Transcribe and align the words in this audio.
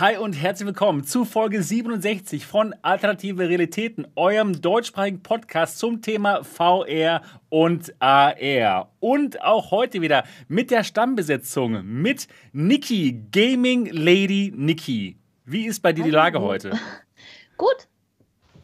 Hi 0.00 0.16
und 0.16 0.32
herzlich 0.32 0.66
willkommen 0.66 1.04
zu 1.04 1.24
Folge 1.24 1.62
67 1.62 2.46
von 2.46 2.74
Alternative 2.82 3.48
Realitäten, 3.48 4.08
eurem 4.16 4.60
deutschsprachigen 4.60 5.22
Podcast 5.22 5.78
zum 5.78 6.02
Thema 6.02 6.42
VR 6.42 7.22
und 7.48 7.94
AR. 8.00 8.90
Und 8.98 9.40
auch 9.40 9.70
heute 9.70 10.00
wieder 10.00 10.24
mit 10.48 10.72
der 10.72 10.82
Stammbesetzung 10.82 11.84
mit 11.84 12.26
Niki, 12.52 13.22
Gaming 13.30 13.86
Lady 13.92 14.52
Niki. 14.56 15.16
Wie 15.44 15.66
ist 15.66 15.78
bei 15.78 15.92
dir 15.92 16.02
die 16.02 16.10
Lage 16.10 16.40
heute? 16.40 16.72
Gut. 17.56 17.86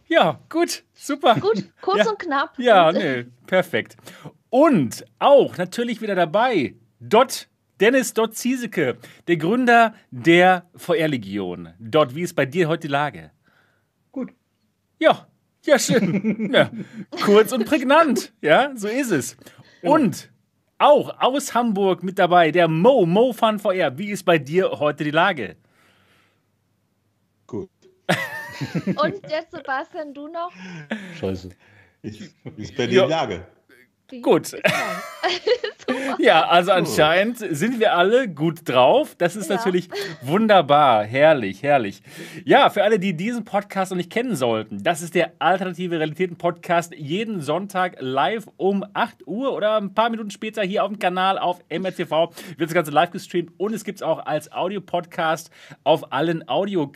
Ja, 0.08 0.40
gut, 0.48 0.82
super. 0.94 1.36
Gut, 1.36 1.64
kurz 1.80 1.98
ja. 1.98 2.10
und 2.10 2.18
knapp. 2.18 2.58
Ja, 2.58 2.90
nee, 2.90 3.26
perfekt. 3.46 3.96
Und 4.48 5.04
auch 5.20 5.56
natürlich 5.58 6.02
wieder 6.02 6.16
dabei 6.16 6.74
Dot 6.98 7.46
Dennis 7.80 8.12
Dott 8.12 8.36
Zieseke, 8.36 8.98
der 9.26 9.36
Gründer 9.38 9.94
der 10.10 10.66
VR-Legion. 10.76 11.70
Dott, 11.78 12.14
wie 12.14 12.22
ist 12.22 12.34
bei 12.34 12.44
dir 12.44 12.68
heute 12.68 12.88
die 12.88 12.92
Lage? 12.92 13.30
Gut. 14.12 14.32
Ja, 14.98 15.26
ja, 15.64 15.78
schön. 15.78 16.52
ja. 16.54 16.70
Kurz 17.24 17.52
und 17.52 17.64
prägnant. 17.64 18.32
Ja, 18.42 18.72
so 18.76 18.86
ist 18.86 19.10
es. 19.10 19.36
Und 19.82 20.30
auch 20.78 21.20
aus 21.20 21.54
Hamburg 21.54 22.02
mit 22.02 22.18
dabei 22.18 22.50
der 22.50 22.68
Mo, 22.68 23.06
Mo 23.06 23.32
Fun 23.32 23.58
VR. 23.58 23.96
Wie 23.96 24.10
ist 24.10 24.24
bei 24.24 24.38
dir 24.38 24.70
heute 24.78 25.04
die 25.04 25.10
Lage? 25.10 25.56
Gut. 27.46 27.70
Und 28.86 29.22
jetzt, 29.30 29.52
Sebastian, 29.52 30.12
du 30.12 30.28
noch? 30.28 30.52
Scheiße. 31.18 31.50
Ich, 32.02 32.30
wie 32.56 32.62
ist 32.62 32.76
bei 32.76 32.86
dir 32.86 33.04
die 33.04 33.10
Lage? 33.10 33.46
Gut. 34.22 34.56
ja, 36.18 36.46
also 36.46 36.72
anscheinend 36.72 37.38
sind 37.38 37.80
wir 37.80 37.94
alle 37.94 38.28
gut 38.28 38.68
drauf. 38.68 39.14
Das 39.16 39.36
ist 39.36 39.50
ja. 39.50 39.56
natürlich 39.56 39.88
wunderbar, 40.22 41.04
herrlich, 41.04 41.62
herrlich. 41.62 42.02
Ja, 42.44 42.70
für 42.70 42.82
alle, 42.82 42.98
die 42.98 43.16
diesen 43.16 43.44
Podcast 43.44 43.90
noch 43.90 43.96
nicht 43.96 44.10
kennen 44.10 44.36
sollten, 44.36 44.82
das 44.82 45.02
ist 45.02 45.14
der 45.14 45.32
Alternative 45.38 45.98
Realitäten 45.98 46.36
Podcast 46.36 46.94
jeden 46.94 47.40
Sonntag 47.40 47.96
live 48.00 48.48
um 48.56 48.84
8 48.94 49.26
Uhr 49.26 49.52
oder 49.52 49.76
ein 49.76 49.94
paar 49.94 50.10
Minuten 50.10 50.30
später 50.30 50.62
hier 50.62 50.84
auf 50.84 50.90
dem 50.90 50.98
Kanal 50.98 51.38
auf 51.38 51.60
MRTV 51.70 52.32
wird 52.56 52.70
das 52.70 52.74
Ganze 52.74 52.90
live 52.90 53.10
gestreamt 53.10 53.52
und 53.58 53.74
es 53.74 53.84
gibt 53.84 53.98
es 53.98 54.02
auch 54.02 54.24
als 54.26 54.52
Audio-Podcast 54.52 55.50
auf 55.84 56.12
allen 56.12 56.48
Audio 56.48 56.92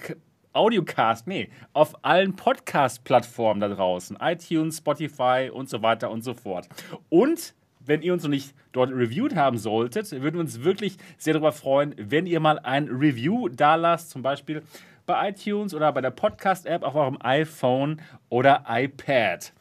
Audiocast, 0.54 1.26
nee, 1.26 1.50
auf 1.72 1.94
allen 2.02 2.36
Podcast-Plattformen 2.36 3.60
da 3.60 3.68
draußen. 3.68 4.16
iTunes, 4.20 4.78
Spotify 4.78 5.50
und 5.52 5.68
so 5.68 5.82
weiter 5.82 6.10
und 6.10 6.22
so 6.22 6.32
fort. 6.32 6.68
Und 7.08 7.54
wenn 7.80 8.02
ihr 8.02 8.12
uns 8.12 8.22
noch 8.22 8.30
nicht 8.30 8.54
dort 8.72 8.90
reviewed 8.90 9.36
haben 9.36 9.58
solltet, 9.58 10.10
würden 10.12 10.34
wir 10.34 10.40
uns 10.40 10.62
wirklich 10.62 10.96
sehr 11.18 11.34
darüber 11.34 11.52
freuen, 11.52 11.94
wenn 11.98 12.26
ihr 12.26 12.40
mal 12.40 12.58
ein 12.60 12.88
Review 12.88 13.48
da 13.48 13.74
lasst, 13.74 14.10
zum 14.10 14.22
Beispiel 14.22 14.62
bei 15.06 15.30
iTunes 15.30 15.74
oder 15.74 15.92
bei 15.92 16.00
der 16.00 16.10
Podcast-App 16.10 16.82
auf 16.82 16.94
eurem 16.94 17.18
iPhone 17.20 18.00
oder 18.28 18.64
iPad. 18.68 19.52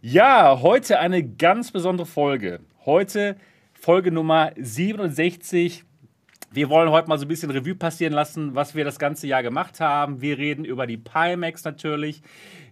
Ja, 0.00 0.60
heute 0.62 1.00
eine 1.00 1.22
ganz 1.22 1.70
besondere 1.70 2.06
Folge. 2.06 2.60
Heute 2.86 3.36
Folge 3.74 4.10
Nummer 4.10 4.52
67 4.56 5.85
wir 6.56 6.70
wollen 6.70 6.90
heute 6.90 7.08
mal 7.08 7.18
so 7.18 7.26
ein 7.26 7.28
bisschen 7.28 7.50
Revue 7.50 7.74
passieren 7.74 8.14
lassen, 8.14 8.54
was 8.54 8.74
wir 8.74 8.84
das 8.84 8.98
ganze 8.98 9.26
Jahr 9.26 9.42
gemacht 9.42 9.78
haben. 9.78 10.22
Wir 10.22 10.38
reden 10.38 10.64
über 10.64 10.86
die 10.86 10.96
Pimax 10.96 11.64
natürlich. 11.64 12.22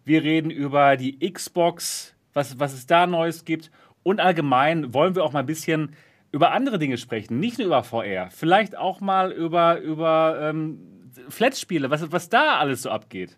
Wir 0.07 0.23
reden 0.23 0.51
über 0.51 0.97
die 0.97 1.19
Xbox, 1.31 2.15
was, 2.33 2.59
was 2.59 2.73
es 2.73 2.87
da 2.87 3.07
Neues 3.07 3.45
gibt. 3.45 3.71
Und 4.03 4.21
allgemein 4.21 4.95
wollen 4.95 5.15
wir 5.15 5.23
auch 5.23 5.33
mal 5.33 5.41
ein 5.41 5.47
bisschen 5.47 5.95
über 6.33 6.53
andere 6.53 6.79
Dinge 6.79 6.97
sprechen, 6.97 7.39
nicht 7.39 7.59
nur 7.59 7.67
über 7.67 7.85
VR. 7.85 8.31
Vielleicht 8.31 8.77
auch 8.77 9.03
mal 9.03 9.31
über, 9.31 9.79
über 9.81 10.39
ähm, 10.41 11.11
Flat-Spiele, 11.29 11.91
was, 11.91 12.11
was 12.11 12.31
da 12.31 12.57
alles 12.57 12.83
so 12.83 12.91
abgeht. 12.91 13.37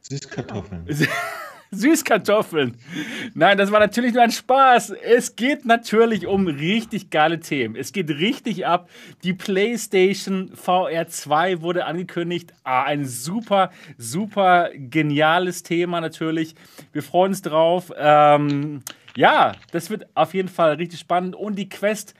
Süßkartoffeln. 0.00 0.86
Süßkartoffeln. 1.70 2.76
Nein, 3.34 3.56
das 3.56 3.70
war 3.70 3.78
natürlich 3.78 4.12
nur 4.12 4.22
ein 4.22 4.32
Spaß. 4.32 4.90
Es 4.90 5.36
geht 5.36 5.64
natürlich 5.64 6.26
um 6.26 6.48
richtig 6.48 7.10
geile 7.10 7.38
Themen. 7.38 7.76
Es 7.76 7.92
geht 7.92 8.10
richtig 8.10 8.66
ab. 8.66 8.90
Die 9.22 9.32
PlayStation 9.32 10.50
VR 10.54 11.06
2 11.06 11.62
wurde 11.62 11.84
angekündigt. 11.84 12.52
Ah, 12.64 12.82
ein 12.82 13.04
super, 13.04 13.70
super 13.98 14.70
geniales 14.74 15.62
Thema 15.62 16.00
natürlich. 16.00 16.56
Wir 16.92 17.02
freuen 17.02 17.30
uns 17.30 17.42
drauf. 17.42 17.92
Ähm, 17.96 18.82
ja, 19.16 19.52
das 19.70 19.90
wird 19.90 20.06
auf 20.14 20.34
jeden 20.34 20.48
Fall 20.48 20.74
richtig 20.74 20.98
spannend. 20.98 21.36
Und 21.36 21.56
die 21.56 21.68
Quest 21.68 22.14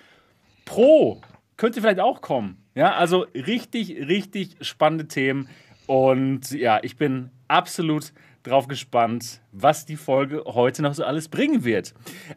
Pro 0.65 1.21
könnte 1.57 1.81
vielleicht 1.81 2.01
auch 2.01 2.21
kommen. 2.21 2.57
Ja, 2.77 2.95
also 2.95 3.27
richtig, 3.35 3.91
richtig 4.09 4.57
spannende 4.61 5.09
Themen. 5.09 5.49
Und 5.87 6.53
ja, 6.53 6.79
ich 6.83 6.97
bin 6.97 7.31
absolut 7.49 8.13
drauf 8.43 8.69
gespannt, 8.69 9.41
was 9.53 9.87
die 9.87 9.97
Folge 9.97 10.43
heute 10.47 10.83
noch 10.83 10.95
so 10.95 11.05
alles 11.05 11.29
bringen 11.29 11.65
wird. 11.65 11.95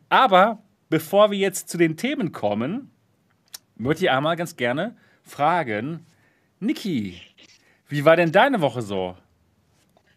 Aber 0.10 0.62
bevor 0.90 1.32
wir 1.32 1.38
jetzt 1.38 1.70
zu 1.70 1.78
den 1.78 1.98
Themen 1.98 2.32
kommen, 2.32 2.92
möchte 3.76 4.06
ich 4.06 4.12
einmal 4.12 4.36
ganz 4.36 4.56
gerne 4.56 4.96
fragen, 5.24 6.06
Niki, 6.60 7.22
wie 7.88 8.06
war 8.06 8.16
denn 8.16 8.32
deine 8.32 8.62
Woche 8.62 8.82
so? 8.82 9.16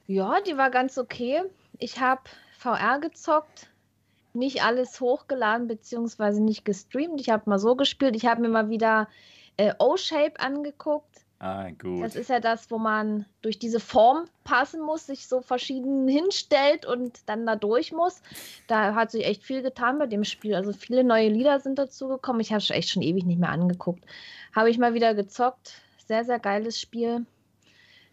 Ja, 0.06 0.40
die 0.40 0.56
war 0.56 0.70
ganz 0.70 0.98
okay. 0.98 1.42
Ich 1.78 2.00
habe 2.00 2.22
VR 2.58 3.00
gezockt, 3.00 3.68
nicht 4.34 4.62
alles 4.62 5.00
hochgeladen 5.00 5.66
bzw. 5.66 6.40
nicht 6.40 6.64
gestreamt. 6.64 7.20
Ich 7.20 7.30
habe 7.30 7.48
mal 7.50 7.58
so 7.58 7.74
gespielt. 7.74 8.14
Ich 8.14 8.26
habe 8.26 8.42
mir 8.42 8.48
mal 8.48 8.70
wieder 8.70 9.08
äh, 9.56 9.74
O-Shape 9.78 10.38
angeguckt. 10.38 11.25
Ah, 11.38 11.70
gut. 11.70 12.02
Das 12.02 12.16
ist 12.16 12.30
ja 12.30 12.40
das, 12.40 12.70
wo 12.70 12.78
man 12.78 13.26
durch 13.42 13.58
diese 13.58 13.78
Form 13.78 14.24
passen 14.44 14.80
muss, 14.80 15.06
sich 15.06 15.28
so 15.28 15.42
verschieden 15.42 16.08
hinstellt 16.08 16.86
und 16.86 17.20
dann 17.26 17.44
da 17.44 17.56
durch 17.56 17.92
muss. 17.92 18.22
Da 18.68 18.94
hat 18.94 19.10
sich 19.10 19.26
echt 19.26 19.42
viel 19.42 19.62
getan 19.62 19.98
bei 19.98 20.06
dem 20.06 20.24
Spiel. 20.24 20.54
Also 20.54 20.72
viele 20.72 21.04
neue 21.04 21.28
Lieder 21.28 21.60
sind 21.60 21.78
dazu 21.78 22.08
gekommen. 22.08 22.40
Ich 22.40 22.52
habe 22.52 22.62
es 22.62 22.70
echt 22.70 22.88
schon 22.88 23.02
ewig 23.02 23.26
nicht 23.26 23.38
mehr 23.38 23.50
angeguckt. 23.50 24.04
Habe 24.54 24.70
ich 24.70 24.78
mal 24.78 24.94
wieder 24.94 25.14
gezockt. 25.14 25.82
Sehr, 26.06 26.24
sehr 26.24 26.38
geiles 26.38 26.80
Spiel. 26.80 27.26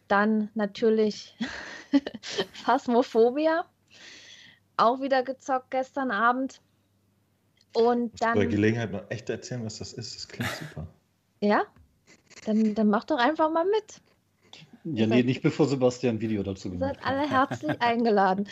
Dann 0.09 0.49
natürlich 0.53 1.37
Phasmophobia. 2.51 3.65
Auch 4.75 4.99
wieder 4.99 5.23
gezockt 5.23 5.71
gestern 5.71 6.11
Abend. 6.11 6.59
Und 7.73 8.21
dann. 8.21 8.35
Bei 8.35 8.45
Gelegenheit 8.45 8.91
mal 8.91 9.05
echt 9.09 9.29
erzählen, 9.29 9.63
was 9.63 9.79
das 9.79 9.93
ist. 9.93 10.15
Das 10.15 10.27
klingt 10.27 10.51
super. 10.51 10.87
Ja? 11.39 11.63
Dann, 12.45 12.75
dann 12.75 12.89
mach 12.89 13.05
doch 13.05 13.17
einfach 13.17 13.51
mal 13.51 13.65
mit. 13.65 14.01
Ja, 14.85 15.07
nee, 15.07 15.23
nicht 15.23 15.41
bevor 15.41 15.67
Sebastian 15.67 16.15
ein 16.15 16.21
Video 16.21 16.43
dazu 16.43 16.69
gemacht 16.69 16.97
hat. 16.97 17.03
Seid 17.03 17.05
alle 17.05 17.29
herzlich 17.29 17.81
eingeladen. 17.81 18.47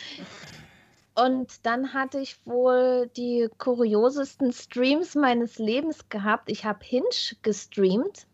Und 1.14 1.66
dann 1.66 1.92
hatte 1.92 2.20
ich 2.20 2.38
wohl 2.46 3.10
die 3.16 3.48
kuriosesten 3.58 4.52
Streams 4.52 5.14
meines 5.14 5.58
Lebens 5.58 6.08
gehabt. 6.08 6.50
Ich 6.50 6.64
habe 6.64 6.82
Hinge 6.82 7.08
gestreamt 7.42 8.26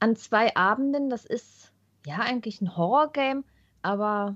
an 0.00 0.16
zwei 0.16 0.56
Abenden. 0.56 1.10
Das 1.10 1.24
ist 1.24 1.70
ja 2.04 2.18
eigentlich 2.18 2.60
ein 2.60 2.76
Horrorgame, 2.76 3.44
aber 3.82 4.34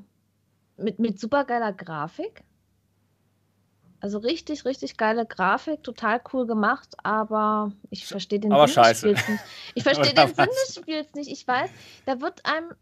mit, 0.76 1.00
mit 1.00 1.18
supergeiler 1.18 1.72
Grafik. 1.72 2.44
Also 4.01 4.19
richtig, 4.19 4.65
richtig 4.65 4.97
geile 4.97 5.27
Grafik, 5.27 5.83
total 5.83 6.21
cool 6.33 6.47
gemacht, 6.47 6.95
aber 7.03 7.73
ich 7.91 8.07
verstehe 8.07 8.39
den 8.39 8.53
aber 8.53 8.67
Sinn 8.67 8.75
scheiße. 8.75 9.09
des 9.09 9.21
Spiels 9.21 9.29
nicht. 9.29 9.45
Ich 9.75 9.83
verstehe 9.84 10.15
den 10.15 10.34
Sinn 10.34 10.47
des 10.47 10.75
Spiels 10.75 11.15
nicht. 11.15 11.31
Ich 11.31 11.47
weiß, 11.47 11.71
da 12.05 12.21
wird 12.21 12.45
einem 12.45 12.73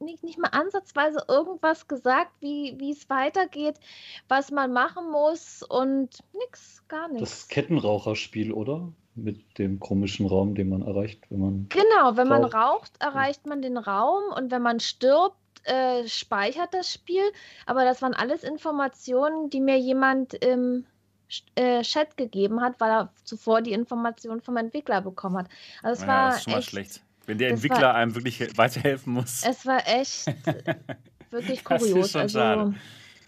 nicht, 0.00 0.24
nicht 0.24 0.38
mal 0.38 0.48
ansatzweise 0.48 1.24
irgendwas 1.28 1.86
gesagt, 1.86 2.32
wie, 2.40 2.74
wie 2.78 2.90
es 2.90 3.08
weitergeht, 3.08 3.78
was 4.28 4.50
man 4.50 4.72
machen 4.72 5.10
muss 5.10 5.62
und 5.62 6.10
nix, 6.32 6.82
gar 6.88 7.08
nichts. 7.08 7.30
Das 7.30 7.48
Kettenraucherspiel, 7.48 8.52
oder? 8.52 8.92
Mit 9.14 9.58
dem 9.58 9.80
komischen 9.80 10.26
Raum, 10.26 10.54
den 10.54 10.68
man 10.68 10.82
erreicht, 10.82 11.30
wenn 11.30 11.40
man. 11.40 11.66
Genau, 11.68 12.16
wenn 12.16 12.28
raucht. 12.28 12.42
man 12.42 12.44
raucht, 12.44 12.92
erreicht 13.00 13.46
man 13.46 13.60
den 13.60 13.76
Raum 13.76 14.32
und 14.36 14.50
wenn 14.50 14.62
man 14.62 14.80
stirbt, 14.80 15.36
äh, 15.64 16.06
speichert 16.06 16.72
das 16.72 16.92
Spiel, 16.92 17.22
aber 17.66 17.84
das 17.84 18.02
waren 18.02 18.14
alles 18.14 18.42
Informationen, 18.42 19.50
die 19.50 19.60
mir 19.60 19.78
jemand 19.78 20.34
im 20.34 20.86
äh, 21.54 21.82
Chat 21.82 22.16
gegeben 22.16 22.60
hat, 22.60 22.80
weil 22.80 22.90
er 22.90 23.12
zuvor 23.24 23.62
die 23.62 23.72
Informationen 23.72 24.40
vom 24.40 24.56
Entwickler 24.56 25.00
bekommen 25.00 25.38
hat. 25.38 25.48
Also 25.82 26.02
es 26.02 26.06
ja, 26.06 26.08
war 26.08 26.28
das 26.28 26.38
ist 26.38 26.44
schon 26.44 26.52
echt, 26.52 26.56
mal 26.56 26.62
schlecht. 26.62 27.02
Wenn 27.26 27.38
der 27.38 27.50
Entwickler 27.50 27.80
war, 27.82 27.94
einem 27.94 28.14
wirklich 28.14 28.56
weiterhelfen 28.56 29.12
muss. 29.12 29.42
Es 29.44 29.64
war 29.66 29.86
echt 29.86 30.26
wirklich 31.30 31.64
kurios. 31.64 31.90
Das 31.90 32.06
ist 32.06 32.12
schon 32.12 32.20
also, 32.22 32.38
schade. 32.38 32.74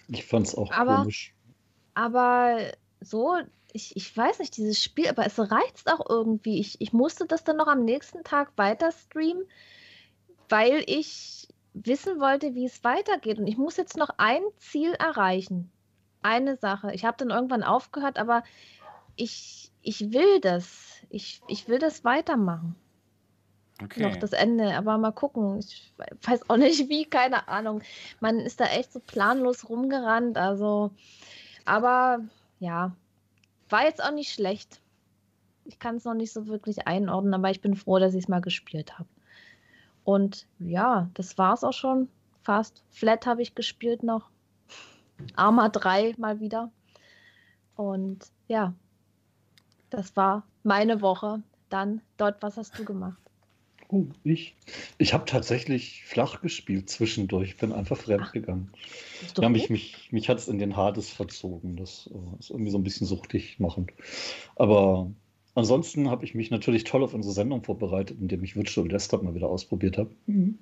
Ich 0.08 0.26
fand 0.26 0.46
es 0.48 0.54
auch 0.54 0.72
aber, 0.72 0.96
komisch. 0.96 1.32
Aber 1.94 2.58
so, 3.00 3.38
ich, 3.72 3.96
ich 3.96 4.16
weiß 4.16 4.38
nicht, 4.40 4.56
dieses 4.56 4.82
Spiel, 4.82 5.08
aber 5.08 5.26
es 5.26 5.38
reizt 5.38 5.90
auch 5.90 6.08
irgendwie. 6.08 6.60
Ich, 6.60 6.80
ich 6.80 6.92
musste 6.92 7.26
das 7.26 7.44
dann 7.44 7.56
noch 7.56 7.68
am 7.68 7.84
nächsten 7.84 8.24
Tag 8.24 8.52
weiter 8.56 8.90
streamen, 8.92 9.44
weil 10.48 10.82
ich 10.86 11.48
wissen 11.74 12.20
wollte, 12.20 12.54
wie 12.54 12.66
es 12.66 12.84
weitergeht. 12.84 13.38
Und 13.38 13.46
ich 13.46 13.56
muss 13.56 13.76
jetzt 13.76 13.96
noch 13.96 14.10
ein 14.18 14.42
Ziel 14.58 14.92
erreichen. 14.92 15.70
Eine 16.22 16.56
Sache. 16.56 16.92
Ich 16.92 17.04
habe 17.04 17.16
dann 17.18 17.30
irgendwann 17.30 17.62
aufgehört, 17.62 18.18
aber 18.18 18.44
ich, 19.16 19.70
ich 19.82 20.12
will 20.12 20.40
das. 20.40 20.92
Ich, 21.08 21.40
ich 21.48 21.68
will 21.68 21.78
das 21.78 22.04
weitermachen. 22.04 22.76
okay. 23.82 24.02
noch 24.02 24.16
das 24.16 24.32
Ende. 24.32 24.76
Aber 24.76 24.98
mal 24.98 25.12
gucken. 25.12 25.58
Ich 25.58 25.92
weiß 26.22 26.48
auch 26.48 26.56
nicht 26.56 26.88
wie, 26.88 27.04
keine 27.04 27.48
Ahnung. 27.48 27.82
Man 28.20 28.38
ist 28.38 28.60
da 28.60 28.66
echt 28.66 28.92
so 28.92 29.00
planlos 29.00 29.68
rumgerannt. 29.68 30.36
Also, 30.36 30.90
aber 31.64 32.20
ja, 32.58 32.94
war 33.68 33.84
jetzt 33.84 34.02
auch 34.02 34.12
nicht 34.12 34.32
schlecht. 34.32 34.80
Ich 35.64 35.78
kann 35.78 35.96
es 35.96 36.04
noch 36.04 36.14
nicht 36.14 36.32
so 36.32 36.46
wirklich 36.46 36.86
einordnen, 36.86 37.34
aber 37.34 37.50
ich 37.50 37.60
bin 37.60 37.76
froh, 37.76 37.98
dass 37.98 38.14
ich 38.14 38.24
es 38.24 38.28
mal 38.28 38.40
gespielt 38.40 38.98
habe. 38.98 39.08
Und 40.04 40.46
ja, 40.58 41.10
das 41.14 41.38
war 41.38 41.54
es 41.54 41.64
auch 41.64 41.72
schon. 41.72 42.08
Fast. 42.42 42.82
Flat 42.90 43.26
habe 43.26 43.42
ich 43.42 43.54
gespielt 43.54 44.02
noch. 44.02 44.28
Arma 45.36 45.68
3 45.68 46.14
mal 46.18 46.40
wieder. 46.40 46.70
Und 47.76 48.26
ja, 48.48 48.74
das 49.90 50.16
war 50.16 50.44
meine 50.62 51.00
Woche. 51.00 51.42
Dann, 51.68 52.00
dort, 52.16 52.42
was 52.42 52.56
hast 52.56 52.78
du 52.78 52.84
gemacht? 52.84 53.18
Oh, 53.88 54.06
ich. 54.24 54.56
Ich 54.96 55.12
habe 55.12 55.26
tatsächlich 55.26 56.04
flach 56.04 56.40
gespielt 56.40 56.88
zwischendurch. 56.88 57.50
Ich 57.50 57.56
bin 57.58 57.72
einfach 57.72 57.98
fremd 57.98 58.32
gegangen. 58.32 58.72
Ja, 59.38 59.50
mich, 59.50 59.68
mich, 59.68 60.10
mich 60.10 60.30
hat 60.30 60.38
es 60.38 60.48
in 60.48 60.58
den 60.58 60.76
Hades 60.76 61.10
verzogen. 61.10 61.76
Das 61.76 62.08
uh, 62.10 62.36
ist 62.38 62.50
irgendwie 62.50 62.70
so 62.70 62.78
ein 62.78 62.84
bisschen 62.84 63.06
suchtig 63.06 63.60
machend. 63.60 63.92
Aber 64.56 65.10
ansonsten 65.54 66.10
habe 66.10 66.24
ich 66.24 66.34
mich 66.34 66.50
natürlich 66.50 66.84
toll 66.84 67.02
auf 67.02 67.14
unsere 67.14 67.34
Sendung 67.34 67.62
vorbereitet, 67.62 68.18
indem 68.20 68.42
ich 68.44 68.56
Virtual 68.56 68.88
Desktop 68.88 69.22
mal 69.22 69.34
wieder 69.34 69.48
ausprobiert 69.48 69.98
habe. 69.98 70.10
Mhm. 70.26 70.58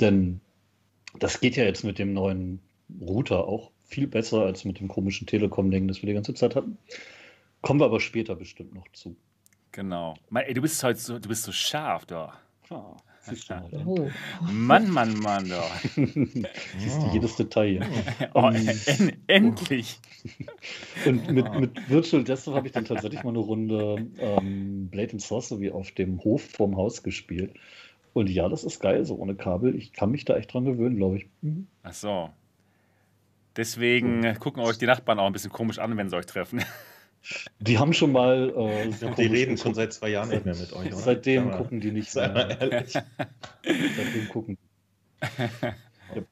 Denn 0.00 0.40
das 1.18 1.40
geht 1.40 1.56
ja 1.56 1.64
jetzt 1.64 1.84
mit 1.84 1.98
dem 1.98 2.12
neuen 2.12 2.60
Router 3.00 3.46
auch 3.46 3.70
viel 3.84 4.06
besser 4.06 4.42
als 4.42 4.64
mit 4.64 4.80
dem 4.80 4.88
komischen 4.88 5.26
Telekom-Ding, 5.26 5.88
das 5.88 6.02
wir 6.02 6.06
die 6.06 6.14
ganze 6.14 6.34
Zeit 6.34 6.56
hatten. 6.56 6.78
Kommen 7.62 7.80
wir 7.80 7.86
aber 7.86 8.00
später 8.00 8.36
bestimmt 8.36 8.74
noch 8.74 8.86
zu. 8.92 9.16
Genau. 9.72 10.14
Ey, 10.34 10.54
du 10.54 10.62
bist 10.62 10.82
heute 10.82 10.98
so, 10.98 11.18
du 11.18 11.28
bist 11.28 11.42
so 11.44 11.52
scharf, 11.52 12.06
doch. 12.06 12.34
Ja, 13.48 13.64
oh. 13.86 14.08
Mann, 14.50 14.90
Mann, 14.90 15.18
Mann, 15.18 15.48
doch. 15.48 15.74
Siehst 15.94 17.02
du 17.02 17.10
jedes 17.12 17.36
Detail. 17.36 17.80
Oh, 18.34 18.40
um, 18.40 18.54
en 18.54 19.12
endlich. 19.26 19.98
Und 21.06 21.30
mit, 21.30 21.52
mit 21.58 21.90
Virtual 21.90 22.24
Desktop 22.24 22.54
habe 22.54 22.66
ich 22.66 22.72
dann 22.72 22.84
tatsächlich 22.84 23.22
mal 23.22 23.30
eine 23.30 23.38
Runde 23.38 24.06
ähm, 24.18 24.88
Blade 24.88 25.12
and 25.12 25.22
Sorcery 25.22 25.70
auf 25.70 25.90
dem 25.92 26.22
Hof 26.24 26.42
vorm 26.42 26.76
Haus 26.76 27.02
gespielt. 27.02 27.54
Und 28.12 28.28
ja, 28.28 28.48
das 28.48 28.64
ist 28.64 28.80
geil, 28.80 29.04
so 29.04 29.16
ohne 29.16 29.34
Kabel. 29.34 29.76
Ich 29.76 29.92
kann 29.92 30.10
mich 30.10 30.24
da 30.24 30.36
echt 30.36 30.52
dran 30.52 30.64
gewöhnen, 30.64 30.96
glaube 30.96 31.18
ich. 31.18 31.26
Mhm. 31.42 31.68
Ach 31.82 31.92
so. 31.92 32.30
Deswegen 33.56 34.20
mhm. 34.20 34.38
gucken 34.38 34.62
euch 34.62 34.78
die 34.78 34.86
Nachbarn 34.86 35.18
auch 35.18 35.26
ein 35.26 35.32
bisschen 35.32 35.52
komisch 35.52 35.78
an, 35.78 35.96
wenn 35.96 36.08
sie 36.08 36.16
euch 36.16 36.26
treffen. 36.26 36.62
Die 37.60 37.78
haben 37.78 37.92
schon 37.92 38.12
mal. 38.12 38.52
Äh, 38.56 39.14
die 39.16 39.26
reden 39.26 39.56
schon 39.58 39.74
seit 39.74 39.92
zwei 39.92 40.08
Jahren 40.10 40.30
nicht 40.30 40.44
mehr 40.44 40.56
mit 40.56 40.72
euch. 40.72 40.88
Oder? 40.88 40.96
Seitdem 40.96 41.50
gucken 41.50 41.80
die 41.80 41.92
nicht 41.92 42.14
mehr. 42.14 42.60
Ehrlich. 42.60 42.92
Seitdem 43.64 44.28
gucken. 44.30 44.58
Ja. 46.14 46.22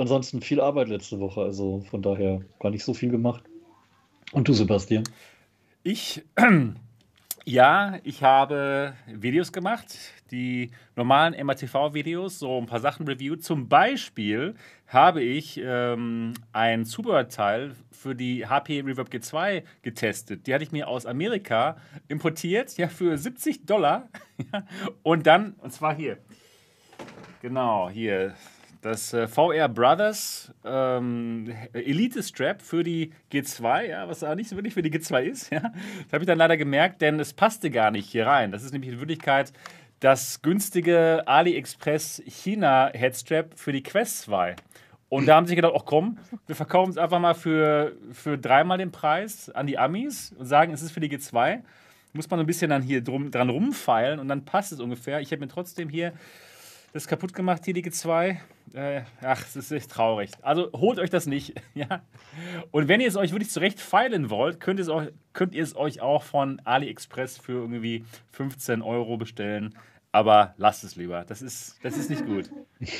Ansonsten 0.00 0.42
viel 0.42 0.60
Arbeit 0.60 0.88
letzte 0.88 1.18
Woche, 1.20 1.42
also 1.42 1.80
von 1.90 2.02
daher 2.02 2.42
gar 2.60 2.70
nicht 2.70 2.84
so 2.84 2.94
viel 2.94 3.10
gemacht. 3.10 3.44
Und 4.32 4.48
du, 4.48 4.52
Sebastian? 4.52 5.04
Ich 5.82 6.22
ja, 7.48 7.98
ich 8.04 8.22
habe 8.22 8.92
Videos 9.06 9.52
gemacht, 9.52 9.86
die 10.30 10.70
normalen 10.96 11.34
MATV-Videos, 11.46 12.38
so 12.38 12.58
ein 12.58 12.66
paar 12.66 12.80
Sachen 12.80 13.08
reviewed. 13.08 13.42
Zum 13.42 13.70
Beispiel 13.70 14.54
habe 14.86 15.22
ich 15.22 15.58
ähm, 15.64 16.34
ein 16.52 16.84
Zubehörteil 16.84 17.74
für 17.90 18.14
die 18.14 18.46
HP 18.46 18.80
Reverb 18.80 19.08
G2 19.08 19.62
getestet. 19.80 20.46
Die 20.46 20.52
hatte 20.52 20.62
ich 20.62 20.72
mir 20.72 20.88
aus 20.88 21.06
Amerika 21.06 21.78
importiert, 22.08 22.76
ja, 22.76 22.88
für 22.88 23.16
70 23.16 23.64
Dollar. 23.64 24.10
und 25.02 25.26
dann, 25.26 25.54
und 25.54 25.72
zwar 25.72 25.94
hier. 25.94 26.18
Genau, 27.40 27.88
hier 27.88 28.34
das 28.80 29.12
äh, 29.12 29.26
VR 29.26 29.68
Brothers 29.68 30.52
ähm, 30.64 31.52
Elite 31.72 32.22
Strap 32.22 32.62
für 32.62 32.82
die 32.82 33.12
G2, 33.32 33.86
ja, 33.86 34.08
was 34.08 34.22
auch 34.22 34.34
nicht 34.34 34.48
so 34.48 34.56
wirklich 34.56 34.74
für 34.74 34.82
die 34.82 34.90
G2 34.90 35.22
ist. 35.22 35.50
Ja. 35.52 35.60
Das 35.60 36.12
habe 36.12 36.22
ich 36.22 36.26
dann 36.26 36.38
leider 36.38 36.56
gemerkt, 36.56 37.02
denn 37.02 37.18
es 37.18 37.32
passte 37.32 37.70
gar 37.70 37.90
nicht 37.90 38.10
hier 38.10 38.26
rein. 38.26 38.52
Das 38.52 38.62
ist 38.62 38.72
nämlich 38.72 38.92
in 38.92 38.98
Wirklichkeit 39.00 39.52
das 40.00 40.42
günstige 40.42 41.24
AliExpress 41.26 42.22
China 42.26 42.90
Headstrap 42.92 43.58
für 43.58 43.72
die 43.72 43.82
Quest 43.82 44.22
2. 44.22 44.56
Und 45.08 45.26
da 45.26 45.36
haben 45.36 45.46
sie 45.46 45.56
gedacht, 45.56 45.72
ach 45.74 45.84
komm, 45.86 46.18
wir 46.46 46.54
verkaufen 46.54 46.90
es 46.90 46.98
einfach 46.98 47.18
mal 47.18 47.34
für, 47.34 47.96
für 48.12 48.36
dreimal 48.36 48.78
den 48.78 48.92
Preis 48.92 49.48
an 49.48 49.66
die 49.66 49.78
Amis 49.78 50.34
und 50.38 50.46
sagen, 50.46 50.72
es 50.72 50.82
ist 50.82 50.92
für 50.92 51.00
die 51.00 51.08
G2. 51.08 51.62
Muss 52.12 52.28
man 52.28 52.40
ein 52.40 52.46
bisschen 52.46 52.70
dann 52.70 52.82
hier 52.82 53.02
drum, 53.02 53.30
dran 53.30 53.48
rumfeilen 53.48 54.20
und 54.20 54.28
dann 54.28 54.44
passt 54.44 54.72
es 54.72 54.80
ungefähr. 54.80 55.20
Ich 55.20 55.32
habe 55.32 55.40
mir 55.40 55.48
trotzdem 55.48 55.88
hier 55.88 56.12
das 56.92 57.06
kaputt 57.06 57.32
gemacht, 57.34 57.66
die 57.66 57.74
G2. 57.74 58.38
Äh, 58.74 59.02
ach, 59.22 59.44
es 59.46 59.56
ist 59.56 59.70
echt 59.70 59.90
traurig. 59.90 60.30
Also 60.42 60.70
holt 60.72 60.98
euch 60.98 61.10
das 61.10 61.26
nicht. 61.26 61.54
ja? 61.74 62.02
Und 62.70 62.88
wenn 62.88 63.00
ihr 63.00 63.08
es 63.08 63.16
euch 63.16 63.32
wirklich 63.32 63.50
zurecht 63.50 63.80
feilen 63.80 64.30
wollt, 64.30 64.60
könnt, 64.60 64.86
auch, 64.88 65.04
könnt 65.32 65.54
ihr 65.54 65.62
es 65.62 65.76
euch 65.76 66.00
auch 66.00 66.22
von 66.22 66.60
AliExpress 66.64 67.38
für 67.38 67.52
irgendwie 67.52 68.04
15 68.32 68.82
Euro 68.82 69.16
bestellen. 69.16 69.74
Aber 70.12 70.54
lasst 70.56 70.84
es 70.84 70.96
lieber. 70.96 71.24
Das 71.24 71.42
ist, 71.42 71.78
das 71.82 71.96
ist 71.96 72.10
nicht 72.10 72.26
gut. 72.26 72.50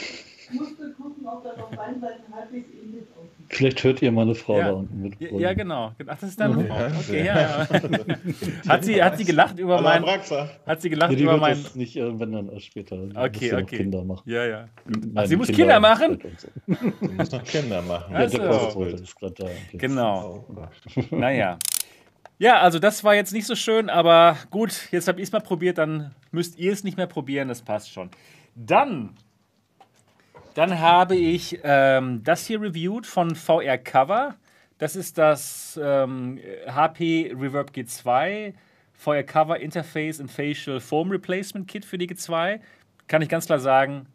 musste 0.50 0.92
gucken, 0.92 1.26
ob 1.26 1.42
da 1.42 1.56
noch 1.56 1.70
Beinseiten 1.70 2.34
halbwegs 2.34 2.68
ähnlich 2.72 3.04
aussieht. 3.16 3.46
Vielleicht 3.48 3.84
hört 3.84 4.02
ihr 4.02 4.12
meine 4.12 4.34
Frau 4.34 4.58
ja. 4.58 4.68
da 4.68 4.72
unten 4.72 5.02
mit. 5.02 5.20
Ja, 5.20 5.30
ja, 5.38 5.52
genau. 5.54 5.92
Ach, 6.06 6.18
das 6.18 6.30
ist 6.30 6.40
deine 6.40 6.64
Frau. 6.64 6.86
Okay, 7.00 7.24
ja. 7.24 7.68
hat, 8.68 8.84
sie, 8.84 9.02
hat 9.02 9.18
sie 9.18 9.24
gelacht 9.24 9.58
über 9.58 9.80
mein. 9.80 10.04
Hat 10.04 10.82
sie 10.82 10.90
gelacht 10.90 11.12
ja, 11.12 11.18
über 11.18 11.36
mein. 11.36 11.62
Das 11.62 11.74
nicht, 11.74 11.96
äh, 11.96 12.18
wenn 12.18 12.32
dann 12.32 12.60
später. 12.60 12.96
Okay, 13.14 13.54
okay. 13.54 13.76
Kinder 13.78 14.04
machen. 14.04 14.22
Ja, 14.30 14.44
ja. 14.44 14.68
Ach, 15.14 15.26
sie 15.26 15.36
muss 15.36 15.48
Kinder, 15.48 15.62
Kinder 15.62 15.80
machen? 15.80 16.18
So. 16.36 16.48
Sie 17.00 17.14
muss 17.14 17.32
noch 17.32 17.44
Kinder 17.44 17.82
machen. 17.82 18.12
Ja, 18.12 18.26
der 18.26 18.94
ist 18.94 19.16
gerade 19.16 19.34
da. 19.34 19.46
Genau. 19.72 20.46
Oh, 20.48 20.68
naja. 21.16 21.58
Ja, 22.38 22.60
also 22.60 22.78
das 22.78 23.02
war 23.02 23.14
jetzt 23.16 23.32
nicht 23.32 23.46
so 23.46 23.56
schön, 23.56 23.90
aber 23.90 24.36
gut, 24.50 24.88
jetzt 24.92 25.08
habe 25.08 25.20
ich 25.20 25.26
es 25.26 25.32
mal 25.32 25.40
probiert, 25.40 25.78
dann 25.78 26.14
müsst 26.30 26.56
ihr 26.56 26.72
es 26.72 26.84
nicht 26.84 26.96
mehr 26.96 27.08
probieren, 27.08 27.48
das 27.48 27.62
passt 27.62 27.92
schon. 27.92 28.10
Dann 28.54 29.16
dann 30.58 30.80
habe 30.80 31.14
ich 31.14 31.60
ähm, 31.62 32.24
das 32.24 32.44
hier 32.44 32.60
reviewed 32.60 33.06
von 33.06 33.36
VR 33.36 33.78
Cover. 33.78 34.34
Das 34.78 34.96
ist 34.96 35.16
das 35.16 35.78
ähm, 35.80 36.40
HP 36.66 37.32
Reverb 37.38 37.70
G2 37.70 38.54
VR 38.92 39.22
Cover 39.22 39.60
Interface 39.60 40.20
and 40.20 40.28
Facial 40.28 40.80
Foam 40.80 41.12
Replacement 41.12 41.68
Kit 41.68 41.84
für 41.84 41.96
die 41.96 42.08
G2. 42.08 42.58
Kann 43.06 43.22
ich 43.22 43.28
ganz 43.28 43.46
klar 43.46 43.60
sagen, 43.60 44.06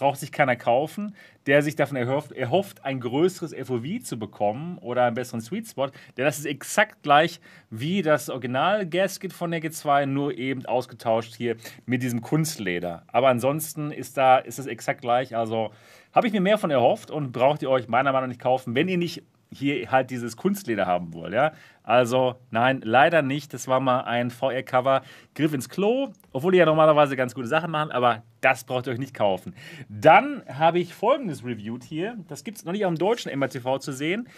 braucht 0.00 0.18
sich 0.18 0.32
keiner 0.32 0.56
kaufen, 0.56 1.14
der 1.46 1.62
sich 1.62 1.76
davon 1.76 1.98
erhofft, 1.98 2.32
erhofft, 2.32 2.84
ein 2.86 3.00
größeres 3.00 3.54
FOV 3.54 4.02
zu 4.02 4.18
bekommen 4.18 4.78
oder 4.78 5.04
einen 5.04 5.14
besseren 5.14 5.42
Sweet 5.42 5.68
Spot. 5.68 5.88
Denn 6.16 6.24
das 6.24 6.38
ist 6.38 6.46
exakt 6.46 7.02
gleich 7.02 7.38
wie 7.68 8.00
das 8.00 8.30
Original 8.30 8.86
Gasket 8.86 9.34
von 9.34 9.50
der 9.50 9.60
G2, 9.60 10.06
nur 10.06 10.32
eben 10.38 10.64
ausgetauscht 10.64 11.34
hier 11.36 11.56
mit 11.84 12.02
diesem 12.02 12.22
Kunstleder. 12.22 13.02
Aber 13.08 13.28
ansonsten 13.28 13.90
ist 13.90 14.16
da 14.16 14.38
ist 14.38 14.58
es 14.58 14.66
exakt 14.66 15.02
gleich. 15.02 15.36
Also 15.36 15.70
habe 16.14 16.26
ich 16.26 16.32
mir 16.32 16.40
mehr 16.40 16.56
von 16.56 16.70
erhofft 16.70 17.10
und 17.10 17.32
braucht 17.32 17.60
ihr 17.60 17.68
euch 17.68 17.86
meiner 17.86 18.12
Meinung 18.12 18.28
nach 18.28 18.34
nicht 18.34 18.40
kaufen, 18.40 18.74
wenn 18.74 18.88
ihr 18.88 18.96
nicht 18.98 19.22
hier 19.52 19.90
halt 19.90 20.10
dieses 20.10 20.36
Kunstleder 20.36 20.86
haben 20.86 21.12
wollt, 21.12 21.32
ja. 21.34 21.52
Also 21.82 22.36
nein, 22.50 22.82
leider 22.84 23.20
nicht. 23.22 23.52
Das 23.52 23.66
war 23.66 23.80
mal 23.80 24.02
ein 24.02 24.30
VR-Cover. 24.30 25.02
Griff 25.34 25.52
ins 25.52 25.68
Klo, 25.68 26.10
obwohl 26.32 26.52
die 26.52 26.58
ja 26.58 26.66
normalerweise 26.66 27.16
ganz 27.16 27.34
gute 27.34 27.48
Sachen 27.48 27.70
machen, 27.70 27.90
aber 27.90 28.22
das 28.40 28.64
braucht 28.64 28.86
ihr 28.86 28.92
euch 28.92 28.98
nicht 28.98 29.14
kaufen. 29.14 29.54
Dann 29.88 30.42
habe 30.48 30.78
ich 30.78 30.94
folgendes 30.94 31.44
reviewed 31.44 31.82
hier. 31.82 32.16
Das 32.28 32.44
gibt 32.44 32.58
es 32.58 32.64
noch 32.64 32.72
nicht 32.72 32.86
am 32.86 32.96
deutschen 32.96 33.36
MRTV 33.36 33.78
zu 33.78 33.92
sehen. 33.92 34.28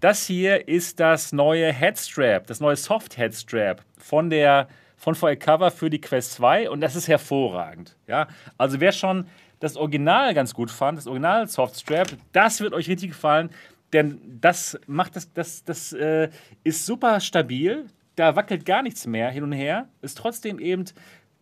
Das 0.00 0.26
hier 0.26 0.66
ist 0.66 0.98
das 0.98 1.32
neue 1.32 1.72
Headstrap, 1.72 2.46
das 2.46 2.60
neue 2.60 2.76
Soft 2.76 3.16
Headstrap 3.16 3.82
von 3.98 4.30
der 4.30 4.68
von 4.96 5.14
VR 5.14 5.36
Cover 5.36 5.70
für 5.70 5.90
die 5.90 6.00
Quest 6.00 6.32
2 6.34 6.70
und 6.70 6.80
das 6.80 6.96
ist 6.96 7.08
hervorragend. 7.08 7.96
Ja? 8.06 8.28
Also 8.56 8.80
wer 8.80 8.92
schon 8.92 9.26
das 9.60 9.76
Original 9.76 10.34
ganz 10.34 10.54
gut 10.54 10.70
fand, 10.70 10.98
das 10.98 11.06
Original 11.06 11.46
Soft 11.48 11.76
Strap, 11.76 12.08
das 12.32 12.60
wird 12.60 12.72
euch 12.72 12.88
richtig 12.88 13.10
gefallen. 13.10 13.50
Denn 13.94 14.20
das 14.40 14.78
macht 14.86 15.16
das, 15.16 15.32
das, 15.32 15.64
das 15.64 15.92
äh, 15.94 16.28
ist 16.64 16.84
super 16.84 17.20
stabil. 17.20 17.86
Da 18.16 18.36
wackelt 18.36 18.66
gar 18.66 18.82
nichts 18.82 19.06
mehr 19.06 19.30
hin 19.30 19.44
und 19.44 19.52
her. 19.52 19.88
Ist 20.02 20.18
trotzdem 20.18 20.58
eben 20.58 20.84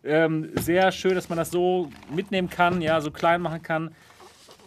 ähm, 0.03 0.51
sehr 0.55 0.91
schön, 0.91 1.15
dass 1.15 1.29
man 1.29 1.37
das 1.37 1.49
so 1.49 1.91
mitnehmen 2.13 2.49
kann, 2.49 2.81
ja, 2.81 3.01
so 3.01 3.11
klein 3.11 3.41
machen 3.41 3.61
kann. 3.61 3.95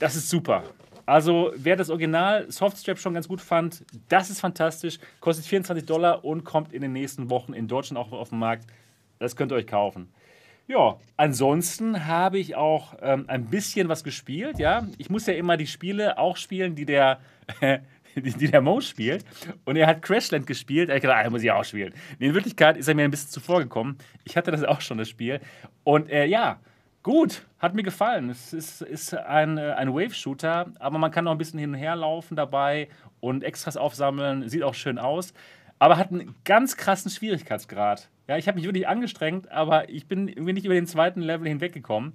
Das 0.00 0.16
ist 0.16 0.28
super. 0.28 0.64
Also, 1.06 1.52
wer 1.54 1.76
das 1.76 1.88
Original 1.88 2.50
Softstrap 2.50 2.98
schon 2.98 3.14
ganz 3.14 3.28
gut 3.28 3.40
fand, 3.40 3.84
das 4.08 4.30
ist 4.30 4.40
fantastisch. 4.40 4.98
Kostet 5.20 5.46
24 5.46 5.86
Dollar 5.86 6.24
und 6.24 6.42
kommt 6.42 6.72
in 6.72 6.82
den 6.82 6.92
nächsten 6.92 7.30
Wochen 7.30 7.52
in 7.52 7.68
Deutschland 7.68 7.98
auch 7.98 8.10
auf 8.10 8.30
den 8.30 8.40
Markt. 8.40 8.66
Das 9.20 9.36
könnt 9.36 9.52
ihr 9.52 9.56
euch 9.56 9.68
kaufen. 9.68 10.12
Ja, 10.66 10.98
ansonsten 11.16 12.06
habe 12.06 12.40
ich 12.40 12.56
auch 12.56 12.94
ähm, 13.00 13.26
ein 13.28 13.44
bisschen 13.44 13.88
was 13.88 14.02
gespielt, 14.02 14.58
ja. 14.58 14.88
Ich 14.98 15.08
muss 15.08 15.26
ja 15.26 15.34
immer 15.34 15.56
die 15.56 15.68
Spiele 15.68 16.18
auch 16.18 16.36
spielen, 16.36 16.74
die 16.74 16.84
der, 16.84 17.20
die, 18.16 18.50
der 18.50 18.60
Mo 18.60 18.80
spielt. 18.80 19.24
Und 19.64 19.76
er 19.76 19.86
hat 19.86 20.02
Crashland 20.02 20.46
gespielt. 20.46 20.88
Er 20.88 20.96
hat 20.96 21.02
gedacht, 21.02 21.24
ah, 21.24 21.30
muss 21.30 21.42
ich 21.42 21.50
auch 21.50 21.64
spielen. 21.64 21.94
In 22.18 22.34
Wirklichkeit 22.34 22.76
ist 22.76 22.88
er 22.88 22.94
mir 22.94 23.04
ein 23.04 23.10
bisschen 23.10 23.30
zuvor 23.30 23.60
gekommen. 23.60 23.98
Ich 24.24 24.36
hatte 24.36 24.50
das 24.50 24.64
auch 24.64 24.80
schon, 24.80 24.98
das 24.98 25.08
Spiel. 25.08 25.40
Und 25.84 26.10
äh, 26.10 26.26
ja, 26.26 26.60
Gut, 27.06 27.46
hat 27.60 27.76
mir 27.76 27.84
gefallen. 27.84 28.30
Es 28.30 28.52
ist, 28.52 28.82
ist 28.82 29.14
ein, 29.14 29.58
äh, 29.58 29.74
ein 29.76 29.94
Wave-Shooter, 29.94 30.72
aber 30.80 30.98
man 30.98 31.12
kann 31.12 31.22
noch 31.22 31.30
ein 31.30 31.38
bisschen 31.38 31.60
hin 31.60 31.70
und 31.70 31.76
her 31.76 31.94
laufen 31.94 32.34
dabei 32.34 32.88
und 33.20 33.44
Extras 33.44 33.76
aufsammeln. 33.76 34.48
Sieht 34.48 34.64
auch 34.64 34.74
schön 34.74 34.98
aus, 34.98 35.32
aber 35.78 35.98
hat 35.98 36.10
einen 36.10 36.34
ganz 36.44 36.76
krassen 36.76 37.12
Schwierigkeitsgrad. 37.12 38.08
Ja, 38.26 38.38
ich 38.38 38.48
habe 38.48 38.56
mich 38.56 38.64
wirklich 38.64 38.88
angestrengt, 38.88 39.48
aber 39.52 39.88
ich 39.88 40.08
bin 40.08 40.26
irgendwie 40.26 40.54
nicht 40.54 40.64
über 40.64 40.74
den 40.74 40.88
zweiten 40.88 41.20
Level 41.20 41.46
hinweggekommen. 41.46 42.12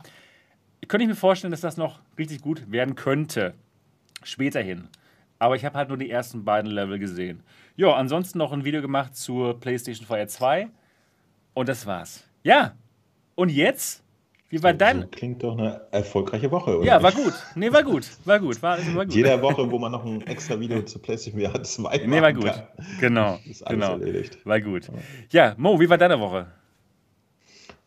Könnte 0.90 1.04
ich 1.04 1.10
mir 1.10 1.16
vorstellen, 1.16 1.52
dass 1.52 1.62
das 1.62 1.78
noch 1.78 2.02
richtig 2.18 2.42
gut 2.42 2.70
werden 2.70 2.96
könnte. 2.96 3.54
Späterhin. 4.24 4.90
Aber 5.42 5.56
ich 5.56 5.66
habe 5.66 5.76
halt 5.76 5.90
nur 5.90 5.98
die 5.98 6.12
ersten 6.12 6.46
beiden 6.46 6.70
Level 6.70 7.00
gesehen. 7.00 7.42
Ja, 7.76 7.96
ansonsten 7.96 8.38
noch 8.38 8.54
ein 8.54 8.64
Video 8.64 8.80
gemacht 8.80 9.16
zur 9.16 9.60
PlayStation 9.60 10.06
VR 10.06 10.28
2. 10.28 10.68
Und 11.56 11.68
das 11.68 11.88
war's. 11.88 12.24
Ja. 12.44 12.76
Und 13.34 13.50
jetzt 13.50 14.04
wie 14.50 14.62
war 14.62 14.74
dein. 14.74 15.10
klingt 15.10 15.42
doch 15.42 15.58
eine 15.58 15.82
erfolgreiche 15.90 16.52
Woche, 16.52 16.78
oder? 16.78 16.86
Ja, 16.86 17.02
war 17.02 17.12
gut. 17.12 17.34
Nee, 17.56 17.74
war 17.74 17.82
gut. 17.82 18.06
War 18.24 18.40
gut. 18.40 18.62
War, 18.62 18.78
war 18.94 19.06
gut. 19.06 19.16
Jede 19.16 19.42
Woche, 19.42 19.72
wo 19.72 19.80
man 19.80 19.94
noch 19.94 20.06
ein 20.06 20.22
extra 20.28 20.60
Video 20.60 20.84
zu 20.84 21.00
PlayStation 21.00 21.42
VR 21.42 21.64
2 21.64 21.98
Nee, 22.06 22.22
war 22.22 22.34
gut. 22.34 22.46
Kann. 22.46 22.68
Genau. 23.00 23.40
Ist 23.50 23.66
alles 23.66 23.80
genau. 23.80 23.94
erledigt. 23.94 24.46
War 24.46 24.62
gut. 24.62 24.92
Ja, 25.32 25.56
Mo, 25.58 25.80
wie 25.80 25.90
war 25.90 25.98
deine 25.98 26.20
Woche? 26.20 26.46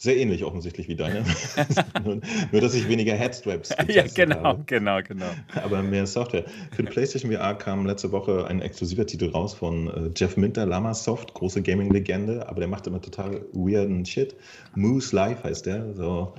Sehr 0.05 0.19
ähnlich 0.19 0.45
offensichtlich 0.45 0.87
wie 0.87 0.97
deine. 0.97 1.25
nur, 2.05 2.21
nur, 2.53 2.61
dass 2.61 2.75
ich 2.75 2.87
weniger 2.91 3.15
Headstraps 3.15 3.71
Ja, 3.89 4.05
genau, 4.15 4.43
habe. 4.43 4.63
genau, 4.67 5.01
genau. 5.03 5.31
Aber 5.55 5.83
mehr 5.83 6.07
Software. 6.07 6.45
Für 6.73 6.83
den 6.83 6.93
PlayStation 6.93 7.33
VR 7.33 7.55
kam 7.55 7.87
letzte 7.87 8.13
Woche 8.13 8.47
ein 8.47 8.61
exklusiver 8.61 9.07
Titel 9.07 9.31
raus 9.31 9.55
von 9.55 9.89
äh, 9.89 10.11
Jeff 10.15 10.37
Minter, 10.37 10.67
Lamasoft, 10.67 11.33
große 11.33 11.63
Gaming-Legende, 11.63 12.47
aber 12.47 12.61
der 12.61 12.69
macht 12.69 12.87
immer 12.87 13.01
total 13.01 13.47
weirden 13.55 14.05
Shit. 14.05 14.37
Moose 14.75 15.17
Life 15.17 15.43
heißt 15.43 15.65
der. 15.65 15.95
So 15.95 16.35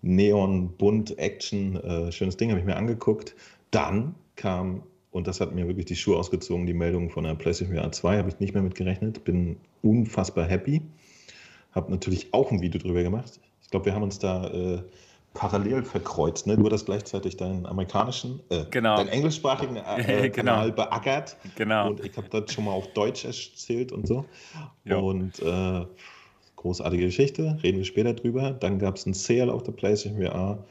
Neon, 0.00 0.74
bunt, 0.78 1.18
Action, 1.18 1.76
äh, 1.76 2.10
schönes 2.12 2.38
Ding, 2.38 2.48
habe 2.48 2.60
ich 2.60 2.66
mir 2.66 2.76
angeguckt. 2.76 3.34
Dann 3.72 4.14
kam, 4.36 4.84
und 5.10 5.26
das 5.26 5.38
hat 5.42 5.54
mir 5.54 5.68
wirklich 5.68 5.84
die 5.84 5.96
Schuhe 5.96 6.16
ausgezogen, 6.16 6.64
die 6.64 6.72
Meldung 6.72 7.10
von 7.10 7.24
der 7.24 7.34
PlayStation 7.34 7.76
VR 7.76 7.92
2, 7.92 8.16
habe 8.16 8.30
ich 8.30 8.40
nicht 8.40 8.54
mehr 8.54 8.62
mit 8.62 8.74
gerechnet, 8.74 9.22
bin 9.24 9.58
unfassbar 9.82 10.46
happy. 10.46 10.80
Habe 11.72 11.90
natürlich 11.90 12.32
auch 12.32 12.50
ein 12.50 12.60
Video 12.60 12.80
drüber 12.80 13.02
gemacht. 13.02 13.40
Ich 13.62 13.70
glaube, 13.70 13.86
wir 13.86 13.94
haben 13.94 14.02
uns 14.02 14.18
da 14.18 14.48
äh, 14.48 14.82
parallel 15.34 15.82
verkreuzt. 15.82 16.46
Ne? 16.46 16.56
Du 16.56 16.66
hattest 16.66 16.86
gleichzeitig 16.86 17.36
deinen 17.36 17.66
amerikanischen, 17.66 18.40
äh, 18.50 18.64
genau. 18.70 18.96
deinen 18.96 19.08
englischsprachigen 19.08 19.76
äh, 19.76 20.30
genau. 20.34 20.52
Kanal 20.52 20.72
beackert. 20.72 21.36
Genau. 21.56 21.90
Und 21.90 22.04
ich 22.04 22.16
habe 22.16 22.28
das 22.28 22.52
schon 22.52 22.64
mal 22.64 22.72
auf 22.72 22.88
Deutsch 22.92 23.24
erzählt 23.24 23.92
und 23.92 24.06
so. 24.06 24.24
Jo. 24.84 24.98
Und 25.00 25.40
äh, 25.40 25.86
großartige 26.56 27.06
Geschichte, 27.06 27.58
reden 27.62 27.78
wir 27.78 27.84
später 27.84 28.14
drüber. 28.14 28.52
Dann 28.52 28.78
gab 28.78 28.96
es 28.96 29.06
ein 29.06 29.14
Sale 29.14 29.52
auf 29.52 29.62
der 29.62 29.72
PlayStation 29.72 30.22
VR, 30.22 30.64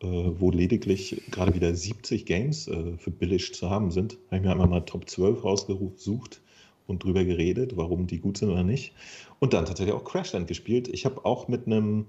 äh, 0.00 0.06
wo 0.06 0.50
lediglich 0.50 1.22
gerade 1.30 1.54
wieder 1.54 1.74
70 1.74 2.26
Games 2.26 2.68
äh, 2.68 2.96
für 2.98 3.10
billig 3.10 3.54
zu 3.54 3.70
haben 3.70 3.90
sind. 3.90 4.18
Habe 4.26 4.36
ich 4.36 4.42
mir 4.42 4.50
einmal 4.50 4.68
mal 4.68 4.80
Top 4.80 5.08
12 5.08 5.44
rausgesucht 5.44 6.40
und 6.86 7.04
drüber 7.04 7.24
geredet, 7.24 7.76
warum 7.76 8.06
die 8.06 8.18
gut 8.18 8.38
sind 8.38 8.50
oder 8.50 8.62
nicht. 8.62 8.92
Und 9.40 9.52
dann 9.52 9.66
tatsächlich 9.66 9.94
auch 9.94 10.04
Crashland 10.04 10.48
gespielt. 10.48 10.88
Ich 10.88 11.04
habe 11.04 11.24
auch 11.24 11.48
mit 11.48 11.66
einem 11.66 12.06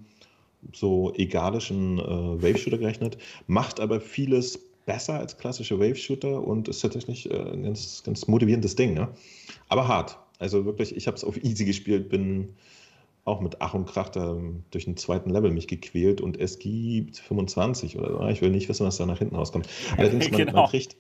so 0.74 1.14
egalischen 1.16 2.00
äh, 2.00 2.04
Wave-Shooter 2.04 2.78
gerechnet, 2.78 3.18
macht 3.48 3.80
aber 3.80 4.02
vieles 4.02 4.60
besser 4.86 5.20
als 5.20 5.38
klassische 5.38 5.80
Wave-Shooter 5.80 6.46
und 6.46 6.68
ist 6.68 6.82
tatsächlich 6.82 7.30
äh, 7.30 7.38
ein 7.38 7.64
ganz, 7.64 8.04
ganz 8.04 8.28
motivierendes 8.28 8.76
Ding. 8.76 8.94
Ne? 8.94 9.10
Aber 9.68 9.88
hart. 9.88 10.18
Also 10.40 10.66
wirklich, 10.66 10.96
ich 10.96 11.08
habe 11.08 11.18
es 11.18 11.24
auf 11.24 11.38
easy 11.44 11.66
gespielt, 11.66 12.10
bin 12.10 12.56
auch 13.26 13.42
mit 13.42 13.60
Ach 13.60 13.74
und 13.74 13.88
Krach 13.88 14.10
da 14.10 14.38
durch 14.70 14.86
den 14.86 14.98
zweiten 14.98 15.32
Level 15.32 15.52
mich 15.52 15.68
gequält 15.68 16.22
und 16.22 16.40
es 16.40 16.60
gibt 16.60 17.18
25 17.18 17.98
oder 17.98 18.12
so. 18.12 18.28
Ich 18.28 18.42
will 18.42 18.52
nicht 18.52 18.70
wissen, 18.70 18.86
was 18.86 18.98
da 18.98 19.08
nach 19.08 19.18
hinten 19.18 19.36
rauskommt. 19.36 19.68
Allerdings, 19.98 20.30
man, 20.30 20.40
genau. 20.40 20.54
man 20.54 20.70
kriegt, 20.70 20.96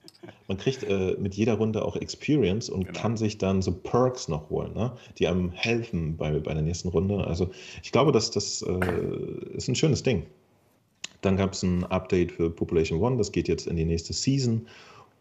man 0.48 0.58
kriegt 0.58 0.84
äh, 0.84 1.15
mit 1.20 1.36
jeder 1.36 1.53
Runde 1.53 1.86
auch 1.86 1.96
Experience 1.96 2.67
und 2.67 2.88
genau. 2.88 3.00
kann 3.00 3.15
sich 3.15 3.38
dann 3.38 3.62
so 3.62 3.72
Perks 3.72 4.27
noch 4.27 4.50
holen, 4.50 4.74
ne? 4.74 4.91
die 5.20 5.27
einem 5.27 5.51
helfen 5.51 6.17
bei, 6.17 6.32
bei 6.39 6.53
der 6.55 6.63
nächsten 6.63 6.89
Runde. 6.89 7.25
Also 7.25 7.51
ich 7.84 7.91
glaube, 7.91 8.12
dass 8.12 8.32
das 8.32 8.63
äh, 8.63 9.55
ist 9.55 9.67
ein 9.67 9.75
schönes 9.75 10.01
Ding. 10.01 10.25
Dann 11.22 11.38
gab 11.38 11.53
es 11.53 11.62
ein 11.62 11.84
Update 11.86 12.32
für 12.32 12.50
Population 12.50 13.00
One, 13.00 13.17
das 13.17 13.32
geht 13.32 13.48
jetzt 13.48 13.67
in 13.67 13.75
die 13.75 13.86
nächste 13.86 14.13
Season. 14.13 14.65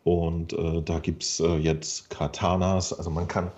Und 0.05 0.55
äh, 0.55 0.83
da 0.83 0.99
gibt 1.01 1.23
es 1.23 1.41
äh, 1.41 1.57
jetzt 1.57 2.09
Katanas, 2.09 2.95
also 2.95 3.11
man 3.11 3.29
kann 3.29 3.51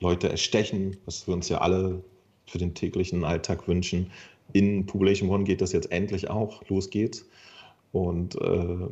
Leute 0.00 0.28
erstechen, 0.28 0.96
was 1.04 1.26
wir 1.26 1.34
uns 1.34 1.48
ja 1.48 1.58
alle 1.58 2.02
für 2.48 2.58
den 2.58 2.74
täglichen 2.74 3.24
Alltag 3.24 3.68
wünschen. 3.68 4.10
In 4.52 4.86
Population 4.86 5.28
One 5.28 5.44
geht 5.44 5.60
das 5.60 5.72
jetzt 5.72 5.90
endlich 5.92 6.30
auch. 6.30 6.62
Los 6.68 6.90
geht's. 6.90 7.26
Und 7.92 8.40
äh, 8.40 8.88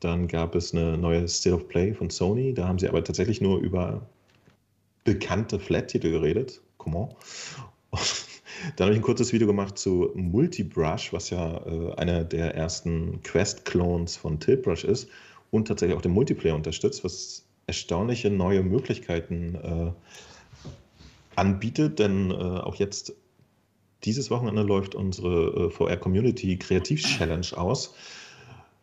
dann 0.00 0.28
gab 0.28 0.54
es 0.54 0.72
eine 0.72 0.96
neue 0.96 1.26
State 1.28 1.54
of 1.54 1.68
Play 1.68 1.92
von 1.92 2.10
Sony. 2.10 2.54
Da 2.54 2.66
haben 2.66 2.78
sie 2.78 2.88
aber 2.88 3.04
tatsächlich 3.04 3.40
nur 3.40 3.58
über 3.58 4.06
bekannte 5.04 5.58
Flat-Titel 5.58 6.10
geredet. 6.10 6.60
Come 6.78 6.98
on. 6.98 7.08
Dann 8.76 8.86
habe 8.86 8.92
ich 8.92 9.00
ein 9.00 9.04
kurzes 9.04 9.32
Video 9.32 9.46
gemacht 9.48 9.76
zu 9.76 10.12
Multibrush, 10.14 11.12
was 11.12 11.30
ja 11.30 11.66
äh, 11.66 11.94
einer 11.96 12.22
der 12.22 12.54
ersten 12.54 13.20
Quest-Clones 13.22 14.16
von 14.16 14.38
Tiltbrush 14.38 14.84
ist 14.84 15.08
und 15.50 15.66
tatsächlich 15.66 15.96
auch 15.96 16.02
den 16.02 16.12
Multiplayer 16.12 16.54
unterstützt, 16.54 17.02
was 17.02 17.44
erstaunliche 17.66 18.30
neue 18.30 18.62
Möglichkeiten 18.62 19.54
äh, 19.56 19.92
anbietet, 21.36 21.98
denn 21.98 22.30
äh, 22.30 22.34
auch 22.34 22.76
jetzt 22.76 23.14
dieses 24.04 24.30
Wochenende 24.30 24.62
läuft 24.62 24.94
unsere 24.94 25.66
äh, 25.66 25.70
VR 25.70 25.96
Community 25.96 26.58
Kreativ 26.58 27.02
Challenge 27.02 27.46
aus. 27.56 27.94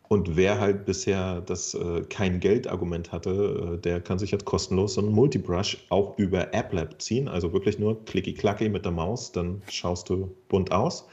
Und 0.07 0.35
wer 0.35 0.59
halt 0.59 0.85
bisher 0.85 1.41
das 1.41 1.75
äh, 1.75 2.01
kein 2.09 2.39
Geld-Argument 2.39 3.11
hatte, 3.11 3.75
äh, 3.75 3.77
der 3.77 4.01
kann 4.01 4.17
sich 4.17 4.31
jetzt 4.31 4.43
kostenlos 4.43 4.95
so 4.95 5.01
einen 5.01 5.11
Multibrush 5.11 5.85
auch 5.89 6.17
über 6.17 6.47
AppLab 6.53 6.99
ziehen. 6.99 7.27
Also 7.27 7.53
wirklich 7.53 7.77
nur 7.77 8.03
klicki-klacki 8.05 8.69
mit 8.69 8.85
der 8.85 8.91
Maus, 8.91 9.31
dann 9.31 9.61
schaust 9.69 10.09
du 10.09 10.35
bunt 10.47 10.71
aus. 10.71 11.07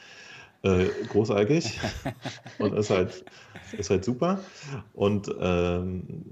Äh, 0.62 0.86
großartig. 1.10 1.78
und 2.58 2.72
ist 2.72 2.88
halt, 2.88 3.24
ist 3.76 3.90
halt 3.90 4.02
super. 4.02 4.40
Und 4.94 5.30
ähm, 5.40 6.24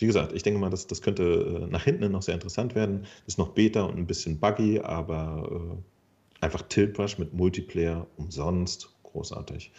wie 0.00 0.06
gesagt, 0.06 0.32
ich 0.32 0.42
denke 0.42 0.60
mal, 0.60 0.70
das, 0.70 0.86
das 0.86 1.02
könnte 1.02 1.62
äh, 1.64 1.66
nach 1.70 1.84
hinten 1.84 2.10
noch 2.12 2.22
sehr 2.22 2.34
interessant 2.34 2.74
werden. 2.74 3.06
Ist 3.26 3.38
noch 3.38 3.50
Beta 3.50 3.82
und 3.82 3.98
ein 3.98 4.06
bisschen 4.06 4.38
buggy, 4.38 4.80
aber 4.80 5.50
äh, 5.50 6.44
einfach 6.44 6.62
Tiltbrush 6.62 7.18
mit 7.18 7.34
Multiplayer 7.34 8.06
umsonst. 8.16 8.90
Großartig. 9.02 9.72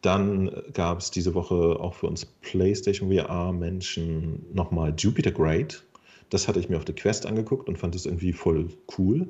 Dann 0.00 0.50
gab 0.72 0.98
es 0.98 1.10
diese 1.10 1.34
Woche 1.34 1.54
auch 1.80 1.94
für 1.94 2.06
uns 2.06 2.26
PlayStation 2.26 3.10
VR-Menschen 3.10 4.44
nochmal 4.52 4.94
Jupiter 4.96 5.32
Great. 5.32 5.82
Das 6.30 6.46
hatte 6.46 6.60
ich 6.60 6.68
mir 6.68 6.76
auf 6.76 6.84
der 6.84 6.94
Quest 6.94 7.26
angeguckt 7.26 7.68
und 7.68 7.78
fand 7.78 7.94
es 7.94 8.06
irgendwie 8.06 8.32
voll 8.32 8.68
cool. 8.98 9.28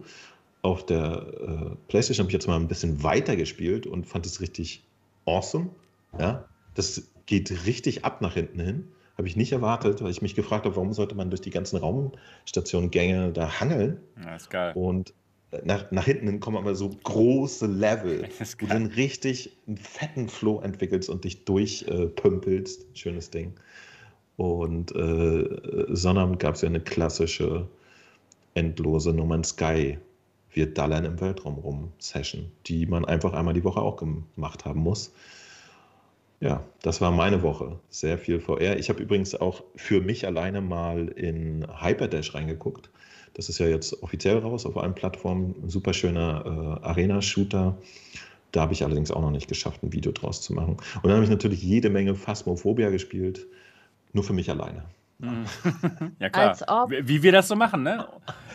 Auf 0.63 0.85
der 0.85 1.27
äh, 1.73 1.77
PlayStation 1.89 2.25
habe 2.25 2.31
ich 2.31 2.35
jetzt 2.35 2.49
mal 2.49 2.57
ein 2.57 2.69
bisschen 2.69 3.03
weiter 3.03 3.37
gespielt 3.37 3.87
und 3.87 4.07
fand 4.07 4.27
es 4.27 4.41
richtig 4.41 4.83
awesome. 5.27 5.71
Ja, 6.19 6.49
das 6.75 7.11
geht 7.27 7.67
richtig 7.67 8.05
ab 8.05 8.21
nach 8.21 8.35
hinten 8.35 8.61
hin. 8.61 8.89
Habe 9.17 9.29
ich 9.29 9.37
nicht 9.37 9.53
erwartet, 9.53 10.03
weil 10.03 10.11
ich 10.11 10.23
mich 10.23 10.35
gefragt 10.35 10.65
habe, 10.65 10.77
warum 10.77 10.93
sollte 10.93 11.15
man 11.15 11.31
durch 11.31 11.41
die 11.41 11.51
ganzen 11.51 11.77
Raumstationengänge 11.77 13.33
da 13.33 13.61
hangeln? 13.61 13.99
Ja, 14.23 14.37
ist 14.37 14.51
geil. 14.51 14.73
Und 14.75 15.15
nach, 15.63 15.91
nach 15.93 16.05
hinten 16.05 16.41
kommen 16.41 16.57
aber 16.57 16.75
so 16.75 16.91
große 17.05 17.67
Level, 17.67 18.29
wo 18.39 18.45
du 18.59 18.67
dann 18.67 18.87
richtig 18.87 19.57
einen 19.69 19.77
fetten 19.77 20.29
Flow 20.29 20.61
entwickelst 20.61 21.09
und 21.09 21.25
dich 21.25 21.45
durchpümpelst. 21.45 22.83
Äh, 22.83 22.97
Schönes 22.97 23.31
Ding. 23.31 23.55
Und 24.37 24.95
äh, 24.97 25.87
Sonnabend 25.91 26.41
gab 26.41 26.57
es 26.57 26.63
ja 26.63 26.69
eine 26.69 26.81
klassische 26.81 27.69
endlose 28.55 29.13
No 29.13 29.25
Man's 29.27 29.51
Sky 29.51 29.99
wir 30.55 30.73
dallern 30.73 31.05
im 31.05 31.21
Weltraum 31.21 31.55
rum 31.55 31.93
Session, 31.99 32.51
die 32.67 32.87
man 32.87 33.05
einfach 33.05 33.33
einmal 33.33 33.55
die 33.55 33.65
Woche 33.65 33.81
auch 33.81 33.97
gemacht 33.97 34.65
haben 34.65 34.81
muss. 34.81 35.13
Ja, 36.45 36.63
das 36.83 37.01
war 37.01 37.11
meine 37.11 37.43
Woche. 37.43 37.79
Sehr 37.89 38.19
viel 38.19 38.39
VR. 38.39 38.79
Ich 38.79 38.91
habe 38.91 39.03
übrigens 39.03 39.35
auch 39.35 39.63
für 39.77 40.03
mich 40.03 40.27
alleine 40.27 40.61
mal 40.61 41.09
in 41.09 41.67
Hyperdash 41.81 42.35
reingeguckt. 42.35 42.91
Das 43.33 43.49
ist 43.49 43.59
ja 43.61 43.67
jetzt 43.67 44.03
offiziell 44.03 44.37
raus 44.37 44.67
auf 44.67 44.77
allen 44.77 44.95
Plattformen. 44.95 45.55
Ein 45.63 45.71
super 45.71 45.95
schöner 45.95 46.81
äh, 46.83 46.87
Arena-Shooter. 46.87 47.79
Da 48.53 48.61
habe 48.61 48.75
ich 48.75 48.85
allerdings 48.85 49.11
auch 49.11 49.23
noch 49.23 49.31
nicht 49.31 49.49
geschafft, 49.49 49.83
ein 49.83 49.95
Video 49.95 50.13
draus 50.13 50.43
zu 50.43 50.53
machen. 50.53 50.77
Und 50.97 51.05
dann 51.05 51.15
habe 51.15 51.25
ich 51.25 51.31
natürlich 51.31 51.63
jede 51.63 51.89
Menge 51.89 52.15
Phasmophobia 52.15 52.91
gespielt. 52.91 53.47
Nur 54.13 54.23
für 54.23 54.35
mich 54.35 54.51
alleine. 54.51 54.85
ja, 56.19 56.29
klar. 56.29 56.91
Wie 56.91 57.23
wir 57.23 57.33
das 57.33 57.49
so 57.49 57.57
machen, 57.57 57.85
ne? 57.85 58.07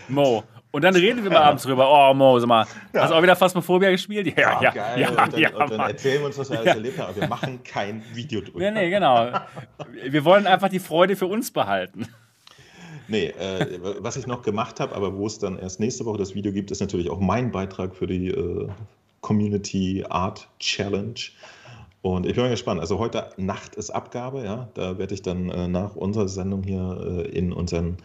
Mo. 0.07 0.43
Und 0.71 0.83
dann 0.83 0.95
reden 0.95 1.23
wir 1.23 1.31
mal 1.31 1.41
abends 1.41 1.63
drüber. 1.63 1.89
Oh, 1.91 2.13
Mo, 2.13 2.37
sag 2.39 2.47
mal, 2.47 2.65
ja. 2.93 3.01
hast 3.01 3.09
du 3.09 3.15
auch 3.15 3.23
wieder 3.23 3.35
Phasmophobia 3.35 3.89
gespielt? 3.89 4.27
Ja, 4.37 4.61
ja, 4.61 4.71
geil. 4.71 4.99
Ja, 4.99 5.09
und 5.09 5.17
dann, 5.17 5.37
ja, 5.39 5.49
und 5.55 5.71
dann 5.71 5.79
erzählen 5.79 6.19
wir 6.19 6.27
uns, 6.27 6.37
was 6.37 6.51
wir 6.51 6.59
alles 6.59 6.75
erlebt 6.75 6.99
haben. 6.99 7.09
Aber 7.09 7.21
wir 7.21 7.27
machen 7.27 7.63
kein 7.63 8.03
Video 8.13 8.41
drüber. 8.41 8.59
Nee, 8.59 8.71
nee, 8.71 8.89
genau. 8.91 9.31
Wir 10.07 10.23
wollen 10.25 10.45
einfach 10.45 10.69
die 10.69 10.79
Freude 10.79 11.15
für 11.15 11.25
uns 11.25 11.49
behalten. 11.49 12.07
Nee, 13.07 13.33
äh, 13.39 13.79
was 13.99 14.17
ich 14.17 14.27
noch 14.27 14.43
gemacht 14.43 14.79
habe, 14.79 14.95
aber 14.95 15.17
wo 15.17 15.25
es 15.25 15.39
dann 15.39 15.57
erst 15.57 15.79
nächste 15.79 16.05
Woche 16.05 16.19
das 16.19 16.35
Video 16.35 16.51
gibt, 16.51 16.69
ist 16.69 16.79
natürlich 16.79 17.09
auch 17.09 17.19
mein 17.19 17.51
Beitrag 17.51 17.95
für 17.95 18.05
die 18.05 18.27
äh, 18.27 18.67
Community 19.21 20.05
Art 20.07 20.47
Challenge. 20.59 21.19
Und 22.03 22.27
ich 22.27 22.35
bin 22.35 22.43
mal 22.43 22.51
gespannt. 22.51 22.79
Also 22.79 22.99
heute 22.99 23.31
Nacht 23.37 23.73
ist 23.73 23.89
Abgabe, 23.89 24.43
ja. 24.43 24.69
Da 24.75 24.99
werde 24.99 25.15
ich 25.15 25.23
dann 25.23 25.49
äh, 25.49 25.67
nach 25.67 25.95
unserer 25.95 26.27
Sendung 26.27 26.61
hier 26.61 27.25
äh, 27.25 27.27
in 27.29 27.51
unseren 27.51 27.97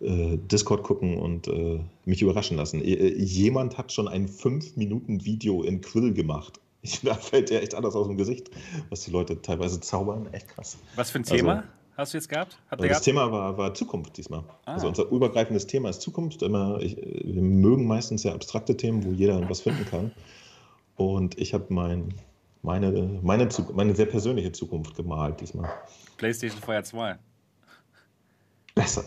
Discord 0.00 0.82
gucken 0.82 1.18
und 1.18 1.46
äh, 1.48 1.80
mich 2.06 2.22
überraschen 2.22 2.56
lassen. 2.56 2.82
Äh, 2.82 3.14
jemand 3.18 3.76
hat 3.76 3.92
schon 3.92 4.08
ein 4.08 4.28
5-Minuten-Video 4.28 5.62
in 5.62 5.80
Quill 5.80 6.12
gemacht. 6.12 6.60
Ich, 6.82 7.02
da 7.02 7.12
fällt 7.12 7.50
dir 7.50 7.60
echt 7.60 7.74
anders 7.74 7.94
aus 7.94 8.06
dem 8.06 8.16
Gesicht, 8.16 8.50
was 8.88 9.02
die 9.02 9.10
Leute 9.10 9.42
teilweise 9.42 9.80
zaubern. 9.80 10.32
Echt 10.32 10.48
krass. 10.48 10.78
Was 10.96 11.10
für 11.10 11.18
ein 11.18 11.24
Thema 11.24 11.56
also, 11.56 11.68
hast 11.98 12.14
du 12.14 12.16
jetzt 12.16 12.28
gehabt? 12.30 12.56
das 12.70 12.80
gehabt? 12.80 13.04
Thema 13.04 13.30
war, 13.30 13.58
war 13.58 13.74
Zukunft 13.74 14.16
diesmal. 14.16 14.44
Ah. 14.64 14.72
Also 14.72 14.88
unser 14.88 15.04
übergreifendes 15.10 15.66
Thema 15.66 15.90
ist 15.90 16.00
Zukunft. 16.00 16.40
Immer, 16.40 16.80
ich, 16.80 16.96
wir 16.96 17.42
mögen 17.42 17.86
meistens 17.86 18.22
sehr 18.22 18.32
abstrakte 18.32 18.78
Themen, 18.78 19.04
wo 19.04 19.12
jeder 19.12 19.46
was 19.50 19.60
finden 19.60 19.84
kann. 19.84 20.12
Und 20.96 21.38
ich 21.38 21.52
habe 21.52 21.66
mein, 21.68 22.14
meine, 22.62 23.20
meine, 23.22 23.48
meine 23.74 23.94
sehr 23.94 24.06
persönliche 24.06 24.52
Zukunft 24.52 24.96
gemalt 24.96 25.38
diesmal. 25.42 25.70
PlayStation 26.16 26.62
Fire 26.62 26.82
2. 26.82 27.18
Besser. 28.74 29.04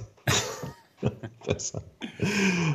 Besser. 1.45 1.83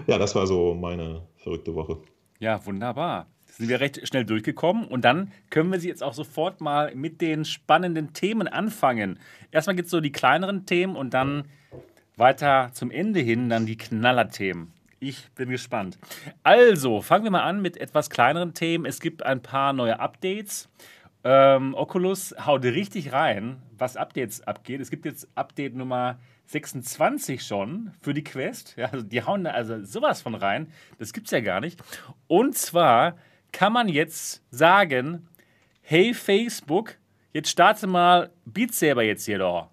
Ja, 0.07 0.19
das 0.19 0.35
war 0.35 0.47
so 0.47 0.75
meine 0.75 1.23
verrückte 1.37 1.75
Woche. 1.75 1.99
Ja, 2.39 2.65
wunderbar. 2.65 3.27
Sind 3.47 3.69
wir 3.69 3.81
recht 3.81 4.07
schnell 4.07 4.25
durchgekommen 4.25 4.87
und 4.87 5.05
dann 5.05 5.33
können 5.51 5.73
wir 5.73 5.81
sie 5.81 5.89
jetzt 5.89 6.03
auch 6.03 6.13
sofort 6.13 6.61
mal 6.61 6.95
mit 6.95 7.21
den 7.21 7.45
spannenden 7.45 8.13
Themen 8.13 8.47
anfangen. 8.47 9.19
Erstmal 9.51 9.75
gibt 9.75 9.87
es 9.87 9.91
so 9.91 10.01
die 10.01 10.13
kleineren 10.13 10.67
Themen 10.67 10.95
und 10.95 11.15
dann 11.15 11.45
weiter 12.17 12.71
zum 12.73 12.91
Ende 12.91 13.21
hin 13.21 13.49
dann 13.49 13.67
die 13.67 13.77
Knallerthemen. 13.77 14.73
Ich 15.01 15.31
bin 15.33 15.49
gespannt. 15.49 15.99
Also, 16.43 17.01
fangen 17.03 17.25
wir 17.25 17.31
mal 17.31 17.45
an 17.45 17.63
mit 17.63 17.77
etwas 17.77 18.11
kleineren 18.11 18.55
Themen. 18.55 18.85
Es 18.85 19.01
gibt 19.01 19.25
ein 19.25 19.41
paar 19.41 19.73
neue 19.73 20.01
Updates. 20.01 20.69
Ähm, 21.25 21.75
Oculus 21.75 22.35
haut 22.45 22.65
richtig 22.65 23.13
rein, 23.13 23.63
was 23.77 23.97
Updates 23.97 24.41
abgeht. 24.47 24.81
Es 24.81 24.91
gibt 24.91 25.05
jetzt 25.05 25.29
Update 25.37 25.75
Nummer 25.75 26.19
26 26.49 27.43
schon 27.43 27.93
für 28.01 28.15
die 28.15 28.25
Quest. 28.25 28.75
Ja, 28.77 28.87
also 28.87 29.05
die 29.05 29.23
hauen 29.23 29.45
da 29.45 29.51
also 29.51 29.85
sowas 29.85 30.23
von 30.23 30.35
rein. 30.35 30.73
Das 30.99 31.13
gibt's 31.13 31.31
ja 31.31 31.41
gar 31.41 31.61
nicht. 31.61 31.79
Und 32.27 32.57
zwar 32.57 33.17
kann 33.53 33.73
man 33.73 33.89
jetzt 33.89 34.43
sagen: 34.51 35.29
Hey 35.83 36.15
Facebook, 36.15 36.97
jetzt 37.33 37.51
starte 37.51 37.87
mal 37.87 38.31
Beat 38.47 38.75
Saber 38.75 39.03
jetzt 39.03 39.27
hier 39.27 39.39
doch. 39.39 39.69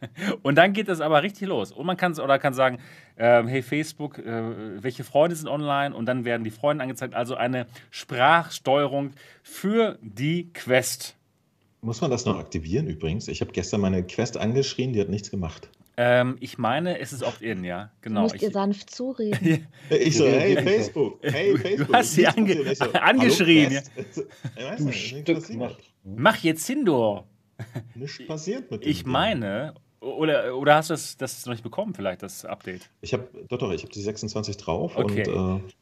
Und 0.42 0.56
dann 0.56 0.72
geht 0.72 0.88
das 0.88 1.00
aber 1.00 1.22
richtig 1.22 1.48
los. 1.48 1.72
Und 1.72 1.86
man 1.86 1.96
kann 1.96 2.18
oder 2.18 2.38
kann 2.38 2.54
sagen, 2.54 2.78
äh, 3.16 3.42
hey 3.44 3.62
Facebook, 3.62 4.18
äh, 4.18 4.82
welche 4.82 5.04
Freunde 5.04 5.36
sind 5.36 5.48
online? 5.48 5.94
Und 5.94 6.06
dann 6.06 6.24
werden 6.24 6.44
die 6.44 6.50
Freunde 6.50 6.82
angezeigt. 6.82 7.14
Also 7.14 7.34
eine 7.34 7.66
Sprachsteuerung 7.90 9.12
für 9.42 9.98
die 10.02 10.52
Quest. 10.52 11.16
Muss 11.80 12.00
man 12.00 12.10
das 12.10 12.24
noch 12.24 12.38
aktivieren 12.38 12.88
übrigens? 12.88 13.28
Ich 13.28 13.40
habe 13.40 13.52
gestern 13.52 13.80
meine 13.80 14.04
Quest 14.04 14.36
angeschrien, 14.36 14.92
die 14.92 15.00
hat 15.00 15.08
nichts 15.08 15.30
gemacht. 15.30 15.68
Ähm, 16.00 16.36
ich 16.38 16.58
meine, 16.58 17.00
es 17.00 17.12
ist 17.12 17.24
Opt-in, 17.24 17.64
ja, 17.64 17.90
genau. 18.02 18.20
Du 18.20 18.32
musst 18.32 18.40
ihr 18.40 18.52
sanft 18.52 18.88
zureden. 18.88 19.66
ich 19.90 20.16
so, 20.16 20.26
hey 20.28 20.56
Facebook, 20.62 21.18
hey 21.22 21.58
Facebook. 21.58 21.88
Du 21.88 21.92
hast 21.92 22.12
sie 22.12 22.24
ange 22.24 22.74
so, 22.76 22.84
angeschrien. 22.92 23.72
Ja. 23.72 23.80
Ich 24.56 24.64
weiß 24.64 24.80
nicht, 24.80 25.28
Mach 26.04 26.36
jetzt 26.36 26.64
hin, 26.68 26.84
du. 26.84 27.24
Nichts 27.96 28.24
passiert 28.28 28.70
mit 28.70 28.84
dem 28.84 28.88
Ich 28.88 29.06
meine, 29.06 29.74
oder, 29.98 30.56
oder 30.56 30.76
hast 30.76 30.90
du 30.90 30.94
das, 30.94 31.16
das 31.16 31.44
noch 31.46 31.54
nicht 31.54 31.64
bekommen, 31.64 31.94
vielleicht, 31.94 32.22
das 32.22 32.44
Update? 32.44 32.88
Ich 33.00 33.12
habe, 33.12 33.28
doch, 33.48 33.58
doch, 33.58 33.72
ich 33.72 33.82
habe 33.82 33.92
die 33.92 34.00
26 34.00 34.56
drauf 34.56 34.96
okay. 34.96 35.28
und 35.28 35.64
äh, 35.64 35.72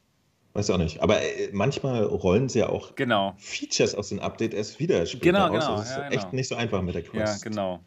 weiß 0.54 0.70
auch 0.70 0.78
nicht. 0.78 1.02
Aber 1.02 1.20
äh, 1.20 1.50
manchmal 1.52 2.04
rollen 2.04 2.48
sie 2.48 2.60
ja 2.60 2.70
auch 2.70 2.94
genau. 2.94 3.34
Features 3.36 3.94
aus 3.94 4.08
dem 4.08 4.20
Update 4.20 4.54
erst 4.54 4.80
wieder 4.80 5.04
genau, 5.04 5.50
genau, 5.50 5.76
Das 5.76 5.90
ist 5.90 5.96
ja, 5.98 6.08
echt 6.08 6.22
genau. 6.22 6.34
nicht 6.36 6.48
so 6.48 6.54
einfach 6.54 6.80
mit 6.80 6.94
der 6.94 7.02
Quest. 7.02 7.44
Ja, 7.44 7.50
genau. 7.50 7.80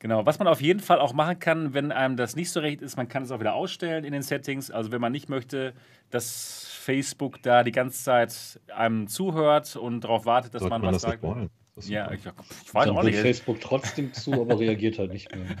Genau, 0.00 0.24
was 0.26 0.38
man 0.38 0.46
auf 0.46 0.60
jeden 0.60 0.78
Fall 0.78 1.00
auch 1.00 1.12
machen 1.12 1.40
kann, 1.40 1.74
wenn 1.74 1.90
einem 1.90 2.16
das 2.16 2.36
nicht 2.36 2.50
so 2.50 2.60
recht 2.60 2.82
ist, 2.82 2.96
man 2.96 3.08
kann 3.08 3.24
es 3.24 3.32
auch 3.32 3.40
wieder 3.40 3.54
ausstellen 3.54 4.04
in 4.04 4.12
den 4.12 4.22
Settings. 4.22 4.70
Also 4.70 4.92
wenn 4.92 5.00
man 5.00 5.10
nicht 5.10 5.28
möchte, 5.28 5.74
dass 6.10 6.66
Facebook 6.66 7.42
da 7.42 7.64
die 7.64 7.72
ganze 7.72 8.04
Zeit 8.04 8.60
einem 8.74 9.08
zuhört 9.08 9.74
und 9.74 10.02
darauf 10.02 10.24
wartet, 10.24 10.54
dass 10.54 10.60
Sollte 10.60 10.78
man, 10.78 10.94
was 10.94 11.02
sagt. 11.02 11.22
Wollen. 11.22 11.50
Ja, 11.82 12.10
ich, 12.12 12.20
ich 12.64 12.74
weiß 12.74 12.88
auch 12.88 13.02
nicht. 13.02 13.18
Facebook 13.18 13.60
trotzdem 13.60 14.12
zu, 14.12 14.32
aber 14.32 14.58
reagiert 14.58 14.98
halt 14.98 15.12
nicht 15.12 15.34
mehr. 15.34 15.56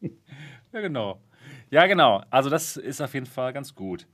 ja, 0.72 0.80
genau. 0.80 1.20
Ja, 1.70 1.86
genau. 1.86 2.22
Also 2.30 2.50
das 2.50 2.76
ist 2.76 3.00
auf 3.00 3.12
jeden 3.14 3.26
Fall 3.26 3.52
ganz 3.52 3.74
gut. 3.74 4.06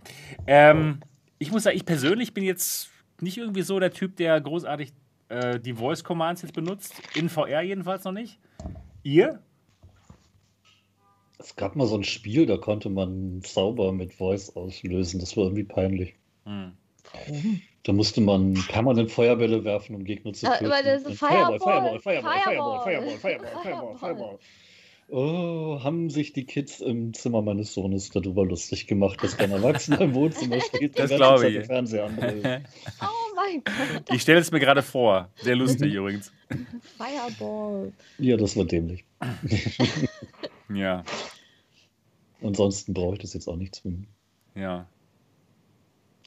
Ähm, 0.46 1.00
ich 1.38 1.52
muss 1.52 1.62
sagen, 1.62 1.76
ich 1.76 1.85
persönlich 1.85 2.35
bin 2.35 2.44
jetzt 2.44 2.90
nicht 3.20 3.38
irgendwie 3.38 3.62
so 3.62 3.78
der 3.80 3.92
Typ, 3.92 4.16
der 4.16 4.40
großartig 4.40 4.92
äh, 5.28 5.59
die 5.59 5.74
Voice 5.74 6.04
Commands 6.04 6.42
jetzt 6.42 6.52
benutzt. 6.52 6.94
In 7.14 7.28
VR 7.28 7.62
jedenfalls 7.62 8.04
noch 8.04 8.12
nicht. 8.12 8.38
Ihr? 9.07 9.40
Es 11.38 11.55
gab 11.55 11.77
mal 11.77 11.87
so 11.87 11.95
ein 11.95 12.03
Spiel, 12.03 12.45
da 12.45 12.57
konnte 12.57 12.90
man 12.90 13.40
Zauber 13.45 13.92
mit 13.92 14.12
Voice 14.12 14.57
auslösen. 14.57 15.21
Das 15.21 15.37
war 15.37 15.45
irgendwie 15.45 15.62
peinlich. 15.62 16.16
Hm. 16.45 16.73
Da 17.85 17.92
musste 17.92 18.21
man 18.21 18.55
permanent 18.69 19.12
Feuerbälle 19.12 19.62
werfen, 19.62 19.95
um 19.95 20.03
Gegner 20.03 20.33
zu 20.33 20.47
töten. 20.47 20.66
Aber 20.66 20.83
das 20.83 21.05
ist 21.05 21.21
Fireball, 21.21 21.61
Fireball, 21.61 22.01
Fireball, 22.01 22.40
Fireball, 22.42 22.81
Fireball, 22.83 23.19
Fireball, 23.19 23.59
Fireball, 23.62 23.97
Fireball. 23.97 24.38
Oh, 25.09 25.79
haben 25.85 26.11
sich 26.11 26.33
die 26.33 26.47
Kids 26.47 26.81
im 26.81 27.14
Zimmer 27.14 27.40
meines 27.40 27.73
Sohnes 27.73 28.11
darüber 28.11 28.45
lustig 28.45 28.88
gemacht, 28.88 29.23
dass 29.23 29.37
kein 29.37 29.53
Erwachsener 29.53 30.01
im 30.01 30.14
Wohnzimmer 30.14 30.61
steht 30.75 30.99
das 30.99 31.11
glaube 31.11 31.49
ich. 31.49 31.64
Fernseher 31.66 32.11
Oh 33.01 33.35
mein 33.37 33.62
Gott. 33.62 34.12
Ich 34.12 34.23
stelle 34.23 34.40
es 34.40 34.51
mir 34.51 34.59
gerade 34.59 34.83
vor. 34.83 35.31
Sehr 35.37 35.55
lustig 35.55 35.95
übrigens. 35.95 36.33
Fireball. 36.97 37.92
Ja, 38.19 38.37
das 38.37 38.57
war 38.57 38.64
dämlich. 38.64 39.05
ja. 40.75 41.05
Ansonsten 42.42 42.92
brauche 42.92 43.14
ich 43.14 43.21
das 43.21 43.33
jetzt 43.35 43.47
auch 43.47 43.57
nicht 43.57 43.77
zwingen. 43.77 44.09
Ja. 44.57 44.88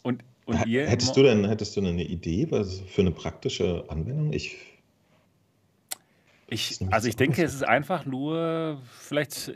Und 0.04 0.24
und 0.46 0.66
ihr 0.66 0.88
hättest 0.88 1.16
du 1.16 1.22
denn 1.22 1.48
hättest 1.48 1.78
du 1.78 1.82
eine 1.82 2.04
Idee 2.04 2.48
was 2.50 2.80
für 2.80 3.02
eine 3.02 3.12
praktische 3.12 3.84
Anwendung? 3.88 4.34
Ich, 4.34 4.58
ich 6.50 6.80
also 6.92 7.08
ich 7.08 7.16
denke, 7.16 7.44
es 7.44 7.54
ist 7.54 7.64
einfach 7.64 8.06
nur, 8.06 8.82
vielleicht 9.00 9.50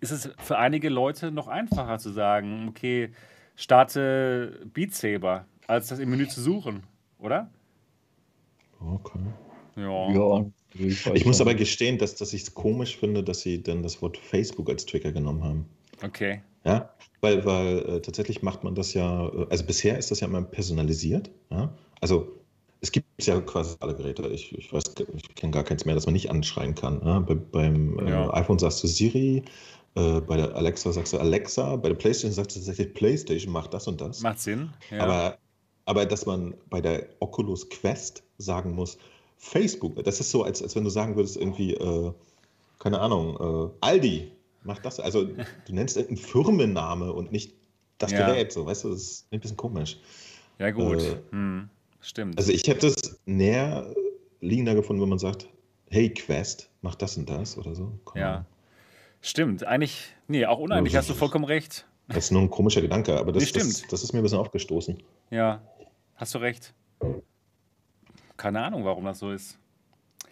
ist 0.00 0.10
es 0.10 0.30
für 0.38 0.58
einige 0.58 0.88
Leute 0.88 1.30
noch 1.30 1.48
einfacher 1.48 1.98
zu 1.98 2.10
sagen, 2.10 2.66
okay, 2.68 3.10
starte 3.56 4.60
Beat 4.72 4.94
Saber, 4.94 5.46
als 5.66 5.88
das 5.88 5.98
im 5.98 6.10
Menü 6.10 6.28
zu 6.28 6.40
suchen, 6.40 6.82
oder? 7.18 7.50
Okay. 8.80 9.20
Ja. 9.76 10.10
ja 10.10 10.46
ich, 10.74 11.06
ich 11.06 11.24
muss 11.24 11.40
aber 11.40 11.54
gestehen, 11.54 11.98
dass, 11.98 12.16
dass 12.16 12.32
ich 12.32 12.42
es 12.42 12.54
komisch 12.54 12.96
finde, 12.96 13.22
dass 13.22 13.40
sie 13.40 13.62
dann 13.62 13.82
das 13.82 14.02
Wort 14.02 14.16
Facebook 14.18 14.68
als 14.68 14.86
Trigger 14.86 15.12
genommen 15.12 15.42
haben. 15.42 15.68
Okay. 16.02 16.42
Ja, 16.64 16.90
weil, 17.20 17.44
weil 17.44 17.78
äh, 17.78 18.00
tatsächlich 18.00 18.42
macht 18.42 18.64
man 18.64 18.74
das 18.74 18.94
ja, 18.94 19.28
äh, 19.28 19.46
also 19.50 19.64
bisher 19.64 19.98
ist 19.98 20.10
das 20.10 20.20
ja 20.20 20.26
immer 20.26 20.42
personalisiert. 20.42 21.30
Ja? 21.50 21.72
Also 22.00 22.43
es 22.80 22.92
gibt 22.92 23.06
ja 23.22 23.40
quasi 23.40 23.76
alle 23.80 23.94
Geräte. 23.94 24.26
Ich, 24.28 24.56
ich 24.56 24.72
weiß, 24.72 24.84
ich 25.14 25.34
kenne 25.34 25.52
gar 25.52 25.64
keins 25.64 25.84
mehr, 25.84 25.94
das 25.94 26.06
man 26.06 26.12
nicht 26.12 26.30
anschreien 26.30 26.74
kann. 26.74 27.00
Ja? 27.04 27.20
Bei, 27.20 27.34
beim 27.34 27.98
äh, 27.98 28.10
ja. 28.10 28.34
iPhone 28.34 28.58
sagst 28.58 28.82
du 28.82 28.88
Siri, 28.88 29.44
äh, 29.94 30.20
bei 30.20 30.36
der 30.36 30.54
Alexa 30.54 30.92
sagst 30.92 31.12
du 31.12 31.18
Alexa, 31.18 31.76
bei 31.76 31.88
der 31.88 31.96
PlayStation 31.96 32.32
sagst 32.32 32.56
du 32.56 32.60
tatsächlich 32.60 32.94
PlayStation 32.94 33.52
macht 33.52 33.72
das 33.72 33.86
und 33.86 34.00
das. 34.00 34.20
Macht 34.20 34.40
Sinn. 34.40 34.70
Ja. 34.90 35.04
Aber, 35.04 35.38
aber 35.86 36.06
dass 36.06 36.26
man 36.26 36.54
bei 36.68 36.80
der 36.80 37.08
Oculus 37.20 37.68
Quest 37.70 38.22
sagen 38.38 38.74
muss, 38.74 38.98
Facebook, 39.36 40.02
das 40.04 40.20
ist 40.20 40.30
so, 40.30 40.42
als, 40.42 40.62
als 40.62 40.74
wenn 40.74 40.84
du 40.84 40.90
sagen 40.90 41.16
würdest, 41.16 41.36
irgendwie, 41.36 41.74
äh, 41.74 42.12
keine 42.78 43.00
Ahnung, 43.00 43.70
äh, 43.70 43.70
Aldi, 43.80 44.32
mach 44.62 44.78
das. 44.78 45.00
Also 45.00 45.24
du 45.24 45.74
nennst 45.74 45.96
einen 45.96 46.16
Firmenname 46.16 47.12
und 47.12 47.30
nicht 47.30 47.54
das 47.98 48.12
ja. 48.12 48.26
Gerät, 48.26 48.52
so, 48.52 48.66
weißt 48.66 48.84
du, 48.84 48.90
das 48.90 49.00
ist 49.00 49.32
ein 49.32 49.40
bisschen 49.40 49.56
komisch. 49.56 49.98
Ja, 50.58 50.70
gut. 50.70 51.02
Äh, 51.02 51.16
hm. 51.30 51.68
Stimmt. 52.04 52.36
Also 52.36 52.52
ich 52.52 52.66
hätte 52.68 52.88
es 52.88 53.18
näher 53.24 53.94
liegender 54.40 54.74
gefunden, 54.74 55.00
wenn 55.00 55.08
man 55.08 55.18
sagt, 55.18 55.48
hey 55.88 56.10
Quest, 56.12 56.68
mach 56.82 56.94
das 56.96 57.16
und 57.16 57.30
das 57.30 57.56
oder 57.56 57.74
so. 57.74 57.98
Komm. 58.04 58.20
Ja. 58.20 58.44
Stimmt. 59.22 59.64
Eigentlich, 59.64 60.14
nee, 60.28 60.44
auch 60.44 60.58
uneinig, 60.58 60.94
hast 60.96 61.08
du 61.08 61.14
vollkommen 61.14 61.46
recht. 61.46 61.86
Das 62.08 62.26
ist 62.26 62.30
nur 62.30 62.42
ein 62.42 62.50
komischer 62.50 62.82
Gedanke, 62.82 63.18
aber 63.18 63.32
das, 63.32 63.44
nee, 63.44 63.52
das, 63.58 63.84
das 63.88 64.02
ist 64.02 64.12
mir 64.12 64.18
ein 64.18 64.22
bisschen 64.22 64.38
aufgestoßen. 64.38 65.02
Ja, 65.30 65.62
hast 66.16 66.34
du 66.34 66.38
recht. 66.38 66.74
Keine 68.36 68.62
Ahnung, 68.62 68.84
warum 68.84 69.06
das 69.06 69.20
so 69.20 69.30
ist. 69.30 69.58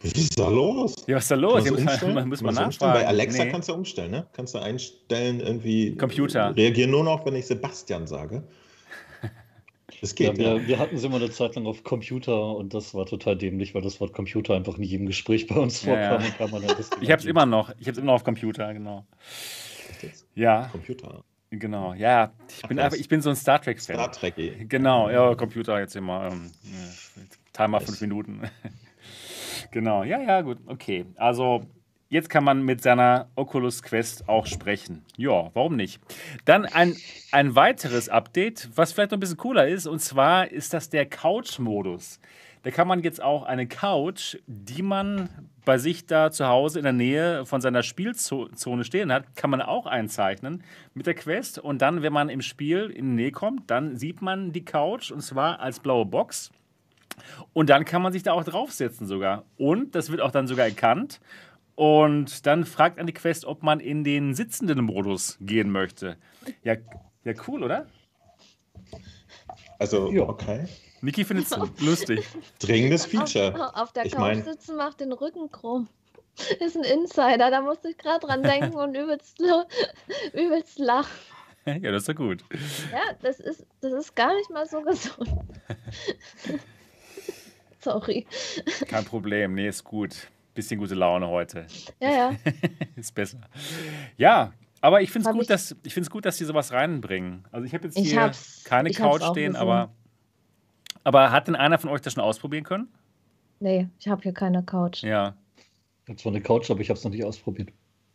Was 0.02 0.12
ist 0.12 0.38
da 0.38 0.48
los? 0.48 0.94
Ja, 1.06 1.16
was 1.16 1.24
ist 1.24 1.30
da 1.30 1.36
los? 1.36 1.70
Muss, 1.70 1.80
man, 1.80 2.28
muss 2.28 2.42
man 2.42 2.54
nachfragen. 2.54 2.92
Bei 2.92 3.06
Alexa 3.06 3.44
nee. 3.44 3.50
kannst 3.50 3.70
du 3.70 3.72
umstellen, 3.72 4.10
ne? 4.10 4.26
Kannst 4.34 4.54
du 4.54 4.58
einstellen, 4.58 5.40
irgendwie. 5.40 5.96
Computer. 5.96 6.54
Reagieren 6.54 6.90
nur 6.90 7.04
noch, 7.04 7.24
wenn 7.24 7.36
ich 7.36 7.46
Sebastian 7.46 8.06
sage. 8.06 8.42
Das 10.02 10.16
geht. 10.16 10.36
Ja, 10.36 10.56
wir, 10.56 10.66
wir, 10.66 10.78
hatten 10.80 10.98
sie 10.98 11.06
immer 11.06 11.16
eine 11.16 11.30
Zeit 11.30 11.54
lang 11.54 11.64
auf 11.64 11.84
Computer 11.84 12.56
und 12.56 12.74
das 12.74 12.92
war 12.92 13.06
total 13.06 13.36
dämlich, 13.36 13.72
weil 13.72 13.82
das 13.82 14.00
Wort 14.00 14.12
Computer 14.12 14.56
einfach 14.56 14.76
nicht 14.76 14.92
im 14.92 15.06
Gespräch 15.06 15.46
bei 15.46 15.54
uns 15.54 15.78
vorkam. 15.78 16.20
Ja, 16.20 16.46
ja. 16.46 16.74
ich 17.00 17.10
habe 17.12 17.20
es 17.20 17.24
immer 17.24 17.46
noch. 17.46 17.70
Ich 17.78 17.86
habe 17.86 17.92
es 17.92 17.98
immer 17.98 18.06
noch 18.06 18.14
auf 18.14 18.24
Computer, 18.24 18.74
genau. 18.74 19.06
Ja. 20.34 20.66
Computer. 20.72 21.22
Genau, 21.50 21.94
ja. 21.94 22.32
Ich 22.48 22.66
bin, 22.66 22.80
einfach, 22.80 22.98
ich 22.98 23.08
bin 23.08 23.20
so 23.20 23.30
ein 23.30 23.36
Star 23.36 23.62
Trek-Fan. 23.62 23.94
Star 23.94 24.10
Trek. 24.10 24.36
-y. 24.36 24.66
Genau, 24.66 25.08
ja, 25.08 25.36
Computer 25.36 25.78
jetzt 25.78 25.94
immer. 25.94 26.30
Ähm, 26.32 26.50
Timer 27.52 27.80
fünf 27.80 28.00
Minuten. 28.00 28.42
genau, 29.70 30.02
ja, 30.02 30.20
ja, 30.20 30.40
gut. 30.40 30.58
Okay, 30.66 31.06
also 31.14 31.64
jetzt 32.12 32.28
kann 32.28 32.44
man 32.44 32.62
mit 32.62 32.82
seiner 32.82 33.28
Oculus 33.36 33.82
Quest 33.82 34.28
auch 34.28 34.44
sprechen. 34.44 35.02
Ja, 35.16 35.50
warum 35.54 35.76
nicht? 35.76 35.98
Dann 36.44 36.66
ein, 36.66 36.94
ein 37.32 37.54
weiteres 37.54 38.10
Update, 38.10 38.68
was 38.74 38.92
vielleicht 38.92 39.12
noch 39.12 39.16
ein 39.16 39.20
bisschen 39.20 39.38
cooler 39.38 39.66
ist, 39.66 39.86
und 39.86 39.98
zwar 39.98 40.50
ist 40.50 40.74
das 40.74 40.90
der 40.90 41.06
Couch-Modus. 41.06 42.20
Da 42.64 42.70
kann 42.70 42.86
man 42.86 43.02
jetzt 43.02 43.22
auch 43.22 43.44
eine 43.44 43.66
Couch, 43.66 44.36
die 44.46 44.82
man 44.82 45.30
bei 45.64 45.78
sich 45.78 46.04
da 46.06 46.30
zu 46.30 46.46
Hause 46.46 46.80
in 46.80 46.84
der 46.84 46.92
Nähe 46.92 47.46
von 47.46 47.62
seiner 47.62 47.82
Spielzone 47.82 48.84
stehen 48.84 49.10
hat, 49.10 49.34
kann 49.34 49.48
man 49.48 49.62
auch 49.62 49.86
einzeichnen 49.86 50.62
mit 50.92 51.06
der 51.06 51.14
Quest. 51.14 51.58
Und 51.58 51.80
dann, 51.80 52.02
wenn 52.02 52.12
man 52.12 52.28
im 52.28 52.42
Spiel 52.42 52.90
in 52.90 53.16
die 53.16 53.22
Nähe 53.22 53.32
kommt, 53.32 53.70
dann 53.70 53.96
sieht 53.96 54.20
man 54.20 54.52
die 54.52 54.64
Couch 54.64 55.10
und 55.10 55.22
zwar 55.22 55.60
als 55.60 55.80
blaue 55.80 56.04
Box. 56.04 56.50
Und 57.52 57.70
dann 57.70 57.84
kann 57.84 58.02
man 58.02 58.12
sich 58.12 58.22
da 58.22 58.32
auch 58.32 58.44
draufsetzen 58.44 59.06
sogar. 59.06 59.44
Und 59.56 59.94
das 59.94 60.10
wird 60.10 60.20
auch 60.20 60.30
dann 60.30 60.46
sogar 60.46 60.66
erkannt. 60.66 61.20
Und 61.74 62.46
dann 62.46 62.64
fragt 62.64 62.98
an 62.98 63.06
die 63.06 63.14
Quest, 63.14 63.44
ob 63.44 63.62
man 63.62 63.80
in 63.80 64.04
den 64.04 64.34
sitzenden 64.34 64.84
Modus 64.84 65.38
gehen 65.40 65.70
möchte. 65.70 66.16
Ja, 66.62 66.76
ja 67.24 67.32
cool, 67.46 67.62
oder? 67.62 67.86
Also, 69.78 70.10
ja. 70.12 70.22
okay. 70.22 70.66
Niki 71.00 71.24
findet 71.24 71.46
es 71.50 71.56
lustig. 71.80 72.26
Dringendes 72.58 73.06
Feature. 73.06 73.54
Auf, 73.54 73.82
auf 73.82 73.92
der 73.92 74.06
ich 74.06 74.12
Couch 74.12 74.20
mein... 74.20 74.44
sitzen 74.44 74.76
macht 74.76 75.00
den 75.00 75.12
Rücken 75.12 75.50
krumm. 75.50 75.88
Ist 76.60 76.76
ein 76.76 76.84
Insider, 76.84 77.50
da 77.50 77.60
musste 77.60 77.90
ich 77.90 77.98
gerade 77.98 78.26
dran 78.26 78.42
denken 78.42 78.76
und 78.76 78.94
übelst, 78.94 79.40
übelst 80.32 80.78
lachen. 80.78 81.10
Ja, 81.64 81.92
das 81.92 82.02
ist 82.02 82.08
ja 82.08 82.14
gut. 82.14 82.44
Ja, 82.90 83.14
das 83.22 83.38
ist, 83.38 83.64
das 83.80 83.92
ist 83.92 84.16
gar 84.16 84.34
nicht 84.34 84.50
mal 84.50 84.66
so 84.66 84.82
gesund. 84.82 85.30
Sorry. 87.78 88.26
Kein 88.88 89.04
Problem, 89.04 89.54
nee, 89.54 89.68
ist 89.68 89.84
gut. 89.84 90.28
Bisschen 90.54 90.78
gute 90.78 90.94
Laune 90.94 91.28
heute. 91.28 91.66
Ja, 92.00 92.10
ja. 92.10 92.36
ist 92.96 93.14
besser. 93.14 93.40
Ja, 94.16 94.52
aber 94.80 95.00
ich 95.00 95.10
finde 95.10 95.30
es 95.30 95.34
gut, 95.34 95.48
dass 95.48 95.76
gut, 96.10 96.24
dass 96.26 96.36
sie 96.36 96.44
sowas 96.44 96.72
reinbringen. 96.72 97.44
Also 97.50 97.66
ich 97.66 97.72
habe 97.72 97.86
jetzt 97.86 97.98
hier 97.98 98.32
keine 98.64 98.90
Couch 98.90 99.22
stehen, 99.22 99.56
aber 99.56 99.92
aber 101.04 101.30
hat 101.32 101.48
denn 101.48 101.56
einer 101.56 101.78
von 101.78 101.90
euch 101.90 102.00
das 102.00 102.12
schon 102.12 102.22
ausprobieren 102.22 102.64
können? 102.64 102.88
Nee, 103.60 103.88
ich 103.98 104.08
habe 104.08 104.22
hier 104.22 104.32
keine 104.32 104.62
Couch. 104.62 105.02
Ja. 105.02 105.36
Ich 106.04 106.08
habe 106.08 106.18
zwar 106.18 106.32
eine 106.32 106.40
Couch, 106.40 106.70
aber 106.70 106.80
ich 106.80 106.90
habe 106.90 106.98
es 106.98 107.04
noch 107.04 107.12
nicht 107.12 107.24
ausprobiert. 107.24 107.72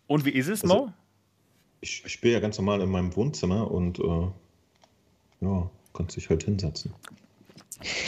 Und 0.08 0.26
wie 0.26 0.32
ist 0.32 0.47
es, 0.47 0.63
also, 0.63 0.76
Mo? 0.76 0.93
Ich, 1.82 2.04
ich 2.06 2.12
spiele 2.12 2.34
ja 2.34 2.39
ganz 2.39 2.58
normal 2.58 2.82
in 2.82 2.89
meinem 2.89 3.15
Wohnzimmer 3.15 3.69
und 3.69 4.00
äh, 4.00 4.28
ja, 5.41 5.69
kannst 5.93 6.15
dich 6.15 6.30
halt 6.30 6.43
hinsetzen. 6.43 6.93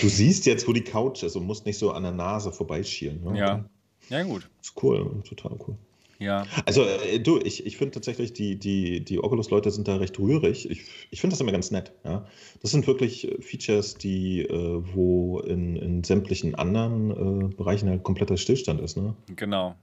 Du 0.02 0.10
siehst 0.10 0.46
jetzt, 0.46 0.68
wo 0.68 0.74
die 0.74 0.84
Couch 0.84 1.24
ist 1.24 1.36
und 1.36 1.46
musst 1.46 1.66
nicht 1.66 1.78
so 1.78 1.92
an 1.92 2.04
der 2.04 2.12
Nase 2.12 2.52
vorbeischielen. 2.52 3.24
Ne? 3.24 3.38
Ja. 3.38 3.66
Ja, 4.10 4.24
gut. 4.24 4.50
Ist 4.62 4.74
cool, 4.82 5.22
total 5.24 5.58
cool. 5.68 5.76
Ja. 6.20 6.46
Also, 6.66 6.84
äh, 6.84 7.20
du, 7.20 7.40
ich, 7.40 7.66
ich 7.66 7.78
finde 7.78 7.94
tatsächlich, 7.94 8.34
die, 8.34 8.58
die, 8.58 9.04
die 9.04 9.24
Oculus-Leute 9.24 9.72
sind 9.72 9.88
da 9.88 9.96
recht 9.96 10.20
rührig. 10.20 10.70
Ich, 10.70 10.82
ich 11.12 11.22
finde 11.22 11.34
das 11.34 11.42
immer 11.42 11.54
ganz 11.54 11.72
nett. 11.72 11.94
Ja? 12.04 12.26
Das 12.62 12.72
sind 12.72 12.88
wirklich 12.88 13.32
äh, 13.32 13.42
Features, 13.42 13.96
die, 13.96 14.42
äh, 14.42 14.82
wo 14.94 15.40
in, 15.40 15.78
in 15.78 16.04
sämtlichen 16.04 16.56
anderen 16.56 17.52
äh, 17.52 17.56
Bereichen 17.56 17.88
halt 17.88 18.04
kompletter 18.04 18.36
Stillstand 18.36 18.82
ist. 18.82 18.98
Ne? 18.98 19.16
Genau. 19.38 19.76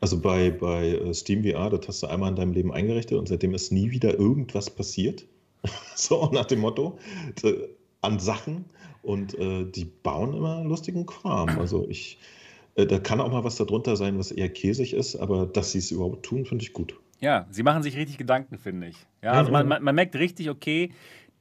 Also 0.00 0.20
bei, 0.20 0.50
bei 0.50 0.90
äh, 0.90 1.14
Steam 1.14 1.42
VR, 1.42 1.70
das 1.70 1.88
hast 1.88 2.02
du 2.04 2.06
einmal 2.06 2.30
in 2.30 2.36
deinem 2.36 2.52
Leben 2.52 2.72
eingerichtet 2.72 3.18
und 3.18 3.26
seitdem 3.26 3.52
ist 3.52 3.72
nie 3.72 3.90
wieder 3.90 4.16
irgendwas 4.16 4.70
passiert. 4.70 5.26
so 5.96 6.30
nach 6.32 6.44
dem 6.44 6.60
Motto, 6.60 6.96
an 8.02 8.20
Sachen. 8.20 8.66
Und 9.02 9.38
äh, 9.38 9.64
die 9.64 9.84
bauen 9.84 10.34
immer 10.34 10.62
lustigen 10.64 11.06
Kram. 11.06 11.48
Also 11.60 11.86
ich 11.88 12.18
äh, 12.18 12.35
da 12.76 12.98
kann 12.98 13.20
auch 13.20 13.30
mal 13.30 13.42
was 13.42 13.56
darunter 13.56 13.96
sein, 13.96 14.18
was 14.18 14.30
eher 14.30 14.50
käsig 14.50 14.92
ist, 14.92 15.16
aber 15.16 15.46
dass 15.46 15.72
sie 15.72 15.78
es 15.78 15.90
überhaupt 15.90 16.24
tun, 16.24 16.44
finde 16.44 16.62
ich 16.62 16.72
gut. 16.72 16.94
Ja, 17.20 17.46
sie 17.50 17.62
machen 17.62 17.82
sich 17.82 17.96
richtig 17.96 18.18
Gedanken, 18.18 18.58
finde 18.58 18.88
ich. 18.88 18.96
Ja, 19.22 19.32
also 19.32 19.50
man, 19.50 19.66
man, 19.66 19.82
man, 19.82 19.94
merkt 19.94 20.14
richtig, 20.16 20.50
okay, 20.50 20.92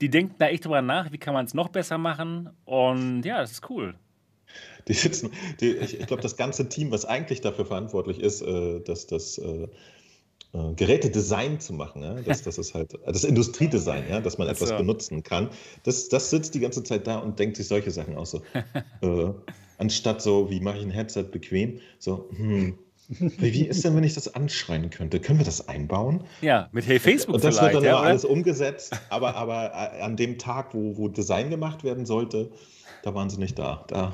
die 0.01 0.09
denken 0.09 0.35
da 0.37 0.47
echt 0.47 0.65
drüber 0.65 0.81
nach, 0.81 1.11
wie 1.11 1.17
kann 1.17 1.33
man 1.33 1.45
es 1.45 1.53
noch 1.53 1.69
besser 1.69 1.97
machen. 1.97 2.49
Und 2.63 3.23
ja, 3.23 3.41
das 3.41 3.51
ist 3.51 3.69
cool. 3.69 3.95
Die 4.87 4.93
sitzen, 4.93 5.31
die, 5.59 5.71
ich, 5.71 5.99
ich 5.99 6.07
glaube, 6.07 6.21
das 6.21 6.37
ganze 6.37 6.69
Team, 6.69 6.91
was 6.91 7.05
eigentlich 7.05 7.41
dafür 7.41 7.65
verantwortlich 7.65 8.19
ist, 8.19 8.41
äh, 8.41 8.79
dass 8.81 9.07
das 9.07 9.37
äh, 9.37 9.67
äh, 10.53 10.73
Gerätedesign 10.75 11.59
zu 11.59 11.73
machen, 11.73 12.03
ja? 12.03 12.13
das, 12.21 12.43
das 12.43 12.57
ist 12.57 12.73
halt 12.73 12.97
das 13.05 13.23
Industriedesign, 13.23 14.05
ja? 14.09 14.21
dass 14.21 14.37
man 14.37 14.47
etwas 14.47 14.69
so. 14.69 14.77
benutzen 14.77 15.23
kann. 15.23 15.49
Das, 15.83 16.07
das 16.07 16.29
sitzt 16.29 16.55
die 16.55 16.59
ganze 16.59 16.83
Zeit 16.83 17.07
da 17.07 17.17
und 17.17 17.39
denkt 17.39 17.57
sich 17.57 17.67
solche 17.67 17.91
Sachen 17.91 18.15
aus. 18.15 18.31
So, 18.31 18.41
äh, 19.01 19.33
anstatt 19.77 20.21
so, 20.21 20.49
wie 20.49 20.59
mache 20.59 20.77
ich 20.77 20.83
ein 20.83 20.91
Headset 20.91 21.23
bequem, 21.31 21.79
so, 21.99 22.29
hm, 22.35 22.77
wie 23.07 23.65
ist 23.67 23.83
denn, 23.83 23.95
wenn 23.95 24.03
ich 24.03 24.15
das 24.15 24.33
anschreien 24.33 24.89
könnte? 24.89 25.19
Können 25.19 25.39
wir 25.39 25.45
das 25.45 25.67
einbauen? 25.67 26.23
Ja, 26.41 26.69
mit 26.71 26.87
Hey 26.87 26.99
Facebook 26.99 27.35
Und 27.35 27.43
das 27.43 27.61
wird 27.61 27.75
dann 27.75 27.83
ja, 27.83 27.99
alles 27.99 28.25
umgesetzt, 28.25 28.99
aber, 29.09 29.35
aber 29.35 29.71
äh, 29.73 30.01
an 30.01 30.15
dem 30.17 30.37
Tag, 30.39 30.73
wo, 30.73 30.97
wo 30.97 31.07
Design 31.07 31.49
gemacht 31.49 31.83
werden 31.83 32.05
sollte, 32.05 32.51
da 33.03 33.13
waren 33.13 33.29
sie 33.29 33.37
nicht 33.37 33.59
da. 33.59 33.85
Da 33.87 34.13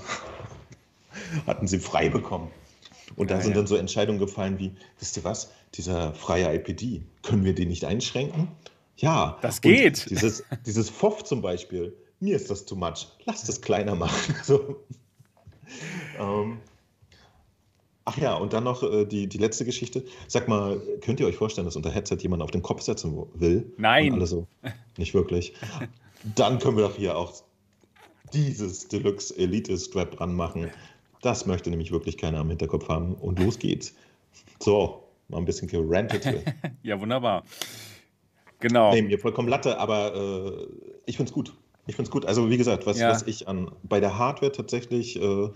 hatten 1.48 1.68
sie 1.68 1.80
frei 1.80 2.10
bekommen. 2.10 2.52
Und 3.16 3.32
da 3.32 3.36
ja, 3.36 3.42
sind 3.42 3.52
ja. 3.52 3.58
dann 3.58 3.68
so 3.68 3.76
Entscheidungen 3.76 4.20
gefallen 4.20 4.60
wie, 4.60 4.74
wisst 5.00 5.18
ihr 5.18 5.24
was, 5.24 5.52
dieser 5.76 6.14
freie 6.14 6.54
IPD, 6.54 7.02
können 7.24 7.44
wir 7.44 7.56
den 7.56 7.70
nicht 7.70 7.86
einschränken? 7.86 8.50
Ja. 8.98 9.38
Das 9.42 9.62
geht. 9.62 10.02
Und 10.04 10.12
dieses, 10.12 10.44
dieses 10.66 10.90
FOF 10.90 11.24
zum 11.24 11.42
Beispiel, 11.42 11.96
mir 12.20 12.36
ist 12.36 12.50
das 12.50 12.66
too 12.66 12.76
much. 12.76 13.08
Lass 13.26 13.44
das 13.46 13.62
kleiner 13.62 13.96
machen. 13.96 14.36
So. 14.44 14.84
Ähm, 16.20 16.58
ach 18.06 18.18
ja, 18.18 18.36
und 18.36 18.54
dann 18.54 18.64
noch 18.64 18.84
äh, 18.84 19.06
die, 19.06 19.28
die 19.28 19.38
letzte 19.38 19.66
Geschichte. 19.66 20.04
Sag 20.28 20.48
mal, 20.48 20.82
könnt 21.02 21.20
ihr 21.20 21.28
euch 21.28 21.36
vorstellen, 21.36 21.66
dass 21.66 21.76
unter 21.76 21.92
Headset 21.92 22.18
jemand 22.20 22.42
auf 22.42 22.52
den 22.52 22.62
Kopf 22.62 22.82
setzen 22.82 23.26
will? 23.34 23.72
Nein. 23.78 24.08
Und 24.08 24.20
alle 24.20 24.28
so, 24.28 24.48
nicht 24.98 25.14
wirklich. 25.14 25.54
Dann 26.36 26.60
können 26.60 26.78
wir 26.78 26.84
doch 26.84 26.96
hier 26.96 27.18
auch 27.18 27.34
dieses 28.34 28.88
Deluxe 28.88 29.38
Elite 29.38 29.78
Strap 29.78 30.18
dran 30.18 30.34
machen. 30.36 30.72
Das 31.22 31.46
möchte 31.46 31.70
nämlich 31.70 31.92
wirklich 31.92 32.18
keiner 32.18 32.40
am 32.40 32.50
Hinterkopf 32.50 32.88
haben. 32.90 33.16
Und 33.16 33.40
los 33.40 33.60
geht's. 33.60 33.94
So, 34.60 35.04
mal 35.28 35.38
ein 35.38 35.46
bisschen 35.46 35.68
gerantet 35.68 36.24
hier. 36.24 36.44
ja, 36.84 37.00
wunderbar. 37.00 37.44
Genau. 38.60 38.94
Nee, 38.94 39.02
mir 39.02 39.20
vollkommen 39.20 39.48
Latte, 39.48 39.78
aber 39.80 40.16
äh, 40.16 40.68
ich 41.06 41.18
finde 41.18 41.30
es 41.30 41.34
gut. 41.34 41.54
Ich 41.88 41.96
finde 41.96 42.10
es 42.10 42.12
gut. 42.12 42.26
Also, 42.26 42.50
wie 42.50 42.58
gesagt, 42.58 42.86
was, 42.86 43.00
ja. 43.00 43.10
was 43.10 43.24
ich 43.24 43.48
an, 43.48 43.72
bei 43.84 44.00
der 44.00 44.18
Hardware 44.18 44.52
tatsächlich 44.52 45.22
äh, 45.22 45.50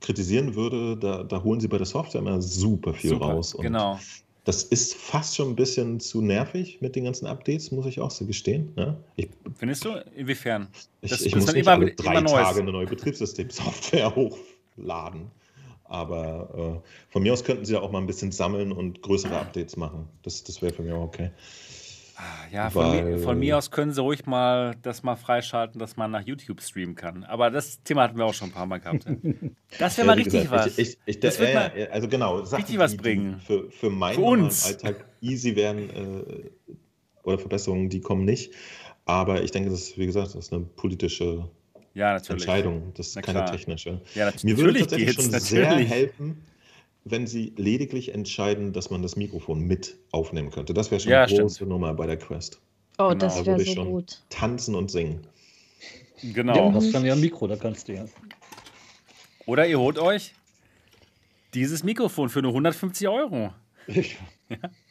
kritisieren 0.00 0.54
würde, 0.54 0.96
da, 0.96 1.22
da, 1.22 1.42
holen 1.42 1.60
sie 1.60 1.68
bei 1.68 1.78
der 1.78 1.86
Software 1.86 2.20
immer 2.20 2.40
super 2.42 2.94
viel 2.94 3.10
super, 3.10 3.26
raus. 3.26 3.54
Und 3.54 3.62
genau. 3.62 3.98
Das 4.44 4.62
ist 4.62 4.94
fast 4.94 5.36
schon 5.36 5.50
ein 5.50 5.56
bisschen 5.56 6.00
zu 6.00 6.22
nervig 6.22 6.80
mit 6.80 6.96
den 6.96 7.04
ganzen 7.04 7.26
Updates, 7.26 7.70
muss 7.70 7.84
ich 7.84 8.00
auch 8.00 8.10
so 8.10 8.24
gestehen. 8.24 8.72
Ja? 8.76 8.96
Ich, 9.16 9.28
Findest 9.58 9.84
du? 9.84 9.90
Inwiefern? 10.14 10.68
Ich, 11.02 11.12
ich 11.12 11.34
muss 11.34 11.52
nicht 11.52 11.66
immer, 11.66 11.72
alle 11.72 11.92
drei 11.92 12.22
Tage 12.22 12.62
eine 12.62 12.72
neue 12.72 12.86
Betriebssystem-Software 12.86 14.14
hochladen. 14.76 15.30
Aber 15.84 16.82
äh, 16.82 16.88
von 17.10 17.22
mir 17.22 17.32
aus 17.32 17.44
könnten 17.44 17.64
sie 17.64 17.74
ja 17.74 17.80
auch 17.80 17.90
mal 17.90 17.98
ein 17.98 18.06
bisschen 18.06 18.32
sammeln 18.32 18.72
und 18.72 19.02
größere 19.02 19.38
Updates 19.38 19.76
machen. 19.76 20.06
Das, 20.22 20.44
das 20.44 20.62
wäre 20.62 20.72
für 20.72 20.82
mich 20.82 20.92
auch 20.92 21.02
okay. 21.02 21.30
Ah, 22.20 22.22
ja, 22.50 22.68
von, 22.68 22.84
Weil, 22.84 23.04
mir, 23.04 23.18
von, 23.18 23.38
mir, 23.38 23.56
aus 23.56 23.70
können 23.70 23.92
sie 23.92 24.02
ruhig 24.02 24.26
mal 24.26 24.74
das 24.82 25.04
mal 25.04 25.14
freischalten, 25.14 25.78
dass 25.78 25.96
man 25.96 26.10
nach 26.10 26.22
YouTube 26.22 26.60
streamen 26.60 26.96
kann. 26.96 27.22
Aber 27.22 27.48
das 27.48 27.80
Thema 27.84 28.02
hatten 28.02 28.18
wir 28.18 28.24
auch 28.24 28.34
schon 28.34 28.48
ein 28.48 28.52
paar 28.52 28.66
Mal 28.66 28.78
gehabt. 28.80 29.06
Das 29.78 29.98
wäre 29.98 30.06
ja, 30.06 30.12
mal 30.14 30.20
richtig 30.20 30.42
gesagt, 30.42 30.66
was. 30.66 30.78
Ich, 30.78 30.98
ich, 31.04 31.20
das 31.20 31.38
wird 31.38 31.54
mal 31.54 31.88
also 31.92 32.08
genau, 32.08 32.42
Sachen, 32.44 32.62
richtig 32.62 32.78
was 32.78 32.96
bringen. 32.96 33.38
Für, 33.38 33.70
für 33.70 33.90
meinen 33.90 34.16
für 34.16 34.22
uns. 34.22 34.64
Alltag 34.64 35.04
easy 35.20 35.54
werden 35.54 35.90
äh, 35.90 36.50
oder 37.22 37.38
Verbesserungen, 37.38 37.90
die 37.90 38.00
kommen 38.00 38.24
nicht. 38.24 38.52
Aber 39.04 39.42
ich 39.42 39.50
denke, 39.50 39.70
das 39.70 39.80
ist, 39.82 39.98
wie 39.98 40.06
gesagt, 40.06 40.28
das 40.28 40.46
ist 40.46 40.52
eine 40.52 40.64
politische 40.64 41.48
ja, 41.94 42.16
Entscheidung. 42.16 42.92
Das 42.94 43.08
ist 43.08 43.16
Na 43.16 43.22
keine 43.22 43.38
klar. 43.40 43.52
technische. 43.52 44.00
Ja, 44.14 44.32
Mir 44.42 44.56
würde 44.56 44.80
tatsächlich 44.80 45.14
schon 45.14 45.30
natürlich. 45.30 45.48
sehr 45.48 45.76
helfen, 45.76 46.42
wenn 47.10 47.26
sie 47.26 47.52
lediglich 47.56 48.14
entscheiden, 48.14 48.72
dass 48.72 48.90
man 48.90 49.02
das 49.02 49.16
Mikrofon 49.16 49.60
mit 49.60 49.96
aufnehmen 50.12 50.50
könnte. 50.50 50.74
Das 50.74 50.90
wäre 50.90 51.00
schon 51.00 51.12
ja, 51.12 51.24
eine 51.24 51.36
große 51.36 51.56
stimmt. 51.56 51.70
Nummer 51.70 51.94
bei 51.94 52.06
der 52.06 52.16
Quest. 52.16 52.60
Oh, 52.98 53.08
genau. 53.08 53.14
das 53.14 53.46
wäre 53.46 53.60
so 53.60 53.84
gut. 53.84 54.22
Tanzen 54.30 54.74
und 54.74 54.90
singen. 54.90 55.26
Genau. 56.22 56.56
Ja, 56.56 56.70
du 56.70 56.76
hast 56.76 56.92
dann 56.92 57.04
ja 57.04 57.12
ein 57.12 57.20
Mikro, 57.20 57.46
da 57.46 57.56
kannst 57.56 57.88
du 57.88 57.94
ja. 57.94 58.04
Oder 59.46 59.66
ihr 59.66 59.78
holt 59.78 59.98
euch 59.98 60.34
dieses 61.54 61.84
Mikrofon 61.84 62.28
für 62.28 62.42
nur 62.42 62.50
150 62.52 63.08
Euro. 63.08 63.52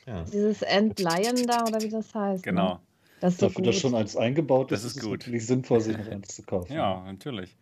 Ja. 0.07 0.23
Dieses 0.23 0.61
Entleihen 0.61 1.45
da, 1.47 1.65
oder 1.65 1.81
wie 1.81 1.89
das 1.89 2.15
heißt. 2.15 2.45
Ne? 2.45 2.51
Genau. 2.51 2.73
Ne? 2.75 2.79
Das 3.19 3.33
ist 3.33 3.41
Dafür, 3.41 3.65
dass 3.65 3.75
schon 3.75 3.95
eins 3.95 4.15
eingebaut 4.15 4.71
das 4.71 4.83
ist, 4.83 4.97
ist 4.97 5.03
gut. 5.03 5.27
Es 5.27 5.47
sinnvoll, 5.47 5.81
sich 5.81 5.97
noch 5.97 6.07
eins 6.07 6.35
zu 6.35 6.43
kaufen. 6.43 6.71
Ja, 6.71 7.03
natürlich. 7.03 7.57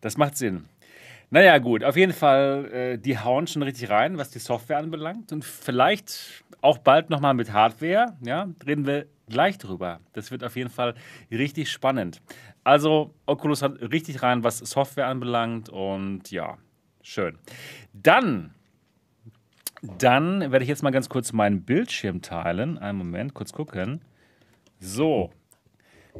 Das 0.00 0.16
macht 0.16 0.36
Sinn. 0.36 0.64
Naja, 1.34 1.58
gut, 1.58 1.82
auf 1.82 1.96
jeden 1.96 2.12
Fall, 2.12 2.70
äh, 2.72 2.96
die 2.96 3.18
hauen 3.18 3.48
schon 3.48 3.64
richtig 3.64 3.90
rein, 3.90 4.18
was 4.18 4.30
die 4.30 4.38
Software 4.38 4.78
anbelangt. 4.78 5.32
Und 5.32 5.44
vielleicht 5.44 6.44
auch 6.60 6.78
bald 6.78 7.10
nochmal 7.10 7.34
mit 7.34 7.52
Hardware. 7.52 8.16
Ja, 8.20 8.46
reden 8.64 8.86
wir 8.86 9.06
gleich 9.28 9.58
drüber. 9.58 9.98
Das 10.12 10.30
wird 10.30 10.44
auf 10.44 10.54
jeden 10.54 10.70
Fall 10.70 10.94
richtig 11.32 11.72
spannend. 11.72 12.22
Also, 12.62 13.16
Oculus 13.26 13.62
hat 13.62 13.80
richtig 13.80 14.22
rein, 14.22 14.44
was 14.44 14.58
Software 14.58 15.08
anbelangt. 15.08 15.68
Und 15.70 16.30
ja, 16.30 16.56
schön. 17.02 17.36
Dann, 17.92 18.54
dann 19.82 20.52
werde 20.52 20.62
ich 20.62 20.68
jetzt 20.68 20.84
mal 20.84 20.92
ganz 20.92 21.08
kurz 21.08 21.32
meinen 21.32 21.64
Bildschirm 21.64 22.22
teilen. 22.22 22.78
Einen 22.78 22.98
Moment, 22.98 23.34
kurz 23.34 23.52
gucken. 23.52 24.02
So, 24.78 25.32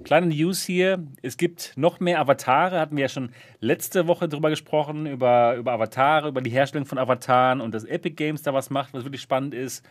Kleine 0.02 0.26
News 0.26 0.64
hier. 0.64 1.06
Es 1.22 1.36
gibt 1.36 1.72
noch 1.76 2.00
mehr 2.00 2.18
Avatare. 2.18 2.80
Hatten 2.80 2.96
wir 2.96 3.02
ja 3.02 3.08
schon 3.08 3.30
letzte 3.60 4.06
Woche 4.08 4.28
drüber 4.28 4.50
gesprochen, 4.50 5.06
über, 5.06 5.54
über 5.54 5.72
Avatare, 5.72 6.28
über 6.28 6.40
die 6.40 6.50
Herstellung 6.50 6.86
von 6.86 6.98
Avataren 6.98 7.60
und 7.60 7.72
dass 7.72 7.84
Epic 7.84 8.16
Games 8.16 8.42
da 8.42 8.52
was 8.52 8.70
macht, 8.70 8.92
was 8.92 9.04
wirklich 9.04 9.22
spannend 9.22 9.54
ist. 9.54 9.84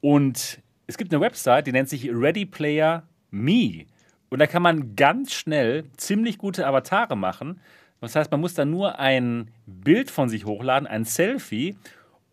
Und 0.00 0.60
es 0.86 0.96
gibt 0.96 1.12
eine 1.12 1.20
Website, 1.20 1.66
die 1.66 1.72
nennt 1.72 1.88
sich 1.88 2.08
Ready 2.10 2.46
Player 2.46 3.04
Me. 3.30 3.84
Und 4.30 4.38
da 4.38 4.46
kann 4.46 4.62
man 4.62 4.96
ganz 4.96 5.32
schnell 5.32 5.84
ziemlich 5.96 6.38
gute 6.38 6.66
Avatare 6.66 7.16
machen. 7.16 7.60
Das 8.00 8.16
heißt, 8.16 8.30
man 8.30 8.40
muss 8.40 8.54
da 8.54 8.64
nur 8.64 8.98
ein 8.98 9.50
Bild 9.66 10.10
von 10.10 10.28
sich 10.28 10.44
hochladen, 10.46 10.88
ein 10.88 11.04
Selfie. 11.04 11.76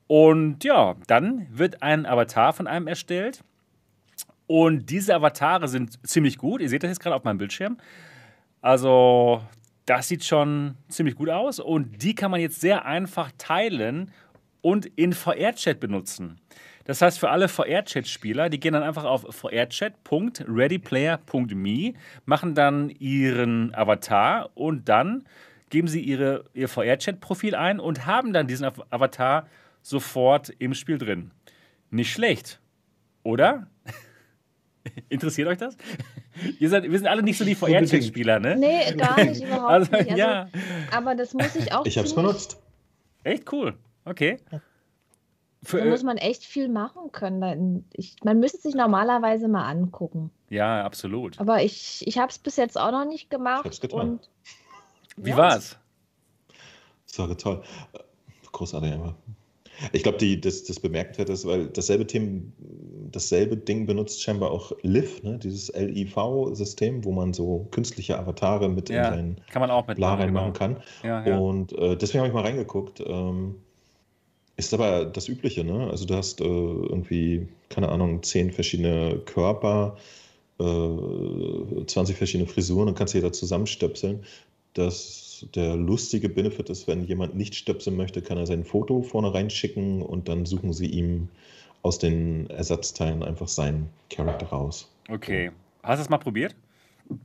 Und 0.07 0.63
ja, 0.63 0.95
dann 1.07 1.47
wird 1.51 1.83
ein 1.83 2.05
Avatar 2.05 2.53
von 2.53 2.67
einem 2.67 2.87
erstellt. 2.87 3.43
Und 4.51 4.89
diese 4.89 5.15
Avatare 5.15 5.69
sind 5.69 6.05
ziemlich 6.05 6.37
gut. 6.37 6.59
Ihr 6.59 6.67
seht 6.67 6.83
das 6.83 6.89
jetzt 6.89 6.99
gerade 6.99 7.15
auf 7.15 7.23
meinem 7.23 7.37
Bildschirm. 7.37 7.77
Also, 8.59 9.41
das 9.85 10.09
sieht 10.09 10.25
schon 10.25 10.75
ziemlich 10.89 11.15
gut 11.15 11.29
aus. 11.29 11.61
Und 11.61 12.03
die 12.03 12.15
kann 12.15 12.31
man 12.31 12.41
jetzt 12.41 12.59
sehr 12.59 12.83
einfach 12.83 13.31
teilen 13.37 14.11
und 14.59 14.87
in 14.97 15.13
VR-Chat 15.13 15.79
benutzen. 15.79 16.41
Das 16.83 17.01
heißt, 17.01 17.17
für 17.17 17.29
alle 17.29 17.47
VR-Chat-Spieler, 17.47 18.49
die 18.49 18.59
gehen 18.59 18.73
dann 18.73 18.83
einfach 18.83 19.05
auf 19.05 19.25
vrchat.readyplayer.me, 19.33 21.93
machen 22.25 22.53
dann 22.53 22.89
ihren 22.89 23.73
Avatar 23.73 24.49
und 24.53 24.89
dann 24.89 25.23
geben 25.69 25.87
sie 25.87 26.01
ihre, 26.01 26.43
ihr 26.53 26.67
VR-Chat-Profil 26.67 27.55
ein 27.55 27.79
und 27.79 28.05
haben 28.05 28.33
dann 28.33 28.47
diesen 28.47 28.65
Avatar 28.65 29.47
sofort 29.81 30.49
im 30.59 30.73
Spiel 30.73 30.97
drin. 30.97 31.31
Nicht 31.89 32.11
schlecht, 32.11 32.59
oder? 33.23 33.67
Interessiert 35.09 35.47
euch 35.47 35.57
das? 35.57 35.77
Ihr 36.59 36.69
seid, 36.69 36.83
wir 36.83 36.97
sind 36.97 37.07
alle 37.07 37.23
nicht 37.23 37.37
so 37.37 37.45
die 37.45 37.55
VR-Chat-Spieler, 37.55 38.39
ne? 38.39 38.55
Nee, 38.57 38.93
gar 38.95 39.23
nicht, 39.23 39.43
überhaupt 39.45 39.71
also, 39.71 39.91
nicht. 39.91 40.11
Also, 40.11 40.17
ja. 40.17 40.49
Aber 40.91 41.15
das 41.15 41.33
muss 41.33 41.55
ich 41.55 41.73
auch. 41.73 41.85
Ich 41.85 41.97
habe 41.97 42.07
es 42.07 42.15
benutzt. 42.15 42.61
Echt 43.23 43.51
cool. 43.51 43.75
Okay. 44.05 44.37
Für, 45.63 45.77
da 45.77 45.85
muss 45.85 46.01
man 46.01 46.17
echt 46.17 46.43
viel 46.43 46.69
machen 46.69 47.11
können. 47.11 47.85
Ich, 47.93 48.15
man 48.23 48.39
müsste 48.39 48.57
es 48.57 48.63
sich 48.63 48.73
normalerweise 48.73 49.47
mal 49.47 49.69
angucken. 49.69 50.31
Ja, 50.49 50.83
absolut. 50.83 51.39
Aber 51.39 51.61
ich, 51.61 52.05
ich 52.07 52.17
habe 52.17 52.31
es 52.31 52.39
bis 52.39 52.55
jetzt 52.55 52.79
auch 52.79 52.91
noch 52.91 53.05
nicht 53.05 53.29
gemacht. 53.29 53.59
Ich 53.59 53.65
habe 53.65 53.75
es 53.75 53.81
getan. 53.81 54.09
Und, 54.09 54.29
Wie 55.17 55.29
ja, 55.29 55.37
war's? 55.37 55.77
Das 57.05 57.19
war 57.19 57.37
toll. 57.37 57.61
Großartig 58.51 58.91
einfach. 58.91 59.13
Ich 59.91 60.03
glaube, 60.03 60.37
das, 60.37 60.63
das 60.63 60.79
bemerkenswert 60.79 61.29
ist, 61.29 61.45
weil 61.45 61.67
dasselbe, 61.67 62.05
Team, 62.07 62.53
dasselbe 63.11 63.57
Ding 63.57 63.85
benutzt 63.85 64.21
scheinbar 64.21 64.51
auch 64.51 64.71
Liv, 64.81 65.23
ne? 65.23 65.39
dieses 65.39 65.71
LIV-System, 65.73 67.03
wo 67.05 67.11
man 67.11 67.33
so 67.33 67.67
künstliche 67.71 68.17
Avatare 68.17 68.69
mit 68.69 68.89
ja, 68.89 69.07
in 69.07 69.13
seinen 69.13 69.41
kann 69.51 69.61
man 69.61 69.71
auch 69.71 69.87
mit 69.87 69.97
La 69.97 70.15
reinmachen 70.15 70.53
genau. 70.53 70.57
kann. 70.57 70.83
Ja, 71.03 71.25
ja. 71.25 71.37
Und 71.37 71.73
äh, 71.73 71.95
deswegen 71.95 72.19
habe 72.19 72.29
ich 72.29 72.33
mal 72.33 72.43
reingeguckt. 72.43 73.03
Ähm, 73.05 73.55
ist 74.57 74.73
aber 74.73 75.05
das 75.05 75.27
Übliche, 75.27 75.63
ne? 75.63 75.89
Also 75.89 76.05
du 76.05 76.15
hast 76.15 76.41
äh, 76.41 76.43
irgendwie, 76.43 77.47
keine 77.69 77.89
Ahnung, 77.89 78.21
zehn 78.21 78.51
verschiedene 78.51 79.19
Körper, 79.25 79.97
äh, 80.59 81.85
20 81.85 82.15
verschiedene 82.15 82.47
Frisuren 82.47 82.89
und 82.89 82.95
kannst 82.95 83.13
sie 83.13 83.21
da 83.21 83.31
zusammenstöpseln. 83.31 84.23
Das 84.73 85.30
der 85.55 85.75
lustige 85.75 86.29
Benefit 86.29 86.69
ist, 86.69 86.87
wenn 86.87 87.03
jemand 87.03 87.35
nicht 87.35 87.55
stöpseln 87.55 87.97
möchte, 87.97 88.21
kann 88.21 88.37
er 88.37 88.45
sein 88.45 88.63
Foto 88.63 89.01
vorne 89.01 89.33
reinschicken 89.33 90.01
und 90.01 90.29
dann 90.29 90.45
suchen 90.45 90.73
sie 90.73 90.87
ihm 90.87 91.29
aus 91.81 91.99
den 91.99 92.49
Ersatzteilen 92.49 93.23
einfach 93.23 93.47
seinen 93.47 93.89
Charakter 94.09 94.47
raus. 94.47 94.89
Okay. 95.09 95.51
Hast 95.83 95.99
du 95.99 96.03
es 96.03 96.09
mal 96.09 96.17
probiert? 96.17 96.55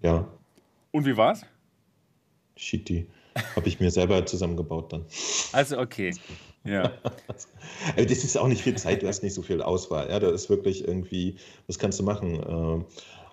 Ja. 0.02 0.26
Und 0.92 1.04
wie 1.04 1.16
war's? 1.16 1.44
Shitty. 2.56 3.06
Habe 3.54 3.68
ich 3.68 3.80
mir 3.80 3.90
selber 3.90 4.24
zusammengebaut 4.24 4.92
dann. 4.92 5.04
Also, 5.52 5.78
okay. 5.78 6.14
Ja. 6.64 6.92
das 7.96 8.10
ist 8.24 8.38
auch 8.38 8.48
nicht 8.48 8.62
viel 8.62 8.76
Zeit, 8.76 9.02
du 9.02 9.08
hast 9.08 9.22
nicht 9.22 9.34
so 9.34 9.42
viel 9.42 9.60
Auswahl. 9.60 10.08
Ja, 10.08 10.18
da 10.18 10.30
ist 10.30 10.48
wirklich 10.48 10.86
irgendwie, 10.86 11.36
was 11.66 11.78
kannst 11.78 12.00
du 12.00 12.02
machen? 12.02 12.34
Äh, 12.40 12.84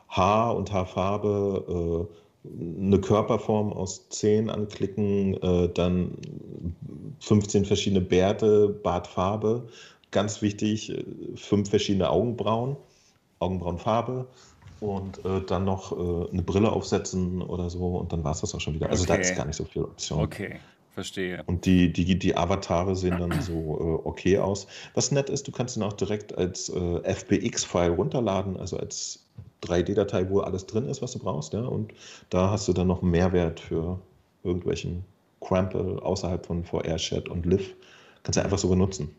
Haar 0.09 0.55
und 0.55 0.71
Haarfarbe, 0.71 2.09
äh, 2.09 2.22
eine 2.45 2.99
Körperform 2.99 3.71
aus 3.71 4.09
10 4.09 4.49
anklicken, 4.49 5.35
äh, 5.41 5.69
dann 5.73 6.17
15 7.19 7.65
verschiedene 7.65 8.01
Bärte, 8.01 8.69
Bartfarbe, 8.69 9.67
ganz 10.11 10.41
wichtig, 10.41 10.91
äh, 10.91 11.05
fünf 11.35 11.69
verschiedene 11.69 12.09
Augenbrauen, 12.09 12.75
Augenbrauenfarbe 13.39 14.27
und 14.79 15.23
äh, 15.25 15.41
dann 15.45 15.63
noch 15.63 15.91
äh, 15.91 16.31
eine 16.31 16.41
Brille 16.41 16.71
aufsetzen 16.71 17.41
oder 17.41 17.69
so 17.69 17.97
und 17.97 18.11
dann 18.11 18.23
war 18.23 18.31
es 18.31 18.41
das 18.41 18.53
auch 18.53 18.61
schon 18.61 18.73
wieder. 18.73 18.89
Also 18.89 19.03
okay. 19.03 19.13
da 19.13 19.19
ist 19.19 19.35
gar 19.35 19.45
nicht 19.45 19.55
so 19.55 19.65
viel 19.65 19.83
Option. 19.83 20.19
Okay. 20.19 20.59
Verstehe. 20.93 21.41
Und 21.47 21.65
die, 21.65 21.91
die, 21.91 22.19
die 22.19 22.37
Avatare 22.37 22.95
sehen 22.95 23.17
dann 23.17 23.41
so 23.41 23.53
äh, 23.53 24.07
okay 24.07 24.37
aus. 24.37 24.67
Was 24.93 25.11
nett 25.11 25.27
ist, 25.27 25.47
du 25.47 25.51
kannst 25.51 25.75
ihn 25.75 25.81
auch 25.81 25.93
direkt 25.93 26.37
als 26.37 26.69
äh, 26.69 27.13
FBX-File 27.15 27.93
runterladen, 27.93 28.57
also 28.57 28.77
als 28.77 29.22
3D-Datei, 29.63 30.29
wo 30.29 30.39
alles 30.39 30.65
drin 30.65 30.87
ist, 30.87 31.01
was 31.01 31.13
du 31.13 31.19
brauchst. 31.19 31.53
Ja? 31.53 31.61
Und 31.61 31.93
da 32.29 32.49
hast 32.51 32.67
du 32.67 32.73
dann 32.73 32.87
noch 32.87 33.01
Mehrwert 33.01 33.59
für 33.59 33.99
irgendwelchen 34.43 35.03
Crample 35.41 36.01
außerhalb 36.01 36.45
von 36.45 36.63
VR-Chat 36.63 37.29
und 37.29 37.45
Liv. 37.45 37.75
Kannst 38.23 38.37
du 38.37 38.43
einfach 38.43 38.57
so 38.57 38.69
benutzen. 38.69 39.13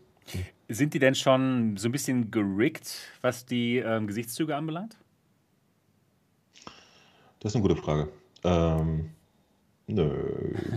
Sind 0.67 0.93
die 0.93 0.99
denn 0.99 1.13
schon 1.13 1.77
so 1.77 1.87
ein 1.87 1.91
bisschen 1.91 2.31
gerickt, 2.31 2.95
was 3.21 3.45
die 3.45 3.77
ähm, 3.77 4.07
Gesichtszüge 4.07 4.55
anbelangt? 4.55 4.97
Das 7.39 7.51
ist 7.51 7.55
eine 7.55 7.61
gute 7.61 7.75
Frage. 7.75 8.09
Ähm, 8.43 9.11
Nö, 9.87 10.09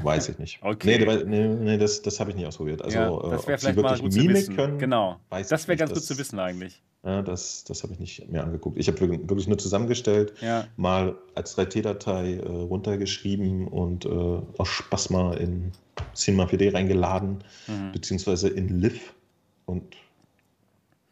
weiß 0.03 0.29
ich 0.29 0.39
nicht. 0.39 0.61
Okay. 0.69 0.99
Nee, 0.99 1.25
nee, 1.25 1.49
nee 1.49 1.79
das, 1.79 2.03
das 2.03 2.21
habe 2.21 2.31
ich 2.31 2.37
nicht 2.37 2.47
ausprobiert. 2.47 2.83
Also, 2.83 2.99
ja, 2.99 3.31
das 3.31 3.47
wäre 3.47 3.59
vielleicht 3.59 3.79
mal 3.79 3.99
gut 3.99 4.13
Mimik 4.13 4.29
zu 4.29 4.35
wissen. 4.35 4.57
Können, 4.57 4.79
genau. 4.79 5.19
Das 5.31 5.67
wäre 5.67 5.79
ganz 5.79 5.93
gut 5.93 6.03
zu 6.03 6.19
wissen 6.19 6.39
eigentlich. 6.39 6.83
Ja, 7.05 7.23
das, 7.23 7.65
das 7.65 7.85
habe 7.85 7.93
ich 7.93 8.01
nicht 8.01 8.29
mehr 8.29 8.43
angeguckt. 8.43 8.77
Ich 8.77 8.89
habe 8.89 9.01
wirklich 9.01 9.47
nur 9.47 9.59
zusammengestellt, 9.59 10.35
ja. 10.41 10.67
mal 10.77 11.17
als 11.35 11.57
3T-Datei 11.57 12.35
äh, 12.35 12.47
runtergeschrieben 12.47 13.69
und 13.69 14.05
äh, 14.05 14.09
aus 14.09 14.69
Spaß 14.69 15.11
mal 15.11 15.37
in 15.37 15.73
Cinema 16.15 16.45
4D 16.45 16.75
reingeladen, 16.75 17.45
mhm. 17.69 17.93
beziehungsweise 17.93 18.49
in 18.49 18.81
Liv. 18.81 19.15
Und 19.65 19.97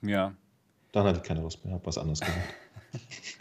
ja. 0.03 0.35
dann 0.91 1.07
hatte 1.07 1.21
ich 1.23 1.25
keine 1.25 1.41
Lust 1.41 1.65
mehr, 1.65 1.75
habe 1.75 1.87
was 1.87 1.99
anderes 1.99 2.21
gemacht. 2.21 2.55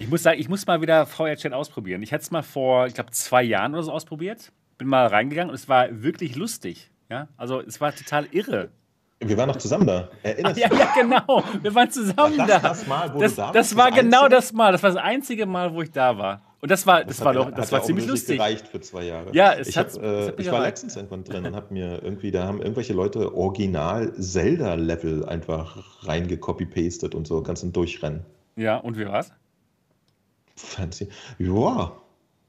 Ich 0.00 0.08
muss 0.08 0.22
sagen, 0.22 0.38
ich 0.38 0.48
muss 0.48 0.64
mal 0.66 0.80
wieder 0.80 1.06
VR-Chat 1.06 1.52
ausprobieren. 1.52 2.02
Ich 2.02 2.12
hatte 2.12 2.22
es 2.22 2.30
mal 2.30 2.42
vor, 2.42 2.86
ich 2.86 2.94
glaube, 2.94 3.10
zwei 3.10 3.42
Jahren 3.42 3.74
oder 3.74 3.82
so 3.82 3.92
ausprobiert. 3.92 4.52
Bin 4.76 4.86
mal 4.86 5.06
reingegangen 5.06 5.50
und 5.50 5.56
es 5.56 5.68
war 5.68 6.02
wirklich 6.02 6.36
lustig. 6.36 6.90
Ja, 7.10 7.28
also 7.36 7.60
es 7.60 7.80
war 7.80 7.94
total 7.94 8.26
irre. 8.30 8.70
Wir 9.20 9.36
waren 9.36 9.48
noch 9.48 9.56
zusammen 9.56 9.86
da. 9.86 10.08
Erinnerst 10.22 10.56
du 10.56 10.60
ja, 10.60 10.68
ja, 10.72 10.94
genau. 10.94 11.42
Wir 11.60 11.74
waren 11.74 11.90
zusammen 11.90 12.38
war 12.38 12.46
das 12.46 12.62
da. 12.62 12.68
Das, 12.68 12.86
Mal, 12.86 13.14
wo 13.14 13.20
das, 13.20 13.34
du 13.34 13.42
da 13.42 13.52
das 13.52 13.76
war 13.76 13.90
das 13.90 14.00
genau 14.00 14.28
das 14.28 14.52
Mal. 14.52 14.72
Das 14.72 14.82
war 14.82 14.90
das 14.90 15.02
einzige 15.02 15.44
Mal, 15.46 15.74
wo 15.74 15.82
ich 15.82 15.90
da 15.90 16.16
war. 16.16 16.40
Und 16.60 16.70
das 16.70 16.86
war, 16.86 17.04
das, 17.04 17.18
das 17.18 17.24
war 17.24 17.32
doch, 17.34 17.50
das 17.52 17.70
war 17.70 17.82
ziemlich 17.82 18.06
lustig. 18.06 18.36
gereicht 18.36 18.66
für 18.68 18.80
zwei 18.80 19.04
Jahre. 19.04 19.32
Ja, 19.32 19.54
es 19.54 19.68
ich, 19.68 19.78
hat, 19.78 19.94
hab, 19.94 20.02
äh, 20.02 20.32
ich 20.38 20.50
war 20.50 20.60
letztens 20.60 20.96
irgendwann 20.96 21.22
drin 21.22 21.46
und 21.46 21.54
habe 21.54 21.72
mir 21.72 22.02
irgendwie, 22.02 22.32
da 22.32 22.46
haben 22.46 22.60
irgendwelche 22.60 22.94
Leute 22.94 23.34
original 23.34 24.12
Zelda-Level 24.14 25.24
einfach 25.24 26.04
reingecopy-pastet 26.06 27.14
und 27.14 27.28
so, 27.28 27.42
ganz 27.42 27.62
im 27.62 27.72
Durchrennen. 27.72 28.24
Ja, 28.56 28.76
und 28.76 28.98
wie 28.98 29.06
war's? 29.06 29.32
Fancy. 30.56 31.08
Ja, 31.38 31.92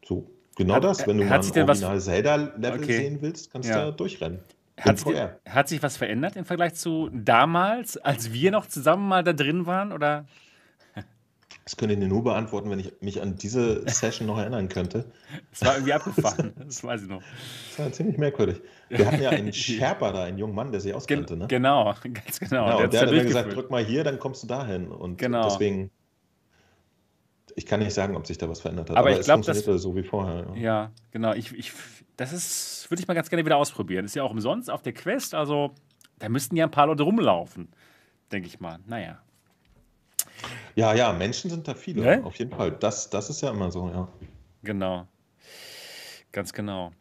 so 0.04 0.28
genau 0.56 0.76
hat, 0.76 0.84
das. 0.84 1.06
Wenn 1.06 1.20
du 1.20 1.26
mal 1.26 1.40
ein 1.40 1.44
Original 1.44 2.02
Zelda-Level 2.02 2.84
okay. 2.84 2.98
sehen 2.98 3.22
willst, 3.22 3.52
kannst 3.52 3.70
ja. 3.70 3.86
du 3.86 3.92
durchrennen. 3.92 4.40
Hat 4.80 5.00
sich, 5.00 5.16
hat 5.48 5.68
sich, 5.68 5.84
was 5.84 5.98
verändert 5.98 6.36
im 6.36 6.46
Vergleich 6.46 6.76
zu 6.76 7.10
damals, 7.12 7.98
als 7.98 8.32
wir 8.32 8.52
noch 8.52 8.66
zusammen 8.66 9.08
mal 9.08 9.24
da 9.24 9.34
drin 9.34 9.66
waren? 9.66 9.92
Oder? 9.92 10.26
Das 11.70 11.78
könnte 11.78 11.94
ich 11.94 12.00
dir 12.00 12.08
nur 12.08 12.24
beantworten, 12.24 12.72
wenn 12.72 12.80
ich 12.80 12.94
mich 13.00 13.22
an 13.22 13.36
diese 13.36 13.88
Session 13.88 14.26
noch 14.26 14.40
erinnern 14.40 14.70
könnte. 14.70 15.06
Das 15.52 15.66
war 15.66 15.74
irgendwie 15.76 15.94
abgefahren, 15.94 16.54
das 16.66 16.84
weiß 16.84 17.04
ich 17.04 17.10
noch. 17.10 17.22
Das 17.70 17.86
war 17.86 17.92
ziemlich 17.92 18.18
merkwürdig. 18.18 18.62
Wir 18.90 19.06
hatten 19.06 19.22
ja 19.22 19.30
einen 19.30 19.54
Sherpa 19.54 20.12
da, 20.12 20.24
einen 20.24 20.40
jungen 20.40 20.56
Mann, 20.56 20.72
der 20.72 20.82
sich 20.82 20.96
auskannte. 20.96 21.38
Ne? 21.38 21.46
Genau, 21.48 21.94
ganz 22.14 22.40
genau. 22.40 22.66
genau 22.66 22.78
der, 22.80 22.88
der 22.88 23.02
hat 23.02 23.12
mir 23.12 23.24
gesagt, 23.24 23.56
drück 23.56 23.70
mal 23.70 23.86
hier, 23.86 24.04
dann 24.04 24.18
kommst 24.18 24.42
du 24.42 24.48
dahin. 24.48 24.88
Und 24.88 25.20
genau. 25.20 25.44
deswegen 25.44 25.92
ich 27.56 27.66
kann 27.66 27.82
nicht 27.82 27.94
sagen, 27.94 28.16
ob 28.16 28.26
sich 28.26 28.38
da 28.38 28.50
was 28.50 28.62
verändert 28.62 28.90
hat. 28.90 28.98
Aber, 28.98 29.10
aber 29.10 29.20
ich 29.20 29.26
glaube, 29.26 29.44
das 29.44 29.64
so 29.64 29.96
wie 29.96 30.04
vorher. 30.04 30.48
Ja, 30.56 30.62
ja 30.62 30.92
genau. 31.12 31.34
Ich, 31.34 31.54
ich, 31.54 31.74
das 32.20 32.34
ist, 32.34 32.92
würde 32.92 33.02
ich 33.02 33.08
mal 33.08 33.14
ganz 33.14 33.30
gerne 33.30 33.46
wieder 33.46 33.56
ausprobieren. 33.56 34.04
Ist 34.04 34.16
ja 34.16 34.24
auch 34.24 34.32
umsonst 34.32 34.70
auf 34.70 34.82
der 34.82 34.94
Quest. 34.94 35.34
Also 35.34 35.74
da 36.20 36.28
müssten 36.28 36.58
ja 36.58 36.66
ein 36.66 36.72
paar 36.72 36.88
Leute 36.88 37.04
rumlaufen, 37.04 37.70
denke 38.30 38.48
ich 38.48 38.60
mal. 38.60 38.80
Naja. 38.86 39.20
Ja, 40.76 40.94
ja, 40.94 41.14
Menschen 41.14 41.50
sind 41.50 41.68
da 41.68 41.74
viele, 41.74 42.02
ne? 42.02 42.22
auf 42.26 42.36
jeden 42.36 42.52
Fall. 42.52 42.72
Das, 42.72 43.10
das 43.10 43.30
ist 43.30 43.42
ja 43.42 43.52
immer 43.52 43.72
so, 43.72 43.88
ja. 43.90 44.08
Genau. 44.64 45.08
Ganz 46.34 46.52
genau. 46.52 46.92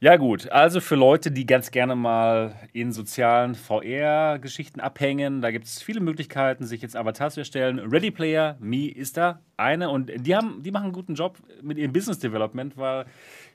Ja, 0.00 0.16
gut. 0.16 0.48
Also 0.50 0.80
für 0.80 0.94
Leute, 0.94 1.30
die 1.30 1.44
ganz 1.44 1.70
gerne 1.70 1.96
mal 1.96 2.54
in 2.72 2.92
sozialen 2.92 3.54
VR-Geschichten 3.54 4.80
abhängen, 4.80 5.42
da 5.42 5.50
gibt 5.50 5.66
es 5.66 5.82
viele 5.82 6.00
Möglichkeiten, 6.00 6.64
sich 6.64 6.80
jetzt 6.82 6.94
Avatars 6.94 7.34
zu 7.34 7.40
erstellen. 7.40 7.80
Ready 7.80 8.12
Player 8.12 8.56
Me 8.60 8.88
ist 8.88 9.16
da 9.16 9.40
eine 9.56 9.90
und 9.90 10.12
die, 10.14 10.36
haben, 10.36 10.62
die 10.62 10.70
machen 10.70 10.84
einen 10.84 10.92
guten 10.92 11.16
Job 11.16 11.38
mit 11.62 11.78
ihrem 11.78 11.92
Business 11.92 12.20
Development, 12.20 12.76
weil 12.76 13.06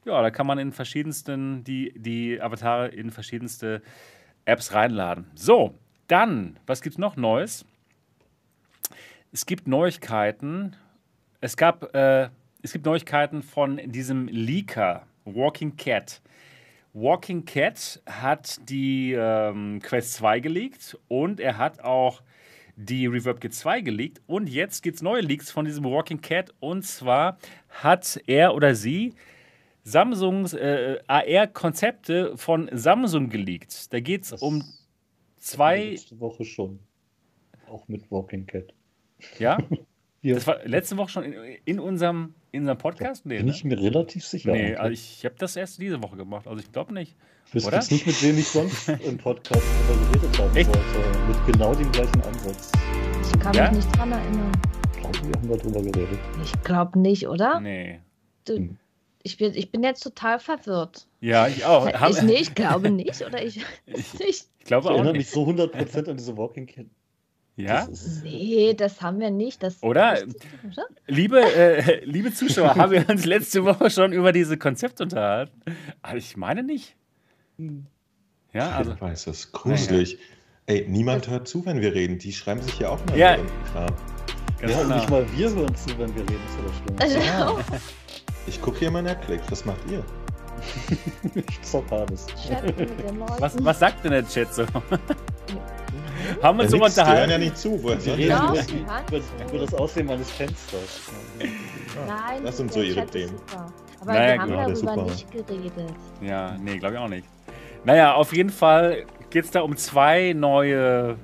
ja, 0.06 0.22
da 0.22 0.32
kann 0.32 0.48
man 0.48 0.60
in 0.60 0.72
verschiedensten, 0.72 1.64
die, 1.64 1.94
die 1.96 2.42
Avatare 2.42 2.88
in 2.90 3.12
verschiedenste 3.12 3.82
Apps 4.46 4.74
reinladen. 4.74 5.26
So, 5.36 5.76
dann, 6.08 6.60
was 6.68 6.82
gibt 6.82 6.96
es 6.96 7.00
noch 7.00 7.16
Neues? 7.16 7.66
Es 9.32 9.46
gibt 9.46 9.68
Neuigkeiten. 9.68 10.76
Es 11.42 11.58
gab, 11.58 11.96
äh, 11.96 12.30
es 12.62 12.74
gibt 12.74 12.86
Neuigkeiten 12.86 13.42
von 13.42 13.78
diesem 13.86 14.28
Leaker, 14.28 15.08
Walking 15.26 15.76
Cat. 15.76 16.22
Walking 16.94 17.44
Cat 17.46 18.02
hat 18.06 18.60
die 18.70 19.14
ähm, 19.14 19.80
Quest 19.82 20.14
2 20.14 20.42
geleakt 20.42 20.98
und 21.08 21.40
er 21.40 21.58
hat 21.58 21.80
auch 21.84 22.22
die 22.76 23.08
Reverb 23.08 23.40
G2 23.40 23.82
geleakt. 23.82 24.22
Und 24.28 24.48
jetzt 24.48 24.84
gibt 24.84 24.98
es 24.98 25.02
neue 25.02 25.22
Leaks 25.22 25.52
von 25.52 25.66
diesem 25.66 25.84
Walking 25.84 26.22
Cat. 26.22 26.54
Und 26.60 26.84
zwar 26.84 27.38
hat 27.70 28.22
er 28.28 28.54
oder 28.54 28.76
sie 28.76 29.16
Samsungs 29.84 30.54
äh, 30.54 31.00
AR-Konzepte 31.08 32.38
von 32.38 32.70
Samsung 32.72 33.30
geleakt. 33.30 33.94
Da 33.94 34.00
geht 34.00 34.24
es 34.24 34.34
um 34.34 34.64
zwei. 35.38 35.92
Letzte 35.92 36.20
Woche 36.20 36.46
schon. 36.46 36.80
Auch 37.70 37.88
mit 37.88 38.10
Walking 38.12 38.46
Cat. 38.46 38.74
Ja? 39.40 39.58
ja. 40.22 40.36
Das 40.36 40.48
war 40.48 40.66
letzte 40.66 40.98
Woche 40.98 41.10
schon 41.10 41.24
in, 41.24 41.34
in 41.66 41.80
unserem 41.80 42.34
in 42.54 42.62
unserem 42.62 42.78
Podcast? 42.78 43.26
Nee, 43.26 43.38
Bin 43.38 43.48
ne? 43.48 43.52
ich 43.52 43.64
mir 43.64 43.80
relativ 43.80 44.26
sicher. 44.26 44.52
Nee, 44.52 44.76
also 44.76 44.94
ich 44.94 45.26
habe 45.26 45.36
das 45.40 45.56
erst 45.56 45.82
diese 45.82 46.02
Woche 46.04 46.18
gemacht. 46.18 46.48
Also 46.48 46.60
ich 46.60 46.72
glaube 46.72 46.94
nicht. 46.94 47.16
Ich 47.48 47.56
wüsste 47.56 47.72
jetzt 47.72 47.92
nicht, 47.92 48.06
mit 48.06 48.24
wem 48.24 48.38
ich 48.38 48.48
sonst 48.48 48.90
im 49.06 49.18
Podcast 49.18 49.64
darüber 49.88 50.12
geredet 50.12 50.40
haben 50.40 50.56
Echt? 50.56 50.70
wollte. 50.70 51.28
Mit 51.28 51.54
genau 51.54 51.74
dem 51.74 51.92
gleichen 51.92 52.22
Ansatz. 52.22 52.72
Ich 53.24 53.40
kann 53.40 53.54
ja? 53.56 53.72
mich 53.72 53.84
nicht 53.84 53.98
dran 53.98 54.12
erinnern. 54.12 54.52
Ich 54.94 55.00
glaube, 55.00 55.28
wir 55.28 55.34
haben 55.34 55.50
darüber 55.50 55.92
geredet. 55.92 56.20
Ich 56.44 56.64
glaube 56.64 57.00
nicht, 57.00 57.28
oder? 57.28 57.60
Nee. 57.60 58.00
Du, 58.46 58.58
hm. 58.58 58.78
Ich, 59.24 59.38
bin, 59.38 59.54
ich 59.56 59.72
bin 59.72 59.84
jetzt 59.84 60.02
total 60.02 60.40
verwirrt. 60.40 61.08
Ja, 61.22 61.48
ich 61.48 61.66
auch. 61.66 61.88
Ich, 61.88 62.22
nee, 62.22 62.34
ich 62.34 62.54
glaube 62.56 62.92
nicht. 62.92 63.26
Oder 63.26 63.44
ich, 63.44 63.58
ich, 63.86 64.20
ich 64.20 64.66
glaube 64.66 64.90
auch. 64.90 64.92
Ich 64.92 64.98
erinnere 64.98 65.18
mich 65.18 65.30
so 65.30 65.46
100% 65.46 66.10
an 66.10 66.18
diese 66.18 66.38
Walking 66.38 66.68
Cat 66.68 66.86
ja? 67.56 67.86
Das 67.86 68.24
nee, 68.24 68.74
das 68.74 69.02
haben 69.02 69.20
wir 69.20 69.30
nicht. 69.30 69.62
Das 69.62 69.82
oder? 69.84 70.20
Liebe, 71.08 71.40
äh, 71.40 72.04
liebe 72.04 72.34
Zuschauer, 72.34 72.76
haben 72.76 72.92
wir 72.92 73.08
uns 73.08 73.26
letzte 73.26 73.64
Woche 73.64 73.90
schon 73.92 74.12
über 74.12 74.32
diese 74.32 74.58
Konzepte 74.58 75.04
unterhalten? 75.04 75.62
Aber 76.02 76.18
ich 76.18 76.36
meine 76.36 76.64
nicht. 76.64 76.96
Ja, 78.54 78.72
also. 78.72 78.94
Ich 78.94 79.02
weiß, 79.02 79.26
das 79.26 79.40
ist 79.40 79.52
gruselig. 79.52 80.14
Ja. 80.14 80.18
Ey, 80.66 80.86
niemand 80.88 81.28
hört 81.28 81.48
zu, 81.48 81.66
wenn 81.66 81.82
wir 81.82 81.94
reden. 81.94 82.18
Die 82.18 82.32
schreiben 82.32 82.62
sich 82.62 82.80
ja 82.80 82.90
auch 82.90 83.06
mal 83.06 83.18
ja. 83.18 83.38
Kram. 83.72 83.88
ja, 84.62 84.68
genau. 84.68 84.96
nicht 84.96 85.10
mal 85.10 85.26
wir 85.36 85.50
hören 85.50 85.76
zu, 85.76 85.90
wenn 86.00 86.16
wir 86.16 86.24
reden. 86.24 86.42
Das 86.98 87.10
ist 87.10 87.18
ja. 87.26 87.56
Ich 88.48 88.62
gucke 88.62 88.80
hier 88.80 88.92
mal 88.92 89.02
Netflix. 89.04 89.50
Was 89.50 89.66
macht 89.66 89.80
ihr? 89.90 90.04
ich 91.36 91.62
zock 91.62 91.90
Hades. 91.92 92.28
Was, 93.40 93.64
was 93.64 93.80
sagt 93.80 94.06
denn 94.06 94.12
der 94.12 94.28
Chat 94.28 94.54
so? 94.54 94.66
Haben 96.42 96.58
wir 96.58 96.64
uns 96.64 96.74
ja, 96.74 96.80
unterhalten? 96.80 97.20
hören 97.20 97.30
ja 97.30 97.38
nicht 97.38 97.58
zu. 97.58 97.84
Wir 97.84 98.18
reden 98.18 98.30
ja, 98.30 98.50
über, 98.50 99.18
über, 99.18 99.50
über, 99.50 99.60
das 99.60 99.74
Aussehen 99.74 100.08
meines 100.08 100.32
Fensters. 100.32 101.12
Nein, 102.08 102.44
das 102.44 102.58
sind 102.58 102.72
so 102.72 102.82
ihre 102.82 103.06
Themen. 103.06 103.36
Aber 104.00 104.14
naja, 104.14 104.34
wir 104.34 104.42
haben 104.42 104.74
genau, 104.74 104.96
darüber 104.96 105.04
nicht 105.12 105.32
geredet. 105.32 105.94
Ja, 106.22 106.56
nee, 106.62 106.78
glaube 106.78 106.96
ich 106.96 107.00
auch 107.02 107.10
nicht. 107.10 107.28
Naja, 107.84 108.14
auf 108.14 108.34
jeden 108.34 108.50
Fall 108.50 109.06
geht 109.30 109.46
es 109.46 109.52
da 109.52 109.62
um 109.62 109.76
zwei 109.76 110.34
neue, 110.34 111.18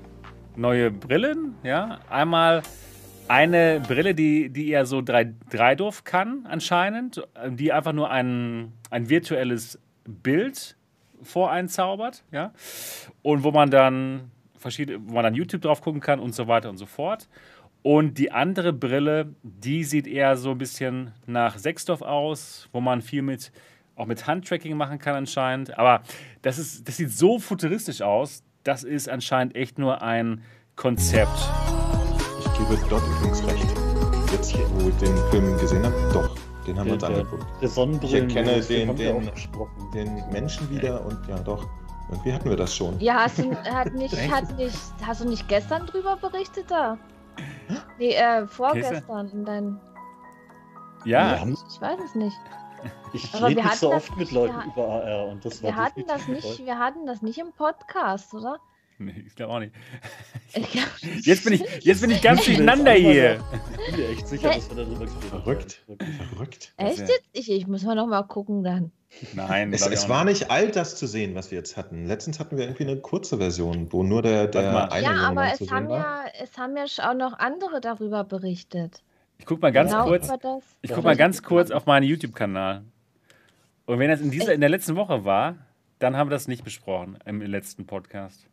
neue 0.56 0.92
Brillen. 0.92 1.56
Ja? 1.64 2.00
Einmal 2.10 2.62
eine 3.30 3.80
Brille, 3.80 4.16
die, 4.16 4.50
die 4.50 4.70
eher 4.70 4.86
so 4.86 4.98
3-Durf 5.00 6.04
kann, 6.04 6.46
anscheinend, 6.50 7.22
die 7.48 7.72
einfach 7.72 7.94
nur 7.94 8.10
ein, 8.10 8.74
ein 8.90 9.10
virtuelles 9.10 9.80
Bild 10.04 10.76
voreinzaubert. 11.22 12.24
Ja? 12.32 12.54
Und 13.22 13.44
wo 13.44 13.52
man 13.52 13.70
dann 13.70 14.32
verschiedene, 14.58 15.00
wo 15.06 15.14
man 15.14 15.24
dann 15.24 15.36
YouTube 15.36 15.62
drauf 15.62 15.82
gucken 15.82 16.02
kann 16.02 16.20
und 16.20 16.34
so 16.34 16.48
weiter 16.48 16.70
und 16.70 16.78
so 16.78 16.88
fort. 16.88 17.30
Und 17.84 18.18
die 18.18 18.32
andere 18.32 18.74
Brille, 18.74 19.34
die 19.44 19.84
sieht 19.84 20.08
eher 20.08 20.36
so 20.36 20.52
ein 20.52 20.58
bisschen 20.58 21.14
nach 21.28 21.58
Sechsdorf 21.58 22.02
aus, 22.02 22.68
wo 22.72 22.82
man 22.82 23.02
viel 23.02 23.22
mit, 23.22 23.52
auch 23.96 24.08
mit 24.08 24.26
Handtracking 24.26 24.76
machen 24.76 24.98
kann 24.98 25.16
anscheinend. 25.16 25.78
Aber 25.78 26.02
das, 26.42 26.58
ist, 26.58 26.88
das 26.88 26.98
sieht 26.98 27.12
so 27.12 27.40
futuristisch 27.40 28.02
aus, 28.02 28.44
das 28.64 28.84
ist 28.84 29.08
anscheinend 29.08 29.56
echt 29.56 29.78
nur 29.78 30.02
ein 30.02 30.42
Konzept. 30.76 31.50
Ich 32.60 32.68
gebe 32.68 32.90
dort 32.90 33.04
übrigens 33.08 33.44
recht. 33.48 33.68
Jetzt, 34.32 34.54
wo 34.74 34.90
ich 34.90 34.98
den 34.98 35.16
Film 35.32 35.58
gesehen 35.58 35.86
habe, 35.86 35.96
doch, 36.14 36.36
den 36.68 36.78
haben 36.78 36.88
wir 36.88 36.94
uns 36.94 37.04
angeguckt. 37.04 37.46
Der 37.62 37.70
Sonnenbrillen. 37.70 38.30
Ich 38.30 38.36
erkenne 38.36 38.62
den, 38.62 38.96
den, 38.96 39.32
den 39.94 40.32
Menschen 40.32 40.70
wieder 40.70 41.04
und 41.06 41.18
ja, 41.28 41.40
doch. 41.40 41.66
Irgendwie 42.10 42.34
hatten 42.34 42.50
wir 42.50 42.58
das 42.58 42.76
schon. 42.76 43.00
Ja, 43.00 43.24
hast 43.24 43.38
du, 43.38 43.56
hat 43.56 43.94
nicht, 43.94 44.16
hat 44.32 44.58
nicht, 44.58 44.78
hast 45.06 45.22
du 45.22 45.30
nicht 45.30 45.48
gestern 45.48 45.86
drüber 45.86 46.18
berichtet 46.18 46.66
da? 46.70 46.98
Nee, 47.98 48.14
äh, 48.14 48.48
vorgestern 48.48 49.30
in 49.30 49.46
dein. 49.46 49.80
Ja. 51.06 51.46
Ich 51.46 51.82
weiß 51.82 52.00
es 52.06 52.16
nicht. 52.16 52.38
Ich 53.12 53.34
rede 53.34 53.62
nicht 53.62 53.76
so 53.76 53.92
oft 53.92 54.16
mit 54.16 54.32
Leuten 54.32 54.56
über 54.72 54.88
AR 54.88 55.26
und 55.28 55.44
das 55.44 55.62
war 55.62 55.72
wir 55.72 55.76
hatten 55.76 56.06
das 56.08 56.28
nicht, 56.28 56.66
Wir 56.66 56.78
hatten 56.78 57.06
das 57.08 57.22
nicht 57.22 57.38
im 57.38 57.52
Podcast, 57.52 58.34
oder? 58.34 58.60
Nee, 59.02 59.24
ich 59.26 59.36
glaube 59.36 59.54
auch 59.54 59.60
nicht. 59.60 59.74
jetzt, 61.22 61.46
bin 61.46 61.54
ich, 61.54 61.64
jetzt 61.86 62.02
bin 62.02 62.10
ich 62.12 62.22
ganz 62.22 62.44
durcheinander 62.44 62.92
hier. 62.92 63.40
Ich 63.88 63.96
bin 63.96 63.96
mir 63.96 64.10
echt 64.10 64.28
sicher, 64.28 64.50
dass 64.50 64.70
wir 64.70 64.76
darüber 64.76 65.06
geredet 65.06 65.32
haben. 65.32 65.44
Verrückt. 65.44 65.84
Verrückt. 66.34 66.74
Echt 66.76 67.00
jetzt? 67.00 67.24
Ich, 67.32 67.50
ich 67.50 67.66
muss 67.66 67.84
mal 67.84 67.96
noch 67.96 68.08
mal 68.08 68.24
gucken 68.24 68.64
dann. 68.64 68.92
Nein, 69.34 69.74
es, 69.74 69.88
es 69.88 70.10
war 70.10 70.26
nicht 70.26 70.52
alt, 70.52 70.76
das 70.76 70.98
zu 70.98 71.08
sehen, 71.08 71.34
was 71.34 71.50
wir 71.50 71.58
jetzt 71.58 71.78
hatten. 71.78 72.06
Letztens 72.06 72.40
hatten 72.40 72.58
wir 72.58 72.66
irgendwie 72.66 72.84
eine 72.84 72.98
kurze 72.98 73.38
Version, 73.38 73.92
wo 73.92 74.04
nur 74.04 74.22
der, 74.22 74.48
der 74.48 74.92
eine 74.92 75.04
Ja, 75.04 75.30
aber 75.30 75.54
es 75.54 75.72
haben 75.72 75.90
ja, 75.90 76.26
es 76.40 76.58
haben 76.58 76.76
ja 76.78 76.84
auch 77.10 77.16
noch 77.16 77.40
andere 77.40 77.82
darüber 77.82 78.24
berichtet. 78.24 79.02
Ich 79.38 79.46
gucke 79.46 79.62
mal 79.62 79.72
ganz 79.72 79.92
genau 79.92 80.06
kurz. 80.06 80.30
Ich 80.82 80.92
guck 80.92 81.04
mal 81.06 81.16
ganz 81.16 81.42
kurz 81.42 81.72
auf 81.72 81.86
meinen 81.86 82.04
YouTube-Kanal. 82.04 82.84
Und 83.86 83.98
wenn 83.98 84.10
das 84.10 84.20
in 84.22 84.30
dieser, 84.30 84.54
in 84.54 84.62
der 84.62 84.70
letzten 84.70 84.96
Woche 84.96 85.24
war, 85.24 85.56
dann 86.00 86.16
haben 86.16 86.30
wir 86.30 86.36
das 86.36 86.48
nicht 86.48 86.64
besprochen 86.64 87.18
im 87.26 87.42
letzten 87.42 87.88
Podcast. 87.88 88.49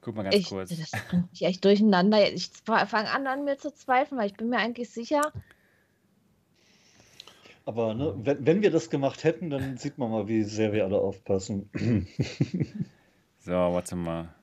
Guck 0.00 0.16
mal 0.16 0.22
ganz 0.22 0.36
ich, 0.36 0.48
kurz. 0.48 0.70
Das 0.70 0.90
bringt 1.08 1.30
mich 1.30 1.42
echt 1.42 1.64
durcheinander. 1.64 2.32
Ich 2.32 2.50
fange 2.64 3.10
an, 3.10 3.26
an 3.26 3.44
mir 3.44 3.58
zu 3.58 3.72
zweifeln, 3.72 4.18
weil 4.18 4.28
ich 4.28 4.36
bin 4.36 4.48
mir 4.48 4.58
eigentlich 4.58 4.90
sicher, 4.90 5.32
aber 7.70 7.94
ne, 7.94 8.14
wenn, 8.16 8.44
wenn, 8.44 8.62
wir 8.62 8.70
das 8.72 8.90
gemacht 8.90 9.22
hätten, 9.22 9.48
dann 9.48 9.76
sieht 9.76 9.96
man 9.96 10.10
mal, 10.10 10.26
wie 10.26 10.42
sehr 10.42 10.72
wir 10.72 10.84
alle 10.84 10.98
aufpassen. 10.98 11.70
so, 13.38 13.52
warte 13.52 13.94
mal. 13.94 14.34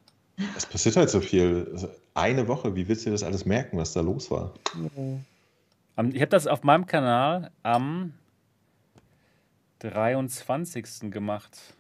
Es 0.56 0.66
passiert 0.66 0.96
halt 0.96 1.10
so 1.10 1.20
viel. 1.20 1.90
Eine 2.14 2.48
Woche, 2.48 2.76
wie 2.76 2.88
willst 2.88 3.06
du 3.06 3.10
das 3.10 3.24
alles 3.24 3.46
merken, 3.46 3.78
was 3.78 3.92
da 3.92 4.00
los 4.00 4.32
war? 4.32 4.54
Ich 6.14 6.22
habe 6.22 6.28
das 6.28 6.48
auf 6.48 6.64
meinem 6.64 6.86
Kanal 6.86 7.52
am 7.64 8.14
23. 9.80 11.12
gemacht. 11.12 11.76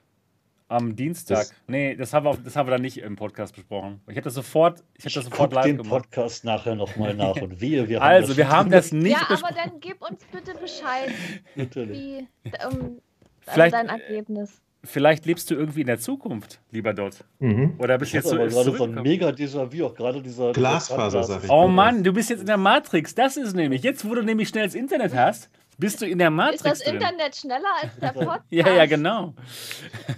Am 0.69 0.97
Dienstag. 0.97 1.38
Das, 1.38 1.53
nee, 1.67 1.95
das 1.95 2.13
haben, 2.13 2.25
wir, 2.25 2.38
das 2.43 2.58
haben 2.58 2.67
wir 2.67 2.71
dann 2.71 2.82
nicht 2.82 2.97
im 2.97 3.15
Podcast 3.15 3.56
besprochen. 3.56 4.01
Ich 4.08 4.15
habe 4.15 4.23
das 4.23 4.34
sofort, 4.34 4.84
ich 4.97 5.06
hab 5.06 5.13
das 5.13 5.23
sofort 5.23 5.53
live 5.53 5.63
den 5.65 5.77
gemacht. 5.77 6.03
Podcast 6.12 6.43
nachher 6.43 6.75
nochmal 6.75 7.13
nach 7.13 7.36
und 7.41 7.62
wir, 7.62 7.88
wir 7.88 8.01
Also, 8.01 8.36
wir 8.36 8.49
haben 8.49 8.69
das 8.69 8.91
nicht 8.91 9.13
Ja, 9.17 9.27
aber 9.30 9.56
dann 9.56 9.80
gib 9.80 10.02
uns 10.02 10.23
bitte 10.25 10.54
Bescheid, 10.60 11.10
Natürlich. 11.56 11.98
wie 11.98 12.27
um, 12.69 13.00
Vielleicht, 13.39 13.73
dein 13.73 13.87
Ergebnis. 13.87 14.62
Vielleicht 14.83 15.25
lebst 15.25 15.50
du 15.50 15.56
irgendwie 15.56 15.81
in 15.81 15.87
der 15.87 16.00
Zukunft, 16.00 16.60
lieber 16.71 16.94
Dot. 16.94 17.23
Mhm. 17.39 17.75
Oder 17.79 17.98
bist 17.98 18.10
ich 18.10 18.15
jetzt 18.15 18.27
so 18.27 18.35
gerade 18.35 18.50
so 18.52 18.83
ein 18.83 19.02
mega 19.02 19.29
Déjà-vu, 19.29 19.85
auch 19.85 19.96
gerade 19.96 20.21
dieser 20.21 20.52
Glasfaser, 20.52 21.23
sag 21.23 21.44
ich. 21.46 21.50
Oh 21.50 21.67
Mann, 21.67 22.04
du 22.04 22.12
bist 22.13 22.29
jetzt 22.29 22.41
in 22.41 22.46
der 22.46 22.58
Matrix. 22.58 23.15
Das 23.15 23.37
ist 23.37 23.56
nämlich, 23.56 23.83
jetzt 23.83 24.08
wo 24.08 24.13
du 24.15 24.21
nämlich 24.21 24.50
schnell 24.50 24.65
ins 24.65 24.75
Internet 24.75 25.15
hast, 25.15 25.50
bist 25.77 26.02
du 26.02 26.06
in 26.06 26.17
der 26.19 26.29
Matrix. 26.29 26.63
Ist 26.63 26.65
das 26.71 26.79
drin. 26.83 26.96
Internet 26.96 27.35
schneller 27.35 27.69
als 27.81 27.96
der 27.98 28.08
Podcast? 28.13 28.44
ja, 28.50 28.69
ja, 28.69 28.85
genau. 28.85 29.33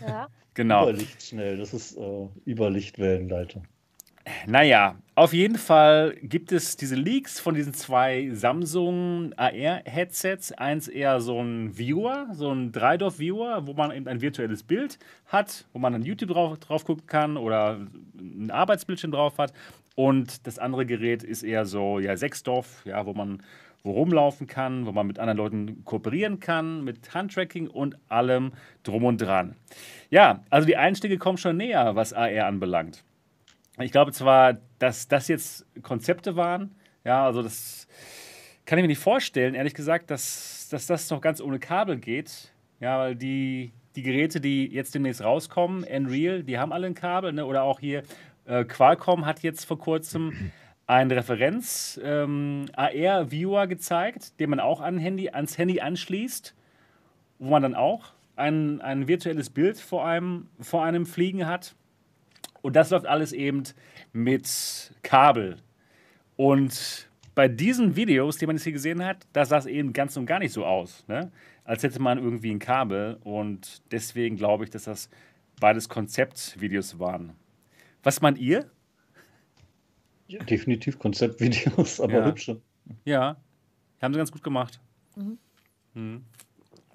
Ja. 0.07 0.28
Genau. 0.60 0.89
Überlichtschnell, 0.89 1.55
das 1.55 1.74
ist 1.74 1.95
äh, 1.95 2.28
Überlichtwellenleitung. 2.45 3.64
Naja, 4.45 4.97
auf 5.16 5.32
jeden 5.32 5.57
Fall 5.57 6.18
gibt 6.22 6.51
es 6.51 6.76
diese 6.76 6.95
Leaks 6.95 7.39
von 7.39 7.55
diesen 7.55 7.74
zwei 7.74 8.30
Samsung 8.34 9.32
AR-Headsets. 9.38 10.51
Eins 10.51 10.89
eher 10.89 11.22
so 11.22 11.41
ein 11.41 11.78
Viewer, 11.78 12.28
so 12.34 12.51
ein 12.51 12.74
Dreidorf-Viewer, 12.74 13.68
wo 13.68 13.74
man 13.74 13.91
eben 13.91 14.10
ein 14.10 14.20
virtuelles 14.20 14.64
Bild 14.64 14.99
hat, 15.28 15.64
wo 15.72 15.80
man 15.80 15.93
dann 15.93 16.01
YouTube 16.01 16.32
drauf, 16.32 16.60
drauf 16.60 16.84
gucken 16.84 17.07
kann 17.07 17.38
oder 17.38 17.80
ein 18.20 18.51
Arbeitsbildschirm 18.51 19.14
drauf 19.14 19.38
hat. 19.38 19.53
Und 19.95 20.45
das 20.45 20.60
andere 20.60 20.86
Gerät 20.86 21.24
ist 21.24 21.43
eher 21.43 21.66
so 21.66 21.99
ja, 21.99 22.18
Sechsdorf, 22.18 22.82
ja, 22.84 23.05
wo 23.05 23.14
man 23.14 23.43
wo 23.84 23.91
rumlaufen 23.91 24.47
kann, 24.47 24.86
wo 24.86 24.91
man 24.91 25.07
mit 25.07 25.19
anderen 25.19 25.38
Leuten 25.38 25.86
kooperieren 25.86 26.39
kann, 26.39 26.84
mit 26.84 27.13
Handtracking 27.13 27.67
und 27.67 27.97
allem 28.09 28.51
drum 28.84 29.05
und 29.05 29.21
dran. 29.21 29.55
Ja, 30.09 30.43
also 30.49 30.67
die 30.67 30.77
Einstiege 30.77 31.17
kommen 31.17 31.38
schon 31.38 31.57
näher, 31.57 31.95
was 31.95 32.13
AR 32.13 32.45
anbelangt. 32.45 33.03
Ich 33.80 33.91
glaube 33.91 34.11
zwar, 34.11 34.57
dass 34.80 35.07
das 35.07 35.27
jetzt 35.30 35.65
Konzepte 35.82 36.36
waren, 36.36 36.75
ja, 37.05 37.25
also 37.25 37.41
das 37.41 37.88
kann 38.65 38.77
ich 38.77 38.84
mir 38.84 38.89
nicht 38.89 39.01
vorstellen, 39.01 39.55
ehrlich 39.55 39.73
gesagt, 39.73 40.11
dass, 40.11 40.67
dass 40.69 40.86
das 40.86 41.09
noch 41.09 41.21
ganz 41.21 41.41
ohne 41.41 41.59
Kabel 41.59 41.97
geht. 41.97 42.51
Ja, 42.80 42.99
weil 42.99 43.15
die, 43.15 43.71
die 43.95 44.03
Geräte, 44.03 44.39
die 44.39 44.67
jetzt 44.67 44.93
demnächst 44.95 45.23
rauskommen, 45.23 45.84
Unreal, 45.84 46.43
die 46.43 46.59
haben 46.59 46.71
alle 46.71 46.88
ein 46.88 46.93
Kabel, 46.93 47.34
ne? 47.34 47.45
oder 47.45 47.63
auch 47.63 47.80
hier 47.80 48.03
äh, 48.45 48.63
Qualcomm 48.63 49.25
hat 49.25 49.41
jetzt 49.41 49.65
vor 49.65 49.80
kurzem 49.80 50.51
einen 50.89 51.11
Referenz-AR-Viewer 51.11 53.63
ähm, 53.63 53.69
gezeigt, 53.69 54.39
den 54.39 54.49
man 54.49 54.59
auch 54.59 54.81
an 54.81 54.97
Handy, 54.97 55.29
ans 55.29 55.59
Handy 55.59 55.81
anschließt, 55.81 56.55
wo 57.37 57.51
man 57.51 57.61
dann 57.61 57.75
auch 57.75 58.13
ein, 58.35 58.81
ein 58.81 59.07
virtuelles 59.07 59.51
Bild 59.51 59.79
vor 59.79 60.07
einem, 60.07 60.47
vor 60.59 60.83
einem 60.83 61.05
fliegen 61.05 61.45
hat. 61.45 61.75
Und 62.63 62.75
das 62.75 62.89
läuft 62.89 63.05
alles 63.05 63.33
eben 63.33 63.61
mit 64.13 64.95
Kabel. 65.03 65.57
Und 66.35 67.07
bei 67.35 67.47
diesen 67.47 67.95
Videos, 67.95 68.37
die 68.37 68.47
man 68.47 68.55
jetzt 68.55 68.63
hier 68.63 68.73
gesehen 68.73 69.05
hat, 69.05 69.27
da 69.31 69.45
sah 69.45 69.59
es 69.59 69.67
eben 69.67 69.93
ganz 69.93 70.17
und 70.17 70.25
gar 70.25 70.39
nicht 70.39 70.53
so 70.53 70.65
aus. 70.65 71.05
Ne? 71.07 71.31
Als 71.65 71.83
hätte 71.83 72.01
man 72.01 72.17
irgendwie 72.17 72.49
ein 72.49 72.57
Kabel. 72.57 73.19
Und 73.23 73.83
deswegen 73.91 74.37
glaube 74.37 74.63
ich, 74.63 74.71
dass 74.71 74.85
das 74.85 75.11
beides 75.59 75.87
Konzeptvideos 75.87 76.97
waren. 76.97 77.35
Was 78.01 78.21
meint 78.21 78.39
ihr? 78.39 78.71
Ja, 80.30 80.43
definitiv 80.43 80.99
Konzeptvideos, 80.99 81.99
aber 81.99 82.13
ja. 82.13 82.25
hübsche. 82.25 82.61
Ja, 83.03 83.36
haben 84.01 84.13
sie 84.13 84.19
ganz 84.19 84.32
gut 84.32 84.43
gemacht. 84.43 84.80
Mhm. 85.15 85.38
Mhm. 85.95 86.23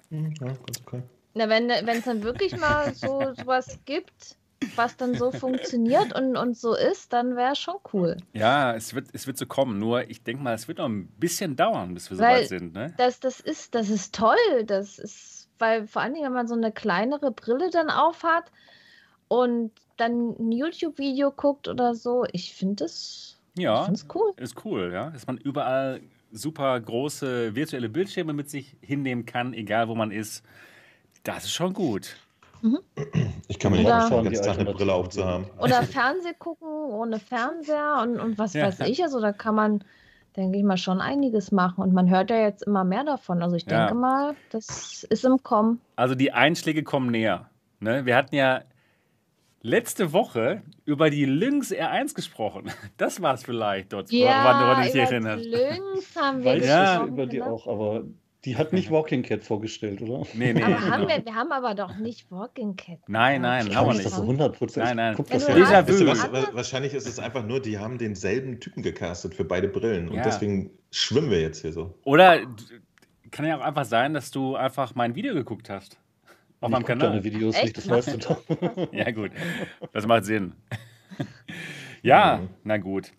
Ja, 0.09 0.47
ganz 0.47 0.81
okay. 0.85 1.03
Na, 1.33 1.49
wenn 1.49 1.69
es 1.69 2.05
dann 2.05 2.23
wirklich 2.23 2.57
mal 2.57 2.95
so 2.95 3.33
sowas 3.37 3.79
gibt, 3.83 4.37
was 4.77 4.95
dann 4.95 5.15
so 5.15 5.31
funktioniert 5.31 6.17
und, 6.17 6.37
und 6.37 6.57
so 6.57 6.75
ist, 6.75 7.11
dann 7.11 7.35
wäre 7.35 7.57
schon 7.57 7.75
cool. 7.93 8.15
Ja, 8.33 8.73
es 8.73 8.95
wird, 8.95 9.09
es 9.11 9.27
wird 9.27 9.37
so 9.37 9.45
kommen. 9.45 9.79
Nur 9.79 10.09
ich 10.09 10.23
denke 10.23 10.41
mal, 10.41 10.53
es 10.53 10.69
wird 10.69 10.77
noch 10.77 10.87
ein 10.87 11.07
bisschen 11.17 11.57
dauern, 11.57 11.93
bis 11.93 12.09
wir 12.09 12.17
soweit 12.17 12.47
sind. 12.47 12.73
Ne? 12.73 12.93
Das, 12.97 13.19
das, 13.19 13.41
ist, 13.41 13.75
das 13.75 13.89
ist 13.89 14.15
toll. 14.15 14.63
Das 14.65 14.97
ist, 14.97 15.49
weil 15.59 15.87
vor 15.87 16.01
allen 16.01 16.13
Dingen, 16.13 16.25
wenn 16.25 16.33
man 16.33 16.47
so 16.47 16.55
eine 16.55 16.71
kleinere 16.71 17.31
Brille 17.31 17.69
dann 17.69 17.89
aufhat 17.89 18.45
und 19.27 19.71
dann 19.97 20.35
ein 20.39 20.51
YouTube-Video 20.51 21.31
guckt 21.31 21.67
oder 21.67 21.95
so, 21.95 22.25
ich 22.31 22.53
finde 22.53 22.85
es 22.85 23.35
ja, 23.57 23.87
cool. 24.13 24.33
Ist 24.37 24.65
cool, 24.65 24.91
ja. 24.93 25.09
Dass 25.11 25.27
man 25.27 25.37
überall 25.37 26.01
super 26.31 26.79
große 26.79 27.55
virtuelle 27.55 27.89
Bildschirme 27.89 28.33
mit 28.33 28.49
sich 28.49 28.75
hinnehmen 28.81 29.25
kann, 29.25 29.53
egal 29.53 29.87
wo 29.87 29.95
man 29.95 30.11
ist. 30.11 30.43
Das 31.23 31.45
ist 31.45 31.53
schon 31.53 31.73
gut. 31.73 32.17
Mhm. 32.61 32.79
Ich 33.47 33.59
kann 33.59 33.71
mir 33.71 33.79
nicht 33.79 33.89
vorstellen, 33.89 34.33
jetzt 34.33 34.47
eine 34.47 34.73
Brille 34.73 34.93
aufzuhaben. 34.93 35.45
Oder 35.59 35.83
Fernseh 35.83 36.33
gucken 36.37 36.67
ohne 36.67 37.19
Fernseher 37.19 37.99
und, 38.03 38.19
und 38.19 38.37
was 38.37 38.53
ja. 38.53 38.65
weiß 38.65 38.81
ich. 38.81 39.03
Also 39.03 39.21
da 39.21 39.31
kann 39.31 39.55
man, 39.55 39.83
denke 40.35 40.57
ich 40.57 40.63
mal, 40.63 40.77
schon 40.77 40.99
einiges 40.99 41.51
machen. 41.51 41.81
Und 41.81 41.93
man 41.93 42.09
hört 42.09 42.29
ja 42.29 42.37
jetzt 42.37 42.63
immer 42.63 42.83
mehr 42.83 43.03
davon. 43.03 43.41
Also 43.41 43.55
ich 43.55 43.65
denke 43.65 43.89
ja. 43.89 43.93
mal, 43.93 44.35
das 44.49 45.05
ist 45.09 45.23
im 45.23 45.41
Kommen. 45.43 45.79
Also 45.95 46.15
die 46.15 46.33
Einschläge 46.33 46.83
kommen 46.83 47.11
näher. 47.11 47.49
Ne? 47.79 48.05
Wir 48.05 48.15
hatten 48.15 48.35
ja 48.35 48.61
letzte 49.65 50.13
Woche 50.13 50.61
über 50.85 51.09
die 51.09 51.25
Lynx 51.25 51.71
R1 51.71 52.13
gesprochen. 52.13 52.71
Das 52.97 53.21
war 53.21 53.33
es 53.33 53.43
vielleicht 53.43 53.91
dort, 53.91 54.11
ja, 54.11 54.43
woran 54.43 54.85
du 54.85 54.91
dich 54.91 55.01
erinnerst. 55.01 55.45
Lynx 55.45 56.15
haben 56.15 56.43
wir 56.43 56.53
Weiß 56.53 56.65
ja. 56.65 57.05
über 57.05 57.25
die 57.25 57.41
auch, 57.41 57.67
aber 57.67 58.03
die 58.45 58.55
hat 58.55 58.73
nicht 58.73 58.91
Walking 58.91 59.23
Cat 59.23 59.43
vorgestellt, 59.43 60.01
oder? 60.01 60.25
Nee, 60.33 60.53
nee. 60.53 60.63
Aber 60.63 60.79
haben 60.79 61.07
wir, 61.07 61.25
wir 61.25 61.35
haben 61.35 61.51
aber 61.51 61.73
doch 61.73 61.97
nicht 61.97 62.31
Walking 62.31 62.75
Cat. 62.75 62.99
Nein, 63.07 63.41
nein, 63.41 63.75
haben 63.75 63.87
wir 63.87 63.93
nicht. 63.95 64.05
Das 64.05 64.15
so 64.15 64.23
100%. 64.23 64.79
Nein, 64.79 64.97
nein. 64.97 65.15
Guck, 65.15 65.29
das 65.29 65.47
ja 65.47 65.55
weißt 65.55 65.99
du 65.99 66.07
was, 66.07 66.53
wahrscheinlich 66.53 66.93
ist 66.93 67.07
es 67.07 67.19
einfach 67.19 67.45
nur, 67.45 67.59
die 67.59 67.79
haben 67.79 67.97
denselben 67.97 68.59
Typen 68.59 68.83
gecastet 68.83 69.33
für 69.33 69.45
beide 69.45 69.67
Brillen 69.67 70.09
und 70.09 70.17
ja. 70.17 70.23
deswegen 70.23 70.69
schwimmen 70.91 71.31
wir 71.31 71.41
jetzt 71.41 71.61
hier 71.61 71.73
so. 71.73 71.95
Oder 72.03 72.41
kann 73.31 73.45
ja 73.45 73.57
auch 73.57 73.63
einfach 73.63 73.85
sein, 73.85 74.13
dass 74.13 74.31
du 74.31 74.55
einfach 74.55 74.95
mein 74.95 75.15
Video 75.15 75.33
geguckt 75.33 75.69
hast. 75.69 75.97
Auf 76.61 76.71
meinem 76.71 76.85
Kanal. 76.85 77.09
Deine 77.09 77.23
Videos 77.23 77.55
Echt? 77.55 77.77
nicht, 77.77 77.89
das 77.89 78.05
du 78.05 78.17
doch. 78.17 78.41
ja, 78.91 79.11
gut. 79.11 79.31
Das 79.91 80.07
macht 80.07 80.25
Sinn. 80.25 80.53
ja, 82.01 82.37
mhm. 82.37 82.49
na 82.63 82.77
gut. 82.77 83.11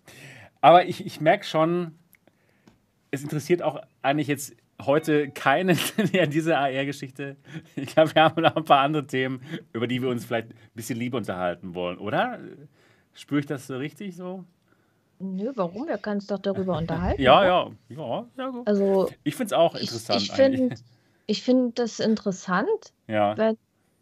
Aber 0.60 0.86
ich, 0.86 1.04
ich 1.04 1.20
merke 1.20 1.44
schon, 1.44 1.92
es 3.10 3.22
interessiert 3.22 3.62
auch 3.62 3.80
eigentlich 4.02 4.26
jetzt 4.26 4.56
heute 4.84 5.30
keinen 5.30 5.78
ja, 6.12 6.26
diese 6.26 6.56
AR-Geschichte. 6.58 7.36
Ich 7.76 7.86
glaube, 7.86 8.14
wir 8.14 8.22
haben 8.24 8.42
noch 8.42 8.56
ein 8.56 8.64
paar 8.64 8.80
andere 8.80 9.06
Themen, 9.06 9.40
über 9.72 9.86
die 9.86 10.02
wir 10.02 10.08
uns 10.08 10.24
vielleicht 10.24 10.50
ein 10.50 10.56
bisschen 10.74 10.98
lieber 10.98 11.18
unterhalten 11.18 11.74
wollen, 11.74 11.98
oder? 11.98 12.40
Spüre 13.14 13.40
ich 13.40 13.46
das 13.46 13.66
so 13.66 13.76
richtig 13.76 14.16
so? 14.16 14.44
Nö, 15.18 15.50
warum? 15.54 15.88
Wir 15.88 15.96
können 15.96 16.16
uns 16.16 16.26
doch 16.26 16.38
darüber 16.38 16.76
unterhalten. 16.76 17.22
ja, 17.22 17.44
ja, 17.44 17.70
ja, 17.88 18.26
ja. 18.36 18.48
Gut. 18.50 18.68
Also, 18.68 19.10
ich 19.24 19.34
finde 19.34 19.46
es 19.46 19.52
auch 19.54 19.74
interessant. 19.74 20.20
Ich, 20.20 20.28
ich 20.28 20.34
finde 20.34 20.76
ich 21.26 21.42
find 21.42 21.78
das 21.78 22.00
interessant. 22.00 22.92
Ja. 23.08 23.36
Weil, 23.36 23.56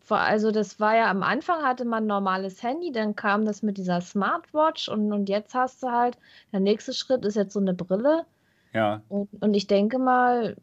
also 0.08 0.50
das 0.50 0.80
war 0.80 0.94
ja 0.96 1.10
am 1.10 1.22
Anfang 1.22 1.62
hatte 1.62 1.84
man 1.84 2.04
ein 2.04 2.08
normales 2.08 2.62
Handy, 2.62 2.92
dann 2.92 3.16
kam 3.16 3.44
das 3.44 3.62
mit 3.62 3.78
dieser 3.78 4.00
Smartwatch 4.00 4.88
und, 4.88 5.12
und 5.12 5.28
jetzt 5.28 5.54
hast 5.54 5.82
du 5.82 5.90
halt, 5.90 6.18
der 6.52 6.60
nächste 6.60 6.92
Schritt 6.92 7.24
ist 7.24 7.36
jetzt 7.36 7.54
so 7.54 7.60
eine 7.60 7.74
Brille. 7.74 8.26
Ja. 8.72 9.02
Und, 9.08 9.28
und 9.40 9.54
ich 9.54 9.66
denke 9.66 9.98
mal, 9.98 10.56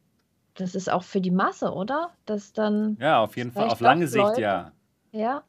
das 0.55 0.75
ist 0.75 0.91
auch 0.91 1.03
für 1.03 1.21
die 1.21 1.31
Masse, 1.31 1.73
oder? 1.73 2.11
Das 2.25 2.53
dann. 2.53 2.97
Ja, 2.99 3.23
auf 3.23 3.37
jeden 3.37 3.51
Fall. 3.51 3.69
Auf 3.69 3.79
lange 3.79 4.07
Sicht, 4.07 4.23
Leute. 4.23 4.41
ja. 4.41 4.71
Ja. 5.11 5.43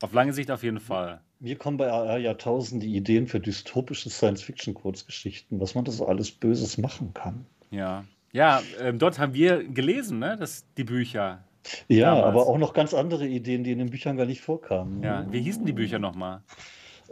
Auf 0.00 0.12
lange 0.12 0.32
Sicht 0.32 0.50
auf 0.50 0.62
jeden 0.62 0.80
Fall. 0.80 1.20
Mir 1.40 1.56
kommen 1.56 1.76
bei 1.76 1.90
AR 1.90 2.18
ja 2.18 2.34
tausende 2.34 2.86
Ideen 2.86 3.26
für 3.28 3.38
dystopische 3.38 4.10
Science-Fiction-Kurzgeschichten, 4.10 5.60
was 5.60 5.74
man 5.74 5.84
das 5.84 6.00
alles 6.00 6.32
Böses 6.32 6.78
machen 6.78 7.14
kann. 7.14 7.46
Ja. 7.70 8.04
Ja, 8.32 8.62
ähm, 8.80 8.98
dort 8.98 9.18
haben 9.18 9.34
wir 9.34 9.64
gelesen, 9.64 10.18
ne, 10.18 10.36
das, 10.38 10.66
die 10.76 10.84
Bücher. 10.84 11.44
Ja, 11.88 12.14
damals. 12.14 12.26
aber 12.26 12.46
auch 12.46 12.58
noch 12.58 12.72
ganz 12.72 12.94
andere 12.94 13.26
Ideen, 13.26 13.64
die 13.64 13.72
in 13.72 13.78
den 13.78 13.90
Büchern 13.90 14.16
gar 14.16 14.26
nicht 14.26 14.40
vorkamen. 14.40 15.02
Ja, 15.02 15.26
wie 15.30 15.40
hießen 15.40 15.64
die 15.64 15.72
Bücher 15.72 15.98
nochmal? 15.98 16.42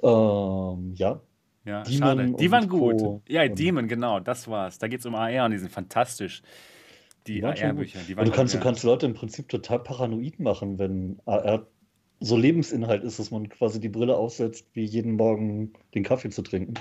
Ähm, 0.02 0.94
ja. 0.94 1.20
Ja, 1.64 1.82
Demon 1.82 1.98
schade. 1.98 2.32
Die 2.38 2.50
waren 2.50 2.68
gut. 2.68 2.98
Co. 2.98 3.22
Ja, 3.28 3.46
Demon, 3.48 3.88
genau, 3.88 4.20
das 4.20 4.46
war's. 4.48 4.78
Da 4.78 4.88
geht 4.88 5.00
es 5.00 5.06
um 5.06 5.14
AR 5.14 5.46
und 5.46 5.50
die 5.50 5.58
sind 5.58 5.72
fantastisch. 5.72 6.42
Die 7.26 7.42
AR-Bücher. 7.42 7.98
Du 8.06 8.30
kannst, 8.30 8.54
du 8.54 8.60
kannst 8.60 8.84
Leute 8.84 9.06
im 9.06 9.14
Prinzip 9.14 9.48
total 9.48 9.80
paranoid 9.80 10.38
machen, 10.38 10.78
wenn 10.78 11.18
AR 11.26 11.66
so 12.20 12.36
Lebensinhalt 12.36 13.02
ist, 13.02 13.18
dass 13.18 13.32
man 13.32 13.48
quasi 13.48 13.80
die 13.80 13.88
Brille 13.88 14.16
aufsetzt, 14.16 14.68
wie 14.74 14.84
jeden 14.84 15.16
Morgen 15.16 15.72
den 15.94 16.04
Kaffee 16.04 16.30
zu 16.30 16.42
trinken 16.42 16.74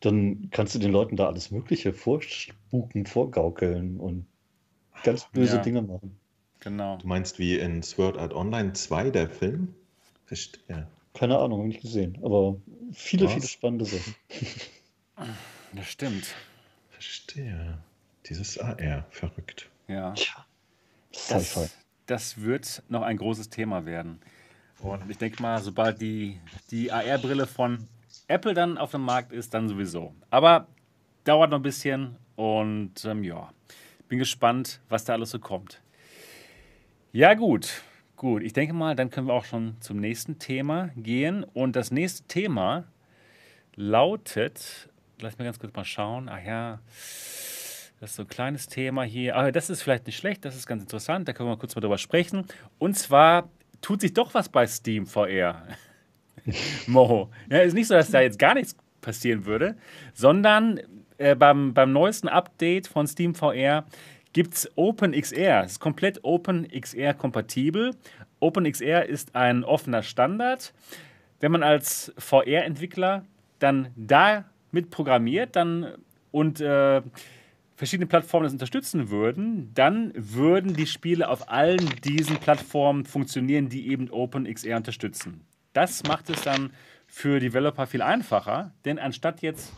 dann 0.00 0.48
kannst 0.50 0.74
du 0.74 0.78
den 0.78 0.92
Leuten 0.92 1.16
da 1.16 1.26
alles 1.26 1.50
Mögliche 1.50 1.92
vorspuken, 1.92 3.06
vorgaukeln 3.06 3.98
und 3.98 4.26
ganz 5.02 5.26
böse 5.32 5.56
ja, 5.56 5.62
Dinge 5.62 5.82
machen. 5.82 6.18
Genau. 6.60 6.98
Du 6.98 7.06
meinst 7.06 7.38
wie 7.38 7.58
in 7.58 7.82
Sword 7.82 8.18
Art 8.18 8.34
Online 8.34 8.72
2, 8.72 9.10
der 9.10 9.28
Film? 9.28 9.74
Verstehe. 10.26 10.88
Keine 11.14 11.38
Ahnung, 11.38 11.60
habe 11.60 11.68
ich 11.68 11.76
nicht 11.76 11.82
gesehen. 11.82 12.18
Aber 12.22 12.56
viele, 12.92 13.26
Was? 13.26 13.34
viele 13.34 13.46
spannende 13.46 13.84
Sachen. 13.84 14.14
Das 15.72 15.86
stimmt. 15.86 16.34
Verstehe. 16.90 17.78
Dieses 18.28 18.58
AR, 18.58 19.06
verrückt. 19.10 19.68
Ja. 19.88 20.12
Tja. 20.12 20.46
Das, 21.28 21.74
das 22.06 22.40
wird 22.40 22.82
noch 22.88 23.02
ein 23.02 23.16
großes 23.16 23.48
Thema 23.48 23.84
werden. 23.86 24.20
Und 24.80 25.10
ich 25.10 25.18
denke 25.18 25.42
mal, 25.42 25.60
sobald 25.62 26.00
die, 26.00 26.40
die 26.70 26.92
AR-Brille 26.92 27.46
von 27.46 27.88
Apple 28.28 28.54
dann 28.54 28.78
auf 28.78 28.90
dem 28.90 29.02
Markt 29.02 29.32
ist, 29.32 29.54
dann 29.54 29.68
sowieso. 29.68 30.14
Aber 30.30 30.66
dauert 31.24 31.50
noch 31.50 31.58
ein 31.58 31.62
bisschen 31.62 32.16
und 32.34 33.04
ähm, 33.04 33.22
ja, 33.24 33.50
bin 34.08 34.18
gespannt, 34.18 34.80
was 34.88 35.04
da 35.04 35.14
alles 35.14 35.30
so 35.30 35.38
kommt. 35.38 35.80
Ja, 37.12 37.34
gut. 37.34 37.82
Gut, 38.16 38.42
ich 38.42 38.54
denke 38.54 38.72
mal, 38.72 38.96
dann 38.96 39.10
können 39.10 39.26
wir 39.26 39.34
auch 39.34 39.44
schon 39.44 39.76
zum 39.80 39.98
nächsten 39.98 40.38
Thema 40.38 40.90
gehen. 40.96 41.44
Und 41.44 41.76
das 41.76 41.90
nächste 41.90 42.24
Thema 42.24 42.84
lautet, 43.74 44.88
lass 45.20 45.36
mich 45.36 45.44
ganz 45.44 45.58
kurz 45.58 45.74
mal 45.74 45.84
schauen. 45.84 46.28
Ach 46.30 46.42
ja, 46.42 46.80
das 48.00 48.10
ist 48.10 48.16
so 48.16 48.22
ein 48.22 48.28
kleines 48.28 48.68
Thema 48.68 49.02
hier. 49.02 49.36
Aber 49.36 49.52
das 49.52 49.68
ist 49.68 49.82
vielleicht 49.82 50.06
nicht 50.06 50.16
schlecht, 50.16 50.46
das 50.46 50.56
ist 50.56 50.66
ganz 50.66 50.82
interessant. 50.82 51.28
Da 51.28 51.34
können 51.34 51.50
wir 51.50 51.58
kurz 51.58 51.74
mal 51.74 51.82
drüber 51.82 51.98
sprechen. 51.98 52.46
Und 52.78 52.96
zwar 52.96 53.50
tut 53.82 54.00
sich 54.00 54.14
doch 54.14 54.32
was 54.32 54.48
bei 54.48 54.66
Steam 54.66 55.06
VR. 55.06 55.66
Moho. 56.86 57.30
Ja, 57.50 57.58
ist 57.58 57.74
nicht 57.74 57.88
so, 57.88 57.94
dass 57.94 58.10
da 58.10 58.20
jetzt 58.20 58.38
gar 58.38 58.54
nichts 58.54 58.76
passieren 59.00 59.44
würde, 59.46 59.76
sondern 60.14 60.80
äh, 61.18 61.34
beim, 61.34 61.74
beim 61.74 61.92
neuesten 61.92 62.28
Update 62.28 62.88
von 62.88 63.06
Steam 63.06 63.34
VR 63.34 63.86
gibt 64.32 64.54
es 64.54 64.70
OpenXR. 64.76 65.64
Es 65.64 65.72
ist 65.72 65.80
komplett 65.80 66.22
OpenXR 66.22 67.14
kompatibel. 67.14 67.92
OpenXR 68.40 69.06
ist 69.06 69.34
ein 69.34 69.64
offener 69.64 70.02
Standard. 70.02 70.74
Wenn 71.40 71.52
man 71.52 71.62
als 71.62 72.12
VR-Entwickler 72.18 73.24
dann 73.58 73.88
damit 73.96 74.90
programmiert 74.90 75.56
dann, 75.56 75.94
und 76.36 76.60
äh, 76.60 77.00
verschiedene 77.76 78.06
Plattformen 78.06 78.44
das 78.44 78.52
unterstützen 78.52 79.08
würden, 79.08 79.70
dann 79.72 80.12
würden 80.14 80.74
die 80.74 80.86
Spiele 80.86 81.30
auf 81.30 81.50
allen 81.50 81.88
diesen 82.04 82.36
Plattformen 82.36 83.06
funktionieren, 83.06 83.70
die 83.70 83.88
eben 83.88 84.10
OpenXR 84.10 84.76
unterstützen. 84.76 85.46
Das 85.76 86.04
macht 86.04 86.30
es 86.30 86.40
dann 86.40 86.70
für 87.06 87.38
Developer 87.38 87.86
viel 87.86 88.00
einfacher, 88.00 88.72
denn 88.86 88.98
anstatt 88.98 89.42
jetzt 89.42 89.74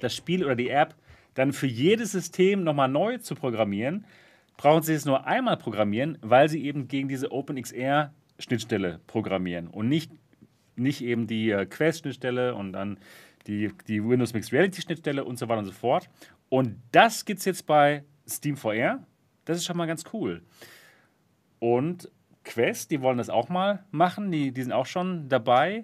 das 0.00 0.16
Spiel 0.16 0.44
oder 0.44 0.56
die 0.56 0.68
App 0.68 0.96
dann 1.34 1.52
für 1.52 1.68
jedes 1.68 2.10
System 2.10 2.64
nochmal 2.64 2.88
neu 2.88 3.18
zu 3.18 3.36
programmieren, 3.36 4.04
brauchen 4.56 4.82
sie 4.82 4.94
es 4.94 5.04
nur 5.04 5.24
einmal 5.24 5.58
programmieren, 5.58 6.18
weil 6.22 6.48
sie 6.48 6.64
eben 6.64 6.88
gegen 6.88 7.06
diese 7.06 7.30
OpenXR-Schnittstelle 7.30 8.98
programmieren 9.06 9.68
und 9.68 9.88
nicht, 9.88 10.10
nicht 10.74 11.02
eben 11.02 11.28
die 11.28 11.52
äh, 11.52 11.66
Quest-Schnittstelle 11.66 12.56
und 12.56 12.72
dann 12.72 12.98
die, 13.46 13.70
die 13.86 14.04
Windows 14.04 14.34
Mixed 14.34 14.52
Reality-Schnittstelle 14.52 15.24
und 15.24 15.38
so 15.38 15.48
weiter 15.48 15.60
und 15.60 15.66
so 15.66 15.72
fort. 15.72 16.10
Und 16.48 16.82
das 16.90 17.24
gibt 17.24 17.38
es 17.38 17.44
jetzt 17.44 17.66
bei 17.66 18.02
Steam 18.28 18.56
VR. 18.56 19.06
Das 19.44 19.56
ist 19.56 19.66
schon 19.66 19.76
mal 19.76 19.86
ganz 19.86 20.02
cool. 20.12 20.42
Und 21.60 22.10
Quest, 22.44 22.90
die 22.90 23.00
wollen 23.00 23.18
das 23.18 23.30
auch 23.30 23.48
mal 23.48 23.84
machen. 23.90 24.30
Die, 24.30 24.52
die 24.52 24.62
sind 24.62 24.72
auch 24.72 24.86
schon 24.86 25.28
dabei. 25.28 25.82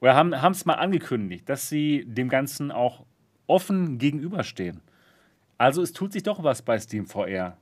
Oder 0.00 0.16
haben 0.16 0.52
es 0.52 0.64
mal 0.64 0.74
angekündigt, 0.74 1.48
dass 1.48 1.68
sie 1.68 2.04
dem 2.06 2.28
Ganzen 2.28 2.70
auch 2.70 3.04
offen 3.46 3.98
gegenüberstehen. 3.98 4.80
Also 5.58 5.82
es 5.82 5.92
tut 5.92 6.12
sich 6.12 6.22
doch 6.22 6.42
was 6.42 6.62
bei 6.62 6.78
Steam 6.78 7.06
VR. 7.06 7.58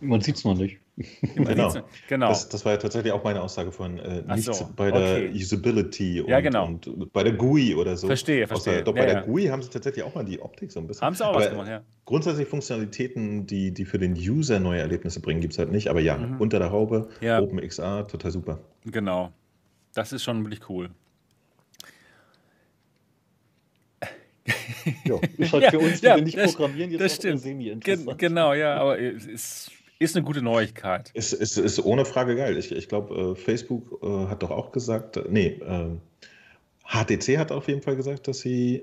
Man 0.00 0.20
sieht 0.20 0.36
es 0.36 0.44
noch 0.44 0.56
nicht. 0.56 0.80
Genau. 1.34 1.72
genau. 2.08 2.28
Das, 2.28 2.48
das, 2.48 2.64
war 2.64 2.72
ja 2.72 2.78
tatsächlich 2.78 3.12
auch 3.12 3.24
meine 3.24 3.40
Aussage 3.40 3.72
von 3.72 3.98
äh, 3.98 4.22
nichts 4.22 4.58
so, 4.58 4.68
bei 4.76 4.90
der 4.90 5.16
okay. 5.16 5.32
Usability 5.34 6.20
und, 6.20 6.28
ja, 6.28 6.40
genau. 6.40 6.66
und, 6.66 7.12
bei 7.12 7.22
der 7.22 7.32
GUI 7.32 7.74
oder 7.74 7.96
so. 7.96 8.06
Verstehe, 8.06 8.46
verstehe. 8.46 8.74
Außer, 8.74 8.82
doch 8.82 8.92
bei 8.92 9.00
ja, 9.00 9.06
der 9.06 9.14
ja. 9.14 9.20
GUI 9.22 9.46
haben 9.46 9.62
sie 9.62 9.70
tatsächlich 9.70 10.04
auch 10.04 10.14
mal 10.14 10.24
die 10.24 10.40
Optik 10.40 10.70
so 10.70 10.80
ein 10.80 10.86
bisschen. 10.86 11.02
Haben 11.02 11.14
sie 11.14 11.24
auch 11.24 11.30
aber 11.30 11.40
was 11.40 11.50
gemacht, 11.50 11.68
ja. 11.68 11.82
Grundsätzlich 12.04 12.48
Funktionalitäten, 12.48 13.46
die, 13.46 13.72
die 13.72 13.84
für 13.84 13.98
den 13.98 14.14
User 14.14 14.60
neue 14.60 14.80
Erlebnisse 14.80 15.20
bringen, 15.20 15.40
gibt 15.40 15.54
es 15.54 15.58
halt 15.58 15.70
nicht. 15.70 15.88
Aber 15.88 16.00
ja, 16.00 16.16
mhm. 16.16 16.40
unter 16.40 16.58
der 16.58 16.70
Haube, 16.70 17.08
OpenXR, 17.22 18.06
total 18.06 18.30
super. 18.30 18.58
Genau. 18.84 19.32
Das 19.94 20.12
ist 20.12 20.22
schon 20.22 20.44
wirklich 20.44 20.68
cool. 20.68 20.90
ja, 25.04 25.18
ist 25.38 25.52
halt 25.52 25.64
für 25.70 25.78
uns, 25.78 26.00
die 26.00 26.06
wir 26.06 26.22
nicht 26.22 26.38
programmieren, 26.38 26.90
jetzt 26.90 27.00
das 27.00 27.14
stimmt. 27.16 27.40
semi-interessant. 27.40 28.18
Genau, 28.18 28.54
ja, 28.54 28.76
aber 28.76 28.98
es 28.98 29.26
ist 29.26 29.70
ist 30.00 30.16
eine 30.16 30.24
gute 30.24 30.42
Neuigkeit. 30.42 31.10
Ist, 31.14 31.32
ist, 31.34 31.58
ist 31.58 31.84
ohne 31.84 32.04
Frage 32.04 32.34
geil. 32.34 32.56
Ich, 32.56 32.72
ich 32.72 32.88
glaube, 32.88 33.14
äh, 33.14 33.34
Facebook 33.34 34.02
äh, 34.02 34.26
hat 34.28 34.42
doch 34.42 34.50
auch 34.50 34.72
gesagt, 34.72 35.18
äh, 35.18 35.24
nee, 35.28 35.60
äh, 35.60 35.90
HTC 36.84 37.38
hat 37.38 37.52
auf 37.52 37.68
jeden 37.68 37.82
Fall 37.82 37.96
gesagt, 37.96 38.26
dass 38.26 38.40
sie 38.40 38.82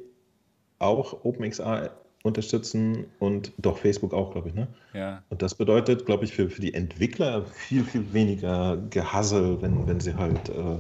auch 0.80 1.26
OpenXR 1.26 1.91
unterstützen 2.24 3.07
und 3.20 3.51
doch 3.57 3.80
Facebook 3.80 4.13
auch, 4.13 4.32
glaube 4.32 4.49
ich. 4.49 4.55
Ne? 4.55 4.68
Ja. 4.93 5.24
Und 5.30 5.41
das 5.41 5.55
bedeutet, 5.55 6.05
glaube 6.05 6.26
ich, 6.26 6.34
für, 6.34 6.49
für 6.49 6.61
die 6.61 6.74
Entwickler 6.74 7.45
viel, 7.45 7.84
viel 7.84 8.13
weniger 8.13 8.78
Gehassel, 8.89 9.59
wenn, 9.61 9.88
wenn 9.88 9.99
sie 9.99 10.13
halt 10.13 10.49
äh, 10.49 10.78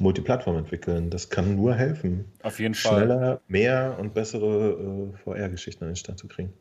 Multiplattform 0.00 0.56
entwickeln. 0.56 1.10
Das 1.10 1.30
kann 1.30 1.54
nur 1.54 1.74
helfen. 1.74 2.24
Auf 2.42 2.58
jeden 2.58 2.74
Fall. 2.74 3.04
Schneller, 3.04 3.40
mehr 3.46 3.96
und 4.00 4.14
bessere 4.14 5.12
äh, 5.14 5.16
VR-Geschichten 5.18 5.84
an 5.84 5.90
den 5.90 5.96
Start 5.96 6.18
zu 6.18 6.26
kriegen. 6.26 6.52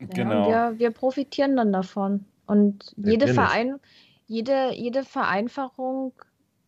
Genau. 0.00 0.50
Ja, 0.50 0.72
wir, 0.72 0.78
wir 0.78 0.90
profitieren 0.90 1.56
dann 1.56 1.72
davon. 1.72 2.26
Und 2.46 2.94
jede, 2.96 3.28
Verein, 3.28 3.80
jede, 4.26 4.74
jede 4.74 5.04
Vereinfachung, 5.04 6.12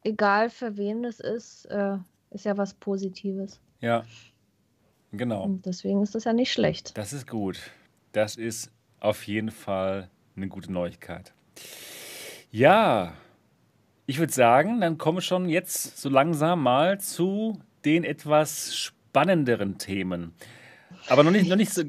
egal 0.03 0.51
für 0.51 0.77
wen 0.77 1.05
es 1.05 1.21
ist, 1.21 1.67
äh, 1.67 1.97
ist 2.31 2.45
ja 2.45 2.57
was 2.57 2.75
Positives. 2.75 3.61
Ja, 3.81 4.05
genau. 5.13 5.45
Und 5.45 5.67
deswegen 5.67 6.03
ist 6.03 6.15
das 6.15 6.25
ja 6.25 6.33
nicht 6.33 6.53
schlecht. 6.53 6.97
Das 6.97 7.13
ist 7.13 7.27
gut. 7.27 7.59
Das 8.13 8.37
ist 8.37 8.71
auf 9.01 9.27
jeden 9.27 9.51
Fall 9.51 10.11
eine 10.37 10.49
gute 10.49 10.73
Neuigkeit. 10.73 11.35
Ja, 12.51 13.15
ich 14.07 14.19
würde 14.19 14.33
sagen, 14.33 14.81
dann 14.81 14.99
komme 14.99 15.21
schon 15.21 15.49
jetzt 15.49 15.99
so 15.99 16.09
langsam 16.09 16.63
mal 16.63 17.01
zu 17.01 17.61
den 17.85 18.05
etwas 18.05 18.75
spannenderen 18.77 19.79
Themen. 19.79 20.33
Aber 21.09 21.23
noch 21.23 21.31
nicht, 21.31 21.49
noch 21.49 21.57
nicht 21.57 21.73
so 21.73 21.83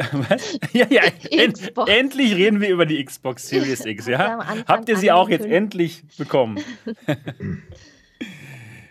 was? 0.12 0.58
Ja, 0.72 0.86
ja, 0.88 1.02
end, 1.30 1.72
endlich 1.86 2.34
reden 2.34 2.60
wir 2.60 2.70
über 2.70 2.86
die 2.86 3.04
Xbox 3.04 3.48
Series 3.48 3.84
X, 3.84 4.06
ja? 4.06 4.44
Habt 4.66 4.88
ihr 4.88 4.96
sie 4.96 5.12
auch 5.12 5.28
jetzt 5.28 5.46
endlich 5.46 6.02
bekommen? 6.16 6.58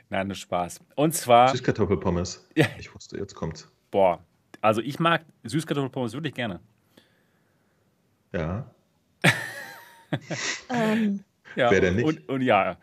Nein, 0.10 0.28
nur 0.28 0.36
Spaß. 0.36 0.80
Und 0.95 1.14
zwar. 1.14 1.49
Süßkartoffelpommes. 1.49 2.47
Ja. 2.55 2.68
Ich 2.78 2.93
wusste, 2.93 3.18
jetzt 3.18 3.36
kommt's. 3.36 3.68
Boah, 3.91 4.24
also 4.62 4.82
ich 4.82 4.99
mag 4.99 5.24
Süßkartoffelpommes 5.43 6.14
wirklich 6.14 6.34
gerne. 6.34 6.60
Ja. 8.32 8.70
ähm. 10.70 11.24
ja 11.55 11.72
Wer 11.72 11.82
denn 11.82 11.95
nicht? 11.95 12.05
Und, 12.05 12.30
und 12.30 12.41
ja, 12.41 12.78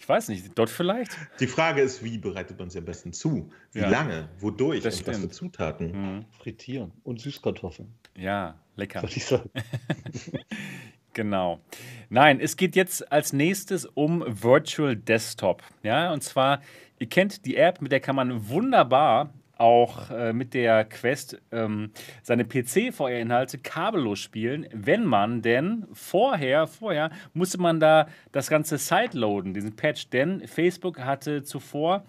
ich 0.00 0.08
weiß 0.08 0.28
nicht, 0.30 0.58
dort 0.58 0.70
vielleicht? 0.70 1.10
Die 1.40 1.46
Frage 1.46 1.82
ist, 1.82 2.02
wie 2.02 2.16
bereitet 2.16 2.58
man 2.58 2.70
sie 2.70 2.78
am 2.78 2.86
besten 2.86 3.12
zu? 3.12 3.50
Wie 3.72 3.80
ja. 3.80 3.88
lange? 3.90 4.30
Wodurch? 4.38 4.82
Das 4.82 4.98
und 5.00 5.06
was 5.08 5.18
für 5.18 5.28
Zutaten? 5.28 5.92
Mhm. 5.92 6.24
Frittieren 6.38 6.92
und 7.04 7.20
Süßkartoffeln. 7.20 7.92
Ja, 8.16 8.58
lecker. 8.76 9.02
Soll 9.02 9.10
ich 9.14 9.26
sagen? 9.26 9.50
genau. 11.12 11.60
Nein, 12.08 12.40
es 12.40 12.56
geht 12.56 12.76
jetzt 12.76 13.12
als 13.12 13.34
nächstes 13.34 13.84
um 13.84 14.24
Virtual 14.26 14.96
Desktop. 14.96 15.62
Ja, 15.82 16.14
und 16.14 16.22
zwar, 16.22 16.62
ihr 16.98 17.06
kennt 17.06 17.44
die 17.44 17.56
App, 17.56 17.82
mit 17.82 17.92
der 17.92 18.00
kann 18.00 18.16
man 18.16 18.48
wunderbar 18.48 19.34
auch 19.60 20.10
äh, 20.10 20.32
mit 20.32 20.54
der 20.54 20.84
Quest 20.84 21.40
ähm, 21.52 21.90
seine 22.22 22.44
PC-VR-Inhalte 22.44 23.58
kabellos 23.58 24.18
spielen, 24.18 24.66
wenn 24.72 25.04
man 25.04 25.42
denn 25.42 25.86
vorher, 25.92 26.66
vorher 26.66 27.10
musste 27.34 27.58
man 27.58 27.78
da 27.78 28.08
das 28.32 28.48
Ganze 28.48 28.78
sideloaden, 28.78 29.52
diesen 29.52 29.76
Patch, 29.76 30.08
denn 30.08 30.46
Facebook 30.46 31.00
hatte 31.00 31.42
zuvor 31.42 32.04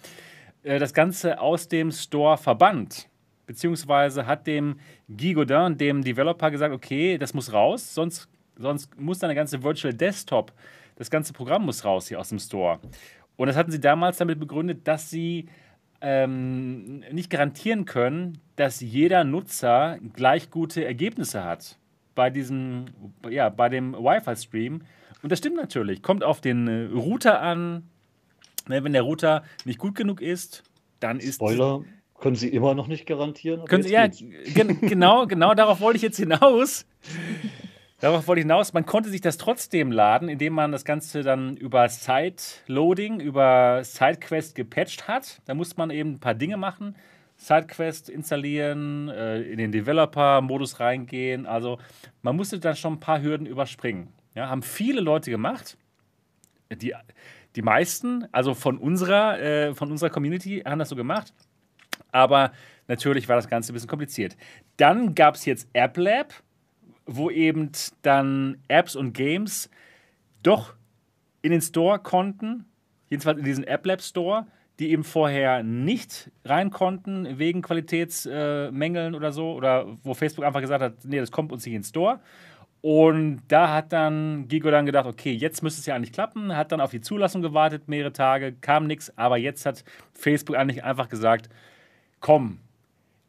äh, 0.63 0.79
das 0.79 0.93
Ganze 0.93 1.39
aus 1.39 1.67
dem 1.67 1.91
Store 1.91 2.37
verbannt. 2.37 3.09
Beziehungsweise 3.45 4.25
hat 4.25 4.47
dem 4.47 4.79
Guy 5.09 5.45
dem 5.75 6.03
Developer, 6.03 6.51
gesagt, 6.51 6.73
okay, 6.73 7.17
das 7.17 7.33
muss 7.33 7.51
raus, 7.51 7.93
sonst, 7.93 8.29
sonst 8.55 8.97
muss 8.97 9.19
deine 9.19 9.35
ganze 9.35 9.61
Virtual 9.61 9.93
Desktop, 9.93 10.53
das 10.95 11.09
ganze 11.09 11.33
Programm 11.33 11.65
muss 11.65 11.83
raus 11.83 12.07
hier 12.07 12.19
aus 12.19 12.29
dem 12.29 12.39
Store. 12.39 12.79
Und 13.35 13.47
das 13.47 13.57
hatten 13.57 13.71
sie 13.71 13.81
damals 13.81 14.17
damit 14.17 14.39
begründet, 14.39 14.87
dass 14.87 15.09
sie 15.09 15.47
ähm, 16.01 17.03
nicht 17.11 17.29
garantieren 17.29 17.85
können, 17.85 18.39
dass 18.55 18.81
jeder 18.81 19.23
Nutzer 19.23 19.97
gleich 20.13 20.49
gute 20.49 20.83
Ergebnisse 20.83 21.43
hat 21.43 21.77
bei 22.15 22.29
diesem, 22.29 22.85
ja, 23.29 23.49
bei 23.49 23.69
dem 23.69 23.93
Wi-Fi-Stream. 23.93 24.81
Und 25.23 25.31
das 25.31 25.39
stimmt 25.39 25.55
natürlich. 25.55 26.01
Kommt 26.01 26.23
auf 26.23 26.41
den 26.41 26.67
äh, 26.67 26.85
Router 26.93 27.41
an. 27.41 27.83
Ne, 28.67 28.83
wenn 28.83 28.93
der 28.93 29.01
Router 29.01 29.43
nicht 29.65 29.79
gut 29.79 29.95
genug 29.95 30.21
ist, 30.21 30.63
dann 30.99 31.19
ist. 31.19 31.35
Spoiler, 31.35 31.83
können 32.19 32.35
Sie 32.35 32.49
immer 32.49 32.75
noch 32.75 32.87
nicht 32.87 33.05
garantieren. 33.07 33.65
Können 33.65 33.83
Sie, 33.83 33.91
ja, 33.91 34.07
genau, 34.07 35.25
genau 35.25 35.53
darauf 35.55 35.81
wollte 35.81 35.97
ich 35.97 36.03
jetzt 36.03 36.17
hinaus. 36.17 36.85
Darauf 38.01 38.27
wollte 38.27 38.39
ich 38.39 38.45
hinaus, 38.45 38.73
man 38.73 38.87
konnte 38.87 39.11
sich 39.11 39.21
das 39.21 39.37
trotzdem 39.37 39.91
laden, 39.91 40.27
indem 40.27 40.53
man 40.53 40.71
das 40.71 40.85
Ganze 40.85 41.21
dann 41.21 41.55
über 41.55 41.87
Side-Loading, 41.87 43.19
über 43.19 43.83
SideQuest 43.83 44.55
gepatcht 44.55 45.07
hat. 45.07 45.39
Da 45.45 45.53
musste 45.53 45.77
man 45.77 45.91
eben 45.91 46.13
ein 46.13 46.19
paar 46.19 46.33
Dinge 46.33 46.57
machen. 46.57 46.95
SideQuest 47.37 48.09
installieren, 48.09 49.07
äh, 49.09 49.41
in 49.43 49.59
den 49.59 49.71
Developer-Modus 49.71 50.79
reingehen. 50.79 51.45
Also 51.45 51.77
man 52.23 52.35
musste 52.35 52.59
dann 52.59 52.75
schon 52.75 52.93
ein 52.93 52.99
paar 52.99 53.21
Hürden 53.21 53.45
überspringen. 53.45 54.07
Ja, 54.33 54.49
haben 54.49 54.63
viele 54.63 54.99
Leute 55.01 55.29
gemacht. 55.29 55.77
Die, 56.71 56.95
die 57.55 57.61
meisten, 57.61 58.25
also 58.31 58.55
von 58.55 58.79
unserer, 58.79 59.39
äh, 59.39 59.75
von 59.75 59.91
unserer 59.91 60.09
Community, 60.09 60.63
haben 60.65 60.79
das 60.79 60.89
so 60.89 60.95
gemacht. 60.95 61.35
Aber 62.11 62.51
natürlich 62.87 63.29
war 63.29 63.35
das 63.35 63.47
Ganze 63.47 63.71
ein 63.71 63.75
bisschen 63.75 63.89
kompliziert. 63.89 64.35
Dann 64.77 65.13
gab 65.13 65.35
es 65.35 65.45
jetzt 65.45 65.69
AppLab 65.75 66.33
wo 67.15 67.29
eben 67.29 67.71
dann 68.01 68.57
Apps 68.67 68.95
und 68.95 69.13
Games 69.13 69.69
doch 70.43 70.73
in 71.41 71.51
den 71.51 71.61
Store 71.61 71.99
konnten, 71.99 72.65
jedenfalls 73.09 73.39
in 73.39 73.45
diesen 73.45 73.63
App 73.63 73.85
Lab 73.85 74.01
Store, 74.01 74.47
die 74.79 74.91
eben 74.91 75.03
vorher 75.03 75.63
nicht 75.63 76.31
rein 76.43 76.71
konnten 76.71 77.37
wegen 77.37 77.61
Qualitätsmängeln 77.61 79.13
äh, 79.13 79.17
oder 79.17 79.31
so, 79.31 79.53
oder 79.53 79.85
wo 80.03 80.13
Facebook 80.13 80.45
einfach 80.45 80.61
gesagt 80.61 80.81
hat, 80.81 81.05
nee, 81.05 81.19
das 81.19 81.31
kommt 81.31 81.51
uns 81.51 81.65
nicht 81.65 81.75
in 81.75 81.81
den 81.81 81.87
Store. 81.87 82.19
Und 82.81 83.41
da 83.47 83.71
hat 83.71 83.93
dann 83.93 84.47
Gigo 84.47 84.71
dann 84.71 84.87
gedacht, 84.87 85.05
okay, 85.05 85.33
jetzt 85.33 85.61
müsste 85.61 85.81
es 85.81 85.85
ja 85.85 85.93
eigentlich 85.93 86.13
klappen, 86.13 86.55
hat 86.55 86.71
dann 86.71 86.81
auf 86.81 86.89
die 86.89 87.01
Zulassung 87.01 87.43
gewartet, 87.43 87.87
mehrere 87.87 88.11
Tage, 88.11 88.53
kam 88.53 88.87
nichts, 88.87 89.15
aber 89.17 89.37
jetzt 89.37 89.67
hat 89.67 89.83
Facebook 90.13 90.55
eigentlich 90.55 90.83
einfach 90.83 91.07
gesagt, 91.07 91.49
komm, 92.21 92.57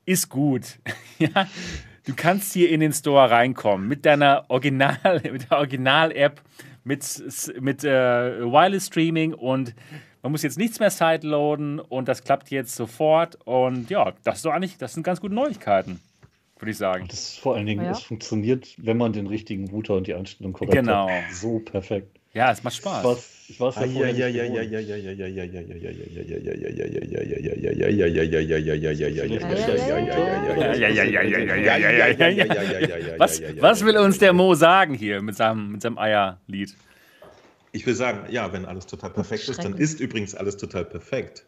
ist 0.07 0.30
gut. 0.30 0.78
ja, 1.18 1.47
du 2.07 2.14
kannst 2.14 2.53
hier 2.53 2.70
in 2.70 2.80
den 2.80 2.92
Store 2.92 3.30
reinkommen 3.30 3.88
mit 3.88 4.05
deiner 4.07 4.44
Original, 4.48 5.20
mit 5.30 5.50
der 5.50 5.59
Original-App, 5.59 6.40
mit, 6.84 7.05
mit 7.61 7.84
äh, 7.84 8.40
Wireless 8.40 8.86
Streaming 8.86 9.34
und 9.34 9.74
man 10.22 10.32
muss 10.32 10.42
jetzt 10.42 10.59
nichts 10.59 10.78
mehr 10.78 10.90
sideloaden 10.90 11.80
und 11.80 12.09
das 12.09 12.22
klappt 12.22 12.50
jetzt 12.50 12.76
sofort. 12.76 13.36
Und 13.44 13.90
ja, 13.90 14.12
das 14.22 14.36
ist 14.36 14.44
doch 14.44 14.53
eigentlich, 14.53 14.78
das 14.78 14.94
sind 14.94 15.03
ganz 15.03 15.20
gute 15.20 15.34
Neuigkeiten 15.34 16.00
würde 16.62 16.70
ich 16.70 16.78
sagen. 16.78 17.07
Das 17.09 17.18
ist 17.18 17.40
vor 17.40 17.57
allen 17.57 17.66
Dingen, 17.66 17.84
ja. 17.84 17.90
es 17.90 18.03
funktioniert, 18.03 18.74
wenn 18.78 18.96
man 18.96 19.12
den 19.12 19.26
richtigen 19.26 19.68
Router 19.68 19.96
und 19.96 20.07
die 20.07 20.14
Einstellung 20.14 20.53
korrekt 20.53 20.72
genau. 20.72 21.09
hat. 21.11 21.24
So 21.32 21.59
perfekt. 21.59 22.20
Ja, 22.35 22.51
es 22.51 22.62
macht 22.62 22.76
Spaß. 22.76 23.05
Ich 23.49 23.61
weiß, 23.61 23.76
ich 23.85 24.01
weiß 24.01 24.16
ja 24.16 24.28
ja 24.28 24.45
was, 33.18 33.43
was 33.59 33.85
will 33.85 33.99
uns 33.99 34.18
der 34.18 34.33
Mo 34.33 34.55
sagen 34.55 34.95
hier 34.95 35.20
mit 35.20 35.37
seinem, 35.37 35.72
mit 35.72 35.83
seinem 35.83 35.99
Eierlied? 35.99 36.74
Ich 37.72 37.85
will 37.87 37.95
sagen, 37.95 38.30
ja, 38.30 38.51
wenn 38.53 38.64
alles 38.64 38.87
total 38.87 39.11
perfekt 39.11 39.49
ist, 39.49 39.62
dann 39.62 39.74
ist 39.76 40.01
übrigens 40.01 40.35
alles 40.35 40.57
total 40.57 40.85
perfekt. 40.87 41.45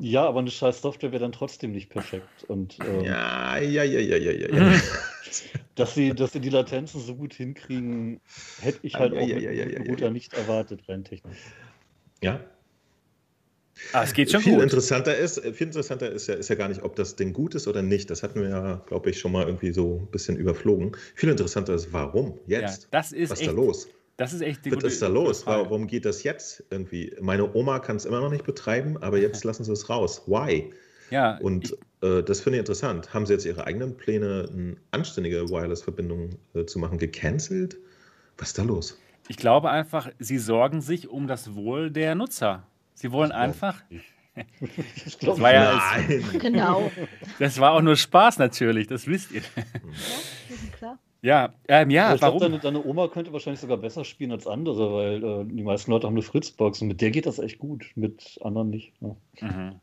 Ja, 0.00 0.26
aber 0.26 0.40
eine 0.40 0.50
scheiß 0.50 0.80
Software 0.80 1.12
wäre 1.12 1.20
dann 1.20 1.32
trotzdem 1.32 1.72
nicht 1.72 1.90
perfekt. 1.90 2.44
Und, 2.48 2.78
ähm, 2.80 3.04
ja, 3.04 3.58
ja, 3.58 3.84
ja, 3.84 4.00
ja, 4.00 4.16
ja, 4.16 4.32
ja. 4.32 4.48
ja. 4.48 4.80
dass, 5.74 5.94
sie, 5.94 6.14
dass 6.14 6.32
sie 6.32 6.40
die 6.40 6.48
Latenzen 6.48 7.00
so 7.00 7.14
gut 7.14 7.34
hinkriegen, 7.34 8.20
hätte 8.60 8.78
ich 8.82 8.94
halt 8.94 9.12
ja, 9.12 9.20
auch 9.20 9.28
ja, 9.28 9.38
ja, 9.38 9.50
ja, 9.50 9.68
ja, 9.68 9.82
Router 9.82 10.10
nicht 10.10 10.32
erwartet, 10.32 10.88
rein 10.88 11.04
technisch. 11.04 11.36
Ja. 12.22 12.40
Ah, 13.92 14.04
es 14.04 14.14
geht 14.14 14.30
schon 14.30 14.40
viel 14.40 14.54
gut. 14.54 14.62
Interessanter 14.62 15.16
ist, 15.16 15.40
viel 15.40 15.66
interessanter 15.66 16.10
ist 16.10 16.28
ja, 16.28 16.34
ist 16.34 16.48
ja 16.48 16.54
gar 16.54 16.68
nicht, 16.68 16.82
ob 16.82 16.94
das 16.96 17.16
Ding 17.16 17.32
gut 17.32 17.54
ist 17.54 17.66
oder 17.66 17.82
nicht. 17.82 18.08
Das 18.08 18.22
hatten 18.22 18.40
wir 18.40 18.48
ja, 18.48 18.76
glaube 18.86 19.10
ich, 19.10 19.18
schon 19.18 19.32
mal 19.32 19.46
irgendwie 19.46 19.72
so 19.72 20.00
ein 20.02 20.10
bisschen 20.10 20.36
überflogen. 20.36 20.96
Viel 21.16 21.28
interessanter 21.28 21.74
ist, 21.74 21.92
warum 21.92 22.38
jetzt? 22.46 22.84
Ja, 22.84 22.88
das 22.92 23.12
ist 23.12 23.30
Was 23.30 23.40
ist 23.40 23.48
da 23.48 23.52
los? 23.52 23.88
Das 24.16 24.32
ist 24.32 24.42
echt 24.42 24.64
die 24.64 24.72
Was 24.72 24.84
ist 24.84 25.02
da 25.02 25.08
los? 25.08 25.44
Warum 25.46 25.86
geht 25.86 26.04
das 26.04 26.22
jetzt 26.22 26.62
irgendwie? 26.70 27.14
Meine 27.20 27.52
Oma 27.54 27.80
kann 27.80 27.96
es 27.96 28.04
immer 28.04 28.20
noch 28.20 28.30
nicht 28.30 28.44
betreiben, 28.44 28.96
aber 28.98 29.18
jetzt 29.18 29.44
lassen 29.44 29.64
sie 29.64 29.72
es 29.72 29.88
raus. 29.88 30.22
Why? 30.26 30.72
Ja. 31.10 31.38
Und 31.38 31.76
äh, 32.00 32.22
das 32.22 32.40
finde 32.40 32.58
ich 32.58 32.60
interessant. 32.60 33.12
Haben 33.12 33.26
sie 33.26 33.32
jetzt 33.32 33.44
ihre 33.44 33.66
eigenen 33.66 33.96
Pläne, 33.96 34.48
eine 34.52 34.76
anständige 34.92 35.48
Wireless-Verbindung 35.48 36.30
äh, 36.54 36.64
zu 36.64 36.78
machen, 36.78 36.98
gecancelt? 36.98 37.76
Was 38.38 38.48
ist 38.48 38.58
da 38.58 38.62
los? 38.62 38.98
Ich 39.28 39.36
glaube 39.36 39.70
einfach, 39.70 40.10
sie 40.18 40.38
sorgen 40.38 40.80
sich 40.80 41.08
um 41.08 41.26
das 41.26 41.54
Wohl 41.54 41.90
der 41.90 42.14
Nutzer. 42.14 42.66
Sie 42.94 43.10
wollen 43.12 43.30
ich 43.30 43.36
einfach. 43.36 43.82
Ich 45.06 45.20
glaube, 45.20 45.40
das 45.40 45.42
war 45.44 45.54
ja 45.54 45.96
Nein. 45.96 46.24
genau. 46.40 46.90
Das 47.38 47.60
war 47.60 47.70
auch 47.70 47.82
nur 47.82 47.94
Spaß 47.94 48.38
natürlich, 48.38 48.88
das 48.88 49.06
wisst 49.06 49.30
ihr. 49.30 49.42
Ja, 49.54 50.56
klar. 50.76 50.98
Ja, 51.24 51.54
ähm, 51.68 51.88
ja, 51.88 52.14
ich 52.14 52.20
warum? 52.20 52.38
Glaub, 52.38 52.50
deine, 52.50 52.60
deine, 52.60 52.84
Oma 52.84 53.08
könnte 53.08 53.32
wahrscheinlich 53.32 53.58
sogar 53.58 53.78
besser 53.78 54.04
spielen 54.04 54.30
als 54.30 54.46
andere, 54.46 54.92
weil 54.92 55.24
äh, 55.24 55.44
die 55.46 55.62
meisten 55.62 55.90
Leute 55.90 56.06
haben 56.06 56.12
eine 56.12 56.22
Fritzbox 56.22 56.82
und 56.82 56.88
mit 56.88 57.00
der 57.00 57.10
geht 57.12 57.24
das 57.24 57.38
echt 57.38 57.58
gut, 57.58 57.86
mit 57.94 58.38
anderen 58.42 58.68
nicht. 58.68 58.92
Ja. 59.00 59.16
Mhm. 59.40 59.80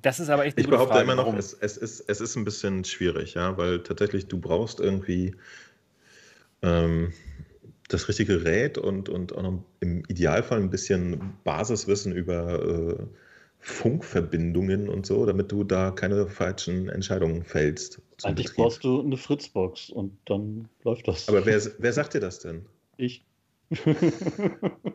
Das 0.00 0.20
ist 0.20 0.30
aber 0.30 0.46
echt 0.46 0.58
Ich 0.58 0.66
behaupte 0.66 0.94
Frage, 0.94 1.04
immer 1.04 1.22
noch, 1.22 1.36
es, 1.36 1.52
es, 1.52 1.76
ist, 1.76 2.00
es 2.08 2.22
ist 2.22 2.34
ein 2.36 2.46
bisschen 2.46 2.82
schwierig, 2.84 3.34
ja, 3.34 3.58
weil 3.58 3.82
tatsächlich 3.82 4.26
du 4.26 4.40
brauchst 4.40 4.80
irgendwie 4.80 5.34
ähm, 6.62 7.12
das 7.88 8.08
richtige 8.08 8.38
Gerät 8.38 8.78
und, 8.78 9.10
und 9.10 9.36
auch 9.36 9.42
noch 9.42 9.64
im 9.80 10.02
Idealfall 10.08 10.60
ein 10.60 10.70
bisschen 10.70 11.34
Basiswissen 11.44 12.14
über 12.14 12.62
äh, 12.62 13.06
Funkverbindungen 13.60 14.88
und 14.88 15.06
so, 15.06 15.26
damit 15.26 15.52
du 15.52 15.64
da 15.64 15.90
keine 15.90 16.26
falschen 16.28 16.88
Entscheidungen 16.88 17.44
fällst. 17.44 18.00
Eigentlich 18.22 18.48
Betrieb. 18.48 18.64
brauchst 18.64 18.84
du 18.84 19.00
eine 19.00 19.16
Fritzbox 19.16 19.90
und 19.90 20.16
dann 20.24 20.68
läuft 20.84 21.08
das. 21.08 21.28
Aber 21.28 21.44
wer, 21.44 21.60
wer 21.78 21.92
sagt 21.92 22.14
dir 22.14 22.20
das 22.20 22.38
denn? 22.38 22.66
Ich. 22.96 23.24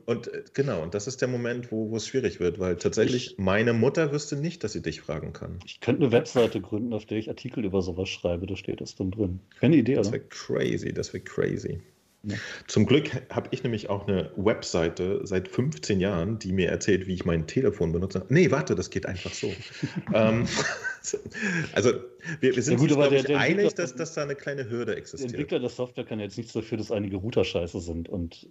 und 0.07 0.34
äh, 0.34 0.43
genau, 0.53 0.82
und 0.82 0.95
das 0.95 1.05
ist 1.05 1.22
der 1.22 1.28
Moment, 1.28 1.72
wo, 1.72 1.91
wo 1.91 1.97
es 1.97 2.07
schwierig 2.07 2.39
wird, 2.39 2.57
weil 2.57 2.76
tatsächlich 2.78 3.34
ich, 3.34 3.38
meine 3.38 3.74
Mutter 3.74 4.11
wüsste 4.11 4.36
nicht, 4.36 4.64
dass 4.64 4.74
sie 4.74 4.82
dich 4.82 5.01
fragen 5.01 5.32
kann. 5.32 5.59
Ich 5.66 5.80
könnte 5.80 6.01
eine 6.01 6.11
Webseite 6.11 6.59
gründen, 6.59 6.91
auf 6.93 7.05
der 7.05 7.20
ich 7.20 7.30
Artikel 7.30 7.66
über 7.66 7.84
sowas 7.84 8.09
schreibe, 8.09 8.47
da 8.47 8.55
steht 8.55 8.82
das 8.82 8.95
dann 8.95 9.11
drin. 9.11 9.41
Keine 9.59 9.76
Idee, 9.76 9.93
Das 9.93 10.11
wäre 10.11 10.24
crazy, 10.24 10.91
das 10.91 11.14
wäre 11.14 11.24
crazy. 11.24 11.82
Zum 12.67 12.86
Glück 12.86 13.11
habe 13.30 13.49
ich 13.51 13.63
nämlich 13.63 13.89
auch 13.89 14.07
eine 14.07 14.32
Webseite 14.38 15.19
seit 15.26 15.49
15 15.49 15.99
Jahren, 15.99 16.39
die 16.39 16.53
mir 16.53 16.69
erzählt, 16.69 17.05
wie 17.05 17.15
ich 17.15 17.26
mein 17.26 17.47
Telefon 17.47 17.91
benutze. 17.91 18.26
Nee, 18.30 18.49
warte, 18.49 18.76
das 18.76 18.89
geht 18.89 19.05
einfach 19.05 19.34
so. 19.34 19.53
ähm, 20.13 20.47
also, 21.74 21.91
wir, 22.39 22.55
wir 22.55 22.63
sind 22.63 22.80
ja, 22.80 22.80
gut, 22.80 22.91
uns, 22.93 23.09
der, 23.09 23.24
der 23.24 23.39
einig, 23.39 23.74
dass, 23.74 23.93
dass 23.95 24.13
da 24.13 24.24
eine 24.24 24.36
kleine 24.36 24.69
Hürde 24.69 24.95
existiert. 24.95 25.32
Der 25.32 25.39
Entwickler 25.39 25.59
der 25.59 25.69
Software 25.69 26.05
kann 26.05 26.21
jetzt 26.21 26.38
nichts 26.38 26.53
dafür, 26.53 26.78
dass 26.78 26.91
einige 26.91 27.17
Router 27.17 27.43
scheiße 27.43 27.82
sind. 27.82 28.07
Und, 28.07 28.47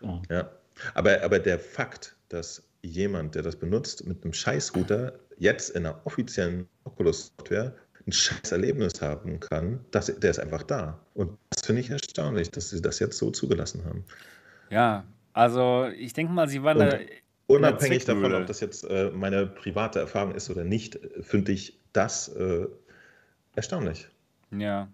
ja. 0.00 0.22
ja. 0.30 0.52
Aber, 0.94 1.22
aber 1.22 1.40
der 1.40 1.58
Fakt, 1.58 2.14
dass 2.28 2.62
jemand, 2.82 3.34
der 3.34 3.42
das 3.42 3.56
benutzt, 3.56 4.06
mit 4.06 4.22
einem 4.22 4.32
Scheiß-Router 4.32 5.18
jetzt 5.38 5.70
in 5.70 5.86
einer 5.86 6.00
offiziellen 6.04 6.68
Oculus-Software 6.84 7.74
ein 8.06 8.12
scheiß 8.12 8.52
Erlebnis 8.52 9.00
haben 9.00 9.40
kann, 9.40 9.80
das, 9.90 10.06
der 10.06 10.30
ist 10.30 10.38
einfach 10.38 10.62
da. 10.62 11.00
Und 11.14 11.36
das 11.50 11.66
finde 11.66 11.80
ich 11.80 11.90
erstaunlich, 11.90 12.50
dass 12.50 12.70
sie 12.70 12.80
das 12.80 12.98
jetzt 12.98 13.18
so 13.18 13.30
zugelassen 13.30 13.84
haben. 13.84 14.04
Ja, 14.70 15.04
also 15.32 15.86
ich 15.96 16.12
denke 16.12 16.32
mal, 16.32 16.48
sie 16.48 16.62
waren 16.62 16.78
Und 16.78 16.92
da. 16.92 16.98
Unabhängig 17.48 18.04
davon, 18.04 18.34
ob 18.34 18.46
das 18.46 18.58
jetzt 18.58 18.82
äh, 18.84 19.10
meine 19.12 19.46
private 19.46 20.00
Erfahrung 20.00 20.34
ist 20.34 20.50
oder 20.50 20.64
nicht, 20.64 20.98
finde 21.20 21.52
ich 21.52 21.78
das 21.92 22.28
äh, 22.28 22.66
erstaunlich. 23.54 24.08
Ja, 24.50 24.88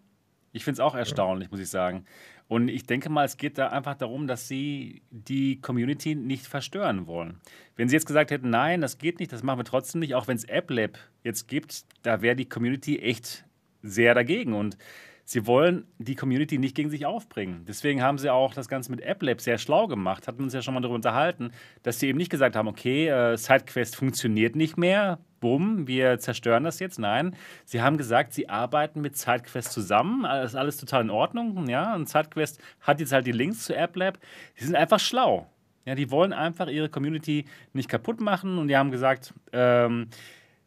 ich 0.52 0.62
finde 0.64 0.74
es 0.74 0.80
auch 0.80 0.94
erstaunlich, 0.94 1.48
ja. 1.48 1.50
muss 1.50 1.60
ich 1.60 1.70
sagen. 1.70 2.04
Und 2.52 2.68
ich 2.68 2.84
denke 2.84 3.08
mal, 3.08 3.24
es 3.24 3.38
geht 3.38 3.56
da 3.56 3.68
einfach 3.68 3.94
darum, 3.94 4.26
dass 4.26 4.46
sie 4.46 5.00
die 5.08 5.58
Community 5.62 6.14
nicht 6.14 6.46
verstören 6.46 7.06
wollen. 7.06 7.40
Wenn 7.76 7.88
sie 7.88 7.96
jetzt 7.96 8.04
gesagt 8.04 8.30
hätten, 8.30 8.50
nein, 8.50 8.82
das 8.82 8.98
geht 8.98 9.20
nicht, 9.20 9.32
das 9.32 9.42
machen 9.42 9.60
wir 9.60 9.64
trotzdem 9.64 10.00
nicht, 10.00 10.14
auch 10.14 10.28
wenn 10.28 10.36
es 10.36 10.46
AppLab 10.46 10.98
jetzt 11.24 11.48
gibt, 11.48 11.86
da 12.02 12.20
wäre 12.20 12.36
die 12.36 12.44
Community 12.44 12.98
echt 12.98 13.46
sehr 13.80 14.12
dagegen. 14.14 14.52
Und 14.52 14.76
sie 15.24 15.46
wollen 15.46 15.86
die 15.98 16.14
Community 16.14 16.58
nicht 16.58 16.74
gegen 16.74 16.90
sich 16.90 17.06
aufbringen. 17.06 17.64
Deswegen 17.66 18.02
haben 18.02 18.18
sie 18.18 18.30
auch 18.30 18.54
das 18.54 18.68
Ganze 18.68 18.90
mit 18.90 19.06
AppLab 19.06 19.40
sehr 19.40 19.58
schlau 19.58 19.86
gemacht, 19.86 20.28
hatten 20.28 20.42
uns 20.42 20.54
ja 20.54 20.62
schon 20.62 20.74
mal 20.74 20.80
darüber 20.80 20.96
unterhalten, 20.96 21.52
dass 21.82 22.00
sie 22.00 22.08
eben 22.08 22.18
nicht 22.18 22.30
gesagt 22.30 22.56
haben, 22.56 22.68
okay, 22.68 23.08
äh, 23.08 23.36
SideQuest 23.36 23.96
funktioniert 23.96 24.56
nicht 24.56 24.76
mehr, 24.76 25.18
bumm, 25.40 25.86
wir 25.86 26.18
zerstören 26.18 26.64
das 26.64 26.78
jetzt. 26.78 26.98
Nein, 26.98 27.36
sie 27.64 27.82
haben 27.82 27.96
gesagt, 27.96 28.32
sie 28.32 28.48
arbeiten 28.48 29.00
mit 29.00 29.16
SideQuest 29.16 29.72
zusammen, 29.72 30.22
das 30.22 30.52
ist 30.52 30.56
alles 30.56 30.76
total 30.76 31.02
in 31.02 31.10
Ordnung, 31.10 31.68
ja, 31.68 31.94
und 31.94 32.08
SideQuest 32.08 32.60
hat 32.80 33.00
jetzt 33.00 33.12
halt 33.12 33.26
die 33.26 33.32
Links 33.32 33.64
zu 33.64 33.76
AppLab. 33.76 34.18
Sie 34.54 34.64
sind 34.64 34.76
einfach 34.76 35.00
schlau. 35.00 35.46
Ja, 35.84 35.96
die 35.96 36.12
wollen 36.12 36.32
einfach 36.32 36.68
ihre 36.68 36.88
Community 36.88 37.44
nicht 37.72 37.88
kaputt 37.88 38.20
machen 38.20 38.58
und 38.58 38.68
die 38.68 38.76
haben 38.76 38.92
gesagt, 38.92 39.34
ähm, 39.52 40.06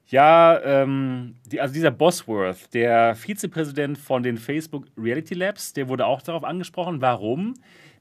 ja, 0.07 0.61
ähm, 0.63 1.35
die, 1.45 1.59
also 1.59 1.73
dieser 1.73 1.91
Bosworth, 1.91 2.73
der 2.73 3.15
Vizepräsident 3.15 3.97
von 3.97 4.21
den 4.21 4.37
Facebook 4.37 4.85
Reality 4.97 5.33
Labs, 5.33 5.73
der 5.73 5.89
wurde 5.89 6.05
auch 6.05 6.21
darauf 6.21 6.43
angesprochen, 6.43 7.01
warum 7.01 7.55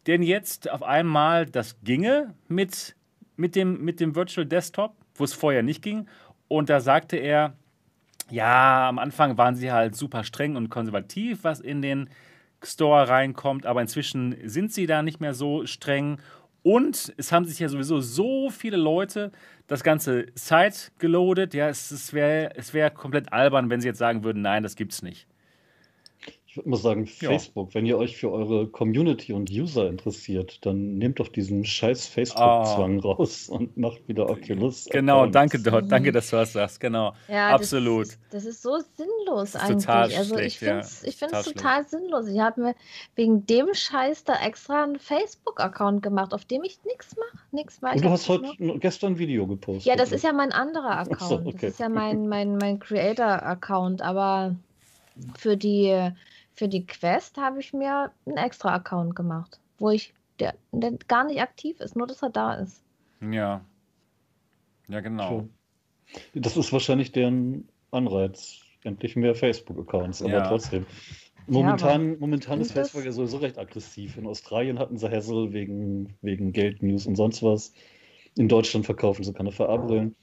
denn 0.06 0.22
jetzt 0.22 0.70
auf 0.70 0.82
einmal 0.82 1.46
das 1.46 1.80
ginge 1.82 2.34
mit, 2.46 2.94
mit, 3.36 3.56
dem, 3.56 3.82
mit 3.82 4.00
dem 4.00 4.14
Virtual 4.14 4.44
Desktop, 4.44 4.94
wo 5.14 5.24
es 5.24 5.32
vorher 5.32 5.62
nicht 5.62 5.82
ging. 5.82 6.06
Und 6.46 6.68
da 6.68 6.80
sagte 6.80 7.16
er, 7.16 7.54
ja, 8.30 8.88
am 8.88 8.98
Anfang 8.98 9.38
waren 9.38 9.56
sie 9.56 9.72
halt 9.72 9.96
super 9.96 10.24
streng 10.24 10.56
und 10.56 10.68
konservativ, 10.68 11.42
was 11.42 11.60
in 11.60 11.80
den 11.80 12.10
Store 12.62 13.08
reinkommt, 13.08 13.66
aber 13.66 13.80
inzwischen 13.80 14.36
sind 14.44 14.72
sie 14.72 14.86
da 14.86 15.02
nicht 15.02 15.20
mehr 15.20 15.34
so 15.34 15.66
streng 15.66 16.18
und 16.64 17.12
es 17.18 17.30
haben 17.30 17.44
sich 17.44 17.58
ja 17.58 17.68
sowieso 17.68 18.00
so 18.00 18.48
viele 18.48 18.78
Leute 18.78 19.32
das 19.66 19.82
ganze 19.82 20.26
Site 20.34 20.92
geloadet. 20.98 21.54
Ja, 21.54 21.68
es, 21.68 21.90
es 21.90 22.12
wäre 22.12 22.52
es 22.56 22.74
wär 22.74 22.90
komplett 22.90 23.32
albern, 23.32 23.70
wenn 23.70 23.80
sie 23.80 23.88
jetzt 23.88 23.98
sagen 23.98 24.24
würden, 24.24 24.42
nein, 24.42 24.62
das 24.62 24.76
gibt's 24.76 25.02
nicht. 25.02 25.26
Ich 26.54 26.58
würde 26.58 26.70
mal 26.70 26.76
sagen, 26.76 27.04
Facebook, 27.08 27.70
ja. 27.70 27.74
wenn 27.74 27.84
ihr 27.84 27.98
euch 27.98 28.16
für 28.16 28.30
eure 28.30 28.68
Community 28.68 29.32
und 29.32 29.50
User 29.50 29.88
interessiert, 29.88 30.64
dann 30.64 30.98
nehmt 30.98 31.18
doch 31.18 31.26
diesen 31.26 31.64
scheiß 31.64 32.06
Facebook-Zwang 32.06 33.00
oh. 33.02 33.10
raus 33.10 33.48
und 33.48 33.76
macht 33.76 34.06
wieder 34.06 34.30
Oculus. 34.30 34.84
Genau, 34.84 35.22
Accounts. 35.22 35.32
danke 35.32 35.58
dort, 35.58 35.90
danke, 35.90 36.12
dass 36.12 36.30
du 36.30 36.36
was 36.36 36.52
sagst, 36.52 36.78
genau. 36.78 37.12
Ja, 37.26 37.48
Absolut. 37.48 38.06
Das, 38.06 38.18
das, 38.30 38.44
ist 38.44 38.62
so 38.62 38.78
sinnlos 38.78 39.48
ist 39.48 39.56
eigentlich. 39.56 39.84
Total 39.84 40.12
also 40.14 40.34
schlecht, 40.36 40.46
ich 40.46 40.58
finde 40.60 40.78
es 40.78 41.02
ja. 41.02 41.26
total, 41.26 41.42
total 41.42 41.88
sinnlos. 41.88 42.28
Ich 42.28 42.38
habe 42.38 42.60
mir 42.60 42.74
wegen 43.16 43.44
dem 43.46 43.74
Scheiß 43.74 44.22
da 44.22 44.34
extra 44.36 44.84
einen 44.84 45.00
Facebook-Account 45.00 46.04
gemacht, 46.04 46.32
auf 46.32 46.44
dem 46.44 46.62
ich 46.62 46.78
nichts 46.84 47.16
mache. 47.16 47.44
Nichts 47.50 47.82
mache. 47.82 48.00
Du 48.00 48.10
hast 48.10 48.28
heute 48.28 48.52
nur... 48.58 48.78
gestern 48.78 49.14
ein 49.14 49.18
Video 49.18 49.48
gepostet. 49.48 49.86
Ja, 49.86 49.96
das 49.96 50.10
oder? 50.10 50.16
ist 50.18 50.22
ja 50.22 50.32
mein 50.32 50.52
anderer 50.52 51.00
Account. 51.00 51.20
So, 51.20 51.34
okay. 51.34 51.56
Das 51.62 51.70
ist 51.70 51.80
ja 51.80 51.88
mein, 51.88 52.28
mein, 52.28 52.58
mein 52.58 52.78
Creator-Account, 52.78 54.02
aber 54.02 54.54
für 55.36 55.56
die 55.56 56.12
für 56.54 56.68
die 56.68 56.86
Quest 56.86 57.36
habe 57.36 57.60
ich 57.60 57.72
mir 57.72 58.12
einen 58.26 58.36
extra 58.36 58.74
Account 58.74 59.16
gemacht, 59.16 59.60
wo 59.78 59.90
ich, 59.90 60.14
der, 60.38 60.54
der 60.72 60.92
gar 61.08 61.24
nicht 61.24 61.40
aktiv 61.40 61.80
ist, 61.80 61.96
nur 61.96 62.06
dass 62.06 62.22
er 62.22 62.30
da 62.30 62.54
ist. 62.54 62.82
Ja. 63.20 63.64
Ja, 64.88 65.00
genau. 65.00 65.48
Das 66.34 66.56
ist 66.56 66.72
wahrscheinlich 66.72 67.12
deren 67.12 67.68
Anreiz. 67.90 68.60
Endlich 68.82 69.16
mehr 69.16 69.34
Facebook-Accounts, 69.34 70.22
aber 70.22 70.32
ja. 70.32 70.46
trotzdem. 70.46 70.84
Momentan, 71.46 72.12
ja, 72.12 72.16
momentan 72.18 72.60
ist 72.60 72.72
Facebook 72.72 73.04
ja 73.04 73.12
sowieso 73.12 73.38
recht 73.38 73.58
aggressiv. 73.58 74.16
In 74.16 74.26
Australien 74.26 74.78
hatten 74.78 74.98
sie 74.98 75.10
Hassel 75.10 75.52
wegen, 75.52 76.14
wegen 76.20 76.52
Geldnews 76.52 77.06
und 77.06 77.16
sonst 77.16 77.42
was. 77.42 77.72
In 78.36 78.48
Deutschland 78.48 78.84
verkaufen 78.84 79.24
sie 79.24 79.32
keine 79.32 79.52
Verabrillen. 79.52 80.14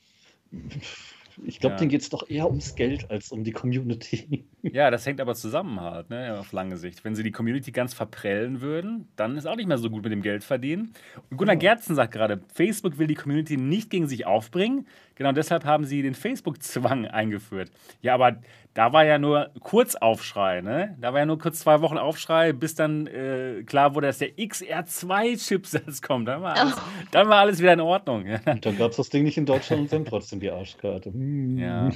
Ich 1.46 1.60
glaube, 1.60 1.74
ja. 1.74 1.80
denen 1.80 1.90
geht 1.90 2.02
es 2.02 2.10
doch 2.10 2.30
eher 2.30 2.48
ums 2.48 2.76
Geld 2.76 3.10
als 3.10 3.32
um 3.32 3.44
die 3.44 3.52
Community. 3.52 4.46
Ja, 4.64 4.92
das 4.92 5.08
hängt 5.08 5.20
aber 5.20 5.34
zusammen 5.34 5.82
halt, 5.82 6.12
ne, 6.12 6.38
auf 6.40 6.52
lange 6.52 6.78
Sicht. 6.78 7.04
Wenn 7.04 7.16
sie 7.16 7.24
die 7.24 7.32
Community 7.32 7.72
ganz 7.72 7.96
verprellen 7.96 8.62
würden, 8.62 9.08
dann 9.16 9.36
ist 9.36 9.48
auch 9.48 9.56
nicht 9.56 9.68
mehr 9.68 9.80
so 9.80 9.90
gut 9.90 10.04
mit 10.04 10.12
dem 10.12 10.22
Geld 10.22 10.44
verdienen. 10.44 10.94
Und 11.32 11.38
Gunnar 11.38 11.56
ja. 11.56 11.60
Gerzen 11.60 11.96
sagt 11.96 12.14
gerade, 12.14 12.42
Facebook 12.54 13.00
will 13.00 13.08
die 13.08 13.16
Community 13.16 13.58
nicht 13.58 13.90
gegen 13.90 14.08
sich 14.08 14.28
aufbringen. 14.28 14.86
Genau 15.16 15.32
deshalb 15.32 15.66
haben 15.66 15.86
sie 15.86 16.04
den 16.04 16.14
Facebook-Zwang 16.14 17.08
eingeführt. 17.08 17.72
Ja, 18.04 18.14
aber 18.14 18.38
da 18.74 18.94
war 18.94 19.04
ja 19.04 19.18
nur 19.18 19.52
Kurzaufschrei, 19.60 20.62
ne? 20.62 20.98
Da 21.00 21.12
war 21.12 21.20
ja 21.20 21.26
nur 21.26 21.40
kurz 21.40 21.60
zwei 21.60 21.82
Wochen 21.82 21.98
Aufschrei, 21.98 22.54
bis 22.54 22.76
dann 22.76 23.08
äh, 23.08 23.64
klar 23.66 23.96
wurde, 23.96 24.08
dass 24.08 24.20
der 24.20 24.38
XR2-Chipsatz 24.38 26.02
kommt. 26.08 26.28
Dann 26.28 26.42
war, 26.42 26.58
alles, 26.58 26.76
oh. 26.78 26.82
dann 27.12 27.28
war 27.28 27.40
alles 27.40 27.60
wieder 27.60 27.74
in 27.74 27.82
Ordnung. 27.82 28.26
Und 28.46 28.66
dann 28.66 28.78
gab 28.78 28.92
es 28.92 28.98
das 28.98 29.10
Ding 29.10 29.24
nicht 29.24 29.38
in 29.38 29.46
Deutschland 29.46 29.82
und 29.82 29.94
dann 29.94 30.06
trotzdem 30.06 30.40
die 30.40 30.52
Arschkarte. 30.52 31.12
Hm. 31.12 31.58
Ja. 31.58 31.90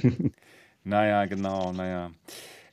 Naja, 0.84 1.24
genau, 1.26 1.72
naja. 1.72 2.12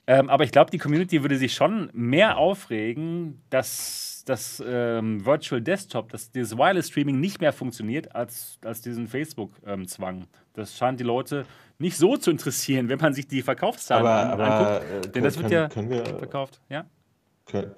Ähm, 0.05 0.29
aber 0.29 0.43
ich 0.43 0.51
glaube, 0.51 0.69
die 0.69 0.77
Community 0.77 1.23
würde 1.23 1.37
sich 1.37 1.53
schon 1.53 1.89
mehr 1.93 2.37
aufregen, 2.37 3.41
dass 3.49 4.23
das 4.25 4.63
ähm, 4.65 5.25
Virtual 5.25 5.61
Desktop, 5.61 6.11
dass 6.11 6.31
dieses 6.31 6.57
Wireless 6.57 6.89
Streaming 6.89 7.19
nicht 7.19 7.41
mehr 7.41 7.53
funktioniert, 7.53 8.13
als, 8.15 8.59
als 8.63 8.81
diesen 8.81 9.07
Facebook-Zwang. 9.07 10.15
Ähm, 10.17 10.27
das 10.53 10.77
scheint 10.77 10.99
die 10.99 11.03
Leute 11.03 11.45
nicht 11.79 11.97
so 11.97 12.17
zu 12.17 12.31
interessieren, 12.31 12.89
wenn 12.89 12.99
man 12.99 13.13
sich 13.13 13.27
die 13.27 13.41
Verkaufszahlen 13.41 14.05
aber, 14.05 14.33
aber, 14.33 14.79
anguckt. 14.79 15.05
Äh, 15.05 15.11
Denn 15.11 15.23
das 15.23 15.37
wird 15.37 15.51
ja 15.51 15.69
wir, 15.75 16.05
verkauft. 16.05 16.61
Ja? 16.69 16.85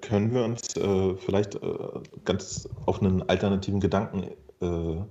Können 0.01 0.33
wir 0.33 0.43
uns 0.43 0.75
äh, 0.75 1.15
vielleicht 1.15 1.55
äh, 1.55 1.59
ganz 2.23 2.69
auf 2.85 3.01
einen 3.01 3.27
alternativen 3.27 3.79
Gedanken 3.79 4.23
äh, 4.61 5.01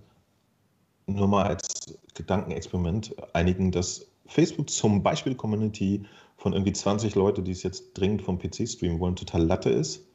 nur 1.06 1.28
mal 1.28 1.44
als 1.44 1.98
Gedankenexperiment 2.14 3.14
einigen, 3.34 3.72
dass 3.72 4.06
Facebook 4.26 4.70
zum 4.70 5.02
Beispiel 5.02 5.34
Community 5.34 6.06
von 6.36 6.52
irgendwie 6.52 6.72
20 6.72 7.14
Leute, 7.14 7.42
die 7.42 7.52
es 7.52 7.62
jetzt 7.62 7.94
dringend 7.94 8.22
vom 8.22 8.38
PC 8.38 8.68
streamen 8.68 9.00
wollen, 9.00 9.16
total 9.16 9.42
Latte 9.42 9.70
ist. 9.70 10.06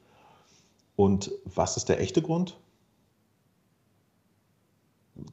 Und 0.96 1.32
was 1.46 1.78
ist 1.78 1.90
der 1.90 2.00
echte 2.00 2.22
Grund? 2.22 2.58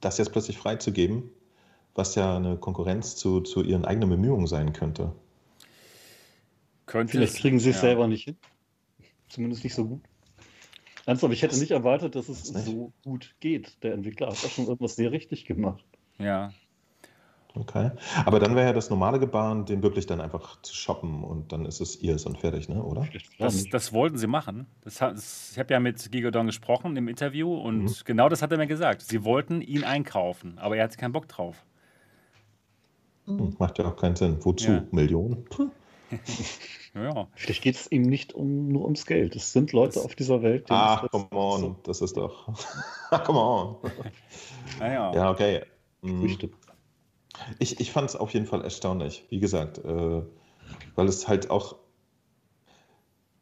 Das 0.01 0.19
jetzt 0.19 0.33
plötzlich 0.33 0.59
freizugeben, 0.59 1.31
was 1.97 2.15
ja 2.15 2.37
eine 2.37 2.57
Konkurrenz 2.57 3.17
zu, 3.17 3.41
zu 3.41 3.63
ihren 3.63 3.85
eigenen 3.85 4.11
Bemühungen 4.11 4.47
sein 4.47 4.73
könnte. 4.73 5.13
könnte 6.87 7.13
Vielleicht 7.13 7.37
kriegen 7.37 7.59
sie 7.59 7.71
es 7.71 7.77
ja. 7.77 7.83
selber 7.83 8.07
nicht 8.07 8.25
hin. 8.25 8.37
Zumindest 9.29 9.65
nicht 9.65 9.75
so 9.75 9.87
gut. 9.87 10.03
Ernsthaft, 11.05 11.33
ich 11.33 11.43
hätte 11.43 11.59
nicht 11.59 11.71
erwartet, 11.71 12.15
dass 12.17 12.29
es 12.29 12.45
so 12.45 12.93
gut 13.05 13.35
geht. 13.41 13.83
Der 13.83 13.95
Entwickler 13.95 14.29
hat 14.29 14.43
da 14.43 14.49
schon 14.49 14.67
irgendwas 14.67 14.97
sehr 14.97 15.13
richtig 15.13 15.45
gemacht. 15.45 15.85
Ja, 16.19 16.53
Okay. 17.57 17.91
Aber 18.25 18.39
dann 18.39 18.55
wäre 18.55 18.67
ja 18.67 18.73
das 18.73 18.91
normale 18.91 19.19
Gebaren, 19.19 19.65
den 19.65 19.83
wirklich 19.83 20.07
dann 20.07 20.21
einfach 20.21 20.61
zu 20.61 20.75
shoppen 20.75 21.25
und 21.25 21.53
dann 21.53 21.65
ist 21.65 21.81
es 21.81 22.01
ihr 22.03 22.17
und 22.27 22.39
fertig, 22.39 22.69
ne? 22.69 22.83
oder? 22.83 23.07
Das, 23.39 23.65
das 23.69 23.93
wollten 23.93 24.19
sie 24.19 24.27
machen. 24.27 24.67
Das, 24.83 24.99
das, 24.99 25.53
ich 25.53 25.59
habe 25.59 25.73
ja 25.73 25.81
mit 25.81 26.11
Gigodon 26.13 26.47
gesprochen 26.47 26.97
im 26.97 27.09
Interview 27.09 27.55
und 27.55 27.85
mhm. 27.85 27.95
genau 28.05 28.29
das 28.29 28.43
hat 28.43 28.53
er 28.53 28.59
mir 28.59 28.67
gesagt. 28.67 29.03
Sie 29.03 29.25
wollten 29.25 29.63
ihn 29.63 29.85
einkaufen, 29.85 30.59
aber 30.59 30.77
er 30.77 30.85
hatte 30.85 30.99
keinen 30.99 31.13
Bock 31.13 31.29
drauf. 31.29 31.65
Mhm. 33.27 33.57
Macht 33.59 33.79
ja 33.79 33.87
auch 33.87 33.97
keinen 33.97 34.17
Sinn. 34.17 34.39
Wozu? 34.41 34.71
Ja. 34.71 34.85
Millionen? 34.91 35.45
ja. 36.95 37.29
Vielleicht 37.35 37.63
geht 37.63 37.75
es 37.75 37.91
ihm 37.91 38.03
nicht 38.03 38.33
um, 38.33 38.69
nur 38.69 38.85
ums 38.85 39.07
Geld. 39.07 39.35
Es 39.37 39.53
sind 39.53 39.73
Leute 39.73 39.95
das, 39.95 40.05
auf 40.05 40.15
dieser 40.15 40.43
Welt, 40.43 40.69
die. 40.69 40.73
Ach, 40.73 41.09
come 41.11 41.29
on, 41.33 41.61
so. 41.61 41.77
das 41.83 42.01
ist 42.01 42.17
doch. 42.17 42.49
come 43.25 43.41
on. 43.41 43.77
Naja. 44.81 45.15
Ja, 45.15 45.31
okay. 45.31 45.63
Mhm. 46.03 46.39
Ich, 47.59 47.81
ich 47.81 47.93
fand 47.93 48.11
es 48.11 48.17
auf 48.17 48.35
jeden 48.35 48.47
Fall 48.47 48.63
erstaunlich, 48.63 49.25
wie 49.31 49.39
gesagt, 49.39 49.79
äh, 49.79 50.23
weil 50.97 51.07
es 51.07 51.29
halt 51.29 51.51
auch 51.51 51.77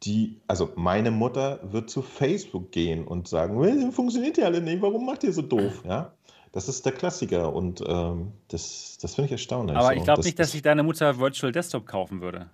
die, 0.05 0.41
also 0.47 0.71
meine 0.77 1.11
Mutter 1.11 1.61
wird 1.73 1.91
zu 1.91 2.03
Facebook 2.03 2.73
gehen 2.73 3.07
und 3.07 3.27
sagen, 3.27 3.93
funktioniert 3.93 4.37
ja 4.37 4.45
alle 4.45 4.61
nicht, 4.61 4.83
warum 4.83 5.07
macht 5.07 5.25
ihr 5.25 5.33
so 5.33 5.43
doof? 5.43 5.83
Ja, 5.87 6.13
das 6.55 6.69
ist 6.69 6.87
der 6.87 6.93
Klassiker 6.93 7.53
und 7.53 7.83
ähm, 7.85 8.31
das, 8.47 8.97
das 9.03 9.17
finde 9.17 9.27
ich 9.27 9.33
erstaunlich. 9.33 9.77
Aber 9.77 9.89
so. 9.89 9.93
ich 9.95 10.05
glaube 10.05 10.23
nicht, 10.23 10.39
dass 10.39 10.53
sich 10.53 10.63
deine 10.63 10.85
Mutter 10.85 11.19
Virtual 11.19 11.51
Desktop 11.51 11.85
kaufen 11.85 12.21
würde. 12.21 12.49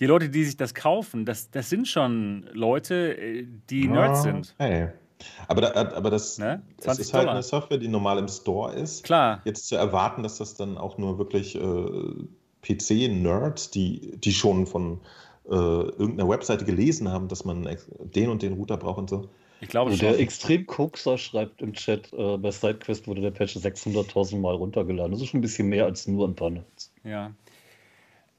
Die 0.00 0.06
Leute, 0.06 0.30
die 0.30 0.44
sich 0.44 0.56
das 0.56 0.74
kaufen, 0.74 1.24
das, 1.24 1.48
das 1.48 1.70
sind 1.70 1.86
schon 1.86 2.50
Leute, 2.52 3.16
äh, 3.16 3.46
die 3.70 3.86
Nerds 3.86 4.24
sind. 4.24 4.56
Hey. 4.58 4.88
Aber, 5.46 5.60
da, 5.60 5.92
aber 5.94 6.10
das, 6.10 6.38
ne? 6.38 6.60
das 6.82 6.98
ist 6.98 7.14
halt 7.14 7.28
eine 7.28 7.44
Software, 7.44 7.78
die 7.78 7.86
normal 7.86 8.18
im 8.18 8.26
Store 8.26 8.74
ist. 8.74 9.04
Klar. 9.04 9.40
Jetzt 9.44 9.68
zu 9.68 9.76
erwarten, 9.76 10.24
dass 10.24 10.38
das 10.38 10.56
dann 10.56 10.76
auch 10.76 10.98
nur 10.98 11.16
wirklich 11.16 11.54
äh, 11.54 11.60
PC-Nerds, 12.62 13.70
die, 13.70 14.18
die 14.18 14.32
schon 14.32 14.66
von 14.66 15.00
äh, 15.48 15.54
irgendeiner 15.54 16.28
Webseite 16.28 16.64
gelesen 16.64 17.08
haben, 17.12 17.28
dass 17.28 17.44
man 17.44 17.76
den 18.00 18.28
und 18.28 18.42
den 18.42 18.54
Router 18.54 18.76
braucht 18.76 18.98
und 18.98 19.08
so. 19.08 19.28
Ich 19.64 19.70
glaube 19.70 19.92
also 19.92 20.04
Der 20.04 20.20
extrem 20.20 20.66
Kokser 20.66 21.16
schreibt 21.16 21.62
im 21.62 21.72
Chat, 21.72 22.12
äh, 22.12 22.36
bei 22.36 22.50
SideQuest 22.50 23.08
wurde 23.08 23.22
der 23.22 23.30
Patch 23.30 23.56
600.000 23.56 24.38
Mal 24.38 24.54
runtergeladen. 24.54 25.12
Das 25.12 25.22
ist 25.22 25.28
schon 25.28 25.38
ein 25.38 25.40
bisschen 25.40 25.70
mehr 25.70 25.86
als 25.86 26.06
nur 26.06 26.28
ein 26.28 26.34
paar 26.34 26.50
Nerds. 26.50 26.92
Ja. 27.02 27.32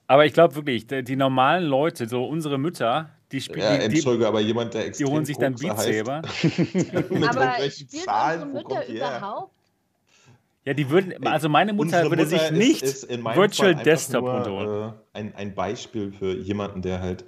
Aber 0.05 0.28
ich 0.28 0.34
glaube 0.34 0.53
wirklich, 0.55 0.86
die, 0.86 1.03
die 1.03 1.15
normalen 1.15 1.63
Leute, 1.63 2.07
so 2.07 2.26
unsere 2.26 2.59
Mütter, 2.59 3.09
die 3.32 3.41
spielen. 3.41 3.61
Ja, 3.61 3.73
Entschuldige, 3.73 4.28
aber 4.28 4.39
jemand, 4.39 4.76
der 4.76 4.86
extrem 4.86 5.07
Die 5.07 5.11
holen 5.11 5.26
sich 5.26 5.38
dann 5.38 5.55
Beat 5.55 5.80
Saber. 5.80 6.21
mit 6.43 6.93
aber 6.93 7.41
irgendwelchen 7.41 7.89
Zahlen, 7.89 8.53
wo 8.53 8.61
kommt 8.61 8.88
überhaupt? 8.88 9.51
Ja, 10.63 10.76
die 10.76 10.89
würden, 10.91 11.26
also 11.26 11.49
meine 11.49 11.73
Mutter 11.73 12.03
Unsere 12.03 12.09
würde 12.11 12.23
Mutter 12.23 12.38
sich 12.38 12.51
nicht 12.51 12.84
ist, 12.84 13.03
ist 13.05 13.23
Virtual 13.23 13.73
Desktop 13.73 14.26
runterholen. 14.26 14.93
Äh, 14.93 15.19
ein, 15.19 15.36
ein 15.36 15.55
Beispiel 15.55 16.11
für 16.11 16.36
jemanden, 16.36 16.84
der 16.84 17.01
halt 17.01 17.26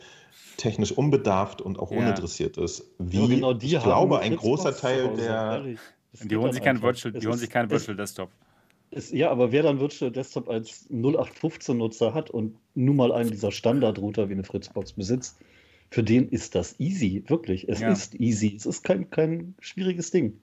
technisch 0.58 0.92
unbedarft 0.92 1.62
und 1.62 1.80
auch 1.80 1.92
ja. 1.92 2.00
uninteressiert 2.00 2.58
ist. 2.58 2.84
Wie, 2.98 3.20
ja, 3.20 3.28
genau 3.28 3.58
ich 3.58 3.80
glaube, 3.82 4.20
ein 4.20 4.36
großer 4.36 4.76
Teil 4.76 5.16
der. 5.16 5.64
Die 6.24 6.36
holen, 6.36 6.52
sich 6.52 6.64
kein 6.64 6.82
Virtual, 6.82 7.14
die 7.14 7.28
holen 7.28 7.38
sich 7.38 7.50
keinen 7.50 7.70
Virtual 7.70 7.96
Desktop. 7.96 8.32
Ist, 8.90 9.14
ja, 9.14 9.30
aber 9.30 9.52
wer 9.52 9.64
dann 9.64 9.80
Virtual 9.80 10.10
Desktop 10.12 10.50
als 10.50 10.90
0815-Nutzer 10.90 12.14
hat 12.14 12.30
und 12.32 12.56
nun 12.74 12.96
mal 12.96 13.12
einen 13.12 13.30
dieser 13.30 13.52
Standard-Router 13.52 14.30
wie 14.30 14.34
eine 14.34 14.44
Fritzbox 14.44 14.94
besitzt, 14.94 15.38
für 15.90 16.04
den 16.04 16.30
ist 16.30 16.56
das 16.56 16.80
easy, 16.80 17.24
wirklich. 17.28 17.70
Es 17.70 17.82
ja. 17.82 17.92
ist 17.92 18.16
easy. 18.16 18.56
Es 18.56 18.66
ist 18.66 18.84
kein, 18.84 19.10
kein 19.10 19.56
schwieriges 19.60 20.12
Ding. 20.12 20.40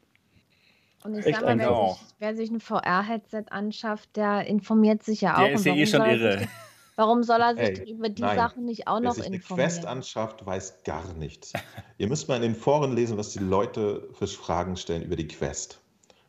Und 1.03 1.19
ich 1.19 1.27
Echt 1.27 1.41
sag 1.41 1.45
mal, 1.45 1.59
wer 1.59 1.67
sich, 1.67 2.03
wer 2.19 2.37
sich, 2.37 2.51
ein 2.51 2.61
VR-Headset 2.61 3.45
anschafft, 3.51 4.17
der 4.17 4.47
informiert 4.47 5.03
sich 5.03 5.21
ja 5.21 5.35
auch. 5.35 5.45
Der 5.45 5.53
ist 5.53 5.67
ja 5.67 5.75
eh 5.75 5.87
schon 5.87 6.03
irre. 6.03 6.49
Warum 6.97 7.25
soll 7.25 7.41
er 7.41 7.57
sich 7.57 7.81
Ey, 7.81 7.93
über 7.93 8.09
die 8.09 8.23
nein. 8.23 8.37
Sachen 8.37 8.65
nicht 8.65 8.87
auch 8.87 9.01
wer 9.01 9.09
noch 9.09 9.15
sich 9.15 9.27
informieren? 9.27 9.57
Wer 9.57 9.67
Quest 9.67 9.87
anschafft, 9.87 10.47
weiß 10.47 10.83
gar 10.85 11.13
nichts. 11.15 11.53
Ihr 11.99 12.09
müsst 12.09 12.29
mal 12.29 12.37
in 12.37 12.43
den 12.43 12.55
Foren 12.55 12.95
lesen, 12.95 13.17
was 13.17 13.31
die 13.31 13.41
Leute 13.41 14.09
für 14.13 14.27
Fragen 14.27 14.77
stellen 14.77 15.03
über 15.03 15.17
die 15.17 15.27
Quest. 15.27 15.81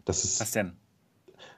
Das 0.05 0.23
ist, 0.23 0.39
was 0.39 0.51
denn? 0.51 0.75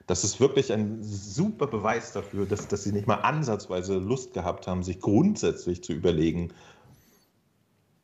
Das 0.06 0.24
ist 0.24 0.40
wirklich 0.40 0.72
ein 0.72 1.02
super 1.02 1.66
Beweis 1.66 2.12
dafür, 2.12 2.46
dass, 2.46 2.68
dass 2.68 2.84
sie 2.84 2.92
nicht 2.92 3.06
mal 3.06 3.16
ansatzweise 3.16 3.98
Lust 3.98 4.34
gehabt 4.34 4.66
haben, 4.66 4.82
sich 4.82 5.00
grundsätzlich 5.00 5.82
zu 5.82 5.92
überlegen, 5.92 6.52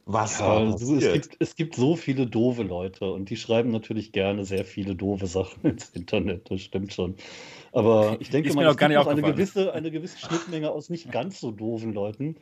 was 0.06 0.38
ja, 0.38 0.58
also 0.58 0.96
es, 0.96 1.12
gibt, 1.12 1.36
es 1.38 1.56
gibt 1.56 1.76
so 1.76 1.96
viele 1.96 2.26
doofe 2.26 2.62
Leute 2.62 3.10
und 3.10 3.30
die 3.30 3.36
schreiben 3.36 3.70
natürlich 3.70 4.12
gerne 4.12 4.44
sehr 4.44 4.64
viele 4.64 4.94
doofe 4.94 5.26
Sachen 5.26 5.62
ins 5.70 5.88
Internet, 5.90 6.50
das 6.50 6.60
stimmt 6.60 6.92
schon. 6.92 7.16
Aber 7.72 8.18
ich 8.20 8.30
denke 8.30 8.52
mal, 8.52 8.66
es 8.66 8.76
gibt 8.76 8.92
noch 8.92 9.06
eine 9.06 9.22
gewisse, 9.22 9.72
eine 9.72 9.90
gewisse 9.90 10.18
Schnittmenge 10.18 10.70
aus 10.70 10.90
nicht 10.90 11.10
ganz 11.10 11.40
so 11.40 11.50
doofen 11.50 11.92
Leuten, 11.92 12.36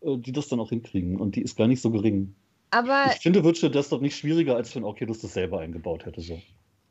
äh, 0.00 0.16
die 0.16 0.32
das 0.32 0.48
dann 0.48 0.60
auch 0.60 0.70
hinkriegen 0.70 1.20
und 1.20 1.36
die 1.36 1.42
ist 1.42 1.56
gar 1.56 1.66
nicht 1.66 1.82
so 1.82 1.90
gering. 1.90 2.34
Aber 2.70 3.06
ich 3.14 3.20
finde 3.20 3.44
Virtual 3.44 3.70
Desktop 3.70 4.00
nicht 4.00 4.16
schwieriger, 4.16 4.56
als 4.56 4.74
wenn 4.74 4.84
Oculus 4.84 5.20
das 5.20 5.34
selber 5.34 5.60
eingebaut 5.60 6.06
hätte. 6.06 6.22
So. 6.22 6.40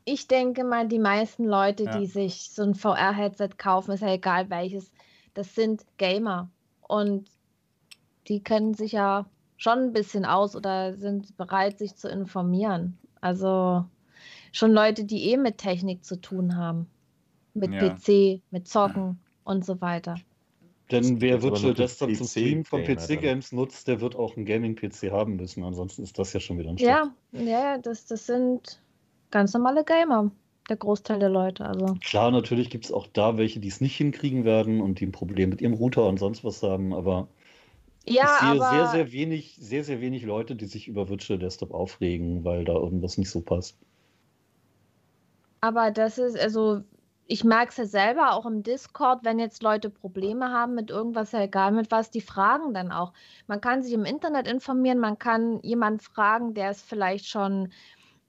Ich 0.04 0.28
denke 0.28 0.64
mal, 0.64 0.86
die 0.86 0.98
meisten 0.98 1.44
Leute, 1.44 1.84
ja. 1.84 1.98
die 1.98 2.06
sich 2.06 2.50
so 2.50 2.62
ein 2.62 2.74
VR-Headset 2.74 3.50
kaufen, 3.58 3.90
ist 3.90 4.00
ja 4.00 4.12
egal 4.14 4.48
welches, 4.48 4.92
das 5.34 5.54
sind 5.54 5.84
Gamer 5.98 6.50
und 6.86 7.28
die 8.28 8.42
können 8.42 8.74
sich 8.74 8.92
ja 8.92 9.26
schon 9.56 9.78
ein 9.78 9.92
bisschen 9.92 10.24
aus 10.24 10.56
oder 10.56 10.94
sind 10.96 11.36
bereit, 11.36 11.78
sich 11.78 11.96
zu 11.96 12.08
informieren. 12.08 12.98
Also 13.20 13.84
schon 14.52 14.72
Leute, 14.72 15.04
die 15.04 15.30
eh 15.30 15.36
mit 15.36 15.58
Technik 15.58 16.04
zu 16.04 16.20
tun 16.20 16.56
haben. 16.56 16.86
Mit 17.54 17.72
ja. 17.72 17.90
PC, 17.90 18.42
mit 18.50 18.66
Zocken 18.66 19.20
und 19.44 19.64
so 19.64 19.80
weiter. 19.80 20.16
Denn 20.90 21.20
wer 21.20 21.42
Virtual 21.42 21.72
Desktop 21.72 22.14
zum 22.14 22.26
Stream 22.26 22.64
von 22.64 22.84
PC-Games 22.84 23.52
nutzt, 23.52 23.88
der 23.88 24.00
wird 24.00 24.16
auch 24.16 24.36
einen 24.36 24.44
Gaming-PC 24.44 25.10
haben 25.10 25.36
müssen. 25.36 25.64
Ansonsten 25.64 26.02
ist 26.02 26.18
das 26.18 26.32
ja 26.32 26.40
schon 26.40 26.58
wieder 26.58 26.70
ein 26.70 26.78
Stück. 26.78 26.88
Ja, 26.88 27.12
ja 27.32 27.78
das, 27.78 28.06
das 28.06 28.26
sind 28.26 28.82
ganz 29.30 29.54
normale 29.54 29.84
Gamer, 29.84 30.30
der 30.68 30.76
Großteil 30.76 31.18
der 31.18 31.30
Leute. 31.30 31.64
Also. 31.64 31.96
Klar, 32.04 32.30
natürlich 32.30 32.68
gibt 32.68 32.84
es 32.84 32.92
auch 32.92 33.06
da 33.06 33.38
welche, 33.38 33.60
die 33.60 33.68
es 33.68 33.80
nicht 33.80 33.96
hinkriegen 33.96 34.44
werden 34.44 34.82
und 34.82 35.00
die 35.00 35.06
ein 35.06 35.12
Problem 35.12 35.50
mit 35.50 35.62
ihrem 35.62 35.74
Router 35.74 36.06
und 36.06 36.18
sonst 36.18 36.44
was 36.44 36.62
haben, 36.62 36.92
aber 36.92 37.28
ja, 38.06 38.24
ich 38.24 38.40
sehe 38.40 38.62
aber... 38.62 38.70
sehr, 38.70 38.86
sehr 38.88 39.12
wenig, 39.12 39.56
sehr, 39.58 39.84
sehr 39.84 40.00
wenig 40.00 40.24
Leute, 40.24 40.56
die 40.56 40.66
sich 40.66 40.88
über 40.88 41.08
Virtual 41.08 41.38
Desktop 41.38 41.72
aufregen, 41.72 42.44
weil 42.44 42.64
da 42.64 42.72
irgendwas 42.74 43.18
nicht 43.18 43.30
so 43.30 43.40
passt. 43.40 43.78
Aber 45.60 45.90
das 45.90 46.18
ist, 46.18 46.38
also 46.38 46.82
ich 47.26 47.42
merke 47.42 47.70
es 47.70 47.76
ja 47.78 47.86
selber 47.86 48.34
auch 48.34 48.44
im 48.44 48.62
Discord, 48.62 49.24
wenn 49.24 49.38
jetzt 49.38 49.62
Leute 49.62 49.88
Probleme 49.88 50.50
haben 50.50 50.74
mit 50.74 50.90
irgendwas, 50.90 51.32
ja 51.32 51.42
egal 51.42 51.72
mit 51.72 51.90
was, 51.90 52.10
die 52.10 52.20
fragen 52.20 52.74
dann 52.74 52.92
auch. 52.92 53.12
Man 53.46 53.60
kann 53.60 53.82
sich 53.82 53.94
im 53.94 54.04
Internet 54.04 54.46
informieren, 54.46 54.98
man 54.98 55.18
kann 55.18 55.60
jemanden 55.62 56.00
fragen, 56.00 56.52
der 56.52 56.70
es 56.70 56.82
vielleicht 56.82 57.26
schon 57.26 57.72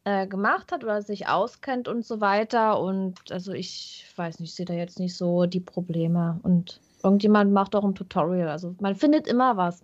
äh, 0.05 0.27
gemacht 0.27 0.71
hat 0.71 0.83
oder 0.83 1.01
sich 1.01 1.27
auskennt 1.27 1.89
und 1.89 2.05
so 2.05 2.21
weiter. 2.21 2.79
Und 2.79 3.19
also 3.31 3.51
ich 3.51 4.05
weiß 4.15 4.39
nicht, 4.39 4.51
ich 4.51 4.55
sehe 4.55 4.65
da 4.65 4.73
jetzt 4.73 4.99
nicht 4.99 5.17
so 5.17 5.45
die 5.45 5.59
Probleme. 5.59 6.39
Und 6.43 6.79
irgendjemand 7.05 7.53
macht 7.53 7.75
auch 7.75 7.85
ein 7.85 7.95
Tutorial. 7.95 8.49
Also 8.49 8.75
man 8.79 8.95
findet 8.95 9.27
immer 9.27 9.55
was. 9.55 9.83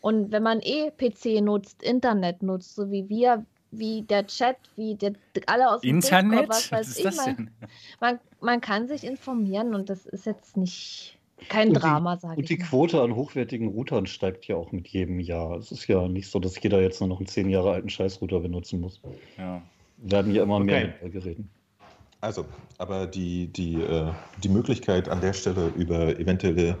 Und 0.00 0.32
wenn 0.32 0.42
man 0.42 0.60
eh 0.60 0.90
PC 0.90 1.42
nutzt, 1.42 1.82
Internet 1.82 2.42
nutzt, 2.42 2.74
so 2.74 2.90
wie 2.90 3.08
wir, 3.08 3.44
wie 3.70 4.02
der 4.02 4.26
Chat, 4.26 4.56
wie 4.76 4.94
der, 4.96 5.12
alle 5.46 5.70
aus 5.70 5.80
dem 5.80 5.96
Internet? 5.96 6.32
Discord, 6.32 6.48
was 6.50 6.72
weiß 6.72 7.04
was 7.04 7.26
ich. 7.26 7.36
Man, 7.38 7.50
man, 8.00 8.18
man, 8.40 8.60
kann 8.60 8.88
sich 8.88 9.04
informieren 9.04 9.74
und 9.74 9.88
das 9.88 10.04
ist 10.06 10.26
jetzt 10.26 10.56
nicht 10.56 11.18
kein 11.48 11.68
und 11.68 11.74
Drama, 11.74 12.16
sage 12.16 12.34
ich. 12.34 12.38
Und 12.38 12.48
die 12.50 12.58
mal. 12.58 12.68
Quote 12.68 13.00
an 13.00 13.14
hochwertigen 13.14 13.68
Routern 13.68 14.06
steigt 14.06 14.46
ja 14.46 14.56
auch 14.56 14.72
mit 14.72 14.88
jedem 14.88 15.20
Jahr. 15.20 15.56
Es 15.56 15.72
ist 15.72 15.86
ja 15.86 16.06
nicht 16.08 16.28
so, 16.28 16.38
dass 16.38 16.60
jeder 16.60 16.82
jetzt 16.82 17.00
nur 17.00 17.08
noch 17.08 17.18
einen 17.18 17.26
zehn 17.26 17.48
Jahre 17.48 17.72
alten 17.72 17.88
Scheißrouter 17.88 18.40
benutzen 18.40 18.80
muss. 18.80 19.00
Ja. 19.38 19.62
Werden 19.98 20.34
ja 20.34 20.42
immer 20.42 20.56
okay. 20.56 20.64
mehr 20.64 20.94
mit 21.02 21.12
Geräten. 21.12 21.48
Also, 22.22 22.46
aber 22.78 23.08
die, 23.08 23.48
die, 23.48 23.74
äh, 23.82 24.12
die 24.42 24.48
Möglichkeit 24.48 25.08
an 25.08 25.20
der 25.20 25.32
Stelle 25.32 25.72
über 25.76 26.18
eventuelle 26.20 26.78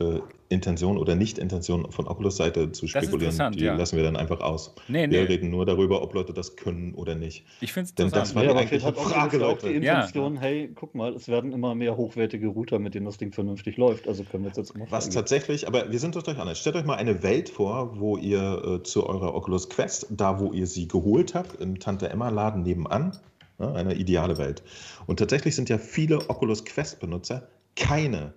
äh, 0.00 0.18
Intention 0.48 0.98
oder 0.98 1.14
Nicht-Intention 1.14 1.92
von 1.92 2.08
Oculus-Seite 2.08 2.72
zu 2.72 2.88
spekulieren, 2.88 3.52
die 3.52 3.64
ja. 3.64 3.76
lassen 3.76 3.96
wir 3.96 4.02
dann 4.02 4.16
einfach 4.16 4.40
aus. 4.40 4.74
Nee, 4.88 5.08
wir 5.08 5.28
reden 5.28 5.50
nur 5.50 5.64
darüber, 5.64 6.02
ob 6.02 6.12
Leute 6.14 6.32
das 6.32 6.56
können 6.56 6.92
oder 6.94 7.14
nicht. 7.14 7.44
Ich 7.60 7.72
finde 7.72 7.86
es 7.86 7.94
Denn 7.94 8.10
das 8.10 8.34
war 8.34 8.42
ja, 8.42 8.52
die 8.52 8.58
eigentliche 8.58 8.92
Frage, 8.92 9.38
Leute. 9.38 9.68
die 9.68 9.74
Intention, 9.76 10.34
ja. 10.34 10.40
hey, 10.40 10.70
guck 10.74 10.96
mal, 10.96 11.14
es 11.14 11.28
werden 11.28 11.52
immer 11.52 11.76
mehr 11.76 11.96
hochwertige 11.96 12.48
Router, 12.48 12.80
mit 12.80 12.96
denen 12.96 13.06
das 13.06 13.16
Ding 13.16 13.32
vernünftig 13.32 13.76
läuft. 13.76 14.08
Also 14.08 14.24
können 14.24 14.42
wir 14.42 14.48
jetzt 14.48 14.56
jetzt 14.56 14.76
mal 14.76 14.88
Was 14.90 15.08
tatsächlich, 15.08 15.68
aber 15.68 15.92
wir 15.92 15.98
sind 16.00 16.16
euch 16.16 16.38
anders. 16.38 16.58
Stellt 16.58 16.74
euch 16.74 16.84
mal 16.84 16.96
eine 16.96 17.22
Welt 17.22 17.48
vor, 17.48 18.00
wo 18.00 18.16
ihr 18.16 18.80
äh, 18.80 18.82
zu 18.82 19.06
eurer 19.06 19.34
Oculus 19.34 19.70
Quest, 19.70 20.08
da 20.10 20.40
wo 20.40 20.52
ihr 20.52 20.66
sie 20.66 20.88
geholt 20.88 21.34
habt, 21.34 21.60
im 21.60 21.78
Tante-Emma-Laden 21.78 22.64
nebenan, 22.64 23.16
ne, 23.58 23.72
eine 23.74 23.94
ideale 23.94 24.38
Welt. 24.38 24.62
Und 25.06 25.18
tatsächlich 25.18 25.54
sind 25.54 25.68
ja 25.68 25.78
viele 25.78 26.28
Oculus 26.30 26.64
Quest-Benutzer 26.64 27.48
keine 27.76 28.34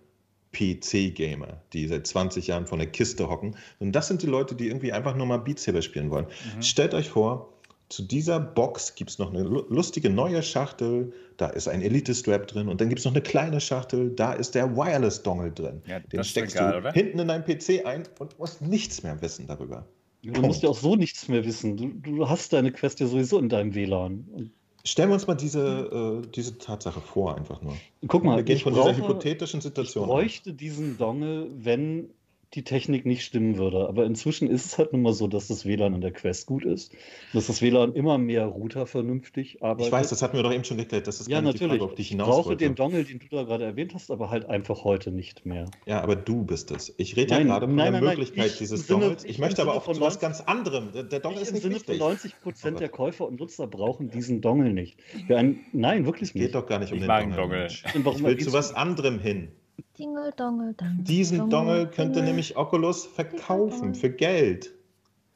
PC-Gamer, 0.54 1.62
die 1.74 1.88
seit 1.88 2.08
20 2.08 2.48
Jahren 2.48 2.66
vor 2.66 2.78
der 2.78 2.88
Kiste 2.88 3.30
hocken. 3.30 3.56
Und 3.80 3.92
das 3.92 4.08
sind 4.08 4.24
die 4.24 4.28
Leute, 4.28 4.56
die 4.56 4.68
irgendwie 4.68 4.92
einfach 4.94 5.16
nur 5.16 5.26
mal 5.26 5.38
Beat 5.38 5.60
Saber 5.60 5.82
spielen 5.82 6.10
wollen. 6.10 6.26
Mhm. 6.56 6.62
Stellt 6.62 6.94
euch 6.94 7.10
vor, 7.10 7.54
zu 7.90 8.04
dieser 8.04 8.40
Box 8.40 8.96
gibt 8.96 9.12
es 9.12 9.20
noch 9.20 9.30
eine 9.34 9.44
lustige 9.44 10.10
neue 10.10 10.44
Schachtel, 10.44 11.14
da 11.38 11.48
ist 11.48 11.68
ein 11.68 11.82
Elite-Strap 11.82 12.48
drin 12.48 12.68
und 12.68 12.82
dann 12.82 12.90
gibt 12.90 13.00
es 13.00 13.06
noch 13.06 13.14
eine 13.14 13.22
kleine 13.22 13.62
Schachtel, 13.62 14.10
da 14.10 14.34
ist 14.34 14.56
der 14.56 14.76
Wireless-Dongle 14.76 15.52
drin. 15.52 15.82
Ja, 15.88 16.00
Den 16.00 16.24
steckst 16.24 16.56
egal, 16.56 16.74
du 16.74 16.78
oder? 16.80 16.92
hinten 16.92 17.20
in 17.20 17.28
deinen 17.30 17.46
PC 17.46 17.86
ein 17.86 18.04
und 18.20 18.38
musst 18.40 18.62
nichts 18.62 19.04
mehr 19.04 19.22
wissen 19.22 19.48
darüber. 19.48 19.88
Du 20.22 20.34
Punkt. 20.34 20.48
musst 20.48 20.64
ja 20.64 20.70
auch 20.70 20.78
so 20.78 20.96
nichts 20.96 21.30
mehr 21.30 21.46
wissen. 21.46 21.78
Du, 21.78 21.88
du 21.94 22.28
hast 22.28 22.52
deine 22.52 22.72
Quest 22.72 23.00
ja 23.00 23.08
sowieso 23.08 23.40
in 23.40 23.48
deinem 23.48 23.74
WLAN. 23.74 24.28
Und 24.34 24.52
Stellen 24.84 25.10
wir 25.10 25.16
uns 25.16 25.28
mal 25.28 25.36
diese, 25.36 26.22
äh, 26.24 26.28
diese 26.34 26.58
Tatsache 26.58 27.02
vor, 27.02 27.36
einfach 27.36 27.62
nur. 27.62 27.76
Guck 28.08 28.24
mal, 28.24 28.38
wir 28.38 28.44
gehen 28.44 28.60
von 28.60 28.74
brauche, 28.74 28.94
dieser 28.94 29.04
hypothetischen 29.04 29.62
Situation. 29.62 30.04
Ich 30.06 30.10
bräuchte 30.10 30.54
diesen 30.54 30.98
Dongle, 30.98 31.48
wenn 31.58 32.10
die 32.54 32.64
Technik 32.64 33.06
nicht 33.06 33.24
stimmen 33.24 33.58
würde. 33.58 33.88
Aber 33.88 34.06
inzwischen 34.06 34.50
ist 34.50 34.66
es 34.66 34.78
halt 34.78 34.94
nun 34.94 35.02
mal 35.02 35.14
so, 35.14 35.28
dass 35.28 35.48
das 35.48 35.66
WLAN 35.66 35.94
in 35.94 36.02
der 36.02 36.12
Quest 36.12 36.48
gut 36.48 36.64
ist, 36.64 36.94
dass 37.34 37.48
das 37.48 37.62
WLAN 37.62 37.94
immer 37.94 38.18
mehr 38.18 38.46
Router 38.46 38.86
vernünftig 38.86 39.62
arbeitet. 39.62 39.88
Ich 39.88 39.92
weiß, 39.92 40.10
das 40.10 40.22
hatten 40.22 40.38
wir 40.38 40.44
doch 40.44 40.54
eben 40.54 40.64
schon 40.64 40.78
geklärt. 40.78 41.08
Das 41.08 41.20
ist 41.20 41.28
ja, 41.30 41.42
natürlich. 41.42 41.80
Frage, 41.80 41.84
auf 41.84 41.96
die 41.96 42.04
ich 42.04 42.10
hinaus 42.10 42.28
Ich 42.28 42.34
brauche 42.34 42.50
wollte. 42.50 42.66
den 42.66 42.76
Dongle, 42.76 43.04
den 43.04 43.20
du 43.20 43.26
da 43.30 43.44
gerade 43.44 43.66
erwähnt 43.66 43.94
hast, 43.94 44.12
aber 44.12 44.30
halt 44.30 44.46
einfach 44.46 44.86
heute 44.86 45.12
nicht 45.12 45.46
mehr. 45.46 45.66
Ja, 45.86 46.02
aber 46.02 46.16
du 46.16 46.46
bist 46.46 46.72
es. 46.72 46.94
Ich 46.98 47.18
rede 47.18 47.36
ja 47.36 47.44
gerade 47.44 47.68
von 47.68 47.76
nein, 47.76 47.92
der 47.92 48.02
nein, 48.02 48.10
Möglichkeit 48.12 48.48
nein, 48.48 48.56
dieses 48.60 48.88
Sinne, 48.88 49.00
Dongles. 49.02 49.24
Ich, 49.26 49.32
ich 49.32 49.40
möchte 49.40 49.62
aber 49.62 49.74
auch 49.74 49.92
zu 49.92 50.00
was 50.00 50.20
ganz 50.20 50.40
anderem. 50.42 50.92
Der, 50.94 51.04
der 51.04 51.20
Dongle 51.20 51.42
ist 51.42 51.52
nicht 51.52 51.64
Sinne 51.64 51.76
wichtig. 51.76 51.98
Von 51.98 52.08
90 52.08 52.42
Prozent 52.42 52.80
der 52.80 52.90
Käufer 52.90 53.28
und 53.28 53.40
Nutzer 53.40 53.68
brauchen 53.68 54.10
diesen 54.10 54.40
Dongle 54.40 54.74
nicht. 54.74 54.98
Ein, 55.30 55.60
nein, 55.74 56.06
wirklich 56.06 56.34
nicht. 56.34 56.46
Geht 56.46 56.56
doch 56.56 56.66
gar 56.66 56.80
nicht 56.80 56.94
um 56.94 57.00
ich 57.00 57.06
den 57.06 57.36
Dongle. 57.36 57.36
Dongle. 57.36 57.68
Ich 57.68 58.24
will 58.24 58.38
zu 58.38 58.54
was 58.54 58.74
anderem 58.74 59.20
hin. 59.20 59.50
Dingle, 59.98 60.32
Dongle, 60.36 60.74
Dongle. 60.74 61.04
Diesen 61.04 61.50
Dongle 61.50 61.88
könnte 61.88 62.22
nämlich 62.22 62.58
Oculus 62.58 63.06
verkaufen 63.06 63.96
für 63.96 64.10
Geld. 64.10 64.74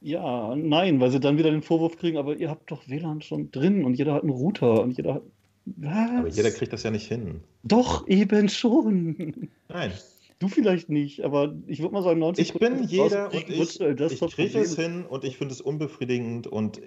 Ja, 0.02 0.56
nein, 0.56 1.00
weil 1.00 1.12
sie 1.12 1.20
dann 1.20 1.38
wieder 1.38 1.52
den 1.52 1.62
Vorwurf 1.62 1.98
kriegen, 1.98 2.18
aber 2.18 2.36
ihr 2.36 2.50
habt 2.50 2.72
doch 2.72 2.88
WLAN 2.88 3.22
schon 3.22 3.52
drin 3.52 3.86
und 3.86 3.94
jeder 3.96 4.14
hat 4.14 4.24
einen 4.24 4.32
Router 4.32 4.82
und 4.82 4.98
jeder 4.98 5.16
hat. 5.16 5.24
Was? 5.66 6.10
Aber 6.18 6.28
jeder 6.28 6.50
kriegt 6.50 6.74
das 6.74 6.82
ja 6.82 6.90
nicht 6.90 7.08
hin. 7.08 7.42
Doch, 7.64 8.08
eben 8.08 8.50
schon. 8.50 9.50
Nein. 9.70 9.92
Du 10.40 10.48
vielleicht 10.48 10.90
nicht, 10.90 11.24
aber 11.24 11.54
ich 11.68 11.82
würde 11.82 11.94
mal 11.94 12.02
sagen, 12.02 12.20
90 12.20 12.50
Ich 12.50 12.60
bin 12.60 12.84
jeder 12.86 13.32
und 13.32 13.48
ich, 13.48 13.80
ich 13.80 14.36
kriege 14.36 14.60
es 14.60 14.76
hin 14.76 15.06
und 15.08 15.24
ich 15.24 15.38
finde 15.38 15.54
es 15.54 15.62
unbefriedigend 15.62 16.48
und 16.48 16.82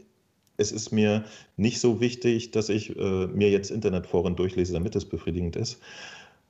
es 0.57 0.72
ist 0.72 0.90
mir 0.90 1.24
nicht 1.57 1.80
so 1.80 2.00
wichtig, 2.00 2.50
dass 2.50 2.68
ich 2.68 2.96
äh, 2.96 3.26
mir 3.28 3.50
jetzt 3.50 3.70
Internetforen 3.70 4.34
durchlese, 4.34 4.72
damit 4.72 4.96
es 4.96 5.05
befriedigend 5.05 5.55
ist. 5.55 5.80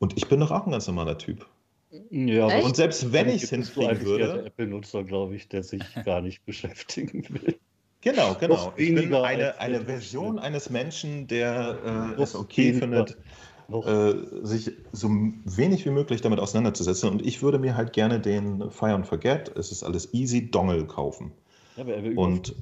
Und 0.05 0.19
ich 0.19 0.29
bin 0.29 0.39
doch 0.39 0.51
auch 0.51 0.67
ein 0.67 0.71
ganz 0.71 0.87
normaler 0.87 1.17
Typ. 1.17 1.47
Ja, 2.11 2.51
Echt? 2.51 2.67
und 2.67 2.77
selbst 2.77 3.11
wenn 3.15 3.31
ich 3.31 3.45
es 3.45 3.49
hinkriegen 3.49 4.03
würde. 4.03 4.45
Apple-Nutzer, 4.45 5.03
glaube 5.03 5.35
ich, 5.35 5.49
der 5.49 5.63
sich 5.63 5.81
gar 6.05 6.21
nicht 6.21 6.45
beschäftigen 6.45 7.25
will. 7.31 7.59
Genau, 8.03 8.35
genau. 8.39 8.75
Ich 8.77 8.95
bin 8.95 9.15
eine, 9.15 9.59
eine 9.59 9.81
Version 9.81 10.39
eines 10.39 10.69
Menschen, 10.69 11.27
der 11.27 12.17
äh, 12.19 12.23
es 12.23 12.35
okay 12.35 12.75
findet, 12.75 13.17
äh, 13.71 14.13
sich 14.43 14.73
so 14.93 15.09
wenig 15.09 15.87
wie 15.87 15.91
möglich 15.91 16.21
damit 16.21 16.39
auseinanderzusetzen. 16.39 17.09
Und 17.09 17.25
ich 17.25 17.41
würde 17.41 17.59
mir 17.59 17.75
halt 17.75 17.95
gerne 17.95 18.21
den 18.21 18.71
Fire 18.71 18.93
and 18.93 19.07
Forget, 19.07 19.57
es 19.57 19.73
ist 19.73 19.85
alles 19.85 20.13
easy, 20.13 20.51
Dongle 20.51 20.85
kaufen. 20.85 21.33
Ja, 21.77 21.85
aber 21.85 21.95
er 21.95 22.03
will 22.03 22.19
Und. 22.19 22.55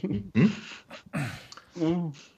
hm? 0.00 0.32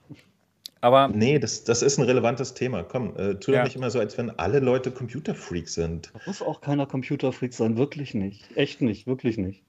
Aber 0.87 1.09
nee, 1.09 1.41
das, 1.41 1.64
das 1.64 1.82
ist 1.82 1.99
ein 1.99 2.05
relevantes 2.05 2.55
Thema. 2.55 2.84
Komm, 2.84 3.16
äh, 3.16 3.34
tu 3.34 3.51
ja. 3.51 3.59
doch 3.59 3.64
nicht 3.64 3.74
immer 3.74 3.91
so, 3.91 3.99
als 3.99 4.16
wenn 4.18 4.30
alle 4.39 4.61
Leute 4.61 4.93
Computerfreaks 4.93 5.74
sind. 5.74 6.12
Da 6.14 6.20
muss 6.26 6.41
auch 6.41 6.61
keiner 6.61 6.87
Computerfreak 6.87 7.53
sein, 7.55 7.76
wirklich 7.76 8.14
nicht. 8.14 8.57
Echt 8.57 8.82
nicht, 8.82 9.09
wirklich 9.09 9.37
nicht. 9.37 9.64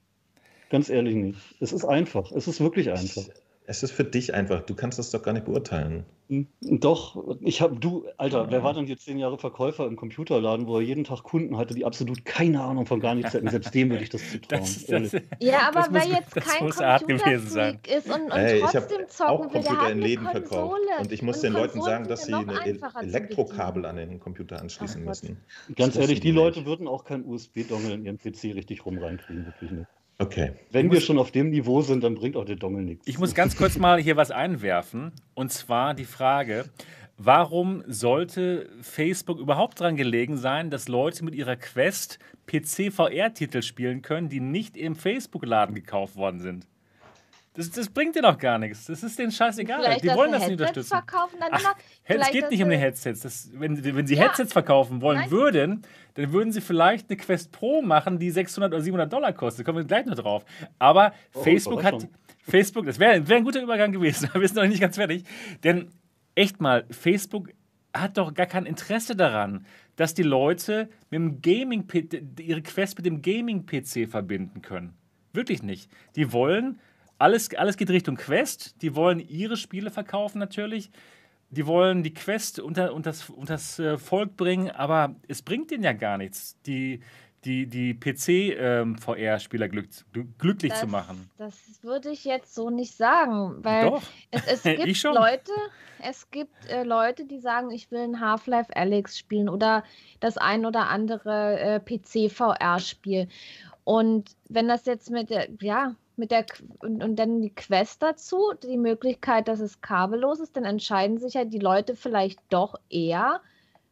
Ganz 0.70 0.90
ehrlich 0.90 1.16
nicht. 1.16 1.40
Es 1.60 1.74
ist 1.74 1.86
einfach. 1.86 2.32
Es 2.32 2.48
ist 2.48 2.62
wirklich 2.62 2.92
einfach. 2.92 3.24
Es 3.70 3.84
ist 3.84 3.92
für 3.92 4.06
dich 4.06 4.34
einfach. 4.34 4.62
Du 4.62 4.76
kannst 4.76 4.98
das 4.98 5.12
doch 5.12 5.22
gar 5.22 5.34
nicht 5.34 5.46
beurteilen. 5.46 6.06
Hm, 6.30 6.48
doch, 6.62 7.38
ich 7.42 7.62
habe, 7.62 7.76
du, 7.76 8.06
Alter, 8.16 8.50
wer 8.50 8.64
war 8.64 8.74
denn 8.74 8.86
jetzt 8.86 9.04
zehn 9.04 9.20
Jahre 9.20 9.38
Verkäufer 9.38 9.86
im 9.88 9.98
Computerladen, 9.98 10.68
wo 10.68 10.78
er 10.78 10.84
jeden 10.84 11.04
Tag 11.04 11.24
Kunden 11.24 11.58
hatte, 11.58 11.74
die 11.74 11.84
absolut 11.84 12.24
keine 12.24 12.62
Ahnung 12.62 12.86
von 12.86 13.02
gar 13.02 13.14
nichts 13.14 13.34
hatten? 13.34 13.50
Selbst 13.50 13.76
dem 13.76 13.90
würde 13.90 14.04
ich 14.04 14.10
das 14.10 14.22
zutrauen. 14.32 14.62
Das, 14.62 14.86
das, 14.86 15.22
ja, 15.42 15.68
aber 15.68 15.86
wer 15.92 16.06
jetzt 16.06 16.34
kein 16.34 16.70
Computerfreak 16.70 17.88
ist 17.94 18.10
und, 18.10 18.22
und 18.22 18.32
hey, 18.32 18.62
trotzdem 18.62 19.02
ich 19.02 19.08
zocken 19.10 19.32
auch 19.34 19.52
Computer 19.52 19.92
in 19.92 20.00
Läden 20.00 20.28
verkauft. 20.28 20.80
Und 21.02 21.12
ich 21.12 21.22
muss 21.22 21.36
und 21.38 21.44
den 21.44 21.54
Leuten 21.54 21.82
sagen, 21.82 22.08
dass 22.08 22.24
sie 22.24 22.34
ein 22.34 22.50
Elektrokabel 23.02 23.86
an 23.86 23.98
den 23.98 24.22
Computer 24.22 24.62
anschließen 24.62 25.04
müssen. 25.04 25.44
Ganz 25.76 25.98
ehrlich, 25.98 26.22
die 26.22 26.32
Leute 26.32 26.66
würden 26.66 26.88
auch 26.88 27.04
kein 27.04 27.26
USB-Dongle 27.26 27.94
in 27.94 28.06
ihren 28.06 28.18
PC 28.18 28.56
richtig 28.56 28.86
rum 28.86 28.98
reinkriegen, 28.98 29.46
wirklich 29.46 29.72
nicht. 29.72 29.88
Okay. 30.20 30.54
Wenn 30.72 30.92
wir 30.92 31.00
schon 31.00 31.20
auf 31.20 31.32
dem 31.32 31.52
Niveau 31.52 31.82
sind, 31.82 32.04
dann 32.04 32.16
bringt 32.16 32.36
auch 32.38 32.46
der 32.46 32.56
Dongle 32.56 32.82
nichts. 32.82 33.08
Ich 33.08 33.20
muss 33.20 33.36
ganz 33.36 33.56
kurz 33.56 33.78
mal 33.78 34.00
hier 34.00 34.18
was 34.18 34.32
einwerfen. 34.32 35.12
Und 35.36 35.52
zwar 35.52 35.94
die 35.94 36.06
Frage, 36.06 36.66
warum 37.18 37.84
sollte 37.86 38.70
Facebook 38.82 39.40
überhaupt 39.40 39.80
daran 39.80 39.96
gelegen 39.96 40.38
sein, 40.38 40.72
dass 40.72 40.88
Leute 40.88 41.24
mit 41.24 41.36
ihrer 41.36 41.56
Quest 41.56 42.18
PC-VR-Titel 42.48 43.62
spielen 43.62 44.02
können, 44.02 44.28
die 44.28 44.40
nicht 44.40 44.76
im 44.76 44.96
Facebook-Laden 44.96 45.76
gekauft 45.76 46.16
worden 46.16 46.40
sind? 46.40 46.68
Das, 47.58 47.72
das 47.72 47.90
bringt 47.90 48.16
dir 48.16 48.22
doch 48.22 48.38
gar 48.38 48.60
nichts. 48.60 48.86
Das 48.86 49.02
ist 49.02 49.18
denen 49.18 49.32
scheißegal. 49.32 49.82
Vielleicht 49.82 50.04
die 50.04 50.10
wollen 50.10 50.32
das 50.32 50.44
nicht 50.44 50.60
unterstützen. 50.60 50.90
Verkaufen, 50.90 51.40
dann 51.40 51.50
Ach, 51.52 51.76
es 52.06 52.30
geht 52.30 52.52
nicht 52.52 52.62
um 52.62 52.70
die 52.70 52.78
Headsets. 52.78 53.22
Das, 53.22 53.50
wenn, 53.52 53.84
wenn 53.84 54.06
sie 54.06 54.14
ja. 54.14 54.26
Headsets 54.26 54.54
verkaufen 54.54 55.02
wollen 55.02 55.22
Nein. 55.22 55.32
würden, 55.32 55.82
dann 56.14 56.32
würden 56.32 56.52
sie 56.52 56.62
vielleicht 56.62 57.10
eine 57.10 57.18
Quest 57.18 57.52
Pro 57.52 57.82
machen, 57.82 58.20
die 58.20 58.30
600 58.30 58.72
oder 58.72 58.82
700 58.82 59.12
Dollar 59.12 59.34
kostet. 59.34 59.66
Da 59.66 59.72
kommen 59.72 59.80
wir 59.80 59.88
gleich 59.88 60.06
noch 60.06 60.14
drauf. 60.14 60.46
Aber 60.78 61.14
oh, 61.34 61.42
Facebook 61.42 61.84
hat. 61.84 62.08
Facebook, 62.44 62.86
das 62.86 63.00
wäre 63.00 63.28
wär 63.28 63.38
ein 63.38 63.44
guter 63.44 63.62
Übergang 63.62 63.92
gewesen. 63.92 64.30
wir 64.34 64.48
sind 64.48 64.58
noch 64.58 64.68
nicht 64.68 64.80
ganz 64.80 64.96
fertig. 64.96 65.24
Denn 65.64 65.90
echt 66.36 66.62
mal, 66.62 66.86
Facebook 66.92 67.50
hat 67.92 68.18
doch 68.18 68.36
gar 68.36 68.46
kein 68.46 68.68
Interesse 68.68 69.16
daran, 69.16 69.66
dass 69.96 70.14
die 70.14 70.24
Leute 70.24 70.90
mit 71.10 71.20
dem 71.20 71.42
Gaming 71.42 71.88
ihre 72.40 72.62
Quest 72.62 72.98
mit 72.98 73.06
dem 73.08 73.24
Gaming-PC 73.24 74.08
verbinden 74.08 74.62
können. 74.62 74.94
Wirklich 75.34 75.64
nicht. 75.64 75.92
Die 76.16 76.32
wollen, 76.32 76.80
alles, 77.18 77.54
alles 77.56 77.78
geht 77.78 77.90
Richtung 77.90 78.16
Quest, 78.16 78.82
die 78.82 78.96
wollen 78.96 79.20
ihre 79.20 79.58
Spiele 79.58 79.92
verkaufen 79.92 80.40
natürlich. 80.40 80.92
Die 81.50 81.66
wollen 81.66 82.04
die 82.04 82.14
Quest 82.14 82.60
unter, 82.60 82.94
unter, 82.94 83.12
das, 83.12 83.30
unter 83.30 83.54
das 83.54 83.80
äh, 83.80 83.98
Volk 83.98 84.36
bringen, 84.36 84.70
aber 84.70 85.16
es 85.28 85.42
bringt 85.42 85.72
denen 85.72 85.84
ja 85.84 85.94
gar 85.94 86.18
nichts. 86.18 86.62
Die, 86.64 87.00
die, 87.46 87.68
die 87.68 87.94
PC-VR-Spieler 87.94 89.66
ähm, 89.66 89.72
glück, 89.72 89.88
glücklich 90.38 90.72
das, 90.72 90.82
zu 90.82 90.88
machen. 90.88 91.30
Das 91.38 91.56
würde 91.82 92.10
ich 92.10 92.26
jetzt 92.26 92.54
so 92.54 92.70
nicht 92.70 92.96
sagen, 92.96 93.64
weil 93.64 93.90
Doch. 93.90 94.04
Es, 94.32 94.46
es 94.46 94.64
gibt 94.64 95.04
Leute, 95.04 95.52
es 96.04 96.30
gibt 96.30 96.66
äh, 96.66 96.84
Leute, 96.84 97.26
die 97.26 97.40
sagen, 97.40 97.72
ich 97.72 97.90
will 97.92 98.02
ein 98.02 98.20
Half-Life 98.20 98.76
Alex 98.76 99.18
spielen 99.18 99.48
oder 99.48 99.86
das 100.20 100.38
ein 100.38 100.66
oder 100.66 100.90
andere 100.90 101.60
äh, 101.60 101.80
PC-VR-Spiel. 101.80 103.30
Und 103.86 104.36
wenn 104.50 104.68
das 104.68 104.86
jetzt 104.86 105.10
mit 105.10 105.30
der, 105.30 105.48
ja, 105.62 105.96
mit 106.18 106.32
der 106.32 106.46
und, 106.80 107.04
und 107.04 107.16
dann 107.18 107.42
die 107.42 107.54
Quest 107.54 108.02
dazu, 108.02 108.54
die 108.64 108.78
Möglichkeit, 108.78 109.48
dass 109.48 109.60
es 109.60 109.82
kabellos 109.82 110.40
ist, 110.40 110.58
dann 110.58 110.66
entscheiden 110.66 111.20
sich 111.20 111.36
ja 111.36 111.46
die 111.46 111.60
Leute 111.60 111.96
vielleicht 111.96 112.40
doch 112.50 112.76
eher 112.90 113.42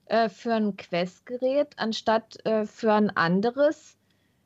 äh, 0.05 0.29
für 0.29 0.53
ein 0.53 0.75
Quest-Gerät 0.75 1.77
anstatt 1.77 2.43
äh, 2.45 2.65
für 2.65 2.93
ein 2.93 3.15
anderes 3.15 3.97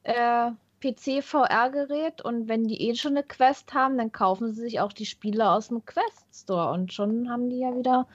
äh, 0.04 0.52
PC-VR-Gerät. 0.82 2.22
Und 2.22 2.48
wenn 2.48 2.66
die 2.66 2.90
eh 2.90 2.96
schon 2.96 3.18
eine 3.18 3.24
Quest 3.24 3.74
haben, 3.74 3.98
dann 3.98 4.12
kaufen 4.12 4.54
sie 4.54 4.62
sich 4.62 4.80
auch 4.80 4.94
die 4.94 5.06
Spiele 5.06 5.50
aus 5.50 5.70
dem 5.70 5.84
Quest-Store 5.86 6.72
und 6.72 6.94
schon 6.94 7.30
haben 7.30 7.50
die 7.50 7.60
ja 7.60 7.76
wieder 7.76 8.08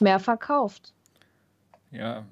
mehr 0.00 0.20
verkauft. 0.20 0.92
Ja, 1.90 2.24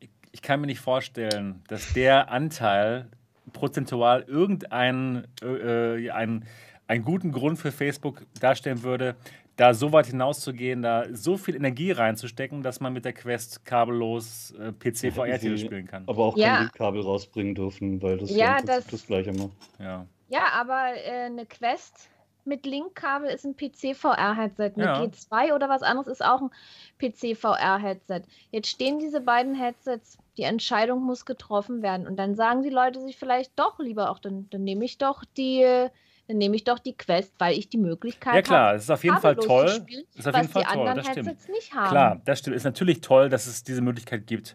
ich, 0.00 0.10
ich 0.32 0.42
kann 0.42 0.60
mir 0.60 0.66
nicht 0.66 0.80
vorstellen, 0.80 1.62
dass 1.68 1.92
der 1.92 2.30
Anteil 2.30 3.10
prozentual 3.52 4.22
irgendeinen 4.22 5.26
äh, 5.42 6.10
einen, 6.10 6.44
einen 6.86 7.04
guten 7.04 7.32
Grund 7.32 7.58
für 7.58 7.72
Facebook 7.72 8.26
darstellen 8.40 8.82
würde, 8.82 9.16
da 9.58 9.74
so 9.74 9.92
weit 9.92 10.06
hinauszugehen, 10.06 10.82
da 10.82 11.04
so 11.12 11.36
viel 11.36 11.56
Energie 11.56 11.90
reinzustecken, 11.90 12.62
dass 12.62 12.80
man 12.80 12.92
mit 12.92 13.04
der 13.04 13.12
Quest 13.12 13.64
kabellos 13.64 14.52
äh, 14.52 14.72
PC 14.72 15.12
VR-Titel 15.12 15.58
spielen 15.58 15.86
kann. 15.86 16.04
Aber 16.06 16.24
auch 16.24 16.36
ja. 16.36 16.58
kein 16.58 16.72
Kabel 16.72 17.02
rausbringen 17.02 17.56
dürfen, 17.56 18.00
weil 18.00 18.18
das 18.18 18.30
ja, 18.30 18.62
das, 18.62 18.86
das 18.86 19.06
Gleiche 19.06 19.32
macht. 19.32 19.56
Ja, 19.80 20.06
ja 20.28 20.46
aber 20.54 20.92
äh, 20.94 21.26
eine 21.26 21.44
Quest 21.44 22.08
mit 22.44 22.66
Linkkabel 22.66 23.30
ist 23.30 23.44
ein 23.44 23.56
PC-VR-Headset. 23.56 24.72
Eine 24.76 24.84
ja. 24.84 25.02
G2 25.02 25.54
oder 25.54 25.68
was 25.68 25.82
anderes 25.82 26.08
ist 26.08 26.24
auch 26.24 26.40
ein 26.40 26.50
PC-VR-Headset. 26.98 28.22
Jetzt 28.50 28.68
stehen 28.68 28.98
diese 28.98 29.20
beiden 29.20 29.54
Headsets, 29.54 30.18
die 30.38 30.44
Entscheidung 30.44 31.02
muss 31.02 31.26
getroffen 31.26 31.82
werden. 31.82 32.06
Und 32.06 32.16
dann 32.16 32.34
sagen 32.34 32.62
die 32.62 32.70
Leute 32.70 33.00
sich 33.00 33.16
vielleicht 33.16 33.58
doch 33.58 33.78
lieber 33.78 34.10
auch, 34.10 34.18
dann, 34.18 34.48
dann 34.50 34.64
nehme 34.64 34.84
ich 34.84 34.98
doch 34.98 35.24
die 35.36 35.90
dann 36.28 36.36
nehme 36.36 36.56
ich 36.56 36.64
doch 36.64 36.78
die 36.78 36.94
Quest, 36.94 37.32
weil 37.38 37.58
ich 37.58 37.70
die 37.70 37.78
Möglichkeit 37.78 38.28
habe. 38.28 38.38
Ja 38.38 38.42
klar, 38.42 38.74
es 38.74 38.82
ist 38.82 38.90
auf 38.90 39.02
jeden 39.02 39.18
Fall 39.18 39.34
toll. 39.34 39.68
Spielen, 39.70 40.04
ist 40.14 40.28
auf 40.28 40.36
jeden 40.36 40.48
Fall 40.48 40.64
toll, 40.64 40.92
das 40.94 41.06
stimmt. 41.06 41.48
Nicht 41.48 41.74
haben. 41.74 41.88
Klar, 41.88 42.22
das 42.26 42.38
stimmt. 42.40 42.56
Ist 42.56 42.64
natürlich 42.64 43.00
toll, 43.00 43.30
dass 43.30 43.46
es 43.46 43.64
diese 43.64 43.80
Möglichkeit 43.80 44.26
gibt. 44.26 44.54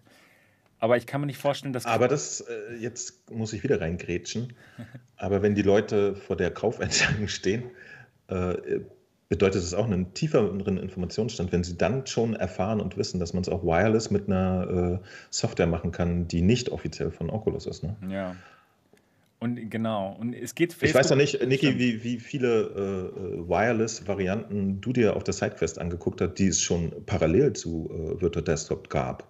Aber 0.78 0.98
ich 0.98 1.08
kann 1.08 1.22
mir 1.22 1.28
nicht 1.28 1.40
vorstellen, 1.40 1.74
dass. 1.74 1.88
Aber 1.88 2.08
das, 2.08 2.42
äh, 2.42 2.76
jetzt 2.76 3.32
muss 3.32 3.54
ich 3.54 3.64
wieder 3.64 3.82
reingrätschen. 3.82 4.54
Aber 5.18 5.42
wenn 5.42 5.56
die 5.56 5.64
Leute 5.64 6.16
vor 6.16 6.36
der 6.36 6.52
Kaufentscheidung 6.52 7.28
stehen, 7.28 7.72
äh, 8.28 8.82
bedeutet 9.34 9.64
es 9.64 9.74
auch 9.74 9.86
einen 9.86 10.14
tieferen 10.14 10.78
Informationsstand, 10.78 11.52
wenn 11.52 11.64
sie 11.64 11.76
dann 11.76 12.06
schon 12.06 12.36
erfahren 12.36 12.80
und 12.80 12.98
wissen, 12.98 13.20
dass 13.20 13.34
man 13.34 13.42
es 13.42 13.50
auch 13.50 13.64
wireless 13.64 14.12
mit 14.12 14.28
einer 14.28 15.00
äh, 15.02 15.08
Software 15.32 15.66
machen 15.66 15.92
kann, 15.92 16.28
die 16.28 16.44
nicht 16.44 16.70
offiziell 16.70 17.10
von 17.10 17.32
Oculus 17.32 17.66
ist. 17.66 17.82
Ne? 17.82 17.96
Ja. 18.10 18.36
Und 19.40 19.72
genau. 19.72 20.16
Und 20.20 20.36
es 20.36 20.54
geht 20.54 20.72
Facebook 20.72 20.90
Ich 20.90 20.94
weiß 20.94 21.10
noch 21.10 21.18
nicht, 21.18 21.44
Niki, 21.44 21.80
wie, 21.80 22.04
wie 22.04 22.20
viele 22.20 22.62
äh, 22.62 23.50
Wireless-Varianten 23.50 24.82
du 24.82 24.94
dir 24.94 25.16
auf 25.16 25.24
der 25.24 25.34
SideQuest 25.34 25.80
angeguckt 25.80 26.22
hast, 26.22 26.36
die 26.36 26.50
es 26.50 26.62
schon 26.62 26.94
parallel 27.08 27.54
zu 27.54 27.90
äh, 27.92 28.22
Virtual 28.22 28.44
Desktop 28.44 28.92
gab. 28.92 29.28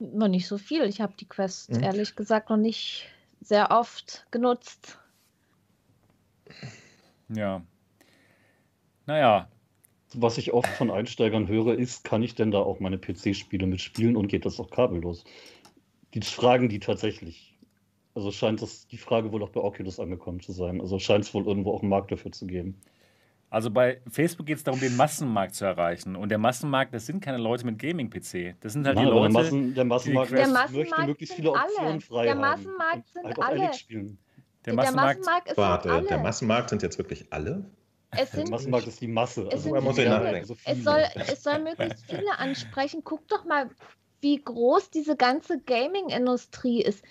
Noch 0.00 0.26
nicht 0.26 0.48
so 0.48 0.58
viel. 0.58 0.82
Ich 0.86 1.00
habe 1.00 1.12
die 1.18 1.28
Quest 1.28 1.68
hm. 1.68 1.80
ehrlich 1.80 2.16
gesagt 2.16 2.50
noch 2.50 2.56
nicht 2.56 3.06
sehr 3.40 3.70
oft 3.70 4.26
genutzt. 4.32 4.98
Ja. 7.34 7.62
Naja. 9.06 9.48
Was 10.14 10.36
ich 10.36 10.52
oft 10.52 10.68
von 10.68 10.90
Einsteigern 10.90 11.48
höre, 11.48 11.74
ist, 11.78 12.04
kann 12.04 12.22
ich 12.22 12.34
denn 12.34 12.50
da 12.50 12.58
auch 12.58 12.80
meine 12.80 12.98
PC-Spiele 12.98 13.66
mitspielen 13.66 14.14
und 14.14 14.28
geht 14.28 14.44
das 14.44 14.60
auch 14.60 14.70
kabellos? 14.70 15.24
Die 16.12 16.20
fragen 16.20 16.68
die 16.68 16.80
tatsächlich. 16.80 17.58
Also 18.14 18.30
scheint 18.30 18.60
das 18.60 18.86
die 18.86 18.98
Frage 18.98 19.32
wohl 19.32 19.42
auch 19.42 19.48
bei 19.48 19.60
Oculus 19.60 19.98
angekommen 19.98 20.40
zu 20.40 20.52
sein. 20.52 20.82
Also 20.82 20.98
scheint 20.98 21.24
es 21.24 21.32
wohl 21.32 21.46
irgendwo 21.46 21.72
auch 21.72 21.80
einen 21.80 21.88
Markt 21.88 22.12
dafür 22.12 22.30
zu 22.30 22.46
geben. 22.46 22.78
Also 23.48 23.70
bei 23.70 24.00
Facebook 24.10 24.46
geht 24.46 24.56
es 24.56 24.64
darum, 24.64 24.80
den 24.80 24.96
Massenmarkt 24.96 25.54
zu 25.54 25.66
erreichen. 25.66 26.16
Und 26.16 26.30
der 26.30 26.38
Massenmarkt, 26.38 26.94
das 26.94 27.04
sind 27.04 27.22
keine 27.22 27.38
Leute 27.38 27.66
mit 27.66 27.78
Gaming-PC. 27.78 28.56
Das 28.60 28.72
sind 28.72 28.86
halt 28.86 28.96
Nein, 28.96 29.06
die 29.06 29.10
Leute. 29.10 29.32
Der, 29.32 29.42
Massen, 29.42 29.74
der 29.74 29.84
Massenmarkt, 29.84 30.30
der 30.30 30.48
Massenmarkt 30.48 30.72
möchte 30.72 31.06
möglichst 31.06 31.34
viele 31.34 31.50
Optionen 31.52 31.92
alle. 31.92 32.00
frei 32.00 32.24
Der 32.24 32.34
Massenmarkt 32.34 33.08
sind 33.08 33.24
halt 33.24 33.38
alle. 33.38 33.70
Der 34.64 34.74
Massenmarkt, 34.74 35.18
der 35.18 35.18
Massenmarkt 35.18 35.48
ist 35.50 35.56
Warte, 35.56 35.92
alle. 35.92 36.06
der 36.06 36.18
Massenmarkt 36.18 36.70
sind 36.70 36.82
jetzt 36.82 36.98
wirklich 36.98 37.26
alle? 37.30 37.64
Es 38.10 38.30
sind, 38.30 38.48
der 38.48 38.50
Massenmarkt 38.50 38.86
ist 38.86 39.00
die 39.00 39.08
Masse. 39.08 39.46
Es, 39.46 39.66
also 39.66 39.70
man 39.70 39.94
viele, 39.94 40.44
so 40.44 40.56
es, 40.64 40.84
soll, 40.84 41.04
es 41.14 41.42
soll 41.42 41.58
möglichst 41.60 42.04
viele 42.06 42.38
ansprechen. 42.38 43.02
Guck 43.04 43.26
doch 43.28 43.44
mal, 43.44 43.70
wie 44.20 44.36
groß 44.36 44.90
diese 44.90 45.16
ganze 45.16 45.60
Gaming-Industrie 45.60 46.82
ist. 46.82 47.02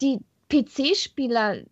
Die, 0.00 0.20
PC-Spieler. 0.52 1.62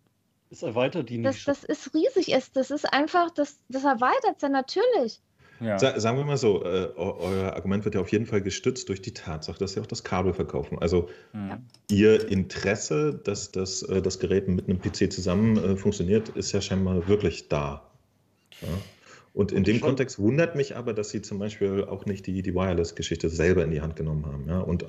Es 0.49 0.63
erweitert 0.63 1.09
die 1.09 1.19
nicht. 1.19 1.47
Das, 1.47 1.61
das 1.61 1.63
ist 1.63 1.93
riesig. 1.93 2.35
Das 2.53 2.71
ist 2.71 2.91
einfach, 2.91 3.29
das, 3.31 3.59
das 3.69 3.83
erweitert 3.83 4.37
es 4.37 4.41
ja 4.41 4.49
natürlich. 4.49 5.21
Ja. 5.61 5.77
sagen 5.77 6.17
wir 6.17 6.25
mal 6.25 6.37
so, 6.37 6.63
äh, 6.63 6.89
euer 6.95 7.53
Argument 7.53 7.85
wird 7.85 7.95
ja 7.95 8.01
auf 8.01 8.11
jeden 8.11 8.25
Fall 8.25 8.41
gestützt 8.41 8.89
durch 8.89 9.01
die 9.01 9.13
Tatsache, 9.13 9.59
dass 9.59 9.73
sie 9.73 9.79
auch 9.79 9.85
das 9.85 10.03
Kabel 10.03 10.33
verkaufen. 10.33 10.79
Also 10.79 11.09
mhm. 11.33 11.65
ihr 11.89 12.27
Interesse, 12.29 13.13
dass 13.13 13.51
das, 13.51 13.83
äh, 13.83 14.01
das 14.01 14.19
Gerät 14.19 14.47
mit 14.47 14.67
einem 14.67 14.79
PC 14.79 15.11
zusammen 15.11 15.57
äh, 15.57 15.75
funktioniert, 15.77 16.29
ist 16.29 16.51
ja 16.51 16.61
scheinbar 16.61 17.07
wirklich 17.07 17.47
da. 17.47 17.89
Ja? 18.61 18.67
Und 19.33 19.51
in 19.51 19.63
dem 19.63 19.77
Schon. 19.77 19.89
Kontext 19.89 20.19
wundert 20.19 20.55
mich 20.55 20.75
aber, 20.75 20.93
dass 20.93 21.09
sie 21.09 21.21
zum 21.21 21.39
Beispiel 21.39 21.85
auch 21.85 22.05
nicht 22.05 22.27
die, 22.27 22.41
die 22.41 22.53
Wireless-Geschichte 22.53 23.29
selber 23.29 23.63
in 23.63 23.71
die 23.71 23.81
Hand 23.81 23.95
genommen 23.95 24.25
haben. 24.25 24.47
Ja? 24.47 24.59
Und 24.59 24.85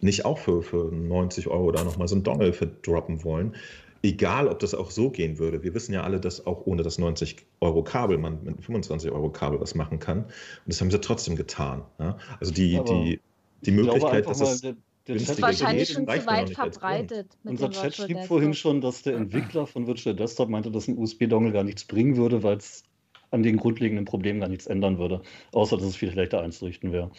nicht 0.00 0.24
auch 0.24 0.38
für, 0.38 0.62
für 0.62 0.92
90 0.92 1.48
Euro 1.48 1.72
da 1.72 1.82
nochmal 1.82 2.06
so 2.06 2.14
ein 2.16 2.22
Dongle 2.22 2.52
verdroppen 2.52 3.24
wollen. 3.24 3.56
Egal, 4.02 4.48
ob 4.48 4.58
das 4.58 4.74
auch 4.74 4.90
so 4.90 5.10
gehen 5.10 5.38
würde. 5.38 5.62
Wir 5.62 5.74
wissen 5.74 5.92
ja 5.92 6.02
alle, 6.02 6.18
dass 6.18 6.44
auch 6.44 6.66
ohne 6.66 6.82
das 6.82 6.98
90 6.98 7.46
Euro 7.60 7.84
Kabel 7.84 8.18
man 8.18 8.42
mit 8.42 8.62
25 8.62 9.12
Euro 9.12 9.30
Kabel 9.30 9.60
was 9.60 9.76
machen 9.76 10.00
kann. 10.00 10.24
Und 10.24 10.32
das 10.66 10.80
haben 10.80 10.90
sie 10.90 11.00
trotzdem 11.00 11.36
getan. 11.36 11.84
Ja? 12.00 12.18
Also 12.40 12.52
die, 12.52 12.80
die, 12.84 13.20
die 13.62 13.70
Möglichkeit, 13.70 14.26
dass 14.26 14.40
es. 14.40 14.60
Der, 14.60 14.76
der 15.06 15.16
das 15.16 15.30
ist 15.30 15.42
wahrscheinlich 15.42 15.92
schon 15.92 16.06
zu 16.08 16.26
weit 16.26 16.50
verbreitet. 16.50 17.28
Unser 17.44 17.70
Chat 17.70 17.94
schrieb 17.94 18.24
vorhin 18.24 18.54
schon, 18.54 18.80
dass 18.80 19.02
der 19.02 19.16
Entwickler 19.16 19.66
von 19.66 19.86
Virtual 19.86 20.14
Desktop 20.14 20.48
meinte, 20.48 20.70
dass 20.70 20.88
ein 20.88 20.98
USB-Dongle 20.98 21.52
gar 21.52 21.64
nichts 21.64 21.84
bringen 21.84 22.16
würde, 22.16 22.42
weil 22.42 22.56
es 22.56 22.84
an 23.30 23.42
den 23.42 23.56
grundlegenden 23.56 24.04
Problemen 24.04 24.40
gar 24.40 24.48
nichts 24.48 24.66
ändern 24.66 24.98
würde, 24.98 25.22
außer 25.52 25.76
dass 25.76 25.86
es 25.86 25.96
viel 25.96 26.10
schlechter 26.12 26.42
einzurichten 26.42 26.92
wäre. 26.92 27.10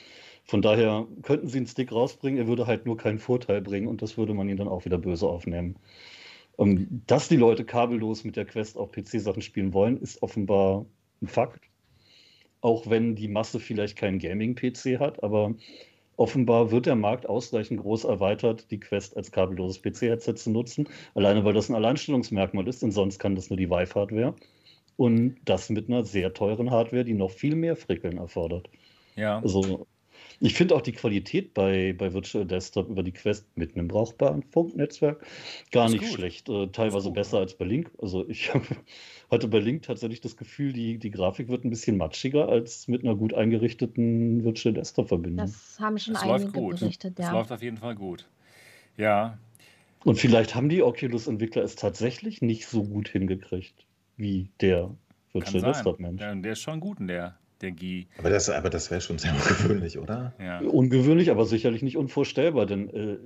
Von 0.46 0.62
daher 0.62 1.08
könnten 1.22 1.48
sie 1.48 1.58
einen 1.58 1.68
Stick 1.68 1.92
rausbringen, 1.92 2.40
er 2.40 2.48
würde 2.48 2.68
halt 2.68 2.86
nur 2.86 2.98
keinen 2.98 3.20
Vorteil 3.20 3.62
bringen 3.62 3.88
und 3.88 4.02
das 4.02 4.18
würde 4.18 4.34
man 4.34 4.50
ihn 4.50 4.58
dann 4.58 4.68
auch 4.68 4.86
wieder 4.86 4.98
böse 4.98 5.28
aufnehmen. 5.28 5.78
Ähm, 6.60 7.02
dass 7.08 7.28
die 7.28 7.36
Leute 7.36 7.66
kabellos 7.66 8.24
mit 8.24 8.36
der 8.36 8.46
Quest 8.46 8.78
auf 8.78 8.92
PC-Sachen 8.92 9.42
spielen 9.42 9.74
wollen, 9.74 9.98
ist 9.98 10.22
offenbar 10.22 10.86
ein 11.22 11.28
Fakt. 11.28 11.66
Auch 12.62 12.90
wenn 12.90 13.16
die 13.16 13.28
Masse 13.28 13.60
vielleicht 13.60 13.98
keinen 13.98 14.20
Gaming-PC 14.20 15.00
hat, 15.00 15.24
aber 15.24 15.56
offenbar 16.16 16.72
wird 16.72 16.86
der 16.86 16.96
Markt 16.96 17.28
ausreichend 17.28 17.82
groß 17.82 18.06
erweitert, 18.06 18.70
die 18.72 18.80
Quest 18.80 19.18
als 19.18 19.32
kabelloses 19.32 19.82
PC-Headset 19.82 20.36
zu 20.36 20.52
nutzen. 20.52 20.88
Alleine 21.16 21.44
weil 21.44 21.54
das 21.54 21.70
ein 21.70 21.76
Alleinstellungsmerkmal 21.76 22.68
ist, 22.68 22.84
denn 22.84 22.92
sonst 22.92 23.20
kann 23.20 23.36
das 23.36 23.50
nur 23.50 23.58
die 23.58 23.70
Vive-Hardware. 23.70 24.36
Und 24.96 25.38
das 25.46 25.70
mit 25.70 25.90
einer 25.90 26.04
sehr 26.04 26.34
teuren 26.34 26.70
Hardware, 26.70 27.04
die 27.04 27.16
noch 27.16 27.32
viel 27.32 27.56
mehr 27.56 27.76
Frickeln 27.76 28.18
erfordert. 28.18 28.70
Ja. 29.16 29.40
Also 29.40 29.88
ich 30.44 30.56
finde 30.56 30.76
auch 30.76 30.82
die 30.82 30.92
Qualität 30.92 31.54
bei, 31.54 31.96
bei 31.98 32.14
Virtual 32.14 32.46
Desktop 32.46 32.90
über 32.90 33.02
die 33.02 33.14
Quest 33.14 33.48
mit 33.56 33.78
einem 33.78 33.88
brauchbaren 33.88 34.44
Funknetzwerk 34.44 35.26
gar 35.72 35.90
nicht 35.90 36.02
gut. 36.02 36.12
schlecht. 36.12 36.50
Äh, 36.50 36.68
teilweise 36.68 37.12
besser 37.12 37.38
als 37.38 37.54
bei 37.54 37.64
Link. 37.64 37.92
Also 38.02 38.28
ich 38.28 38.54
hatte 38.54 39.48
bei 39.48 39.60
Link 39.60 39.84
tatsächlich 39.84 40.20
das 40.20 40.36
Gefühl, 40.36 40.74
die, 40.74 40.98
die 40.98 41.12
Grafik 41.12 41.48
wird 41.48 41.64
ein 41.64 41.70
bisschen 41.70 41.96
matschiger 41.96 42.50
als 42.50 42.90
mit 42.90 43.06
einer 43.06 43.16
gut 43.16 43.34
eingerichteten 43.34 44.44
Virtual 44.44 44.74
Desktop-Verbindung. 44.74 45.46
Das 45.46 45.78
haben 45.80 45.98
schon 45.98 46.16
das 46.16 46.24
einige 46.24 46.52
berichtet, 46.52 47.18
ja. 47.20 47.26
Das 47.26 47.34
läuft 47.34 47.52
auf 47.54 47.64
jeden 47.64 47.78
Fall 47.78 47.96
gut. 47.96 48.28
Ja. 48.98 49.38
Und 50.04 50.18
vielleicht 50.18 50.56
haben 50.56 50.68
die 50.68 50.84
Oculus-Entwickler 50.84 51.64
es 51.64 51.78
tatsächlich 51.78 52.42
nicht 52.42 52.68
so 52.68 52.84
gut 52.84 53.08
hingekriegt 53.08 53.86
wie 54.18 54.50
der 54.60 54.94
Virtual 55.32 55.64
Desktop 55.64 56.02
Mensch. 56.02 56.20
Der, 56.20 56.36
der 56.36 56.52
ist 56.52 56.62
schon 56.62 56.82
gut 56.82 57.00
in 57.00 57.08
der. 57.08 57.38
Energie. 57.64 58.08
Aber 58.18 58.30
das, 58.30 58.50
aber 58.50 58.70
das 58.70 58.92
wäre 58.92 59.02
schon 59.02 59.18
sehr 59.18 59.32
ungewöhnlich, 59.34 59.98
oder? 59.98 60.34
Ja. 60.40 60.60
Ungewöhnlich, 60.60 61.32
aber 61.32 61.46
sicherlich 61.46 61.82
nicht 61.82 61.98
unvorstellbar, 61.98 62.66
denn 62.66 62.90
äh, 62.90 63.18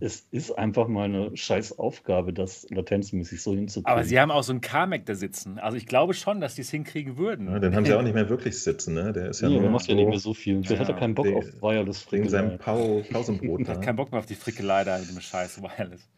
es 0.00 0.26
ist 0.30 0.50
einfach 0.52 0.88
mal 0.88 1.04
eine 1.04 1.36
scheiß 1.36 1.78
Aufgabe, 1.78 2.32
das 2.32 2.66
latenzmäßig 2.70 3.42
so 3.42 3.54
hinzukriegen. 3.54 3.90
Aber 3.90 4.04
sie 4.04 4.20
haben 4.20 4.30
auch 4.30 4.42
so 4.42 4.52
einen 4.52 4.60
Carmack 4.60 5.06
da 5.06 5.14
sitzen. 5.14 5.58
Also 5.58 5.76
ich 5.76 5.86
glaube 5.86 6.12
schon, 6.12 6.40
dass 6.40 6.54
die 6.54 6.62
es 6.62 6.70
hinkriegen 6.70 7.16
würden. 7.16 7.48
Ja, 7.48 7.58
den 7.58 7.74
haben 7.74 7.86
sie 7.86 7.94
auch 7.94 8.02
nicht 8.02 8.14
mehr 8.14 8.28
wirklich 8.28 8.60
sitzen, 8.62 8.94
ne? 8.94 9.12
Der 9.12 9.30
ist 9.30 9.40
ja, 9.40 9.48
ja 9.48 9.60
der 9.60 9.70
macht 9.70 9.86
ja 9.86 9.94
nicht 9.94 10.08
mehr 10.08 10.18
so 10.18 10.34
viel. 10.34 10.60
Der 10.62 10.76
ja, 10.76 10.80
hat 10.80 10.88
ja 10.88 10.94
keinen 10.94 11.14
Bock 11.14 11.26
auf 11.28 11.46
Wireless 11.62 12.02
Frickelei. 12.02 12.28
seinem 12.28 12.58
Pau 12.58 13.02
Pausenbrot. 13.10 13.68
hat 13.68 13.82
keinen 13.82 13.96
Bock 13.96 14.12
mehr 14.12 14.18
auf 14.18 14.26
die 14.26 14.34
Frickelei 14.34 14.84
da 14.84 14.98
mit 14.98 15.08
dem 15.08 15.20
scheiß 15.20 15.62
Wireless. 15.62 16.08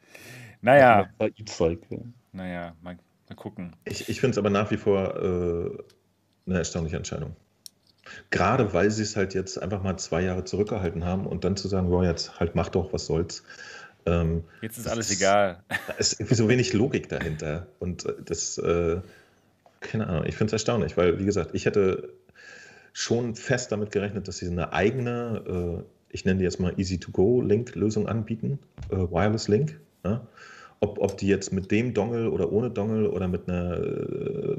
Naja. 0.60 1.08
Bei 1.18 1.28
E-Zeug, 1.28 1.80
ja. 1.90 1.98
Naja, 2.32 2.74
mal, 2.82 2.98
mal 3.28 3.34
gucken. 3.36 3.76
Ich, 3.84 4.08
ich 4.08 4.20
finde 4.20 4.32
es 4.32 4.38
aber 4.38 4.50
nach 4.50 4.70
wie 4.70 4.76
vor 4.76 5.16
äh, 5.16 5.78
eine 6.46 6.58
erstaunliche 6.58 6.96
Entscheidung. 6.96 7.36
Gerade 8.30 8.72
weil 8.72 8.90
sie 8.90 9.02
es 9.02 9.16
halt 9.16 9.34
jetzt 9.34 9.60
einfach 9.60 9.82
mal 9.82 9.96
zwei 9.96 10.22
Jahre 10.22 10.44
zurückgehalten 10.44 11.04
haben 11.04 11.26
und 11.26 11.44
dann 11.44 11.56
zu 11.56 11.68
sagen, 11.68 11.90
wow, 11.90 12.04
jetzt 12.04 12.38
halt 12.40 12.54
mach 12.54 12.68
doch, 12.68 12.92
was 12.92 13.06
soll's. 13.06 13.42
Ähm, 14.06 14.44
jetzt 14.62 14.78
ist 14.78 14.88
alles 14.88 15.10
egal. 15.10 15.62
Da 15.86 15.94
ist 15.94 16.20
irgendwie 16.20 16.34
so 16.34 16.48
wenig 16.48 16.72
Logik 16.72 17.08
dahinter. 17.08 17.66
Und 17.78 18.06
äh, 18.06 18.14
das, 18.24 18.58
äh, 18.58 18.98
keine 19.80 20.06
Ahnung, 20.06 20.24
ich 20.26 20.36
finde 20.36 20.46
es 20.46 20.52
erstaunlich, 20.52 20.96
weil, 20.96 21.18
wie 21.18 21.24
gesagt, 21.24 21.50
ich 21.54 21.66
hätte 21.66 22.08
schon 22.92 23.34
fest 23.34 23.70
damit 23.70 23.92
gerechnet, 23.92 24.26
dass 24.28 24.38
sie 24.38 24.48
eine 24.48 24.72
eigene, 24.72 25.42
äh, 25.80 25.84
ich 26.10 26.24
nenne 26.24 26.38
die 26.38 26.44
jetzt 26.44 26.58
mal 26.58 26.74
Easy-to-Go-Link-Lösung 26.76 28.08
anbieten, 28.08 28.58
äh, 28.90 28.96
Wireless-Link. 28.96 29.78
Ja? 30.04 30.26
Ob, 30.80 30.98
ob 30.98 31.18
die 31.18 31.28
jetzt 31.28 31.52
mit 31.52 31.70
dem 31.70 31.94
Dongle 31.94 32.30
oder 32.30 32.52
ohne 32.52 32.70
Dongle 32.70 33.10
oder 33.10 33.28
mit 33.28 33.48
einer 33.48 33.78
äh, 33.78 34.56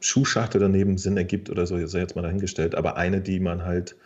Schuhschachtel 0.00 0.60
daneben 0.60 0.98
Sinn 0.98 1.16
ergibt 1.16 1.50
oder 1.50 1.66
so, 1.66 1.84
sei 1.86 2.00
jetzt 2.00 2.16
mal 2.16 2.22
dahingestellt, 2.22 2.74
aber 2.74 2.96
eine, 2.96 3.20
die 3.20 3.40
man 3.40 3.64
halt 3.64 3.96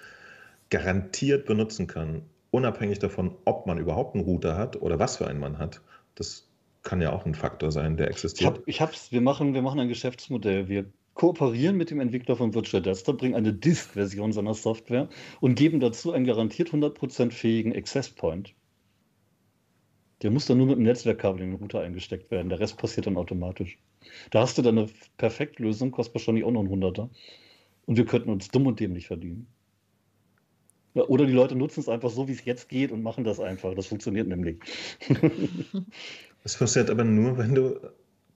garantiert 0.70 1.46
benutzen 1.46 1.86
kann, 1.86 2.22
unabhängig 2.50 2.98
davon, 2.98 3.36
ob 3.44 3.66
man 3.66 3.78
überhaupt 3.78 4.14
einen 4.14 4.24
Router 4.24 4.56
hat 4.56 4.80
oder 4.80 4.98
was 4.98 5.16
für 5.16 5.26
einen 5.26 5.40
man 5.40 5.58
hat. 5.58 5.80
Das 6.14 6.48
kann 6.82 7.02
ja 7.02 7.12
auch 7.12 7.26
ein 7.26 7.34
Faktor 7.34 7.72
sein, 7.72 7.96
der 7.96 8.08
existiert. 8.08 8.40
Ich, 8.40 8.58
hab, 8.58 8.68
ich 8.68 8.80
hab's, 8.80 9.12
wir 9.12 9.20
machen, 9.20 9.54
wir 9.54 9.62
machen 9.62 9.80
ein 9.80 9.88
Geschäftsmodell. 9.88 10.68
Wir 10.68 10.86
kooperieren 11.14 11.76
mit 11.76 11.90
dem 11.90 12.00
Entwickler 12.00 12.36
von 12.36 12.54
Virtual 12.54 12.82
Desktop, 12.82 13.18
bringen 13.18 13.34
eine 13.34 13.52
Disk-Version 13.52 14.32
seiner 14.32 14.54
Software 14.54 15.08
und 15.40 15.54
geben 15.56 15.80
dazu 15.80 16.12
einen 16.12 16.24
garantiert 16.24 16.70
100% 16.70 17.30
fähigen 17.32 17.74
Access 17.76 18.10
Point. 18.10 18.54
Der 20.22 20.30
muss 20.30 20.46
dann 20.46 20.58
nur 20.58 20.66
mit 20.66 20.76
dem 20.76 20.84
Netzwerkkabel 20.84 21.42
in 21.42 21.50
den 21.50 21.60
Router 21.60 21.80
eingesteckt 21.80 22.30
werden. 22.30 22.48
Der 22.48 22.60
Rest 22.60 22.76
passiert 22.78 23.06
dann 23.06 23.16
automatisch. 23.16 23.78
Da 24.30 24.40
hast 24.40 24.58
du 24.58 24.62
dann 24.62 24.78
eine 24.78 24.88
Perfektlösung, 25.16 25.90
kostet 25.90 26.14
wahrscheinlich 26.14 26.44
auch 26.44 26.50
noch 26.50 26.62
ein 26.62 26.68
Hunderter. 26.68 27.10
Und 27.86 27.96
wir 27.96 28.06
könnten 28.06 28.30
uns 28.30 28.48
dumm 28.48 28.66
und 28.66 28.80
dämlich 28.80 29.06
verdienen. 29.06 29.46
Ja, 30.94 31.04
oder 31.04 31.26
die 31.26 31.32
Leute 31.32 31.54
nutzen 31.54 31.80
es 31.80 31.88
einfach 31.88 32.10
so, 32.10 32.28
wie 32.28 32.32
es 32.32 32.44
jetzt 32.44 32.68
geht 32.68 32.90
und 32.90 33.02
machen 33.02 33.24
das 33.24 33.38
einfach. 33.38 33.74
Das 33.74 33.86
funktioniert 33.86 34.28
nämlich. 34.28 34.58
Das 36.42 36.54
funktioniert 36.54 36.88
aber 36.88 37.04
nur, 37.04 37.36
wenn 37.36 37.54
du 37.54 37.78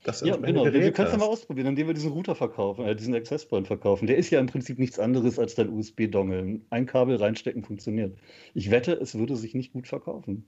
das 0.02 0.20
Ja, 0.20 0.36
genau. 0.36 0.66
Wir 0.66 0.92
können 0.92 1.06
es 1.06 1.14
ja 1.14 1.18
mal 1.18 1.24
ausprobieren, 1.24 1.68
indem 1.68 1.86
wir 1.86 1.94
diesen 1.94 2.12
Router 2.12 2.34
verkaufen, 2.34 2.84
äh, 2.84 2.94
diesen 2.94 3.14
Access 3.14 3.46
Point 3.46 3.66
verkaufen. 3.66 4.06
Der 4.06 4.18
ist 4.18 4.28
ja 4.28 4.40
im 4.40 4.46
Prinzip 4.46 4.78
nichts 4.78 4.98
anderes 4.98 5.38
als 5.38 5.54
dein 5.54 5.70
USB-Dongle. 5.70 6.60
Ein 6.68 6.84
Kabel 6.84 7.16
reinstecken 7.16 7.64
funktioniert. 7.64 8.14
Ich 8.52 8.70
wette, 8.70 8.92
es 8.92 9.14
würde 9.14 9.36
sich 9.36 9.54
nicht 9.54 9.72
gut 9.72 9.88
verkaufen 9.88 10.44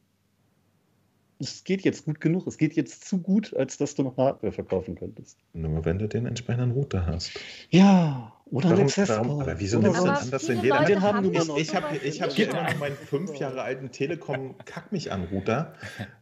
es 1.38 1.64
geht 1.64 1.82
jetzt 1.82 2.04
gut 2.04 2.20
genug, 2.20 2.46
es 2.46 2.58
geht 2.58 2.74
jetzt 2.74 3.06
zu 3.06 3.18
gut, 3.18 3.54
als 3.54 3.76
dass 3.76 3.94
du 3.94 4.02
noch 4.02 4.16
Hardware 4.16 4.52
verkaufen 4.52 4.94
könntest. 4.94 5.38
Nur 5.52 5.84
wenn 5.84 5.98
du 5.98 6.08
den 6.08 6.26
entsprechenden 6.26 6.72
Router 6.72 7.06
hast. 7.06 7.32
Ja, 7.70 8.32
oder 8.50 8.70
warum, 8.70 8.84
Access 8.84 9.08
warum, 9.08 9.40
Aber 9.40 9.58
wieso 9.58 9.80
nimmst 9.80 9.98
du 9.98 10.04
denn 10.04 10.12
an, 10.12 10.30
dass 10.30 10.48
in 10.48 10.62
jeder 10.62 10.84
den 10.84 11.02
haben 11.02 11.32
ich, 11.32 11.48
ich 11.56 11.74
habe 11.74 11.96
ich 11.96 12.22
hab 12.22 12.32
hier 12.32 12.50
immer 12.50 12.62
noch 12.62 12.78
meinen 12.78 12.96
fünf 12.96 13.36
Jahre 13.36 13.62
alten 13.62 13.90
Telekom 13.90 14.54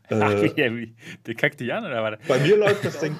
Äh, 0.08 0.88
der 1.26 1.34
kackt 1.34 1.60
dich 1.60 1.72
an 1.72 1.84
oder 1.84 2.02
was? 2.02 2.18
Bei 2.28 2.38
mir 2.38 2.56
läuft 2.56 2.84
das 2.84 3.00
Ding 3.00 3.16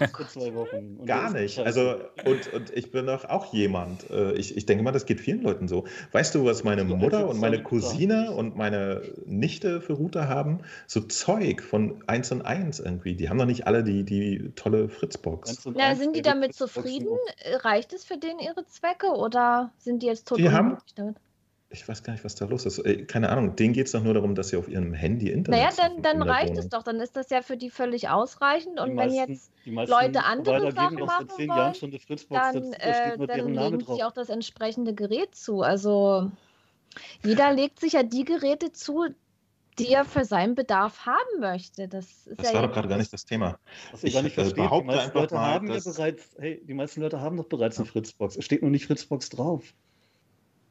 gar 1.07 1.32
nicht. 1.32 1.59
Also 1.59 1.97
und, 2.24 2.53
und 2.53 2.70
ich 2.76 2.91
bin 2.91 3.07
doch 3.07 3.24
auch 3.24 3.53
jemand. 3.55 4.11
Äh, 4.11 4.32
ich, 4.32 4.57
ich 4.57 4.66
denke 4.66 4.85
mal, 4.85 4.93
das 4.93 5.07
geht 5.07 5.20
vielen 5.20 5.43
Leuten 5.43 5.66
so. 5.66 5.85
Weißt 6.12 6.35
du, 6.35 6.45
was 6.45 6.62
meine 6.62 6.85
Mutter 6.85 7.28
und 7.28 7.41
meine 7.41 7.62
Cousine 7.62 8.32
und 8.32 8.57
meine 8.57 9.03
Nichte 9.24 9.80
für 9.80 9.95
Router 9.95 10.28
haben? 10.28 10.61
So 10.87 11.01
Zeug 11.01 11.62
von 11.62 12.03
1 12.07 12.32
und 12.32 12.43
1 12.43 12.80
irgendwie. 12.80 13.14
Die 13.14 13.30
haben 13.30 13.39
doch 13.39 13.47
nicht 13.47 13.66
alle 13.66 13.82
die, 13.82 14.05
die 14.05 14.53
tolle 14.55 14.89
Fritzbox. 14.89 15.66
Na, 15.74 15.95
sind 15.95 16.14
die 16.16 16.22
damit 16.22 16.55
zufrieden? 16.55 17.16
Reicht 17.61 17.93
es 17.95 18.05
für 18.05 18.18
den 18.18 18.39
ihre 18.39 18.66
Zwecke? 18.66 19.07
Oder 19.07 19.72
sind 19.78 20.03
die 20.03 20.07
jetzt 20.07 20.28
total 20.28 20.53
haben, 20.53 20.78
damit? 20.97 21.16
Ich 21.75 21.89
weiß 21.89 22.03
gar 22.03 22.12
nicht, 22.12 22.25
was 22.25 22.35
da 22.35 22.47
los 22.47 22.64
ist. 22.64 22.83
Keine 23.09 23.29
Ahnung, 23.29 23.57
denen 23.57 23.75
geht 23.75 23.87
es 23.87 23.93
doch 23.93 24.03
nur 24.03 24.14
darum, 24.14 24.35
dass 24.35 24.49
sie 24.49 24.57
auf 24.57 24.68
ihrem 24.68 24.95
Handy 24.95 25.31
Internet 25.31 25.61
Naja, 25.61 25.70
dann, 25.77 26.03
dann 26.03 26.22
reicht 26.22 26.57
es 26.57 26.68
doch. 26.68 26.83
Dann 26.83 27.01
ist 27.01 27.16
das 27.16 27.31
ja 27.31 27.43
für 27.43 27.57
die 27.57 27.70
völlig 27.70 28.09
ausreichend. 28.09 28.81
Und 28.81 28.97
wenn 28.97 29.12
jetzt 29.12 29.51
Leute 29.64 30.25
andere 30.25 30.72
Sachen 30.72 31.01
machen 31.01 31.29
wollen, 31.29 31.99
dann, 32.31 32.72
äh, 32.75 33.27
dann 33.27 33.53
legen 33.53 33.81
sie 33.81 34.03
auch 34.03 34.12
das 34.12 34.29
entsprechende 34.29 34.95
Gerät 34.95 35.35
zu. 35.35 35.62
Also 35.62 36.31
jeder 37.25 37.53
legt 37.55 37.81
sich 37.81 37.95
ja 37.95 38.03
die 38.03 38.25
Geräte 38.25 38.72
zu, 38.72 39.07
die 39.79 39.89
er 39.89 40.05
für 40.05 40.25
seinen 40.25 40.55
Bedarf 40.55 41.05
haben 41.07 41.41
möchte. 41.41 41.89
Das, 41.89 42.29
das 42.37 42.49
ja 42.49 42.55
war 42.55 42.68
doch 42.68 42.75
gerade 42.75 42.89
gar 42.89 42.99
nicht 42.99 43.12
das 43.12 43.25
Thema. 43.25 43.59
Was 43.91 44.05
ich, 44.05 44.14
gar 44.14 44.22
nicht 44.22 44.39
äh, 44.39 44.43
verstehe, 44.43 44.68
die 44.70 44.85
meisten 44.85 45.18
Leute 45.18 45.35
mal, 45.35 45.55
haben 45.55 45.66
ja 45.66 45.81
bereits, 45.85 46.37
hey, 46.39 46.62
die 46.64 46.75
meisten 46.75 47.01
Leute 47.01 47.20
haben 47.20 47.37
doch 47.37 47.47
bereits 47.47 47.79
eine 47.79 47.87
Fritzbox. 47.87 48.37
Es 48.37 48.45
steht 48.45 48.62
nur 48.62 48.70
nicht 48.70 48.87
Fritzbox 48.87 49.31
drauf. 49.31 49.75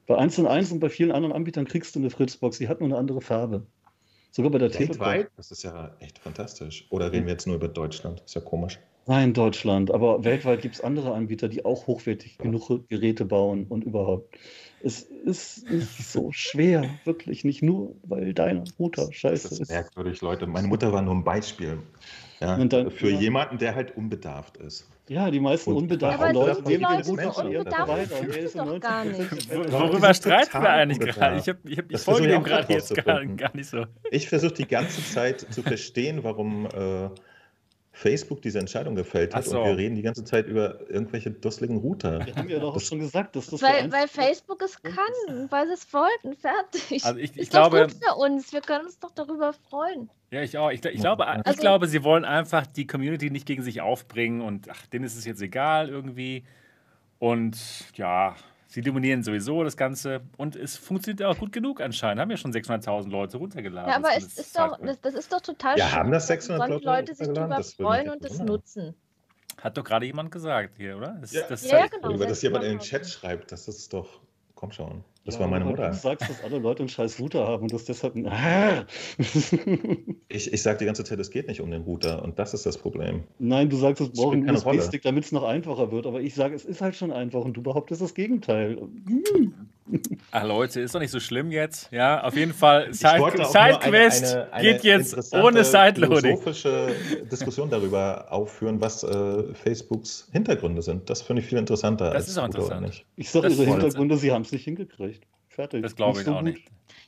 Bei 0.05 0.17
1 0.17 0.39
und 0.39 0.47
1 0.47 0.71
und 0.71 0.79
bei 0.79 0.89
vielen 0.89 1.11
anderen 1.11 1.33
Anbietern 1.33 1.65
kriegst 1.65 1.95
du 1.95 1.99
eine 1.99 2.09
Fritzbox, 2.09 2.57
die 2.57 2.67
hat 2.67 2.79
nur 2.79 2.89
eine 2.89 2.97
andere 2.97 3.21
Farbe. 3.21 3.65
Sogar 4.31 4.51
bei 4.51 4.57
der 4.57 4.71
Telekom. 4.71 5.25
Das 5.37 5.51
ist 5.51 5.63
ja 5.63 5.95
echt 5.99 6.17
fantastisch. 6.17 6.87
Oder 6.89 7.11
reden 7.11 7.27
wir 7.27 7.33
jetzt 7.33 7.45
nur 7.45 7.55
über 7.55 7.67
Deutschland? 7.67 8.21
Ist 8.25 8.33
ja 8.33 8.41
komisch. 8.41 8.79
Nein, 9.05 9.33
Deutschland. 9.33 9.91
Aber 9.91 10.23
weltweit 10.23 10.61
gibt 10.61 10.75
es 10.75 10.81
andere 10.81 11.13
Anbieter, 11.13 11.49
die 11.49 11.65
auch 11.65 11.87
hochwertig 11.87 12.37
genug 12.37 12.89
Geräte 12.89 13.25
bauen 13.25 13.65
und 13.67 13.83
überhaupt. 13.83 14.35
Es 14.81 15.03
ist 15.03 15.69
nicht 15.69 16.07
so 16.07 16.31
schwer, 16.31 16.89
wirklich 17.03 17.43
nicht 17.43 17.61
nur, 17.61 17.95
weil 18.03 18.33
dein 18.33 18.63
Router 18.79 19.11
scheiße 19.11 19.47
ist. 19.47 19.51
Das 19.51 19.59
ist 19.59 19.71
merkwürdig, 19.71 20.21
Leute. 20.21 20.47
Meine 20.47 20.67
Mutter 20.67 20.91
war 20.91 21.01
nur 21.01 21.15
ein 21.15 21.23
Beispiel. 21.23 21.79
Ja, 22.39 22.57
dann, 22.57 22.91
für 22.91 23.09
ja. 23.09 23.19
jemanden, 23.19 23.57
der 23.57 23.75
halt 23.75 23.95
unbedarft 23.95 24.57
ist. 24.57 24.89
Ja, 25.09 25.29
die 25.29 25.39
meisten 25.39 25.71
und 25.71 25.77
unbedarften 25.77 26.33
Leute 26.33 26.63
die 26.63 26.77
Leute 26.77 27.01
den 27.01 27.09
Router 27.09 27.33
von 27.33 27.51
ihrem 27.51 27.65
Provider. 27.65 28.21
Der 28.25 28.37
ist 28.37 28.57
doch 28.57 28.79
gar 28.79 29.03
nicht. 29.03 29.51
Worüber 29.71 30.13
streiten 30.13 30.61
wir 30.61 30.69
eigentlich 30.69 30.99
gerade? 30.99 31.37
Ich, 31.37 31.49
hab, 31.49 31.57
ich, 31.65 31.77
hab, 31.77 31.91
ich 31.91 31.99
folge 31.99 32.27
dem 32.29 32.43
gerade 32.43 32.71
jetzt 32.71 32.95
gar, 33.03 33.25
gar, 33.25 33.55
nicht 33.55 33.69
so. 33.69 33.85
Ich 34.11 34.29
versuche 34.29 34.53
die 34.53 34.67
ganze 34.67 35.03
Zeit 35.03 35.41
zu 35.41 35.61
verstehen, 35.61 36.23
warum... 36.23 36.67
Äh, 36.67 37.09
Facebook 37.95 38.41
diese 38.41 38.57
Entscheidung 38.57 38.95
gefällt 38.95 39.35
hat 39.35 39.45
so. 39.45 39.59
und 39.59 39.67
wir 39.67 39.77
reden 39.77 39.95
die 39.95 40.01
ganze 40.01 40.23
Zeit 40.23 40.47
über 40.47 40.89
irgendwelche 40.89 41.29
dusseligen 41.29 41.77
Router. 41.77 42.25
Wir 42.25 42.35
haben 42.35 42.49
ja 42.49 42.57
doch 42.57 42.73
das, 42.73 42.87
schon 42.87 42.99
gesagt, 42.99 43.35
dass 43.35 43.47
das 43.51 43.61
weil, 43.61 43.91
weil 43.91 44.07
Facebook 44.07 44.63
es 44.63 44.81
kann, 44.81 45.47
weil 45.49 45.67
sie 45.67 45.73
es 45.73 45.93
wollten, 45.93 46.35
fertig. 46.35 47.05
Also 47.05 47.19
ich, 47.19 47.37
ich 47.37 47.51
glaube, 47.51 47.87
für 47.89 48.15
uns, 48.15 48.51
wir 48.51 48.61
können 48.61 48.85
uns 48.85 48.97
doch 48.99 49.11
darüber 49.11 49.53
freuen. 49.69 50.09
Ja, 50.31 50.41
ich 50.41 50.57
auch. 50.57 50.71
Ich, 50.71 50.83
ich 50.83 51.01
glaube, 51.01 51.27
also, 51.27 51.51
ich 51.51 51.57
glaube, 51.57 51.87
sie 51.87 52.03
wollen 52.03 52.25
einfach 52.25 52.65
die 52.65 52.87
Community 52.87 53.29
nicht 53.29 53.45
gegen 53.45 53.61
sich 53.61 53.81
aufbringen 53.81 54.41
und 54.41 54.69
ach, 54.71 54.87
denen 54.87 55.05
ist 55.05 55.15
es 55.15 55.25
jetzt 55.25 55.41
egal 55.43 55.89
irgendwie. 55.89 56.43
Und 57.19 57.55
ja, 57.93 58.35
Sie 58.73 58.81
dominieren 58.81 59.21
sowieso 59.21 59.63
das 59.63 59.77
Ganze 59.77 60.21
und 60.35 60.55
es 60.55 60.77
funktioniert 60.77 61.21
auch 61.21 61.37
gut 61.37 61.51
genug 61.51 61.79
anscheinend. 61.79 62.19
Haben 62.19 62.31
ja 62.31 62.37
schon 62.37 62.51
600.000 62.51 63.07
Leute 63.07 63.37
runtergeladen. 63.37 63.87
Ja, 63.87 63.97
aber 63.97 64.17
es 64.17 64.39
ist 64.39 64.57
doch, 64.57 64.79
das, 64.79 64.99
das, 64.99 65.13
ist 65.13 65.31
doch 65.31 65.41
total 65.41 65.77
Ja, 65.77 65.91
haben 65.91 66.11
das 66.11 66.25
600 66.25 66.69
Leute, 66.69 66.85
Leute 66.85 67.13
sich 67.13 67.27
darüber 67.31 67.63
freuen 67.63 68.09
und 68.09 68.25
es 68.25 68.39
nutzen. 68.39 68.95
Hat 69.61 69.77
doch 69.77 69.83
gerade 69.83 70.07
jemand 70.07 70.31
gesagt 70.31 70.77
hier, 70.77 70.97
oder? 70.97 71.15
Das, 71.21 71.31
ja, 71.31 71.43
das 71.47 71.69
ja, 71.69 71.85
genau. 71.85 72.15
Über 72.15 72.25
das 72.25 72.41
jemand 72.41 72.63
in 72.63 72.71
den 72.71 72.79
Chat 72.79 73.07
schreibt, 73.07 73.51
das 73.51 73.67
ist 73.67 73.93
doch 73.93 74.21
Komm 74.63 74.71
schon. 74.71 75.03
Das 75.25 75.35
ja, 75.35 75.41
war 75.41 75.47
meine 75.47 75.63
Mutter. 75.63 75.89
Du 75.89 75.95
sagst, 75.95 76.29
dass 76.29 76.43
alle 76.43 76.59
Leute 76.59 76.79
einen 76.79 76.89
scheiß 76.89 77.17
Router 77.19 77.47
haben 77.47 77.63
und 77.63 77.73
das 77.73 77.85
deshalb. 77.85 78.15
ich, 80.27 80.53
ich 80.53 80.61
sage 80.61 80.79
die 80.79 80.85
ganze 80.85 81.05
Zeit, 81.05 81.19
es 81.19 81.31
geht 81.31 81.47
nicht 81.47 81.61
um 81.61 81.71
den 81.71 81.83
Router 81.83 82.21
und 82.23 82.39
das 82.39 82.53
ist 82.53 82.65
das 82.65 82.77
Problem. 82.77 83.23
Nein, 83.39 83.69
du 83.69 83.77
sagst, 83.77 84.01
es 84.01 84.11
braucht 84.11 84.33
einen 84.33 84.49
USB-Stick, 84.49 85.01
damit 85.03 85.23
es 85.23 85.31
noch 85.31 85.43
einfacher 85.43 85.91
wird, 85.91 86.07
aber 86.07 86.19
ich 86.19 86.35
sage, 86.35 86.55
es 86.55 86.65
ist 86.65 86.81
halt 86.81 86.95
schon 86.95 87.11
einfach 87.11 87.45
und 87.45 87.53
du 87.53 87.61
behauptest 87.63 88.01
das 88.01 88.13
Gegenteil. 88.13 88.81
Ach 90.31 90.43
Leute, 90.43 90.79
ist 90.79 90.95
doch 90.95 90.99
nicht 90.99 91.11
so 91.11 91.19
schlimm 91.19 91.51
jetzt. 91.51 91.91
Ja, 91.91 92.23
auf 92.23 92.35
jeden 92.35 92.53
Fall. 92.53 92.93
Sidequest 92.93 93.55
eine, 93.55 93.81
eine, 93.81 94.53
eine 94.53 94.71
geht 94.71 94.83
jetzt 94.83 95.33
ohne 95.33 95.63
Sideloading. 95.63 96.37
philosophische 96.37 96.95
Diskussion 97.31 97.69
darüber 97.69 98.31
aufführen, 98.31 98.79
was 98.79 99.03
äh, 99.03 99.53
Facebooks 99.53 100.29
Hintergründe 100.31 100.81
sind. 100.81 101.09
Das 101.09 101.21
finde 101.21 101.41
ich 101.41 101.47
viel 101.49 101.57
interessanter. 101.57 102.11
Das 102.11 102.27
ist 102.27 102.37
auch 102.37 102.45
interessant. 102.45 103.05
Ich 103.17 103.29
sage 103.29 103.49
ihre 103.49 103.65
Hintergründe, 103.65 104.17
sie 104.17 104.31
haben 104.31 104.43
es 104.43 104.51
nicht 104.51 104.63
hingekriegt. 104.63 105.27
Fertig. 105.49 105.83
Das 105.83 105.95
glaube 105.95 106.19
ich 106.19 106.25
so 106.25 106.31
auch 106.31 106.37
gut. 106.37 106.45
nicht. 106.45 106.67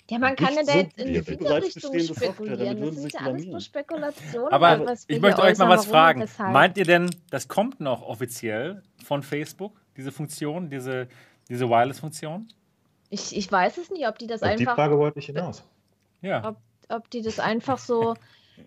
Ja, 0.10 0.20
man 0.20 0.36
kann 0.36 0.54
ja 0.54 0.64
da 0.64 0.76
jetzt 0.76 1.00
in 1.00 1.24
viele 1.24 1.64
Richtungen 1.64 2.00
spekulieren. 2.02 2.80
Das 2.80 2.96
sind 2.96 3.14
ja 3.14 3.20
alles 3.22 3.46
nur 3.46 3.60
Spekulationen. 3.60 4.52
Aber 4.52 4.96
ich 5.08 5.20
möchte 5.20 5.42
euch 5.42 5.58
mal 5.58 5.70
was 5.70 5.86
fragen. 5.86 6.26
Meint 6.52 6.78
ihr 6.78 6.86
denn, 6.86 7.10
das 7.32 7.48
kommt 7.48 7.80
noch 7.80 8.04
offiziell 8.04 8.84
von 9.04 9.24
Facebook, 9.24 9.80
diese 9.98 10.12
Funktion, 10.12 10.70
diese 10.70 11.08
Diese 11.48 11.70
Wireless-Funktion? 11.70 12.48
Ich, 13.10 13.36
ich 13.36 13.52
weiß 13.52 13.78
es 13.78 13.90
nicht, 13.90 14.08
ob 14.08 14.18
die 14.18 14.28
das 14.28 14.44
Auf 14.44 14.50
einfach. 14.50 14.74
Die 14.74 14.76
Frage 14.76 14.98
wollte 14.98 15.20
ich 15.20 15.28
hinaus. 15.28 15.64
Ja. 16.22 16.50
Ob, 16.50 16.58
ob 16.90 17.10
die 17.10 17.22
das 17.22 17.40
einfach 17.40 17.78
so 17.78 18.16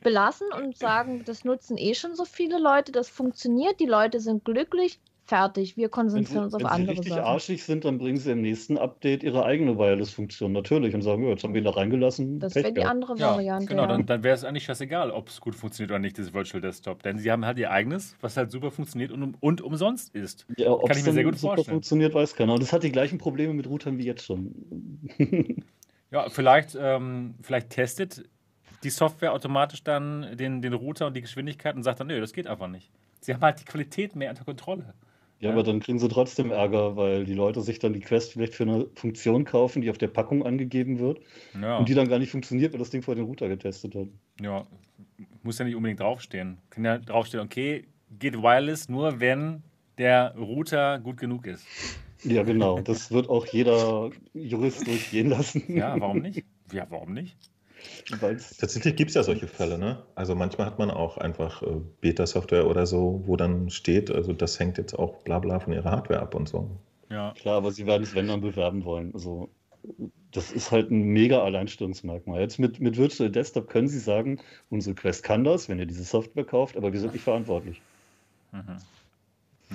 belassen 0.02 0.46
und 0.52 0.76
sagen, 0.76 1.24
das 1.24 1.44
nutzen 1.44 1.78
eh 1.78 1.94
schon 1.94 2.14
so 2.14 2.24
viele 2.24 2.58
Leute, 2.58 2.92
das 2.92 3.08
funktioniert, 3.08 3.80
die 3.80 3.86
Leute 3.86 4.20
sind 4.20 4.44
glücklich, 4.44 5.00
fertig. 5.28 5.76
Wir 5.76 5.88
konzentrieren 5.88 6.44
uns 6.44 6.54
auf 6.54 6.64
andere 6.64 6.96
Wenn 6.96 7.02
sie 7.02 7.10
richtig 7.10 7.22
arschig 7.22 7.62
sind, 7.62 7.84
dann 7.84 7.98
bringen 7.98 8.16
sie 8.16 8.32
im 8.32 8.40
nächsten 8.40 8.78
Update 8.78 9.22
ihre 9.22 9.44
eigene 9.44 9.78
Wireless-Funktion 9.78 10.52
natürlich 10.52 10.94
und 10.94 11.02
sagen, 11.02 11.22
ja, 11.22 11.30
jetzt 11.30 11.44
haben 11.44 11.52
wir 11.52 11.60
ihn 11.60 11.64
da 11.64 11.70
reingelassen. 11.70 12.40
Das 12.40 12.54
wäre 12.54 12.72
die 12.72 12.82
andere 12.82 13.16
ja, 13.16 13.32
Variante. 13.32 13.66
Genau, 13.66 13.82
ja. 13.82 13.88
dann, 13.88 14.06
dann 14.06 14.22
wäre 14.22 14.34
es 14.34 14.44
eigentlich 14.44 14.64
scheißegal, 14.64 15.10
ob 15.10 15.28
es 15.28 15.40
gut 15.40 15.54
funktioniert 15.54 15.90
oder 15.90 15.98
nicht, 15.98 16.18
das 16.18 16.32
Virtual 16.32 16.60
Desktop. 16.62 17.02
Denn 17.02 17.18
sie 17.18 17.30
haben 17.30 17.44
halt 17.44 17.58
ihr 17.58 17.70
eigenes, 17.70 18.16
was 18.20 18.36
halt 18.36 18.50
super 18.50 18.70
funktioniert 18.70 19.12
und, 19.12 19.36
und 19.40 19.60
umsonst 19.60 20.14
ist. 20.14 20.46
Ja, 20.56 20.74
Kann 20.74 20.96
ich 20.96 21.04
mir 21.04 21.12
sehr 21.12 21.24
gut 21.24 21.38
super 21.38 21.56
vorstellen. 21.56 21.74
funktioniert, 21.74 22.14
weiß 22.14 22.34
keiner. 22.34 22.54
Und 22.54 22.62
das 22.62 22.72
hat 22.72 22.82
die 22.82 22.92
gleichen 22.92 23.18
Probleme 23.18 23.52
mit 23.52 23.68
Routern 23.68 23.98
wie 23.98 24.04
jetzt 24.04 24.24
schon. 24.24 24.54
ja, 26.10 26.30
vielleicht, 26.30 26.76
ähm, 26.80 27.34
vielleicht 27.42 27.70
testet 27.70 28.24
die 28.82 28.90
Software 28.90 29.32
automatisch 29.32 29.82
dann 29.82 30.36
den, 30.36 30.62
den 30.62 30.72
Router 30.72 31.06
und 31.08 31.16
die 31.16 31.20
Geschwindigkeit 31.20 31.76
und 31.76 31.82
sagt 31.82 32.00
dann, 32.00 32.06
nö, 32.06 32.18
das 32.20 32.32
geht 32.32 32.46
einfach 32.46 32.68
nicht. 32.68 32.90
Sie 33.20 33.34
haben 33.34 33.42
halt 33.42 33.60
die 33.60 33.64
Qualität 33.64 34.16
mehr 34.16 34.30
unter 34.30 34.44
Kontrolle. 34.44 34.94
Ja, 35.40 35.50
aber 35.50 35.62
dann 35.62 35.78
kriegen 35.78 36.00
sie 36.00 36.08
trotzdem 36.08 36.50
Ärger, 36.50 36.96
weil 36.96 37.24
die 37.24 37.34
Leute 37.34 37.60
sich 37.60 37.78
dann 37.78 37.92
die 37.92 38.00
Quest 38.00 38.32
vielleicht 38.32 38.54
für 38.54 38.64
eine 38.64 38.86
Funktion 38.94 39.44
kaufen, 39.44 39.82
die 39.82 39.90
auf 39.90 39.98
der 39.98 40.08
Packung 40.08 40.44
angegeben 40.44 40.98
wird 40.98 41.20
ja. 41.60 41.78
und 41.78 41.88
die 41.88 41.94
dann 41.94 42.08
gar 42.08 42.18
nicht 42.18 42.30
funktioniert, 42.30 42.72
weil 42.72 42.80
das 42.80 42.90
Ding 42.90 43.02
vor 43.02 43.14
den 43.14 43.24
Router 43.24 43.48
getestet 43.48 43.94
hat. 43.94 44.08
Ja, 44.40 44.66
muss 45.44 45.58
ja 45.58 45.64
nicht 45.64 45.76
unbedingt 45.76 46.00
draufstehen. 46.00 46.58
Kann 46.70 46.84
ja 46.84 46.98
draufstehen, 46.98 47.44
okay, 47.44 47.84
geht 48.18 48.34
wireless 48.34 48.88
nur, 48.88 49.20
wenn 49.20 49.62
der 49.96 50.34
Router 50.36 50.98
gut 50.98 51.18
genug 51.18 51.46
ist. 51.46 51.64
Ja, 52.24 52.42
genau. 52.42 52.80
Das 52.80 53.12
wird 53.12 53.28
auch 53.28 53.46
jeder 53.46 54.10
Jurist 54.34 54.86
durchgehen 54.86 55.28
lassen. 55.28 55.62
Ja, 55.68 56.00
warum 56.00 56.18
nicht? 56.18 56.44
Ja, 56.72 56.86
warum 56.90 57.14
nicht? 57.14 57.36
Tatsächlich 58.58 58.96
gibt 58.96 59.10
es 59.10 59.14
ja 59.14 59.22
solche 59.22 59.46
Fälle, 59.46 59.78
ne? 59.78 60.02
Also 60.14 60.34
manchmal 60.34 60.66
hat 60.66 60.78
man 60.78 60.90
auch 60.90 61.18
einfach 61.18 61.62
äh, 61.62 61.80
Beta-Software 62.00 62.66
oder 62.66 62.86
so, 62.86 63.22
wo 63.26 63.36
dann 63.36 63.70
steht, 63.70 64.10
also 64.10 64.32
das 64.32 64.58
hängt 64.58 64.78
jetzt 64.78 64.94
auch 64.98 65.18
bla 65.22 65.38
bla 65.38 65.60
von 65.60 65.72
ihrer 65.72 65.90
Hardware 65.90 66.20
ab 66.20 66.34
und 66.34 66.48
so. 66.48 66.70
Ja. 67.10 67.32
Klar, 67.34 67.56
aber 67.56 67.70
sie 67.70 67.86
werden 67.86 68.02
es, 68.02 68.14
wenn 68.14 68.28
dann, 68.28 68.40
bewerben 68.40 68.84
wollen. 68.84 69.12
Also 69.14 69.48
das 70.30 70.50
ist 70.50 70.70
halt 70.70 70.90
ein 70.90 71.02
mega 71.02 71.42
Alleinstellungsmerkmal. 71.42 72.40
Jetzt 72.40 72.58
mit, 72.58 72.80
mit 72.80 72.96
Virtual 72.96 73.30
Desktop 73.30 73.68
können 73.68 73.88
sie 73.88 73.98
sagen, 73.98 74.40
unsere 74.70 74.94
Quest 74.94 75.22
kann 75.22 75.44
das, 75.44 75.68
wenn 75.68 75.78
ihr 75.78 75.86
diese 75.86 76.04
Software 76.04 76.44
kauft, 76.44 76.76
aber 76.76 76.92
wir 76.92 77.00
sind 77.00 77.12
nicht 77.12 77.22
verantwortlich. 77.22 77.80
Mhm. 78.52 78.76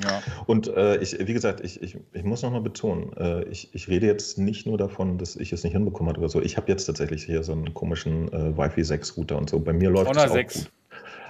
Ja. 0.02 0.24
Und 0.48 0.68
äh, 0.68 0.98
ich, 0.98 1.18
wie 1.20 1.34
gesagt, 1.34 1.61
ich, 1.61 1.82
ich, 1.82 1.98
ich 2.14 2.24
muss 2.24 2.41
nochmal 2.41 2.61
betonen, 2.61 3.14
äh, 3.14 3.44
ich, 3.44 3.74
ich 3.76 3.88
rede 3.88 4.07
jetzt 4.07 4.38
nicht 4.40 4.65
nur 4.65 4.78
davon, 4.78 5.18
dass 5.18 5.36
ich 5.36 5.53
es 5.53 5.64
nicht 5.64 5.74
hinbekommen 5.74 6.10
habe 6.10 6.20
oder 6.20 6.30
so. 6.30 6.41
Ich 6.41 6.57
habe 6.57 6.72
jetzt 6.72 6.86
tatsächlich 6.86 7.24
hier 7.24 7.44
so 7.44 7.52
einen 7.52 7.74
komischen 7.74 8.32
äh, 8.34 8.57
Wi-Fi 8.57 8.82
6-Router 8.82 9.38
und 9.38 9.49
so. 9.49 9.60
Bei 9.60 9.74
mir 9.74 9.91
läuft 9.91 10.11
es 10.11 10.18
auch 10.18 10.34
6. 10.34 10.53
gut. 10.56 10.72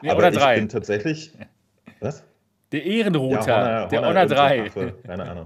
Nee, 0.02 0.10
Aber 0.10 0.30
ich 0.30 0.38
3. 0.38 0.60
bin 0.60 0.70
tatsächlich. 0.70 1.34
Was? 2.00 2.24
Der 2.72 2.86
Ehrenrouter, 2.86 3.48
ja, 3.48 3.82
Honor, 3.82 3.88
der 3.88 4.02
Honor, 4.02 4.26
3. 4.26 4.66
Affe, 4.68 4.94
keine 5.06 5.30
Ahnung. 5.30 5.46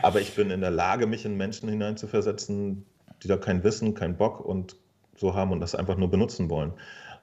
Aber 0.00 0.20
ich 0.20 0.34
bin 0.36 0.50
in 0.50 0.60
der 0.60 0.70
Lage, 0.70 1.06
mich 1.06 1.24
in 1.24 1.36
Menschen 1.36 1.68
hineinzuversetzen, 1.68 2.84
die 3.22 3.28
da 3.28 3.36
kein 3.36 3.64
Wissen, 3.64 3.94
keinen 3.94 4.16
Bock 4.16 4.40
und 4.40 4.76
so 5.16 5.34
haben 5.34 5.50
und 5.50 5.60
das 5.60 5.74
einfach 5.74 5.96
nur 5.96 6.08
benutzen 6.08 6.48
wollen. 6.50 6.72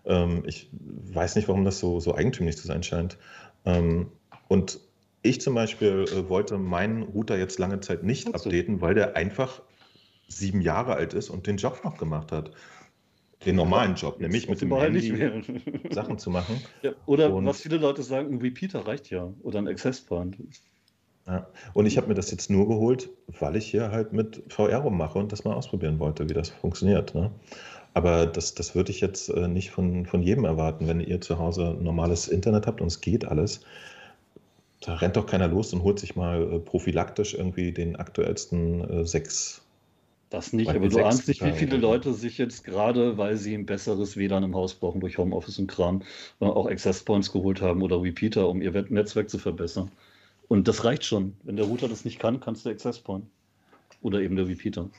Ähm, 0.06 0.44
ich 0.46 0.70
weiß 0.74 1.36
nicht, 1.36 1.48
warum 1.48 1.64
das 1.64 1.80
so, 1.80 2.00
so 2.00 2.16
eigentümlich 2.16 2.58
zu 2.58 2.68
sein 2.68 2.84
scheint. 2.84 3.18
Ähm, 3.66 4.12
und 4.50 4.80
ich 5.26 5.42
zum 5.42 5.56
Beispiel 5.56 6.06
äh, 6.12 6.30
wollte 6.30 6.58
meinen 6.58 7.04
Router 7.04 7.38
jetzt 7.38 7.60
lange 7.60 7.80
Zeit 7.80 8.04
nicht 8.04 8.34
also. 8.34 8.50
updaten, 8.50 8.82
weil 8.82 8.94
der 8.94 9.16
einfach 9.16 9.62
sieben 10.28 10.62
Jahre 10.62 10.96
alt 10.96 11.14
ist 11.14 11.30
und 11.30 11.48
den 11.48 11.58
Job 11.58 11.82
noch 11.84 11.98
gemacht 11.98 12.32
hat. 12.32 12.52
Den 13.46 13.56
normalen 13.56 13.96
Job, 13.96 14.20
nämlich 14.20 14.50
mit 14.50 14.62
dem 14.62 14.76
Handy 14.76 15.44
Sachen 15.92 16.18
zu 16.18 16.30
machen. 16.30 16.62
Ja, 16.82 16.94
oder 17.06 17.34
und, 17.34 17.46
was 17.46 17.62
viele 17.62 17.78
Leute 17.78 18.02
sagen, 18.02 18.34
ein 18.34 18.42
Repeater 18.42 18.88
reicht 18.88 19.10
ja 19.10 19.34
oder 19.44 19.60
ein 19.60 19.68
Access 19.68 20.02
Point. 20.02 20.38
Ja. 21.28 21.48
Und 21.74 21.88
ich 21.88 21.98
habe 21.98 22.08
mir 22.08 22.14
das 22.14 22.30
jetzt 22.30 22.50
nur 22.50 22.68
geholt, 22.68 23.10
weil 23.40 23.56
ich 23.56 23.66
hier 23.66 23.92
halt 23.92 24.14
mit 24.14 24.44
VR 24.50 24.78
rummache 24.78 25.18
und 25.18 25.32
das 25.32 25.44
mal 25.44 25.54
ausprobieren 25.54 26.00
wollte, 26.00 26.30
wie 26.30 26.34
das 26.34 26.50
funktioniert. 26.50 27.16
Ne? 27.16 27.32
Aber 27.96 28.28
das, 28.28 28.54
das 28.54 28.76
würde 28.76 28.92
ich 28.92 29.02
jetzt 29.02 29.30
äh, 29.30 29.48
nicht 29.48 29.72
von, 29.72 30.06
von 30.06 30.22
jedem 30.22 30.46
erwarten, 30.46 30.88
wenn 30.88 31.00
ihr 31.00 31.22
zu 31.22 31.40
Hause 31.40 31.78
normales 31.80 32.28
Internet 32.28 32.68
habt 32.68 32.82
und 32.82 32.88
es 32.88 33.02
geht 33.02 33.26
alles 33.26 33.62
da 34.86 34.96
rennt 34.96 35.16
doch 35.16 35.26
keiner 35.26 35.48
los 35.48 35.74
und 35.74 35.84
holt 35.84 36.00
sich 36.00 36.16
mal 36.16 36.42
äh, 36.42 36.60
prophylaktisch 36.60 37.34
irgendwie 37.34 37.72
den 37.72 37.96
aktuellsten 37.96 38.90
äh, 38.90 39.06
sechs. 39.06 39.62
Das 40.30 40.54
nicht, 40.54 40.70
aber 40.70 40.90
du 40.90 41.04
ahnst 41.04 41.28
nicht, 41.28 41.44
wie 41.44 41.52
viele 41.52 41.78
Leute 41.78 42.14
sich 42.14 42.38
jetzt 42.38 42.64
gerade, 42.64 43.18
weil 43.18 43.38
sie 43.38 43.54
ein 43.54 43.66
besseres 43.66 44.18
WLAN 44.18 44.44
im 44.44 44.56
Haus 44.56 44.74
brauchen 44.74 45.00
durch 45.00 45.18
Homeoffice 45.18 45.60
und 45.60 45.68
Kram, 45.68 46.02
äh, 46.40 46.46
auch 46.46 46.68
Access 46.68 47.04
Points 47.04 47.32
geholt 47.32 47.62
haben 47.62 47.82
oder 47.82 48.02
Repeater, 48.02 48.48
um 48.50 48.62
ihr 48.62 48.72
Netzwerk 48.90 49.30
zu 49.30 49.40
verbessern. 49.40 49.92
Und 50.48 50.68
das 50.68 50.84
reicht 50.84 51.04
schon. 51.04 51.36
Wenn 51.44 51.56
der 51.56 51.66
Router 51.66 51.88
das 51.88 52.06
nicht 52.06 52.20
kann, 52.20 52.40
kannst 52.40 52.66
du 52.66 52.70
Access 52.70 53.00
Point. 53.00 53.26
Oder 54.02 54.20
eben 54.20 54.36
der 54.36 54.48
Repeater. 54.48 54.90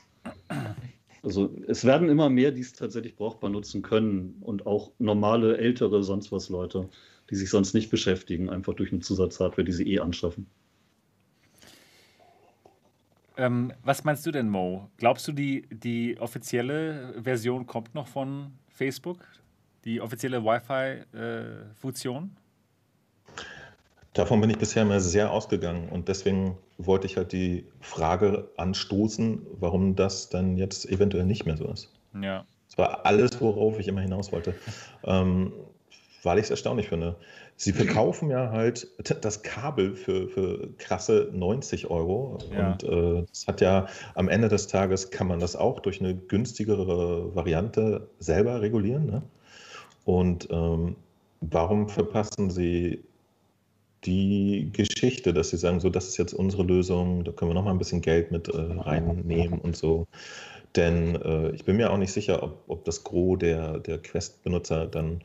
Also 1.23 1.53
es 1.67 1.85
werden 1.85 2.09
immer 2.09 2.29
mehr, 2.29 2.51
die 2.51 2.61
es 2.61 2.73
tatsächlich 2.73 3.15
brauchbar 3.15 3.49
nutzen 3.49 3.81
können 3.81 4.37
und 4.41 4.65
auch 4.65 4.91
normale, 4.99 5.57
ältere, 5.57 6.03
sonst 6.03 6.31
was 6.31 6.49
Leute 6.49 6.89
die 7.29 7.35
sich 7.35 7.49
sonst 7.49 7.73
nicht 7.73 7.89
beschäftigen, 7.89 8.49
einfach 8.49 8.73
durch 8.73 8.91
eine 8.91 9.01
Zusatzhardware, 9.01 9.65
die 9.65 9.73
sie 9.73 9.91
eh 9.93 9.99
anschaffen. 9.99 10.47
Ähm, 13.37 13.71
was 13.83 14.03
meinst 14.03 14.25
du 14.25 14.31
denn, 14.31 14.49
Mo? 14.49 14.89
Glaubst 14.97 15.27
du, 15.27 15.31
die, 15.31 15.67
die 15.69 16.19
offizielle 16.19 17.13
Version 17.21 17.67
kommt 17.67 17.93
noch 17.93 18.07
von 18.07 18.51
Facebook? 18.69 19.27
Die 19.85 20.01
offizielle 20.01 20.43
Wi-Fi-Funktion? 20.43 22.23
Äh, 22.23 22.47
Davon 24.13 24.41
bin 24.41 24.49
ich 24.49 24.57
bisher 24.57 24.81
immer 24.81 24.99
sehr 24.99 25.31
ausgegangen 25.31 25.89
und 25.89 26.07
deswegen 26.07 26.57
wollte 26.79 27.05
ich 27.05 27.17
halt 27.17 27.31
die 27.31 27.67
Frage 27.81 28.49
anstoßen, 28.57 29.45
warum 29.59 29.95
das 29.95 30.29
dann 30.29 30.57
jetzt 30.57 30.89
eventuell 30.89 31.25
nicht 31.25 31.45
mehr 31.45 31.57
so 31.57 31.65
ist. 31.71 31.93
Ja. 32.19 32.43
Das 32.67 32.79
war 32.79 33.05
alles, 33.05 33.39
worauf 33.39 33.77
ich 33.77 33.87
immer 33.87 34.01
hinaus 34.01 34.31
wollte. 34.31 34.55
ähm, 35.03 35.53
weil 36.23 36.37
ich 36.37 36.45
es 36.45 36.49
erstaunlich 36.49 36.89
finde. 36.89 37.15
Sie 37.55 37.73
verkaufen 37.73 38.29
ja 38.29 38.51
halt 38.51 38.87
das 39.21 39.41
Kabel 39.41 39.95
für, 39.95 40.27
für 40.29 40.69
krasse 40.77 41.29
90 41.33 41.89
Euro. 41.89 42.37
Ja. 42.53 42.71
Und 42.71 42.83
äh, 42.83 43.25
das 43.29 43.47
hat 43.47 43.61
ja 43.61 43.87
am 44.13 44.29
Ende 44.29 44.47
des 44.47 44.67
Tages 44.67 45.09
kann 45.09 45.27
man 45.27 45.39
das 45.39 45.55
auch 45.55 45.79
durch 45.79 45.99
eine 45.99 46.15
günstigere 46.15 47.35
Variante 47.35 48.09
selber 48.19 48.61
regulieren. 48.61 49.05
Ne? 49.07 49.21
Und 50.05 50.47
ähm, 50.51 50.95
warum 51.41 51.89
verpassen 51.89 52.49
Sie 52.49 53.03
die 54.05 54.69
Geschichte, 54.71 55.33
dass 55.33 55.49
Sie 55.49 55.57
sagen, 55.57 55.79
so, 55.79 55.89
das 55.89 56.07
ist 56.07 56.17
jetzt 56.17 56.33
unsere 56.33 56.63
Lösung, 56.63 57.23
da 57.23 57.31
können 57.31 57.49
wir 57.51 57.55
noch 57.55 57.63
mal 57.63 57.71
ein 57.71 57.79
bisschen 57.79 58.01
Geld 58.01 58.31
mit 58.31 58.47
äh, 58.47 58.57
reinnehmen 58.57 59.59
und 59.59 59.75
so. 59.75 60.07
Denn 60.75 61.15
äh, 61.15 61.49
ich 61.51 61.65
bin 61.65 61.77
mir 61.77 61.91
auch 61.91 61.97
nicht 61.97 62.11
sicher, 62.11 62.43
ob, 62.43 62.63
ob 62.67 62.85
das 62.85 63.03
Gros 63.03 63.39
der, 63.39 63.79
der 63.79 63.97
Quest-Benutzer 63.97 64.85
dann 64.85 65.21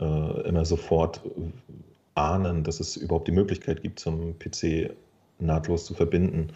äh, 0.00 0.48
immer 0.48 0.64
sofort 0.64 1.22
ahnen, 2.14 2.64
dass 2.64 2.80
es 2.80 2.96
überhaupt 2.96 3.28
die 3.28 3.32
Möglichkeit 3.32 3.82
gibt, 3.82 3.98
zum 3.98 4.38
PC 4.38 4.90
nahtlos 5.38 5.84
zu 5.84 5.94
verbinden. 5.94 6.48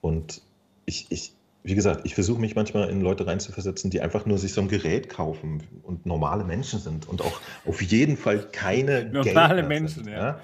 Und 0.00 0.42
ich, 0.86 1.06
ich 1.10 1.32
wie 1.64 1.74
gesagt, 1.74 2.00
ich 2.04 2.14
versuche 2.14 2.40
mich 2.40 2.56
manchmal 2.56 2.90
in 2.90 3.00
Leute 3.00 3.26
reinzuversetzen, 3.26 3.90
die 3.90 4.00
einfach 4.00 4.26
nur 4.26 4.38
sich 4.38 4.52
so 4.52 4.60
ein 4.60 4.68
Gerät 4.68 5.08
kaufen 5.08 5.62
und 5.84 6.06
normale 6.06 6.44
Menschen 6.44 6.80
sind 6.80 7.08
und 7.08 7.22
auch 7.22 7.40
auf 7.66 7.80
jeden 7.82 8.16
Fall 8.16 8.48
keine 8.50 9.04
normale 9.04 9.62
Menschen, 9.62 10.04
sind, 10.04 10.12
ja. 10.12 10.26
ja. 10.26 10.40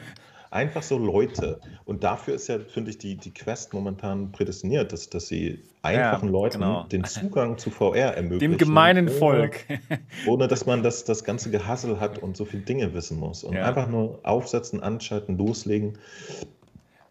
Einfach 0.50 0.82
so 0.82 0.98
Leute. 0.98 1.60
Und 1.84 2.04
dafür 2.04 2.34
ist 2.34 2.48
ja, 2.48 2.58
finde 2.58 2.90
ich, 2.90 2.98
die, 2.98 3.16
die 3.16 3.32
Quest 3.32 3.74
momentan 3.74 4.32
prädestiniert, 4.32 4.92
dass, 4.92 5.10
dass 5.10 5.28
sie 5.28 5.62
einfachen 5.82 6.26
ja, 6.26 6.32
Leuten 6.32 6.60
genau. 6.60 6.84
den 6.84 7.04
Zugang 7.04 7.58
zu 7.58 7.70
VR 7.70 8.14
ermöglichen. 8.14 8.52
Dem 8.52 8.58
gemeinen 8.58 9.08
ohne, 9.08 9.18
Volk. 9.18 9.64
ohne 10.26 10.48
dass 10.48 10.66
man 10.66 10.82
das, 10.82 11.04
das 11.04 11.24
ganze 11.24 11.50
Gehassel 11.50 12.00
hat 12.00 12.18
und 12.18 12.36
so 12.36 12.44
viele 12.44 12.62
Dinge 12.62 12.94
wissen 12.94 13.18
muss. 13.18 13.44
Und 13.44 13.54
ja. 13.54 13.64
einfach 13.66 13.88
nur 13.88 14.20
aufsetzen, 14.22 14.82
anschalten, 14.82 15.36
loslegen. 15.36 15.98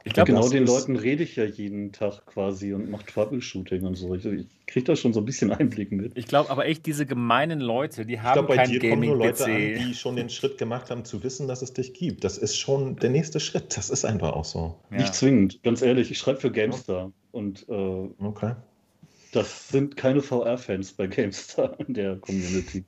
Ich 0.07 0.13
glaube, 0.13 0.31
genau 0.31 0.47
den 0.47 0.65
Leuten 0.65 0.95
rede 0.95 1.23
ich 1.23 1.35
ja 1.35 1.43
jeden 1.43 1.91
Tag 1.91 2.25
quasi 2.25 2.73
und 2.73 2.89
mache 2.89 3.05
Troubleshooting 3.05 3.83
und 3.83 3.95
so. 3.95 4.15
Ich, 4.15 4.25
ich 4.25 4.47
kriege 4.65 4.85
da 4.85 4.95
schon 4.95 5.11
so 5.11 5.19
ein 5.19 5.25
bisschen 5.25 5.51
Einblick 5.51 5.91
mit. 5.91 6.17
Ich 6.17 6.27
glaube 6.27 6.49
aber 6.49 6.65
echt, 6.65 6.85
diese 6.85 7.05
gemeinen 7.05 7.59
Leute, 7.59 8.05
die 8.05 8.21
haben 8.21 8.39
ich 8.39 8.45
glaub, 8.45 8.57
kein 8.57 8.79
Gaming-PC. 8.79 9.79
Die 9.79 9.93
schon 9.93 10.15
den 10.15 10.29
Schritt 10.29 10.57
gemacht 10.57 10.89
haben, 10.89 11.03
zu 11.03 11.23
wissen, 11.23 11.49
dass 11.49 11.61
es 11.61 11.73
dich 11.73 11.93
gibt. 11.93 12.23
Das 12.23 12.37
ist 12.37 12.55
schon 12.55 12.95
der 12.95 13.09
nächste 13.09 13.41
Schritt. 13.41 13.75
Das 13.75 13.89
ist 13.89 14.05
einfach 14.05 14.31
auch 14.31 14.45
so. 14.45 14.79
Ja. 14.91 14.97
Nicht 14.97 15.13
zwingend, 15.13 15.61
ganz 15.61 15.81
ehrlich. 15.81 16.09
Ich 16.09 16.19
schreibe 16.19 16.39
für 16.39 16.51
GameStar 16.51 17.11
und 17.31 17.67
äh, 17.67 17.73
okay. 17.73 18.55
das 19.33 19.67
sind 19.67 19.97
keine 19.97 20.21
VR-Fans 20.21 20.93
bei 20.93 21.07
GameStar 21.07 21.77
in 21.85 21.93
der 21.93 22.15
Community. 22.15 22.85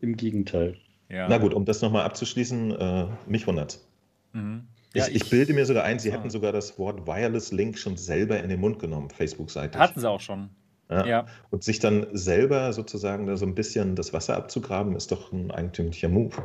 Im 0.00 0.16
Gegenteil. 0.16 0.76
Ja. 1.08 1.28
Na 1.28 1.38
gut, 1.38 1.54
um 1.54 1.64
das 1.64 1.82
nochmal 1.82 2.04
abzuschließen, 2.04 2.72
äh, 2.72 3.06
mich 3.28 3.46
wundert. 3.46 3.78
Mhm. 4.32 4.66
Ja, 4.94 5.06
ich, 5.06 5.16
ich, 5.16 5.30
bilde 5.30 5.54
mir 5.54 5.64
sogar 5.66 5.84
ein, 5.84 5.98
sie 6.00 6.12
hätten 6.12 6.30
sogar 6.30 6.52
das 6.52 6.78
Wort 6.78 7.06
Wireless 7.06 7.52
Link 7.52 7.78
schon 7.78 7.96
selber 7.96 8.42
in 8.42 8.48
den 8.48 8.58
Mund 8.58 8.80
genommen, 8.80 9.08
Facebook-Seite. 9.10 9.78
Hatten 9.78 10.00
sie 10.00 10.10
auch 10.10 10.20
schon. 10.20 10.50
Ja. 10.88 11.06
ja. 11.06 11.26
Und 11.50 11.62
sich 11.62 11.78
dann 11.78 12.06
selber 12.12 12.72
sozusagen 12.72 13.26
da 13.26 13.36
so 13.36 13.46
ein 13.46 13.54
bisschen 13.54 13.94
das 13.94 14.12
Wasser 14.12 14.36
abzugraben, 14.36 14.96
ist 14.96 15.12
doch 15.12 15.32
ein 15.32 15.52
eigentümlicher 15.52 16.08
Move. 16.08 16.42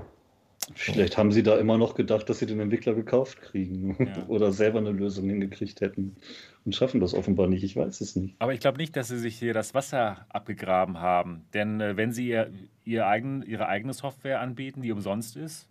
Vielleicht 0.74 1.18
haben 1.18 1.32
sie 1.32 1.44
da 1.44 1.58
immer 1.58 1.78
noch 1.78 1.94
gedacht, 1.94 2.28
dass 2.30 2.40
sie 2.40 2.48
den 2.48 2.60
Entwickler 2.60 2.96
gekauft 2.96 3.42
kriegen 3.42 3.96
ja. 4.16 4.26
oder 4.28 4.52
selber 4.52 4.80
eine 4.80 4.92
Lösung 4.92 5.30
hingekriegt 5.30 5.82
hätten 5.82 6.16
und 6.66 6.76
schaffen 6.76 7.00
das 7.00 7.14
offenbar 7.14 7.48
nicht. 7.48 7.64
Ich 7.64 7.76
weiß 7.76 8.02
es 8.02 8.16
nicht. 8.16 8.36
Aber 8.40 8.54
ich 8.54 8.60
glaube 8.60 8.78
nicht, 8.78 8.96
dass 8.96 9.10
sie 9.10 9.20
sich 9.20 9.38
hier 9.38 9.54
das 9.54 9.74
Wasser 9.74 10.26
abgegraben 10.30 11.00
haben. 11.00 11.46
Denn 11.54 11.82
äh, 11.82 11.98
wenn 11.98 12.12
sie 12.12 12.28
ihr, 12.28 12.52
ihr 12.84 13.08
eigen, 13.08 13.44
ihre 13.44 13.68
eigene 13.68 13.94
Software 13.94 14.40
anbieten, 14.40 14.82
die 14.82 14.92
umsonst 14.92 15.36
ist, 15.36 15.68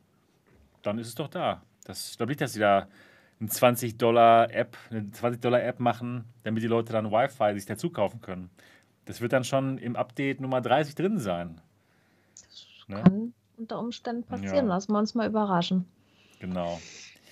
dann 0.82 0.98
ist 0.98 1.08
es 1.08 1.14
doch 1.14 1.28
da. 1.28 1.62
Das, 1.84 2.10
ich 2.10 2.16
glaube 2.16 2.30
nicht, 2.30 2.40
dass 2.40 2.54
sie 2.54 2.60
da 2.60 2.88
eine 3.40 3.48
20 3.48 3.98
Dollar 3.98 4.50
App, 4.52 4.76
eine 4.90 5.10
20 5.10 5.40
Dollar 5.40 5.62
App 5.62 5.80
machen, 5.80 6.24
damit 6.42 6.62
die 6.62 6.68
Leute 6.68 6.92
dann 6.92 7.10
Wi-Fi 7.10 7.54
sich 7.54 7.66
dazu 7.66 7.90
kaufen 7.90 8.20
können. 8.20 8.50
Das 9.04 9.20
wird 9.20 9.32
dann 9.32 9.44
schon 9.44 9.78
im 9.78 9.96
Update 9.96 10.40
Nummer 10.40 10.60
30 10.60 10.94
drin 10.94 11.18
sein. 11.18 11.60
Das 12.34 12.88
ne? 12.88 13.02
kann 13.02 13.34
unter 13.56 13.78
Umständen 13.78 14.24
passieren. 14.24 14.66
Ja. 14.66 14.74
Lassen 14.74 14.92
wir 14.92 14.98
uns 14.98 15.14
mal 15.14 15.28
überraschen. 15.28 15.86
Genau. 16.40 16.80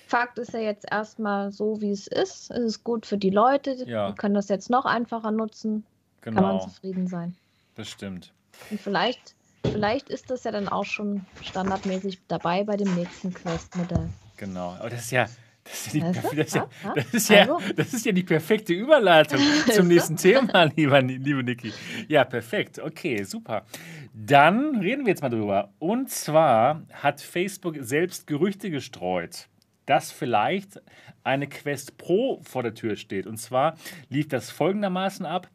Fakt 0.07 0.39
ist 0.39 0.53
ja 0.53 0.61
jetzt 0.61 0.85
erstmal 0.91 1.53
so, 1.53 1.81
wie 1.81 1.91
es 1.91 2.07
ist. 2.07 2.51
Es 2.51 2.65
ist 2.65 2.85
gut 2.85 3.07
für 3.07 3.17
die 3.17 3.31
Leute. 3.31 3.73
Ja. 3.87 4.11
Die 4.11 4.15
können 4.15 4.35
das 4.35 4.49
jetzt 4.49 4.69
noch 4.69 4.85
einfacher 4.85 5.31
nutzen. 5.31 5.85
Genau. 6.21 6.35
Kann 6.37 6.45
man 6.45 6.59
genau. 6.59 6.69
zufrieden 6.69 7.07
sein. 7.07 7.35
Das 7.75 7.89
stimmt. 7.89 8.33
Und 8.71 8.81
vielleicht, 8.81 9.35
vielleicht 9.65 10.11
ist 10.11 10.31
das 10.31 10.45
ja 10.45 10.53
dann 10.53 10.69
auch 10.69 10.85
schon 10.85 11.25
standardmäßig 11.41 12.21
dabei 12.29 12.63
bei 12.65 12.77
dem 12.77 12.95
nächsten 12.95 13.33
Quest-Modell. 13.33 14.09
Genau. 14.43 14.75
Aber 14.81 14.91
das 14.91 15.03
ist 15.03 15.13
ja, 15.13 15.29
das 15.63 15.87
ist, 15.87 15.95
ja 15.95 16.11
die, 16.11 16.21
das, 16.21 16.33
ist 16.33 16.55
ja, 16.57 16.69
das, 16.97 17.15
ist 17.15 17.31
ja, 17.31 17.59
das 17.77 17.95
ist 17.95 18.07
ja 18.07 18.11
die 18.11 18.25
perfekte 18.25 18.73
Überleitung 18.73 19.39
zum 19.73 19.87
nächsten 19.87 20.17
Thema, 20.17 20.65
lieber, 20.65 21.01
liebe 21.01 21.45
Niki. 21.45 21.73
Ja, 22.09 22.25
perfekt. 22.25 22.81
Okay, 22.81 23.23
super. 23.23 23.65
Dann 24.13 24.81
reden 24.81 25.07
wir 25.07 25.11
jetzt 25.11 25.23
mal 25.23 25.29
drüber. 25.29 25.73
Und 25.79 26.11
zwar 26.11 26.83
hat 26.93 27.21
Facebook 27.21 27.77
selbst 27.79 28.27
Gerüchte 28.27 28.69
gestreut, 28.69 29.47
dass 29.87 30.11
vielleicht 30.11 30.83
eine 31.23 31.47
Quest 31.47 31.97
Pro 31.99 32.41
vor 32.43 32.65
der 32.65 32.75
Tür 32.75 32.97
steht. 32.97 33.29
Und 33.29 33.37
zwar 33.37 33.77
lief 34.09 34.27
das 34.27 34.51
folgendermaßen 34.51 35.25
ab. 35.25 35.49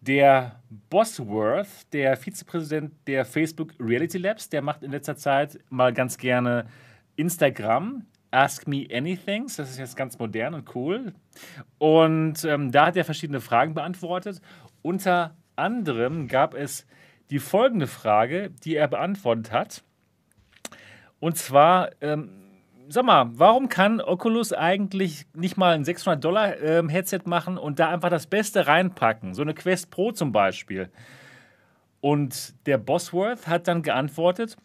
Der 0.00 0.60
Bosworth, 0.90 1.92
der 1.92 2.16
Vizepräsident 2.16 2.92
der 3.08 3.24
Facebook 3.24 3.72
Reality 3.80 4.18
Labs, 4.18 4.48
der 4.48 4.62
macht 4.62 4.84
in 4.84 4.92
letzter 4.92 5.16
Zeit 5.16 5.58
mal 5.70 5.92
ganz 5.92 6.18
gerne 6.18 6.66
Instagram 7.16 8.06
Ask 8.32 8.66
Me 8.66 8.86
Anythings. 8.92 9.56
Das 9.56 9.70
ist 9.70 9.78
jetzt 9.78 9.96
ganz 9.96 10.18
modern 10.18 10.54
und 10.54 10.74
cool. 10.74 11.12
Und 11.78 12.44
ähm, 12.44 12.72
da 12.72 12.86
hat 12.86 12.96
er 12.96 13.04
verschiedene 13.04 13.40
Fragen 13.40 13.74
beantwortet. 13.74 14.40
Unter 14.82 15.36
anderem 15.54 16.26
gab 16.26 16.54
es 16.54 16.86
die 17.30 17.38
folgende 17.38 17.86
Frage, 17.86 18.50
die 18.64 18.74
er 18.74 18.88
beantwortet 18.88 19.52
hat. 19.52 19.84
Und 21.20 21.38
zwar, 21.38 21.90
ähm, 22.00 22.30
sag 22.88 23.04
mal, 23.04 23.30
warum 23.34 23.68
kann 23.68 24.00
Oculus 24.00 24.52
eigentlich 24.52 25.26
nicht 25.34 25.56
mal 25.56 25.74
ein 25.74 25.84
600-Dollar-Headset 25.84 27.20
ähm, 27.24 27.30
machen 27.30 27.58
und 27.58 27.78
da 27.78 27.90
einfach 27.90 28.10
das 28.10 28.26
Beste 28.26 28.66
reinpacken? 28.66 29.34
So 29.34 29.42
eine 29.42 29.54
Quest 29.54 29.90
Pro 29.90 30.12
zum 30.12 30.32
Beispiel. 30.32 30.90
Und 32.00 32.54
der 32.66 32.78
Bosworth 32.78 33.46
hat 33.46 33.68
dann 33.68 33.82
geantwortet, 33.82 34.56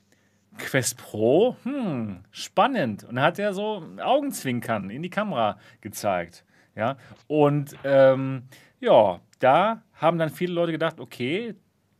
Quest 0.57 0.97
Pro, 0.97 1.55
hm, 1.63 2.23
spannend. 2.31 3.03
Und 3.03 3.21
hat 3.21 3.39
er 3.39 3.53
so 3.53 3.83
Augenzwinkern 4.01 4.89
in 4.89 5.01
die 5.03 5.09
Kamera 5.09 5.57
gezeigt. 5.81 6.43
Ja, 6.75 6.97
und 7.27 7.75
ähm, 7.83 8.43
ja, 8.79 9.19
da 9.39 9.81
haben 9.93 10.19
dann 10.19 10.29
viele 10.29 10.53
Leute 10.53 10.71
gedacht, 10.71 10.99
okay, 10.99 11.55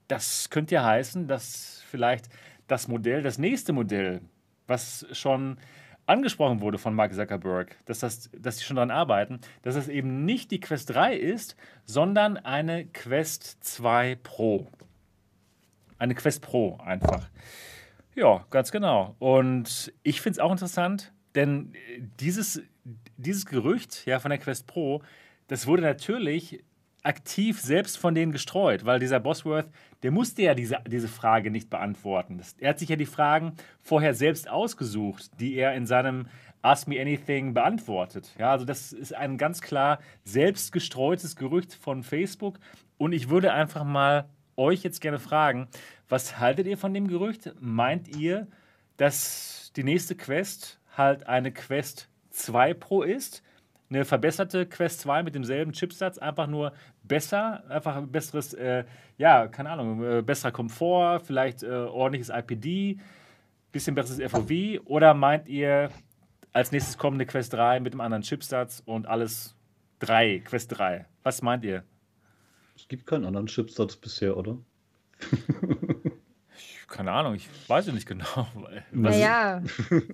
das 0.07 0.49
könnte 0.49 0.75
ja 0.75 0.83
heißen, 0.83 1.27
dass 1.27 1.83
vielleicht 1.89 2.29
das 2.67 2.87
Modell, 2.87 3.23
das 3.23 3.37
nächste 3.37 3.73
Modell, 3.73 4.21
was 4.67 5.05
schon 5.11 5.57
angesprochen 6.05 6.61
wurde 6.61 6.77
von 6.77 6.93
Mark 6.93 7.13
Zuckerberg, 7.13 7.75
dass, 7.85 7.99
das, 7.99 8.29
dass 8.37 8.57
sie 8.57 8.63
schon 8.63 8.77
daran 8.77 8.91
arbeiten, 8.91 9.39
dass 9.61 9.75
es 9.75 9.87
eben 9.87 10.25
nicht 10.25 10.51
die 10.51 10.59
Quest 10.59 10.91
3 10.91 11.15
ist, 11.15 11.55
sondern 11.85 12.37
eine 12.37 12.85
Quest 12.85 13.63
2 13.63 14.17
Pro. 14.23 14.67
Eine 15.97 16.15
Quest 16.15 16.41
Pro 16.41 16.77
einfach. 16.77 17.29
Ja, 18.17 18.47
ganz 18.49 18.71
genau. 18.71 19.15
Und 19.19 19.93
ich 20.01 20.21
finde 20.21 20.37
es 20.37 20.39
auch 20.39 20.51
interessant, 20.51 21.13
denn 21.35 21.73
dieses, 22.19 22.63
dieses 23.15 23.45
Gerücht 23.45 24.07
ja, 24.07 24.19
von 24.19 24.29
der 24.29 24.39
Quest 24.39 24.65
Pro, 24.65 25.03
das 25.47 25.67
wurde 25.67 25.83
natürlich 25.83 26.63
aktiv 27.03 27.61
selbst 27.61 27.95
von 27.99 28.15
denen 28.15 28.31
gestreut, 28.31 28.85
weil 28.85 28.99
dieser 28.99 29.19
Bosworth, 29.19 29.69
der 30.01 30.09
musste 30.09 30.41
ja 30.41 30.55
diese, 30.55 30.79
diese 30.87 31.07
Frage 31.07 31.51
nicht 31.51 31.69
beantworten. 31.69 32.39
Das, 32.39 32.55
er 32.57 32.71
hat 32.71 32.79
sich 32.79 32.89
ja 32.89 32.95
die 32.95 33.05
Fragen 33.05 33.53
vorher 33.81 34.15
selbst 34.15 34.49
ausgesucht, 34.49 35.29
die 35.39 35.53
er 35.53 35.75
in 35.75 35.85
seinem 35.85 36.25
Ask 36.63 36.87
Me 36.87 36.99
Anything 36.99 37.53
beantwortet. 37.53 38.33
Ja, 38.39 38.49
also 38.49 38.65
das 38.65 38.93
ist 38.93 39.13
ein 39.13 39.37
ganz 39.37 39.61
klar 39.61 39.99
selbst 40.23 40.71
gestreutes 40.71 41.35
Gerücht 41.35 41.75
von 41.75 42.01
Facebook 42.01 42.57
und 42.97 43.11
ich 43.11 43.29
würde 43.29 43.53
einfach 43.53 43.83
mal 43.83 44.27
euch 44.57 44.81
jetzt 44.81 45.01
gerne 45.01 45.19
fragen, 45.19 45.67
was 46.09 46.39
haltet 46.39 46.67
ihr 46.67 46.77
von 46.77 46.93
dem 46.93 47.07
Gerücht? 47.07 47.53
Meint 47.59 48.15
ihr, 48.15 48.47
dass 48.97 49.71
die 49.75 49.83
nächste 49.83 50.15
Quest 50.15 50.79
halt 50.95 51.27
eine 51.27 51.51
Quest 51.51 52.09
2 52.31 52.73
Pro 52.73 53.03
ist? 53.03 53.43
Eine 53.89 54.03
verbesserte 54.03 54.65
Quest 54.65 55.01
2 55.01 55.23
mit 55.23 55.35
demselben 55.35 55.71
Chipsatz, 55.71 56.17
einfach 56.17 56.47
nur 56.47 56.73
besser, 57.03 57.63
einfach 57.69 57.95
ein 57.95 58.11
besseres, 58.11 58.53
äh, 58.53 58.83
ja, 59.17 59.47
keine 59.47 59.69
Ahnung, 59.69 60.03
äh, 60.03 60.21
besserer 60.21 60.51
Komfort, 60.51 61.21
vielleicht 61.21 61.63
äh, 61.63 61.69
ordentliches 61.69 62.29
IPD, 62.29 62.99
bisschen 63.71 63.95
besseres 63.95 64.31
FOV? 64.31 64.81
Oder 64.85 65.13
meint 65.13 65.47
ihr, 65.47 65.89
als 66.51 66.71
nächstes 66.71 66.97
kommt 66.97 67.15
eine 67.15 67.25
Quest 67.25 67.53
3 67.53 67.79
mit 67.79 67.93
einem 67.93 68.01
anderen 68.01 68.23
Chipsatz 68.23 68.81
und 68.85 69.07
alles 69.07 69.55
3, 69.99 70.39
Quest 70.39 70.77
3? 70.77 71.05
Was 71.23 71.41
meint 71.41 71.63
ihr? 71.63 71.83
Es 72.75 72.87
gibt 72.87 73.07
keinen 73.07 73.25
anderen 73.25 73.47
Chipsatz 73.47 73.95
bisher, 73.95 74.35
oder? 74.35 74.57
Keine 76.87 77.11
Ahnung, 77.11 77.35
ich 77.35 77.47
weiß 77.67 77.87
ja 77.87 77.93
nicht 77.93 78.07
genau, 78.07 78.25
was, 78.55 78.83
naja. 78.91 79.61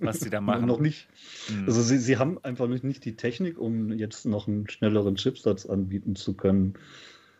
was 0.00 0.20
sie 0.20 0.28
da 0.28 0.40
machen. 0.40 0.66
noch 0.66 0.80
nicht. 0.80 1.08
Hm. 1.46 1.66
Also 1.66 1.82
sie, 1.82 1.98
sie 1.98 2.18
haben 2.18 2.42
einfach 2.42 2.66
nicht 2.66 3.04
die 3.04 3.16
Technik, 3.16 3.58
um 3.58 3.92
jetzt 3.92 4.26
noch 4.26 4.48
einen 4.48 4.68
schnelleren 4.68 5.14
Chipsatz 5.14 5.66
anbieten 5.66 6.16
zu 6.16 6.34
können. 6.34 6.74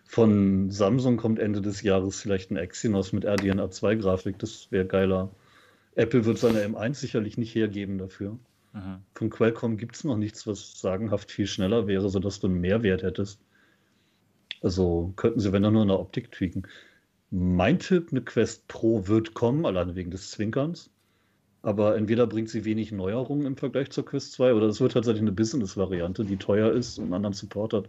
Von 0.07 0.71
Samsung 0.71 1.17
kommt 1.17 1.41
Ende 1.41 1.61
des 1.61 1.83
Jahres 1.83 2.21
vielleicht 2.21 2.51
ein 2.53 2.57
Exynos 2.57 3.13
mit 3.13 3.25
RDNA 3.25 3.71
2 3.71 3.97
Grafik, 3.97 4.39
das 4.39 4.71
wäre 4.71 4.87
geiler. 4.87 5.31
Apple 5.97 6.25
wird 6.25 6.39
seine 6.39 6.65
M1 6.65 6.95
sicherlich 6.95 7.37
nicht 7.37 7.55
hergeben 7.55 7.99
dafür. 7.99 8.39
Mhm. 8.73 8.99
Von 9.15 9.31
Qualcomm 9.31 9.77
gibt 9.77 9.97
es 9.97 10.05
noch 10.05 10.17
nichts, 10.17 10.47
was 10.47 10.81
sagenhaft 10.81 11.31
viel 11.31 11.47
schneller 11.47 11.87
wäre, 11.87 12.09
sodass 12.09 12.41
du 12.41 12.47
einen 12.49 12.61
Mehrwert 12.61 13.03
hättest. 13.03 13.41
Also 14.63 15.13
könnten 15.17 15.41
sie, 15.41 15.53
wenn 15.53 15.63
dann 15.63 15.75
nur 15.75 15.83
in 15.83 15.89
der 15.89 16.01
Optik 16.01 16.33
tweaken. 16.33 16.67
Mein 17.37 17.81
Tipp, 17.81 18.13
eine 18.13 18.23
Quest 18.23 18.69
Pro 18.69 19.09
wird 19.09 19.35
kommen, 19.35 19.67
alleine 19.67 19.97
wegen 19.97 20.13
des 20.13 20.31
Zwinkerns. 20.31 20.91
Aber 21.63 21.97
entweder 21.97 22.29
bringt 22.29 22.49
sie 22.49 22.65
wenig 22.65 22.93
Neuerungen 22.93 23.45
im 23.45 23.57
Vergleich 23.57 23.91
zur 23.91 24.05
Quest 24.05 24.35
2 24.35 24.55
oder 24.55 24.67
es 24.67 24.81
wird 24.81 24.93
tatsächlich 24.93 25.23
eine 25.23 25.33
Business-Variante, 25.33 26.25
die 26.25 26.37
teuer 26.37 26.71
ist 26.71 26.97
und 26.99 27.07
einen 27.07 27.15
anderen 27.15 27.33
Support 27.33 27.73
hat. 27.73 27.89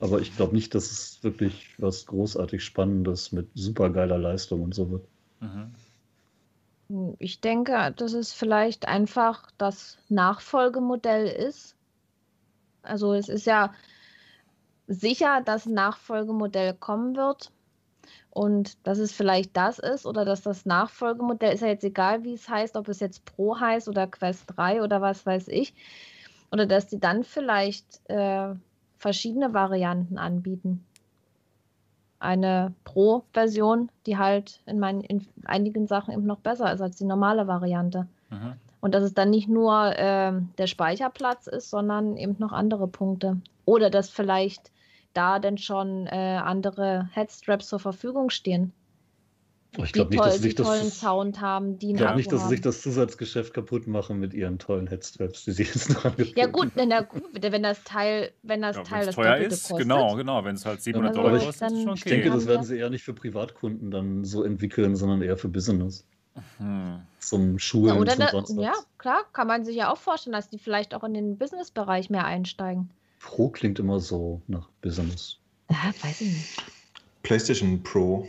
Aber 0.00 0.20
ich 0.20 0.34
glaube 0.34 0.52
nicht, 0.52 0.74
dass 0.74 0.90
es 0.90 1.22
wirklich 1.22 1.76
was 1.78 2.04
großartig 2.06 2.64
Spannendes 2.64 3.30
mit 3.30 3.50
supergeiler 3.54 4.18
Leistung 4.18 4.64
und 4.64 4.74
so 4.74 4.90
wird. 4.90 5.06
Mhm. 5.38 7.16
Ich 7.20 7.40
denke, 7.40 7.94
dass 7.96 8.14
es 8.14 8.32
vielleicht 8.32 8.88
einfach 8.88 9.48
das 9.58 9.98
Nachfolgemodell 10.08 11.28
ist. 11.28 11.76
Also 12.82 13.14
es 13.14 13.28
ist 13.28 13.46
ja 13.46 13.72
sicher, 14.88 15.40
dass 15.44 15.66
ein 15.66 15.74
Nachfolgemodell 15.74 16.74
kommen 16.74 17.14
wird. 17.14 17.52
Und 18.30 18.86
dass 18.86 18.98
es 18.98 19.12
vielleicht 19.12 19.56
das 19.56 19.78
ist 19.78 20.06
oder 20.06 20.24
dass 20.24 20.42
das 20.42 20.64
Nachfolgemodell 20.64 21.52
ist 21.52 21.60
ja 21.60 21.68
jetzt 21.68 21.84
egal, 21.84 22.24
wie 22.24 22.32
es 22.32 22.48
heißt, 22.48 22.76
ob 22.76 22.88
es 22.88 23.00
jetzt 23.00 23.24
Pro 23.24 23.60
heißt 23.60 23.88
oder 23.88 24.06
Quest 24.06 24.44
3 24.56 24.82
oder 24.82 25.00
was 25.02 25.26
weiß 25.26 25.48
ich. 25.48 25.74
Oder 26.50 26.66
dass 26.66 26.86
die 26.86 26.98
dann 26.98 27.24
vielleicht 27.24 28.00
äh, 28.08 28.54
verschiedene 28.96 29.52
Varianten 29.52 30.16
anbieten. 30.16 30.84
Eine 32.18 32.72
Pro-Version, 32.84 33.90
die 34.06 34.16
halt 34.16 34.60
in, 34.64 34.78
meinen, 34.78 35.00
in 35.02 35.26
einigen 35.44 35.86
Sachen 35.86 36.14
eben 36.14 36.24
noch 36.24 36.38
besser 36.38 36.72
ist 36.72 36.80
als 36.80 36.96
die 36.96 37.04
normale 37.04 37.48
Variante. 37.48 38.06
Mhm. 38.30 38.54
Und 38.80 38.94
dass 38.94 39.02
es 39.02 39.12
dann 39.12 39.30
nicht 39.30 39.48
nur 39.48 39.96
äh, 39.98 40.32
der 40.58 40.66
Speicherplatz 40.66 41.48
ist, 41.48 41.68
sondern 41.68 42.16
eben 42.16 42.36
noch 42.38 42.52
andere 42.52 42.88
Punkte. 42.88 43.38
Oder 43.64 43.90
dass 43.90 44.08
vielleicht 44.08 44.70
da 45.14 45.38
denn 45.38 45.58
schon 45.58 46.06
äh, 46.06 46.40
andere 46.42 47.08
Headstraps 47.12 47.68
zur 47.68 47.78
Verfügung 47.78 48.30
stehen. 48.30 48.72
Oh, 49.78 49.84
ich 49.84 49.92
glaube 49.92 50.10
nicht, 50.10 50.22
dass 50.22 50.36
sie 50.36 50.42
sich 50.42 50.54
das, 50.54 50.66
tollen 50.66 50.90
Sound 50.90 51.40
haben, 51.40 51.78
die 51.78 51.92
Ich 51.92 51.96
glaube 51.96 52.16
nicht, 52.16 52.30
dass 52.30 52.42
sie 52.42 52.48
sich 52.48 52.60
das 52.60 52.82
Zusatzgeschäft 52.82 53.54
kaputt 53.54 53.86
machen 53.86 54.18
mit 54.18 54.34
ihren 54.34 54.58
tollen 54.58 54.86
Headstraps, 54.86 55.44
die 55.44 55.52
sie 55.52 55.62
jetzt 55.62 55.88
noch 55.88 56.04
angeboten 56.04 56.38
Ja 56.38 56.46
gut, 56.46 56.72
na 56.76 57.00
gut, 57.00 57.22
wenn 57.40 57.62
das 57.62 57.82
Teil, 57.82 58.32
wenn 58.42 58.60
das 58.60 58.76
ja, 58.76 58.82
Teil 58.82 59.06
das 59.06 59.14
teuer 59.14 59.38
ist, 59.38 59.68
kostet. 59.68 59.78
genau, 59.78 60.14
genau, 60.14 60.44
wenn 60.44 60.56
es 60.56 60.66
halt 60.66 60.82
700 60.82 61.16
Dollar 61.16 61.38
kostet, 61.38 61.62
dann, 61.62 61.72
ist 61.72 61.82
schon 61.82 61.88
okay. 61.88 61.98
Ich 61.98 62.04
denke, 62.04 62.30
das 62.30 62.46
werden 62.46 62.64
sie 62.64 62.76
eher 62.76 62.90
nicht 62.90 63.02
für 63.02 63.14
Privatkunden 63.14 63.90
dann 63.90 64.24
so 64.24 64.44
entwickeln, 64.44 64.94
sondern 64.94 65.22
eher 65.22 65.38
für 65.38 65.48
Business. 65.48 66.06
Hm. 66.58 67.00
Zum 67.18 67.58
Schulen, 67.58 67.94
ja, 67.94 68.00
oder 68.00 68.12
zum 68.12 68.44
sonst 68.44 68.62
Ja, 68.62 68.74
klar, 68.98 69.24
kann 69.32 69.46
man 69.46 69.64
sich 69.64 69.76
ja 69.76 69.90
auch 69.90 69.98
vorstellen, 69.98 70.32
dass 70.34 70.50
die 70.50 70.58
vielleicht 70.58 70.94
auch 70.94 71.04
in 71.04 71.14
den 71.14 71.38
Business-Bereich 71.38 72.10
mehr 72.10 72.26
einsteigen. 72.26 72.90
Pro 73.22 73.48
klingt 73.48 73.78
immer 73.78 74.00
so 74.00 74.42
nach 74.48 74.68
Business. 74.82 75.38
Ja, 75.70 75.92
weiß 76.02 76.20
ich 76.20 76.32
nicht. 76.32 76.62
PlayStation 77.22 77.82
Pro 77.82 78.26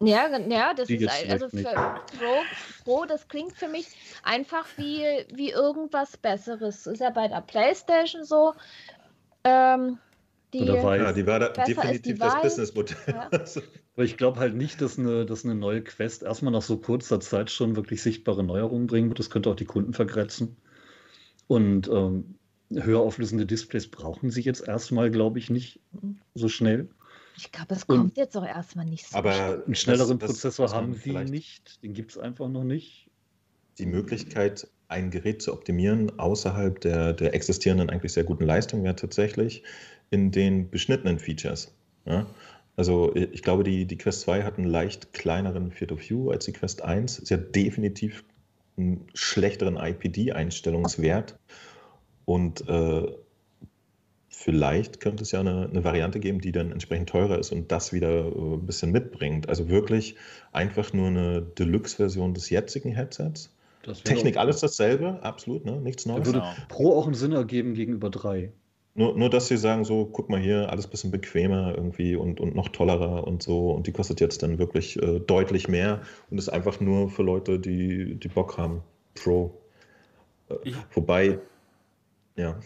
ja, 0.00 0.28
ja, 0.48 0.74
das 0.74 0.88
Die 0.88 0.96
ist 0.96 1.30
also 1.30 1.48
für 1.48 1.62
Pro, 1.62 2.84
Pro, 2.84 3.04
das 3.06 3.28
klingt 3.28 3.52
für 3.52 3.68
mich 3.68 3.86
einfach 4.22 4.66
wie, 4.76 5.02
wie 5.32 5.50
irgendwas 5.50 6.16
Besseres. 6.16 6.86
Ist 6.86 7.00
ja 7.00 7.10
bei 7.10 7.28
der 7.28 7.40
PlayStation 7.40 8.24
so. 8.24 8.54
Ähm, 9.44 9.98
die, 10.52 10.64
ja, 10.64 11.12
die 11.12 11.26
war 11.26 11.40
da 11.40 11.48
definitiv 11.48 12.18
das 12.18 12.40
Businessmodell. 12.40 12.96
Ja. 13.08 13.28
Aber 13.94 14.04
ich 14.04 14.16
glaube 14.16 14.40
halt 14.40 14.54
nicht, 14.54 14.80
dass 14.80 14.98
eine, 14.98 15.26
dass 15.26 15.44
eine 15.44 15.54
neue 15.54 15.82
Quest 15.82 16.22
erstmal 16.22 16.52
nach 16.52 16.62
so 16.62 16.76
kurzer 16.76 17.20
Zeit 17.20 17.50
schon 17.50 17.76
wirklich 17.76 18.02
sichtbare 18.02 18.44
Neuerungen 18.44 18.86
bringen 18.86 19.08
wird. 19.08 19.18
Das 19.18 19.30
könnte 19.30 19.50
auch 19.50 19.56
die 19.56 19.64
Kunden 19.64 19.94
vergrätzen. 19.94 20.56
Und 21.46 21.88
ähm, 21.88 22.36
höher 22.70 23.00
auflösende 23.00 23.46
Displays 23.46 23.88
brauchen 23.88 24.30
sie 24.30 24.40
jetzt 24.42 24.66
erstmal, 24.66 25.10
glaube 25.10 25.38
ich, 25.38 25.50
nicht 25.50 25.80
mhm. 25.92 26.18
so 26.34 26.48
schnell. 26.48 26.88
Ich 27.36 27.50
glaube, 27.50 27.74
es 27.74 27.86
kommt 27.86 28.00
und, 28.00 28.16
jetzt 28.16 28.36
auch 28.36 28.46
erstmal 28.46 28.84
nicht 28.84 29.08
so. 29.08 29.16
Aber 29.16 29.32
schnell. 29.32 29.62
einen 29.64 29.74
schnelleren 29.74 30.18
das, 30.18 30.30
Prozessor 30.30 30.66
das 30.66 30.74
haben 30.74 30.94
sie 30.94 31.12
nicht. 31.12 31.82
Den 31.82 31.92
gibt 31.92 32.12
es 32.12 32.18
einfach 32.18 32.48
noch 32.48 32.64
nicht. 32.64 33.08
Die 33.78 33.86
Möglichkeit, 33.86 34.68
ein 34.86 35.10
Gerät 35.10 35.42
zu 35.42 35.52
optimieren 35.52 36.18
außerhalb 36.18 36.80
der, 36.80 37.12
der 37.12 37.34
existierenden, 37.34 37.90
eigentlich 37.90 38.12
sehr 38.12 38.22
guten 38.22 38.44
Leistung 38.44 38.84
wäre 38.84 38.94
tatsächlich 38.94 39.64
in 40.10 40.30
den 40.30 40.70
beschnittenen 40.70 41.18
Features. 41.18 41.74
Ja? 42.04 42.26
Also 42.76 43.14
ich 43.14 43.42
glaube, 43.42 43.64
die, 43.64 43.86
die 43.86 43.96
Quest 43.96 44.22
2 44.22 44.42
hat 44.42 44.58
einen 44.58 44.68
leicht 44.68 45.12
kleineren 45.12 45.72
Field 45.72 45.92
of 45.92 46.08
View 46.08 46.30
als 46.30 46.44
die 46.44 46.52
Quest 46.52 46.82
1. 46.82 47.22
Sie 47.24 47.34
hat 47.34 47.54
definitiv 47.54 48.24
einen 48.76 49.06
schlechteren 49.14 49.76
IPD-Einstellungswert 49.76 51.38
und 52.24 52.68
äh, 52.68 53.06
vielleicht 54.28 55.00
könnte 55.00 55.22
es 55.22 55.32
ja 55.32 55.40
eine, 55.40 55.68
eine, 55.70 55.84
Variante 55.84 56.20
geben, 56.20 56.40
die 56.40 56.52
dann 56.52 56.72
entsprechend 56.72 57.08
teurer 57.08 57.38
ist 57.38 57.52
und 57.52 57.70
das 57.70 57.92
wieder 57.92 58.26
äh, 58.26 58.54
ein 58.54 58.66
bisschen 58.66 58.92
mitbringt. 58.92 59.48
Also 59.48 59.68
wirklich 59.68 60.16
einfach 60.52 60.92
nur 60.92 61.08
eine 61.08 61.42
Deluxe-Version 61.42 62.34
des 62.34 62.50
jetzigen 62.50 62.92
Headsets. 62.92 63.50
Technik 64.04 64.38
alles 64.38 64.60
dasselbe, 64.60 65.22
absolut, 65.22 65.66
ne? 65.66 65.78
nichts 65.80 66.06
Neues. 66.06 66.24
Würde 66.24 66.42
Pro 66.68 66.98
auch 66.98 67.04
einen 67.04 67.14
Sinn 67.14 67.32
ergeben 67.32 67.74
gegenüber 67.74 68.08
3. 68.08 68.50
Nur, 68.96 69.18
nur, 69.18 69.28
dass 69.28 69.48
sie 69.48 69.56
sagen, 69.56 69.84
so, 69.84 70.06
guck 70.06 70.30
mal 70.30 70.40
hier, 70.40 70.70
alles 70.70 70.86
ein 70.86 70.90
bisschen 70.90 71.10
bequemer 71.10 71.74
irgendwie 71.76 72.14
und, 72.14 72.40
und 72.40 72.54
noch 72.54 72.68
tollerer 72.68 73.26
und 73.26 73.42
so. 73.42 73.72
Und 73.72 73.88
die 73.88 73.92
kostet 73.92 74.20
jetzt 74.20 74.42
dann 74.42 74.58
wirklich 74.58 75.00
äh, 75.02 75.18
deutlich 75.18 75.68
mehr 75.68 76.00
und 76.30 76.38
ist 76.38 76.48
einfach 76.48 76.80
nur 76.80 77.10
für 77.10 77.22
Leute, 77.22 77.58
die, 77.58 78.14
die 78.14 78.28
Bock 78.28 78.56
haben. 78.56 78.82
Pro. 79.14 79.60
Äh, 80.48 80.72
wobei, 80.92 81.40
ja. 82.36 82.58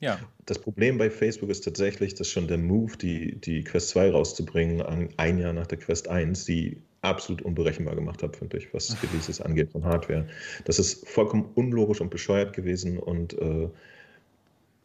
Ja. 0.00 0.18
Das 0.46 0.58
Problem 0.58 0.98
bei 0.98 1.10
Facebook 1.10 1.48
ist 1.50 1.62
tatsächlich, 1.62 2.14
dass 2.14 2.28
schon 2.28 2.46
der 2.46 2.58
Move, 2.58 2.96
die, 2.98 3.36
die 3.36 3.64
Quest 3.64 3.88
2 3.90 4.10
rauszubringen, 4.10 4.82
ein 5.16 5.38
Jahr 5.38 5.52
nach 5.52 5.66
der 5.66 5.78
Quest 5.78 6.08
1, 6.08 6.44
die 6.44 6.76
absolut 7.00 7.42
unberechenbar 7.42 7.94
gemacht 7.94 8.22
hat, 8.22 8.36
finde 8.36 8.58
ich, 8.58 8.72
was 8.74 8.96
Releases 9.02 9.40
angeht 9.40 9.72
von 9.72 9.84
Hardware. 9.84 10.26
Das 10.64 10.78
ist 10.78 11.08
vollkommen 11.08 11.50
unlogisch 11.54 12.00
und 12.00 12.10
bescheuert 12.10 12.54
gewesen 12.54 12.98
und 12.98 13.34
äh, 13.38 13.68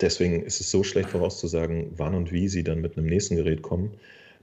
deswegen 0.01 0.43
ist 0.43 0.61
es 0.61 0.69
so 0.69 0.84
schlecht 0.84 1.09
vorauszusagen, 1.09 1.91
wann 1.97 2.13
und 2.13 2.31
wie 2.31 2.47
sie 2.47 2.63
dann 2.63 2.81
mit 2.81 2.97
einem 2.97 3.07
nächsten 3.07 3.35
Gerät 3.35 3.61
kommen. 3.61 3.91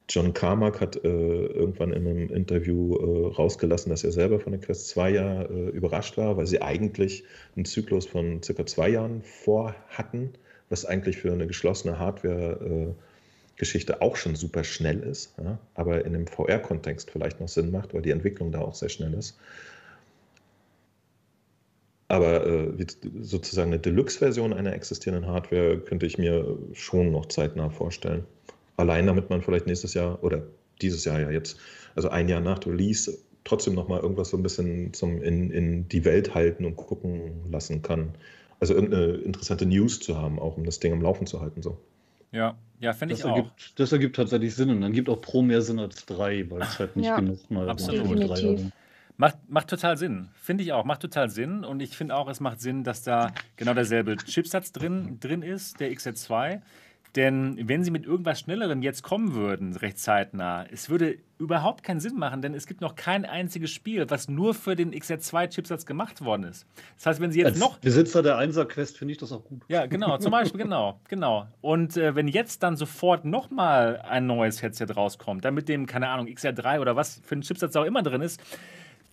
John 0.09 0.35
Carmack 0.35 0.81
hat 0.81 0.97
äh, 0.97 1.09
irgendwann 1.09 1.93
in 1.93 2.07
einem 2.07 2.31
Interview 2.31 2.97
äh, 2.97 3.35
rausgelassen, 3.35 3.91
dass 3.91 4.05
er 4.05 4.13
selber 4.13 4.39
von 4.39 4.53
der 4.53 4.61
Quest 4.61 4.89
2 4.89 5.11
ja 5.11 5.43
äh, 5.43 5.69
überrascht 5.71 6.17
war, 6.17 6.37
weil 6.37 6.47
sie 6.47 6.63
eigentlich 6.63 7.25
einen 7.57 7.65
Zyklus 7.65 8.07
von 8.07 8.43
circa 8.43 8.67
zwei 8.67 8.89
Jahren 8.89 9.23
vor 9.23 9.75
hatten 9.89 10.33
was 10.69 10.85
eigentlich 10.85 11.19
für 11.19 11.33
eine 11.33 11.47
geschlossene 11.47 11.99
Hardware-Geschichte 11.99 14.03
auch 14.03 14.17
schon 14.17 14.35
super 14.35 14.65
schnell 14.65 15.01
ist, 15.01 15.35
ja, 15.43 15.59
aber 15.75 16.05
in 16.05 16.15
einem 16.15 16.27
VR-Kontext 16.27 17.11
vielleicht 17.11 17.41
noch 17.41 17.49
Sinn 17.49 17.71
macht, 17.71 17.95
weil 17.95 18.03
die 18.03 18.11
Entwicklung 18.11 18.53
da 18.53 18.61
auch 18.61 18.75
sehr 18.75 18.89
schnell 18.89 19.15
ist. 19.15 19.39
Aber 22.09 22.47
äh, 22.47 22.87
sozusagen 23.21 23.73
eine 23.73 23.81
Deluxe-Version 23.81 24.53
einer 24.53 24.75
existierenden 24.75 25.29
Hardware 25.29 25.81
könnte 25.81 26.07
ich 26.07 26.19
mir 26.19 26.57
schon 26.73 27.11
noch 27.11 27.27
zeitnah 27.27 27.71
vorstellen. 27.71 28.25
Allein 28.77 29.07
damit 29.07 29.31
man 29.31 29.43
vielleicht 29.43 29.67
nächstes 29.67 29.95
Jahr 29.95 30.23
oder 30.23 30.43
dieses 30.83 31.05
Jahr 31.05 31.21
ja 31.21 31.31
jetzt, 31.31 31.59
also 31.95 32.09
ein 32.09 32.29
Jahr 32.29 32.41
nach 32.41 32.65
Release, 32.67 33.17
trotzdem 33.45 33.75
nochmal 33.75 34.01
irgendwas 34.01 34.31
so 34.31 34.37
ein 34.37 34.43
bisschen 34.43 34.93
zum 34.93 35.23
in, 35.23 35.51
in 35.51 35.89
die 35.89 36.05
Welt 36.05 36.35
halten 36.35 36.65
und 36.65 36.77
gucken 36.77 37.51
lassen 37.51 37.83
kann 37.83 38.15
also 38.61 38.75
irgendeine 38.75 39.15
interessante 39.19 39.67
News 39.67 40.01
zu 40.01 40.17
haben, 40.17 40.39
auch 40.39 40.57
um 40.57 40.65
das 40.65 40.81
Ding 40.81 40.93
am 40.93 41.03
Laufen 41.03 41.27
zu 41.27 41.41
halten. 41.41 41.63
So. 41.63 41.79
Ja, 42.33 42.57
ja, 42.81 42.93
finde 42.93 43.15
ich 43.15 43.25
ergibt, 43.25 43.49
auch. 43.49 43.75
Das 43.77 43.93
ergibt 43.93 44.17
tatsächlich 44.17 44.55
Sinn 44.55 44.71
und 44.71 44.81
dann 44.81 44.93
gibt 44.93 45.09
auch 45.09 45.21
Pro 45.21 45.43
mehr 45.43 45.63
Sinn 45.63 45.79
als 45.79 46.07
drei, 46.07 46.51
weil 46.51 46.63
es 46.63 46.79
halt 46.79 46.97
nicht 46.97 47.07
ja, 47.07 47.17
genug 47.17 47.51
mal 47.51 47.69
Absolut. 47.69 48.73
Macht, 49.19 49.39
macht 49.49 49.69
total 49.69 49.97
Sinn. 49.97 50.29
Finde 50.35 50.63
ich 50.63 50.73
auch. 50.73 50.85
Macht 50.85 51.01
total 51.01 51.31
Sinn. 51.31 51.65
Und 51.65 51.81
ich 51.81 51.97
finde 51.97 52.15
auch, 52.15 52.29
es 52.29 52.41
macht 52.41 52.61
Sinn, 52.61 52.85
dass 52.85 53.03
da 53.03 53.33
genau 53.57 53.73
derselbe 53.73 54.17
Chipsatz 54.17 54.73
drin, 54.73 55.19
drin 55.21 55.41
ist, 55.41 55.81
der 55.81 55.91
XZ2. 55.91 56.61
Denn 57.17 57.59
wenn 57.67 57.83
sie 57.83 57.91
mit 57.91 58.05
irgendwas 58.05 58.41
Schnellerem 58.41 58.83
jetzt 58.83 59.03
kommen 59.03 59.35
würden, 59.35 59.75
recht 59.75 59.99
zeitnah, 59.99 60.67
es 60.71 60.91
würde 60.91 61.17
überhaupt 61.39 61.83
keinen 61.83 61.99
Sinn 61.99 62.17
machen, 62.17 62.43
denn 62.43 62.53
es 62.53 62.67
gibt 62.67 62.83
noch 62.83 62.95
kein 62.95 63.25
einziges 63.25 63.71
Spiel, 63.71 64.09
was 64.11 64.29
nur 64.29 64.53
für 64.53 64.77
den 64.77 64.93
XR2-Chipsatz 64.93 65.87
gemacht 65.87 66.23
worden 66.23 66.45
ist. 66.45 66.67
Das 66.97 67.07
heißt, 67.07 67.21
wenn 67.21 67.33
sie 67.33 67.39
jetzt 67.41 67.47
Als 67.53 67.59
noch. 67.59 67.79
Besitzer 67.79 68.23
der 68.23 68.39
1er-Quest 68.39 68.99
finde 68.99 69.13
ich 69.13 69.19
das 69.19 69.33
auch 69.33 69.45
gut. 69.45 69.63
Ja, 69.69 69.87
genau, 69.87 70.19
zum 70.19 70.31
Beispiel, 70.31 70.61
genau, 70.61 71.01
genau. 71.09 71.47
Und 71.63 71.97
äh, 71.97 72.15
wenn 72.15 72.29
jetzt 72.29 72.63
dann 72.63 72.77
sofort 72.77 73.25
nochmal 73.25 74.03
ein 74.03 74.27
neues 74.27 74.63
Headset 74.63 74.87
rauskommt, 74.95 75.45
dann 75.45 75.55
mit 75.55 75.71
dem, 75.71 75.87
keine 75.87 76.09
Ahnung, 76.09 76.27
XR3 76.27 76.81
oder 76.81 76.97
was 76.97 77.21
für 77.25 77.37
ein 77.37 77.41
Chipsatz 77.41 77.75
auch 77.77 77.85
immer 77.85 78.03
drin 78.03 78.21
ist, 78.21 78.41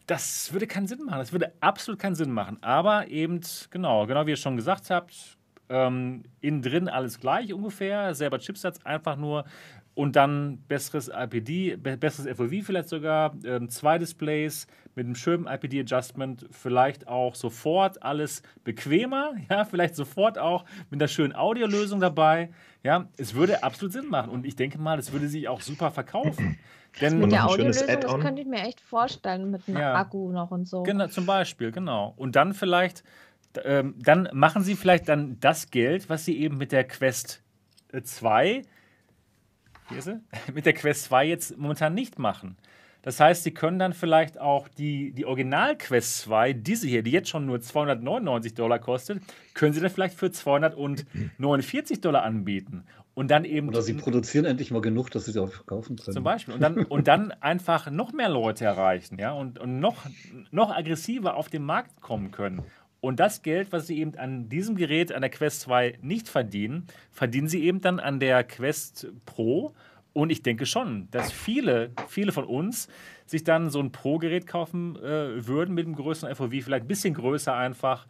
das 0.08 0.52
würde 0.52 0.68
keinen 0.68 0.88
Sinn 0.88 1.06
machen. 1.06 1.20
Das 1.20 1.32
würde 1.32 1.54
absolut 1.62 2.00
keinen 2.00 2.16
Sinn 2.16 2.32
machen. 2.32 2.58
Aber 2.62 3.08
eben, 3.08 3.40
genau, 3.70 4.06
genau 4.06 4.26
wie 4.26 4.32
ihr 4.32 4.38
schon 4.38 4.58
gesagt 4.58 4.90
habt, 4.90 5.38
ähm, 5.74 6.24
innen 6.40 6.62
drin 6.62 6.88
alles 6.88 7.20
gleich 7.20 7.52
ungefähr, 7.52 8.14
selber 8.14 8.38
Chipsatz, 8.38 8.80
einfach 8.84 9.18
nur 9.18 9.44
und 9.96 10.16
dann 10.16 10.58
besseres 10.68 11.10
IPD, 11.14 11.76
besseres 11.78 12.28
FOV 12.38 12.66
vielleicht 12.66 12.90
sogar, 12.90 13.36
ähm, 13.44 13.70
zwei 13.70 13.98
Displays 13.98 14.68
mit 14.96 15.06
einem 15.06 15.16
schönen 15.16 15.48
IPD-Adjustment, 15.48 16.48
vielleicht 16.52 17.08
auch 17.08 17.36
sofort 17.36 18.02
alles 18.02 18.42
bequemer, 18.64 19.34
ja, 19.50 19.66
vielleicht 19.66 19.96
sofort 19.96 20.38
auch 20.38 20.66
mit 20.90 21.02
einer 21.02 21.08
schönen 21.08 21.34
Audiolösung 21.34 22.00
dabei. 22.00 22.50
Ja, 22.84 23.08
es 23.18 23.34
würde 23.34 23.64
absolut 23.64 23.94
Sinn 23.94 24.10
machen 24.10 24.30
und 24.30 24.46
ich 24.46 24.56
denke 24.56 24.78
mal, 24.78 25.00
es 25.00 25.12
würde 25.12 25.28
sich 25.28 25.48
auch 25.48 25.62
super 25.62 25.92
verkaufen. 25.92 26.60
Denn 27.02 27.18
mit 27.18 27.32
der 27.32 27.50
Audiolösung, 27.50 27.88
das 27.88 28.20
könnte 28.20 28.42
ich 28.42 28.48
mir 28.48 28.62
echt 28.62 28.80
vorstellen, 28.80 29.50
mit 29.50 29.68
einem 29.68 29.78
ja. 29.78 29.96
Akku 29.96 30.32
noch 30.32 30.52
und 30.52 30.68
so. 30.68 30.84
Genau, 30.84 31.08
zum 31.08 31.26
Beispiel, 31.26 31.72
genau. 31.72 32.14
Und 32.18 32.36
dann 32.36 32.54
vielleicht 32.54 33.04
ähm, 33.64 33.96
dann 34.00 34.30
machen 34.34 34.64
sie 34.64 34.76
vielleicht 34.76 35.10
dann 35.10 35.40
das 35.40 35.72
Geld, 35.72 36.10
was 36.10 36.26
sie 36.26 36.38
eben 36.38 36.58
mit 36.58 36.72
der 36.72 36.84
Quest 36.86 37.44
2, 38.02 38.48
äh, 38.50 38.62
hier 39.90 39.98
ist 39.98 40.06
sie, 40.06 40.20
mit 40.54 40.66
der 40.66 40.74
Quest 40.74 41.06
2 41.06 41.26
jetzt 41.26 41.58
momentan 41.58 41.94
nicht 41.94 42.20
machen. 42.20 42.58
Das 43.04 43.20
heißt, 43.20 43.44
sie 43.44 43.52
können 43.52 43.80
dann 43.80 43.92
vielleicht 43.92 44.40
auch 44.40 44.70
die, 44.70 45.12
die 45.12 45.26
Original-Quest 45.26 46.20
2, 46.20 46.54
diese 46.54 46.88
hier, 46.88 47.04
die 47.04 47.12
jetzt 47.12 47.28
schon 47.28 47.46
nur 47.46 47.60
299 47.60 48.54
Dollar 48.54 48.80
kostet, 48.80 49.22
können 49.54 49.74
sie 49.74 49.82
dann 49.82 49.90
vielleicht 49.90 50.18
für 50.18 50.32
249 50.32 52.00
Dollar 52.00 52.24
anbieten. 52.24 52.86
Und 53.14 53.30
dann 53.30 53.46
eben. 53.46 53.68
Oder 53.68 53.82
sie 53.82 53.94
produzieren 53.94 54.46
endlich 54.46 54.72
mal 54.72 54.82
genug, 54.82 55.12
dass 55.12 55.26
sie 55.26 55.34
sie 55.34 55.40
auch 55.40 55.52
verkaufen 55.52 55.98
können. 55.98 56.16
Zum 56.16 56.24
Beispiel. 56.24 56.54
Und 56.56 56.62
dann, 56.62 56.86
und 56.86 57.08
dann 57.08 57.32
einfach 57.32 57.92
noch 57.92 58.12
mehr 58.12 58.30
Leute 58.30 58.66
erreichen, 58.66 59.20
ja, 59.20 59.34
und, 59.34 59.60
und 59.60 59.80
noch, 59.80 59.98
noch 60.50 60.72
aggressiver 60.72 61.36
auf 61.36 61.50
den 61.50 61.64
Markt 61.64 62.02
kommen 62.02 62.32
können. 62.32 62.64
Und 63.04 63.20
das 63.20 63.42
Geld, 63.42 63.74
was 63.74 63.88
sie 63.88 64.00
eben 64.00 64.18
an 64.18 64.48
diesem 64.48 64.78
Gerät, 64.78 65.12
an 65.12 65.20
der 65.20 65.30
Quest 65.30 65.60
2 65.60 65.98
nicht 66.02 66.30
verdienen, 66.30 66.88
verdienen 67.12 67.50
sie 67.50 67.62
eben 67.66 67.82
dann 67.82 68.00
an 68.00 68.22
der 68.22 68.46
Quest 68.46 69.08
Pro. 69.26 69.74
Und 70.14 70.30
ich 70.30 70.42
denke 70.42 70.66
schon, 70.66 71.10
dass 71.12 71.30
viele, 71.30 71.92
viele 72.08 72.32
von 72.32 72.46
uns 72.46 72.88
sich 73.26 73.44
dann 73.44 73.70
so 73.70 73.82
ein 73.82 73.92
Pro-Gerät 73.92 74.48
kaufen 74.48 74.96
äh, 74.96 75.46
würden 75.46 75.76
mit 75.76 75.86
einem 75.86 75.98
größeren 75.98 76.34
FOV, 76.34 76.52
vielleicht 76.64 76.86
ein 76.86 76.88
bisschen 76.88 77.14
größer 77.14 77.54
einfach. 77.54 78.08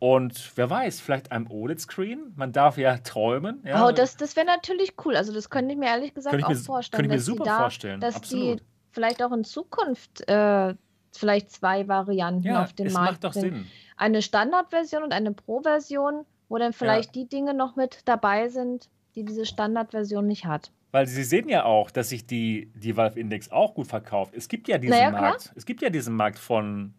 Und 0.00 0.52
wer 0.54 0.68
weiß, 0.68 1.00
vielleicht 1.00 1.32
einem 1.32 1.50
OLED-Screen. 1.50 2.34
Man 2.36 2.52
darf 2.52 2.76
ja 2.76 2.98
träumen. 2.98 3.62
Ja. 3.64 3.86
Oh, 3.86 3.90
das, 3.90 4.18
das 4.18 4.36
wäre 4.36 4.44
natürlich 4.44 4.96
cool. 5.06 5.16
Also, 5.16 5.32
das 5.32 5.48
könnte 5.48 5.72
ich 5.72 5.78
mir 5.78 5.86
ehrlich 5.86 6.12
gesagt 6.12 6.44
auch 6.44 6.48
mir, 6.50 6.56
vorstellen. 6.56 7.00
Könnte 7.00 7.14
ich 7.16 7.20
mir 7.20 7.24
super 7.24 7.44
da, 7.44 7.58
vorstellen. 7.60 8.00
Dass 8.02 8.16
Absolut. 8.16 8.60
die 8.60 8.64
vielleicht 8.92 9.22
auch 9.22 9.32
in 9.32 9.44
Zukunft 9.44 10.28
äh, 10.28 10.74
vielleicht 11.16 11.50
zwei 11.50 11.88
Varianten 11.88 12.46
ja, 12.46 12.62
auf 12.62 12.72
den 12.72 12.86
es 12.86 12.92
Markt 12.94 13.22
macht 13.22 13.24
doch 13.24 13.32
bringen. 13.32 13.56
Sinn. 13.56 13.66
Eine 13.96 14.22
Standardversion 14.22 15.02
und 15.02 15.12
eine 15.12 15.32
Pro-Version, 15.32 16.24
wo 16.48 16.58
dann 16.58 16.72
vielleicht 16.72 17.14
die 17.14 17.28
Dinge 17.28 17.54
noch 17.54 17.76
mit 17.76 18.00
dabei 18.04 18.48
sind, 18.48 18.88
die 19.14 19.24
diese 19.24 19.46
Standardversion 19.46 20.26
nicht 20.26 20.44
hat. 20.44 20.70
Weil 20.92 21.06
Sie 21.06 21.24
sehen 21.24 21.48
ja 21.48 21.64
auch, 21.64 21.90
dass 21.90 22.10
sich 22.10 22.26
die, 22.26 22.70
die 22.74 22.96
Valve 22.96 23.18
Index 23.18 23.50
auch 23.50 23.74
gut 23.74 23.86
verkauft. 23.86 24.34
Es 24.34 24.48
gibt 24.48 24.68
ja 24.68 24.78
diesen 24.78 24.96
Naja, 24.96 25.10
klar. 25.10 25.22
Markt. 25.22 25.52
Es 25.54 25.66
gibt 25.66 25.82
ja 25.82 25.90
diesen 25.90 26.14
Markt 26.14 26.38
von 26.38 26.94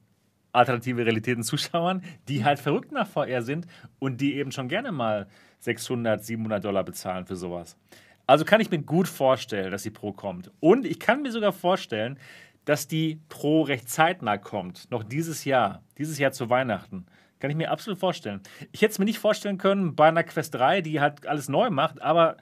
alternative 0.51 1.05
Realitäten-Zuschauern, 1.05 2.03
die 2.27 2.43
halt 2.43 2.59
verrückt 2.59 2.91
nach 2.91 3.07
VR 3.07 3.41
sind 3.41 3.67
und 3.99 4.19
die 4.21 4.35
eben 4.35 4.51
schon 4.51 4.67
gerne 4.67 4.91
mal 4.91 5.27
600, 5.59 6.23
700 6.23 6.63
Dollar 6.63 6.83
bezahlen 6.83 7.25
für 7.25 7.35
sowas. 7.35 7.77
Also 8.25 8.43
kann 8.43 8.59
ich 8.59 8.69
mir 8.69 8.79
gut 8.79 9.07
vorstellen, 9.07 9.71
dass 9.71 9.83
die 9.83 9.89
Pro 9.89 10.11
kommt. 10.11 10.51
Und 10.59 10.85
ich 10.85 10.99
kann 10.99 11.21
mir 11.21 11.31
sogar 11.31 11.53
vorstellen, 11.53 12.19
dass 12.67 12.85
die 12.85 13.21
Pro 13.29 13.61
recht 13.61 13.89
zeitnah 13.89 14.37
kommt. 14.37 14.91
Noch 14.91 15.01
dieses 15.01 15.45
Jahr. 15.45 15.83
Dieses 15.97 16.19
Jahr 16.19 16.33
zu 16.33 16.49
Weihnachten. 16.49 17.05
Kann 17.39 17.49
ich 17.49 17.55
mir 17.55 17.71
absolut 17.71 17.97
vorstellen. 17.97 18.41
Ich 18.73 18.81
hätte 18.81 18.91
es 18.91 18.99
mir 18.99 19.05
nicht 19.05 19.19
vorstellen 19.19 19.57
können 19.57 19.95
bei 19.95 20.09
einer 20.09 20.25
Quest 20.25 20.53
3, 20.55 20.81
die 20.81 20.99
halt 20.99 21.25
alles 21.27 21.47
neu 21.47 21.69
macht, 21.69 22.01
aber 22.01 22.35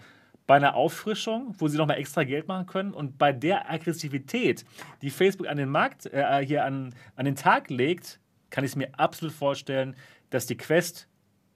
bei 0.47 0.55
einer 0.55 0.73
Auffrischung, 0.73 1.53
wo 1.59 1.67
sie 1.67 1.77
nochmal 1.77 1.99
extra 1.99 2.23
Geld 2.23 2.47
machen 2.47 2.65
können 2.65 2.91
und 2.91 3.19
bei 3.19 3.33
der 3.33 3.69
Aggressivität, 3.69 4.65
die 5.03 5.11
Facebook 5.11 5.47
an 5.47 5.57
den 5.57 5.69
Markt, 5.69 6.07
äh, 6.07 6.43
hier 6.43 6.65
an, 6.65 6.95
an 7.15 7.25
den 7.25 7.35
Tag 7.35 7.69
legt, 7.69 8.19
kann 8.49 8.63
ich 8.63 8.71
es 8.71 8.75
mir 8.75 8.97
absolut 8.97 9.33
vorstellen, 9.33 9.95
dass 10.31 10.47
die 10.47 10.57
Quest 10.57 11.07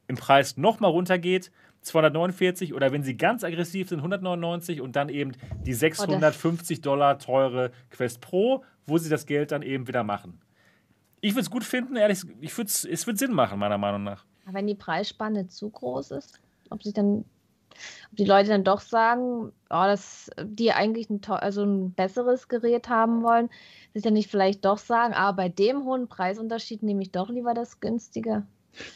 im 0.07 0.15
Preis 0.15 0.57
nochmal 0.57 0.91
runtergeht. 0.91 1.51
249 1.81 2.73
oder 2.73 2.91
wenn 2.91 3.03
sie 3.03 3.17
ganz 3.17 3.43
aggressiv 3.43 3.89
sind, 3.89 3.99
199 3.99 4.81
und 4.81 4.95
dann 4.95 5.09
eben 5.09 5.33
die 5.65 5.73
650 5.73 6.81
Dollar 6.81 7.19
teure 7.19 7.71
Quest 7.89 8.21
Pro, 8.21 8.63
wo 8.85 8.97
sie 8.97 9.09
das 9.09 9.25
Geld 9.25 9.51
dann 9.51 9.61
eben 9.61 9.87
wieder 9.87 10.03
machen. 10.03 10.41
Ich 11.21 11.33
würde 11.33 11.41
es 11.41 11.49
gut 11.49 11.63
finden, 11.63 11.95
ehrlich, 11.95 12.23
ich 12.41 12.57
würd's, 12.57 12.85
es 12.85 13.05
wird 13.07 13.17
Sinn 13.17 13.33
machen, 13.33 13.59
meiner 13.59 13.77
Meinung 13.77 14.03
nach. 14.03 14.25
Aber 14.45 14.55
wenn 14.55 14.67
die 14.67 14.75
Preisspanne 14.75 15.47
zu 15.47 15.69
groß 15.69 16.11
ist, 16.11 16.39
ob 16.69 16.83
sich 16.83 16.93
dann, 16.93 17.25
ob 18.11 18.17
die 18.17 18.25
Leute 18.25 18.49
dann 18.49 18.63
doch 18.63 18.81
sagen, 18.81 19.51
oh, 19.69 19.83
dass 19.83 20.29
die 20.41 20.71
eigentlich 20.71 21.09
ein, 21.09 21.21
also 21.25 21.63
ein 21.63 21.93
besseres 21.93 22.47
Gerät 22.47 22.89
haben 22.89 23.23
wollen, 23.23 23.49
sich 23.93 24.03
dann 24.03 24.13
nicht 24.13 24.31
vielleicht 24.31 24.65
doch 24.65 24.77
sagen, 24.77 25.13
aber 25.13 25.35
bei 25.35 25.49
dem 25.49 25.83
hohen 25.83 26.07
Preisunterschied 26.07 26.83
nehme 26.83 27.01
ich 27.01 27.11
doch 27.11 27.29
lieber 27.29 27.53
das 27.53 27.79
günstige. 27.79 28.45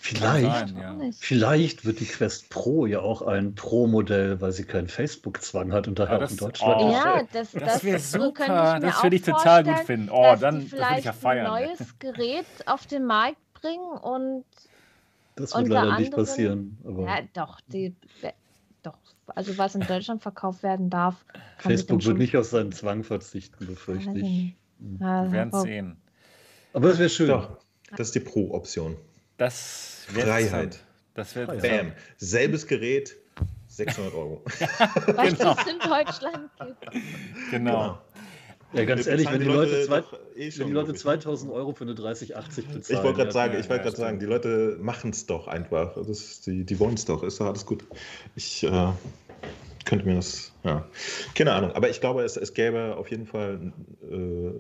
Vielleicht, 0.02 0.70
Sein, 0.70 0.78
ja. 0.78 0.92
Auch 0.94 0.98
nicht. 0.98 1.24
vielleicht 1.24 1.86
wird 1.86 2.00
die 2.00 2.06
Quest 2.06 2.50
Pro 2.50 2.86
ja 2.86 3.00
auch 3.00 3.22
ein 3.22 3.56
Pro-Modell, 3.56 4.40
weil 4.42 4.52
sie 4.52 4.64
keinen 4.64 4.88
Facebook-Zwang 4.88 5.72
hat 5.74 5.88
und 5.88 6.00
daher 6.00 6.12
Ja, 6.14 6.18
auch 6.18 6.22
das- 6.22 6.32
in 6.32 6.38
Deutschland. 6.38 6.82
oh. 6.82 6.92
Ja, 6.92 7.22
das, 7.34 7.52
Das 7.52 7.84
wäre 7.84 8.00
so 8.00 8.32
könnte 8.32 8.44
super. 8.54 8.74
mir 8.76 8.80
Das 8.80 8.96
auch 8.98 9.04
würde 9.04 9.16
ich 9.16 9.22
total 9.24 9.64
gut 9.64 9.80
finden. 9.80 10.10
Oh, 10.10 10.24
dass 10.24 10.40
dann 10.40 10.60
die 10.60 10.70
das 10.70 10.72
würde 10.72 10.84
ich 10.84 10.88
vielleicht 10.88 11.06
ja 11.06 11.12
ein 11.12 11.18
feiern. 11.18 11.48
neues 11.48 12.00
Gerät 12.00 12.46
auf 12.66 12.86
den 12.88 13.06
Markt 13.06 13.38
bringen 13.54 13.92
und 14.02 14.46
Das 15.36 15.56
wird 15.56 15.68
leider 15.68 15.98
nicht 15.98 16.06
anderem- 16.14 16.26
passieren. 16.26 16.78
Aber 16.86 17.04
ja, 17.06 17.18
doch, 17.34 17.60
die, 17.68 17.96
doch, 18.84 18.98
also 19.28 19.58
was 19.58 19.76
in 19.76 19.82
Deutschland 19.82 20.22
verkauft 20.22 20.64
werden 20.64 20.90
darf, 20.90 21.26
Facebook 21.58 22.06
wird 22.06 22.18
nicht 22.18 22.38
auf 22.38 22.46
seinen 22.46 22.72
Zwang 22.72 23.04
verzichten, 23.04 23.66
befürchte 23.68 24.10
ich 24.12 24.24
nicht. 24.24 24.56
Ja, 25.00 25.24
Wir 25.26 25.32
werden 25.32 25.54
aber- 25.54 25.62
sehen. 25.62 25.98
Aber 26.74 26.90
es 26.90 27.00
wäre 27.00 27.10
schön. 27.10 27.28
Doch, 27.28 27.58
das 27.96 28.08
ist 28.08 28.16
die 28.16 28.20
Pro-Option. 28.20 28.98
Das 29.44 30.06
wär 30.14 30.26
Freiheit. 30.26 30.80
Das 31.16 31.36
wäre 31.36 31.58
Bam. 31.58 31.92
Selbes 32.16 32.66
Gerät, 32.66 33.18
600 33.68 34.14
Euro. 34.14 34.42
was 34.46 35.38
genau. 35.38 35.56
es 35.60 35.68
in 35.68 35.80
Deutschland 35.80 36.50
gibt. 36.62 37.52
Genau. 37.52 38.00
Ja, 38.72 38.86
ganz 38.86 39.06
Wir 39.06 39.12
ehrlich, 39.12 39.30
wenn 39.30 39.42
die 39.42 39.46
Leute, 39.46 39.86
zwei, 39.86 40.00
eh 40.38 40.50
wenn 40.60 40.68
die 40.68 40.74
Leute 40.74 40.94
glaub 40.94 40.96
ich. 40.96 41.02
2000 41.02 41.52
Euro 41.52 41.74
für 41.74 41.84
eine 41.84 41.94
3080 41.94 42.68
bezahlen. 42.70 43.00
Ich 43.00 43.04
wollte 43.04 43.18
gerade 43.18 43.28
ja, 43.28 43.32
sagen, 43.34 43.54
ja, 43.56 43.60
ich 43.60 43.70
wollte 43.70 43.84
ja, 43.84 43.90
gerade 43.90 43.98
sagen, 43.98 44.20
die 44.20 44.26
Leute 44.26 44.78
machen 44.80 45.10
es 45.10 45.26
doch 45.26 45.50
einfach. 45.50 45.96
Das 45.96 46.08
ist, 46.08 46.48
die 46.48 46.64
die 46.64 46.80
wollen 46.80 46.94
es 46.94 47.04
doch, 47.04 47.22
ist 47.22 47.42
doch 47.42 47.48
alles 47.48 47.66
gut. 47.66 47.84
Ich 48.38 48.64
äh, 48.64 48.94
könnte 49.84 50.06
mir 50.06 50.16
das, 50.16 50.54
ja, 50.64 50.88
keine 51.36 51.52
Ahnung. 51.52 51.74
Aber 51.74 51.90
ich 51.90 52.00
glaube, 52.00 52.24
es, 52.24 52.38
es 52.38 52.54
gäbe 52.54 52.96
auf 52.96 53.12
jeden 53.12 53.26
Fall 53.26 53.74
äh, 54.10 54.52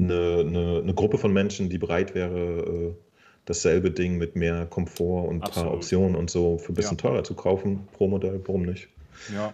eine, 0.00 0.38
eine, 0.38 0.80
eine 0.84 0.94
Gruppe 0.94 1.18
von 1.18 1.32
Menschen, 1.32 1.68
die 1.68 1.78
bereit 1.78 2.14
wäre, 2.14 2.38
äh, 2.38 3.09
dasselbe 3.44 3.90
Ding 3.90 4.18
mit 4.18 4.36
mehr 4.36 4.66
Komfort 4.66 5.28
und 5.28 5.36
ein 5.36 5.40
paar 5.40 5.48
Absolut. 5.48 5.74
Optionen 5.74 6.16
und 6.16 6.30
so 6.30 6.58
für 6.58 6.72
ein 6.72 6.74
bisschen 6.74 6.96
Ja. 6.98 7.02
teurer 7.02 7.24
zu 7.24 7.34
kaufen 7.34 7.88
pro 7.92 8.08
Modell. 8.08 8.40
Warum 8.46 8.62
nicht? 8.62 8.88
Ja. 9.34 9.52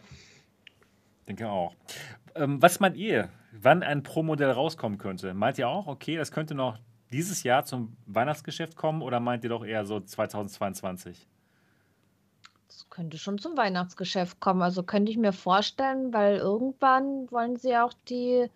Denke 1.28 1.48
auch. 1.48 1.74
Ähm, 2.34 2.60
was 2.62 2.80
meint 2.80 2.96
ihr, 2.96 3.30
wann 3.52 3.82
ein 3.82 4.02
Pro-Modell 4.02 4.50
rauskommen 4.50 4.98
könnte? 4.98 5.32
Meint 5.34 5.58
ihr 5.58 5.68
auch, 5.68 5.86
okay, 5.86 6.16
das 6.16 6.30
könnte 6.30 6.54
noch 6.54 6.78
dieses 7.10 7.42
Jahr 7.42 7.64
zum 7.64 7.96
Weihnachtsgeschäft 8.06 8.76
kommen 8.76 9.02
oder 9.02 9.20
meint 9.20 9.42
ihr 9.44 9.50
doch 9.50 9.64
eher 9.64 9.86
so 9.86 10.00
2022? 10.00 11.26
Das 12.68 12.88
könnte 12.90 13.18
schon 13.18 13.38
zum 13.38 13.56
Weihnachtsgeschäft 13.56 14.38
kommen. 14.40 14.62
Also 14.62 14.82
könnte 14.82 15.10
ich 15.10 15.18
mir 15.18 15.32
vorstellen, 15.32 16.12
weil 16.12 16.36
irgendwann 16.36 17.30
wollen 17.30 17.56
sie 17.56 17.76
auch 17.76 17.92
die 18.08 18.48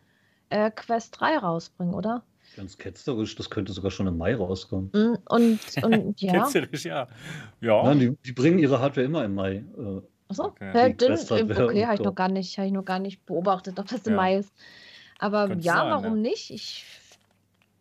äh, 0.51 0.71
Quest 0.71 1.21
3 1.21 1.39
rausbringen, 1.39 1.95
oder? 1.95 2.23
Ganz 2.57 2.77
ketzerisch, 2.79 3.37
das 3.37 3.49
könnte 3.49 3.73
sogar 3.73 3.91
schon 3.91 4.07
im 4.07 4.19
Mai 4.19 4.35
rauskommen. 4.35 4.91
Mm, 4.93 5.17
Und, 5.29 5.59
und 5.85 6.21
ja. 6.21 6.45
Ketzerisch, 6.45 6.85
ja. 6.85 7.07
Ja. 7.61 7.83
Nein, 7.85 7.99
die, 8.01 8.17
die 8.25 8.33
bringen 8.33 8.59
ihre 8.59 8.81
Hardware 8.81 9.07
immer 9.07 9.25
im 9.25 9.35
Mai. 9.35 9.65
Äh, 9.79 10.01
Achso, 10.29 10.45
Okay. 10.45 10.67
ja, 10.75 10.83
Hardware 10.83 11.65
okay, 11.69 11.85
habe 11.87 11.95
ich 11.95 11.99
so. 11.99 12.05
noch 12.05 12.15
gar 12.15 12.29
nicht, 12.29 12.57
habe 12.59 12.67
ich 12.67 12.73
noch 12.73 12.85
gar 12.85 12.99
nicht 12.99 13.25
beobachtet, 13.27 13.79
ob 13.79 13.87
das 13.89 14.07
im 14.07 14.13
Ja. 14.13 14.17
Mai 14.17 14.37
ist. 14.37 14.53
Aber 15.19 15.49
Könnte 15.49 15.65
ja, 15.65 15.75
sein, 15.77 15.91
warum 15.91 16.17
ja. 16.17 16.31
nicht? 16.31 16.51
Ich 16.51 16.85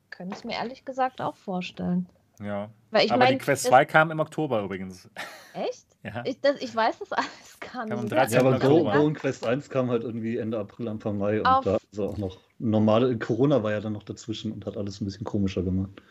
könnte 0.10 0.36
es 0.36 0.44
mir 0.44 0.54
ehrlich 0.54 0.84
gesagt 0.86 1.22
auch 1.22 1.36
vorstellen. 1.36 2.08
ja. 2.42 2.70
Weil 2.92 3.06
ich 3.06 3.12
Aber 3.12 3.20
meine, 3.20 3.38
die 3.38 3.44
Quest 3.44 3.66
2 3.66 3.86
kam 3.86 4.10
im 4.12 4.20
Oktober 4.20 4.62
übrigens. 4.64 5.10
echt? 5.54 5.86
Ja. 6.04 6.24
Ich, 6.26 6.40
das, 6.40 6.62
ich 6.62 6.74
weiß 6.74 7.00
das 7.00 7.12
alles 7.12 7.60
gar 7.60 7.86
nicht. 7.86 8.12
13. 8.12 8.34
ja, 8.40 8.46
aber. 8.46 8.60
Go. 8.60 8.84
Go 8.84 9.06
und 9.06 9.16
Quest 9.16 9.46
1 9.46 9.70
kam 9.70 9.90
halt 9.90 10.04
irgendwie 10.04 10.38
Ende 10.38 10.58
April, 10.58 10.88
Anfang 10.88 11.18
Mai 11.18 11.40
und 11.40 11.46
Auf- 11.46 11.66
da 11.66 11.78
ist 11.92 12.00
auch 12.00 12.18
noch 12.18 12.40
normale, 12.58 13.18
Corona 13.18 13.64
war 13.64 13.72
ja 13.72 13.82
dann 13.82 13.94
noch 13.94 14.04
dazwischen 14.04 14.52
und 14.52 14.66
hat 14.66 14.78
alles 14.78 15.02
ein 15.02 15.06
bisschen 15.06 15.26
komischer 15.26 15.62
gemacht. 15.64 16.02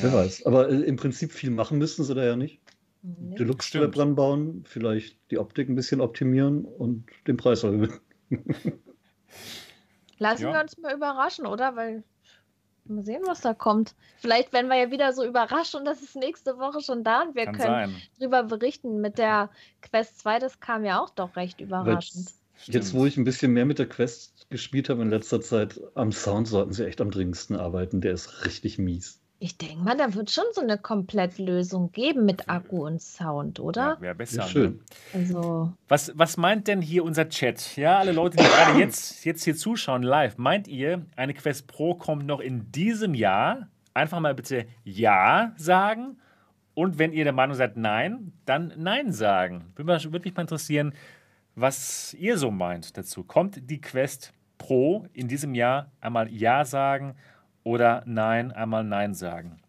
Wer 0.00 0.10
Ja. 0.10 0.16
weiß. 0.16 0.44
Aber 0.46 0.68
äh, 0.68 0.80
im 0.82 0.96
Prinzip 0.96 1.32
viel 1.32 1.50
machen 1.50 1.78
müssten 1.78 2.04
sie 2.04 2.14
da 2.14 2.24
ja 2.24 2.36
nicht. 2.36 2.60
Nee. 3.02 3.34
Deluxe 3.36 3.68
Stimmt. 3.68 3.84
Strap 3.94 3.98
ranbauen, 4.02 4.64
vielleicht 4.66 5.18
die 5.30 5.38
Optik 5.38 5.68
ein 5.68 5.74
bisschen 5.74 6.00
optimieren 6.00 6.64
und 6.64 7.06
den 7.26 7.36
Preis 7.36 7.62
erhöhen. 7.62 7.92
Lassen 10.18 10.42
Ja. 10.44 10.52
wir 10.52 10.60
uns 10.62 10.78
mal 10.78 10.94
überraschen, 10.94 11.46
oder? 11.46 11.76
Weil 11.76 12.02
mal 12.88 13.04
sehen, 13.04 13.22
was 13.26 13.40
da 13.40 13.54
kommt. 13.54 13.94
Vielleicht 14.18 14.52
werden 14.52 14.68
wir 14.68 14.76
ja 14.76 14.90
wieder 14.90 15.12
so 15.12 15.24
überrascht 15.24 15.74
und 15.74 15.84
das 15.84 16.02
ist 16.02 16.16
nächste 16.16 16.58
Woche 16.58 16.80
schon 16.80 17.04
da 17.04 17.22
und 17.22 17.34
wir 17.34 17.46
Kann 17.46 17.56
können 17.56 17.92
sein. 17.92 18.02
drüber 18.18 18.42
berichten. 18.42 19.00
Mit 19.00 19.18
der 19.18 19.50
Quest 19.82 20.20
2, 20.20 20.38
das 20.38 20.60
kam 20.60 20.84
ja 20.84 21.00
auch 21.00 21.10
doch 21.10 21.36
recht 21.36 21.60
überraschend. 21.60 22.30
Jetzt, 22.66 22.88
Stimmt. 22.88 22.94
wo 22.94 23.06
ich 23.06 23.16
ein 23.16 23.24
bisschen 23.24 23.52
mehr 23.52 23.64
mit 23.64 23.78
der 23.78 23.88
Quest 23.88 24.48
gespielt 24.50 24.88
habe 24.88 25.02
in 25.02 25.10
letzter 25.10 25.40
Zeit, 25.40 25.80
am 25.94 26.12
Sound 26.12 26.46
sollten 26.48 26.72
sie 26.72 26.86
echt 26.86 27.00
am 27.00 27.10
dringendsten 27.10 27.56
arbeiten. 27.56 28.00
Der 28.00 28.12
ist 28.12 28.44
richtig 28.44 28.78
mies. 28.78 29.20
Ich 29.40 29.58
denke 29.58 29.82
mal, 29.82 29.96
da 29.96 30.14
wird 30.14 30.30
schon 30.30 30.44
so 30.52 30.60
eine 30.60 30.78
Komplettlösung 30.78 31.92
geben 31.92 32.24
mit 32.24 32.48
Akku 32.48 32.86
und 32.86 33.02
Sound, 33.02 33.58
Ja, 33.58 33.64
oder? 33.64 34.00
Wäre 34.00 34.14
besser. 34.14 34.38
Ja, 34.38 34.44
ne? 34.44 34.50
schön. 34.50 34.80
Also, 35.12 35.72
Was, 35.88 36.12
was 36.16 36.36
meint 36.36 36.68
denn 36.68 36.80
hier 36.80 37.04
unser 37.04 37.28
Chat? 37.28 37.76
Ja, 37.76 37.98
alle 37.98 38.12
Leute, 38.12 38.36
die 38.36 38.44
gerade 38.44 38.78
jetzt, 38.78 39.24
jetzt 39.24 39.44
hier 39.44 39.56
zuschauen 39.56 40.02
live, 40.02 40.38
meint 40.38 40.68
ihr, 40.68 41.04
eine 41.16 41.34
Quest 41.34 41.66
Pro 41.66 41.94
kommt 41.94 42.26
noch 42.26 42.40
in 42.40 42.70
diesem 42.72 43.14
Jahr? 43.14 43.68
Einfach 43.92 44.20
mal 44.20 44.34
bitte 44.34 44.66
Ja 44.84 45.52
sagen. 45.56 46.16
Und 46.74 46.98
wenn 46.98 47.12
ihr 47.12 47.24
der 47.24 47.32
Meinung 47.32 47.54
seid 47.56 47.76
Nein, 47.76 48.32
dann 48.46 48.72
Nein 48.76 49.12
sagen. 49.12 49.72
Würde 49.76 49.92
mich, 49.92 50.04
würde 50.10 50.26
mich 50.26 50.34
mal 50.34 50.42
interessieren, 50.42 50.94
was 51.54 52.14
ihr 52.14 52.38
so 52.38 52.50
meint 52.50 52.96
dazu. 52.96 53.24
Kommt 53.24 53.70
die 53.70 53.80
Quest 53.80 54.32
Pro 54.58 55.06
in 55.12 55.28
diesem 55.28 55.54
Jahr 55.54 55.90
einmal 56.00 56.32
Ja 56.32 56.64
sagen 56.64 57.14
oder 57.64 58.02
Nein, 58.06 58.52
einmal 58.52 58.84
Nein 58.84 59.14
sagen? 59.14 59.60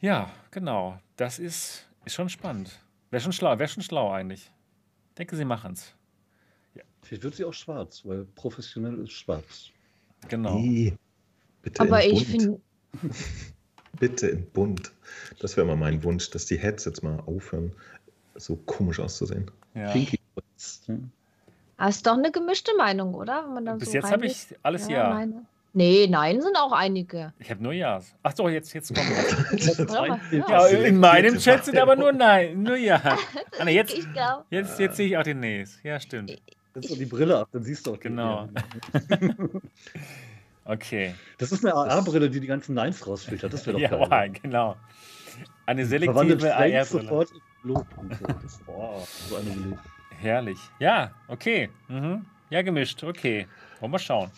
Ja, 0.00 0.30
genau. 0.50 0.98
Das 1.16 1.38
ist, 1.38 1.86
ist 2.04 2.14
schon 2.14 2.28
spannend. 2.28 2.78
Wäre 3.10 3.22
schon 3.22 3.32
schlau, 3.32 3.58
wäre 3.58 3.68
schon 3.68 3.82
schlau 3.82 4.12
eigentlich. 4.12 4.50
Ich 5.08 5.14
denke, 5.14 5.36
sie 5.36 5.44
machen 5.44 5.72
es. 5.72 5.94
Vielleicht 7.02 7.24
wird 7.24 7.34
sie 7.34 7.44
auch 7.44 7.54
schwarz, 7.54 8.02
weil 8.04 8.24
professionell 8.24 8.98
ist 9.00 9.12
schwarz. 9.12 9.70
Genau. 10.28 10.58
Ih, 10.58 10.94
Bitte 11.62 11.80
aber 11.82 12.04
in 12.04 12.14
ich 12.14 12.30
bunt. 12.30 12.42
finde, 12.42 12.60
Bitte 13.98 14.28
in 14.28 14.50
bunt. 14.50 14.92
Das 15.40 15.56
wäre 15.56 15.66
mal 15.66 15.76
mein 15.76 16.02
Wunsch, 16.04 16.30
dass 16.30 16.46
die 16.46 16.58
Headsets 16.58 17.02
mal 17.02 17.20
aufhören, 17.20 17.72
so 18.34 18.56
komisch 18.56 19.00
auszusehen. 19.00 19.50
Ja. 19.74 19.90
Pinky 19.92 20.18
Points, 20.34 20.88
ne? 20.88 21.10
das 21.76 21.96
ist 21.96 22.06
doch 22.06 22.16
eine 22.16 22.30
gemischte 22.30 22.76
Meinung, 22.76 23.14
oder? 23.14 23.44
Wenn 23.44 23.54
man 23.54 23.64
da 23.64 23.74
Bis 23.74 23.88
so 23.88 23.94
jetzt 23.94 24.10
habe 24.10 24.26
ich 24.26 24.46
alles 24.62 24.88
Ja. 24.88 25.10
Meine. 25.10 25.46
Nee, 25.72 26.08
nein 26.10 26.40
sind 26.40 26.56
auch 26.56 26.72
einige. 26.72 27.32
Ich 27.38 27.50
habe 27.50 27.62
nur 27.62 27.72
Ja. 27.72 28.00
Ach 28.22 28.32
so, 28.34 28.48
jetzt, 28.48 28.72
jetzt 28.72 28.94
kommt 28.94 29.08
was. 29.08 29.80
Oder? 29.80 30.20
Ja, 30.32 30.68
Ja. 30.68 30.78
in 30.78 30.98
meinem 30.98 31.38
Chat 31.38 31.64
sind 31.64 31.78
aber 31.78 31.94
nur 31.96 32.12
Nein, 32.12 32.62
nur 32.62 32.76
Ja. 32.76 33.00
Ah, 33.58 33.64
nee, 33.64 33.74
jetzt, 33.74 33.96
jetzt, 34.50 34.78
jetzt 34.80 34.96
sehe 34.96 35.06
ich 35.08 35.16
auch 35.16 35.22
den 35.22 35.40
Näs. 35.40 35.78
Ja, 35.82 36.00
stimmt. 36.00 36.36
Setz 36.74 36.88
doch 36.88 36.96
die 36.96 37.04
Brille 37.06 37.38
ab, 37.38 37.48
dann 37.52 37.62
siehst 37.62 37.86
du 37.86 37.92
auch 37.92 37.96
die 37.96 38.02
Genau. 38.08 38.48
okay. 40.64 41.14
Das 41.38 41.52
ist 41.52 41.64
eine 41.64 41.74
AR-Brille, 41.74 42.30
die 42.30 42.40
die 42.40 42.46
ganzen 42.46 42.74
Neins 42.74 43.06
rausfiltert. 43.06 43.52
Das 43.52 43.66
wäre 43.66 43.74
doch 43.74 43.80
ja, 44.00 44.06
geil. 44.06 44.32
genau. 44.42 44.76
Eine 45.66 45.86
selektive 45.86 46.54
AR-Brille. 46.54 46.84
So. 46.84 47.84
Oh, 48.66 49.02
so 49.28 49.36
eine 49.36 49.78
Herrlich. 50.20 50.58
Ja, 50.78 51.12
okay. 51.28 51.70
Mhm. 51.88 52.24
Ja, 52.50 52.62
gemischt. 52.62 53.02
Okay. 53.04 53.46
Wollen 53.80 53.92
wir 53.92 53.98
schauen. 53.98 54.30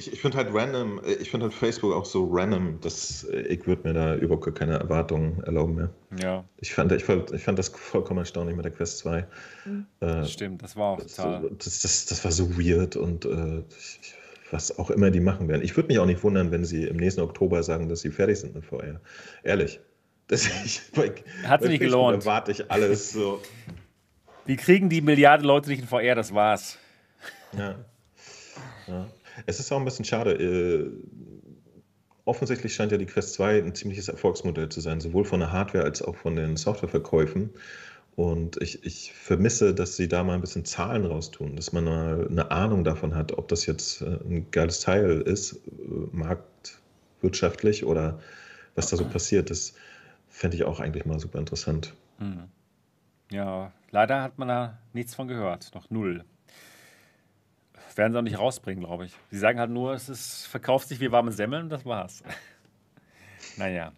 Ich, 0.00 0.10
ich 0.10 0.20
finde 0.22 0.38
halt 0.38 0.48
random, 0.50 0.98
äh, 1.04 1.12
ich 1.12 1.30
finde 1.30 1.44
halt 1.44 1.54
Facebook 1.54 1.92
auch 1.92 2.06
so 2.06 2.26
random, 2.32 2.80
dass 2.80 3.24
äh, 3.24 3.42
ich 3.42 3.66
würde 3.66 3.86
mir 3.86 3.92
da 3.92 4.16
überhaupt 4.16 4.54
keine 4.54 4.78
Erwartungen 4.78 5.42
erlauben 5.44 5.74
mehr. 5.74 5.90
Ja. 6.22 6.42
Ich 6.56 6.72
fand, 6.72 6.90
ich, 6.92 7.04
fand, 7.04 7.30
ich 7.32 7.44
fand 7.44 7.58
das 7.58 7.68
vollkommen 7.68 8.20
erstaunlich 8.20 8.56
mit 8.56 8.64
der 8.64 8.72
Quest 8.72 8.96
2. 8.98 9.26
Mhm. 9.66 9.86
Äh, 10.00 10.24
Stimmt, 10.24 10.62
das 10.62 10.74
war 10.74 10.92
auch 10.92 11.00
total. 11.00 11.50
Das, 11.58 11.82
das, 11.82 12.06
das 12.06 12.24
war 12.24 12.32
so 12.32 12.56
weird 12.58 12.96
und 12.96 13.26
äh, 13.26 13.62
was 14.50 14.78
auch 14.78 14.90
immer 14.90 15.10
die 15.10 15.20
machen 15.20 15.48
werden. 15.48 15.62
Ich 15.62 15.76
würde 15.76 15.88
mich 15.88 15.98
auch 15.98 16.06
nicht 16.06 16.24
wundern, 16.24 16.50
wenn 16.50 16.64
sie 16.64 16.84
im 16.84 16.96
nächsten 16.96 17.20
Oktober 17.20 17.62
sagen, 17.62 17.90
dass 17.90 18.00
sie 18.00 18.10
fertig 18.10 18.40
sind 18.40 18.54
mit 18.54 18.64
VR. 18.64 19.02
Ehrlich. 19.42 19.80
Das, 20.28 20.46
ich, 20.64 20.80
bei, 20.94 21.12
Hat 21.44 21.60
sich 21.60 21.72
nicht 21.72 21.80
gelohnt. 21.80 22.22
Erwarte 22.22 22.52
ich 22.52 22.70
alles 22.70 23.12
so. 23.12 23.42
Wir 24.46 24.56
kriegen 24.56 24.88
die 24.88 25.02
Milliarde 25.02 25.44
Leute 25.44 25.68
nicht 25.68 25.82
in 25.82 25.86
VR, 25.86 26.14
das 26.14 26.32
war's. 26.32 26.78
Ja. 27.52 27.74
ja. 28.86 29.06
Es 29.46 29.60
ist 29.60 29.72
auch 29.72 29.78
ein 29.78 29.84
bisschen 29.84 30.04
schade. 30.04 30.32
Äh, 30.32 30.90
offensichtlich 32.24 32.74
scheint 32.74 32.92
ja 32.92 32.98
die 32.98 33.06
Quest 33.06 33.34
2 33.34 33.58
ein 33.58 33.74
ziemliches 33.74 34.08
Erfolgsmodell 34.08 34.68
zu 34.68 34.80
sein, 34.80 35.00
sowohl 35.00 35.24
von 35.24 35.40
der 35.40 35.52
Hardware 35.52 35.84
als 35.84 36.02
auch 36.02 36.16
von 36.16 36.36
den 36.36 36.56
Softwareverkäufen. 36.56 37.50
Und 38.16 38.60
ich, 38.60 38.84
ich 38.84 39.12
vermisse, 39.12 39.74
dass 39.74 39.96
sie 39.96 40.08
da 40.08 40.22
mal 40.24 40.34
ein 40.34 40.40
bisschen 40.40 40.64
Zahlen 40.64 41.06
raustun, 41.06 41.56
dass 41.56 41.72
man 41.72 41.84
mal 41.84 42.28
eine 42.28 42.50
Ahnung 42.50 42.84
davon 42.84 43.14
hat, 43.14 43.32
ob 43.38 43.48
das 43.48 43.66
jetzt 43.66 44.02
äh, 44.02 44.18
ein 44.24 44.46
geiles 44.50 44.80
Teil 44.80 45.22
ist, 45.22 45.54
äh, 45.54 45.58
marktwirtschaftlich 46.12 47.84
oder 47.84 48.20
was 48.74 48.90
da 48.90 48.96
so 48.96 49.04
passiert. 49.04 49.50
Das 49.50 49.74
fände 50.28 50.56
ich 50.56 50.64
auch 50.64 50.80
eigentlich 50.80 51.06
mal 51.06 51.18
super 51.18 51.38
interessant. 51.38 51.94
Hm. 52.18 52.44
Ja, 53.30 53.72
leider 53.90 54.22
hat 54.22 54.38
man 54.38 54.48
da 54.48 54.78
nichts 54.92 55.14
von 55.14 55.28
gehört, 55.28 55.74
noch 55.74 55.88
null 55.88 56.24
werden 57.96 58.12
sie 58.12 58.18
auch 58.18 58.22
nicht 58.22 58.38
rausbringen, 58.38 58.84
glaube 58.84 59.06
ich. 59.06 59.12
Sie 59.30 59.38
sagen 59.38 59.58
halt 59.58 59.70
nur, 59.70 59.94
es 59.94 60.08
ist, 60.08 60.46
verkauft 60.46 60.88
sich 60.88 61.00
wie 61.00 61.10
warme 61.10 61.32
Semmeln 61.32 61.64
und 61.64 61.68
das 61.70 61.84
war's. 61.84 62.22
naja. 63.56 63.92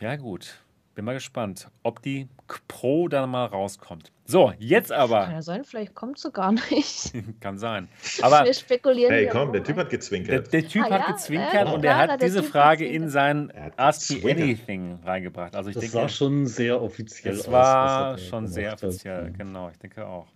Ja, 0.00 0.16
gut. 0.16 0.60
Bin 0.94 1.04
mal 1.04 1.14
gespannt, 1.14 1.68
ob 1.82 2.02
die 2.02 2.28
Pro 2.66 3.06
dann 3.06 3.30
mal 3.30 3.46
rauskommt. 3.46 4.10
So, 4.24 4.52
jetzt 4.58 4.90
aber. 4.92 5.24
Kann 5.24 5.34
ja 5.34 5.42
sein, 5.42 5.64
vielleicht 5.64 5.94
kommt 5.94 6.18
sie 6.18 6.30
gar 6.30 6.52
nicht. 6.52 7.12
Kann 7.40 7.58
sein. 7.58 7.88
Aber 8.22 8.44
wir 8.44 8.52
spekulieren. 8.52 9.12
Hey, 9.12 9.28
komm, 9.30 9.52
der 9.52 9.62
Typ 9.62 9.76
hat 9.76 9.88
gezwinkert. 9.88 10.52
Der, 10.52 10.60
der 10.60 10.68
Typ 10.68 10.84
ah, 10.84 10.90
hat 10.90 11.00
ja, 11.00 11.12
gezwinkert 11.12 11.68
äh, 11.68 11.72
und 11.72 11.84
er 11.84 11.96
hat 11.96 12.22
diese 12.22 12.40
typ 12.40 12.50
Frage 12.50 12.86
in 12.86 13.08
sein 13.08 13.52
Ask 13.76 14.22
Me 14.22 14.32
Anything 14.32 14.98
reingebracht. 15.04 15.54
Also 15.54 15.70
ich 15.70 15.74
das 15.74 15.82
denke, 15.82 15.96
war 15.98 16.08
schon 16.08 16.46
sehr 16.46 16.82
offiziell. 16.82 17.36
Das 17.36 17.50
war 17.50 18.18
schon 18.18 18.46
sehr 18.48 18.74
offiziell, 18.74 19.26
hat. 19.26 19.38
genau. 19.38 19.70
Ich 19.70 19.78
denke 19.78 20.06
auch. 20.06 20.26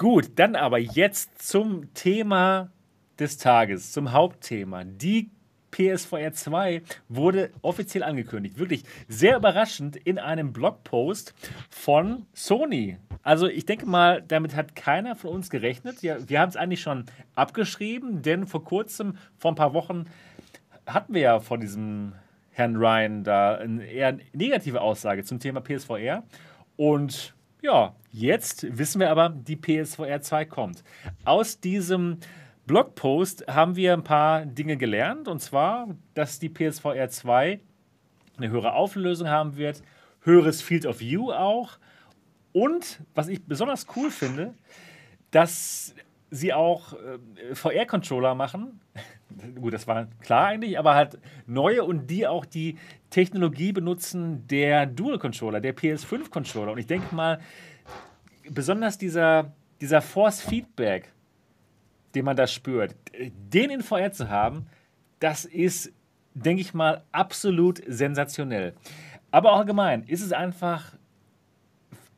Gut, 0.00 0.30
dann 0.36 0.56
aber 0.56 0.78
jetzt 0.78 1.46
zum 1.46 1.92
Thema 1.92 2.70
des 3.18 3.36
Tages, 3.36 3.92
zum 3.92 4.12
Hauptthema. 4.12 4.84
Die 4.84 5.28
PSVR 5.72 6.32
2 6.32 6.80
wurde 7.10 7.50
offiziell 7.60 8.02
angekündigt. 8.02 8.56
Wirklich 8.58 8.84
sehr 9.08 9.36
überraschend 9.36 9.96
in 9.96 10.18
einem 10.18 10.54
Blogpost 10.54 11.34
von 11.68 12.24
Sony. 12.32 12.96
Also 13.22 13.46
ich 13.46 13.66
denke 13.66 13.84
mal, 13.84 14.22
damit 14.26 14.56
hat 14.56 14.74
keiner 14.74 15.16
von 15.16 15.32
uns 15.32 15.50
gerechnet. 15.50 16.00
Ja, 16.00 16.16
wir 16.26 16.40
haben 16.40 16.48
es 16.48 16.56
eigentlich 16.56 16.80
schon 16.80 17.04
abgeschrieben, 17.34 18.22
denn 18.22 18.46
vor 18.46 18.64
kurzem, 18.64 19.18
vor 19.36 19.52
ein 19.52 19.56
paar 19.56 19.74
Wochen, 19.74 20.06
hatten 20.86 21.12
wir 21.12 21.20
ja 21.20 21.40
von 21.40 21.60
diesem 21.60 22.14
Herrn 22.52 22.76
Ryan 22.76 23.22
da 23.22 23.56
eine 23.56 23.84
eher 23.84 24.16
negative 24.32 24.80
Aussage 24.80 25.24
zum 25.24 25.40
Thema 25.40 25.60
PSVR. 25.60 26.24
Und 26.78 27.34
ja, 27.62 27.94
jetzt 28.10 28.78
wissen 28.78 29.00
wir 29.00 29.10
aber, 29.10 29.28
die 29.28 29.56
PSVR 29.56 30.20
2 30.20 30.44
kommt. 30.46 30.84
Aus 31.24 31.60
diesem 31.60 32.18
Blogpost 32.66 33.46
haben 33.48 33.76
wir 33.76 33.92
ein 33.92 34.04
paar 34.04 34.46
Dinge 34.46 34.76
gelernt. 34.76 35.28
Und 35.28 35.40
zwar, 35.40 35.88
dass 36.14 36.38
die 36.38 36.48
PSVR 36.48 37.08
2 37.08 37.60
eine 38.36 38.50
höhere 38.50 38.72
Auflösung 38.72 39.28
haben 39.28 39.56
wird, 39.56 39.82
höheres 40.22 40.62
Field 40.62 40.86
of 40.86 41.00
View 41.00 41.32
auch. 41.32 41.78
Und 42.52 43.00
was 43.14 43.28
ich 43.28 43.44
besonders 43.44 43.86
cool 43.96 44.10
finde, 44.10 44.54
dass 45.30 45.94
sie 46.30 46.52
auch 46.52 46.92
äh, 46.94 47.54
VR-Controller 47.54 48.34
machen. 48.34 48.80
Gut, 49.60 49.74
das 49.74 49.86
war 49.86 50.06
klar 50.20 50.46
eigentlich, 50.46 50.78
aber 50.78 50.94
halt 50.94 51.18
neue 51.46 51.84
und 51.84 52.08
die 52.08 52.26
auch 52.26 52.44
die 52.44 52.78
Technologie 53.10 53.72
benutzen 53.72 54.46
der 54.46 54.86
Dual-Controller, 54.86 55.60
der 55.60 55.76
PS5-Controller. 55.76 56.72
Und 56.72 56.78
ich 56.78 56.86
denke 56.86 57.14
mal, 57.14 57.40
besonders 58.48 58.98
dieser, 58.98 59.52
dieser 59.80 60.00
Force-Feedback, 60.00 61.12
den 62.14 62.24
man 62.24 62.36
da 62.36 62.46
spürt, 62.46 62.94
den 63.18 63.70
in 63.70 63.82
VR 63.82 64.12
zu 64.12 64.28
haben, 64.28 64.66
das 65.18 65.44
ist, 65.44 65.92
denke 66.34 66.62
ich 66.62 66.74
mal, 66.74 67.04
absolut 67.12 67.82
sensationell. 67.86 68.74
Aber 69.30 69.52
auch 69.52 69.58
allgemein 69.58 70.04
ist 70.04 70.22
es 70.22 70.32
einfach 70.32 70.94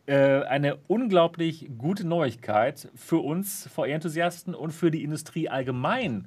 äh, 0.06 0.42
eine 0.44 0.76
unglaublich 0.88 1.70
gute 1.76 2.06
Neuigkeit 2.06 2.88
für 2.94 3.18
uns 3.18 3.68
VR-Enthusiasten 3.74 4.54
und 4.54 4.72
für 4.72 4.90
die 4.90 5.04
Industrie 5.04 5.48
allgemein. 5.48 6.26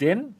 Denn 0.00 0.36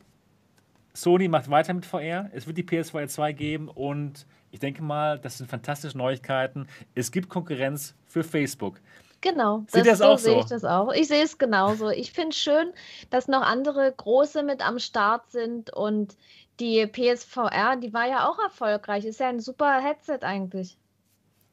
Sony 0.95 1.29
macht 1.29 1.51
weiter 1.51 1.75
mit 1.75 1.87
VR, 1.87 2.31
es 2.33 2.47
wird 2.47 2.59
die 2.59 2.63
PSVR 2.63 3.09
2 3.09 3.33
geben 3.33 3.69
und 3.69 4.27
ich 4.51 4.59
denke 4.59 4.83
mal, 4.83 5.19
das 5.19 5.39
sind 5.39 5.49
fantastische 5.49 5.97
Neuigkeiten. 5.97 6.67
Es 6.95 7.13
gibt 7.13 7.29
Konkurrenz 7.29 7.95
für 8.07 8.25
Facebook. 8.25 8.81
Genau, 9.21 9.65
Seht 9.69 9.87
das, 9.87 9.99
das 9.99 10.23
so 10.23 10.31
sehe 10.31 10.41
ich 10.41 10.47
das 10.47 10.65
auch. 10.65 10.93
Ich 10.93 11.09
sehe 11.09 11.23
es 11.23 11.37
genauso. 11.37 11.91
Ich 11.91 12.13
finde 12.13 12.31
es 12.31 12.39
schön, 12.39 12.73
dass 13.11 13.29
noch 13.29 13.43
andere 13.43 13.93
große 13.95 14.43
mit 14.43 14.67
am 14.67 14.79
Start 14.79 15.31
sind 15.31 15.73
und 15.73 16.17
die 16.59 16.87
PSVR, 16.87 17.77
die 17.77 17.93
war 17.93 18.09
ja 18.09 18.29
auch 18.29 18.39
erfolgreich. 18.39 19.05
Ist 19.05 19.21
ja 19.21 19.29
ein 19.29 19.41
super 19.41 19.81
Headset 19.81 20.21
eigentlich. 20.23 20.79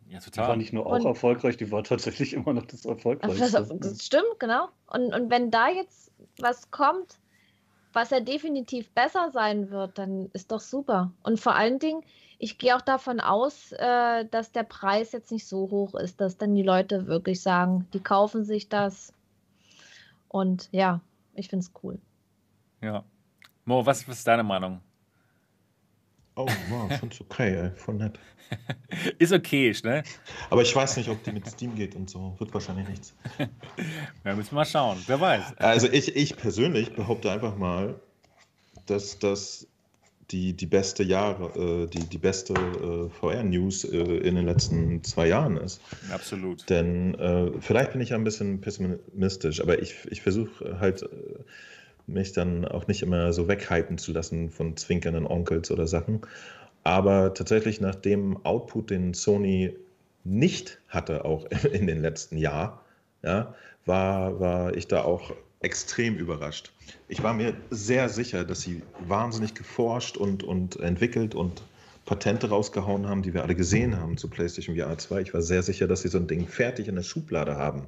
Ja, 0.09 0.19
total. 0.19 0.45
Die 0.45 0.49
war 0.49 0.55
nicht 0.55 0.73
nur 0.73 0.85
auch 0.85 0.91
und, 0.91 1.05
erfolgreich, 1.05 1.57
die 1.57 1.69
war 1.69 1.83
tatsächlich 1.83 2.33
immer 2.33 2.53
noch 2.53 2.65
das 2.65 2.85
erfolgreichste. 2.85 3.51
Das, 3.51 3.69
das 3.79 4.05
stimmt, 4.05 4.39
genau. 4.39 4.69
Und, 4.87 5.13
und 5.13 5.29
wenn 5.29 5.51
da 5.51 5.67
jetzt 5.67 6.11
was 6.39 6.71
kommt, 6.71 7.17
was 7.97 8.11
ja 8.11 8.19
definitiv 8.19 8.91
besser 8.91 9.31
sein 9.31 9.71
wird, 9.71 9.97
dann 9.97 10.29
ist 10.33 10.51
doch 10.51 10.59
super. 10.59 11.11
Und 11.23 11.39
vor 11.39 11.55
allen 11.55 11.79
Dingen, 11.79 12.03
ich 12.37 12.59
gehe 12.59 12.75
auch 12.75 12.81
davon 12.81 13.19
aus, 13.19 13.71
äh, 13.71 14.23
dass 14.25 14.51
der 14.51 14.61
Preis 14.61 15.13
jetzt 15.13 15.31
nicht 15.31 15.47
so 15.47 15.71
hoch 15.71 15.95
ist, 15.95 16.21
dass 16.21 16.37
dann 16.37 16.53
die 16.53 16.61
Leute 16.61 17.07
wirklich 17.07 17.41
sagen, 17.41 17.87
die 17.93 17.99
kaufen 17.99 18.43
sich 18.43 18.69
das. 18.69 19.13
Und 20.27 20.69
ja, 20.71 21.01
ich 21.33 21.49
finde 21.49 21.65
es 21.65 21.71
cool. 21.81 21.97
Ja. 22.81 23.03
Mo, 23.65 23.83
was, 23.83 24.07
was 24.07 24.19
ist 24.19 24.27
deine 24.27 24.43
Meinung? 24.43 24.79
Oh, 26.37 26.45
wow, 26.69 26.89
ich 26.91 26.97
find's 26.97 27.19
okay, 27.19 27.55
ey. 27.55 27.71
voll 27.75 27.95
nett. 27.95 28.19
ist 29.17 29.33
okay, 29.33 29.75
ne? 29.83 30.03
Aber 30.51 30.61
ich 30.61 30.73
weiß 30.73 30.97
nicht, 30.97 31.09
ob 31.09 31.23
die 31.23 31.31
mit 31.31 31.47
Steam 31.47 31.73
geht 31.75 31.95
und 31.95 32.09
so. 32.09 32.35
Wird 32.37 32.53
wahrscheinlich 32.53 32.87
nichts. 32.87 33.15
ja, 34.23 34.35
müssen 34.35 34.51
wir 34.51 34.55
mal 34.57 34.65
schauen. 34.65 34.97
Wer 35.07 35.19
weiß. 35.19 35.57
Also 35.57 35.87
ich, 35.91 36.15
ich 36.15 36.37
persönlich 36.37 36.95
behaupte 36.95 37.31
einfach 37.31 37.57
mal, 37.57 37.99
dass 38.85 39.17
das 39.17 39.67
die, 40.29 40.53
die 40.53 40.67
beste 40.67 41.03
Jahre, 41.03 41.59
äh, 41.59 41.87
die, 41.87 42.05
die 42.05 42.17
beste 42.19 42.53
äh, 42.53 43.09
VR-News 43.09 43.85
äh, 43.85 43.97
in 43.97 44.35
den 44.35 44.45
letzten 44.45 45.03
zwei 45.03 45.27
Jahren 45.29 45.57
ist. 45.57 45.81
Absolut. 46.11 46.69
Denn 46.69 47.15
äh, 47.15 47.51
vielleicht 47.61 47.93
bin 47.93 48.01
ich 48.01 48.09
ja 48.09 48.15
ein 48.15 48.23
bisschen 48.23 48.61
pessimistisch, 48.61 49.59
aber 49.59 49.81
ich, 49.81 49.95
ich 50.09 50.21
versuche 50.21 50.79
halt 50.79 51.01
äh, 51.01 51.07
mich 52.07 52.33
dann 52.33 52.65
auch 52.65 52.87
nicht 52.87 53.01
immer 53.03 53.33
so 53.33 53.47
weghypen 53.47 53.97
zu 53.97 54.11
lassen 54.11 54.49
von 54.49 54.77
zwinkernden 54.77 55.27
Onkels 55.27 55.69
oder 55.71 55.87
Sachen. 55.87 56.21
Aber 56.83 57.33
tatsächlich 57.33 57.81
nach 57.81 57.95
dem 57.95 58.45
Output, 58.45 58.89
den 58.89 59.13
Sony 59.13 59.75
nicht 60.23 60.79
hatte, 60.87 61.25
auch 61.25 61.45
in 61.71 61.87
den 61.87 62.01
letzten 62.01 62.37
Jahren, 62.37 62.79
ja, 63.23 63.53
war, 63.85 64.39
war 64.39 64.75
ich 64.75 64.87
da 64.87 65.03
auch 65.03 65.33
extrem 65.59 66.15
überrascht. 66.15 66.71
Ich 67.07 67.23
war 67.23 67.33
mir 67.33 67.53
sehr 67.71 68.09
sicher, 68.09 68.43
dass 68.43 68.61
sie 68.61 68.83
wahnsinnig 69.07 69.53
geforscht 69.55 70.17
und, 70.17 70.43
und 70.43 70.79
entwickelt 70.79 71.35
und 71.35 71.63
Patente 72.05 72.49
rausgehauen 72.49 73.07
haben, 73.07 73.21
die 73.21 73.33
wir 73.33 73.43
alle 73.43 73.55
gesehen 73.55 73.99
haben 73.99 74.17
zu 74.17 74.29
PlayStation 74.29 74.77
VR 74.77 74.97
2. 74.97 75.21
Ich 75.21 75.33
war 75.33 75.41
sehr 75.41 75.63
sicher, 75.63 75.87
dass 75.87 76.03
sie 76.03 76.07
so 76.07 76.17
ein 76.17 76.27
Ding 76.27 76.47
fertig 76.47 76.87
in 76.87 76.95
der 76.95 77.03
Schublade 77.03 77.57
haben. 77.57 77.87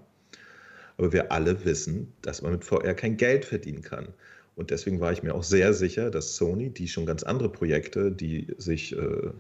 Aber 1.00 1.14
wir 1.14 1.32
alle 1.32 1.64
wissen, 1.64 2.12
dass 2.22 2.42
man 2.42 2.52
mit 2.52 2.66
VR 2.66 2.94
kein 2.94 3.16
Geld 3.16 3.46
verdienen 3.46 3.82
kann. 3.82 4.10
Und 4.58 4.70
deswegen 4.70 5.00
war 5.00 5.14
ich 5.14 5.24
mir 5.24 5.34
auch 5.34 5.44
sehr 5.44 5.74
sicher, 5.74 6.12
dass 6.12 6.36
Sony, 6.36 6.70
die 6.70 6.90
schon 6.90 7.06
ganz 7.06 7.24
andere 7.24 7.50
Projekte, 7.50 8.12
die 8.12 8.48
sich 8.58 8.92
äh, 8.98 9.32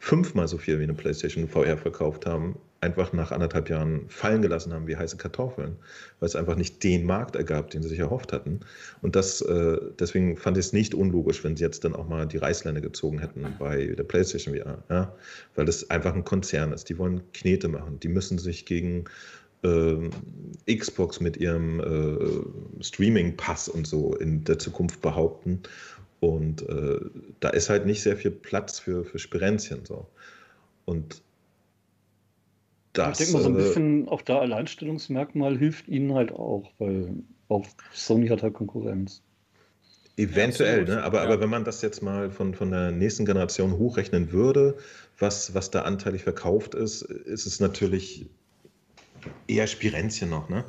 fünfmal 0.00 0.48
so 0.48 0.58
viel 0.58 0.80
wie 0.80 0.82
eine 0.82 0.94
PlayStation 0.94 1.48
VR 1.48 1.76
verkauft 1.76 2.26
haben, 2.26 2.56
einfach 2.80 3.12
nach 3.12 3.30
anderthalb 3.30 3.70
Jahren 3.70 4.08
fallen 4.08 4.42
gelassen 4.42 4.72
haben 4.72 4.88
wie 4.88 4.96
heiße 4.96 5.16
Kartoffeln, 5.16 5.76
weil 6.18 6.26
es 6.26 6.34
einfach 6.34 6.56
nicht 6.56 6.82
den 6.82 7.06
Markt 7.06 7.36
ergab, 7.36 7.70
den 7.70 7.82
sie 7.82 7.90
sich 7.90 8.00
erhofft 8.00 8.32
hatten. 8.32 8.58
Und 9.00 9.14
das, 9.14 9.40
äh, 9.40 9.78
deswegen 10.00 10.36
fand 10.36 10.58
ich 10.58 10.66
es 10.66 10.72
nicht 10.72 10.94
unlogisch, 10.94 11.44
wenn 11.44 11.56
sie 11.56 11.62
jetzt 11.62 11.84
dann 11.84 11.94
auch 11.94 12.08
mal 12.08 12.26
die 12.26 12.38
Reißleine 12.38 12.80
gezogen 12.80 13.20
hätten 13.20 13.46
bei 13.60 13.86
der 13.86 14.02
PlayStation 14.02 14.56
VR, 14.56 14.82
ja? 14.90 15.14
weil 15.54 15.64
das 15.64 15.88
einfach 15.90 16.12
ein 16.12 16.24
Konzern 16.24 16.72
ist. 16.72 16.88
Die 16.88 16.98
wollen 16.98 17.22
Knete 17.32 17.68
machen, 17.68 18.00
die 18.00 18.08
müssen 18.08 18.38
sich 18.38 18.66
gegen 18.66 19.04
Xbox 20.66 21.20
mit 21.20 21.36
ihrem 21.36 21.80
äh, 21.80 22.82
Streaming-Pass 22.82 23.68
und 23.68 23.86
so 23.86 24.14
in 24.14 24.44
der 24.44 24.58
Zukunft 24.58 25.00
behaupten. 25.00 25.62
Und 26.20 26.68
äh, 26.68 27.00
da 27.40 27.50
ist 27.50 27.68
halt 27.68 27.86
nicht 27.86 28.02
sehr 28.02 28.16
viel 28.16 28.30
Platz 28.30 28.78
für, 28.78 29.04
für 29.04 29.18
Spirenzchen. 29.18 29.84
So. 29.84 30.06
Und 30.84 31.22
das, 32.94 33.20
ich 33.20 33.26
denke 33.26 33.32
mal, 33.38 33.42
so 33.42 33.48
ein 33.50 33.60
äh, 33.60 33.64
bisschen 33.64 34.08
auch 34.08 34.22
da 34.22 34.38
Alleinstellungsmerkmal 34.38 35.58
hilft 35.58 35.88
ihnen 35.88 36.14
halt 36.14 36.32
auch, 36.32 36.70
weil 36.78 37.16
auch 37.48 37.66
Sony 37.92 38.28
hat 38.28 38.42
halt 38.42 38.54
Konkurrenz. 38.54 39.22
Eventuell, 40.16 40.88
ja, 40.88 40.94
ne? 40.94 41.02
aber, 41.02 41.18
ja. 41.18 41.24
aber 41.24 41.40
wenn 41.40 41.50
man 41.50 41.64
das 41.64 41.82
jetzt 41.82 42.02
mal 42.02 42.30
von, 42.30 42.54
von 42.54 42.70
der 42.70 42.92
nächsten 42.92 43.26
Generation 43.26 43.78
hochrechnen 43.78 44.30
würde, 44.30 44.76
was, 45.18 45.54
was 45.54 45.72
da 45.72 45.82
anteilig 45.82 46.22
verkauft 46.22 46.74
ist, 46.74 47.02
ist 47.02 47.46
es 47.46 47.58
natürlich 47.58 48.26
eher 49.46 49.66
Spirenzchen 49.66 50.30
noch. 50.30 50.48
Ne? 50.48 50.64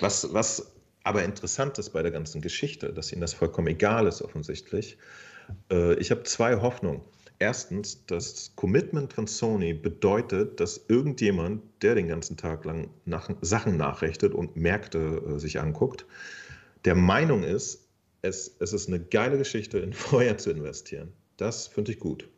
Was, 0.00 0.32
was 0.32 0.72
aber 1.04 1.22
interessant 1.22 1.78
ist 1.78 1.90
bei 1.90 2.02
der 2.02 2.10
ganzen 2.10 2.40
Geschichte, 2.40 2.92
dass 2.92 3.12
ihnen 3.12 3.20
das 3.20 3.32
vollkommen 3.32 3.68
egal 3.68 4.06
ist 4.08 4.22
offensichtlich. 4.22 4.98
Äh, 5.70 5.94
ich 5.94 6.10
habe 6.10 6.24
zwei 6.24 6.60
Hoffnungen. 6.60 7.00
Erstens, 7.38 8.04
das 8.06 8.52
Commitment 8.56 9.12
von 9.12 9.26
Sony 9.26 9.74
bedeutet, 9.74 10.58
dass 10.58 10.86
irgendjemand, 10.88 11.62
der 11.82 11.94
den 11.94 12.08
ganzen 12.08 12.36
Tag 12.36 12.64
lang 12.64 12.88
nach, 13.04 13.30
Sachen 13.42 13.76
nachrechnet 13.76 14.34
und 14.34 14.56
Märkte 14.56 15.22
äh, 15.28 15.38
sich 15.38 15.60
anguckt, 15.60 16.06
der 16.84 16.94
Meinung 16.94 17.42
ist, 17.42 17.86
es, 18.22 18.56
es 18.58 18.72
ist 18.72 18.88
eine 18.88 18.98
geile 18.98 19.38
Geschichte, 19.38 19.78
in 19.78 19.92
Feuer 19.92 20.38
zu 20.38 20.50
investieren. 20.50 21.12
Das 21.36 21.68
finde 21.68 21.92
ich 21.92 22.00
gut. 22.00 22.28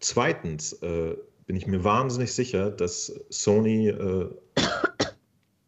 Zweitens 0.00 0.72
äh, 0.82 1.14
bin 1.46 1.56
ich 1.56 1.66
mir 1.66 1.84
wahnsinnig 1.84 2.32
sicher, 2.34 2.70
dass 2.70 3.06
Sony 3.30 3.88
äh, 3.88 4.28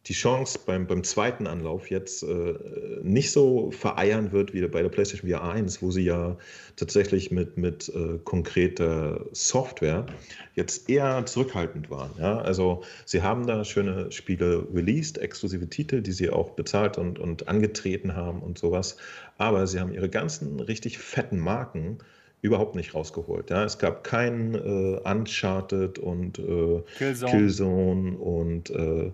die 0.07 0.13
Chance 0.13 0.59
beim, 0.65 0.85
beim 0.85 1.03
zweiten 1.03 1.47
Anlauf 1.47 1.89
jetzt 1.89 2.23
äh, 2.23 2.53
nicht 3.01 3.31
so 3.31 3.71
vereiern 3.71 4.31
wird 4.31 4.53
wie 4.53 4.65
bei 4.67 4.83
der 4.83 4.89
PlayStation 4.89 5.29
VR 5.29 5.49
1, 5.49 5.81
wo 5.81 5.89
sie 5.89 6.03
ja 6.03 6.37
tatsächlich 6.75 7.31
mit, 7.31 7.57
mit 7.57 7.89
äh, 7.89 8.19
konkreter 8.23 9.25
Software 9.31 10.05
jetzt 10.53 10.89
eher 10.89 11.25
zurückhaltend 11.25 11.89
waren. 11.89 12.11
Ja? 12.19 12.37
Also 12.37 12.83
sie 13.05 13.23
haben 13.23 13.47
da 13.47 13.65
schöne 13.65 14.11
Spiele 14.11 14.67
released, 14.73 15.17
exklusive 15.17 15.67
Titel, 15.69 16.01
die 16.01 16.11
sie 16.11 16.29
auch 16.29 16.51
bezahlt 16.51 16.99
und, 16.99 17.17
und 17.17 17.47
angetreten 17.47 18.15
haben 18.15 18.41
und 18.41 18.59
sowas. 18.59 18.97
Aber 19.37 19.65
sie 19.65 19.79
haben 19.79 19.91
ihre 19.91 20.09
ganzen 20.09 20.59
richtig 20.59 20.99
fetten 20.99 21.39
Marken 21.39 21.97
überhaupt 22.45 22.75
nicht 22.75 22.93
rausgeholt. 22.93 23.49
Ja, 23.49 23.65
es 23.65 23.77
gab 23.77 24.03
kein 24.03 24.55
äh, 24.55 24.99
Uncharted 25.03 25.99
und 25.99 26.39
äh, 26.39 26.81
Killzone. 26.97 27.31
Killzone. 27.31 28.17
und 28.17 28.69
äh, 28.69 29.11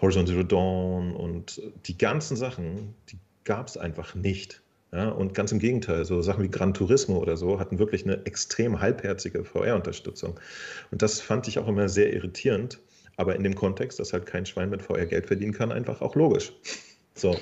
Horizon 0.00 0.26
Zero 0.26 0.42
Dawn 0.42 1.14
und 1.14 1.60
die 1.86 1.96
ganzen 1.96 2.36
Sachen, 2.36 2.94
die 3.10 3.18
gab 3.44 3.68
es 3.68 3.76
einfach 3.76 4.14
nicht. 4.14 4.62
Ja, 4.92 5.08
und 5.10 5.34
ganz 5.34 5.52
im 5.52 5.60
Gegenteil, 5.60 6.04
so 6.04 6.20
Sachen 6.20 6.42
wie 6.42 6.48
Gran 6.48 6.74
Turismo 6.74 7.18
oder 7.18 7.36
so 7.36 7.60
hatten 7.60 7.78
wirklich 7.78 8.04
eine 8.04 8.26
extrem 8.26 8.80
halbherzige 8.80 9.44
VR-Unterstützung. 9.44 10.40
Und 10.90 11.00
das 11.00 11.20
fand 11.20 11.46
ich 11.46 11.60
auch 11.60 11.68
immer 11.68 11.88
sehr 11.88 12.12
irritierend, 12.12 12.80
aber 13.16 13.36
in 13.36 13.44
dem 13.44 13.54
Kontext, 13.54 14.00
dass 14.00 14.12
halt 14.12 14.26
kein 14.26 14.46
Schwein 14.46 14.70
mit 14.70 14.82
VR 14.82 15.06
Geld 15.06 15.26
verdienen 15.26 15.52
kann, 15.52 15.70
einfach 15.70 16.00
auch 16.00 16.16
logisch. 16.16 16.52
So. 17.14 17.36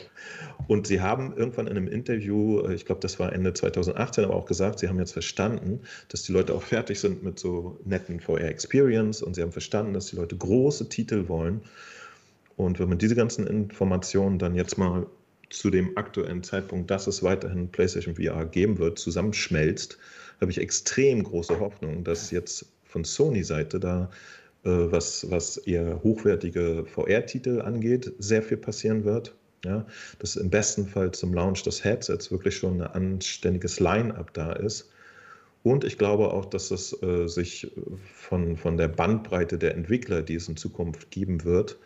Und 0.67 0.87
sie 0.87 1.01
haben 1.01 1.35
irgendwann 1.37 1.67
in 1.67 1.77
einem 1.77 1.89
Interview, 1.89 2.61
äh, 2.61 2.75
ich 2.75 2.85
glaube, 2.85 3.01
das 3.01 3.19
war 3.19 3.33
Ende 3.33 3.55
2018, 3.55 4.25
aber 4.25 4.35
auch 4.35 4.47
gesagt, 4.47 4.79
sie 4.81 4.89
haben 4.89 4.99
jetzt 4.99 5.13
verstanden, 5.13 5.81
dass 6.09 6.23
die 6.23 6.33
Leute 6.33 6.55
auch 6.55 6.63
fertig 6.63 7.01
sind 7.01 7.23
mit 7.23 7.39
so 7.39 7.79
netten 7.85 8.21
VR-Experience 8.21 9.23
und 9.23 9.35
sie 9.35 9.43
haben 9.43 9.53
verstanden, 9.53 9.95
dass 9.95 10.07
die 10.07 10.17
Leute 10.17 10.37
große 10.37 10.89
Titel 10.89 11.29
wollen. 11.29 11.63
Und 12.57 12.81
wenn 12.81 12.89
man 12.89 12.99
diese 12.99 13.15
ganzen 13.15 13.47
Informationen 13.47 14.39
dann 14.39 14.55
jetzt 14.55 14.79
mal 14.79 15.07
zu 15.51 15.71
dem 15.71 15.97
aktuellen 15.97 16.43
Zeitpunkt, 16.43 16.91
dass 16.91 17.07
es 17.07 17.23
weiterhin 17.23 17.71
PlayStation 17.71 18.17
VR 18.17 18.45
geben 18.45 18.79
wird, 18.79 18.99
zusammenschmelzt, 18.99 19.99
habe 20.41 20.51
ich 20.51 20.59
extrem 20.61 21.23
große 21.23 21.61
Hoffnung, 21.61 22.05
dass 22.05 22.31
jetzt 22.31 22.67
von 22.85 23.05
Sony-Seite 23.05 23.81
da 23.81 24.11
äh, 24.65 24.71
was, 24.71 25.31
was 25.31 25.57
eher 25.57 26.03
hochwertige 26.03 26.85
VR-Titel 26.87 27.61
angeht, 27.61 28.13
sehr 28.19 28.43
viel 28.43 28.57
passieren 28.57 29.05
wird. 29.05 29.35
Ja, 29.65 29.85
dass 30.21 30.37
im 30.37 30.51
besten 30.51 30.87
Fall 30.87 31.11
zum 31.11 31.35
Launch 31.35 31.65
des 31.65 31.83
Headsets 31.83 32.31
wirklich 32.31 32.57
schon 32.57 32.81
ein 32.81 32.87
anständiges 32.87 33.81
Line-up 33.81 34.33
da 34.33 34.53
ist. 34.53 34.91
Und 35.65 35.83
ich 35.85 35.99
glaube 35.99 36.33
auch, 36.33 36.47
dass 36.47 36.71
es 36.71 37.03
äh, 37.03 37.27
sich 37.27 37.71
von, 38.15 38.57
von 38.57 38.77
der 38.77 38.89
Bandbreite 38.89 39.59
der 39.59 39.75
Entwickler, 39.75 40.23
die 40.23 40.37
es 40.37 40.49
in 40.49 40.57
Zukunft 40.57 41.11
geben 41.11 41.45
wird, 41.45 41.77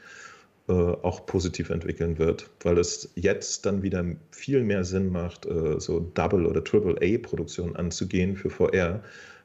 äh, 0.69 0.73
auch 0.73 1.27
positiv 1.27 1.70
entwickeln 1.70 2.19
wird, 2.19 2.49
weil 2.62 2.78
es 2.78 3.11
jetzt 3.16 3.66
dann 3.66 3.82
wieder 3.82 4.05
viel 4.31 4.62
mehr 4.62 4.85
Sinn 4.85 5.11
macht, 5.11 5.47
äh, 5.47 5.81
so 5.81 5.99
Double- 6.15 6.47
oder 6.47 6.62
Triple-A-Produktionen 6.62 7.74
anzugehen 7.74 8.36
für 8.36 8.51
VR, 8.51 9.03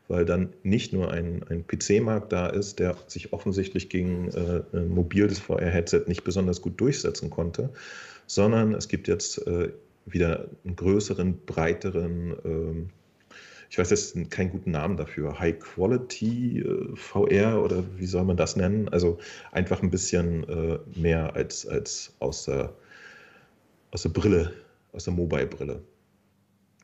weil 0.07 0.25
dann 0.25 0.53
nicht 0.63 0.93
nur 0.93 1.11
ein, 1.11 1.43
ein 1.49 1.65
PC-Markt 1.65 2.31
da 2.31 2.47
ist, 2.47 2.79
der 2.79 2.95
sich 3.07 3.33
offensichtlich 3.33 3.89
gegen 3.89 4.29
äh, 4.29 4.61
ein 4.73 4.89
mobiles 4.89 5.39
VR-Headset 5.39 6.03
nicht 6.07 6.23
besonders 6.23 6.61
gut 6.61 6.79
durchsetzen 6.79 7.29
konnte, 7.29 7.71
sondern 8.27 8.73
es 8.73 8.87
gibt 8.87 9.07
jetzt 9.07 9.45
äh, 9.47 9.71
wieder 10.05 10.49
einen 10.63 10.75
größeren, 10.75 11.39
breiteren, 11.45 12.33
äh, 12.43 12.91
ich 13.69 13.77
weiß 13.77 13.89
jetzt 13.89 14.31
keinen 14.31 14.51
guten 14.51 14.71
Namen 14.71 14.95
dafür, 14.95 15.39
High 15.39 15.59
Quality 15.59 16.59
äh, 16.59 16.95
VR 16.95 17.63
oder 17.63 17.83
wie 17.97 18.05
soll 18.05 18.25
man 18.25 18.37
das 18.37 18.55
nennen? 18.55 18.87
Also 18.89 19.17
einfach 19.51 19.81
ein 19.81 19.89
bisschen 19.89 20.47
äh, 20.47 20.79
mehr 20.95 21.35
als, 21.35 21.65
als 21.67 22.13
aus, 22.19 22.45
der, 22.45 22.73
aus 23.91 24.03
der 24.03 24.09
Brille, 24.09 24.53
aus 24.93 25.05
der 25.05 25.13
Mobile-Brille. 25.13 25.81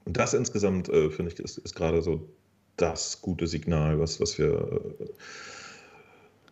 Und 0.06 0.18
das 0.18 0.34
insgesamt, 0.34 0.88
finde 0.88 1.32
ich, 1.32 1.40
ist, 1.40 1.60
ist 1.60 1.76
gerade 1.76 2.02
so 2.02 2.28
das 2.76 3.22
gute 3.22 3.48
Signal, 3.48 4.02
was, 4.02 4.20
was 4.20 4.38
wir 4.38 4.82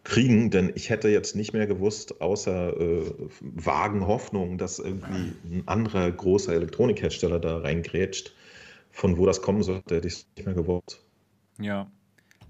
kriegen, 0.03 0.49
denn 0.49 0.72
ich 0.76 0.90
hätte 0.90 1.10
jetzt 1.10 1.36
nicht 1.36 1.53
mehr 1.53 1.68
gewusst, 1.68 2.22
außer 2.22 2.80
äh, 2.80 3.11
vagen 3.40 4.07
Hoffnung, 4.07 4.57
dass 4.57 4.80
irgendwie 4.80 5.34
ein 5.45 5.64
anderer 5.68 6.11
großer 6.11 6.53
Elektronikhersteller 6.53 7.40
da 7.40 7.60
reingrätscht, 7.60 8.34
von 8.91 9.18
wo 9.18 9.26
das 9.26 9.41
kommen 9.41 9.64
sollte, 9.64 9.95
hätte 9.95 10.07
ich 10.07 10.14
es 10.15 10.28
nicht 10.36 10.45
mehr 10.45 10.56
gewusst. 10.56 11.03
Ja. 11.60 11.90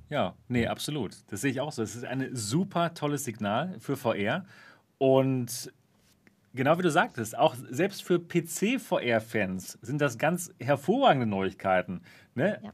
Ja, 0.10 0.36
nee, 0.50 0.68
absolut. 0.68 1.16
Das 1.30 1.42
sehe 1.42 1.52
ich 1.52 1.62
auch 1.62 1.72
so. 1.72 1.82
Es 1.84 1.96
ist 1.96 2.04
ein 2.04 2.36
super 2.36 2.94
tolles 2.94 3.24
Signal 3.24 3.78
für 3.80 3.96
VR. 3.96 4.46
Und 4.98 5.72
genau 6.54 6.78
wie 6.78 6.82
du 6.82 6.92
sagtest, 6.92 7.38
auch 7.38 7.56
selbst 7.70 8.04
für 8.04 8.20
PC-VR-Fans 8.20 9.80
sind 9.82 10.02
das 10.02 10.18
ganz 10.18 10.54
hervorragende 10.60 11.28
Neuigkeiten. 11.28 12.02
Ne? 12.36 12.60
Ja. 12.62 12.74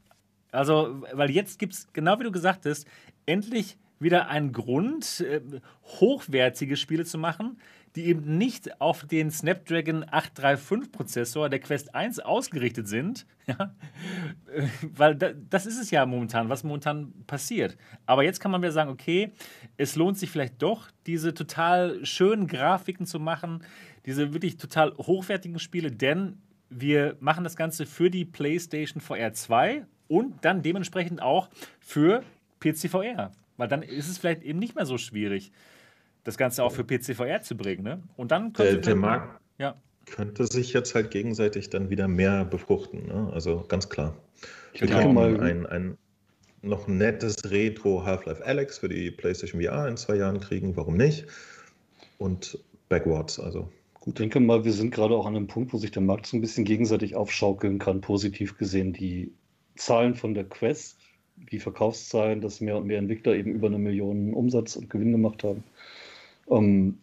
Also, 0.50 1.02
weil 1.12 1.30
jetzt 1.30 1.58
gibt 1.58 1.74
es, 1.74 1.92
genau 1.92 2.18
wie 2.18 2.24
du 2.24 2.32
gesagt 2.32 2.66
hast, 2.66 2.86
endlich 3.26 3.76
wieder 4.00 4.28
ein 4.28 4.52
Grund, 4.52 5.20
äh, 5.20 5.40
hochwertige 6.00 6.76
Spiele 6.76 7.04
zu 7.04 7.18
machen, 7.18 7.58
die 7.96 8.06
eben 8.06 8.38
nicht 8.38 8.80
auf 8.80 9.04
den 9.04 9.30
Snapdragon 9.30 10.04
835 10.08 10.92
Prozessor 10.92 11.48
der 11.48 11.58
Quest 11.58 11.94
1 11.94 12.20
ausgerichtet 12.20 12.88
sind. 12.88 13.26
Ja? 13.48 13.74
Weil 14.82 15.16
da, 15.16 15.30
das 15.32 15.64
ist 15.64 15.80
es 15.80 15.90
ja 15.90 16.04
momentan, 16.04 16.50
was 16.50 16.64
momentan 16.64 17.14
passiert. 17.26 17.78
Aber 18.04 18.22
jetzt 18.22 18.40
kann 18.40 18.50
man 18.50 18.60
wieder 18.60 18.72
sagen, 18.72 18.90
okay, 18.90 19.32
es 19.78 19.96
lohnt 19.96 20.18
sich 20.18 20.30
vielleicht 20.30 20.60
doch, 20.60 20.90
diese 21.06 21.32
total 21.32 22.04
schönen 22.04 22.46
Grafiken 22.46 23.06
zu 23.06 23.18
machen, 23.18 23.64
diese 24.04 24.34
wirklich 24.34 24.58
total 24.58 24.92
hochwertigen 24.98 25.58
Spiele, 25.58 25.90
denn 25.90 26.42
wir 26.68 27.16
machen 27.20 27.42
das 27.42 27.56
Ganze 27.56 27.86
für 27.86 28.10
die 28.10 28.26
PlayStation 28.26 29.00
VR 29.00 29.32
2 29.32 29.86
und 30.08 30.44
dann 30.44 30.60
dementsprechend 30.62 31.22
auch 31.22 31.48
für 31.80 32.22
PC 32.60 32.90
VR. 32.90 33.32
Weil 33.58 33.68
dann 33.68 33.82
ist 33.82 34.08
es 34.08 34.16
vielleicht 34.16 34.42
eben 34.42 34.58
nicht 34.58 34.74
mehr 34.74 34.86
so 34.86 34.96
schwierig, 34.96 35.52
das 36.24 36.38
Ganze 36.38 36.64
auch 36.64 36.72
für 36.72 36.84
PCVR 36.84 37.42
zu 37.42 37.56
bringen. 37.56 37.82
Ne? 37.82 38.02
Und 38.16 38.30
dann 38.30 38.54
könnte 38.54 38.74
der, 38.74 38.80
der 38.80 38.96
Markt 38.96 39.40
ja. 39.58 39.76
könnte 40.06 40.46
sich 40.46 40.72
jetzt 40.72 40.94
halt 40.94 41.10
gegenseitig 41.10 41.68
dann 41.68 41.90
wieder 41.90 42.08
mehr 42.08 42.44
befruchten. 42.44 43.06
Ne? 43.06 43.30
Also 43.32 43.64
ganz 43.68 43.90
klar. 43.90 44.16
Ich 44.72 44.80
Wir 44.80 44.88
können 44.88 45.12
mal 45.12 45.40
ein, 45.40 45.66
ein 45.66 45.98
noch 46.62 46.86
nettes 46.86 47.36
Retro 47.50 48.04
Half-Life 48.04 48.44
Alex 48.44 48.78
für 48.78 48.88
die 48.88 49.10
PlayStation 49.10 49.62
VR 49.62 49.88
in 49.88 49.96
zwei 49.96 50.16
Jahren 50.16 50.40
kriegen. 50.40 50.76
Warum 50.76 50.96
nicht? 50.96 51.26
Und 52.18 52.58
Backwards, 52.88 53.38
also 53.38 53.70
gut. 53.94 54.14
Ich 54.14 54.14
denke 54.14 54.40
mal, 54.40 54.64
wir 54.64 54.72
sind 54.72 54.92
gerade 54.92 55.14
auch 55.14 55.26
an 55.26 55.36
einem 55.36 55.46
Punkt, 55.46 55.72
wo 55.72 55.78
sich 55.78 55.90
der 55.90 56.02
Markt 56.02 56.26
so 56.26 56.36
ein 56.36 56.40
bisschen 56.40 56.64
gegenseitig 56.64 57.16
aufschaukeln 57.16 57.78
kann, 57.78 58.00
positiv 58.00 58.56
gesehen. 58.56 58.92
Die 58.92 59.32
Zahlen 59.76 60.14
von 60.14 60.34
der 60.34 60.44
Quest 60.44 60.97
wie 61.46 61.58
Verkaufszahlen, 61.58 62.40
dass 62.40 62.60
mehr 62.60 62.76
und 62.76 62.86
mehr 62.86 62.98
Entwickler 62.98 63.34
eben 63.34 63.52
über 63.52 63.68
eine 63.68 63.78
Million 63.78 64.34
Umsatz 64.34 64.76
und 64.76 64.90
Gewinn 64.90 65.12
gemacht 65.12 65.44
haben, 65.44 65.64
ähm, 66.50 66.98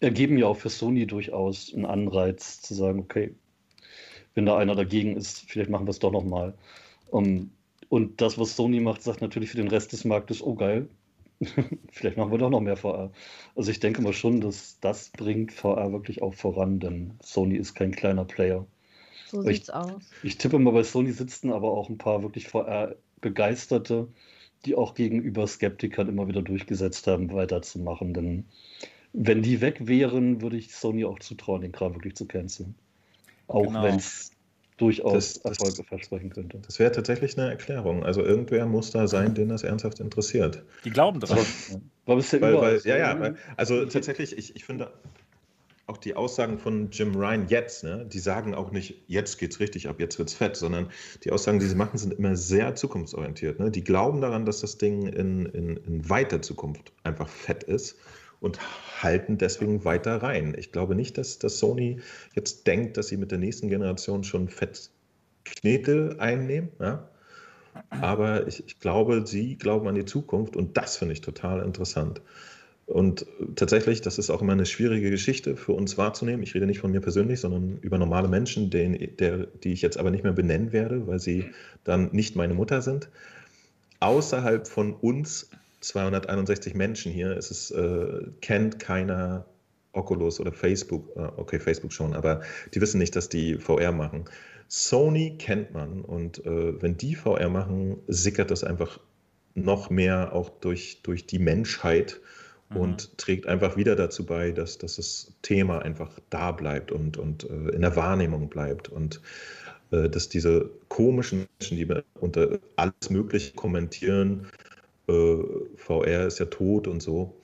ergeben 0.00 0.38
ja 0.38 0.46
auch 0.46 0.56
für 0.56 0.68
Sony 0.68 1.06
durchaus 1.06 1.72
einen 1.72 1.86
Anreiz 1.86 2.60
zu 2.60 2.74
sagen, 2.74 3.00
okay, 3.00 3.34
wenn 4.34 4.46
da 4.46 4.56
einer 4.56 4.74
dagegen 4.74 5.16
ist, 5.16 5.48
vielleicht 5.48 5.70
machen 5.70 5.86
wir 5.86 5.90
es 5.90 5.98
doch 5.98 6.12
nochmal. 6.12 6.54
Ähm, 7.12 7.50
und 7.88 8.20
das, 8.20 8.38
was 8.38 8.56
Sony 8.56 8.80
macht, 8.80 9.02
sagt 9.02 9.20
natürlich 9.20 9.50
für 9.50 9.58
den 9.58 9.68
Rest 9.68 9.92
des 9.92 10.04
Marktes, 10.04 10.42
oh 10.42 10.54
geil, 10.54 10.88
vielleicht 11.92 12.16
machen 12.16 12.30
wir 12.30 12.38
doch 12.38 12.50
noch 12.50 12.60
mehr 12.60 12.76
VR. 12.76 13.12
Also 13.54 13.70
ich 13.70 13.80
denke 13.80 14.02
mal 14.02 14.12
schon, 14.12 14.40
dass 14.40 14.78
das 14.80 15.10
bringt 15.10 15.52
VR 15.52 15.92
wirklich 15.92 16.22
auch 16.22 16.34
voran, 16.34 16.80
denn 16.80 17.14
Sony 17.22 17.56
ist 17.56 17.74
kein 17.74 17.92
kleiner 17.92 18.24
Player. 18.24 18.66
So 19.28 19.42
sieht's 19.42 19.68
ich, 19.68 19.74
aus. 19.74 20.10
Ich 20.22 20.38
tippe 20.38 20.58
mal, 20.58 20.72
bei 20.72 20.82
Sony 20.82 21.12
sitzen 21.12 21.52
aber 21.52 21.70
auch 21.70 21.88
ein 21.88 21.98
paar 21.98 22.22
wirklich 22.22 22.48
VR-Begeisterte, 23.22 24.08
die 24.66 24.74
auch 24.74 24.94
gegenüber 24.94 25.46
Skeptikern 25.46 26.08
immer 26.08 26.28
wieder 26.28 26.42
durchgesetzt 26.42 27.06
haben, 27.06 27.32
weiterzumachen. 27.32 28.14
Denn 28.14 28.44
wenn 29.12 29.42
die 29.42 29.60
weg 29.60 29.86
wären, 29.86 30.42
würde 30.42 30.56
ich 30.56 30.74
Sony 30.74 31.04
auch 31.04 31.18
zutrauen, 31.18 31.62
den 31.62 31.72
Kram 31.72 31.94
wirklich 31.94 32.14
zu 32.16 32.26
canceln. 32.26 32.74
Auch 33.48 33.66
genau. 33.66 33.82
wenn 33.82 33.96
es 33.96 34.30
durchaus 34.76 35.34
das, 35.34 35.58
Erfolge 35.58 35.78
das, 35.78 35.86
versprechen 35.86 36.30
könnte. 36.30 36.58
Das 36.58 36.78
wäre 36.78 36.92
tatsächlich 36.92 37.38
eine 37.38 37.50
Erklärung. 37.50 38.04
Also 38.04 38.22
irgendwer 38.22 38.66
muss 38.66 38.90
da 38.90 39.06
sein, 39.06 39.34
den 39.34 39.48
das 39.48 39.62
ernsthaft 39.62 40.00
interessiert. 40.00 40.62
Die 40.84 40.90
glauben 40.90 41.20
dran. 41.20 41.38
War 42.06 42.16
bisher 42.16 42.40
weil, 42.40 42.54
weil, 42.54 42.80
ja, 42.84 42.96
ja, 42.96 43.20
weil, 43.20 43.36
also 43.56 43.84
tatsächlich, 43.86 44.36
ich, 44.36 44.56
ich 44.56 44.64
finde 44.64 44.92
auch 45.86 45.98
die 45.98 46.14
Aussagen 46.14 46.58
von 46.58 46.90
Jim 46.90 47.14
Ryan 47.14 47.48
jetzt, 47.48 47.84
ne, 47.84 48.06
die 48.06 48.20
sagen 48.20 48.54
auch 48.54 48.70
nicht, 48.70 49.02
jetzt 49.08 49.38
geht's 49.38 49.60
richtig 49.60 49.88
ab, 49.88 49.96
jetzt 49.98 50.18
wird's 50.18 50.34
fett, 50.34 50.56
sondern 50.56 50.90
die 51.24 51.32
Aussagen, 51.32 51.58
die 51.58 51.66
sie 51.66 51.74
machen, 51.74 51.98
sind 51.98 52.14
immer 52.14 52.36
sehr 52.36 52.74
zukunftsorientiert. 52.74 53.58
Ne? 53.58 53.70
Die 53.70 53.84
glauben 53.84 54.20
daran, 54.20 54.46
dass 54.46 54.60
das 54.60 54.78
Ding 54.78 55.06
in, 55.06 55.46
in, 55.46 55.76
in 55.76 56.08
weiter 56.08 56.40
Zukunft 56.40 56.92
einfach 57.02 57.28
fett 57.28 57.64
ist 57.64 57.96
und 58.40 58.58
halten 59.02 59.38
deswegen 59.38 59.84
weiter 59.84 60.22
rein. 60.22 60.54
Ich 60.58 60.72
glaube 60.72 60.94
nicht, 60.94 61.18
dass, 61.18 61.38
dass 61.38 61.58
Sony 61.58 62.00
jetzt 62.34 62.66
denkt, 62.66 62.96
dass 62.96 63.08
sie 63.08 63.16
mit 63.16 63.30
der 63.30 63.38
nächsten 63.38 63.68
Generation 63.68 64.24
schon 64.24 64.48
fett 64.48 64.90
Knete 65.44 66.16
einnehmen. 66.18 66.70
Ja? 66.80 67.08
Aber 67.90 68.46
ich, 68.46 68.64
ich 68.66 68.80
glaube, 68.80 69.26
sie 69.26 69.56
glauben 69.56 69.88
an 69.88 69.94
die 69.94 70.04
Zukunft 70.04 70.56
und 70.56 70.76
das 70.76 70.96
finde 70.96 71.14
ich 71.14 71.20
total 71.20 71.62
interessant. 71.64 72.20
Und 72.92 73.24
tatsächlich, 73.56 74.02
das 74.02 74.18
ist 74.18 74.28
auch 74.28 74.42
immer 74.42 74.52
eine 74.52 74.66
schwierige 74.66 75.08
Geschichte 75.08 75.56
für 75.56 75.72
uns 75.72 75.96
wahrzunehmen. 75.96 76.42
Ich 76.42 76.54
rede 76.54 76.66
nicht 76.66 76.80
von 76.80 76.90
mir 76.90 77.00
persönlich, 77.00 77.40
sondern 77.40 77.78
über 77.80 77.96
normale 77.96 78.28
Menschen, 78.28 78.68
den, 78.68 79.16
der, 79.16 79.46
die 79.46 79.72
ich 79.72 79.80
jetzt 79.80 79.96
aber 79.96 80.10
nicht 80.10 80.24
mehr 80.24 80.34
benennen 80.34 80.72
werde, 80.72 81.06
weil 81.06 81.18
sie 81.18 81.46
dann 81.84 82.10
nicht 82.12 82.36
meine 82.36 82.52
Mutter 82.52 82.82
sind. 82.82 83.08
Außerhalb 84.00 84.68
von 84.68 84.92
uns 84.92 85.48
261 85.80 86.74
Menschen 86.74 87.10
hier. 87.10 87.34
Es 87.34 87.70
äh, 87.70 88.26
kennt 88.42 88.78
keiner 88.78 89.46
Oculus 89.92 90.38
oder 90.38 90.52
Facebook. 90.52 91.16
Äh, 91.16 91.28
okay, 91.38 91.60
Facebook 91.60 91.94
schon, 91.94 92.12
aber 92.12 92.42
die 92.74 92.82
wissen 92.82 92.98
nicht, 92.98 93.16
dass 93.16 93.30
die 93.30 93.54
VR 93.56 93.92
machen. 93.92 94.26
Sony 94.68 95.36
kennt 95.38 95.72
man 95.72 96.02
und 96.02 96.44
äh, 96.44 96.82
wenn 96.82 96.98
die 96.98 97.14
VR 97.14 97.48
machen, 97.48 97.96
sickert 98.06 98.50
das 98.50 98.64
einfach 98.64 99.00
noch 99.54 99.88
mehr 99.88 100.34
auch 100.34 100.50
durch, 100.50 101.00
durch 101.02 101.26
die 101.26 101.38
Menschheit 101.38 102.20
mhm. 102.74 102.80
und 102.80 103.18
trägt 103.18 103.46
einfach 103.46 103.76
wieder 103.76 103.96
dazu 103.96 104.24
bei, 104.24 104.52
dass, 104.52 104.78
dass 104.78 104.96
das 104.96 105.32
Thema 105.42 105.80
einfach 105.80 106.18
da 106.30 106.52
bleibt 106.52 106.92
und, 106.92 107.16
und 107.16 107.44
äh, 107.44 107.70
in 107.70 107.82
der 107.82 107.96
Wahrnehmung 107.96 108.48
bleibt 108.48 108.88
und 108.88 109.20
äh, 109.90 110.08
dass 110.08 110.28
diese 110.28 110.70
komischen 110.88 111.46
Menschen, 111.60 111.76
die 111.76 111.88
unter 112.20 112.58
alles 112.76 113.10
Mögliche 113.10 113.54
kommentieren, 113.54 114.46
äh, 115.08 115.36
VR 115.76 116.26
ist 116.26 116.38
ja 116.38 116.46
tot 116.46 116.86
und 116.86 117.02
so, 117.02 117.34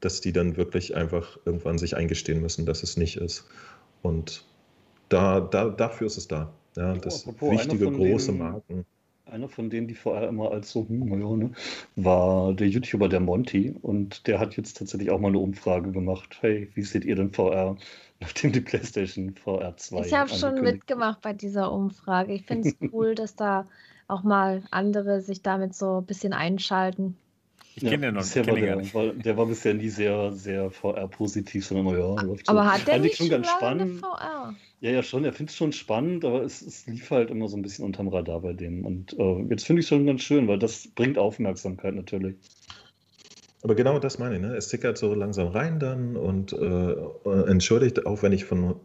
dass 0.00 0.20
die 0.20 0.32
dann 0.32 0.56
wirklich 0.56 0.94
einfach 0.94 1.38
irgendwann 1.44 1.78
sich 1.78 1.96
eingestehen 1.96 2.40
müssen, 2.40 2.66
dass 2.66 2.82
es 2.82 2.96
nicht 2.96 3.16
ist. 3.16 3.46
Und 4.02 4.44
da, 5.08 5.40
da, 5.40 5.68
dafür 5.68 6.06
ist 6.06 6.16
es 6.16 6.28
da. 6.28 6.52
Ja, 6.76 6.94
das 6.94 7.26
Apropos, 7.26 7.52
wichtige 7.52 7.90
große 7.90 8.32
Marken. 8.32 8.84
Einer 9.26 9.48
von 9.48 9.70
denen, 9.70 9.88
die 9.88 9.94
vorher 9.94 10.28
immer 10.28 10.52
als 10.52 10.70
so, 10.70 10.88
hm, 10.88 11.08
ja, 11.20 11.36
ne, 11.36 11.50
war 11.96 12.54
der 12.54 12.68
YouTuber 12.68 13.08
der 13.08 13.18
Monty 13.18 13.74
und 13.82 14.26
der 14.28 14.38
hat 14.38 14.56
jetzt 14.56 14.76
tatsächlich 14.76 15.10
auch 15.10 15.18
mal 15.18 15.28
eine 15.28 15.40
Umfrage 15.40 15.90
gemacht. 15.90 16.38
Hey, 16.40 16.70
wie 16.74 16.82
seht 16.82 17.04
ihr 17.04 17.16
denn 17.16 17.32
VR, 17.32 17.76
nachdem 18.20 18.52
die 18.52 18.60
PlayStation 18.60 19.34
VR 19.34 19.76
2 19.76 20.06
Ich 20.06 20.14
habe 20.14 20.30
schon 20.30 20.62
mitgemacht 20.62 21.20
bei 21.22 21.32
dieser 21.32 21.72
Umfrage. 21.72 22.34
Ich 22.34 22.46
finde 22.46 22.68
es 22.68 22.76
cool, 22.92 23.16
dass 23.16 23.34
da 23.34 23.66
auch 24.06 24.22
mal 24.22 24.62
andere 24.70 25.20
sich 25.20 25.42
damit 25.42 25.74
so 25.74 25.98
ein 25.98 26.06
bisschen 26.06 26.32
einschalten. 26.32 27.16
Ich 27.76 27.82
kenne 27.82 28.06
ja, 28.06 28.10
den 28.10 28.14
noch 28.14 28.22
nicht. 28.22 28.34
Der, 28.34 28.94
war, 28.94 29.12
der 29.12 29.36
war 29.36 29.44
bisher 29.44 29.74
nie 29.74 29.90
sehr, 29.90 30.32
sehr 30.32 30.70
VR-positiv, 30.70 31.66
sondern 31.66 31.98
ja, 31.98 32.22
läuft 32.22 32.48
Aber 32.48 32.64
so. 32.64 32.70
hat 32.70 32.88
der 32.88 32.98
nicht 33.00 33.18
schon 33.18 33.28
ganz 33.28 33.46
spannend. 33.50 34.00
VR? 34.00 34.54
Ja, 34.80 34.90
ja, 34.90 35.02
schon. 35.02 35.26
Er 35.26 35.34
findet 35.34 35.50
es 35.50 35.56
schon 35.56 35.72
spannend, 35.72 36.24
aber 36.24 36.42
es, 36.42 36.62
es, 36.62 36.86
lief 36.86 37.10
halt 37.10 37.30
immer 37.30 37.48
so 37.48 37.56
ein 37.56 37.60
bisschen 37.60 37.84
unterm 37.84 38.08
Radar 38.08 38.40
bei 38.40 38.54
dem. 38.54 38.86
Und 38.86 39.12
äh, 39.18 39.42
jetzt 39.50 39.66
finde 39.66 39.80
ich 39.80 39.86
es 39.86 39.88
schon 39.90 40.06
ganz 40.06 40.22
schön, 40.22 40.48
weil 40.48 40.58
das 40.58 40.88
bringt 40.88 41.18
Aufmerksamkeit 41.18 41.94
natürlich. 41.94 42.36
Aber 43.62 43.74
genau 43.74 43.98
das 43.98 44.18
meine 44.18 44.36
ich, 44.36 44.40
ne? 44.40 44.56
Es 44.56 44.68
tickert 44.68 44.96
so 44.96 45.12
langsam 45.12 45.48
rein 45.48 45.78
dann 45.78 46.16
und 46.16 46.54
äh, 46.54 46.92
äh 46.92 47.50
entschuldigt, 47.50 48.06
auch 48.06 48.22
wenn 48.22 48.32
ich 48.32 48.46
von 48.46 48.76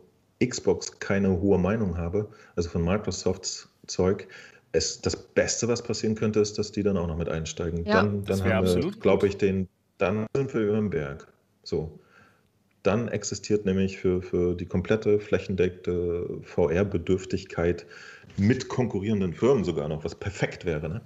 Xbox 0.43 0.99
keine 0.99 1.39
hohe 1.39 1.59
Meinung 1.59 1.97
habe, 1.97 2.29
also 2.57 2.67
von 2.67 2.83
Microsofts 2.83 3.69
Zeug, 3.87 4.27
es, 4.71 5.01
das 5.01 5.15
Beste, 5.15 5.67
was 5.67 5.81
passieren 5.81 6.15
könnte, 6.15 6.39
ist, 6.39 6.57
dass 6.57 6.71
die 6.71 6.83
dann 6.83 6.97
auch 6.97 7.07
noch 7.07 7.17
mit 7.17 7.29
einsteigen. 7.29 7.85
Ja, 7.85 7.95
dann 7.95 8.23
dann 8.23 8.43
haben 8.43 8.67
wir, 8.67 8.91
glaube 8.99 9.27
ich, 9.27 9.37
den, 9.37 9.67
dann 9.97 10.25
sind 10.35 10.53
wir 10.53 10.61
über 10.61 10.75
dem 10.75 10.89
Berg. 10.89 11.27
So. 11.63 11.99
Dann 12.83 13.09
existiert 13.09 13.65
nämlich 13.65 13.97
für, 13.97 14.21
für 14.21 14.55
die 14.55 14.65
komplette 14.65 15.19
flächendeckte 15.19 16.39
VR-Bedürftigkeit 16.41 17.85
mit 18.37 18.69
konkurrierenden 18.69 19.33
Firmen 19.33 19.63
sogar 19.63 19.87
noch, 19.87 20.03
was 20.03 20.15
perfekt 20.15 20.65
wäre. 20.65 20.89
Ne? 20.89 21.01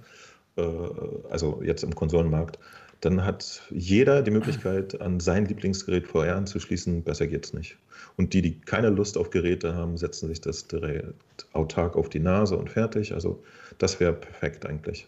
Äh, 0.56 1.30
also 1.30 1.60
jetzt 1.62 1.82
im 1.82 1.94
Konsolenmarkt 1.94 2.58
dann 3.00 3.24
hat 3.24 3.62
jeder 3.70 4.22
die 4.22 4.30
Möglichkeit, 4.30 5.00
an 5.00 5.20
sein 5.20 5.46
Lieblingsgerät 5.46 6.06
VR 6.06 6.36
anzuschließen. 6.36 7.02
Besser 7.02 7.26
geht's 7.26 7.52
nicht. 7.52 7.76
Und 8.16 8.32
die, 8.32 8.42
die 8.42 8.60
keine 8.60 8.88
Lust 8.88 9.18
auf 9.18 9.30
Geräte 9.30 9.74
haben, 9.74 9.96
setzen 9.98 10.28
sich 10.28 10.40
das 10.40 10.66
direkt 10.68 11.46
autark 11.52 11.96
auf 11.96 12.08
die 12.08 12.20
Nase 12.20 12.56
und 12.56 12.70
fertig. 12.70 13.12
Also 13.12 13.42
das 13.78 14.00
wäre 14.00 14.14
perfekt 14.14 14.64
eigentlich. 14.64 15.06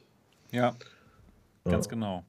Ja, 0.50 0.74
ja, 1.64 1.70
ganz 1.70 1.88
genau. 1.88 2.24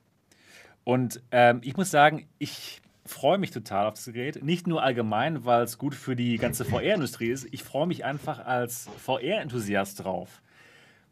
Und 0.86 1.22
ähm, 1.32 1.62
ich 1.64 1.76
muss 1.76 1.92
sagen, 1.92 2.28
ich 2.38 2.82
freue 3.06 3.38
mich 3.38 3.52
total 3.52 3.88
auf 3.88 3.96
das 3.96 4.06
Gerät. 4.06 4.44
Nicht 4.44 4.68
nur 4.68 4.82
allgemein, 4.82 5.44
weil 5.44 5.64
es 5.64 5.78
gut 5.78 5.96
für 5.96 6.16
die 6.16 6.38
ganze 6.38 6.64
VR-Industrie 6.64 7.30
ist. 7.30 7.48
Ich 7.52 7.64
freue 7.64 7.88
mich 7.88 8.06
einfach 8.06 8.40
als 8.46 8.88
VR-Enthusiast 8.98 10.04
drauf 10.04 10.42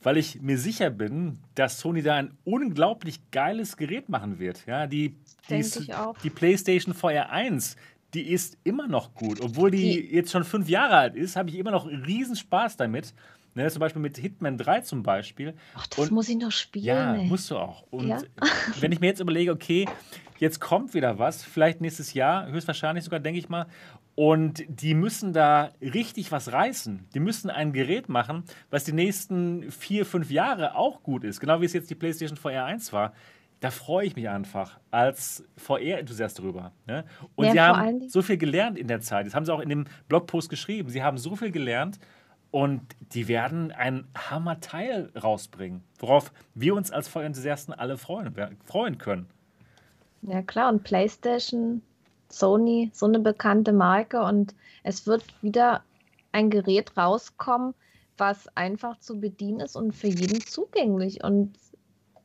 weil 0.04 0.18
ich 0.18 0.42
mir 0.42 0.58
sicher 0.58 0.90
bin, 0.90 1.40
dass 1.56 1.80
Sony 1.80 2.02
da 2.02 2.16
ein 2.16 2.38
unglaublich 2.44 3.32
geiles 3.32 3.78
Gerät 3.78 4.10
machen 4.10 4.40
wird. 4.40 4.66
Ja, 4.66 4.88
die, 4.88 5.16
die, 5.50 5.64
die 6.24 6.30
PlayStation 6.30 6.94
VR 6.94 7.30
1, 7.30 7.76
die 8.14 8.32
ist 8.32 8.58
immer 8.64 8.88
noch 8.88 9.14
gut. 9.14 9.42
Obwohl 9.42 9.72
die, 9.72 10.02
die 10.02 10.16
jetzt 10.16 10.32
schon 10.32 10.44
fünf 10.44 10.70
Jahre 10.70 10.96
alt 10.96 11.16
ist, 11.16 11.36
habe 11.36 11.50
ich 11.50 11.56
immer 11.58 11.72
noch 11.72 11.88
riesen 11.88 12.36
Spaß 12.36 12.78
damit. 12.78 13.14
Ne, 13.56 13.68
zum 13.72 13.80
Beispiel 13.80 14.04
mit 14.04 14.18
Hitman 14.18 14.56
3 14.58 14.82
zum 14.82 15.02
Beispiel. 15.02 15.56
Ach, 15.74 15.88
das 15.88 15.98
und, 15.98 16.12
muss 16.12 16.30
ich 16.30 16.38
noch 16.38 16.52
spielen. 16.52 16.86
Ja, 16.86 17.16
ey. 17.16 17.26
musst 17.26 17.50
du 17.50 17.58
auch. 17.58 17.88
Und 17.90 18.08
ja? 18.08 18.22
wenn 18.80 18.92
ich 18.92 19.00
mir 19.00 19.08
jetzt 19.08 19.20
überlege, 19.20 19.52
okay, 19.52 19.88
jetzt 20.38 20.60
kommt 20.60 20.94
wieder 20.94 21.18
was, 21.18 21.44
vielleicht 21.44 21.82
nächstes 21.82 22.14
Jahr, 22.14 22.52
höchstwahrscheinlich 22.52 23.04
sogar, 23.04 23.20
denke 23.20 23.40
ich 23.40 23.50
mal. 23.50 23.66
Und 24.14 24.64
die 24.68 24.94
müssen 24.94 25.34
da 25.34 25.72
richtig 25.82 26.32
was 26.32 26.52
reißen. 26.52 27.08
Die 27.16 27.20
müssen 27.20 27.50
ein 27.50 27.74
Gerät 27.74 28.10
machen, 28.10 28.44
was 28.70 28.84
die 28.84 28.94
nächsten 28.94 29.72
vier, 29.72 30.06
fünf 30.06 30.30
Jahre 30.30 30.76
auch 30.76 31.02
gut 31.02 31.24
ist. 31.24 31.40
Genau 31.40 31.60
wie 31.60 31.66
es 31.66 31.74
jetzt 31.74 31.90
die 31.90 31.96
PlayStation 31.96 32.38
VR 32.38 32.66
1 32.66 32.94
war. 32.94 33.14
Da 33.60 33.72
freue 33.72 34.06
ich 34.06 34.16
mich 34.16 34.30
einfach 34.30 34.80
als 34.92 35.44
VR-Enthusiast 35.58 36.40
drüber. 36.40 36.72
Ne? 36.86 37.06
Und 37.36 37.46
ja, 37.46 37.52
sie 37.52 37.60
haben 37.60 38.10
so 38.10 38.22
viel 38.22 38.38
gelernt 38.38 38.78
in 38.78 38.88
der 38.88 39.02
Zeit. 39.02 39.26
Das 39.26 39.34
haben 39.34 39.46
sie 39.46 39.54
auch 39.54 39.60
in 39.60 39.70
dem 39.70 39.86
Blogpost 40.08 40.50
geschrieben. 40.50 40.90
Sie 40.90 41.02
haben 41.02 41.18
so 41.18 41.36
viel 41.36 41.52
gelernt 41.52 42.00
und 42.52 42.82
die 43.14 43.28
werden 43.28 43.72
ein 43.72 44.08
Hammer-Teil 44.16 45.12
rausbringen, 45.22 45.84
worauf 46.00 46.32
wir 46.54 46.76
uns 46.76 46.92
als 46.92 47.08
VR-Enthusiasten 47.08 47.74
alle 47.74 47.98
freuen, 47.98 48.34
freuen 48.64 48.98
können. 48.98 49.28
Ja, 50.22 50.42
klar. 50.42 50.70
Und 50.70 50.84
PlayStation 50.84 51.82
Sony 52.30 52.92
so 52.94 53.06
eine 53.06 53.20
bekannte 53.20 53.74
Marke 53.74 54.22
und 54.22 54.54
es 54.84 55.08
wird 55.08 55.24
wieder 55.42 55.84
ein 56.32 56.50
Gerät 56.50 56.96
rauskommen, 56.98 57.74
was 58.18 58.48
einfach 58.56 59.00
zu 59.00 59.20
bedienen 59.20 59.60
ist 59.60 59.76
und 59.76 59.94
für 59.94 60.08
jeden 60.08 60.42
zugänglich. 60.42 61.24
Und 61.24 61.54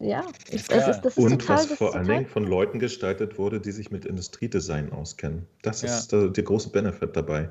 ja, 0.02 0.26
ich, 0.50 0.66
das 0.66 0.88
ist, 0.88 1.00
das 1.02 1.16
ist 1.16 1.22
und 1.22 1.38
total, 1.38 1.58
was 1.58 1.72
vor 1.78 1.94
allen 1.94 2.08
Dingen 2.08 2.26
von 2.26 2.44
Leuten 2.44 2.80
gestaltet 2.80 3.38
wurde, 3.38 3.60
die 3.60 3.70
sich 3.70 3.92
mit 3.92 4.04
Industriedesign 4.04 4.90
auskennen. 4.90 5.46
Das 5.62 5.82
ja. 5.82 5.96
ist 5.96 6.10
der, 6.10 6.28
der, 6.28 6.42
große 6.42 6.70
Benefit 6.70 7.14
dabei. 7.14 7.48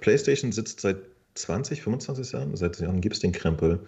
PlayStation 0.00 0.50
sitzt 0.50 0.80
seit 0.80 0.96
20, 1.34 1.82
25 1.82 2.32
Jahren, 2.32 2.56
seit 2.56 2.80
Jahren 2.80 3.00
gibt 3.00 3.14
es 3.14 3.20
den 3.20 3.30
Krempel 3.30 3.78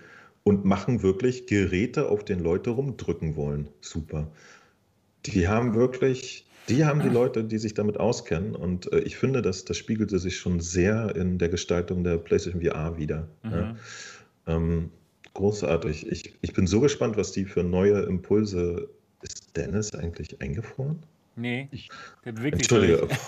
und 0.45 0.65
machen 0.65 1.03
wirklich 1.03 1.47
Geräte, 1.47 2.09
auf 2.09 2.25
den 2.25 2.39
Leute 2.39 2.71
rumdrücken 2.71 3.35
wollen. 3.35 3.69
Super. 3.81 4.31
Die 5.27 5.49
haben 5.49 5.75
wirklich, 5.75 6.47
die 6.69 6.85
haben 6.85 7.01
die 7.01 7.09
Leute, 7.09 7.43
die 7.43 7.59
sich 7.59 7.75
damit 7.75 7.99
auskennen. 7.99 8.55
Und 8.55 8.91
äh, 8.93 9.01
ich 9.01 9.17
finde, 9.17 9.43
dass 9.43 9.65
das 9.65 9.77
spiegelte 9.77 10.21
sich 10.21 10.37
schon 10.37 10.61
sehr 10.61 11.17
in 11.17 11.39
der 11.39 11.49
Gestaltung 11.49 12.05
der 12.05 12.19
PlayStation 12.19 12.63
VR 12.63 12.97
wieder. 12.97 13.27
Mhm. 13.43 13.51
Ja. 13.51 13.77
Ähm, 14.47 14.91
großartig. 15.35 16.07
Ich, 16.11 16.35
ich 16.41 16.53
bin 16.53 16.67
so 16.67 16.81
gespannt, 16.81 17.17
was 17.17 17.33
die 17.33 17.45
für 17.45 17.63
neue 17.63 18.01
Impulse. 18.03 18.89
Ist 19.23 19.57
Dennis 19.57 19.95
eigentlich 19.95 20.41
eingefroren? 20.41 20.99
Nee, 21.37 21.69
der 22.25 22.33
bewegt 22.33 22.55
Entschuldige. 22.55 23.09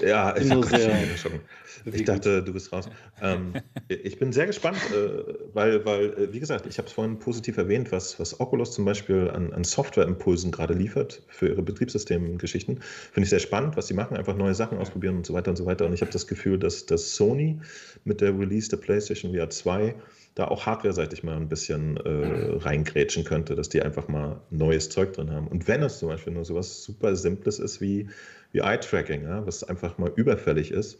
Ja, 0.00 0.34
ich, 0.36 0.48
schon. 0.48 1.40
ich 1.84 2.04
dachte, 2.04 2.42
du 2.42 2.52
bist 2.52 2.72
raus. 2.72 2.88
Ähm, 3.20 3.52
ich 3.88 4.18
bin 4.18 4.32
sehr 4.32 4.46
gespannt, 4.46 4.78
äh, 4.92 5.34
weil, 5.52 5.84
weil, 5.84 6.12
äh, 6.14 6.32
wie 6.32 6.40
gesagt, 6.40 6.66
ich 6.66 6.78
habe 6.78 6.88
es 6.88 6.94
vorhin 6.94 7.18
positiv 7.18 7.56
erwähnt, 7.58 7.92
was, 7.92 8.18
was 8.18 8.40
Oculus 8.40 8.72
zum 8.72 8.84
Beispiel 8.84 9.30
an, 9.30 9.52
an 9.52 9.64
Softwareimpulsen 9.64 10.50
gerade 10.50 10.74
liefert 10.74 11.22
für 11.28 11.48
ihre 11.48 11.62
Betriebssystemgeschichten. 11.62 12.80
Finde 12.80 13.24
ich 13.24 13.30
sehr 13.30 13.38
spannend, 13.38 13.76
was 13.76 13.88
sie 13.88 13.94
machen, 13.94 14.16
einfach 14.16 14.36
neue 14.36 14.54
Sachen 14.54 14.78
ausprobieren 14.78 15.16
und 15.16 15.26
so 15.26 15.34
weiter 15.34 15.50
und 15.50 15.56
so 15.56 15.66
weiter. 15.66 15.86
Und 15.86 15.92
ich 15.92 16.00
habe 16.00 16.12
das 16.12 16.26
Gefühl, 16.26 16.58
dass, 16.58 16.86
dass 16.86 17.14
Sony 17.14 17.60
mit 18.04 18.20
der 18.20 18.38
Release 18.38 18.68
der 18.68 18.78
PlayStation 18.78 19.34
VR 19.34 19.50
2 19.50 19.94
da 20.34 20.48
auch 20.48 20.64
hardware-seitig 20.64 21.22
mal 21.24 21.36
ein 21.36 21.48
bisschen 21.48 21.98
äh, 21.98 22.56
reingrätschen 22.56 23.24
könnte, 23.24 23.54
dass 23.54 23.68
die 23.68 23.82
einfach 23.82 24.08
mal 24.08 24.40
neues 24.50 24.88
Zeug 24.88 25.12
drin 25.12 25.30
haben. 25.30 25.46
Und 25.46 25.68
wenn 25.68 25.82
es 25.82 25.98
zum 25.98 26.08
Beispiel 26.08 26.32
nur 26.32 26.44
so 26.44 26.54
was 26.54 26.82
super 26.82 27.16
Simples 27.16 27.58
ist 27.58 27.82
wie 27.82 28.08
wie 28.52 28.60
Eye-Tracking, 28.60 29.24
ja, 29.24 29.46
was 29.46 29.64
einfach 29.64 29.98
mal 29.98 30.12
überfällig 30.14 30.70
ist, 30.70 30.98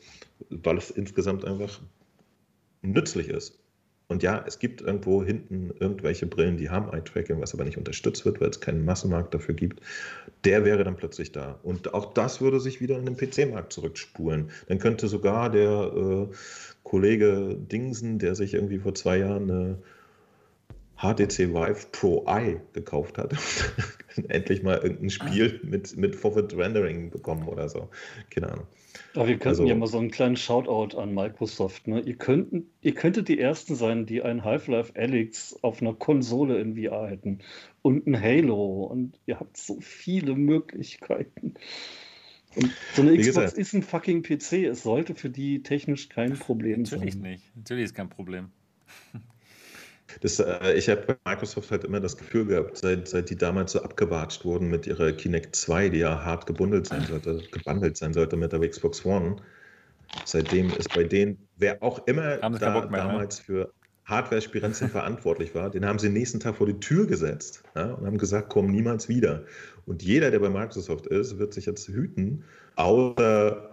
weil 0.50 0.78
es 0.78 0.90
insgesamt 0.90 1.44
einfach 1.44 1.80
nützlich 2.82 3.28
ist. 3.28 3.58
Und 4.08 4.22
ja, 4.22 4.44
es 4.46 4.58
gibt 4.58 4.82
irgendwo 4.82 5.22
hinten 5.22 5.72
irgendwelche 5.80 6.26
Brillen, 6.26 6.58
die 6.58 6.68
haben 6.68 6.92
Eye-Tracking, 6.92 7.40
was 7.40 7.54
aber 7.54 7.64
nicht 7.64 7.78
unterstützt 7.78 8.26
wird, 8.26 8.40
weil 8.40 8.50
es 8.50 8.60
keinen 8.60 8.84
Massenmarkt 8.84 9.32
dafür 9.32 9.54
gibt. 9.54 9.80
Der 10.44 10.66
wäre 10.66 10.84
dann 10.84 10.96
plötzlich 10.96 11.32
da. 11.32 11.58
Und 11.62 11.94
auch 11.94 12.12
das 12.12 12.42
würde 12.42 12.60
sich 12.60 12.82
wieder 12.82 12.98
in 12.98 13.06
den 13.06 13.16
PC-Markt 13.16 13.72
zurückspulen. 13.72 14.50
Dann 14.68 14.78
könnte 14.78 15.08
sogar 15.08 15.50
der 15.50 16.28
äh, 16.30 16.34
Kollege 16.82 17.56
Dingsen, 17.56 18.18
der 18.18 18.34
sich 18.34 18.52
irgendwie 18.52 18.80
vor 18.80 18.94
zwei 18.94 19.18
Jahren 19.18 19.50
eine 19.50 19.78
HTC 20.98 21.54
Vive 21.54 21.86
Pro 21.92 22.24
Eye 22.26 22.60
gekauft 22.74 23.16
hat. 23.16 23.34
Endlich 24.28 24.62
mal 24.62 24.78
irgendein 24.78 25.10
Spiel 25.10 25.60
mit, 25.62 25.96
mit 25.96 26.16
Forward 26.16 26.56
Rendering 26.56 27.10
bekommen 27.10 27.48
oder 27.48 27.68
so. 27.68 27.88
Keine 28.30 28.52
Ahnung. 28.52 28.66
Aber 29.14 29.26
wir 29.26 29.34
könnten 29.34 29.48
also, 29.48 29.66
ja 29.66 29.74
mal 29.74 29.86
so 29.86 29.98
einen 29.98 30.10
kleinen 30.10 30.36
Shoutout 30.36 30.96
an 30.98 31.14
Microsoft. 31.14 31.86
Ne? 31.86 32.00
Ihr, 32.00 32.16
könnten, 32.16 32.70
ihr 32.80 32.94
könntet 32.94 33.28
die 33.28 33.38
Ersten 33.38 33.74
sein, 33.74 34.06
die 34.06 34.22
ein 34.22 34.44
Half-Life 34.44 34.92
Alyx 34.96 35.56
auf 35.62 35.80
einer 35.82 35.94
Konsole 35.94 36.58
in 36.60 36.76
VR 36.76 37.08
hätten 37.08 37.38
und 37.82 38.06
ein 38.06 38.20
Halo. 38.20 38.84
Und 38.84 39.18
ihr 39.26 39.40
habt 39.40 39.56
so 39.56 39.80
viele 39.80 40.34
Möglichkeiten. 40.34 41.54
Und 42.54 42.70
so 42.94 43.02
eine 43.02 43.12
Xbox 43.12 43.26
gesagt, 43.26 43.58
ist 43.58 43.72
ein 43.72 43.82
fucking 43.82 44.22
PC. 44.22 44.64
Es 44.64 44.82
sollte 44.82 45.14
für 45.14 45.30
die 45.30 45.62
technisch 45.62 46.08
kein 46.08 46.34
Problem 46.34 46.82
natürlich 46.82 47.14
sein. 47.14 47.22
Natürlich 47.22 47.40
nicht. 47.42 47.56
Natürlich 47.56 47.84
ist 47.84 47.94
kein 47.94 48.08
Problem. 48.08 48.50
Das, 50.20 50.38
äh, 50.38 50.74
ich 50.74 50.88
habe 50.88 51.02
bei 51.24 51.30
Microsoft 51.32 51.70
halt 51.70 51.84
immer 51.84 52.00
das 52.00 52.16
Gefühl 52.16 52.46
gehabt, 52.46 52.76
seit, 52.76 53.08
seit 53.08 53.30
die 53.30 53.36
damals 53.36 53.72
so 53.72 53.82
abgewatscht 53.82 54.44
wurden 54.44 54.68
mit 54.68 54.86
ihrer 54.86 55.12
Kinect 55.12 55.56
2, 55.56 55.88
die 55.88 55.98
ja 55.98 56.24
hart 56.24 56.46
gebundelt 56.46 56.86
sein 56.86 57.04
sollte, 57.06 57.42
gebundelt 57.50 57.96
sein 57.96 58.12
sollte 58.12 58.36
mit 58.36 58.52
der 58.52 58.68
Xbox 58.68 59.04
One. 59.04 59.36
Seitdem 60.24 60.70
ist 60.70 60.92
bei 60.94 61.04
denen, 61.04 61.38
wer 61.56 61.82
auch 61.82 62.06
immer 62.06 62.36
da, 62.36 62.48
mehr, 62.48 62.86
damals 62.90 63.38
ne? 63.38 63.44
für 63.44 63.72
Hardware-Spirenzien 64.04 64.90
verantwortlich 64.90 65.54
war, 65.54 65.70
den 65.70 65.86
haben 65.86 65.98
sie 65.98 66.08
den 66.08 66.14
nächsten 66.14 66.40
Tag 66.40 66.56
vor 66.56 66.66
die 66.66 66.78
Tür 66.78 67.06
gesetzt 67.06 67.62
ja, 67.74 67.92
und 67.92 68.06
haben 68.06 68.18
gesagt, 68.18 68.48
komm 68.50 68.70
niemals 68.70 69.08
wieder. 69.08 69.44
Und 69.86 70.02
jeder, 70.02 70.30
der 70.30 70.40
bei 70.40 70.50
Microsoft 70.50 71.06
ist, 71.06 71.38
wird 71.38 71.54
sich 71.54 71.66
jetzt 71.66 71.88
hüten, 71.88 72.44
außer 72.76 73.71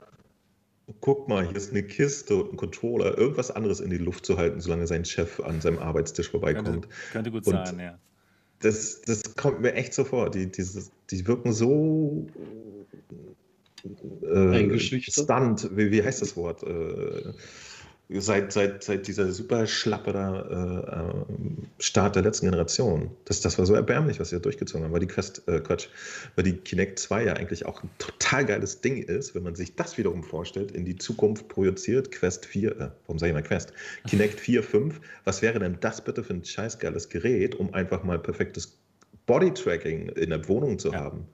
guck 1.02 1.28
mal, 1.28 1.45
hier 1.45 1.56
ist 1.56 1.72
eine 1.72 1.84
Kiste 1.84 2.36
und 2.36 2.53
ein 2.53 2.57
Controller, 2.57 3.18
irgendwas 3.18 3.52
anderes 3.52 3.80
in 3.80 3.90
die 3.90 3.98
Luft 3.98 4.26
zu 4.26 4.38
halten, 4.38 4.61
solange 4.61 4.88
sein 4.88 5.06
Chef 5.06 5.40
an 5.40 5.61
seinem 5.61 5.80
Arbeitstisch 5.80 6.30
vorbeikommt. 6.30 6.66
Könnte, 6.66 6.88
könnte 7.11 7.32
gut 7.32 7.48
und 7.48 7.53
sein, 7.53 7.80
ja. 7.80 7.99
Das, 8.60 9.02
das 9.02 9.36
kommt 9.36 9.61
mir 9.61 9.74
echt 9.74 9.94
so 9.94 10.03
vor. 10.03 10.30
Die, 10.30 10.52
dieses, 10.52 10.91
die 11.10 11.26
wirken 11.28 11.53
so 11.53 12.28
äh, 14.24 14.80
stunt, 14.80 15.70
wie, 15.78 15.91
wie 15.91 16.03
heißt 16.03 16.22
das 16.22 16.36
Wort? 16.36 16.64
Äh, 16.64 17.34
seit, 18.10 18.52
seit, 18.52 18.84
seit 18.84 19.07
dieser 19.07 19.31
super 19.31 19.68
schlappe 19.68 20.11
da, 20.11 20.41
äh, 20.41 21.81
Start 21.81 22.15
der 22.15 22.23
letzten 22.23 22.48
Generation. 22.48 23.11
Das, 23.26 23.41
das 23.41 23.57
war 23.60 23.65
so 23.65 23.76
erbärmlich, 23.76 24.19
was 24.19 24.30
sie 24.30 24.38
da 24.38 24.41
durchgezogen 24.41 24.84
haben, 24.84 24.91
weil 24.91 24.99
die 24.99 25.07
Quest, 25.07 25.48
äh, 25.48 25.60
Quatsch, 25.60 25.88
weil 26.36 26.44
die 26.44 26.53
Kinect 26.53 26.98
2 26.98 27.26
ja 27.26 27.34
eigentlich 27.34 27.65
auch 27.68 27.84
ein 27.84 27.90
total 27.99 28.45
geiles 28.45 28.81
Ding 28.81 29.03
ist, 29.03 29.36
wenn 29.36 29.44
man 29.44 29.56
sich 29.56 29.76
das 29.76 29.98
wiederum 29.98 30.23
vorstellt, 30.23 30.72
in 30.72 30.86
die 30.86 30.95
Zukunft 30.95 31.48
projiziert, 31.49 32.11
Quest 32.11 32.48
4, 32.48 32.72
äh, 32.72 32.90
warum 33.06 33.19
sage 33.19 33.30
ich 33.30 33.36
mal 33.36 33.44
Quest? 33.44 33.73
Kinect 34.07 34.40
4, 34.40 34.64
5, 34.64 34.99
was 35.26 35.41
wäre 35.44 35.60
denn 35.60 35.77
das 35.80 36.03
bitte 36.03 36.23
für 36.23 36.34
ein 36.34 36.44
scheißgeiles 36.44 37.10
Gerät, 37.10 37.56
um 37.56 37.73
einfach 37.76 38.03
mal 38.03 38.18
perfektes 38.18 38.80
Bodytracking 39.27 40.10
in 40.10 40.31
der 40.31 40.48
Wohnung 40.48 40.80
zu 40.80 40.91
ja. 40.91 40.99
haben? 40.99 41.27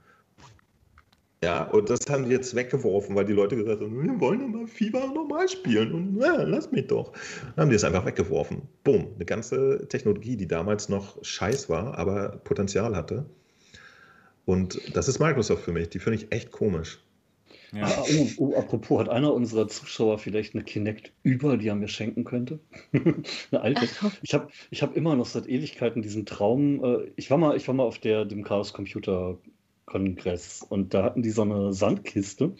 Ja, 1.43 1.63
und 1.65 1.89
das 1.89 1.99
haben 2.09 2.25
die 2.25 2.31
jetzt 2.31 2.55
weggeworfen, 2.55 3.15
weil 3.15 3.25
die 3.25 3.33
Leute 3.33 3.55
gesagt 3.55 3.81
haben, 3.81 4.01
wir 4.01 4.19
wollen 4.19 4.39
doch 4.39 4.47
mal 4.47 4.67
FIFA 4.67 5.07
normal 5.07 5.47
spielen 5.47 5.93
und 5.93 6.21
ja, 6.21 6.41
lass 6.43 6.71
mich 6.71 6.87
doch. 6.87 7.11
Dann 7.55 7.63
haben 7.63 7.69
die 7.69 7.75
es 7.75 7.83
einfach 7.83 8.05
weggeworfen. 8.05 8.63
Boom, 8.83 9.09
eine 9.15 9.25
ganze 9.25 9.87
Technologie, 9.87 10.37
die 10.37 10.47
damals 10.47 10.89
noch 10.89 11.23
scheiß 11.23 11.69
war, 11.69 11.97
aber 11.97 12.37
Potenzial 12.43 12.95
hatte. 12.95 13.25
Und 14.45 14.95
das 14.95 15.07
ist 15.07 15.19
Microsoft 15.19 15.63
für 15.63 15.71
mich. 15.71 15.89
Die 15.89 15.99
finde 15.99 16.19
ich 16.19 16.31
echt 16.31 16.51
komisch. 16.51 16.99
Ja. 17.71 17.85
Ah, 17.85 18.03
oh, 18.07 18.27
oh, 18.37 18.55
apropos, 18.55 18.99
hat 18.99 19.09
einer 19.09 19.33
unserer 19.33 19.67
Zuschauer 19.67 20.17
vielleicht 20.17 20.55
eine 20.55 20.63
Kinect 20.63 21.11
über, 21.23 21.57
die 21.57 21.67
er 21.67 21.75
mir 21.75 21.87
schenken 21.87 22.23
könnte? 22.23 22.59
eine 22.93 23.61
alte. 23.61 23.87
Ich 24.21 24.33
habe 24.33 24.47
ich 24.71 24.81
hab 24.81 24.95
immer 24.95 25.15
noch 25.15 25.25
seit 25.25 25.47
Ewigkeiten 25.47 26.01
diesen 26.01 26.25
Traum. 26.25 26.83
Äh, 26.83 27.11
ich, 27.15 27.29
war 27.29 27.37
mal, 27.37 27.57
ich 27.57 27.67
war 27.67 27.75
mal 27.75 27.83
auf 27.83 27.99
der, 27.99 28.25
dem 28.25 28.43
Chaos 28.43 28.71
Computer 28.71 29.37
Kongress. 29.85 30.65
Und 30.67 30.93
da 30.93 31.03
hatten 31.03 31.21
die 31.21 31.29
so 31.29 31.43
eine 31.43 31.73
Sandkiste, 31.73 32.55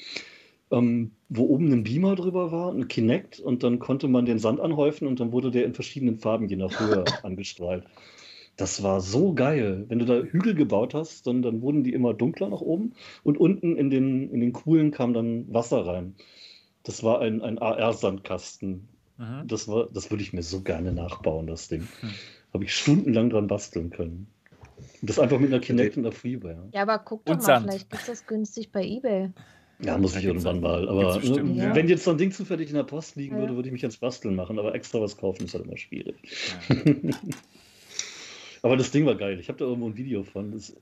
ähm, 0.71 1.11
wo 1.29 1.45
oben 1.45 1.71
ein 1.71 1.83
Beamer 1.83 2.15
drüber 2.15 2.51
war, 2.51 2.71
ein 2.71 2.87
Kinect, 2.87 3.39
und 3.39 3.63
dann 3.63 3.79
konnte 3.79 4.07
man 4.07 4.25
den 4.25 4.39
Sand 4.39 4.59
anhäufen 4.59 5.07
und 5.07 5.19
dann 5.19 5.31
wurde 5.31 5.51
der 5.51 5.65
in 5.65 5.73
verschiedenen 5.73 6.17
Farben 6.17 6.47
je 6.47 6.55
nach 6.55 6.79
Höhe 6.79 7.03
angestrahlt. 7.23 7.85
Das 8.57 8.83
war 8.83 9.01
so 9.01 9.33
geil. 9.33 9.85
Wenn 9.89 9.99
du 9.99 10.05
da 10.05 10.21
Hügel 10.21 10.55
gebaut 10.55 10.93
hast, 10.93 11.27
dann, 11.27 11.41
dann 11.41 11.61
wurden 11.61 11.83
die 11.83 11.93
immer 11.93 12.13
dunkler 12.13 12.49
nach 12.49 12.61
oben 12.61 12.93
und 13.23 13.37
unten 13.37 13.75
in 13.75 13.89
den, 13.89 14.29
in 14.29 14.39
den 14.39 14.53
Kuhlen 14.53 14.91
kam 14.91 15.13
dann 15.13 15.53
Wasser 15.53 15.85
rein. 15.85 16.15
Das 16.83 17.03
war 17.03 17.19
ein, 17.19 17.41
ein 17.41 17.57
AR-Sandkasten. 17.59 18.87
Das, 19.47 19.65
das 19.65 20.11
würde 20.11 20.23
ich 20.23 20.33
mir 20.33 20.43
so 20.43 20.61
gerne 20.61 20.93
nachbauen, 20.93 21.47
das 21.47 21.67
Ding. 21.67 21.81
Mhm. 21.81 22.11
Habe 22.53 22.63
ich 22.63 22.75
stundenlang 22.75 23.29
dran 23.29 23.47
basteln 23.47 23.89
können. 23.89 24.27
Das 25.01 25.19
einfach 25.19 25.39
mit 25.39 25.51
einer 25.51 25.61
Kinect 25.61 25.97
und 25.97 26.05
einer 26.05 26.11
Freeware. 26.11 26.69
Ja, 26.73 26.81
aber 26.83 26.99
guck 26.99 27.25
doch 27.25 27.35
mal, 27.35 27.41
Sand. 27.41 27.67
vielleicht 27.67 27.89
gibt 27.89 28.01
es 28.01 28.07
das 28.07 28.25
günstig 28.25 28.71
bei 28.71 28.83
Ebay. 28.83 29.31
Ja, 29.79 29.97
muss 29.97 30.15
ich 30.15 30.23
irgendwann 30.23 30.61
mal. 30.61 30.87
Aber 30.87 31.19
bestimmt, 31.19 31.55
ne, 31.55 31.65
ja. 31.65 31.75
wenn 31.75 31.87
jetzt 31.87 32.05
so 32.05 32.11
ein 32.11 32.17
Ding 32.17 32.31
zufällig 32.31 32.69
in 32.69 32.75
der 32.75 32.83
Post 32.83 33.15
liegen 33.17 33.35
ja. 33.35 33.41
würde, 33.41 33.55
würde 33.55 33.67
ich 33.67 33.73
mich 33.73 33.83
ans 33.83 33.97
Basteln 33.97 34.35
machen. 34.35 34.57
Aber 34.57 34.73
extra 34.73 35.01
was 35.01 35.17
kaufen 35.17 35.45
ist 35.45 35.53
halt 35.53 35.65
immer 35.65 35.77
schwierig. 35.77 36.15
Ja. 36.69 36.85
aber 38.61 38.77
das 38.77 38.91
Ding 38.91 39.05
war 39.05 39.15
geil. 39.15 39.39
Ich 39.39 39.49
habe 39.49 39.59
da 39.59 39.65
irgendwo 39.65 39.89
ein 39.89 39.97
Video 39.97 40.23
von. 40.23 40.51
Das 40.51 40.75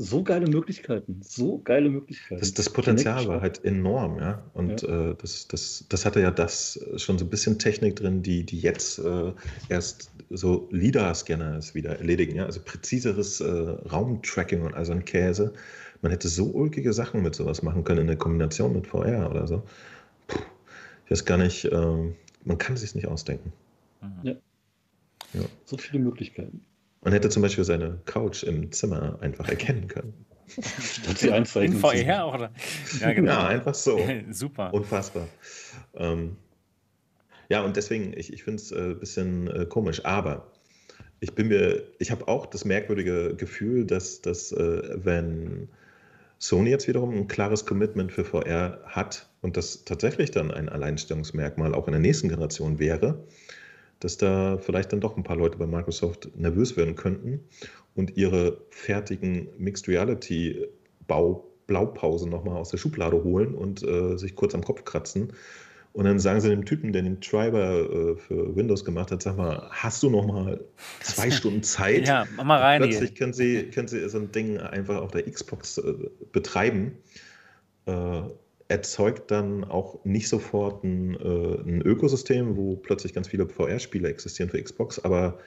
so 0.00 0.22
geile 0.22 0.46
Möglichkeiten, 0.46 1.20
so 1.22 1.58
geile 1.58 1.90
Möglichkeiten. 1.90 2.40
Das, 2.40 2.54
das 2.54 2.70
Potenzial 2.70 3.26
war 3.26 3.40
halt 3.40 3.64
enorm, 3.64 4.18
ja. 4.18 4.44
Und 4.54 4.82
ja. 4.82 5.10
Äh, 5.10 5.16
das, 5.20 5.48
das, 5.48 5.84
das 5.88 6.06
hatte 6.06 6.20
ja 6.20 6.30
das 6.30 6.80
schon 6.96 7.18
so 7.18 7.24
ein 7.24 7.30
bisschen 7.30 7.58
Technik 7.58 7.96
drin, 7.96 8.22
die, 8.22 8.44
die 8.44 8.60
jetzt 8.60 9.00
äh, 9.00 9.32
erst 9.68 10.12
so 10.30 10.68
LIDAR-Scanners 10.70 11.74
wieder 11.74 11.98
erledigen, 11.98 12.36
ja. 12.36 12.46
Also 12.46 12.60
präziseres 12.64 13.40
äh, 13.40 13.50
Raumtracking 13.50 14.62
und 14.62 14.74
also 14.74 14.92
ein 14.92 15.04
Käse. 15.04 15.52
Man 16.00 16.12
hätte 16.12 16.28
so 16.28 16.44
ulkige 16.44 16.92
Sachen 16.92 17.22
mit 17.22 17.34
sowas 17.34 17.62
machen 17.62 17.82
können 17.82 18.02
in 18.02 18.06
der 18.06 18.16
Kombination 18.16 18.72
mit 18.72 18.86
VR 18.86 19.28
oder 19.28 19.48
so. 19.48 19.64
Puh, 20.28 20.38
ich 21.06 21.10
weiß 21.10 21.24
gar 21.24 21.38
nicht, 21.38 21.64
ähm, 21.72 22.14
man 22.44 22.56
kann 22.56 22.74
es 22.74 22.82
sich 22.82 22.94
nicht 22.94 23.08
ausdenken. 23.08 23.52
Ja. 24.22 24.36
ja. 25.34 25.40
So 25.64 25.76
viele 25.76 25.98
Möglichkeiten. 25.98 26.64
Man 27.08 27.14
hätte 27.14 27.30
zum 27.30 27.40
Beispiel 27.40 27.64
seine 27.64 27.98
Couch 28.04 28.42
im 28.42 28.70
Zimmer 28.70 29.16
einfach 29.22 29.48
erkennen 29.48 29.88
können. 29.88 30.12
Statt 30.60 31.16
sie 31.16 31.32
einzeichnen. 31.32 31.76
In 31.76 31.80
VR 31.80 32.34
oder? 32.34 32.52
Ja, 33.00 33.14
genau. 33.14 33.32
ja, 33.32 33.46
einfach 33.46 33.74
so. 33.74 33.98
Super. 34.30 34.74
Unfassbar. 34.74 35.26
Ähm, 35.94 36.36
ja, 37.48 37.62
und 37.62 37.78
deswegen, 37.78 38.12
ich, 38.14 38.30
ich 38.30 38.44
finde 38.44 38.60
es 38.60 38.74
ein 38.74 38.90
äh, 38.90 38.94
bisschen 38.94 39.48
äh, 39.48 39.64
komisch, 39.64 40.04
aber 40.04 40.52
ich 41.20 41.34
bin 41.34 41.48
mir, 41.48 41.82
ich 41.98 42.10
habe 42.10 42.28
auch 42.28 42.44
das 42.44 42.66
merkwürdige 42.66 43.34
Gefühl, 43.34 43.86
dass, 43.86 44.20
dass 44.20 44.52
äh, 44.52 44.82
wenn 45.02 45.70
Sony 46.38 46.68
jetzt 46.68 46.88
wiederum 46.88 47.14
ein 47.14 47.26
klares 47.26 47.64
Commitment 47.64 48.12
für 48.12 48.26
VR 48.26 48.82
hat 48.84 49.30
und 49.40 49.56
das 49.56 49.86
tatsächlich 49.86 50.30
dann 50.30 50.50
ein 50.50 50.68
Alleinstellungsmerkmal 50.68 51.74
auch 51.74 51.88
in 51.88 51.92
der 51.92 52.02
nächsten 52.02 52.28
Generation 52.28 52.78
wäre, 52.78 53.24
dass 54.00 54.16
da 54.16 54.58
vielleicht 54.58 54.92
dann 54.92 55.00
doch 55.00 55.16
ein 55.16 55.24
paar 55.24 55.36
Leute 55.36 55.58
bei 55.58 55.66
Microsoft 55.66 56.30
nervös 56.36 56.76
werden 56.76 56.96
könnten 56.96 57.40
und 57.94 58.16
ihre 58.16 58.60
fertigen 58.70 59.48
Mixed 59.58 59.88
Reality 59.88 60.66
Bau 61.06 61.44
Blaupause 61.66 62.28
nochmal 62.28 62.56
aus 62.56 62.70
der 62.70 62.78
Schublade 62.78 63.22
holen 63.22 63.54
und 63.54 63.82
äh, 63.82 64.16
sich 64.16 64.34
kurz 64.34 64.54
am 64.54 64.64
Kopf 64.64 64.84
kratzen. 64.84 65.34
Und 65.92 66.04
dann 66.04 66.18
sagen 66.18 66.40
sie 66.40 66.48
dem 66.48 66.64
Typen, 66.64 66.92
der 66.92 67.02
den 67.02 67.20
Treiber 67.20 67.80
äh, 67.80 68.16
für 68.16 68.56
Windows 68.56 68.84
gemacht 68.84 69.10
hat, 69.10 69.22
sag 69.22 69.36
mal, 69.36 69.68
hast 69.70 70.02
du 70.02 70.10
noch 70.10 70.26
mal 70.26 70.64
zwei 71.00 71.30
Stunden 71.32 71.62
Zeit? 71.62 72.06
ja, 72.06 72.26
mach 72.36 72.44
mal 72.44 72.60
rein. 72.60 72.82
Plötzlich 72.82 73.14
können 73.14 73.32
sie, 73.32 73.64
können 73.64 73.88
sie 73.88 74.08
so 74.08 74.18
ein 74.18 74.32
Ding 74.32 74.58
einfach 74.58 74.96
auf 75.00 75.10
der 75.10 75.30
Xbox 75.30 75.78
äh, 75.78 75.92
betreiben. 76.32 76.92
Erzeugt 78.68 79.30
dann 79.30 79.64
auch 79.64 80.04
nicht 80.04 80.28
sofort 80.28 80.84
ein, 80.84 81.14
äh, 81.14 81.60
ein 81.62 81.80
Ökosystem, 81.80 82.56
wo 82.56 82.76
plötzlich 82.76 83.14
ganz 83.14 83.28
viele 83.28 83.48
VR-Spiele 83.48 84.08
existieren 84.08 84.50
für 84.50 84.62
Xbox, 84.62 84.98
aber 84.98 85.38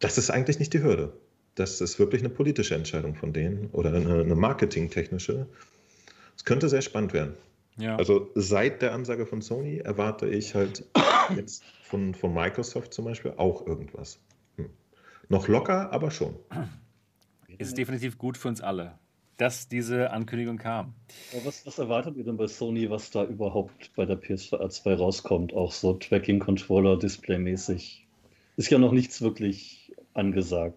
das 0.00 0.18
ist 0.18 0.30
eigentlich 0.30 0.58
nicht 0.58 0.72
die 0.72 0.82
Hürde. 0.82 1.12
Das 1.54 1.80
ist 1.80 1.98
wirklich 2.00 2.22
eine 2.22 2.30
politische 2.30 2.74
Entscheidung 2.74 3.14
von 3.14 3.32
denen 3.32 3.68
oder 3.70 3.92
eine, 3.92 4.20
eine 4.20 4.34
marketingtechnische. 4.34 5.46
Es 6.36 6.44
könnte 6.44 6.68
sehr 6.68 6.82
spannend 6.82 7.12
werden. 7.12 7.34
Ja. 7.76 7.96
Also 7.96 8.30
seit 8.34 8.82
der 8.82 8.92
Ansage 8.92 9.26
von 9.26 9.42
Sony 9.42 9.78
erwarte 9.78 10.28
ich 10.28 10.54
halt 10.54 10.84
jetzt 11.36 11.62
von, 11.84 12.14
von 12.14 12.34
Microsoft 12.34 12.92
zum 12.94 13.04
Beispiel 13.04 13.34
auch 13.36 13.66
irgendwas. 13.66 14.18
Hm. 14.56 14.70
Noch 15.28 15.46
locker, 15.46 15.92
aber 15.92 16.10
schon. 16.10 16.34
Ist 17.58 17.78
definitiv 17.78 18.18
gut 18.18 18.36
für 18.36 18.48
uns 18.48 18.60
alle 18.60 18.98
dass 19.40 19.68
diese 19.68 20.10
Ankündigung 20.10 20.58
kam. 20.58 20.92
Was, 21.44 21.64
was, 21.64 21.78
erwartet 21.78 22.16
ihr 22.16 22.24
denn 22.24 22.36
bei 22.36 22.46
Sony, 22.46 22.90
was 22.90 23.10
da 23.10 23.24
überhaupt 23.24 23.90
bei 23.96 24.04
der 24.04 24.20
PS2 24.20 24.68
2 24.68 24.94
rauskommt? 24.94 25.54
Auch 25.54 25.72
so 25.72 25.94
Tracking-Controller, 25.94 26.98
Display-mäßig. 26.98 28.06
Ist 28.56 28.70
ja 28.70 28.78
noch 28.78 28.92
nichts 28.92 29.22
wirklich 29.22 29.92
angesagt. 30.12 30.76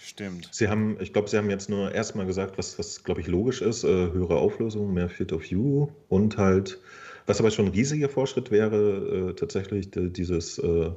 Stimmt. 0.00 0.48
Sie 0.50 0.68
haben, 0.68 0.96
ich 1.00 1.12
glaube, 1.12 1.28
Sie 1.28 1.36
haben 1.36 1.48
jetzt 1.48 1.70
nur 1.70 1.94
erstmal 1.94 2.26
gesagt, 2.26 2.58
was, 2.58 2.76
was 2.76 3.04
glaube 3.04 3.20
ich, 3.20 3.28
logisch 3.28 3.62
ist: 3.62 3.84
äh, 3.84 3.86
höhere 3.86 4.36
Auflösung, 4.36 4.92
mehr 4.92 5.08
Field 5.08 5.32
of 5.32 5.48
View 5.48 5.88
und 6.08 6.36
halt, 6.36 6.80
was 7.26 7.38
aber 7.38 7.52
schon 7.52 7.66
ein 7.66 7.72
riesiger 7.72 8.08
Fortschritt 8.08 8.50
wäre, 8.50 9.30
äh, 9.30 9.34
tatsächlich 9.34 9.90
dieses 9.92 10.58
äh, 10.58 10.90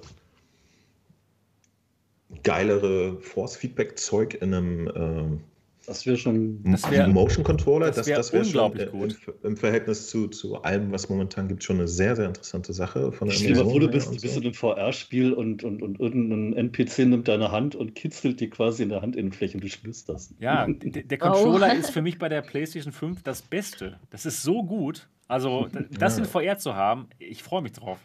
geilere 2.42 3.22
Force-Feedback-Zeug 3.22 4.42
in 4.42 4.54
einem 4.54 4.92
ähm, 4.96 5.42
das 5.86 6.06
wäre 6.06 6.18
schon. 6.18 6.64
Das 6.64 6.90
wär, 6.90 7.08
Motion 7.08 7.44
Controller, 7.44 7.92
das, 7.92 8.08
wäre 8.08 8.24
wär 8.32 8.42
unglaublich 8.42 8.90
schon, 8.90 9.00
gut. 9.00 9.18
Im, 9.44 9.52
Im, 9.52 9.58
Verhältnis 9.58 10.10
zu, 10.10 10.28
zu 10.28 10.62
allem, 10.62 10.92
was 10.92 11.10
momentan 11.10 11.48
gibt, 11.48 11.64
schon 11.64 11.78
eine 11.78 11.88
sehr, 11.88 12.16
sehr 12.16 12.28
interessante 12.28 12.74
Sache. 12.74 13.12
Von 13.12 13.28
der 13.28 13.36
Stell 13.36 13.54
dir 13.54 13.64
vor, 13.64 13.80
du 13.80 13.88
bist, 13.88 14.08
so. 14.08 14.12
bist 14.14 14.38
in 14.38 14.44
einem 14.44 14.54
VR-Spiel 14.54 15.34
und, 15.34 15.64
und, 15.64 15.82
und 15.82 16.00
irgendein 16.00 16.54
NPC 16.54 17.00
nimmt 17.00 17.28
deine 17.28 17.52
Hand 17.52 17.76
und 17.76 17.96
kitzelt 17.96 18.40
dir 18.40 18.50
quasi 18.50 18.84
in 18.84 18.90
der 18.90 19.02
Handinnenfläche 19.02 19.58
und 19.58 19.64
du 19.64 19.70
spürst 19.70 20.10
das. 20.10 20.34
Ja, 20.40 20.68
der, 20.70 21.04
der 21.04 21.18
Controller 21.18 21.72
oh. 21.74 21.80
ist 21.80 21.92
für 21.92 22.02
mich 22.02 22.18
bei 22.18 22.30
der 22.30 22.42
PlayStation 22.42 22.94
5 22.94 23.24
das 23.24 23.42
Beste. 23.42 24.00
Das 24.10 24.26
ist 24.26 24.44
so 24.44 24.64
gut. 24.64 25.08
Also, 25.28 25.68
das 25.92 26.18
ja. 26.18 26.24
in 26.24 26.30
VR 26.30 26.58
zu 26.58 26.76
haben, 26.76 27.08
ich 27.20 27.44
freue 27.44 27.62
mich 27.62 27.74
drauf. 27.74 28.00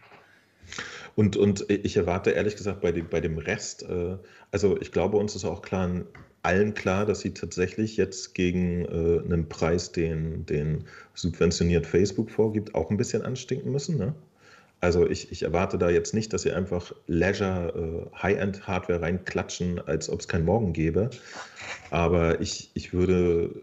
Und, 1.17 1.37
und 1.37 1.67
ich 1.69 1.97
erwarte 1.97 2.31
ehrlich 2.31 2.57
gesagt 2.57 2.81
bei 2.81 2.93
dem, 2.93 3.09
bei 3.09 3.21
dem 3.21 3.39
Rest, 3.39 3.83
äh, 3.83 4.17
also 4.53 4.81
ich 4.81 4.93
glaube, 4.93 5.17
uns 5.17 5.35
ist 5.35 5.45
auch 5.45 5.63
klar, 5.63 5.91
allen 6.43 6.75
klar, 6.75 7.07
dass 7.07 7.21
sie 7.21 7.35
tatsächlich 7.35 7.97
jetzt 7.97 8.35
gegen 8.35 8.85
äh, 8.85 9.25
einen 9.25 9.49
Preis, 9.49 9.93
den, 9.93 10.47
den 10.47 10.85
subventioniert 11.15 11.87
Facebook 11.87 12.31
vorgibt, 12.31 12.75
auch 12.75 12.91
ein 12.91 12.97
bisschen 12.97 13.23
anstinken 13.23 13.71
müssen. 13.71 13.99
Ne? 13.99 14.15
Also 14.81 15.09
ich, 15.09 15.31
ich, 15.31 15.43
erwarte 15.43 15.77
da 15.77 15.91
jetzt 15.91 16.15
nicht, 16.15 16.33
dass 16.33 16.43
sie 16.43 16.53
einfach 16.53 16.93
Leisure 17.07 18.09
äh, 18.15 18.17
High-End-Hardware 18.17 19.03
reinklatschen, 19.03 19.79
als 19.79 20.09
ob 20.09 20.21
es 20.21 20.29
kein 20.29 20.45
Morgen 20.45 20.73
gäbe. 20.73 21.11
Aber 21.91 22.41
ich, 22.41 22.71
ich 22.73 22.95
würde, 22.95 23.63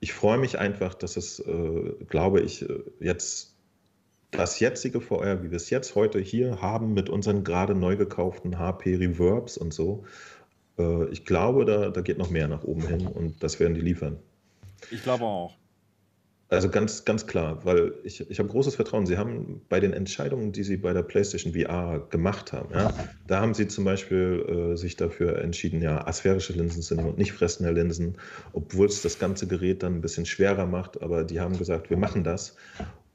ich 0.00 0.12
freue 0.12 0.36
mich 0.36 0.58
einfach, 0.58 0.92
dass 0.92 1.16
es, 1.16 1.40
äh, 1.40 1.92
glaube 2.08 2.40
ich, 2.42 2.68
äh, 2.68 2.82
jetzt 3.00 3.54
das 4.30 4.60
jetzige 4.60 5.00
VR, 5.00 5.42
wie 5.42 5.50
wir 5.50 5.56
es 5.56 5.70
jetzt 5.70 5.94
heute 5.94 6.18
hier 6.18 6.60
haben, 6.60 6.92
mit 6.92 7.08
unseren 7.08 7.44
gerade 7.44 7.74
neu 7.74 7.96
gekauften 7.96 8.58
HP 8.58 8.96
Reverbs 8.96 9.56
und 9.56 9.72
so, 9.72 10.04
äh, 10.78 11.08
ich 11.10 11.24
glaube, 11.24 11.64
da, 11.64 11.90
da 11.90 12.00
geht 12.00 12.18
noch 12.18 12.30
mehr 12.30 12.48
nach 12.48 12.64
oben 12.64 12.86
hin 12.86 13.06
und 13.06 13.42
das 13.42 13.60
werden 13.60 13.74
die 13.74 13.80
liefern. 13.80 14.18
Ich 14.90 15.02
glaube 15.02 15.24
auch. 15.24 15.56
Also 16.50 16.70
ganz, 16.70 17.04
ganz 17.04 17.26
klar, 17.26 17.62
weil 17.66 17.92
ich, 18.04 18.30
ich 18.30 18.38
habe 18.38 18.48
großes 18.48 18.74
Vertrauen. 18.74 19.04
Sie 19.04 19.18
haben 19.18 19.60
bei 19.68 19.80
den 19.80 19.92
Entscheidungen, 19.92 20.50
die 20.50 20.64
Sie 20.64 20.78
bei 20.78 20.94
der 20.94 21.02
PlayStation 21.02 21.52
VR 21.52 22.06
gemacht 22.08 22.54
haben, 22.54 22.72
ja, 22.72 22.90
da 23.26 23.42
haben 23.42 23.52
Sie 23.52 23.68
zum 23.68 23.84
Beispiel 23.84 24.72
äh, 24.72 24.76
sich 24.76 24.96
dafür 24.96 25.40
entschieden, 25.40 25.82
ja, 25.82 26.06
asphärische 26.06 26.54
Linsen 26.54 26.80
zu 26.80 26.94
nehmen 26.94 27.08
und 27.08 27.18
nicht 27.18 27.32
fressende 27.32 27.70
Linsen, 27.72 28.16
obwohl 28.54 28.86
es 28.86 29.02
das 29.02 29.18
ganze 29.18 29.46
Gerät 29.46 29.82
dann 29.82 29.96
ein 29.96 30.00
bisschen 30.00 30.24
schwerer 30.24 30.64
macht. 30.64 31.02
Aber 31.02 31.22
die 31.22 31.38
haben 31.38 31.58
gesagt, 31.58 31.90
wir 31.90 31.98
machen 31.98 32.24
das 32.24 32.56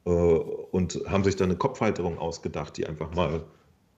äh, 0.06 0.10
und 0.10 1.02
haben 1.08 1.24
sich 1.24 1.36
dann 1.36 1.50
eine 1.50 1.58
Kopfhalterung 1.58 2.20
ausgedacht, 2.20 2.78
die 2.78 2.86
einfach 2.86 3.16
mal 3.16 3.44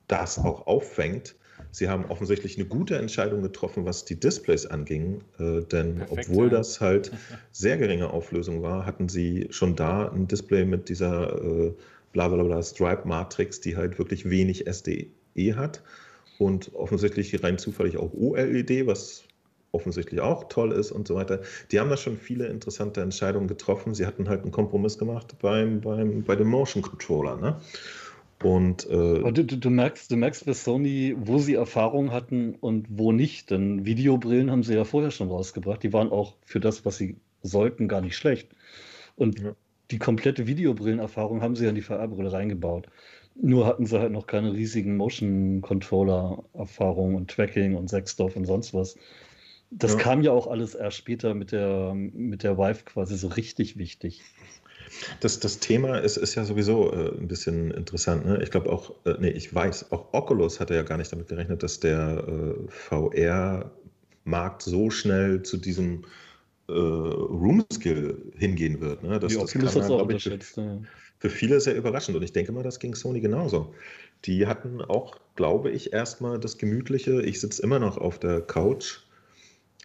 das 0.08 0.38
auch 0.38 0.66
auffängt 0.66 1.34
Sie 1.70 1.88
haben 1.88 2.06
offensichtlich 2.06 2.56
eine 2.56 2.66
gute 2.66 2.96
Entscheidung 2.96 3.42
getroffen, 3.42 3.84
was 3.84 4.04
die 4.04 4.18
Displays 4.18 4.66
anging, 4.66 5.20
äh, 5.38 5.62
denn 5.62 5.96
Perfekt, 5.96 6.28
obwohl 6.28 6.46
ja. 6.46 6.52
das 6.52 6.80
halt 6.80 7.12
sehr 7.52 7.76
geringe 7.76 8.10
Auflösung 8.10 8.62
war, 8.62 8.86
hatten 8.86 9.08
Sie 9.08 9.46
schon 9.50 9.76
da 9.76 10.08
ein 10.08 10.28
Display 10.28 10.64
mit 10.64 10.88
dieser 10.88 11.42
äh, 11.42 11.72
blablabla 12.12 12.62
Stripe 12.62 13.06
Matrix, 13.06 13.60
die 13.60 13.76
halt 13.76 13.98
wirklich 13.98 14.28
wenig 14.28 14.64
SDE 14.66 15.08
hat 15.54 15.82
und 16.38 16.74
offensichtlich 16.74 17.42
rein 17.42 17.58
zufällig 17.58 17.96
auch 17.98 18.12
OLED, 18.14 18.86
was 18.86 19.24
offensichtlich 19.72 20.20
auch 20.20 20.48
toll 20.48 20.72
ist 20.72 20.90
und 20.90 21.06
so 21.06 21.14
weiter. 21.14 21.40
Die 21.70 21.78
haben 21.78 21.90
da 21.90 21.96
schon 21.96 22.16
viele 22.16 22.46
interessante 22.46 23.02
Entscheidungen 23.02 23.46
getroffen. 23.48 23.94
Sie 23.94 24.06
hatten 24.06 24.28
halt 24.28 24.42
einen 24.42 24.50
Kompromiss 24.50 24.96
gemacht 24.96 25.36
beim, 25.40 25.80
beim, 25.82 26.22
bei 26.22 26.36
dem 26.36 26.48
Motion 26.48 26.82
Controller. 26.82 27.36
Ne? 27.36 27.60
Und, 28.42 28.84
äh, 28.90 29.32
du, 29.32 29.44
du, 29.44 29.70
merkst, 29.70 30.10
du 30.10 30.16
merkst 30.16 30.44
bei 30.44 30.52
Sony, 30.52 31.14
wo 31.18 31.38
sie 31.38 31.54
Erfahrung 31.54 32.10
hatten 32.12 32.54
und 32.54 32.86
wo 32.90 33.12
nicht. 33.12 33.50
Denn 33.50 33.86
Videobrillen 33.86 34.50
haben 34.50 34.62
sie 34.62 34.74
ja 34.74 34.84
vorher 34.84 35.10
schon 35.10 35.28
rausgebracht. 35.28 35.82
Die 35.82 35.92
waren 35.92 36.10
auch 36.10 36.36
für 36.44 36.60
das, 36.60 36.84
was 36.84 36.98
sie 36.98 37.16
sollten, 37.42 37.88
gar 37.88 38.02
nicht 38.02 38.16
schlecht. 38.16 38.48
Und 39.16 39.40
ja. 39.40 39.56
die 39.90 39.98
komplette 39.98 40.46
Videobrillen-Erfahrung 40.46 41.42
haben 41.42 41.56
sie 41.56 41.64
ja 41.64 41.70
in 41.70 41.76
die 41.76 41.82
VR-Brille 41.82 42.32
reingebaut. 42.32 42.88
Nur 43.34 43.66
hatten 43.66 43.86
sie 43.86 43.98
halt 43.98 44.12
noch 44.12 44.26
keine 44.26 44.52
riesigen 44.52 44.96
Motion-Controller-Erfahrungen 44.96 47.16
und 47.16 47.30
Tracking 47.30 47.74
und 47.74 47.88
Sexdorf 47.88 48.36
und 48.36 48.44
sonst 48.44 48.74
was. 48.74 48.98
Das 49.70 49.94
ja. 49.94 49.98
kam 49.98 50.20
ja 50.22 50.32
auch 50.32 50.46
alles 50.46 50.74
erst 50.74 50.98
später 50.98 51.32
mit 51.34 51.52
der, 51.52 51.94
mit 51.94 52.42
der 52.42 52.58
Vive 52.58 52.84
quasi 52.84 53.16
so 53.16 53.28
richtig 53.28 53.78
wichtig. 53.78 54.20
Das, 55.20 55.40
das 55.40 55.58
Thema 55.58 55.98
ist, 55.98 56.16
ist 56.16 56.34
ja 56.34 56.44
sowieso 56.44 56.92
äh, 56.92 57.18
ein 57.18 57.28
bisschen 57.28 57.70
interessant. 57.70 58.26
Ne? 58.26 58.42
Ich 58.42 58.50
glaube 58.50 58.70
auch, 58.70 58.94
äh, 59.04 59.14
nee, 59.18 59.30
ich 59.30 59.54
weiß, 59.54 59.92
auch 59.92 60.12
Oculus 60.12 60.60
hatte 60.60 60.74
ja 60.74 60.82
gar 60.82 60.98
nicht 60.98 61.12
damit 61.12 61.28
gerechnet, 61.28 61.62
dass 61.62 61.80
der 61.80 62.24
äh, 62.26 62.54
VR-Markt 62.68 64.62
so 64.62 64.90
schnell 64.90 65.42
zu 65.42 65.56
diesem 65.56 66.04
äh, 66.68 66.72
Room-Skill 66.72 68.32
hingehen 68.36 68.80
wird. 68.80 69.02
Ne? 69.02 69.18
Das, 69.20 69.32
Die 69.32 69.38
das 69.38 69.54
Oculus 69.54 69.76
hat 69.76 69.90
auch 69.90 70.02
unterschätzt. 70.02 70.54
Für, 70.54 70.60
ja. 70.62 70.78
für 71.18 71.30
viele 71.30 71.60
sehr 71.60 71.76
überraschend. 71.76 72.16
Und 72.16 72.22
ich 72.22 72.32
denke 72.32 72.52
mal, 72.52 72.62
das 72.62 72.78
ging 72.78 72.94
Sony 72.94 73.20
genauso. 73.20 73.74
Die 74.24 74.46
hatten 74.46 74.80
auch, 74.82 75.18
glaube 75.36 75.70
ich, 75.70 75.92
erstmal 75.92 76.40
das 76.40 76.58
Gemütliche. 76.58 77.22
Ich 77.22 77.40
sitze 77.40 77.62
immer 77.62 77.78
noch 77.78 77.98
auf 77.98 78.18
der 78.18 78.40
Couch. 78.40 79.00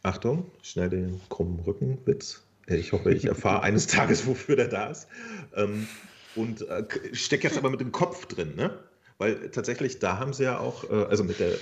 Achtung, 0.04 0.50
schnell 0.64 0.90
den 0.90 1.22
krummen 1.30 1.60
Rückenwitz 1.60 2.44
ich 2.68 2.92
hoffe, 2.92 3.14
ich 3.14 3.26
erfahre 3.26 3.64
eines 3.64 3.88
Tages, 3.88 4.26
wofür 4.28 4.56
der 4.56 4.68
da 4.68 4.88
ist. 4.88 5.08
Ähm, 5.56 5.88
und 6.36 6.68
äh, 6.68 6.86
stecke 7.14 7.48
jetzt 7.48 7.58
aber 7.58 7.70
mit 7.70 7.82
dem 7.82 7.92
Kopf 7.92 8.26
drin, 8.26 8.56
ne? 8.56 8.80
Weil 9.18 9.52
tatsächlich, 9.52 10.00
da 10.00 10.18
haben 10.18 10.34
sie 10.34 10.44
ja 10.46 10.60
auch, 10.60 10.90
äh, 10.90 11.06
also 11.10 11.24
mit 11.24 11.40
der, 11.40 11.54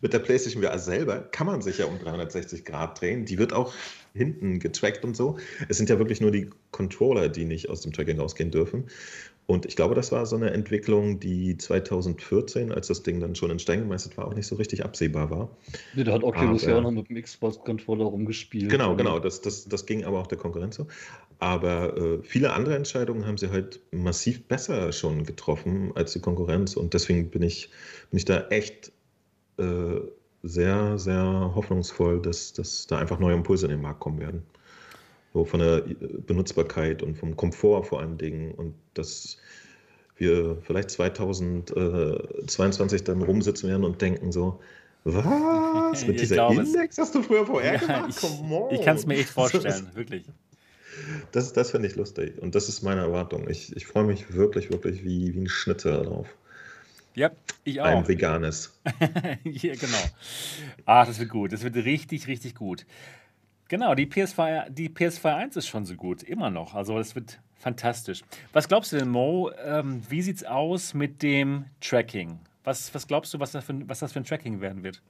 mit 0.00 0.12
der 0.12 0.18
PlayStation 0.18 0.62
VR 0.62 0.78
selber 0.78 1.20
kann 1.20 1.46
man 1.46 1.62
sich 1.62 1.78
ja 1.78 1.86
um 1.86 1.98
360 1.98 2.64
Grad 2.64 3.00
drehen. 3.00 3.24
Die 3.24 3.38
wird 3.38 3.52
auch 3.52 3.72
hinten 4.14 4.58
getrackt 4.58 5.04
und 5.04 5.16
so. 5.16 5.38
Es 5.68 5.76
sind 5.76 5.90
ja 5.90 5.98
wirklich 5.98 6.20
nur 6.20 6.30
die 6.30 6.50
Controller, 6.72 7.28
die 7.28 7.44
nicht 7.44 7.68
aus 7.68 7.82
dem 7.82 7.92
Tracking 7.92 8.18
rausgehen 8.18 8.50
dürfen. 8.50 8.86
Und 9.46 9.66
ich 9.66 9.76
glaube, 9.76 9.94
das 9.94 10.10
war 10.10 10.24
so 10.24 10.36
eine 10.36 10.50
Entwicklung, 10.50 11.20
die 11.20 11.58
2014, 11.58 12.72
als 12.72 12.86
das 12.86 13.02
Ding 13.02 13.20
dann 13.20 13.34
schon 13.34 13.50
in 13.50 13.58
Stein 13.58 13.80
gemeißelt 13.80 14.16
war, 14.16 14.26
auch 14.26 14.34
nicht 14.34 14.46
so 14.46 14.56
richtig 14.56 14.84
absehbar 14.84 15.30
war. 15.30 15.50
Nee, 15.94 16.04
da 16.04 16.12
hat 16.12 16.24
Oculus 16.24 16.64
ja 16.64 16.78
auch 16.78 16.82
noch 16.82 16.90
mit 16.90 17.10
dem 17.10 17.20
Xbox-Controller 17.20 18.04
rumgespielt. 18.04 18.70
Genau, 18.70 18.96
genau. 18.96 19.18
Das, 19.18 19.42
das, 19.42 19.66
das 19.66 19.84
ging 19.84 20.04
aber 20.04 20.20
auch 20.20 20.26
der 20.26 20.38
Konkurrenz 20.38 20.76
so. 20.76 20.86
Aber 21.40 21.96
äh, 21.96 22.22
viele 22.22 22.54
andere 22.54 22.74
Entscheidungen 22.74 23.26
haben 23.26 23.36
sie 23.36 23.50
halt 23.50 23.80
massiv 23.90 24.44
besser 24.48 24.92
schon 24.92 25.24
getroffen 25.24 25.92
als 25.94 26.14
die 26.14 26.20
Konkurrenz. 26.20 26.74
Und 26.74 26.94
deswegen 26.94 27.28
bin 27.28 27.42
ich, 27.42 27.68
bin 28.10 28.16
ich 28.16 28.24
da 28.24 28.48
echt 28.48 28.92
äh, 29.58 30.00
sehr, 30.42 30.98
sehr 30.98 31.52
hoffnungsvoll, 31.54 32.22
dass, 32.22 32.54
dass 32.54 32.86
da 32.86 32.98
einfach 32.98 33.18
neue 33.18 33.34
Impulse 33.34 33.66
in 33.66 33.72
den 33.72 33.82
Markt 33.82 34.00
kommen 34.00 34.20
werden. 34.20 34.42
So 35.34 35.44
von 35.44 35.60
der 35.60 35.82
Benutzbarkeit 36.26 37.02
und 37.02 37.18
vom 37.18 37.36
Komfort 37.36 37.84
vor 37.84 38.00
allen 38.00 38.16
Dingen. 38.16 38.52
Und 38.52 38.74
das, 38.94 39.36
wir 40.16 40.56
vielleicht 40.62 40.90
2022 40.90 43.04
dann 43.04 43.20
rumsitzen 43.20 43.68
werden 43.68 43.84
und 43.84 44.00
denken 44.00 44.32
so, 44.32 44.60
was? 45.02 46.06
Mit 46.06 46.20
dieser 46.20 46.36
glaube, 46.36 46.62
Index 46.62 46.96
hast 46.98 47.14
du 47.14 47.22
früher 47.22 47.46
vorher 47.46 47.74
ja, 47.74 48.08
Ich, 48.08 48.16
ich 48.70 48.82
kann 48.84 48.96
es 48.96 49.04
mir 49.06 49.16
echt 49.16 49.28
vorstellen, 49.30 49.90
wirklich. 49.94 50.24
Das, 51.32 51.52
das 51.52 51.72
finde 51.72 51.88
ich 51.88 51.96
lustig 51.96 52.40
und 52.40 52.54
das 52.54 52.68
ist 52.68 52.82
meine 52.82 53.00
Erwartung. 53.00 53.50
Ich, 53.50 53.74
ich 53.76 53.86
freue 53.86 54.04
mich 54.04 54.32
wirklich, 54.32 54.70
wirklich 54.70 55.04
wie, 55.04 55.34
wie 55.34 55.40
ein 55.40 55.48
Schnitzer 55.48 56.04
darauf. 56.04 56.28
Ja, 57.16 57.32
ich 57.64 57.80
auch. 57.80 57.86
Ein 57.86 58.06
veganes. 58.08 58.72
ja, 59.44 59.74
genau. 59.74 59.98
Ach, 60.84 61.06
das 61.06 61.18
wird 61.18 61.30
gut. 61.30 61.52
Das 61.52 61.62
wird 61.62 61.76
richtig, 61.76 62.28
richtig 62.28 62.54
gut. 62.54 62.86
Genau, 63.74 63.96
die 63.96 64.06
PS2, 64.06 64.70
die 64.70 64.88
PS2 64.88 65.34
1 65.34 65.56
ist 65.56 65.66
schon 65.66 65.84
so 65.84 65.96
gut, 65.96 66.22
immer 66.22 66.48
noch. 66.48 66.74
Also 66.74 66.96
das 66.96 67.16
wird 67.16 67.40
fantastisch. 67.56 68.22
Was 68.52 68.68
glaubst 68.68 68.92
du 68.92 68.98
denn, 68.98 69.08
Mo? 69.08 69.50
Ähm, 69.64 70.00
wie 70.08 70.20
es 70.20 70.44
aus 70.44 70.94
mit 70.94 71.24
dem 71.24 71.64
Tracking? 71.80 72.38
Was, 72.62 72.94
was 72.94 73.08
glaubst 73.08 73.34
du, 73.34 73.40
was 73.40 73.50
das, 73.50 73.64
für, 73.64 73.74
was 73.88 73.98
das 73.98 74.12
für 74.12 74.20
ein 74.20 74.24
Tracking 74.24 74.60
werden 74.60 74.84
wird? 74.84 75.02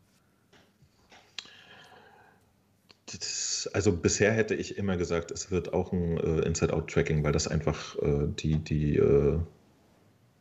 Das, 3.05 3.69
also 3.75 3.95
bisher 3.95 4.33
hätte 4.33 4.55
ich 4.55 4.79
immer 4.79 4.97
gesagt, 4.97 5.31
es 5.31 5.51
wird 5.51 5.75
auch 5.75 5.93
ein 5.93 6.17
äh, 6.17 6.47
Inside-Out-Tracking, 6.47 7.23
weil 7.23 7.33
das 7.33 7.47
einfach 7.47 7.97
äh, 7.97 8.29
die, 8.39 8.57
die 8.57 8.97
äh, 8.97 9.39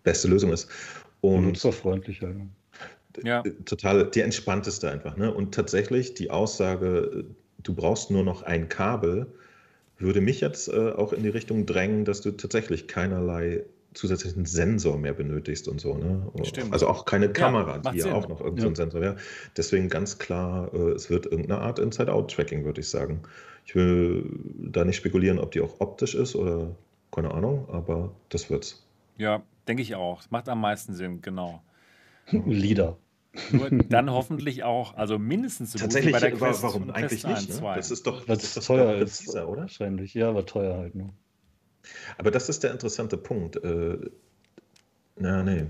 beste 0.04 0.30
Lösung 0.30 0.54
ist. 0.54 0.70
Und 1.20 1.48
Nutzerfreundlicher. 1.48 2.34
Ja. 3.22 3.44
Total, 3.66 4.10
die 4.10 4.22
entspannteste 4.22 4.90
einfach. 4.90 5.18
Ne? 5.18 5.34
Und 5.34 5.54
tatsächlich 5.54 6.14
die 6.14 6.32
Aussage, 6.32 7.26
du 7.64 7.73
brauchst 7.73 8.11
nur 8.11 8.23
noch 8.23 8.44
ein 8.44 8.69
Kabel, 8.69 9.27
würde 9.98 10.22
mich 10.22 10.41
jetzt 10.41 10.68
äh, 10.68 10.91
auch 10.91 11.14
in 11.14 11.23
die 11.23 11.30
Richtung 11.30 11.65
drängen, 11.65 12.06
dass 12.06 12.22
du 12.22 12.31
tatsächlich 12.31 12.88
keinerlei 12.88 13.64
zusätzlichen 13.94 14.45
Sensor 14.45 14.98
mehr 14.98 15.14
benötigst 15.14 15.68
und 15.68 15.80
so. 15.80 15.95
Ne? 15.95 16.27
Stimmt. 16.44 16.73
Also 16.73 16.88
auch 16.88 17.06
keine 17.06 17.31
Kamera, 17.31 17.80
ja, 17.84 17.91
die 17.91 17.99
ja 17.99 18.14
auch 18.14 18.27
noch 18.27 18.41
irgendein 18.41 18.69
ja. 18.69 18.76
Sensor 18.76 19.02
wäre. 19.02 19.15
Deswegen 19.56 19.90
ganz 19.90 20.18
klar, 20.18 20.73
äh, 20.73 20.91
es 20.91 21.10
wird 21.10 21.26
irgendeine 21.26 21.61
Art 21.61 21.80
Inside-Out-Tracking, 21.80 22.65
würde 22.65 22.81
ich 22.81 22.90
sagen. 22.90 23.22
Ich 23.65 23.76
will 23.76 24.30
da 24.57 24.84
nicht 24.84 24.98
spekulieren, 24.98 25.40
ob 25.40 25.52
die 25.52 25.61
auch 25.61 25.80
optisch 25.80 26.15
ist 26.15 26.35
oder 26.35 26.76
keine 27.11 27.31
Ahnung, 27.31 27.69
aber 27.69 28.11
das 28.30 28.49
wird's. 28.49 28.84
Ja, 29.18 29.44
denke 29.68 29.84
ich 29.84 29.95
auch. 29.95 30.23
Macht 30.31 30.49
am 30.49 30.61
meisten 30.61 30.95
Sinn, 30.95 31.22
genau. 31.22 31.61
Lieder. 32.31 32.98
Nur 33.52 33.70
dann 33.90 34.12
hoffentlich 34.12 34.64
auch, 34.64 34.96
also 34.96 35.18
mindestens 35.18 35.72
so 35.72 35.80
Tatsächlich, 35.80 36.14
gut 36.14 36.22
wie 36.22 36.26
bei 36.26 36.30
der 36.30 36.38
Quest 36.38 36.64
warum 36.64 36.90
eigentlich 36.92 37.26
nicht? 37.26 37.50
Ne? 37.50 37.74
Das 37.76 37.92
ist 37.92 38.06
doch, 38.06 38.28
Weil 38.28 38.38
das 38.38 38.58
ist 38.58 38.68
teuer 38.68 38.96
ist, 38.96 39.30
oder? 39.30 39.62
Wahrscheinlich, 39.62 40.14
ja, 40.14 40.30
aber 40.30 40.46
teuer 40.46 40.78
halt 40.78 40.96
nur. 40.96 41.14
Aber 42.18 42.32
das 42.32 42.50
ist 42.50 42.64
der 42.64 42.72
interessante 42.72 43.18
Punkt. 43.18 43.58
Äh, 43.64 43.98
na, 45.18 45.44
nee. 45.44 45.66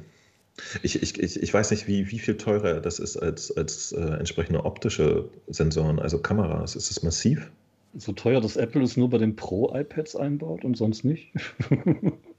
Ich, 0.83 1.01
ich, 1.01 1.19
ich, 1.19 1.41
ich 1.41 1.53
weiß 1.53 1.71
nicht, 1.71 1.87
wie, 1.87 2.11
wie 2.11 2.19
viel 2.19 2.37
teurer 2.37 2.79
das 2.79 2.99
ist 2.99 3.17
als, 3.17 3.55
als 3.55 3.91
äh, 3.91 4.01
entsprechende 4.01 4.65
optische 4.65 5.29
Sensoren, 5.47 5.99
also 5.99 6.19
Kameras. 6.19 6.75
Ist 6.75 6.91
es 6.91 7.01
massiv? 7.01 7.49
So 7.95 8.11
teuer, 8.11 8.41
dass 8.41 8.55
Apple 8.55 8.83
es 8.83 8.97
nur 8.97 9.09
bei 9.09 9.17
den 9.17 9.35
Pro-iPads 9.35 10.15
einbaut 10.15 10.63
und 10.63 10.75
sonst 10.77 11.03
nicht? 11.03 11.31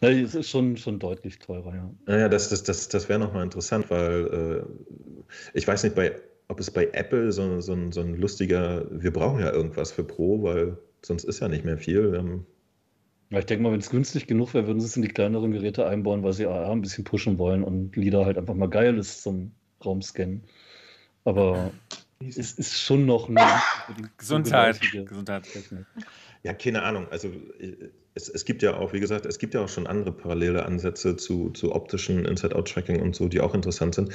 Ja, 0.00 0.10
es 0.10 0.34
ist 0.34 0.50
schon, 0.50 0.76
schon 0.76 0.98
deutlich 0.98 1.38
teurer, 1.38 1.74
ja. 1.74 1.90
Naja, 2.06 2.28
das, 2.28 2.48
das, 2.48 2.62
das, 2.62 2.88
das 2.88 3.08
wäre 3.08 3.18
nochmal 3.18 3.44
interessant, 3.44 3.90
weil 3.90 4.66
äh, 4.66 5.28
ich 5.54 5.66
weiß 5.66 5.84
nicht, 5.84 5.94
bei, 5.94 6.20
ob 6.48 6.60
es 6.60 6.70
bei 6.70 6.88
Apple 6.92 7.32
so, 7.32 7.60
so, 7.60 7.72
ein, 7.72 7.92
so 7.92 8.00
ein 8.00 8.14
lustiger, 8.16 8.86
wir 8.90 9.12
brauchen 9.12 9.40
ja 9.40 9.52
irgendwas 9.52 9.92
für 9.92 10.04
Pro, 10.04 10.42
weil 10.42 10.76
sonst 11.02 11.24
ist 11.24 11.40
ja 11.40 11.48
nicht 11.48 11.64
mehr 11.64 11.78
viel. 11.78 12.14
Ähm, 12.14 12.46
ja, 13.30 13.38
ich 13.38 13.46
denke 13.46 13.62
mal, 13.62 13.72
wenn 13.72 13.80
es 13.80 13.90
günstig 13.90 14.26
genug 14.26 14.52
wäre, 14.52 14.66
würden 14.66 14.80
sie 14.80 14.86
es 14.86 14.96
in 14.96 15.02
die 15.02 15.08
kleineren 15.08 15.52
Geräte 15.52 15.86
einbauen, 15.86 16.22
weil 16.22 16.32
sie 16.32 16.46
AR 16.46 16.70
ein 16.70 16.82
bisschen 16.82 17.04
pushen 17.04 17.38
wollen 17.38 17.64
und 17.64 17.96
LIDAR 17.96 18.26
halt 18.26 18.36
einfach 18.36 18.54
mal 18.54 18.68
geil 18.68 18.98
ist 18.98 19.22
zum 19.22 19.52
Raumscannen. 19.84 20.42
Aber 21.24 21.72
es 22.20 22.52
ist 22.52 22.78
schon 22.78 23.06
noch 23.06 23.28
eine 23.28 23.40
Gesundheit. 24.18 24.80
Gesundheit. 24.80 25.44
Ja, 26.44 26.52
keine 26.52 26.82
Ahnung. 26.82 27.06
Also 27.10 27.30
es, 28.14 28.28
es 28.28 28.44
gibt 28.44 28.62
ja 28.62 28.76
auch, 28.76 28.92
wie 28.92 29.00
gesagt, 29.00 29.26
es 29.26 29.38
gibt 29.38 29.54
ja 29.54 29.62
auch 29.62 29.68
schon 29.68 29.86
andere 29.86 30.12
parallele 30.12 30.64
Ansätze 30.66 31.16
zu, 31.16 31.50
zu 31.50 31.72
optischen 31.72 32.24
Inside-Out-Tracking 32.24 33.00
und 33.00 33.14
so, 33.14 33.28
die 33.28 33.40
auch 33.40 33.54
interessant 33.54 33.94
sind. 33.94 34.12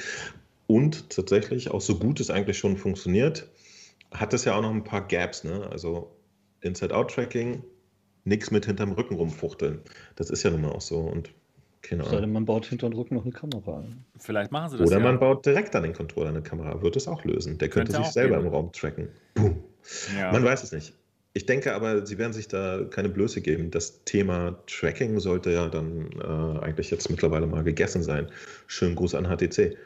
Und 0.68 1.10
tatsächlich, 1.10 1.72
auch 1.72 1.82
so 1.82 1.98
gut 1.98 2.20
es 2.20 2.30
eigentlich 2.30 2.58
schon 2.58 2.76
funktioniert, 2.76 3.50
hat 4.12 4.34
es 4.34 4.44
ja 4.44 4.56
auch 4.56 4.62
noch 4.62 4.72
ein 4.72 4.84
paar 4.84 5.08
Gaps. 5.08 5.46
Ne? 5.46 5.68
Also 5.72 6.12
Inside-Out-Tracking, 6.62 7.64
nichts 8.26 8.52
mit 8.52 8.66
hinterm 8.66 8.92
Rücken 8.92 9.16
rumfuchteln. 9.16 9.80
Das 10.18 10.30
ist 10.30 10.44
ja 10.44 10.52
nun 10.52 10.62
mal 10.62 10.72
auch 10.72 10.82
so. 10.82 10.98
Und 11.00 11.30
keine 11.82 12.04
Ahnung. 12.04 12.20
Sei 12.20 12.28
man 12.28 12.46
baut 12.46 12.66
hinterm 12.66 12.92
Rücken 12.92 13.16
noch 13.16 13.24
eine 13.24 13.32
Kamera. 13.32 13.86
Vielleicht 14.18 14.52
machen 14.52 14.72
sie 14.72 14.78
das. 14.78 14.88
Oder 14.88 14.98
ja. 14.98 15.04
man 15.04 15.20
baut 15.20 15.46
direkt 15.46 15.74
an 15.78 15.84
den 15.84 15.94
Controller 15.94 16.30
eine 16.30 16.42
Kamera. 16.42 16.82
Wird 16.82 16.98
es 16.98 17.08
auch 17.08 17.24
lösen. 17.24 17.58
Der 17.58 17.70
könnte, 17.70 17.94
könnte 17.94 18.06
sich 18.06 18.14
selber 18.14 18.36
geben. 18.36 18.48
im 18.48 18.54
Raum 18.54 18.72
tracken. 18.74 19.08
Boom. 19.36 19.64
Ja. 20.18 20.34
Man 20.34 20.44
weiß 20.44 20.64
es 20.64 20.74
nicht. 20.74 20.94
Ich 21.38 21.46
denke 21.46 21.76
aber, 21.76 22.04
sie 22.04 22.18
werden 22.18 22.34
sich 22.34 22.48
da 22.48 22.84
keine 22.90 23.10
Blöße 23.10 23.42
geben. 23.42 23.70
Das 23.70 24.04
Thema 24.06 24.58
Tracking 24.66 25.20
sollte 25.20 25.52
ja 25.52 25.70
dann 25.70 26.10
äh, 26.20 26.66
eigentlich 26.66 26.90
jetzt 26.90 27.12
mittlerweile 27.12 27.46
mal 27.46 27.64
gegessen 27.64 28.02
sein. 28.02 28.32
Schönen 28.66 28.96
Gruß 28.96 29.14
an 29.14 29.28
HTC. 29.28 29.78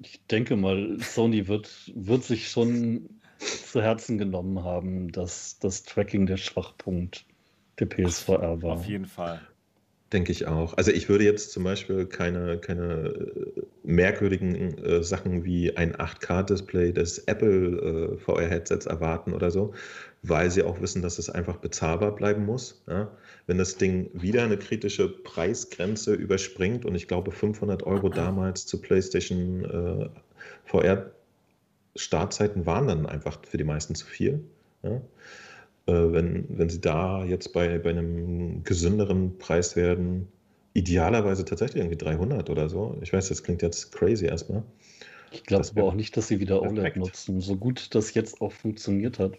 Ich 0.00 0.20
denke 0.28 0.56
mal, 0.56 0.98
Sony 0.98 1.46
wird, 1.46 1.70
wird 1.94 2.24
sich 2.24 2.48
schon 2.48 3.08
zu 3.38 3.80
Herzen 3.80 4.18
genommen 4.18 4.64
haben, 4.64 5.12
dass 5.12 5.60
das 5.60 5.84
Tracking 5.84 6.26
der 6.26 6.36
Schwachpunkt 6.36 7.26
der 7.78 7.86
PSVR 7.86 8.60
war. 8.60 8.72
Auf 8.72 8.84
jeden 8.84 9.06
Fall. 9.06 9.40
Denke 10.12 10.32
ich 10.32 10.48
auch. 10.48 10.76
Also 10.76 10.90
ich 10.90 11.08
würde 11.08 11.22
jetzt 11.22 11.52
zum 11.52 11.62
Beispiel 11.62 12.06
keine, 12.06 12.58
keine 12.58 12.82
äh, 12.82 13.62
merkwürdigen 13.84 14.76
äh, 14.78 15.04
Sachen 15.04 15.44
wie 15.44 15.76
ein 15.76 15.94
8K-Display 15.94 16.92
des 16.92 17.18
Apple 17.20 18.16
äh, 18.16 18.18
VR-Headsets 18.18 18.86
erwarten 18.86 19.32
oder 19.32 19.52
so, 19.52 19.72
weil 20.22 20.50
sie 20.50 20.62
auch 20.62 20.80
wissen, 20.80 21.02
dass 21.02 21.18
es 21.18 21.28
einfach 21.28 21.56
bezahlbar 21.56 22.14
bleiben 22.14 22.46
muss. 22.46 22.82
Ja? 22.86 23.10
Wenn 23.46 23.58
das 23.58 23.76
Ding 23.76 24.08
wieder 24.12 24.44
eine 24.44 24.56
kritische 24.56 25.08
Preisgrenze 25.08 26.14
überspringt 26.14 26.84
und 26.84 26.94
ich 26.94 27.08
glaube 27.08 27.32
500 27.32 27.82
Euro 27.82 28.08
damals 28.08 28.66
zu 28.66 28.80
PlayStation 28.80 29.64
äh, 29.64 30.08
VR 30.64 31.10
Startzeiten 31.96 32.64
waren 32.66 32.86
dann 32.86 33.06
einfach 33.06 33.38
für 33.44 33.58
die 33.58 33.64
meisten 33.64 33.94
zu 33.94 34.06
viel. 34.06 34.44
Ja? 34.82 35.00
Äh, 35.86 36.12
wenn, 36.12 36.46
wenn 36.48 36.68
sie 36.68 36.80
da 36.80 37.24
jetzt 37.24 37.52
bei, 37.52 37.78
bei 37.78 37.90
einem 37.90 38.62
gesünderen 38.62 39.38
Preis 39.38 39.74
werden, 39.74 40.28
idealerweise 40.74 41.44
tatsächlich 41.44 41.82
irgendwie 41.82 41.98
300 41.98 42.48
oder 42.48 42.68
so. 42.68 42.96
Ich 43.02 43.12
weiß, 43.12 43.28
das 43.28 43.42
klingt 43.42 43.60
jetzt 43.62 43.92
crazy 43.92 44.26
erstmal. 44.26 44.62
Ich 45.32 45.44
glaube 45.44 45.66
aber 45.74 45.84
auch 45.84 45.94
nicht, 45.94 46.16
dass 46.16 46.28
sie 46.28 46.40
wieder 46.40 46.62
OLED 46.62 46.96
nutzen. 46.96 47.40
So 47.40 47.56
gut 47.56 47.94
das 47.94 48.14
jetzt 48.14 48.40
auch 48.40 48.52
funktioniert 48.52 49.18
hat, 49.18 49.32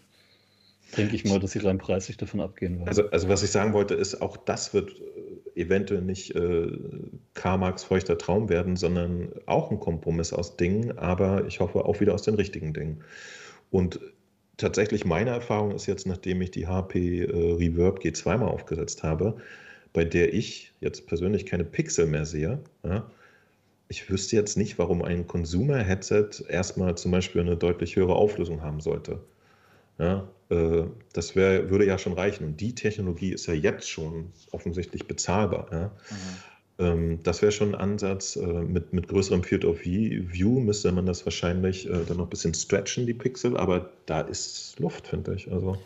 denke 0.98 1.16
ich 1.16 1.26
mal, 1.26 1.40
dass 1.40 1.52
sie 1.52 1.60
rein 1.60 1.78
preislich 1.78 2.18
davon 2.18 2.42
abgehen 2.42 2.78
werden. 2.78 2.88
Also, 2.88 3.10
also 3.10 3.30
was 3.30 3.44
ich 3.44 3.52
sagen 3.52 3.74
wollte, 3.74 3.94
ist, 3.94 4.22
auch 4.22 4.38
das 4.38 4.74
wird 4.74 4.92
äh, 4.92 5.62
eventuell 5.62 6.02
nicht 6.02 6.36
äh, 6.36 6.68
Karl-Marx 7.34 7.84
feuchter 7.84 8.18
Traum 8.18 8.50
werden, 8.50 8.76
sondern 8.76 9.30
auch 9.46 9.72
ein 9.72 9.80
Kompromiss 9.80 10.34
aus 10.34 10.58
Dingen, 10.58 10.98
aber 10.98 11.46
ich 11.46 11.60
hoffe 11.60 11.86
auch 11.86 12.00
wieder 12.00 12.14
aus 12.14 12.24
den 12.24 12.36
richtigen 12.36 12.74
Dingen. 12.74 13.04
Und 13.72 14.00
tatsächlich 14.58 15.06
meine 15.06 15.32
Erfahrung 15.32 15.72
ist 15.72 15.86
jetzt, 15.86 16.08
nachdem 16.08 16.42
ich 16.42 16.52
die 16.52 16.68
HP 16.68 17.24
äh, 17.24 17.54
Reverb 17.54 18.00
G2 18.00 18.38
mal 18.38 18.48
aufgesetzt 18.48 19.04
habe, 19.04 19.36
bei 19.94 20.06
der 20.06 20.34
ich 20.34 20.74
jetzt 20.80 21.08
persönlich 21.08 21.46
keine 21.46 21.64
Pixel 21.64 22.08
mehr 22.08 22.26
sehe. 22.26 22.60
Ja, 22.84 23.10
ich 23.88 24.10
wüsste 24.10 24.36
jetzt 24.36 24.58
nicht, 24.58 24.80
warum 24.80 25.04
ein 25.04 25.28
Consumer-Headset 25.28 26.46
erstmal 26.50 26.96
zum 26.96 27.12
Beispiel 27.12 27.42
eine 27.42 27.58
deutlich 27.58 27.96
höhere 27.96 28.16
Auflösung 28.16 28.62
haben 28.62 28.80
sollte. 28.80 29.20
Ja, 30.00 30.28
das 31.14 31.36
wär, 31.36 31.70
würde 31.70 31.86
ja 31.86 31.98
schon 31.98 32.14
reichen. 32.14 32.46
Und 32.46 32.62
die 32.62 32.76
Technologie 32.76 33.32
ist 33.32 33.48
ja 33.48 33.54
jetzt 33.54 33.90
schon 33.90 34.32
offensichtlich 34.52 35.08
bezahlbar. 35.08 35.68
Ja. 35.72 35.88
Mhm. 35.88 35.94
Ähm, 36.80 37.20
das 37.24 37.42
wäre 37.42 37.52
schon 37.52 37.76
ein 37.76 37.82
Ansatz. 37.82 38.36
Äh, 38.36 38.46
mit, 38.46 38.94
mit 38.94 39.08
größerem 39.08 39.44
Field 39.44 39.66
of 39.66 39.84
View 39.84 40.60
müsste 40.60 40.92
man 40.92 41.06
das 41.06 41.26
wahrscheinlich 41.26 41.88
äh, 41.90 42.04
dann 42.08 42.18
noch 42.18 42.26
ein 42.26 42.30
bisschen 42.30 42.54
stretchen, 42.54 43.06
die 43.06 43.14
Pixel, 43.14 43.58
aber 43.58 43.90
da 44.06 44.22
ist 44.22 44.80
Luft, 44.80 45.08
finde 45.08 45.36
ich. 45.36 45.52
Also 45.52 45.78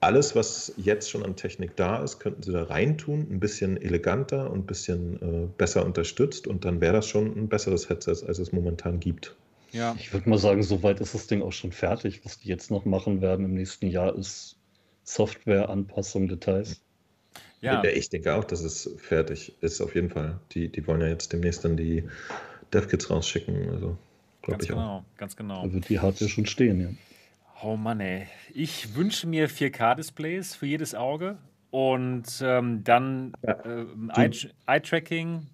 alles, 0.00 0.36
was 0.36 0.72
jetzt 0.76 1.10
schon 1.10 1.24
an 1.24 1.36
Technik 1.36 1.74
da 1.76 2.02
ist, 2.02 2.20
könnten 2.20 2.42
sie 2.42 2.52
da 2.52 2.64
reintun, 2.64 3.26
ein 3.30 3.40
bisschen 3.40 3.76
eleganter 3.76 4.50
und 4.50 4.60
ein 4.60 4.66
bisschen 4.66 5.16
äh, 5.22 5.48
besser 5.58 5.84
unterstützt 5.84 6.46
und 6.46 6.64
dann 6.64 6.80
wäre 6.80 6.94
das 6.94 7.08
schon 7.08 7.36
ein 7.36 7.48
besseres 7.48 7.88
Headset, 7.88 8.26
als 8.26 8.38
es 8.38 8.52
momentan 8.52 9.00
gibt. 9.00 9.34
Ja. 9.72 9.94
Ich 9.98 10.12
würde 10.12 10.28
mal 10.28 10.38
sagen, 10.38 10.62
soweit 10.62 11.00
ist 11.00 11.14
das 11.14 11.26
Ding 11.26 11.42
auch 11.42 11.52
schon 11.52 11.72
fertig. 11.72 12.24
Was 12.24 12.38
die 12.38 12.48
jetzt 12.48 12.70
noch 12.70 12.84
machen 12.84 13.20
werden 13.20 13.44
im 13.44 13.54
nächsten 13.54 13.88
Jahr 13.88 14.14
ist 14.16 14.56
Software-Anpassung, 15.04 16.28
Details. 16.28 16.80
Ja. 17.60 17.82
Ich 17.84 18.08
denke 18.08 18.34
auch, 18.34 18.44
dass 18.44 18.60
es 18.60 18.90
fertig 18.98 19.52
ist, 19.60 19.80
auf 19.80 19.94
jeden 19.94 20.10
Fall. 20.10 20.38
Die, 20.52 20.68
die 20.68 20.86
wollen 20.86 21.00
ja 21.00 21.08
jetzt 21.08 21.32
demnächst 21.32 21.64
dann 21.64 21.76
die 21.76 22.04
DevKits 22.72 23.10
rausschicken. 23.10 23.70
Also, 23.70 23.98
ganz 24.42 24.62
ich 24.62 24.68
genau, 24.68 24.98
auch. 24.98 25.04
ganz 25.16 25.34
genau. 25.34 25.66
Da 25.66 25.72
wird 25.72 25.88
die 25.88 25.98
Hardware 25.98 26.28
schon 26.28 26.46
stehen, 26.46 26.80
ja. 26.80 26.88
Oh 27.62 27.76
Mann, 27.76 28.00
ey. 28.00 28.26
Ich 28.54 28.94
wünsche 28.94 29.26
mir 29.26 29.50
4K-Displays 29.50 30.54
für 30.54 30.66
jedes 30.66 30.94
Auge 30.94 31.38
und 31.70 32.26
ähm, 32.40 32.84
dann 32.84 33.32
äh, 33.42 33.84
Eye-Tracking. 34.66 35.48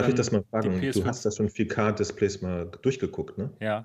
Darf 0.00 0.08
ich 0.08 0.14
das 0.14 0.32
mal 0.32 0.44
fragen? 0.50 0.80
Du 0.92 1.04
hast 1.04 1.24
das 1.24 1.36
schon 1.36 1.48
4K-Displays 1.48 2.42
mal 2.42 2.70
durchgeguckt, 2.82 3.38
ne? 3.38 3.50
Ja. 3.60 3.84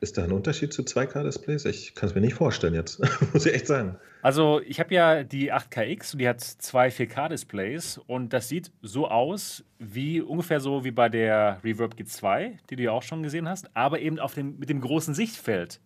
Ist 0.00 0.18
da 0.18 0.24
ein 0.24 0.32
Unterschied 0.32 0.72
zu 0.72 0.82
2K-Displays? 0.82 1.64
Ich 1.66 1.94
kann 1.94 2.08
es 2.08 2.14
mir 2.14 2.20
nicht 2.20 2.34
vorstellen 2.34 2.74
jetzt, 2.74 3.00
muss 3.32 3.46
ich 3.46 3.54
echt 3.54 3.66
sagen. 3.66 3.96
Also 4.22 4.60
ich 4.60 4.80
habe 4.80 4.92
ja 4.94 5.22
die 5.22 5.52
8KX 5.52 6.14
und 6.14 6.18
die 6.20 6.28
hat 6.28 6.40
zwei 6.40 6.88
4K-Displays 6.88 7.98
und 7.98 8.32
das 8.32 8.48
sieht 8.48 8.72
so 8.82 9.08
aus 9.08 9.64
wie 9.78 10.20
ungefähr 10.20 10.58
so 10.58 10.84
wie 10.84 10.90
bei 10.90 11.08
der 11.08 11.60
Reverb 11.62 11.94
G2, 11.94 12.58
die 12.70 12.76
du 12.76 12.82
ja 12.82 12.90
auch 12.92 13.02
schon 13.02 13.22
gesehen 13.22 13.48
hast, 13.48 13.76
aber 13.76 14.00
eben 14.00 14.18
auf 14.18 14.34
dem, 14.34 14.58
mit 14.58 14.70
dem 14.70 14.80
großen 14.80 15.14
Sichtfeld. 15.14 15.80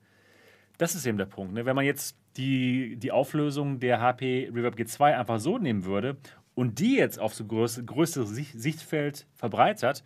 Das 0.78 0.94
ist 0.94 1.06
eben 1.06 1.18
der 1.18 1.26
Punkt. 1.26 1.54
Ne? 1.54 1.66
Wenn 1.66 1.76
man 1.76 1.84
jetzt 1.84 2.16
die, 2.36 2.96
die 2.96 3.12
Auflösung 3.12 3.80
der 3.80 4.00
HP 4.00 4.50
Reverb 4.54 4.76
G2 4.76 5.18
einfach 5.18 5.40
so 5.40 5.58
nehmen 5.58 5.84
würde 5.84 6.16
und 6.56 6.80
die 6.80 6.96
jetzt 6.96 7.20
auf 7.20 7.34
so 7.34 7.44
größ, 7.44 7.82
größeres 7.86 8.30
Sichtfeld 8.30 9.26
verbreitert, 9.34 10.02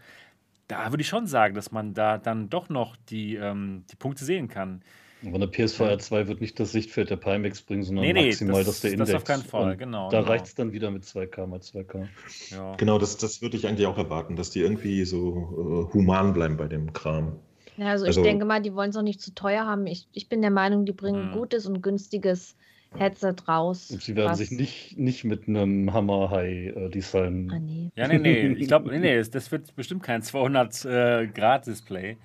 da 0.68 0.90
würde 0.90 1.00
ich 1.00 1.08
schon 1.08 1.26
sagen, 1.26 1.54
dass 1.54 1.72
man 1.72 1.94
da 1.94 2.18
dann 2.18 2.50
doch 2.50 2.68
noch 2.68 2.96
die, 3.08 3.36
ähm, 3.36 3.84
die 3.90 3.96
Punkte 3.96 4.24
sehen 4.24 4.48
kann. 4.48 4.82
Aber 5.24 5.36
eine 5.36 5.48
PSVR 5.48 5.98
2 5.98 6.28
wird 6.28 6.40
nicht 6.40 6.58
das 6.58 6.72
Sichtfeld 6.72 7.10
der 7.10 7.16
Pimax 7.16 7.62
bringen, 7.62 7.82
sondern 7.82 8.04
nee, 8.04 8.12
nee, 8.12 8.26
maximal 8.26 8.64
das, 8.64 8.66
das 8.66 8.80
der 8.80 8.92
Index. 8.92 9.10
Das 9.10 9.16
auf 9.16 9.24
keinen 9.24 9.42
Fall, 9.42 9.76
genau. 9.76 10.10
Da 10.10 10.20
genau. 10.20 10.30
reicht 10.30 10.46
es 10.46 10.54
dann 10.54 10.72
wieder 10.72 10.90
mit 10.90 11.04
2K 11.04 11.46
mal 11.46 11.60
2K. 11.60 12.08
Ja. 12.50 12.74
Genau, 12.76 12.98
das, 12.98 13.16
das 13.16 13.42
würde 13.42 13.56
ich 13.56 13.66
eigentlich 13.66 13.86
auch 13.86 13.98
erwarten, 13.98 14.36
dass 14.36 14.50
die 14.50 14.60
irgendwie 14.60 15.04
so 15.04 15.88
äh, 15.90 15.94
human 15.94 16.32
bleiben 16.32 16.56
bei 16.56 16.68
dem 16.68 16.92
Kram. 16.92 17.38
Ja, 17.76 17.88
also, 17.88 18.06
also 18.06 18.20
ich 18.20 18.26
denke 18.26 18.44
mal, 18.44 18.60
die 18.62 18.74
wollen 18.74 18.90
es 18.90 18.96
auch 18.96 19.02
nicht 19.02 19.20
zu 19.20 19.34
teuer 19.34 19.66
haben. 19.66 19.86
Ich, 19.86 20.08
ich 20.12 20.28
bin 20.28 20.40
der 20.40 20.50
Meinung, 20.50 20.84
die 20.84 20.92
bringen 20.92 21.28
mhm. 21.28 21.32
gutes 21.32 21.66
und 21.66 21.82
günstiges 21.82 22.56
Headset 22.96 23.36
raus. 23.46 23.90
Und 23.90 24.02
sie 24.02 24.16
werden 24.16 24.34
sich 24.34 24.50
nicht, 24.50 24.98
nicht 24.98 25.24
mit 25.24 25.46
einem 25.48 25.92
Hammer-High-Design. 25.92 27.50
Ah, 27.52 27.58
nee. 27.60 27.90
Ja, 27.94 28.08
nee, 28.08 28.18
nee. 28.18 28.46
Ich 28.58 28.66
glaube, 28.66 28.90
nee, 28.90 28.98
nee, 28.98 29.22
das 29.30 29.52
wird 29.52 29.74
bestimmt 29.76 30.02
kein 30.02 30.22
200-Grad-Display. 30.22 32.10
Äh, 32.10 32.16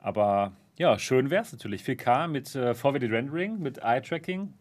Aber 0.00 0.52
ja, 0.76 0.98
schön 0.98 1.30
wäre 1.30 1.42
es 1.42 1.52
natürlich. 1.52 1.82
4K 1.82 2.28
mit 2.28 2.54
äh, 2.54 2.74
Forwarded 2.74 3.12
Rendering, 3.12 3.60
mit 3.60 3.78
Eye-Tracking. 3.78 4.52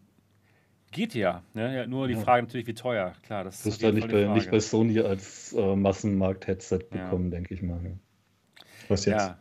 Geht 0.92 1.16
ja. 1.16 1.44
Ne? 1.54 1.76
ja. 1.76 1.88
Nur 1.88 2.08
die 2.08 2.14
ja. 2.14 2.20
Frage 2.20 2.44
natürlich, 2.44 2.68
wie 2.68 2.76
teuer. 2.76 3.14
Klar, 3.24 3.44
das, 3.44 3.64
das 3.64 3.74
ist 3.74 3.82
ja 3.82 3.92
nicht 3.92 4.10
bei, 4.10 4.28
nicht 4.28 4.52
bei 4.52 4.60
Sony 4.60 5.00
als 5.00 5.54
äh, 5.54 5.76
Massenmarkt-Headset 5.76 6.80
bekommen, 6.90 7.26
ja. 7.26 7.38
denke 7.38 7.54
ich 7.54 7.62
mal. 7.62 7.98
Was 8.88 9.06
jetzt? 9.06 9.28
Ja. 9.28 9.40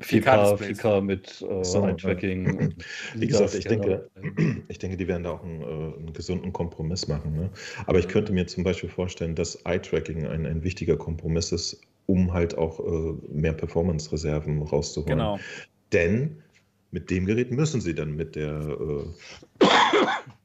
4K, 0.00 0.56
4K 0.56 1.00
mit 1.00 1.44
äh, 1.48 1.64
so, 1.64 1.86
Eye-Tracking. 1.86 2.74
Wie 3.14 3.26
gesagt, 3.26 3.54
ich 3.54 3.64
denke, 3.64 4.10
ich 4.68 4.78
denke, 4.78 4.96
die 4.96 5.06
werden 5.06 5.22
da 5.22 5.30
auch 5.30 5.44
einen, 5.44 5.62
äh, 5.62 5.64
einen 5.64 6.12
gesunden 6.12 6.52
Kompromiss 6.52 7.06
machen. 7.06 7.34
Ne? 7.34 7.50
Aber 7.86 7.98
ich 7.98 8.08
könnte 8.08 8.32
mir 8.32 8.46
zum 8.46 8.64
Beispiel 8.64 8.88
vorstellen, 8.88 9.34
dass 9.34 9.56
Eye-Tracking 9.64 10.26
ein, 10.26 10.46
ein 10.46 10.64
wichtiger 10.64 10.96
Kompromiss 10.96 11.52
ist, 11.52 11.80
um 12.06 12.32
halt 12.32 12.58
auch 12.58 12.80
äh, 12.80 13.14
mehr 13.32 13.52
Performance-Reserven 13.52 14.62
rauszuholen. 14.62 15.18
Genau. 15.18 15.38
Denn 15.92 16.42
mit 16.90 17.10
dem 17.10 17.26
Gerät 17.26 17.50
müssen 17.50 17.80
sie 17.80 17.94
dann 17.94 18.16
mit 18.16 18.36
der 18.36 18.60
äh, 19.60 19.64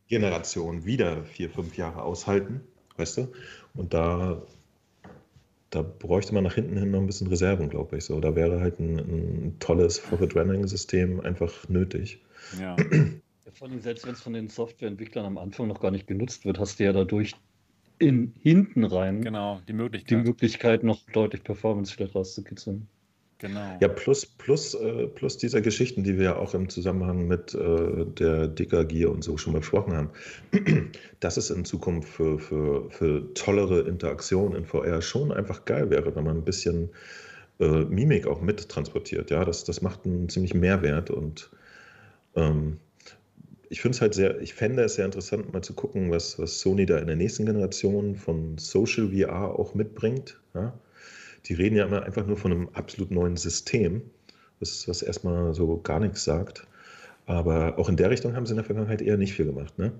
Generation 0.08 0.86
wieder 0.86 1.24
vier, 1.24 1.50
fünf 1.50 1.76
Jahre 1.78 2.04
aushalten, 2.04 2.62
weißt 2.98 3.18
du? 3.18 3.28
Und 3.76 3.94
da 3.94 4.42
da 5.70 5.82
bräuchte 5.82 6.34
man 6.34 6.44
nach 6.44 6.56
hinten 6.56 6.78
hin 6.78 6.92
noch 6.92 7.00
ein 7.00 7.06
bisschen 7.06 7.28
Reserven, 7.28 7.70
glaube 7.70 7.98
ich. 7.98 8.06
So, 8.06 8.20
da 8.20 8.36
wäre 8.36 8.60
halt 8.60 8.80
ein, 8.80 8.98
ein 8.98 9.56
tolles 9.60 10.00
Forward 10.00 10.36
Rendering 10.36 10.68
System 10.68 11.20
einfach 11.22 11.70
nötig. 11.70 12.22
Ja. 12.60 12.76
Vor 13.54 13.68
allem, 13.68 13.82
selbst 13.82 14.06
wenn 14.06 14.14
es 14.14 14.22
von 14.22 14.34
den 14.34 14.48
Softwareentwicklern 14.48 15.26
am 15.26 15.38
Anfang 15.38 15.68
noch 15.68 15.80
gar 15.80 15.92
nicht 15.92 16.08
genutzt 16.08 16.46
wird, 16.46 16.60
hast 16.60 16.80
du 16.80 16.86
ja 16.86 16.94
dadurch 16.94 17.36
in 17.98 18.34
hinten 18.42 18.86
rein 18.86 19.22
genau, 19.22 19.60
die 19.68 19.74
Möglichkeit, 19.74 20.12
die 20.12 20.16
Möglichkeit 20.16 20.84
noch 20.84 21.02
deutlich 21.12 21.44
Performance 21.44 21.94
vielleicht 21.94 22.16
rauszukitzeln. 22.16 22.88
Genau. 23.40 23.78
Ja, 23.80 23.88
plus, 23.88 24.26
plus, 24.26 24.74
äh, 24.74 25.08
plus 25.08 25.38
dieser 25.38 25.62
Geschichten, 25.62 26.04
die 26.04 26.18
wir 26.18 26.26
ja 26.26 26.36
auch 26.36 26.54
im 26.54 26.68
Zusammenhang 26.68 27.26
mit 27.26 27.56
äh, 27.56 28.06
der 28.06 28.50
Dicker-Gier 28.50 29.10
und 29.10 29.24
so 29.24 29.38
schon 29.38 29.54
besprochen 29.54 29.94
haben, 29.96 30.10
dass 31.22 31.38
es 31.38 31.50
in 31.50 31.64
Zukunft 31.64 32.10
für, 32.10 32.38
für, 32.38 32.92
für 32.92 33.34
tollere 33.36 33.82
Interaktion 33.82 34.56
in 34.56 34.66
VR 34.66 35.02
schon 35.02 35.32
einfach 35.32 35.64
geil 35.64 35.90
wäre, 35.90 36.14
wenn 36.18 36.26
man 36.26 36.38
ein 36.38 36.44
bisschen 36.44 36.90
äh, 37.62 37.86
Mimik 37.86 38.28
auch 38.28 38.42
mittransportiert. 38.42 39.32
Ja, 39.32 39.46
das, 39.46 39.64
das 39.64 39.82
macht 39.82 40.06
einen 40.06 40.28
ziemlich 40.28 40.54
Mehrwert 40.54 41.10
und 41.10 41.50
ähm, 42.36 42.78
ich 43.70 43.80
finde 43.80 43.96
es 43.96 44.02
halt 44.02 44.16
sehr, 44.16 44.42
ich 44.42 44.54
fände 44.54 44.84
es 44.84 44.96
sehr 44.96 45.06
interessant, 45.06 45.54
mal 45.54 45.62
zu 45.62 45.74
gucken, 45.74 46.12
was, 46.12 46.40
was 46.40 46.60
Sony 46.60 46.86
da 46.86 46.98
in 46.98 47.08
der 47.08 47.16
nächsten 47.16 47.46
Generation 47.46 48.16
von 48.16 48.58
Social 48.58 49.10
VR 49.10 49.58
auch 49.58 49.76
mitbringt. 49.76 50.40
Ja? 50.54 50.74
Die 51.46 51.54
reden 51.54 51.76
ja 51.76 51.86
immer 51.86 52.04
einfach 52.04 52.26
nur 52.26 52.38
von 52.38 52.52
einem 52.52 52.70
absolut 52.74 53.12
neuen 53.12 53.38
System, 53.38 54.02
was, 54.60 54.88
was 54.88 55.02
erstmal 55.02 55.54
so 55.54 55.80
gar 55.82 56.00
nichts 56.00 56.24
sagt. 56.24 56.68
Aber 57.26 57.78
auch 57.78 57.90
in 57.90 57.96
der 57.96 58.10
Richtung 58.10 58.36
haben 58.36 58.46
sie 58.46 58.54
in 58.54 58.58
der 58.58 58.66
Vergangenheit 58.66 59.02
eher 59.02 59.18
nicht 59.18 59.34
viel 59.34 59.46
gemacht. 59.46 59.78
Ne? 59.78 59.92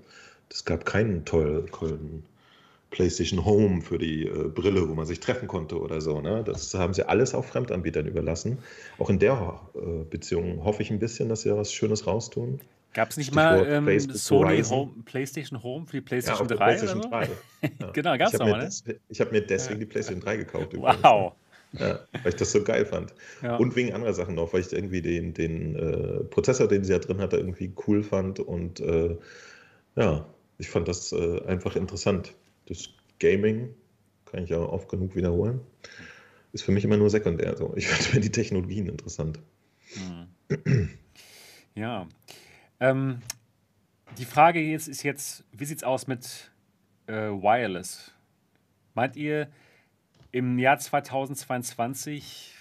Es 0.50 0.64
gab 0.64 0.84
keinen 0.84 1.24
tollen, 1.24 1.68
PlayStation 2.90 3.44
Home 3.44 3.82
für 3.82 3.98
die 3.98 4.26
äh, 4.26 4.48
Brille, 4.48 4.88
wo 4.88 4.94
man 4.94 5.06
sich 5.06 5.20
treffen 5.20 5.46
konnte 5.46 5.80
oder 5.80 6.00
so. 6.00 6.20
Ne? 6.20 6.42
Das 6.44 6.74
haben 6.74 6.92
sie 6.92 7.08
alles 7.08 7.34
auch 7.34 7.44
Fremdanbietern 7.44 8.06
überlassen. 8.06 8.58
Auch 8.98 9.10
in 9.10 9.18
der 9.18 9.60
äh, 9.74 10.04
Beziehung 10.10 10.64
hoffe 10.64 10.82
ich 10.82 10.90
ein 10.90 10.98
bisschen, 10.98 11.28
dass 11.28 11.42
sie 11.42 11.50
da 11.50 11.56
was 11.56 11.72
Schönes 11.72 12.06
raustun. 12.06 12.60
Gab 12.92 13.10
es 13.10 13.16
nicht 13.16 13.34
mal 13.34 13.66
ähm, 13.68 14.00
Sony 14.10 14.62
Home, 14.64 14.92
PlayStation 15.04 15.62
Home 15.62 15.86
für 15.86 15.98
die 15.98 16.00
PlayStation 16.00 16.48
ja, 16.48 16.56
3? 16.56 16.64
PlayStation 16.64 17.02
3. 17.10 17.28
Ja. 17.80 17.90
genau, 17.92 18.18
gab 18.18 18.32
es 18.32 18.38
mal, 18.38 18.58
ne? 18.58 18.70
Ich 19.08 19.20
habe 19.20 19.30
mir 19.30 19.42
deswegen 19.42 19.78
die 19.78 19.86
PlayStation 19.86 20.20
3 20.20 20.36
gekauft. 20.38 20.76
Wow. 20.76 21.34
Ja, 21.72 22.00
weil 22.10 22.30
ich 22.30 22.34
das 22.34 22.50
so 22.50 22.64
geil 22.64 22.84
fand. 22.84 23.14
Ja. 23.42 23.56
Und 23.56 23.76
wegen 23.76 23.92
anderer 23.92 24.12
Sachen 24.12 24.34
noch, 24.34 24.52
weil 24.52 24.60
ich 24.60 24.72
irgendwie 24.72 25.02
den, 25.02 25.34
den 25.34 25.76
äh, 25.76 26.24
Prozessor, 26.24 26.66
den 26.66 26.82
sie 26.82 26.92
ja 26.92 26.98
drin 26.98 27.18
hatte, 27.18 27.36
irgendwie 27.36 27.72
cool 27.86 28.02
fand. 28.02 28.40
Und 28.40 28.80
äh, 28.80 29.16
ja, 29.94 30.26
ich 30.58 30.68
fand 30.68 30.88
das 30.88 31.12
äh, 31.12 31.40
einfach 31.46 31.76
interessant. 31.76 32.34
Das 32.66 32.88
Gaming, 33.20 33.74
kann 34.26 34.42
ich 34.42 34.50
ja 34.50 34.58
oft 34.58 34.88
genug 34.88 35.14
wiederholen, 35.14 35.60
ist 36.52 36.64
für 36.64 36.72
mich 36.72 36.84
immer 36.84 36.96
nur 36.96 37.10
sekundär. 37.10 37.56
So. 37.56 37.72
Ich 37.76 37.86
mir 38.14 38.20
die 38.20 38.32
Technologien 38.32 38.88
interessant. 38.88 39.38
Hm. 39.94 40.88
Ja. 41.76 42.08
Ähm, 42.80 43.20
die 44.18 44.24
Frage 44.24 44.60
jetzt 44.60 44.88
ist 44.88 45.02
jetzt, 45.02 45.44
wie 45.52 45.64
sieht 45.64 45.78
es 45.78 45.84
aus 45.84 46.06
mit 46.06 46.50
äh, 47.06 47.12
Wireless? 47.12 48.12
Meint 48.94 49.16
ihr, 49.16 49.48
im 50.32 50.58
Jahr 50.58 50.78
2022 50.78 52.54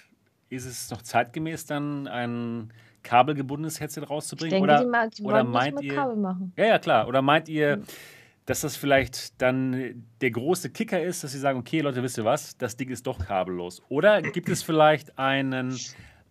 ist 0.50 0.66
es 0.66 0.92
noch 0.92 1.02
zeitgemäß, 1.02 1.66
dann 1.66 2.08
ein 2.08 2.74
kabelgebundenes 3.04 3.80
Headset 3.80 4.02
rauszubringen? 4.02 4.52
Denke, 4.52 4.64
oder, 4.64 4.84
die, 4.84 4.90
mal, 4.90 5.10
die 5.10 5.24
oder 5.24 5.44
meint 5.44 5.82
ihr, 5.82 5.96
Kabel 5.96 6.16
machen. 6.18 6.54
Ja, 6.56 6.66
ja, 6.66 6.80
klar. 6.80 7.08
Oder 7.08 7.22
meint 7.22 7.48
ihr, 7.50 7.74
hm. 7.74 7.84
dass 8.46 8.62
das 8.62 8.76
vielleicht 8.76 9.42
dann 9.42 10.06
der 10.22 10.32
große 10.32 10.70
Kicker 10.72 11.02
ist, 11.02 11.24
dass 11.24 11.32
sie 11.32 11.40
sagen, 11.40 11.60
okay, 11.60 11.82
Leute, 11.82 12.04
wisst 12.04 12.18
ihr 12.18 12.26
was, 12.26 12.58
das 12.58 12.76
Ding 12.76 12.90
ist 12.90 13.08
doch 13.08 13.20
kabellos? 13.20 13.82
Oder 13.90 14.22
gibt 14.22 14.50
es 14.50 14.64
vielleicht 14.64 15.18
einen, 15.18 15.78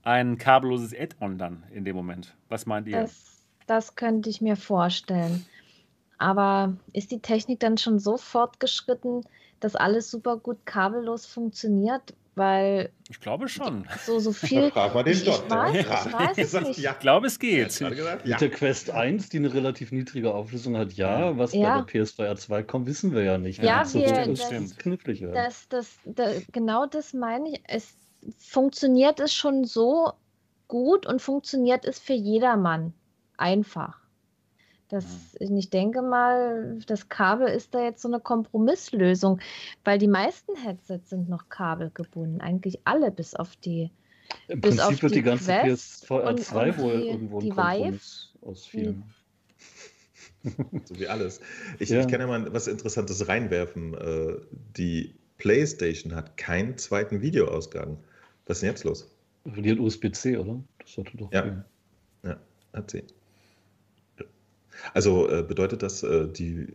ein 0.02 0.36
kabelloses 0.36 0.94
Add-on 0.94 1.38
dann 1.38 1.64
in 1.72 1.84
dem 1.84 1.96
Moment? 1.96 2.36
Was 2.48 2.66
meint 2.66 2.86
ihr? 2.86 3.02
Das 3.02 3.37
das 3.68 3.94
könnte 3.94 4.30
ich 4.30 4.40
mir 4.40 4.56
vorstellen. 4.56 5.46
Aber 6.18 6.76
ist 6.92 7.12
die 7.12 7.20
Technik 7.20 7.60
dann 7.60 7.78
schon 7.78 7.98
so 8.00 8.16
fortgeschritten, 8.16 9.24
dass 9.60 9.76
alles 9.76 10.10
super 10.10 10.36
gut 10.36 10.66
kabellos 10.66 11.26
funktioniert? 11.26 12.14
Weil. 12.34 12.90
Ich 13.08 13.20
glaube 13.20 13.48
schon. 13.48 13.84
So, 14.04 14.18
so 14.20 14.32
viel. 14.46 14.70
Frag 14.70 14.94
mal 14.94 15.02
den 15.02 15.12
ich, 15.12 15.26
ich 15.26 15.50
weiß, 15.50 15.74
ich 15.74 16.12
weiß 16.12 16.38
es 16.38 16.52
nicht. 16.68 16.78
Ja, 16.78 16.92
ich 16.92 16.98
glaube, 17.00 17.26
es 17.26 17.38
geht. 17.38 17.66
Gesagt, 17.66 17.96
ja. 17.96 18.18
Mit 18.24 18.40
der 18.40 18.50
Quest 18.50 18.90
1, 18.90 19.28
die 19.28 19.38
eine 19.38 19.52
relativ 19.52 19.92
niedrige 19.92 20.32
Auflösung 20.32 20.76
hat, 20.76 20.92
ja. 20.92 21.36
Was 21.36 21.52
ja. 21.52 21.80
bei 21.80 21.92
der 21.92 22.04
PS2 22.04 22.36
2 22.36 22.62
kommt, 22.62 22.86
wissen 22.86 23.12
wir 23.12 23.22
ja 23.22 23.38
nicht. 23.38 23.62
Ja, 23.62 23.84
so 23.84 23.98
wir, 23.98 24.12
das, 24.12 24.46
stimmt. 24.46 24.78
knifflig 24.78 25.20
werden. 25.20 25.34
Das, 25.34 25.68
das, 25.68 25.98
das, 26.04 26.42
genau 26.52 26.86
das 26.86 27.12
meine 27.12 27.50
ich. 27.50 27.62
Es 27.66 27.96
funktioniert 28.38 29.20
es 29.20 29.34
schon 29.34 29.64
so 29.64 30.12
gut 30.68 31.06
und 31.06 31.20
funktioniert 31.20 31.84
es 31.84 31.98
für 31.98 32.14
jedermann 32.14 32.92
einfach. 33.38 34.00
Das, 34.88 35.36
ich 35.38 35.68
denke 35.68 36.00
mal, 36.00 36.78
das 36.86 37.10
Kabel 37.10 37.48
ist 37.48 37.74
da 37.74 37.84
jetzt 37.84 38.00
so 38.00 38.08
eine 38.08 38.20
Kompromisslösung, 38.20 39.38
weil 39.84 39.98
die 39.98 40.08
meisten 40.08 40.56
Headsets 40.56 41.10
sind 41.10 41.28
noch 41.28 41.50
kabelgebunden, 41.50 42.40
eigentlich 42.40 42.80
alle 42.84 43.10
bis 43.10 43.34
auf 43.34 43.54
die. 43.56 43.90
Im 44.48 44.60
bis 44.60 44.76
Prinzip 44.76 45.02
wird 45.02 45.12
die, 45.12 45.16
die 45.16 45.22
ganze 45.22 45.52
PSVR 45.62 46.36
2 46.36 46.78
wohl 46.78 46.92
irgendwo 47.02 47.40
ein 47.40 47.50
Kompromiss 47.50 48.30
Vive, 48.32 48.46
aus 48.46 48.66
vielen. 48.66 49.04
so 50.84 50.98
wie 50.98 51.08
alles. 51.08 51.40
Ich, 51.78 51.90
ja. 51.90 52.00
ich 52.00 52.08
kann 52.08 52.20
ja 52.20 52.26
mal 52.26 52.52
was 52.52 52.66
Interessantes 52.66 53.28
reinwerfen. 53.28 53.94
Äh, 53.94 54.36
die 54.76 55.14
PlayStation 55.36 56.14
hat 56.14 56.36
keinen 56.36 56.78
zweiten 56.78 57.20
Videoausgang. 57.20 57.98
Was 58.46 58.58
ist 58.58 58.62
denn 58.62 58.70
jetzt 58.70 58.84
los? 58.84 59.14
Die 59.44 59.70
hat 59.70 59.78
USB-C, 59.78 60.38
oder? 60.38 60.62
Das 60.78 60.92
sollte 60.92 61.16
doch. 61.16 61.32
Ja. 61.32 61.64
ja, 62.22 62.40
hat 62.72 62.90
sie. 62.90 63.04
Also 64.94 65.28
äh, 65.28 65.42
bedeutet 65.42 65.82
das, 65.82 66.02
äh, 66.02 66.28
die 66.28 66.66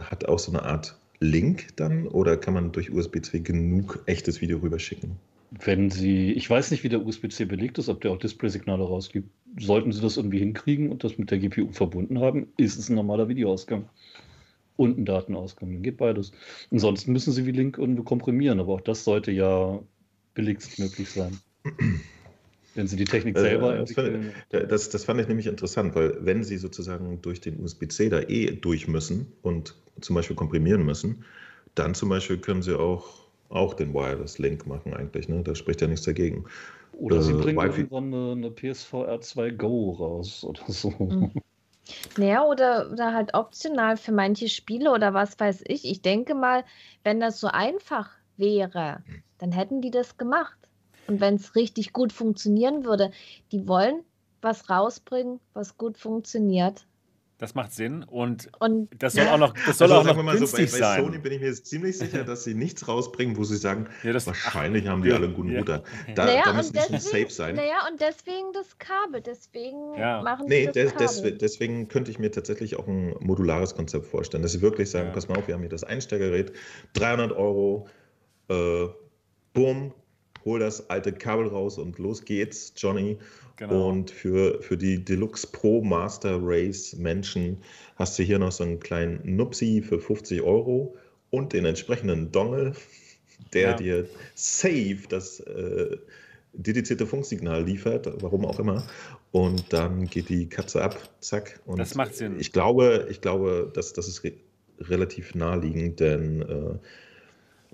hat 0.00 0.26
auch 0.26 0.38
so 0.38 0.52
eine 0.52 0.62
Art 0.62 0.96
Link 1.20 1.68
dann 1.76 2.08
oder 2.08 2.36
kann 2.36 2.54
man 2.54 2.72
durch 2.72 2.92
USB-C 2.92 3.40
genug 3.40 4.02
echtes 4.06 4.40
Video 4.40 4.58
rüberschicken? 4.58 5.12
Wenn 5.50 5.90
Sie, 5.90 6.32
ich 6.32 6.48
weiß 6.48 6.70
nicht, 6.70 6.82
wie 6.82 6.88
der 6.88 7.04
USB-C 7.04 7.44
belegt 7.44 7.78
ist, 7.78 7.88
ob 7.88 8.00
der 8.00 8.10
auch 8.10 8.18
Display-Signale 8.18 8.82
rausgibt. 8.82 9.28
Sollten 9.58 9.92
Sie 9.92 10.00
das 10.00 10.16
irgendwie 10.16 10.38
hinkriegen 10.38 10.90
und 10.90 11.04
das 11.04 11.18
mit 11.18 11.30
der 11.30 11.38
GPU 11.38 11.72
verbunden 11.72 12.20
haben, 12.20 12.48
ist 12.56 12.78
es 12.78 12.88
ein 12.88 12.94
normaler 12.94 13.28
Videoausgang 13.28 13.88
und 14.76 14.98
ein 14.98 15.04
Datenausgang. 15.04 15.72
Dann 15.72 15.82
geht 15.82 15.98
beides. 15.98 16.32
Ansonsten 16.70 17.12
müssen 17.12 17.32
Sie 17.32 17.44
wie 17.44 17.52
Link 17.52 17.76
irgendwo 17.76 18.02
komprimieren, 18.02 18.60
aber 18.60 18.72
auch 18.72 18.80
das 18.80 19.04
sollte 19.04 19.30
ja 19.30 19.78
billigst 20.34 20.78
möglich 20.78 21.10
sein. 21.10 21.38
Wenn 22.74 22.86
Sie 22.86 22.96
die 22.96 23.04
Technik 23.04 23.36
selber 23.38 23.74
äh, 23.74 23.80
entwickeln. 23.80 24.32
Das, 24.50 24.88
das, 24.88 25.04
fand 25.04 25.20
ich 25.20 25.28
nämlich 25.28 25.46
interessant, 25.46 25.94
weil 25.94 26.16
wenn 26.24 26.42
Sie 26.42 26.56
sozusagen 26.56 27.20
durch 27.20 27.40
den 27.40 27.62
USB-C 27.62 28.08
da 28.08 28.20
eh 28.20 28.52
durch 28.52 28.88
müssen 28.88 29.32
und 29.42 29.74
zum 30.00 30.16
Beispiel 30.16 30.36
komprimieren 30.36 30.84
müssen, 30.84 31.24
dann 31.74 31.94
zum 31.94 32.08
Beispiel 32.08 32.38
können 32.38 32.62
Sie 32.62 32.78
auch, 32.78 33.26
auch 33.48 33.74
den 33.74 33.92
Wireless-Link 33.92 34.66
machen 34.66 34.94
eigentlich. 34.94 35.28
Ne? 35.28 35.42
Da 35.42 35.54
spricht 35.54 35.80
ja 35.80 35.86
nichts 35.86 36.06
dagegen. 36.06 36.44
Oder 36.92 37.16
äh, 37.16 37.22
Sie 37.22 37.34
bringen 37.34 37.58
irgendwann 37.58 38.14
eine, 38.14 38.32
eine 38.32 38.50
PSVR 38.50 39.20
2 39.20 39.50
Go 39.50 39.90
raus 39.90 40.44
oder 40.44 40.62
so. 40.68 40.90
Mhm. 40.90 41.32
Naja, 42.16 42.44
oder, 42.44 42.90
oder 42.92 43.12
halt 43.12 43.34
optional 43.34 43.96
für 43.96 44.12
manche 44.12 44.48
Spiele 44.48 44.92
oder 44.92 45.14
was 45.14 45.38
weiß 45.38 45.64
ich. 45.66 45.84
Ich 45.84 46.00
denke 46.00 46.34
mal, 46.34 46.64
wenn 47.02 47.20
das 47.20 47.40
so 47.40 47.48
einfach 47.48 48.10
wäre, 48.36 49.02
dann 49.38 49.52
hätten 49.52 49.80
die 49.82 49.90
das 49.90 50.16
gemacht. 50.16 50.56
Und 51.06 51.20
wenn 51.20 51.36
es 51.36 51.54
richtig 51.54 51.92
gut 51.92 52.12
funktionieren 52.12 52.84
würde, 52.84 53.10
die 53.50 53.66
wollen 53.66 54.02
was 54.40 54.68
rausbringen, 54.68 55.40
was 55.54 55.76
gut 55.76 55.98
funktioniert. 55.98 56.86
Das 57.42 57.56
macht 57.56 57.72
Sinn 57.72 58.04
und, 58.04 58.52
und 58.60 58.88
das 58.96 59.14
soll 59.14 59.24
ja. 59.24 59.34
auch 59.34 59.38
noch, 59.38 59.52
das 59.66 59.78
soll 59.78 59.90
also, 59.90 60.08
auch 60.10 60.16
noch 60.16 60.32
günstig 60.32 60.70
so, 60.70 60.78
bei, 60.78 60.94
bei 60.94 61.02
Sony 61.02 61.18
bin 61.18 61.32
ich 61.32 61.40
mir 61.40 61.48
jetzt 61.48 61.66
ziemlich 61.66 61.98
sicher, 61.98 62.22
dass 62.22 62.44
sie 62.44 62.54
nichts 62.54 62.86
rausbringen, 62.86 63.36
wo 63.36 63.42
sie 63.42 63.56
sagen, 63.56 63.88
ja, 64.04 64.12
das, 64.12 64.28
wahrscheinlich 64.28 64.86
ach, 64.86 64.92
haben 64.92 65.02
die 65.02 65.08
ja, 65.08 65.16
alle 65.16 65.26
einen 65.26 65.34
guten 65.34 65.56
Router. 65.56 65.82
Da, 66.14 66.26
naja, 66.26 66.42
da 66.44 66.52
müssen 66.52 66.74
deswegen, 66.74 67.00
safe 67.00 67.30
sein. 67.30 67.56
Naja, 67.56 67.88
und 67.90 68.00
deswegen 68.00 68.52
das 68.52 68.78
Kabel, 68.78 69.22
deswegen 69.22 69.90
machen 69.90 70.46
nee, 70.46 70.66
sie 70.72 70.84
das 70.84 70.94
des, 70.94 71.16
Kabel. 71.16 71.38
deswegen 71.38 71.88
könnte 71.88 72.12
ich 72.12 72.20
mir 72.20 72.30
tatsächlich 72.30 72.78
auch 72.78 72.86
ein 72.86 73.16
modulares 73.18 73.74
Konzept 73.74 74.06
vorstellen, 74.06 74.44
dass 74.44 74.52
sie 74.52 74.62
wirklich 74.62 74.88
sagen, 74.88 75.10
pass 75.12 75.26
mal 75.26 75.36
auf, 75.36 75.48
wir 75.48 75.54
haben 75.54 75.62
hier 75.62 75.68
das 75.68 75.82
Einsteigergerät, 75.82 76.52
300 76.92 77.32
Euro, 77.32 77.88
äh, 78.50 78.86
bumm, 79.52 79.92
hol 80.44 80.58
das 80.58 80.90
alte 80.90 81.12
Kabel 81.12 81.48
raus 81.48 81.78
und 81.78 81.98
los 81.98 82.24
geht's, 82.24 82.72
Johnny. 82.76 83.18
Genau. 83.56 83.90
Und 83.90 84.10
für, 84.10 84.62
für 84.62 84.76
die 84.76 85.04
Deluxe 85.04 85.46
Pro 85.46 85.82
Master 85.82 86.38
Race 86.40 86.96
Menschen 86.96 87.58
hast 87.96 88.18
du 88.18 88.22
hier 88.22 88.38
noch 88.38 88.52
so 88.52 88.64
einen 88.64 88.80
kleinen 88.80 89.20
Nupsi 89.36 89.82
für 89.82 90.00
50 90.00 90.42
Euro 90.42 90.96
und 91.30 91.52
den 91.52 91.64
entsprechenden 91.64 92.32
Dongle, 92.32 92.74
der 93.52 93.70
ja. 93.70 93.76
dir 93.76 94.08
safe 94.34 95.02
das 95.08 95.40
äh, 95.40 95.96
dedizierte 96.52 97.06
Funksignal 97.06 97.64
liefert, 97.64 98.08
warum 98.22 98.44
auch 98.44 98.58
immer. 98.58 98.86
Und 99.30 99.72
dann 99.72 100.06
geht 100.06 100.28
die 100.28 100.48
Katze 100.48 100.82
ab, 100.82 100.96
zack. 101.20 101.60
Und 101.64 101.78
das 101.78 101.94
macht 101.94 102.14
Sinn. 102.14 102.38
Ich 102.38 102.52
glaube, 102.52 103.06
ich 103.10 103.20
glaube, 103.20 103.70
dass 103.72 103.92
das 103.92 104.08
ist 104.08 104.24
re 104.24 104.32
relativ 104.80 105.36
naheliegend, 105.36 106.00
denn 106.00 106.42
äh, 106.42 106.78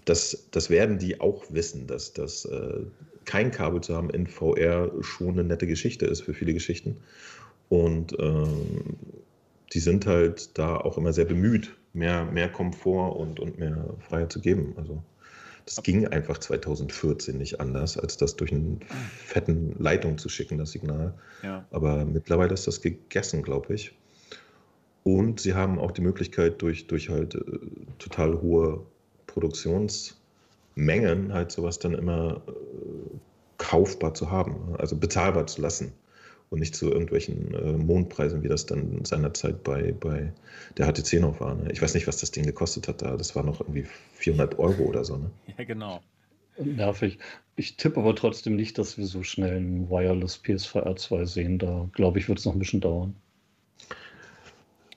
das, 0.04 0.48
das 0.50 0.70
werden 0.70 0.98
die 0.98 1.20
auch 1.20 1.44
wissen, 1.50 1.86
dass 1.86 2.12
das 2.12 2.44
äh, 2.44 2.84
kein 3.24 3.50
Kabel 3.50 3.80
zu 3.80 3.94
haben 3.94 4.10
in 4.10 4.26
VR 4.26 4.90
schon 5.00 5.30
eine 5.30 5.44
nette 5.44 5.66
Geschichte 5.66 6.06
ist 6.06 6.22
für 6.22 6.34
viele 6.34 6.54
Geschichten. 6.54 6.96
Und 7.68 8.16
ähm, 8.18 8.96
die 9.72 9.80
sind 9.80 10.06
halt 10.06 10.56
da 10.56 10.76
auch 10.76 10.96
immer 10.96 11.12
sehr 11.12 11.26
bemüht, 11.26 11.76
mehr, 11.92 12.24
mehr 12.24 12.50
Komfort 12.50 13.16
und, 13.16 13.38
und 13.40 13.58
mehr 13.58 13.94
Freiheit 14.00 14.32
zu 14.32 14.40
geben. 14.40 14.72
Also 14.76 15.02
das 15.66 15.82
ging 15.82 16.06
einfach 16.06 16.38
2014 16.38 17.36
nicht 17.36 17.60
anders, 17.60 17.98
als 17.98 18.16
das 18.16 18.36
durch 18.36 18.52
eine 18.52 18.78
fetten 19.26 19.74
Leitung 19.78 20.16
zu 20.16 20.30
schicken, 20.30 20.56
das 20.56 20.72
Signal. 20.72 21.12
Ja. 21.42 21.66
Aber 21.70 22.06
mittlerweile 22.06 22.54
ist 22.54 22.66
das 22.66 22.80
gegessen, 22.80 23.42
glaube 23.42 23.74
ich. 23.74 23.94
Und 25.02 25.40
sie 25.40 25.52
haben 25.52 25.78
auch 25.78 25.90
die 25.90 26.00
Möglichkeit, 26.00 26.62
durch, 26.62 26.86
durch 26.86 27.10
halt 27.10 27.34
äh, 27.34 27.40
total 27.98 28.40
hohe 28.40 28.86
Produktionsmengen 29.38 31.32
halt 31.32 31.52
sowas 31.52 31.78
dann 31.78 31.94
immer 31.94 32.42
äh, 32.48 32.50
kaufbar 33.58 34.14
zu 34.14 34.30
haben, 34.30 34.74
also 34.78 34.96
bezahlbar 34.96 35.46
zu 35.46 35.62
lassen 35.62 35.92
und 36.50 36.58
nicht 36.58 36.74
zu 36.74 36.90
irgendwelchen 36.90 37.54
äh, 37.54 37.72
Mondpreisen, 37.72 38.42
wie 38.42 38.48
das 38.48 38.66
dann 38.66 39.04
seinerzeit 39.04 39.62
bei, 39.62 39.92
bei 39.92 40.32
der 40.76 40.92
HTC 40.92 41.20
noch 41.20 41.38
war. 41.40 41.54
Ne? 41.54 41.70
Ich 41.70 41.80
weiß 41.80 41.94
nicht, 41.94 42.08
was 42.08 42.16
das 42.18 42.32
Ding 42.32 42.44
gekostet 42.44 42.88
hat 42.88 43.02
da. 43.02 43.16
Das 43.16 43.36
war 43.36 43.44
noch 43.44 43.60
irgendwie 43.60 43.86
400 44.14 44.58
Euro 44.58 44.82
oder 44.84 45.04
so. 45.04 45.18
Ne? 45.18 45.30
Ja, 45.56 45.64
genau. 45.64 46.00
Nervig. 46.58 47.18
Ich 47.54 47.76
tippe 47.76 48.00
aber 48.00 48.16
trotzdem 48.16 48.56
nicht, 48.56 48.78
dass 48.78 48.98
wir 48.98 49.06
so 49.06 49.22
schnell 49.22 49.58
ein 49.58 49.88
Wireless 49.90 50.38
PSVR 50.38 50.96
2 50.96 51.24
sehen. 51.26 51.58
Da 51.58 51.88
glaube 51.92 52.18
ich, 52.18 52.28
wird 52.28 52.40
es 52.40 52.44
noch 52.44 52.54
ein 52.54 52.58
bisschen 52.58 52.80
dauern. 52.80 53.14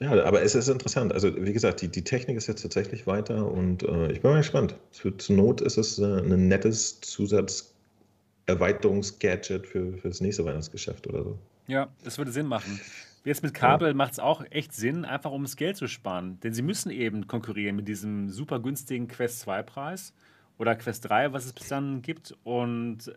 Ja, 0.01 0.23
aber 0.23 0.41
es 0.41 0.55
ist 0.55 0.67
interessant. 0.67 1.13
Also, 1.13 1.31
wie 1.45 1.53
gesagt, 1.53 1.81
die, 1.81 1.87
die 1.87 2.03
Technik 2.03 2.35
ist 2.35 2.47
jetzt 2.47 2.63
tatsächlich 2.63 3.05
weiter 3.05 3.45
und 3.45 3.83
äh, 3.83 4.11
ich 4.11 4.21
bin 4.21 4.31
mal 4.31 4.37
gespannt. 4.37 4.73
Für, 4.91 5.15
zur 5.15 5.35
Not 5.35 5.61
ist 5.61 5.77
es 5.77 5.99
äh, 5.99 6.21
ein 6.21 6.47
nettes 6.47 6.99
Zusatzerweiterungsgadget 7.01 9.67
für, 9.67 9.95
für 9.97 10.07
das 10.07 10.19
nächste 10.19 10.43
Weihnachtsgeschäft 10.43 11.05
oder 11.05 11.23
so. 11.23 11.37
Ja, 11.67 11.87
es 12.03 12.17
würde 12.17 12.31
Sinn 12.31 12.47
machen. 12.47 12.79
Jetzt 13.23 13.43
mit 13.43 13.53
Kabel 13.53 13.89
ja. 13.89 13.93
macht 13.93 14.13
es 14.13 14.19
auch 14.19 14.43
echt 14.49 14.73
Sinn, 14.73 15.05
einfach 15.05 15.29
um 15.29 15.43
das 15.43 15.55
Geld 15.55 15.77
zu 15.77 15.87
sparen. 15.87 16.39
Denn 16.39 16.55
sie 16.55 16.63
müssen 16.63 16.89
eben 16.89 17.27
konkurrieren 17.27 17.75
mit 17.75 17.87
diesem 17.87 18.31
super 18.31 18.59
günstigen 18.59 19.07
Quest 19.07 19.41
2 19.41 19.61
Preis 19.61 20.15
oder 20.57 20.75
Quest 20.75 21.07
3, 21.07 21.31
was 21.31 21.45
es 21.45 21.53
bis 21.53 21.67
dann 21.67 22.01
gibt. 22.01 22.35
Und 22.43 23.13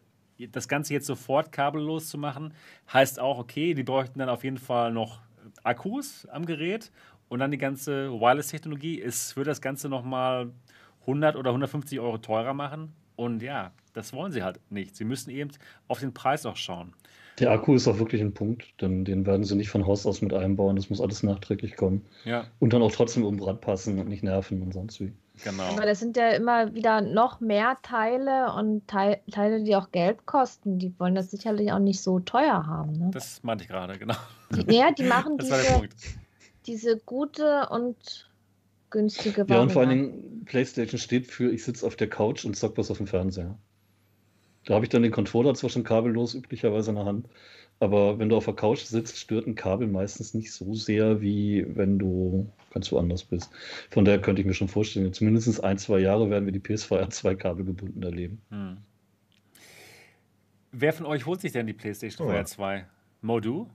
das 0.52 0.68
Ganze 0.68 0.92
jetzt 0.92 1.06
sofort 1.06 1.50
kabellos 1.50 2.10
zu 2.10 2.18
machen, 2.18 2.52
heißt 2.92 3.18
auch, 3.18 3.38
okay, 3.38 3.72
die 3.72 3.84
bräuchten 3.84 4.18
dann 4.18 4.28
auf 4.28 4.44
jeden 4.44 4.58
Fall 4.58 4.92
noch 4.92 5.22
Akkus 5.62 6.26
am 6.26 6.46
Gerät 6.46 6.90
und 7.28 7.40
dann 7.40 7.50
die 7.50 7.58
ganze 7.58 8.10
Wireless-Technologie. 8.10 9.00
Es 9.00 9.36
würde 9.36 9.50
das 9.50 9.60
Ganze 9.60 9.88
nochmal 9.88 10.50
100 11.02 11.36
oder 11.36 11.50
150 11.50 12.00
Euro 12.00 12.18
teurer 12.18 12.54
machen. 12.54 12.92
Und 13.16 13.42
ja, 13.42 13.72
das 13.92 14.12
wollen 14.12 14.32
sie 14.32 14.42
halt 14.42 14.60
nicht. 14.70 14.96
Sie 14.96 15.04
müssen 15.04 15.30
eben 15.30 15.50
auf 15.88 16.00
den 16.00 16.12
Preis 16.12 16.46
auch 16.46 16.56
schauen. 16.56 16.92
Der 17.38 17.50
Akku 17.50 17.74
ist 17.74 17.88
auch 17.88 17.98
wirklich 17.98 18.20
ein 18.20 18.32
Punkt, 18.32 18.80
denn 18.80 19.04
den 19.04 19.26
werden 19.26 19.44
sie 19.44 19.56
nicht 19.56 19.68
von 19.68 19.86
Haus 19.86 20.06
aus 20.06 20.22
mit 20.22 20.32
einbauen. 20.32 20.76
Das 20.76 20.88
muss 20.90 21.00
alles 21.00 21.22
nachträglich 21.22 21.76
kommen. 21.76 22.04
Ja. 22.24 22.46
Und 22.60 22.72
dann 22.72 22.82
auch 22.82 22.92
trotzdem 22.92 23.24
um 23.24 23.36
Brand 23.36 23.60
passen 23.60 23.98
und 23.98 24.08
nicht 24.08 24.22
nerven 24.22 24.62
und 24.62 24.72
sonst 24.72 25.00
wie. 25.00 25.12
Genau. 25.42 25.64
Aber 25.64 25.84
das 25.84 25.98
sind 25.98 26.16
ja 26.16 26.30
immer 26.30 26.74
wieder 26.74 27.00
noch 27.00 27.40
mehr 27.40 27.76
Teile 27.82 28.52
und 28.54 28.86
Teile, 28.86 29.64
die 29.64 29.74
auch 29.74 29.90
Geld 29.90 30.26
kosten. 30.26 30.78
Die 30.78 30.94
wollen 30.98 31.16
das 31.16 31.30
sicherlich 31.30 31.72
auch 31.72 31.80
nicht 31.80 32.00
so 32.00 32.20
teuer 32.20 32.66
haben. 32.66 32.92
Ne? 32.92 33.10
Das 33.12 33.42
meinte 33.42 33.64
ich 33.64 33.68
gerade, 33.68 33.98
genau. 33.98 34.14
Die, 34.50 34.76
ja, 34.76 34.92
die 34.92 35.02
machen 35.02 35.38
diese, 35.40 35.88
diese 36.66 36.98
gute 36.98 37.68
und 37.70 38.30
günstige 38.90 39.48
Variante. 39.48 39.54
Ja, 39.54 39.60
und 39.60 39.72
vor 39.72 39.82
allen 39.82 39.90
Dingen, 39.90 40.44
PlayStation 40.44 40.98
steht 40.98 41.26
für, 41.26 41.50
ich 41.50 41.64
sitze 41.64 41.84
auf 41.84 41.96
der 41.96 42.08
Couch 42.08 42.44
und 42.44 42.56
zock 42.56 42.78
was 42.78 42.90
auf 42.90 42.98
dem 42.98 43.08
Fernseher. 43.08 43.58
Da 44.66 44.74
habe 44.74 44.84
ich 44.84 44.88
dann 44.88 45.02
den 45.02 45.12
Controller 45.12 45.54
zwar 45.54 45.68
schon 45.68 45.84
kabellos 45.84 46.34
üblicherweise 46.34 46.90
in 46.90 46.96
der 46.96 47.04
Hand. 47.04 47.28
Aber 47.80 48.18
wenn 48.18 48.28
du 48.28 48.36
auf 48.36 48.44
der 48.44 48.54
Couch 48.54 48.84
sitzt, 48.84 49.18
stört 49.18 49.46
ein 49.46 49.56
Kabel 49.56 49.88
meistens 49.88 50.32
nicht 50.32 50.52
so 50.52 50.74
sehr, 50.74 51.20
wie 51.20 51.66
wenn 51.76 51.98
du 51.98 52.48
ganz 52.74 52.92
woanders 52.92 53.24
bist. 53.24 53.50
Von 53.90 54.04
daher 54.04 54.20
könnte 54.20 54.42
ich 54.42 54.46
mir 54.46 54.54
schon 54.54 54.68
vorstellen, 54.68 55.12
zumindest 55.12 55.62
ein, 55.64 55.78
zwei 55.78 56.00
Jahre 56.00 56.28
werden 56.28 56.44
wir 56.44 56.52
die 56.52 56.60
PSVR 56.60 57.08
2 57.08 57.34
Kabel 57.36 57.64
gebunden 57.64 58.02
erleben. 58.02 58.42
Hm. 58.50 58.76
Wer 60.72 60.92
von 60.92 61.06
euch 61.06 61.24
holt 61.24 61.40
sich 61.40 61.52
denn 61.52 61.66
die 61.66 61.72
PlayStation 61.72 62.26
oh. 62.26 62.30
VR 62.30 62.44
2? 62.44 62.86
Modu? 63.22 63.68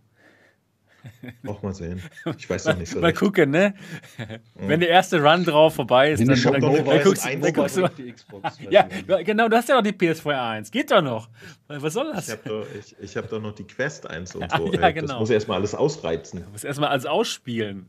Auch 1.47 1.61
mal 1.61 1.73
sehen. 1.73 2.01
Ich 2.37 2.49
weiß 2.49 2.65
noch 2.65 2.77
nicht 2.77 2.89
so. 2.89 2.99
Mal 2.99 3.13
gucken, 3.13 3.51
ne? 3.51 3.73
Mhm. 4.17 4.67
Wenn 4.67 4.79
der 4.79 4.89
erste 4.89 5.21
Run 5.23 5.43
drauf 5.43 5.75
vorbei 5.75 6.11
ist, 6.11 6.19
dann, 6.19 6.27
dann, 6.27 6.61
dann, 6.61 6.85
dann 6.85 7.03
guckst, 7.03 7.25
dann 7.25 7.53
guckst 7.53 7.77
du. 7.77 7.87
Die 7.87 8.11
Xbox 8.11 8.57
ja, 8.69 8.87
genau, 9.23 9.47
du 9.47 9.55
hast 9.55 9.69
ja 9.69 9.75
noch 9.75 9.83
die 9.83 9.91
PS4 9.91 10.49
1. 10.51 10.71
Geht 10.71 10.91
doch 10.91 11.01
noch. 11.01 11.29
Was 11.67 11.93
soll 11.93 12.11
das? 12.13 12.27
Ich 12.27 12.33
habe 12.33 12.49
doch, 12.49 12.67
ich, 12.77 12.95
ich 12.99 13.17
hab 13.17 13.29
doch 13.29 13.41
noch 13.41 13.53
die 13.53 13.65
Quest 13.65 14.09
1 14.09 14.35
und 14.35 14.51
so. 14.57 14.73
ja, 14.73 14.91
genau. 14.91 15.07
Das 15.07 15.19
muss 15.19 15.29
erstmal 15.29 15.57
alles 15.57 15.73
ausreizen. 15.73 16.43
Du 16.43 16.49
musst 16.49 16.65
erstmal 16.65 16.89
alles 16.89 17.05
ausspielen. 17.05 17.85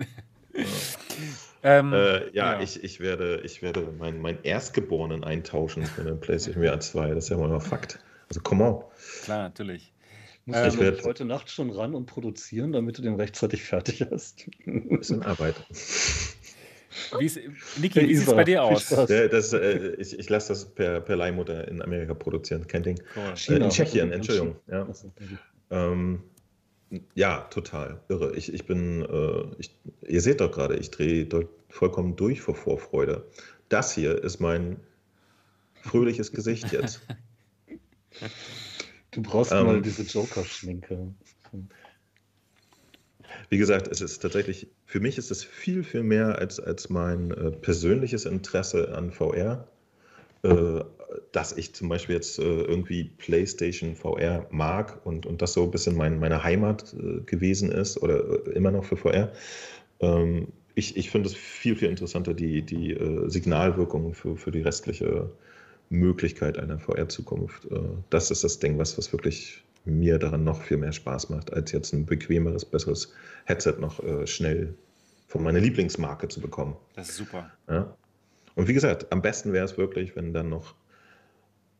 Ja. 0.60 0.66
Ähm, 1.62 1.92
äh, 1.92 2.30
ja, 2.30 2.54
ja, 2.54 2.60
Ich, 2.62 2.82
ich 2.82 3.00
werde, 3.00 3.42
ich 3.44 3.60
werde 3.60 3.82
meinen 3.98 4.20
mein 4.20 4.42
Erstgeborenen 4.42 5.24
eintauschen 5.24 5.84
für 5.84 6.00
eine 6.00 6.14
PlayStation 6.14 6.64
VR 6.64 6.80
2. 6.80 7.14
Das 7.14 7.24
ist 7.24 7.30
ja 7.30 7.36
mal 7.36 7.60
Fakt. 7.60 7.98
Also, 8.28 8.40
come 8.40 8.64
on. 8.64 8.84
Klar, 9.24 9.42
natürlich. 9.42 9.92
Muss 10.46 10.56
ähm, 10.56 10.68
ich 10.68 10.78
werde 10.78 11.02
heute 11.04 11.24
Nacht 11.26 11.50
schon 11.50 11.70
ran 11.70 11.94
und 11.94 12.06
produzieren, 12.06 12.72
damit 12.72 12.96
du 12.96 13.02
den 13.02 13.16
rechtzeitig 13.16 13.62
fertig 13.62 14.06
hast. 14.10 14.48
Ein 14.66 14.98
bisschen 14.98 15.22
Arbeit. 15.22 15.54
Wie 17.18 17.26
ist, 17.26 17.38
Niki, 17.78 18.08
wie 18.08 18.16
sieht 18.16 18.26
es 18.26 18.34
bei 18.34 18.44
dir 18.44 18.64
aus? 18.64 18.88
Das, 18.88 19.52
äh, 19.52 19.94
ich 19.98 20.18
ich 20.18 20.28
lasse 20.28 20.48
das 20.48 20.64
per, 20.64 21.00
per 21.00 21.16
Leihmutter 21.16 21.68
in 21.68 21.82
Amerika 21.82 22.14
produzieren, 22.14 22.66
kein 22.66 22.82
Ding. 22.82 23.00
Cool. 23.14 23.54
Äh, 23.54 23.62
in 23.62 23.70
Tschechien, 23.70 24.12
Entschuldigung. 24.12 24.56
Ja. 24.66 24.88
Ähm, 25.70 26.22
Ja, 27.14 27.42
total. 27.50 28.00
Irre. 28.08 28.34
Ich, 28.34 28.52
ich 28.52 28.66
bin, 28.66 29.02
äh, 29.02 29.44
ich, 29.58 29.74
ihr 30.06 30.20
seht 30.20 30.40
doch 30.40 30.50
gerade, 30.50 30.76
ich 30.76 30.90
drehe 30.90 31.28
vollkommen 31.68 32.16
durch 32.16 32.40
vor 32.40 32.54
Vorfreude. 32.54 33.26
Das 33.68 33.94
hier 33.94 34.22
ist 34.22 34.40
mein 34.40 34.80
fröhliches 35.82 36.32
Gesicht 36.32 36.72
jetzt. 36.72 37.00
Du 39.12 39.22
brauchst 39.22 39.50
ähm, 39.50 39.66
mal 39.66 39.82
diese 39.82 40.02
Joker-Schminke. 40.02 41.12
Wie 43.48 43.58
gesagt, 43.58 43.88
es 43.88 44.00
ist 44.00 44.20
tatsächlich, 44.20 44.68
für 44.86 45.00
mich 45.00 45.18
ist 45.18 45.32
es 45.32 45.42
viel, 45.42 45.82
viel 45.82 46.04
mehr 46.04 46.38
als, 46.38 46.60
als 46.60 46.90
mein 46.90 47.32
äh, 47.32 47.50
persönliches 47.50 48.24
Interesse 48.24 48.94
an 48.94 49.10
VR, 49.10 49.66
äh, 50.44 50.80
dass 51.32 51.52
ich 51.56 51.74
zum 51.74 51.88
Beispiel 51.88 52.14
jetzt 52.14 52.38
äh, 52.38 52.42
irgendwie 52.42 53.04
PlayStation 53.18 53.94
VR 53.94 54.46
mag 54.50 55.04
und, 55.04 55.26
und 55.26 55.42
das 55.42 55.52
so 55.52 55.64
ein 55.64 55.70
bisschen 55.70 55.96
mein, 55.96 56.18
meine 56.18 56.42
Heimat 56.42 56.94
äh, 56.94 57.20
gewesen 57.22 57.72
ist 57.72 58.00
oder 58.02 58.46
äh, 58.46 58.50
immer 58.52 58.70
noch 58.70 58.84
für 58.84 58.96
VR. 58.96 59.32
Ähm, 60.00 60.48
ich 60.74 60.96
ich 60.96 61.10
finde 61.10 61.28
es 61.28 61.34
viel, 61.34 61.76
viel 61.76 61.88
interessanter, 61.88 62.34
die, 62.34 62.62
die 62.62 62.92
äh, 62.92 63.28
Signalwirkung 63.28 64.14
für, 64.14 64.36
für 64.36 64.50
die 64.50 64.62
restliche 64.62 65.30
Möglichkeit 65.88 66.56
einer 66.56 66.78
VR-Zukunft. 66.78 67.66
das 68.10 68.30
ist 68.30 68.44
das 68.44 68.60
Ding, 68.60 68.78
was, 68.78 68.96
was 68.96 69.12
wirklich 69.12 69.64
mir 69.84 70.18
daran 70.18 70.44
noch 70.44 70.62
viel 70.62 70.76
mehr 70.76 70.92
Spaß 70.92 71.30
macht, 71.30 71.52
als 71.52 71.72
jetzt 71.72 71.92
ein 71.92 72.06
bequemeres, 72.06 72.64
besseres 72.64 73.12
Headset 73.46 73.74
noch 73.80 74.00
äh, 74.04 74.24
schnell 74.24 74.74
von 75.26 75.42
meiner 75.42 75.58
Lieblingsmarke 75.58 76.28
zu 76.28 76.40
bekommen. 76.40 76.76
Das 76.94 77.08
ist 77.08 77.16
super. 77.16 77.50
Ja? 77.68 77.92
Und 78.54 78.68
wie 78.68 78.74
gesagt, 78.74 79.10
am 79.12 79.22
besten 79.22 79.52
wäre 79.52 79.64
es 79.64 79.78
wirklich, 79.78 80.16
wenn 80.16 80.32
dann 80.32 80.48
noch 80.48 80.74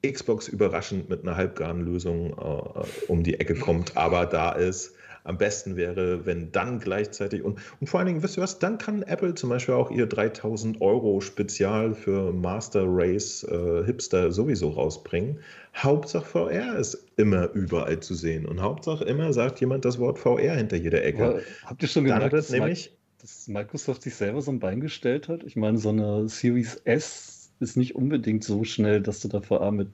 Xbox 0.07 0.49
überraschend 0.49 1.09
mit 1.09 1.23
einer 1.23 1.37
halbgaren 1.37 1.85
Lösung 1.85 2.33
äh, 2.33 3.11
um 3.11 3.23
die 3.23 3.39
Ecke 3.39 3.55
kommt, 3.55 3.97
aber 3.97 4.27
da 4.27 4.53
ist 4.53 4.95
am 5.25 5.39
besten 5.39 5.77
wäre, 5.77 6.25
wenn 6.27 6.51
dann 6.53 6.81
gleichzeitig 6.81 7.43
und, 7.43 7.59
und 7.81 7.87
vor 7.87 8.01
allen 8.01 8.07
Dingen, 8.07 8.23
wisst 8.23 8.39
ihr 8.39 8.43
was, 8.43 8.59
dann 8.59 8.79
kann 8.79 9.03
Apple 9.03 9.35
zum 9.35 9.51
Beispiel 9.51 9.75
auch 9.75 9.91
ihr 9.91 10.07
3000 10.07 10.81
Euro 10.81 11.21
Spezial 11.21 11.95
für 11.95 12.33
Master 12.33 12.85
Race 12.87 13.45
äh, 13.45 13.85
Hipster 13.85 14.33
sowieso 14.33 14.71
rausbringen. 14.71 15.39
Hauptsache 15.77 16.25
VR 16.25 16.79
ist 16.79 17.07
immer 17.17 17.51
überall 17.53 18.01
zu 18.01 18.15
sehen 18.15 18.47
und 18.47 18.61
Hauptsache 18.61 19.05
immer 19.05 19.33
sagt 19.33 19.61
jemand 19.61 19.85
das 19.85 19.99
Wort 19.99 20.19
VR 20.19 20.55
hinter 20.57 20.77
jeder 20.77 21.05
Ecke. 21.05 21.25
Aber 21.25 21.41
habt 21.67 21.83
ihr 21.83 21.89
schon 21.89 22.05
gemerkt, 22.05 22.33
dass, 22.33 22.51
nämlich, 22.51 22.93
dass 23.21 23.47
Microsoft 23.47 24.03
sich 24.03 24.15
selber 24.15 24.41
so 24.41 24.51
ein 24.51 24.59
Bein 24.59 24.81
gestellt 24.81 25.29
hat? 25.29 25.45
Ich 25.45 25.55
meine, 25.55 25.79
so 25.79 25.91
eine 25.91 26.29
Series 26.29 26.77
S 26.85 27.30
ist 27.61 27.77
nicht 27.77 27.95
unbedingt 27.95 28.45
so 28.45 28.65
schnell, 28.65 29.01
dass 29.01 29.21
du 29.21 29.29
da 29.29 29.41
VR 29.41 29.71
mit 29.71 29.89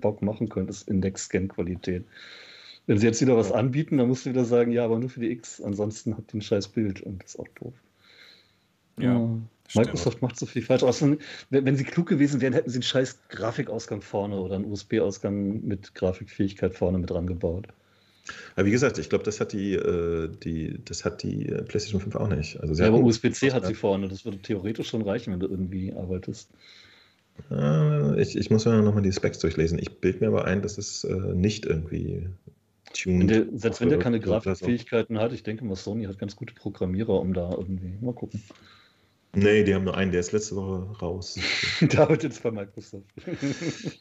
Bock 0.00 0.22
machen 0.22 0.48
könntest 0.48 0.88
in 0.88 1.00
Next-Scan-Qualität. 1.00 2.04
Wenn 2.86 2.98
sie 2.98 3.06
jetzt 3.06 3.20
wieder 3.20 3.36
was 3.36 3.50
anbieten, 3.50 3.98
dann 3.98 4.08
musst 4.08 4.26
du 4.26 4.30
wieder 4.30 4.44
sagen, 4.44 4.70
ja, 4.70 4.84
aber 4.84 4.98
nur 4.98 5.10
für 5.10 5.20
die 5.20 5.30
X, 5.30 5.60
ansonsten 5.60 6.16
habt 6.16 6.32
ihr 6.32 6.38
ein 6.38 6.42
scheiß 6.42 6.68
Bild 6.68 7.00
und 7.00 7.22
das 7.22 7.34
ist 7.34 7.40
auch 7.40 7.48
doof. 7.60 7.74
Ja. 8.98 9.14
ja. 9.14 9.38
Microsoft 9.74 10.22
macht 10.22 10.38
so 10.38 10.46
viel 10.46 10.62
falsch. 10.62 10.84
Außerdem, 10.84 11.18
wenn, 11.50 11.64
wenn, 11.64 11.76
sie 11.76 11.82
klug 11.82 12.06
gewesen 12.06 12.40
wären, 12.40 12.52
hätten 12.52 12.70
sie 12.70 12.76
einen 12.76 12.82
scheiß 12.84 13.18
Grafikausgang 13.28 14.00
vorne 14.00 14.38
oder 14.38 14.54
einen 14.54 14.66
USB-Ausgang 14.66 15.66
mit 15.66 15.94
Grafikfähigkeit 15.94 16.74
vorne 16.74 16.98
mit 16.98 17.10
rangebaut. 17.10 17.66
Aber 18.54 18.66
wie 18.66 18.70
gesagt, 18.70 18.98
ich 18.98 19.08
glaube, 19.08 19.24
das 19.24 19.40
hat 19.40 19.52
die, 19.52 19.74
äh, 19.74 20.28
die, 20.42 20.78
das 20.84 21.04
hat 21.04 21.22
die 21.22 21.48
äh, 21.48 21.62
PlayStation 21.62 22.00
5 22.00 22.16
auch 22.16 22.28
nicht. 22.28 22.60
Also 22.60 22.80
ja, 22.80 22.88
aber 22.88 22.98
USB-C 22.98 23.52
hat 23.52 23.66
sie 23.66 23.74
vorne. 23.74 24.08
Das 24.08 24.24
würde 24.24 24.38
theoretisch 24.38 24.88
schon 24.88 25.02
reichen, 25.02 25.32
wenn 25.32 25.40
du 25.40 25.48
irgendwie 25.48 25.92
arbeitest. 25.92 26.50
Äh, 27.50 28.20
ich, 28.20 28.36
ich 28.36 28.50
muss 28.50 28.64
mir 28.64 28.82
nochmal 28.82 29.02
die 29.02 29.12
Specs 29.12 29.38
durchlesen. 29.38 29.78
Ich 29.78 30.00
bilde 30.00 30.20
mir 30.20 30.28
aber 30.28 30.44
ein, 30.44 30.62
dass 30.62 30.78
es 30.78 31.04
äh, 31.04 31.12
nicht 31.12 31.66
irgendwie 31.66 32.28
tuned. 32.92 33.30
Der, 33.30 33.46
selbst 33.54 33.80
wenn 33.80 33.88
der 33.88 33.98
keine 33.98 34.20
Grafikfähigkeiten 34.20 35.18
hat, 35.18 35.32
ich 35.32 35.42
denke 35.42 35.64
mal, 35.64 35.76
Sony 35.76 36.04
hat 36.04 36.18
ganz 36.18 36.36
gute 36.36 36.54
Programmierer, 36.54 37.20
um 37.20 37.34
da 37.34 37.50
irgendwie. 37.50 37.94
Mal 38.00 38.14
gucken. 38.14 38.42
Nee, 39.34 39.64
die 39.64 39.74
haben 39.74 39.84
nur 39.84 39.96
einen, 39.96 40.12
der 40.12 40.20
ist 40.20 40.32
letzte 40.32 40.56
Woche 40.56 40.98
raus. 40.98 41.38
der 41.80 42.00
arbeitet 42.00 42.32
jetzt 42.32 42.42
bei 42.42 42.50
Microsoft. 42.50 43.04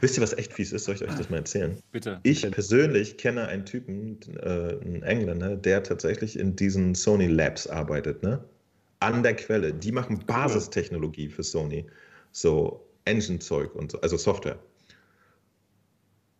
Wisst 0.00 0.16
ihr, 0.16 0.22
was 0.22 0.32
echt 0.32 0.52
fies 0.52 0.72
ist? 0.72 0.84
Soll 0.84 0.94
ich 0.94 1.02
euch 1.02 1.14
das 1.14 1.28
mal 1.28 1.38
erzählen? 1.38 1.76
Bitte. 1.92 2.20
Ich 2.22 2.48
persönlich 2.50 3.18
kenne 3.18 3.48
einen 3.48 3.66
Typen, 3.66 4.20
äh, 4.40 4.78
einen 4.80 5.02
Engländer, 5.02 5.56
der 5.56 5.82
tatsächlich 5.82 6.38
in 6.38 6.56
diesen 6.56 6.94
Sony 6.94 7.26
Labs 7.26 7.66
arbeitet, 7.66 8.22
ne? 8.22 8.42
An 9.00 9.22
der 9.22 9.34
Quelle. 9.34 9.74
Die 9.74 9.92
machen 9.92 10.24
Basistechnologie 10.26 11.28
für 11.28 11.42
Sony. 11.42 11.84
So 12.36 12.86
Engine-Zeug 13.06 13.74
und 13.74 13.92
so, 13.92 14.00
also 14.02 14.18
Software. 14.18 14.58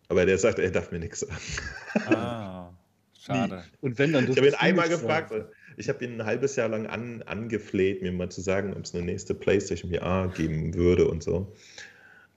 Aber 0.09 0.27
der 0.27 0.37
sagt, 0.37 0.59
er 0.59 0.69
darf 0.69 0.91
mir 0.91 0.99
nichts 0.99 1.21
sagen. 1.21 2.15
Ah, 2.15 2.69
schade. 3.19 3.63
Und 3.81 3.97
wenn 3.97 4.13
dann 4.13 4.29
ich 4.29 4.37
habe 4.37 4.47
ihn 4.47 4.53
einmal 4.53 4.89
gefragt, 4.89 5.29
sagen. 5.29 5.45
ich 5.75 5.89
habe 5.89 6.05
ihn 6.05 6.21
ein 6.21 6.25
halbes 6.27 6.55
Jahr 6.55 6.69
lang 6.69 6.85
an, 6.85 7.23
angefleht, 7.23 8.03
mir 8.03 8.11
mal 8.11 8.29
zu 8.29 8.41
sagen, 8.41 8.75
ob 8.75 8.85
es 8.85 8.93
eine 8.93 9.05
nächste 9.05 9.33
PlayStation 9.33 9.91
VR 9.91 10.31
geben 10.35 10.75
würde 10.75 11.07
und 11.07 11.23
so. 11.23 11.51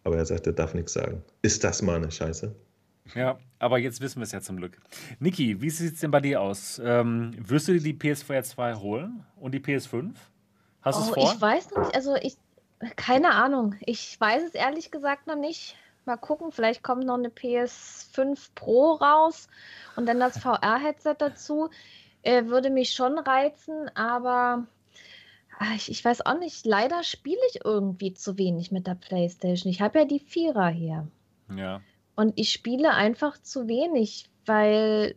Aber 0.05 0.17
er 0.17 0.25
sagt, 0.25 0.47
er 0.47 0.55
darf 0.55 0.73
nichts 0.73 0.95
sagen. 0.95 1.23
Ist 1.43 1.63
das 1.63 1.83
mal 1.83 1.97
eine 1.97 2.11
Scheiße? 2.11 2.55
Ja, 3.15 3.39
aber 3.59 3.79
jetzt 3.79 4.01
wissen 4.01 4.21
wir 4.21 4.25
es 4.25 4.33
ja 4.33 4.41
zum 4.41 4.57
Glück. 4.57 4.79
Niki, 5.19 5.61
wie 5.61 5.69
sieht 5.69 5.93
es 5.93 6.01
denn 6.01 6.11
bei 6.11 6.21
dir 6.21 6.41
aus? 6.41 6.81
Ähm, 6.83 7.33
wirst 7.39 7.69
du 7.69 7.73
dir 7.75 7.81
die 7.81 7.93
PS4 7.93 8.43
2 8.43 8.77
holen 8.77 9.27
und 9.37 9.53
die 9.53 9.61
PS5? 9.61 10.15
Hast 10.81 10.99
du 10.99 11.03
oh, 11.03 11.05
es 11.05 11.15
vor? 11.15 11.33
Ich 11.35 11.41
weiß 11.41 11.71
nicht, 11.77 11.95
also 11.95 12.17
ich, 12.23 12.37
keine 12.97 13.33
Ahnung. 13.33 13.77
Ich 13.81 14.19
weiß 14.21 14.43
es 14.43 14.55
ehrlich 14.55 14.91
gesagt 14.91 15.27
noch 15.27 15.37
nicht. 15.37 15.77
Mal 16.07 16.17
gucken, 16.17 16.51
vielleicht 16.51 16.83
kommt 16.83 17.05
noch 17.05 17.19
eine 17.19 17.29
PS5 17.29 18.51
Pro 18.55 18.93
raus 18.95 19.49
und 19.97 20.07
dann 20.07 20.19
das 20.19 20.39
VR-Headset 20.39 21.17
dazu. 21.19 21.69
Äh, 22.23 22.47
würde 22.47 22.71
mich 22.71 22.93
schon 22.93 23.19
reizen, 23.19 23.89
aber 23.95 24.67
ach, 25.59 25.75
ich, 25.75 25.91
ich, 25.91 26.05
weiß 26.05 26.25
auch 26.27 26.39
nicht. 26.39 26.67
Leider 26.67 27.03
spiele 27.03 27.41
ich 27.51 27.65
irgendwie 27.65 28.15
zu 28.15 28.39
wenig 28.39 28.73
mit 28.73 28.87
der 28.87 28.95
PlayStation. 28.95 29.71
Ich 29.71 29.81
habe 29.81 30.01
ja 30.01 30.05
die 30.05 30.21
Vierer 30.21 30.69
hier. 30.69 31.07
Ja. 31.55 31.81
Und 32.17 32.33
ich 32.37 32.51
spiele 32.51 32.93
einfach 32.93 33.39
zu 33.39 33.69
wenig, 33.69 34.29
weil 34.47 35.15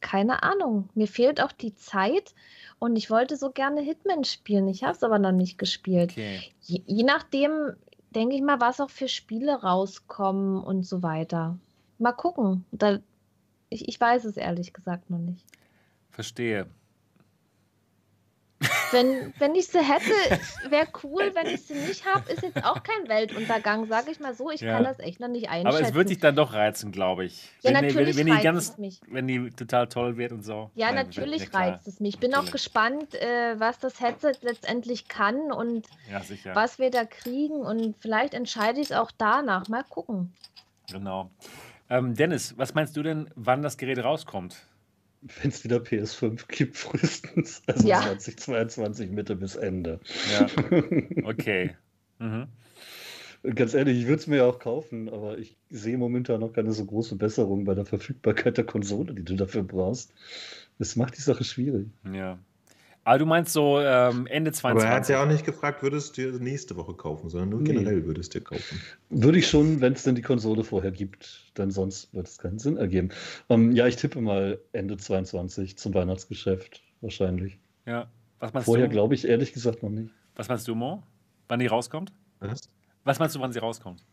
keine 0.00 0.42
Ahnung. 0.42 0.88
Mir 0.94 1.08
fehlt 1.08 1.40
auch 1.40 1.52
die 1.52 1.74
Zeit 1.74 2.34
und 2.82 2.96
ich 2.96 3.10
wollte 3.10 3.36
so 3.36 3.52
gerne 3.52 3.80
Hitman 3.80 4.24
spielen. 4.24 4.66
Ich 4.66 4.82
habe 4.82 4.94
es 4.94 5.04
aber 5.04 5.20
noch 5.20 5.30
nicht 5.30 5.56
gespielt. 5.56 6.10
Okay. 6.10 6.40
Je, 6.62 6.82
je, 6.84 7.04
nachdem, 7.04 7.74
denke 8.10 8.34
ich 8.34 8.42
mal, 8.42 8.60
was 8.60 8.80
auch 8.80 8.90
für 8.90 9.06
Spiele 9.06 9.62
rauskommen 9.62 10.60
und 10.60 10.82
so 10.82 11.00
weiter. 11.00 11.56
Mal 11.98 12.10
gucken. 12.10 12.64
Da, 12.72 12.98
ich, 13.68 13.86
ich 13.86 14.00
weiß 14.00 14.24
es 14.24 14.36
ehrlich 14.36 14.72
gesagt 14.72 15.10
noch 15.10 15.20
nicht. 15.20 15.46
Verstehe. 16.10 16.66
Wenn, 18.92 19.32
wenn 19.38 19.54
ich 19.54 19.66
sie 19.68 19.80
hätte, 19.80 20.40
wäre 20.70 20.86
cool. 21.02 21.32
Wenn 21.34 21.46
ich 21.46 21.62
sie 21.62 21.74
nicht 21.74 22.04
habe, 22.06 22.30
ist 22.30 22.42
jetzt 22.42 22.64
auch 22.64 22.82
kein 22.82 23.08
Weltuntergang, 23.08 23.86
sage 23.86 24.10
ich 24.10 24.20
mal 24.20 24.34
so. 24.34 24.50
Ich 24.50 24.60
ja. 24.60 24.74
kann 24.74 24.84
das 24.84 24.98
echt 24.98 25.20
noch 25.20 25.28
nicht 25.28 25.48
einschätzen. 25.48 25.76
Aber 25.76 25.88
es 25.88 25.94
wird 25.94 26.10
dich 26.10 26.18
dann 26.18 26.36
doch 26.36 26.52
reizen, 26.52 26.92
glaube 26.92 27.24
ich. 27.24 27.50
Ja, 27.62 27.72
wenn, 27.72 27.86
natürlich 27.86 28.16
wenn, 28.16 28.26
wenn, 28.26 28.32
reizt 28.34 28.44
ganz, 28.44 28.68
es 28.70 28.78
mich. 28.78 29.00
Wenn 29.08 29.26
die 29.26 29.50
total 29.50 29.88
toll 29.88 30.16
wird 30.16 30.32
und 30.32 30.44
so. 30.44 30.70
Ja, 30.74 30.92
Nein, 30.92 31.06
natürlich 31.06 31.52
reizt 31.54 31.88
es 31.88 32.00
mich. 32.00 32.14
Ich 32.14 32.20
bin 32.20 32.30
natürlich. 32.30 32.48
auch 32.48 32.52
gespannt, 32.52 33.14
äh, 33.14 33.58
was 33.58 33.78
das 33.78 34.00
Headset 34.00 34.34
letztendlich 34.42 35.08
kann 35.08 35.50
und 35.50 35.86
ja, 36.10 36.20
was 36.54 36.78
wir 36.78 36.90
da 36.90 37.04
kriegen. 37.04 37.62
Und 37.62 37.96
vielleicht 37.98 38.34
entscheide 38.34 38.80
ich 38.80 38.90
es 38.90 38.92
auch 38.92 39.10
danach. 39.16 39.68
Mal 39.68 39.84
gucken. 39.84 40.32
Genau. 40.90 41.30
Ähm, 41.88 42.14
Dennis, 42.14 42.56
was 42.58 42.74
meinst 42.74 42.96
du 42.96 43.02
denn, 43.02 43.30
wann 43.34 43.62
das 43.62 43.76
Gerät 43.76 44.02
rauskommt? 44.02 44.56
Wenn 45.22 45.50
es 45.50 45.64
wieder 45.64 45.78
PS5 45.78 46.46
gibt, 46.48 46.76
frühestens. 46.76 47.62
Also 47.66 47.88
ja. 47.88 48.00
2022 48.00 49.10
Mitte 49.10 49.36
bis 49.36 49.56
Ende. 49.56 50.00
Ja. 50.32 50.46
Okay. 51.24 51.76
Mhm. 52.18 52.48
Ganz 53.54 53.74
ehrlich, 53.74 53.98
ich 53.98 54.06
würde 54.06 54.20
es 54.20 54.26
mir 54.28 54.36
ja 54.36 54.44
auch 54.44 54.60
kaufen, 54.60 55.08
aber 55.08 55.36
ich 55.36 55.56
sehe 55.68 55.98
momentan 55.98 56.40
noch 56.40 56.52
keine 56.52 56.72
so 56.72 56.84
große 56.84 57.16
Besserung 57.16 57.64
bei 57.64 57.74
der 57.74 57.84
Verfügbarkeit 57.84 58.56
der 58.56 58.64
Konsole, 58.64 59.14
die 59.14 59.24
du 59.24 59.34
dafür 59.34 59.64
brauchst. 59.64 60.12
Das 60.78 60.94
macht 60.94 61.16
die 61.16 61.22
Sache 61.22 61.42
schwierig. 61.42 61.88
Ja. 62.12 62.38
Aber 63.04 63.18
du 63.18 63.26
meinst 63.26 63.52
so 63.52 63.80
ähm, 63.80 64.26
Ende 64.28 64.52
2020. 64.52 64.62
Aber 64.62 64.84
er 64.84 65.00
hat 65.00 65.08
ja 65.08 65.22
auch 65.22 65.26
nicht 65.26 65.44
gefragt, 65.44 65.82
würdest 65.82 66.16
du 66.16 66.30
dir 66.30 66.38
nächste 66.38 66.76
Woche 66.76 66.94
kaufen, 66.94 67.28
sondern 67.28 67.48
nur 67.48 67.60
nee. 67.60 67.72
generell 67.72 68.06
würdest 68.06 68.34
du 68.34 68.38
dir 68.38 68.44
kaufen. 68.44 68.80
Würde 69.10 69.38
ich 69.38 69.48
schon, 69.48 69.80
wenn 69.80 69.94
es 69.94 70.04
denn 70.04 70.14
die 70.14 70.22
Konsole 70.22 70.62
vorher 70.62 70.92
gibt, 70.92 71.52
denn 71.58 71.72
sonst 71.72 72.14
wird 72.14 72.28
es 72.28 72.38
keinen 72.38 72.60
Sinn 72.60 72.76
ergeben. 72.76 73.08
Ähm, 73.48 73.72
ja, 73.72 73.88
ich 73.88 73.96
tippe 73.96 74.20
mal 74.20 74.60
Ende 74.72 74.96
22 74.96 75.76
zum 75.78 75.94
Weihnachtsgeschäft 75.94 76.82
wahrscheinlich. 77.00 77.58
Ja. 77.86 78.06
Was 78.38 78.52
meinst 78.52 78.66
vorher 78.66 78.88
glaube 78.88 79.14
ich 79.14 79.26
ehrlich 79.26 79.52
gesagt 79.52 79.82
noch 79.82 79.90
nicht. 79.90 80.12
Was 80.36 80.48
meinst 80.48 80.68
du, 80.68 80.74
Mo? 80.74 81.02
Wann 81.48 81.58
die 81.58 81.66
rauskommt? 81.66 82.12
Was? 82.38 82.68
Was 83.04 83.18
meinst 83.18 83.34
du, 83.34 83.40
wann 83.40 83.52
sie 83.52 83.58
rauskommt? 83.58 84.04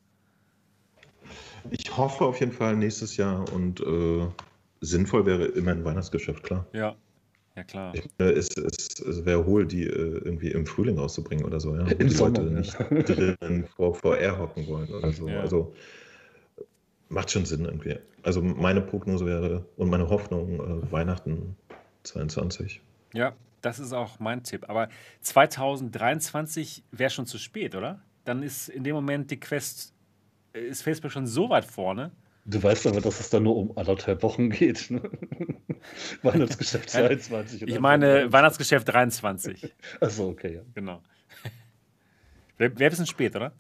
Ich 1.70 1.96
hoffe 1.96 2.26
auf 2.26 2.40
jeden 2.40 2.52
Fall 2.52 2.76
nächstes 2.76 3.18
Jahr 3.18 3.52
und 3.54 3.82
äh, 3.82 4.28
sinnvoll 4.82 5.26
wäre 5.26 5.46
immer 5.46 5.72
ein 5.72 5.86
Weihnachtsgeschäft, 5.86 6.44
klar. 6.44 6.66
Ja, 6.74 6.96
ja, 7.60 7.64
klar. 7.64 7.94
Es, 8.18 8.50
es, 8.56 9.00
es 9.02 9.26
wäre 9.26 9.46
hohl, 9.46 9.66
die 9.66 9.84
äh, 9.84 10.22
irgendwie 10.24 10.52
im 10.52 10.66
Frühling 10.66 10.98
rauszubringen 10.98 11.46
oder 11.46 11.60
so, 11.60 11.76
ja. 11.76 11.86
Wo 11.86 11.96
die 11.96 12.16
Leute 12.16 12.42
nicht 12.44 12.78
drin 12.80 13.66
vor 13.76 13.96
VR 13.96 14.40
hocken 14.40 14.68
wollen 14.68 14.90
oder 14.90 15.12
so. 15.12 15.28
Ja. 15.28 15.42
Also 15.42 15.74
macht 17.10 17.32
schon 17.32 17.46
Sinn 17.46 17.66
irgendwie. 17.66 17.98
Also 18.24 18.42
meine 18.42 18.82
Prognose 18.82 19.26
wäre 19.26 19.66
und 19.76 19.90
meine 19.90 20.10
Hoffnung 20.10 20.60
äh, 20.60 20.92
Weihnachten 20.92 21.58
22. 22.04 22.82
Ja, 23.14 23.34
das 23.62 23.80
ist 23.80 23.92
auch 23.92 24.20
mein 24.20 24.44
Tipp. 24.44 24.70
Aber 24.70 24.88
2023 25.22 26.84
wäre 26.92 27.10
schon 27.10 27.26
zu 27.26 27.38
spät, 27.38 27.76
oder? 27.76 28.00
Dann 28.24 28.42
ist 28.44 28.70
in 28.70 28.84
dem 28.84 28.96
Moment 28.96 29.32
die 29.32 29.40
Quest, 29.40 29.94
äh, 30.54 30.62
ist 30.62 30.82
Facebook 30.82 31.12
schon 31.12 31.28
so 31.28 31.50
weit 31.50 31.66
vorne. 31.66 32.12
Du 32.50 32.64
weißt 32.64 32.88
aber, 32.88 33.00
dass 33.00 33.20
es 33.20 33.30
dann 33.30 33.44
nur 33.44 33.56
um 33.56 33.78
anderthalb 33.78 34.24
Wochen 34.24 34.50
geht. 34.50 34.90
Ne? 34.90 35.02
Weihnachtsgeschäft 36.24 36.90
22. 36.90 37.62
Ich 37.62 37.80
meine 37.80 38.32
Weihnachtsgeschäft 38.34 38.88
23. 38.88 39.72
Achso, 40.00 40.30
okay, 40.30 40.56
ja. 40.56 40.62
Genau. 40.74 41.02
Wäre 42.58 42.72
ein 42.72 42.90
bisschen 42.90 43.06
spät, 43.06 43.36
oder? 43.36 43.54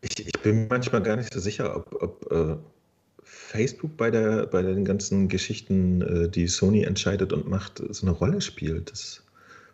Ich, 0.00 0.26
ich, 0.26 0.40
bin 0.40 0.68
manchmal 0.68 1.02
gar 1.02 1.16
nicht 1.16 1.32
so 1.34 1.38
sicher, 1.38 1.76
ob, 1.76 2.02
ob 2.02 2.32
äh, 2.32 2.56
Facebook 3.22 3.96
bei, 3.98 4.10
der, 4.10 4.46
bei 4.46 4.62
den 4.62 4.86
ganzen 4.86 5.28
Geschichten, 5.28 6.00
äh, 6.00 6.28
die 6.28 6.46
Sony 6.46 6.82
entscheidet 6.82 7.32
und 7.32 7.46
macht, 7.46 7.82
so 7.90 8.06
eine 8.06 8.16
Rolle 8.16 8.40
spielt. 8.40 8.90
Das 8.90 9.22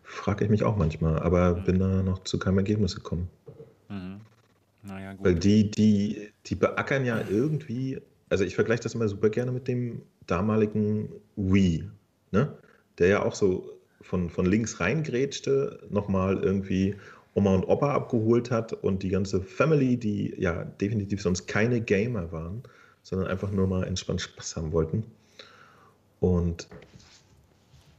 frage 0.02 0.44
ich 0.44 0.50
mich 0.50 0.64
auch 0.64 0.76
manchmal, 0.76 1.20
aber 1.20 1.54
mhm. 1.54 1.64
bin 1.64 1.78
da 1.78 2.02
noch 2.02 2.24
zu 2.24 2.38
keinem 2.38 2.58
Ergebnis 2.58 2.96
gekommen. 2.96 3.28
Mhm. 3.88 4.20
Naja, 4.82 5.12
gut. 5.12 5.24
Weil 5.24 5.34
die, 5.36 5.70
die, 5.70 6.32
die 6.46 6.54
beackern 6.56 7.04
ja 7.04 7.22
irgendwie, 7.30 8.00
also 8.30 8.44
ich 8.44 8.54
vergleiche 8.54 8.82
das 8.82 8.94
immer 8.94 9.08
super 9.08 9.28
gerne 9.28 9.52
mit 9.52 9.68
dem 9.68 10.02
damaligen 10.26 11.10
Wii, 11.36 11.90
ne? 12.30 12.56
der 12.98 13.08
ja 13.08 13.22
auch 13.22 13.34
so 13.34 13.78
von, 14.00 14.30
von 14.30 14.46
links 14.46 14.80
reingrätschte, 14.80 15.80
nochmal 15.90 16.42
irgendwie 16.42 16.94
Oma 17.34 17.54
und 17.54 17.64
Opa 17.64 17.92
abgeholt 17.92 18.50
hat 18.50 18.72
und 18.72 19.02
die 19.02 19.08
ganze 19.08 19.42
Family, 19.42 19.96
die 19.96 20.34
ja 20.38 20.64
definitiv 20.64 21.20
sonst 21.22 21.46
keine 21.46 21.80
Gamer 21.80 22.32
waren, 22.32 22.62
sondern 23.02 23.28
einfach 23.28 23.50
nur 23.50 23.66
mal 23.66 23.84
entspannt 23.84 24.20
Spaß 24.20 24.56
haben 24.56 24.72
wollten. 24.72 25.04
Und 26.20 26.68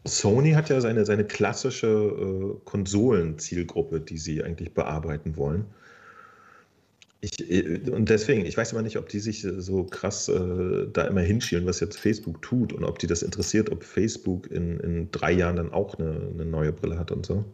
Sony 0.05 0.51
hat 0.51 0.69
ja 0.69 0.81
seine, 0.81 1.05
seine 1.05 1.25
klassische 1.25 1.87
äh, 1.87 2.59
Konsolenzielgruppe, 2.65 3.99
die 3.99 4.17
sie 4.17 4.43
eigentlich 4.43 4.73
bearbeiten 4.73 5.37
wollen. 5.37 5.65
Ich, 7.21 7.51
äh, 7.51 7.79
und 7.91 8.09
deswegen, 8.09 8.45
ich 8.45 8.57
weiß 8.57 8.71
immer 8.71 8.81
nicht, 8.81 8.97
ob 8.97 9.07
die 9.07 9.19
sich 9.19 9.41
so 9.41 9.83
krass 9.83 10.27
äh, 10.27 10.87
da 10.91 11.03
immer 11.03 11.21
hinschielen, 11.21 11.65
was 11.67 11.79
jetzt 11.79 11.99
Facebook 11.99 12.41
tut 12.41 12.73
und 12.73 12.83
ob 12.83 12.97
die 12.99 13.07
das 13.07 13.21
interessiert, 13.21 13.71
ob 13.71 13.83
Facebook 13.83 14.49
in, 14.51 14.79
in 14.79 15.11
drei 15.11 15.31
Jahren 15.31 15.55
dann 15.55 15.71
auch 15.71 15.97
eine, 15.97 16.29
eine 16.33 16.45
neue 16.45 16.73
Brille 16.73 16.97
hat 16.97 17.11
und 17.11 17.25
so. 17.25 17.45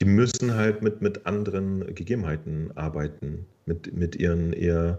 Die 0.00 0.06
müssen 0.06 0.54
halt 0.54 0.82
mit, 0.82 1.02
mit 1.02 1.26
anderen 1.26 1.94
Gegebenheiten 1.94 2.70
arbeiten, 2.74 3.46
mit, 3.66 3.94
mit 3.94 4.16
ihren 4.16 4.52
eher 4.52 4.98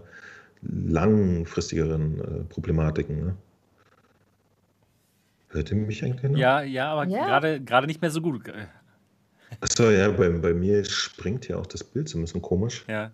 langfristigeren 0.62 2.20
äh, 2.20 2.44
Problematiken. 2.48 3.26
Ne? 3.26 3.36
Hört 5.50 5.70
ihr 5.70 5.76
mich 5.76 6.04
eigentlich 6.04 6.30
noch? 6.30 6.38
Ja, 6.38 6.62
ja, 6.62 6.92
aber 6.92 7.06
ja. 7.06 7.26
Gerade, 7.26 7.60
gerade 7.60 7.86
nicht 7.86 8.00
mehr 8.00 8.10
so 8.10 8.20
gut. 8.20 8.42
Achso, 9.60 9.90
ja, 9.90 10.10
bei, 10.10 10.28
bei 10.28 10.52
mir 10.52 10.84
springt 10.84 11.48
ja 11.48 11.56
auch 11.56 11.66
das 11.66 11.82
Bild 11.82 12.08
so 12.08 12.18
ein 12.18 12.22
bisschen 12.22 12.42
komisch. 12.42 12.84
Ja, 12.88 13.10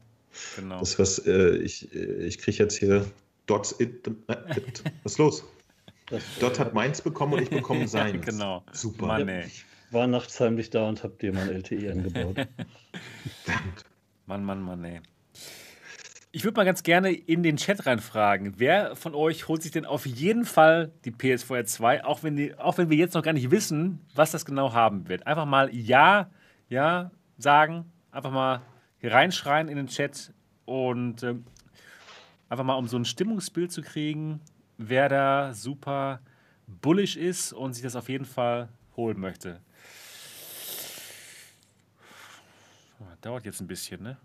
genau. 0.56 0.80
Das, 0.80 0.98
was, 0.98 1.18
äh, 1.26 1.56
ich, 1.56 1.92
ich 1.94 2.38
kriege 2.38 2.58
jetzt 2.58 2.78
hier 2.78 3.06
Dots 3.46 3.78
it, 3.78 4.06
it. 4.06 4.82
Was 5.02 5.12
ist 5.12 5.18
los? 5.18 5.44
Dot 6.40 6.58
hat 6.58 6.74
meins 6.74 7.00
bekommen 7.00 7.34
und 7.34 7.42
ich 7.42 7.50
bekomme 7.50 7.88
seins. 7.88 8.24
genau. 8.24 8.62
Super. 8.72 9.06
Mann, 9.06 9.28
ey. 9.28 9.50
war 9.90 10.06
nachts 10.06 10.38
heimlich 10.40 10.70
da 10.70 10.88
und 10.88 11.02
hab 11.02 11.18
dir 11.18 11.32
mein 11.32 11.48
LTE 11.48 11.90
angebaut. 11.92 12.46
Mann, 14.26 14.44
Mann, 14.44 14.62
Mann, 14.62 14.84
ey. 14.84 15.00
Ich 16.32 16.42
würde 16.42 16.56
mal 16.56 16.64
ganz 16.64 16.82
gerne 16.82 17.12
in 17.12 17.42
den 17.44 17.56
Chat 17.56 17.86
reinfragen, 17.86 18.54
wer 18.56 18.96
von 18.96 19.14
euch 19.14 19.46
holt 19.46 19.62
sich 19.62 19.70
denn 19.70 19.84
auf 19.84 20.04
jeden 20.04 20.44
Fall 20.44 20.90
die 21.04 21.12
PS4 21.12 21.64
2, 21.64 22.04
auch 22.04 22.24
wenn, 22.24 22.34
die, 22.34 22.58
auch 22.58 22.76
wenn 22.76 22.90
wir 22.90 22.96
jetzt 22.96 23.14
noch 23.14 23.22
gar 23.22 23.34
nicht 23.34 23.52
wissen, 23.52 24.00
was 24.16 24.32
das 24.32 24.44
genau 24.44 24.72
haben 24.72 25.08
wird. 25.08 25.26
Einfach 25.28 25.46
mal 25.46 25.72
Ja, 25.74 26.30
Ja 26.68 27.12
sagen, 27.38 27.84
einfach 28.10 28.32
mal 28.32 28.62
hier 29.04 29.12
reinschreien 29.12 29.68
in 29.68 29.76
den 29.76 29.88
Chat 29.88 30.32
und 30.64 31.22
äh, 31.22 31.34
einfach 32.48 32.64
mal 32.64 32.76
um 32.76 32.88
so 32.88 32.96
ein 32.96 33.04
Stimmungsbild 33.04 33.70
zu 33.70 33.82
kriegen, 33.82 34.40
wer 34.78 35.10
da 35.10 35.52
super 35.52 36.22
bullish 36.66 37.14
ist 37.18 37.52
und 37.52 37.74
sich 37.74 37.82
das 37.82 37.96
auf 37.96 38.08
jeden 38.08 38.24
Fall 38.24 38.70
holen 38.96 39.20
möchte. 39.20 39.60
Dauert 43.20 43.44
jetzt 43.44 43.60
ein 43.60 43.66
bisschen, 43.66 44.02
ne? 44.02 44.16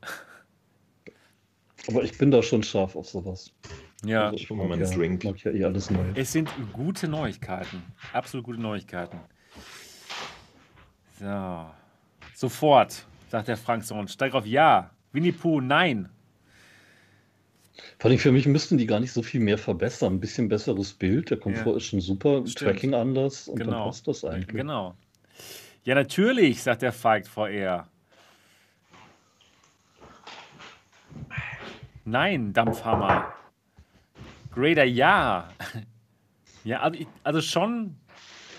Aber 1.88 2.02
ich 2.02 2.16
bin 2.16 2.30
da 2.30 2.42
schon 2.42 2.62
scharf 2.62 2.96
auf 2.96 3.10
sowas. 3.10 3.52
Ja, 4.02 4.30
also 4.30 4.36
ich 4.36 4.48
mag, 4.48 4.78
ja, 4.78 4.90
Drink. 4.90 5.24
mag 5.24 5.44
ja 5.44 5.52
eh 5.52 5.64
alles 5.64 5.90
neu. 5.90 6.04
Es 6.14 6.32
sind 6.32 6.48
gute 6.72 7.06
Neuigkeiten. 7.06 7.82
Absolut 8.14 8.46
gute 8.46 8.60
Neuigkeiten. 8.62 9.20
So. 11.20 11.66
Sofort, 12.34 13.06
sagt 13.32 13.48
der 13.48 13.56
Frank 13.56 13.82
Sohn. 13.82 14.08
Steig 14.08 14.34
auf 14.34 14.44
Ja. 14.44 14.90
Winnie 15.12 15.32
Pooh, 15.32 15.62
nein. 15.62 16.10
Vor 17.98 18.10
allem 18.10 18.18
für 18.18 18.30
mich 18.30 18.46
müssten 18.46 18.76
die 18.76 18.86
gar 18.86 19.00
nicht 19.00 19.12
so 19.12 19.22
viel 19.22 19.40
mehr 19.40 19.56
verbessern. 19.56 20.14
Ein 20.14 20.20
bisschen 20.20 20.50
besseres 20.50 20.92
Bild, 20.92 21.30
der 21.30 21.38
Komfort 21.38 21.70
ja. 21.70 21.76
ist 21.78 21.84
schon 21.84 22.02
super, 22.02 22.46
Stimmt. 22.46 22.58
Tracking 22.58 22.94
anders 22.94 23.48
und 23.48 23.56
genau. 23.56 23.70
dann 23.70 23.84
passt 23.84 24.06
das 24.06 24.22
eigentlich. 24.26 24.48
Genau. 24.48 24.94
Ja, 25.84 25.94
natürlich, 25.94 26.62
sagt 26.62 26.82
der 26.82 26.92
Falk 26.92 27.26
VR. 27.26 27.88
Nein, 32.04 32.52
Dampfhammer. 32.52 33.32
Grader, 34.54 34.84
ja. 34.84 35.48
Ja, 36.64 36.78
also, 36.80 37.04
also 37.24 37.40
schon. 37.40 37.96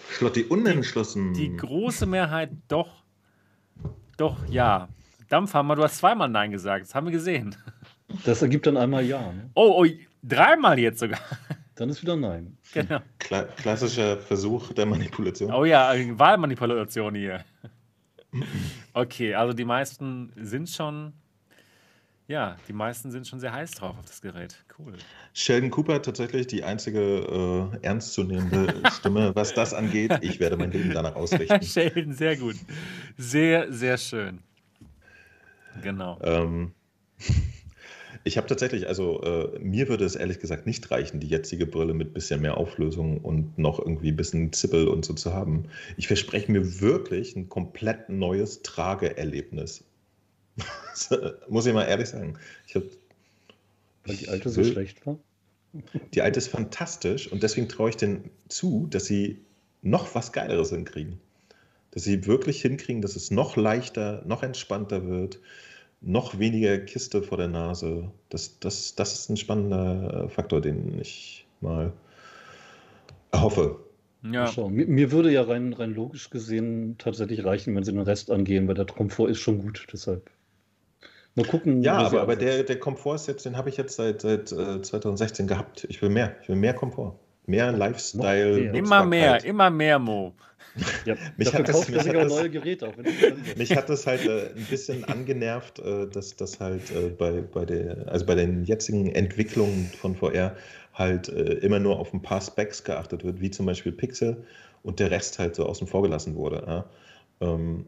Schlotti 0.10 0.44
unentschlossen. 0.44 1.34
Die, 1.34 1.52
die 1.52 1.56
große 1.56 2.06
Mehrheit 2.06 2.50
doch. 2.68 3.03
Doch, 4.18 4.38
ja. 4.48 4.90
Dampfhammer, 5.30 5.76
du 5.76 5.84
hast 5.84 5.98
zweimal 5.98 6.30
Nein 6.30 6.52
gesagt. 6.52 6.86
Das 6.86 6.96
haben 6.96 7.08
wir 7.08 7.12
gesehen. 7.12 7.56
Das 8.26 8.42
ergibt 8.42 8.68
dann 8.68 8.78
einmal 8.78 9.04
Ja. 9.04 9.20
Ne? 9.20 9.50
Oh, 9.56 9.84
oh, 9.84 9.88
dreimal 10.22 10.78
jetzt 10.78 11.00
sogar. 11.00 11.20
Dann 11.76 11.90
ist 11.90 12.02
wieder 12.02 12.16
Nein. 12.16 12.58
Genau. 12.74 13.00
Kla 13.18 13.44
klassischer 13.44 14.18
Versuch 14.18 14.74
der 14.74 14.86
Manipulation. 14.86 15.52
Oh 15.52 15.66
ja, 15.66 15.92
Wahlmanipulation 16.20 17.16
hier. 17.16 17.44
Okay, 18.94 19.34
also 19.34 19.54
die 19.54 19.66
meisten 19.66 20.32
sind 20.36 20.70
schon 20.70 21.14
ja, 22.28 22.56
die 22.68 22.74
meisten 22.74 23.12
sind 23.12 23.28
schon 23.28 23.40
sehr 23.40 23.52
heiß 23.52 23.72
drauf 23.72 23.98
auf 23.98 24.06
das 24.06 24.22
Gerät. 24.22 24.56
Cool. 24.80 24.94
Sheldon 25.34 25.70
Cooper 25.72 26.02
tatsächlich 26.02 26.48
die 26.48 26.64
einzige 26.64 27.72
äh, 27.74 27.86
ernstzunehmende 27.86 28.82
Stimme, 28.98 29.36
was 29.36 29.54
das 29.54 29.74
angeht. 29.74 30.18
Ich 30.22 30.40
werde 30.40 30.56
mein 30.56 30.72
Leben 30.72 30.92
danach 30.94 31.16
ausrichten. 31.16 31.62
Sheldon, 31.62 32.14
sehr 32.14 32.38
gut. 32.38 32.56
Sehr, 33.18 33.72
sehr 33.74 33.98
schön. 33.98 34.40
Genau. 35.82 36.18
Ähm, 36.24 36.72
ich 38.24 38.38
habe 38.38 38.48
tatsächlich, 38.48 38.88
also 38.88 39.22
äh, 39.22 39.60
mir 39.60 39.90
würde 39.90 40.06
es 40.06 40.16
ehrlich 40.16 40.40
gesagt 40.40 40.66
nicht 40.66 40.90
reichen, 40.92 41.20
die 41.20 41.28
jetzige 41.28 41.66
Brille 41.66 41.94
mit 41.94 42.14
bisschen 42.14 42.42
mehr 42.42 42.56
Auflösung 42.56 43.18
und 43.18 43.58
noch 43.58 43.80
irgendwie 43.80 44.12
ein 44.12 44.16
bisschen 44.16 44.54
Zippel 44.54 44.88
und 44.88 45.04
so 45.04 45.14
zu 45.14 45.34
haben. 45.34 45.66
Ich 45.98 46.08
verspreche 46.08 46.50
mir 46.52 46.80
wirklich 46.80 47.36
ein 47.36 47.50
komplett 47.50 48.08
neues 48.08 48.62
Trageerlebnis. 48.62 49.84
Muss 51.50 51.66
ich 51.66 51.74
mal 51.74 51.86
ehrlich 51.86 52.10
sagen. 52.10 52.38
Ich 52.68 52.76
hab, 52.76 52.84
Weil 54.06 54.16
die 54.16 54.30
alte 54.30 54.50
so 54.50 54.64
schlecht 54.64 55.06
war? 55.06 55.18
Die 56.14 56.22
alte 56.22 56.38
ist 56.38 56.50
fantastisch 56.50 57.32
und 57.32 57.42
deswegen 57.42 57.68
traue 57.68 57.90
ich 57.90 57.98
denen 57.98 58.30
zu, 58.48 58.88
dass 58.90 59.06
sie 59.06 59.40
noch 59.82 60.14
was 60.14 60.32
Geileres 60.32 60.70
hinkriegen. 60.70 61.20
Dass 61.92 62.04
sie 62.04 62.26
wirklich 62.28 62.62
hinkriegen, 62.62 63.02
dass 63.02 63.16
es 63.16 63.32
noch 63.32 63.56
leichter, 63.56 64.24
noch 64.26 64.44
entspannter 64.44 65.08
wird, 65.08 65.40
noch 66.02 66.38
weniger 66.38 66.78
Kiste 66.80 67.24
vor 67.24 67.38
der 67.38 67.48
Nase. 67.48 68.12
Das, 68.30 68.60
das, 68.60 68.96
das 68.96 69.14
ist 69.14 69.30
ein 69.30 69.38
spannender 69.38 70.30
Faktor, 70.30 70.62
den 70.62 71.00
ich 71.00 71.46
mal 71.62 71.94
hoffe. 73.34 73.80
Ja. 74.22 74.52
Mir, 74.70 74.88
mir, 74.88 75.12
würde 75.12 75.32
ja 75.32 75.44
rein, 75.44 75.74
rein 75.74 75.94
logisch 75.94 76.30
gesehen 76.30 76.96
tatsächlich 76.98 77.44
reichen, 77.44 77.76
wenn 77.76 77.84
sie 77.84 77.92
den 77.92 78.02
Rest 78.02 78.32
angehen, 78.32 78.68
weil 78.68 78.76
der 78.76 78.86
Komfort 78.86 79.30
ist 79.30 79.40
schon 79.40 79.60
gut. 79.60 79.88
Deshalb 79.92 80.30
Mal 81.36 81.46
gucken. 81.46 81.82
Ja, 81.82 81.98
aber, 81.98 82.22
aber 82.22 82.36
der, 82.36 82.64
der 82.64 82.80
Komfort 82.80 83.16
ist 83.16 83.28
jetzt, 83.28 83.46
den 83.46 83.58
habe 83.58 83.70
ich 83.70 83.78
jetzt 83.78 83.96
seit, 83.96 84.22
seit 84.22 84.52
äh, 84.52 84.82
2016 84.82 85.48
gehabt. 85.48 85.86
Ich 85.90 86.02
will 86.02 86.10
mehr. 86.10 86.36
Ich 86.42 86.50
will 86.50 86.56
mehr 86.56 86.74
Komfort. 86.74 87.16
Mehr 87.46 87.72
Lifestyle. 87.72 88.58
Mehr. 88.58 88.74
Immer 88.74 89.06
mehr, 89.06 89.44
immer 89.44 89.70
mehr, 89.70 90.00
Mo. 90.00 90.34
Ja, 91.06 91.16
mich, 91.38 91.54
hat 91.54 91.70
das, 91.70 91.88
mich, 91.88 92.00
hat 92.00 92.16
das, 92.16 92.34
neue 92.34 92.50
Geräte 92.50 92.88
auch, 92.88 92.94
mich 93.58 93.76
hat 93.76 93.90
das 93.90 94.08
halt 94.08 94.26
äh, 94.26 94.48
ein 94.56 94.66
bisschen 94.72 95.04
angenervt, 95.04 95.78
äh, 95.78 96.08
dass 96.08 96.36
das 96.36 96.60
halt 96.60 96.90
äh, 96.90 97.10
bei, 97.10 97.42
bei, 97.42 97.66
der, 97.66 98.08
also 98.08 98.26
bei 98.26 98.34
den 98.34 98.64
jetzigen 98.64 99.12
Entwicklungen 99.12 99.92
von 100.00 100.16
VR 100.16 100.56
halt 100.94 101.30
äh, 101.30 101.54
immer 101.60 101.78
nur 101.78 102.00
auf 102.00 102.12
ein 102.14 102.24
paar 102.24 102.42
Specs 102.42 102.84
geachtet 102.84 103.24
wird, 103.24 103.40
wie 103.40 103.52
zum 103.52 103.68
Beispiel 103.68 103.92
Pixel 103.92 104.44
und 104.82 105.00
der 105.00 105.12
Rest 105.12 105.38
halt 105.38 105.56
so 105.56 105.66
außen 105.66 105.86
vor 105.86 106.02
gelassen 106.02 106.36
wurde. 106.36 106.64
Ja? 106.66 106.86
Ähm, 107.42 107.86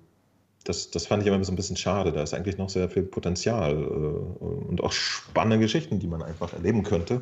das, 0.66 0.92
das 0.92 1.08
fand 1.08 1.24
ich 1.24 1.27
immer 1.27 1.42
so 1.44 1.53
ein 1.53 1.56
bisschen 1.56 1.77
schade. 1.77 2.11
Da 2.11 2.22
ist 2.24 2.34
eigentlich 2.34 2.58
noch 2.58 2.69
sehr 2.69 2.90
viel 2.90 3.03
Potenzial 3.03 3.72
äh, 3.72 4.66
und 4.68 4.84
auch 4.84 4.92
spannende 4.92 5.60
Geschichten, 5.60 6.00
die 6.00 6.08
man 6.08 6.22
einfach 6.22 6.52
erleben 6.53 6.84
könnte. 6.84 7.22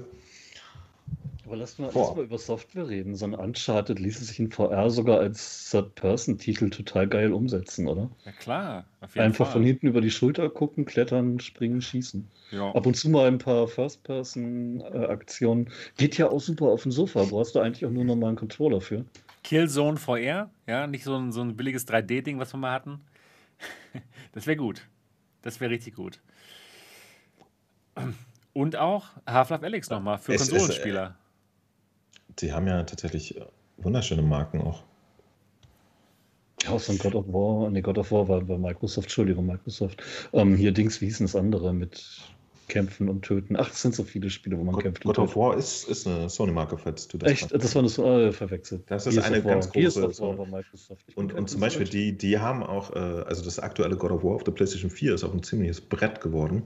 Aber 1.46 1.58
lass 1.58 1.78
mal, 1.78 1.92
lass 1.94 2.16
mal 2.16 2.24
über 2.24 2.40
Software 2.40 2.88
reden. 2.88 3.16
So 3.16 3.26
ein 3.26 3.36
Uncharted 3.36 4.00
ließe 4.00 4.24
sich 4.24 4.40
in 4.40 4.50
VR 4.50 4.90
sogar 4.90 5.20
als 5.20 5.70
Third-Person-Titel 5.70 6.70
total 6.70 7.06
geil 7.06 7.34
umsetzen, 7.34 7.88
oder? 7.88 8.10
Ja, 8.26 8.32
klar. 8.32 8.86
Einfach 9.16 9.46
Fall. 9.46 9.54
von 9.54 9.64
hinten 9.64 9.88
über 9.88 10.00
die 10.00 10.10
Schulter 10.10 10.50
gucken, 10.50 10.86
klettern, 10.86 11.42
springen, 11.42 11.82
schießen. 11.82 12.26
Ja. 12.52 12.74
Ab 12.74 12.86
und 12.86 12.96
zu 12.96 13.10
mal 13.10 13.28
ein 13.28 13.40
paar 13.40 13.68
First-Person-Aktionen. 13.68 15.70
Geht 15.98 16.18
ja 16.18 16.30
auch 16.30 16.40
super 16.40 16.68
auf 16.68 16.84
dem 16.84 16.94
Sofa. 16.94 17.26
Brauchst 17.30 17.56
du 17.56 17.60
eigentlich 17.60 17.86
auch 17.86 17.92
nur 17.92 18.06
noch 18.06 18.16
mal 18.16 18.30
einen 18.30 18.38
Controller 18.38 18.80
für. 18.80 19.04
Killzone 19.44 19.98
VR, 19.98 20.50
ja, 20.66 20.88
nicht 20.88 21.04
so 21.04 21.18
ein, 21.18 21.34
so 21.34 21.42
ein 21.42 21.58
billiges 21.58 21.86
3D-Ding, 21.86 22.40
was 22.40 22.54
wir 22.54 22.58
mal 22.58 22.72
hatten. 22.72 23.02
Das 24.34 24.48
wäre 24.48 24.58
gut. 24.58 24.82
Das 25.44 25.60
wäre 25.60 25.70
richtig 25.70 25.96
gut. 25.96 26.20
Und 28.54 28.76
auch 28.76 29.10
Half-Life 29.28 29.64
Alyx 29.64 29.90
nochmal 29.90 30.18
für 30.18 30.34
es, 30.34 30.50
Konsolenspieler. 30.50 31.16
Es, 32.30 32.36
die 32.38 32.52
haben 32.52 32.66
ja 32.68 32.82
tatsächlich 32.84 33.40
wunderschöne 33.78 34.24
Marken 34.24 34.62
auch. 34.62 34.84
Ja, 36.64 36.80
so 36.80 36.94
ein 36.94 36.98
God 36.98 37.16
of 37.16 37.28
War, 37.28 37.70
nee, 37.70 37.82
God 37.82 37.98
of 37.98 38.12
War 38.12 38.28
war 38.28 38.42
bei 38.42 38.58
Microsoft, 38.58 39.08
Entschuldigung, 39.08 39.46
Microsoft. 39.46 40.02
Ähm, 40.32 40.56
hier 40.56 40.72
Dings, 40.72 41.02
wie 41.02 41.06
hießen 41.06 41.26
das 41.26 41.36
andere 41.36 41.74
mit 41.74 42.22
Kämpfen 42.68 43.10
und 43.10 43.24
Töten? 43.24 43.56
Ach, 43.58 43.70
es 43.72 43.82
sind 43.82 43.96
so 43.96 44.04
viele 44.04 44.30
Spiele, 44.30 44.58
wo 44.58 44.64
man 44.64 44.76
God, 44.76 44.84
kämpft. 44.84 45.04
God 45.04 45.20
of 45.20 45.36
War 45.36 45.58
ist, 45.58 45.88
ist 45.88 46.08
eine 46.08 46.30
Sony-Marke, 46.30 46.78
falls 46.78 47.08
du 47.08 47.18
das 47.18 47.32
Echt? 47.32 47.44
Hast. 47.44 47.64
Das 47.64 47.76
war 47.76 48.08
eine 48.08 48.28
äh, 48.28 48.32
verwechselt. 48.32 48.84
Das 48.88 49.06
ist 49.06 49.14
Gears 49.14 49.28
eine 49.28 49.42
ganz 49.42 49.70
große. 49.70 50.12
So. 50.12 50.48
Und, 51.16 51.34
und 51.34 51.50
zum 51.50 51.60
Beispiel, 51.60 51.88
die, 51.88 52.18
die 52.18 52.40
haben 52.40 52.64
auch, 52.64 52.96
äh, 52.96 53.00
also 53.00 53.44
das 53.44 53.60
aktuelle 53.60 53.96
God 53.96 54.12
of 54.12 54.24
War 54.24 54.36
auf 54.36 54.44
der 54.44 54.52
PlayStation 54.52 54.90
4 54.90 55.16
ist 55.16 55.24
auch 55.24 55.34
ein 55.34 55.44
ziemliches 55.44 55.82
Brett 55.82 56.22
geworden 56.22 56.64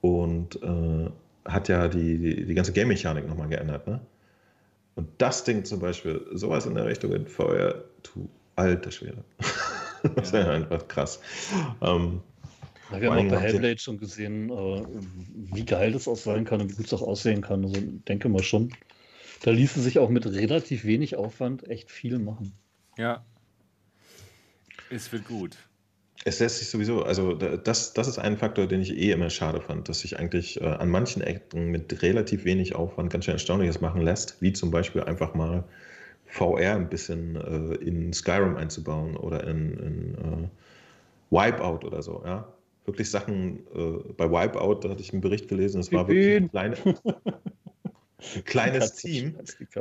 und 0.00 0.62
äh, 0.62 1.10
hat 1.44 1.68
ja 1.68 1.88
die, 1.88 2.18
die, 2.18 2.46
die 2.46 2.54
ganze 2.54 2.72
Game-Mechanik 2.72 3.26
nochmal 3.28 3.48
geändert. 3.48 3.86
Ne? 3.86 4.00
Und 4.94 5.08
das 5.18 5.44
Ding 5.44 5.64
zum 5.64 5.80
Beispiel, 5.80 6.26
sowas 6.32 6.66
in 6.66 6.74
der 6.74 6.86
Richtung 6.86 7.12
in 7.12 7.26
VR, 7.26 7.84
du 8.02 8.28
alter 8.56 8.90
Schwede. 8.90 9.24
das 10.16 10.28
ist 10.28 10.34
ja 10.34 10.50
einfach 10.50 10.86
krass. 10.88 11.20
Ähm, 11.80 12.20
ja, 12.90 13.00
wir 13.00 13.10
haben 13.10 13.26
auch 13.26 13.30
bei 13.30 13.40
Hellblade 13.40 13.78
schon 13.78 13.98
gesehen, 13.98 14.50
äh, 14.50 14.82
wie 15.54 15.64
geil 15.64 15.92
das 15.92 16.08
auch 16.08 16.16
sein 16.16 16.44
kann 16.44 16.60
und 16.60 16.70
wie 16.70 16.76
gut 16.76 16.86
es 16.86 16.92
auch 16.92 17.02
aussehen 17.02 17.42
kann. 17.42 17.64
Also 17.64 17.80
denke 18.08 18.28
mal 18.28 18.42
schon. 18.42 18.72
Da 19.42 19.50
ließe 19.50 19.80
sich 19.80 19.98
auch 19.98 20.08
mit 20.08 20.26
relativ 20.26 20.84
wenig 20.84 21.16
Aufwand 21.16 21.68
echt 21.68 21.90
viel 21.90 22.18
machen. 22.18 22.52
Ja. 22.96 23.24
Es 24.90 25.12
wird 25.12 25.26
gut. 25.26 25.56
Es 26.24 26.40
lässt 26.40 26.58
sich 26.58 26.68
sowieso, 26.68 27.04
also 27.04 27.34
das, 27.34 27.92
das 27.92 28.08
ist 28.08 28.18
ein 28.18 28.36
Faktor, 28.36 28.66
den 28.66 28.80
ich 28.80 28.96
eh 28.96 29.12
immer 29.12 29.30
schade 29.30 29.60
fand, 29.60 29.88
dass 29.88 30.00
sich 30.00 30.18
eigentlich 30.18 30.60
äh, 30.60 30.64
an 30.64 30.90
manchen 30.90 31.22
Ecken 31.22 31.70
mit 31.70 32.02
relativ 32.02 32.44
wenig 32.44 32.74
Aufwand 32.74 33.10
ganz 33.10 33.24
schön 33.24 33.34
Erstaunliches 33.34 33.80
machen 33.80 34.02
lässt, 34.02 34.42
wie 34.42 34.52
zum 34.52 34.70
Beispiel 34.72 35.04
einfach 35.04 35.34
mal 35.34 35.64
VR 36.26 36.74
ein 36.74 36.88
bisschen 36.88 37.36
äh, 37.36 37.74
in 37.76 38.12
Skyrim 38.12 38.56
einzubauen 38.56 39.16
oder 39.16 39.44
in, 39.46 39.78
in 39.78 40.14
äh, 40.14 40.48
Wipeout 41.30 41.86
oder 41.86 42.02
so, 42.02 42.22
ja. 42.24 42.52
Wirklich 42.88 43.10
Sachen, 43.10 43.58
äh, 43.74 44.12
bei 44.16 44.30
Wipeout, 44.30 44.80
da 44.80 44.88
hatte 44.88 45.02
ich 45.02 45.12
einen 45.12 45.20
Bericht 45.20 45.46
gelesen, 45.46 45.80
es 45.80 45.92
war 45.92 46.08
wirklich 46.08 46.36
ein, 46.36 46.50
kleine, 46.50 46.76
ein 48.34 48.44
kleines 48.44 48.94
Team, 48.94 49.34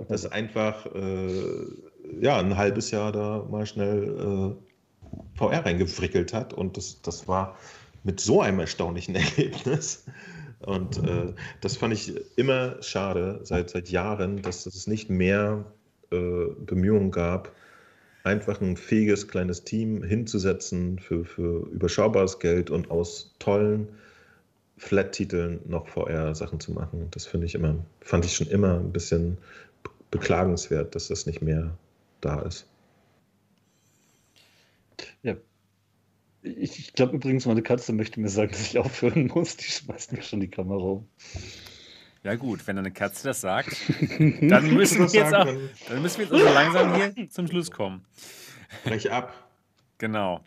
das 0.10 0.26
einfach 0.26 0.86
äh, 0.94 2.20
ja, 2.20 2.38
ein 2.38 2.58
halbes 2.58 2.92
Jahr 2.92 3.12
da 3.14 3.48
mal 3.50 3.66
schnell 3.66 4.56
äh, 4.60 5.38
VR 5.38 5.66
reingefrickelt 5.66 6.34
hat. 6.34 6.54
Und 6.54 6.76
das, 6.78 7.02
das 7.02 7.28
war 7.28 7.58
mit 8.04 8.20
so 8.20 8.42
einem 8.42 8.60
erstaunlichen 8.60 9.16
Ergebnis. 9.16 10.06
Und 10.60 10.98
äh, 11.04 11.34
das 11.62 11.78
fand 11.78 11.94
ich 11.94 12.14
immer 12.36 12.82
schade 12.82 13.40
seit, 13.44 13.70
seit 13.70 13.90
Jahren, 13.90 14.42
dass 14.42 14.66
es 14.66 14.88
nicht 14.88 15.10
mehr 15.10 15.66
äh, 16.12 16.46
Bemühungen 16.66 17.12
gab, 17.12 17.52
einfach 18.28 18.62
ein 18.62 18.78
fähiges 18.78 19.28
kleines 19.28 19.64
Team 19.64 20.04
hinzusetzen 20.04 21.00
für, 21.00 21.26
für 21.26 21.68
überschaubares 21.70 22.40
Geld 22.40 22.70
und 22.70 22.92
aus 22.92 23.34
tollen 23.40 23.88
Flat-Titeln 24.78 25.62
noch 25.66 25.88
VR-Sachen 25.88 26.60
zu 26.60 26.74
machen. 26.74 27.08
Das 27.12 27.26
finde 27.26 27.48
ich 27.48 27.56
immer, 27.56 27.76
fand 28.02 28.26
ich 28.26 28.36
schon 28.36 28.48
immer 28.48 28.76
ein 28.80 28.92
bisschen 28.92 29.38
beklagenswert, 30.12 30.94
dass 30.94 31.08
das 31.08 31.26
nicht 31.26 31.42
mehr 31.42 31.76
da 32.22 32.42
ist. 32.42 32.68
Ja. 35.24 35.36
Ich, 36.44 36.80
ich 36.80 36.94
glaube 36.94 37.16
übrigens, 37.16 37.46
meine 37.46 37.64
Katze 37.64 37.94
möchte 37.94 38.20
mir 38.20 38.30
sagen, 38.30 38.52
dass 38.52 38.62
ich 38.62 38.78
aufhören 38.78 39.28
muss. 39.28 39.58
Die 39.58 39.66
schmeißt 39.66 40.12
mir 40.12 40.22
schon 40.22 40.40
die 40.40 40.50
Kamera 40.50 40.84
um. 40.84 41.08
Ja 42.28 42.36
gut, 42.36 42.68
wenn 42.68 42.78
eine 42.78 42.92
Katze 42.92 43.30
das 43.30 43.40
sagt, 43.40 43.70
dann 44.20 44.74
müssen, 44.74 45.00
wir 45.00 45.22
jetzt 45.22 45.34
auch, 45.34 45.46
dann 45.46 46.02
müssen 46.02 46.18
wir 46.20 46.26
jetzt 46.26 46.46
auch 46.46 46.54
langsam 46.54 46.94
hier 46.94 47.30
zum 47.30 47.48
Schluss 47.48 47.72
kommen. 47.72 48.04
Brech 48.84 49.10
ab. 49.10 49.34
Genau. 49.98 50.42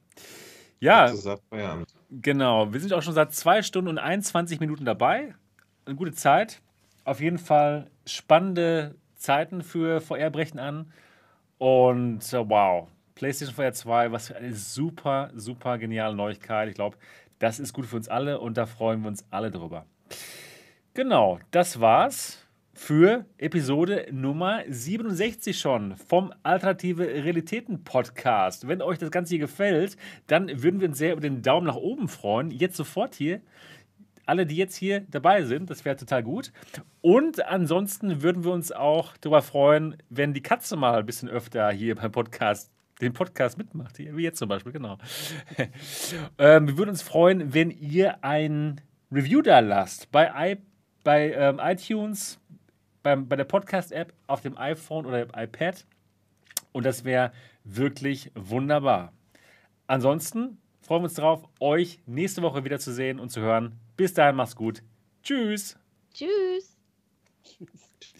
Ja, 0.79 1.11
genau. 2.11 2.71
Wir 2.71 2.81
sind 2.81 2.93
auch 2.93 3.01
schon 3.01 3.15
seit 3.15 3.33
zwei 3.33 3.63
Stunden 3.63 3.89
und 3.89 3.97
21 3.97 4.61
Minuten 4.61 4.85
dabei. 4.85 5.35
Eine 5.87 5.97
gute 5.97 6.13
Zeit. 6.13 6.61
Auf 7.05 7.23
jeden 7.23 7.39
Fall 7.39 7.91
spannende 8.05 8.95
Zeiten 9.17 9.63
für 9.63 10.03
VR-Brechen 10.03 10.61
an. 10.61 10.93
Und 11.57 12.31
äh, 12.31 12.47
wow, 12.47 12.89
PlayStation 13.15 13.57
4 13.57 13.73
2, 13.73 14.13
was 14.13 14.27
für 14.27 14.37
eine 14.37 14.53
super, 14.53 15.31
super 15.35 15.79
geniale 15.79 16.15
Neuigkeit. 16.15 16.69
Ich 16.69 16.75
glaube, 16.75 16.99
das 17.39 17.59
ist 17.59 17.73
gut 17.73 17.87
für 17.87 17.97
uns 17.97 18.11
alle 18.11 18.39
und 18.39 18.59
da 18.59 18.67
freuen 18.67 19.01
wir 19.01 19.09
uns 19.09 19.25
alle 19.31 19.51
drüber. 19.51 19.87
Genau, 20.93 21.39
das 21.53 21.81
war's 21.81 22.45
für 22.73 23.25
Episode 23.39 24.09
Nummer 24.11 24.65
67 24.69 25.57
schon 25.57 25.97
vom 25.97 26.35
Alternative 26.43 27.05
Realitäten 27.05 27.85
Podcast. 27.85 28.67
Wenn 28.67 28.83
euch 28.83 28.99
das 28.99 29.13
Ganze 29.13 29.31
hier 29.31 29.39
gefällt, 29.39 29.97
dann 30.27 30.65
würden 30.65 30.81
wir 30.81 30.89
uns 30.89 30.99
sehr 30.99 31.13
über 31.13 31.21
den 31.21 31.43
Daumen 31.43 31.69
nach 31.69 31.77
oben 31.77 32.09
freuen. 32.09 32.51
Jetzt 32.51 32.77
sofort 32.77 33.15
hier. 33.15 33.41
Alle, 34.27 34.47
die 34.47 34.57
jetzt 34.57 34.75
hier 34.75 35.03
dabei 35.09 35.45
sind, 35.45 35.71
das 35.71 35.85
wäre 35.85 35.95
total 35.95 36.25
gut. 36.25 36.53
Und 37.03 37.47
ansonsten 37.47 38.23
würden 38.23 38.43
wir 38.43 38.51
uns 38.51 38.73
auch 38.73 39.17
darüber 39.19 39.43
freuen, 39.43 39.97
wenn 40.09 40.35
die 40.35 40.43
Katze 40.43 40.75
mal 40.75 40.99
ein 40.99 41.07
bisschen 41.07 41.29
öfter 41.29 41.71
hier 41.71 41.95
beim 41.95 42.11
Podcast 42.11 42.73
den 43.01 43.13
Podcast 43.13 43.59
mitmacht, 43.59 43.97
wie 43.99 44.23
jetzt 44.23 44.41
zum 44.41 44.49
Beispiel, 44.49 44.73
genau. 44.73 44.99
ähm, 46.39 46.67
wir 46.67 46.77
würden 46.77 46.91
uns 46.91 47.01
freuen, 47.01 47.55
wenn 47.55 47.71
ihr 47.71 48.25
ein 48.25 48.81
Review 49.13 49.41
da 49.41 49.61
lasst 49.61 50.11
bei, 50.13 50.53
I, 50.53 50.59
bei 51.05 51.33
ähm, 51.33 51.61
iTunes, 51.63 52.39
beim, 53.03 53.29
bei 53.29 53.37
der 53.37 53.45
Podcast-App 53.45 54.13
auf 54.27 54.41
dem 54.41 54.57
iPhone 54.59 55.07
oder 55.07 55.25
dem 55.25 55.33
iPad. 55.35 55.85
Und 56.73 56.85
das 56.85 57.05
wäre 57.05 57.33
wirklich 57.65 58.31
wunderbar. 58.35 59.13
Ansonsten 59.87 60.59
freuen 60.83 61.03
wir 61.03 61.05
uns 61.05 61.15
darauf, 61.15 61.49
euch 61.59 62.01
nächste 62.07 62.43
Woche 62.43 62.65
wieder 62.65 62.79
zu 62.79 62.93
sehen 62.93 63.19
und 63.19 63.31
zu 63.31 63.41
hören. 63.41 63.79
Bis 63.97 64.15
dahin, 64.15 64.37
macht's 64.37 64.57
gut. 64.57 64.83
Tschüss. 65.23 65.77
Tschüss. 66.13 66.77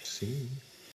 Tschüss. 0.03 0.70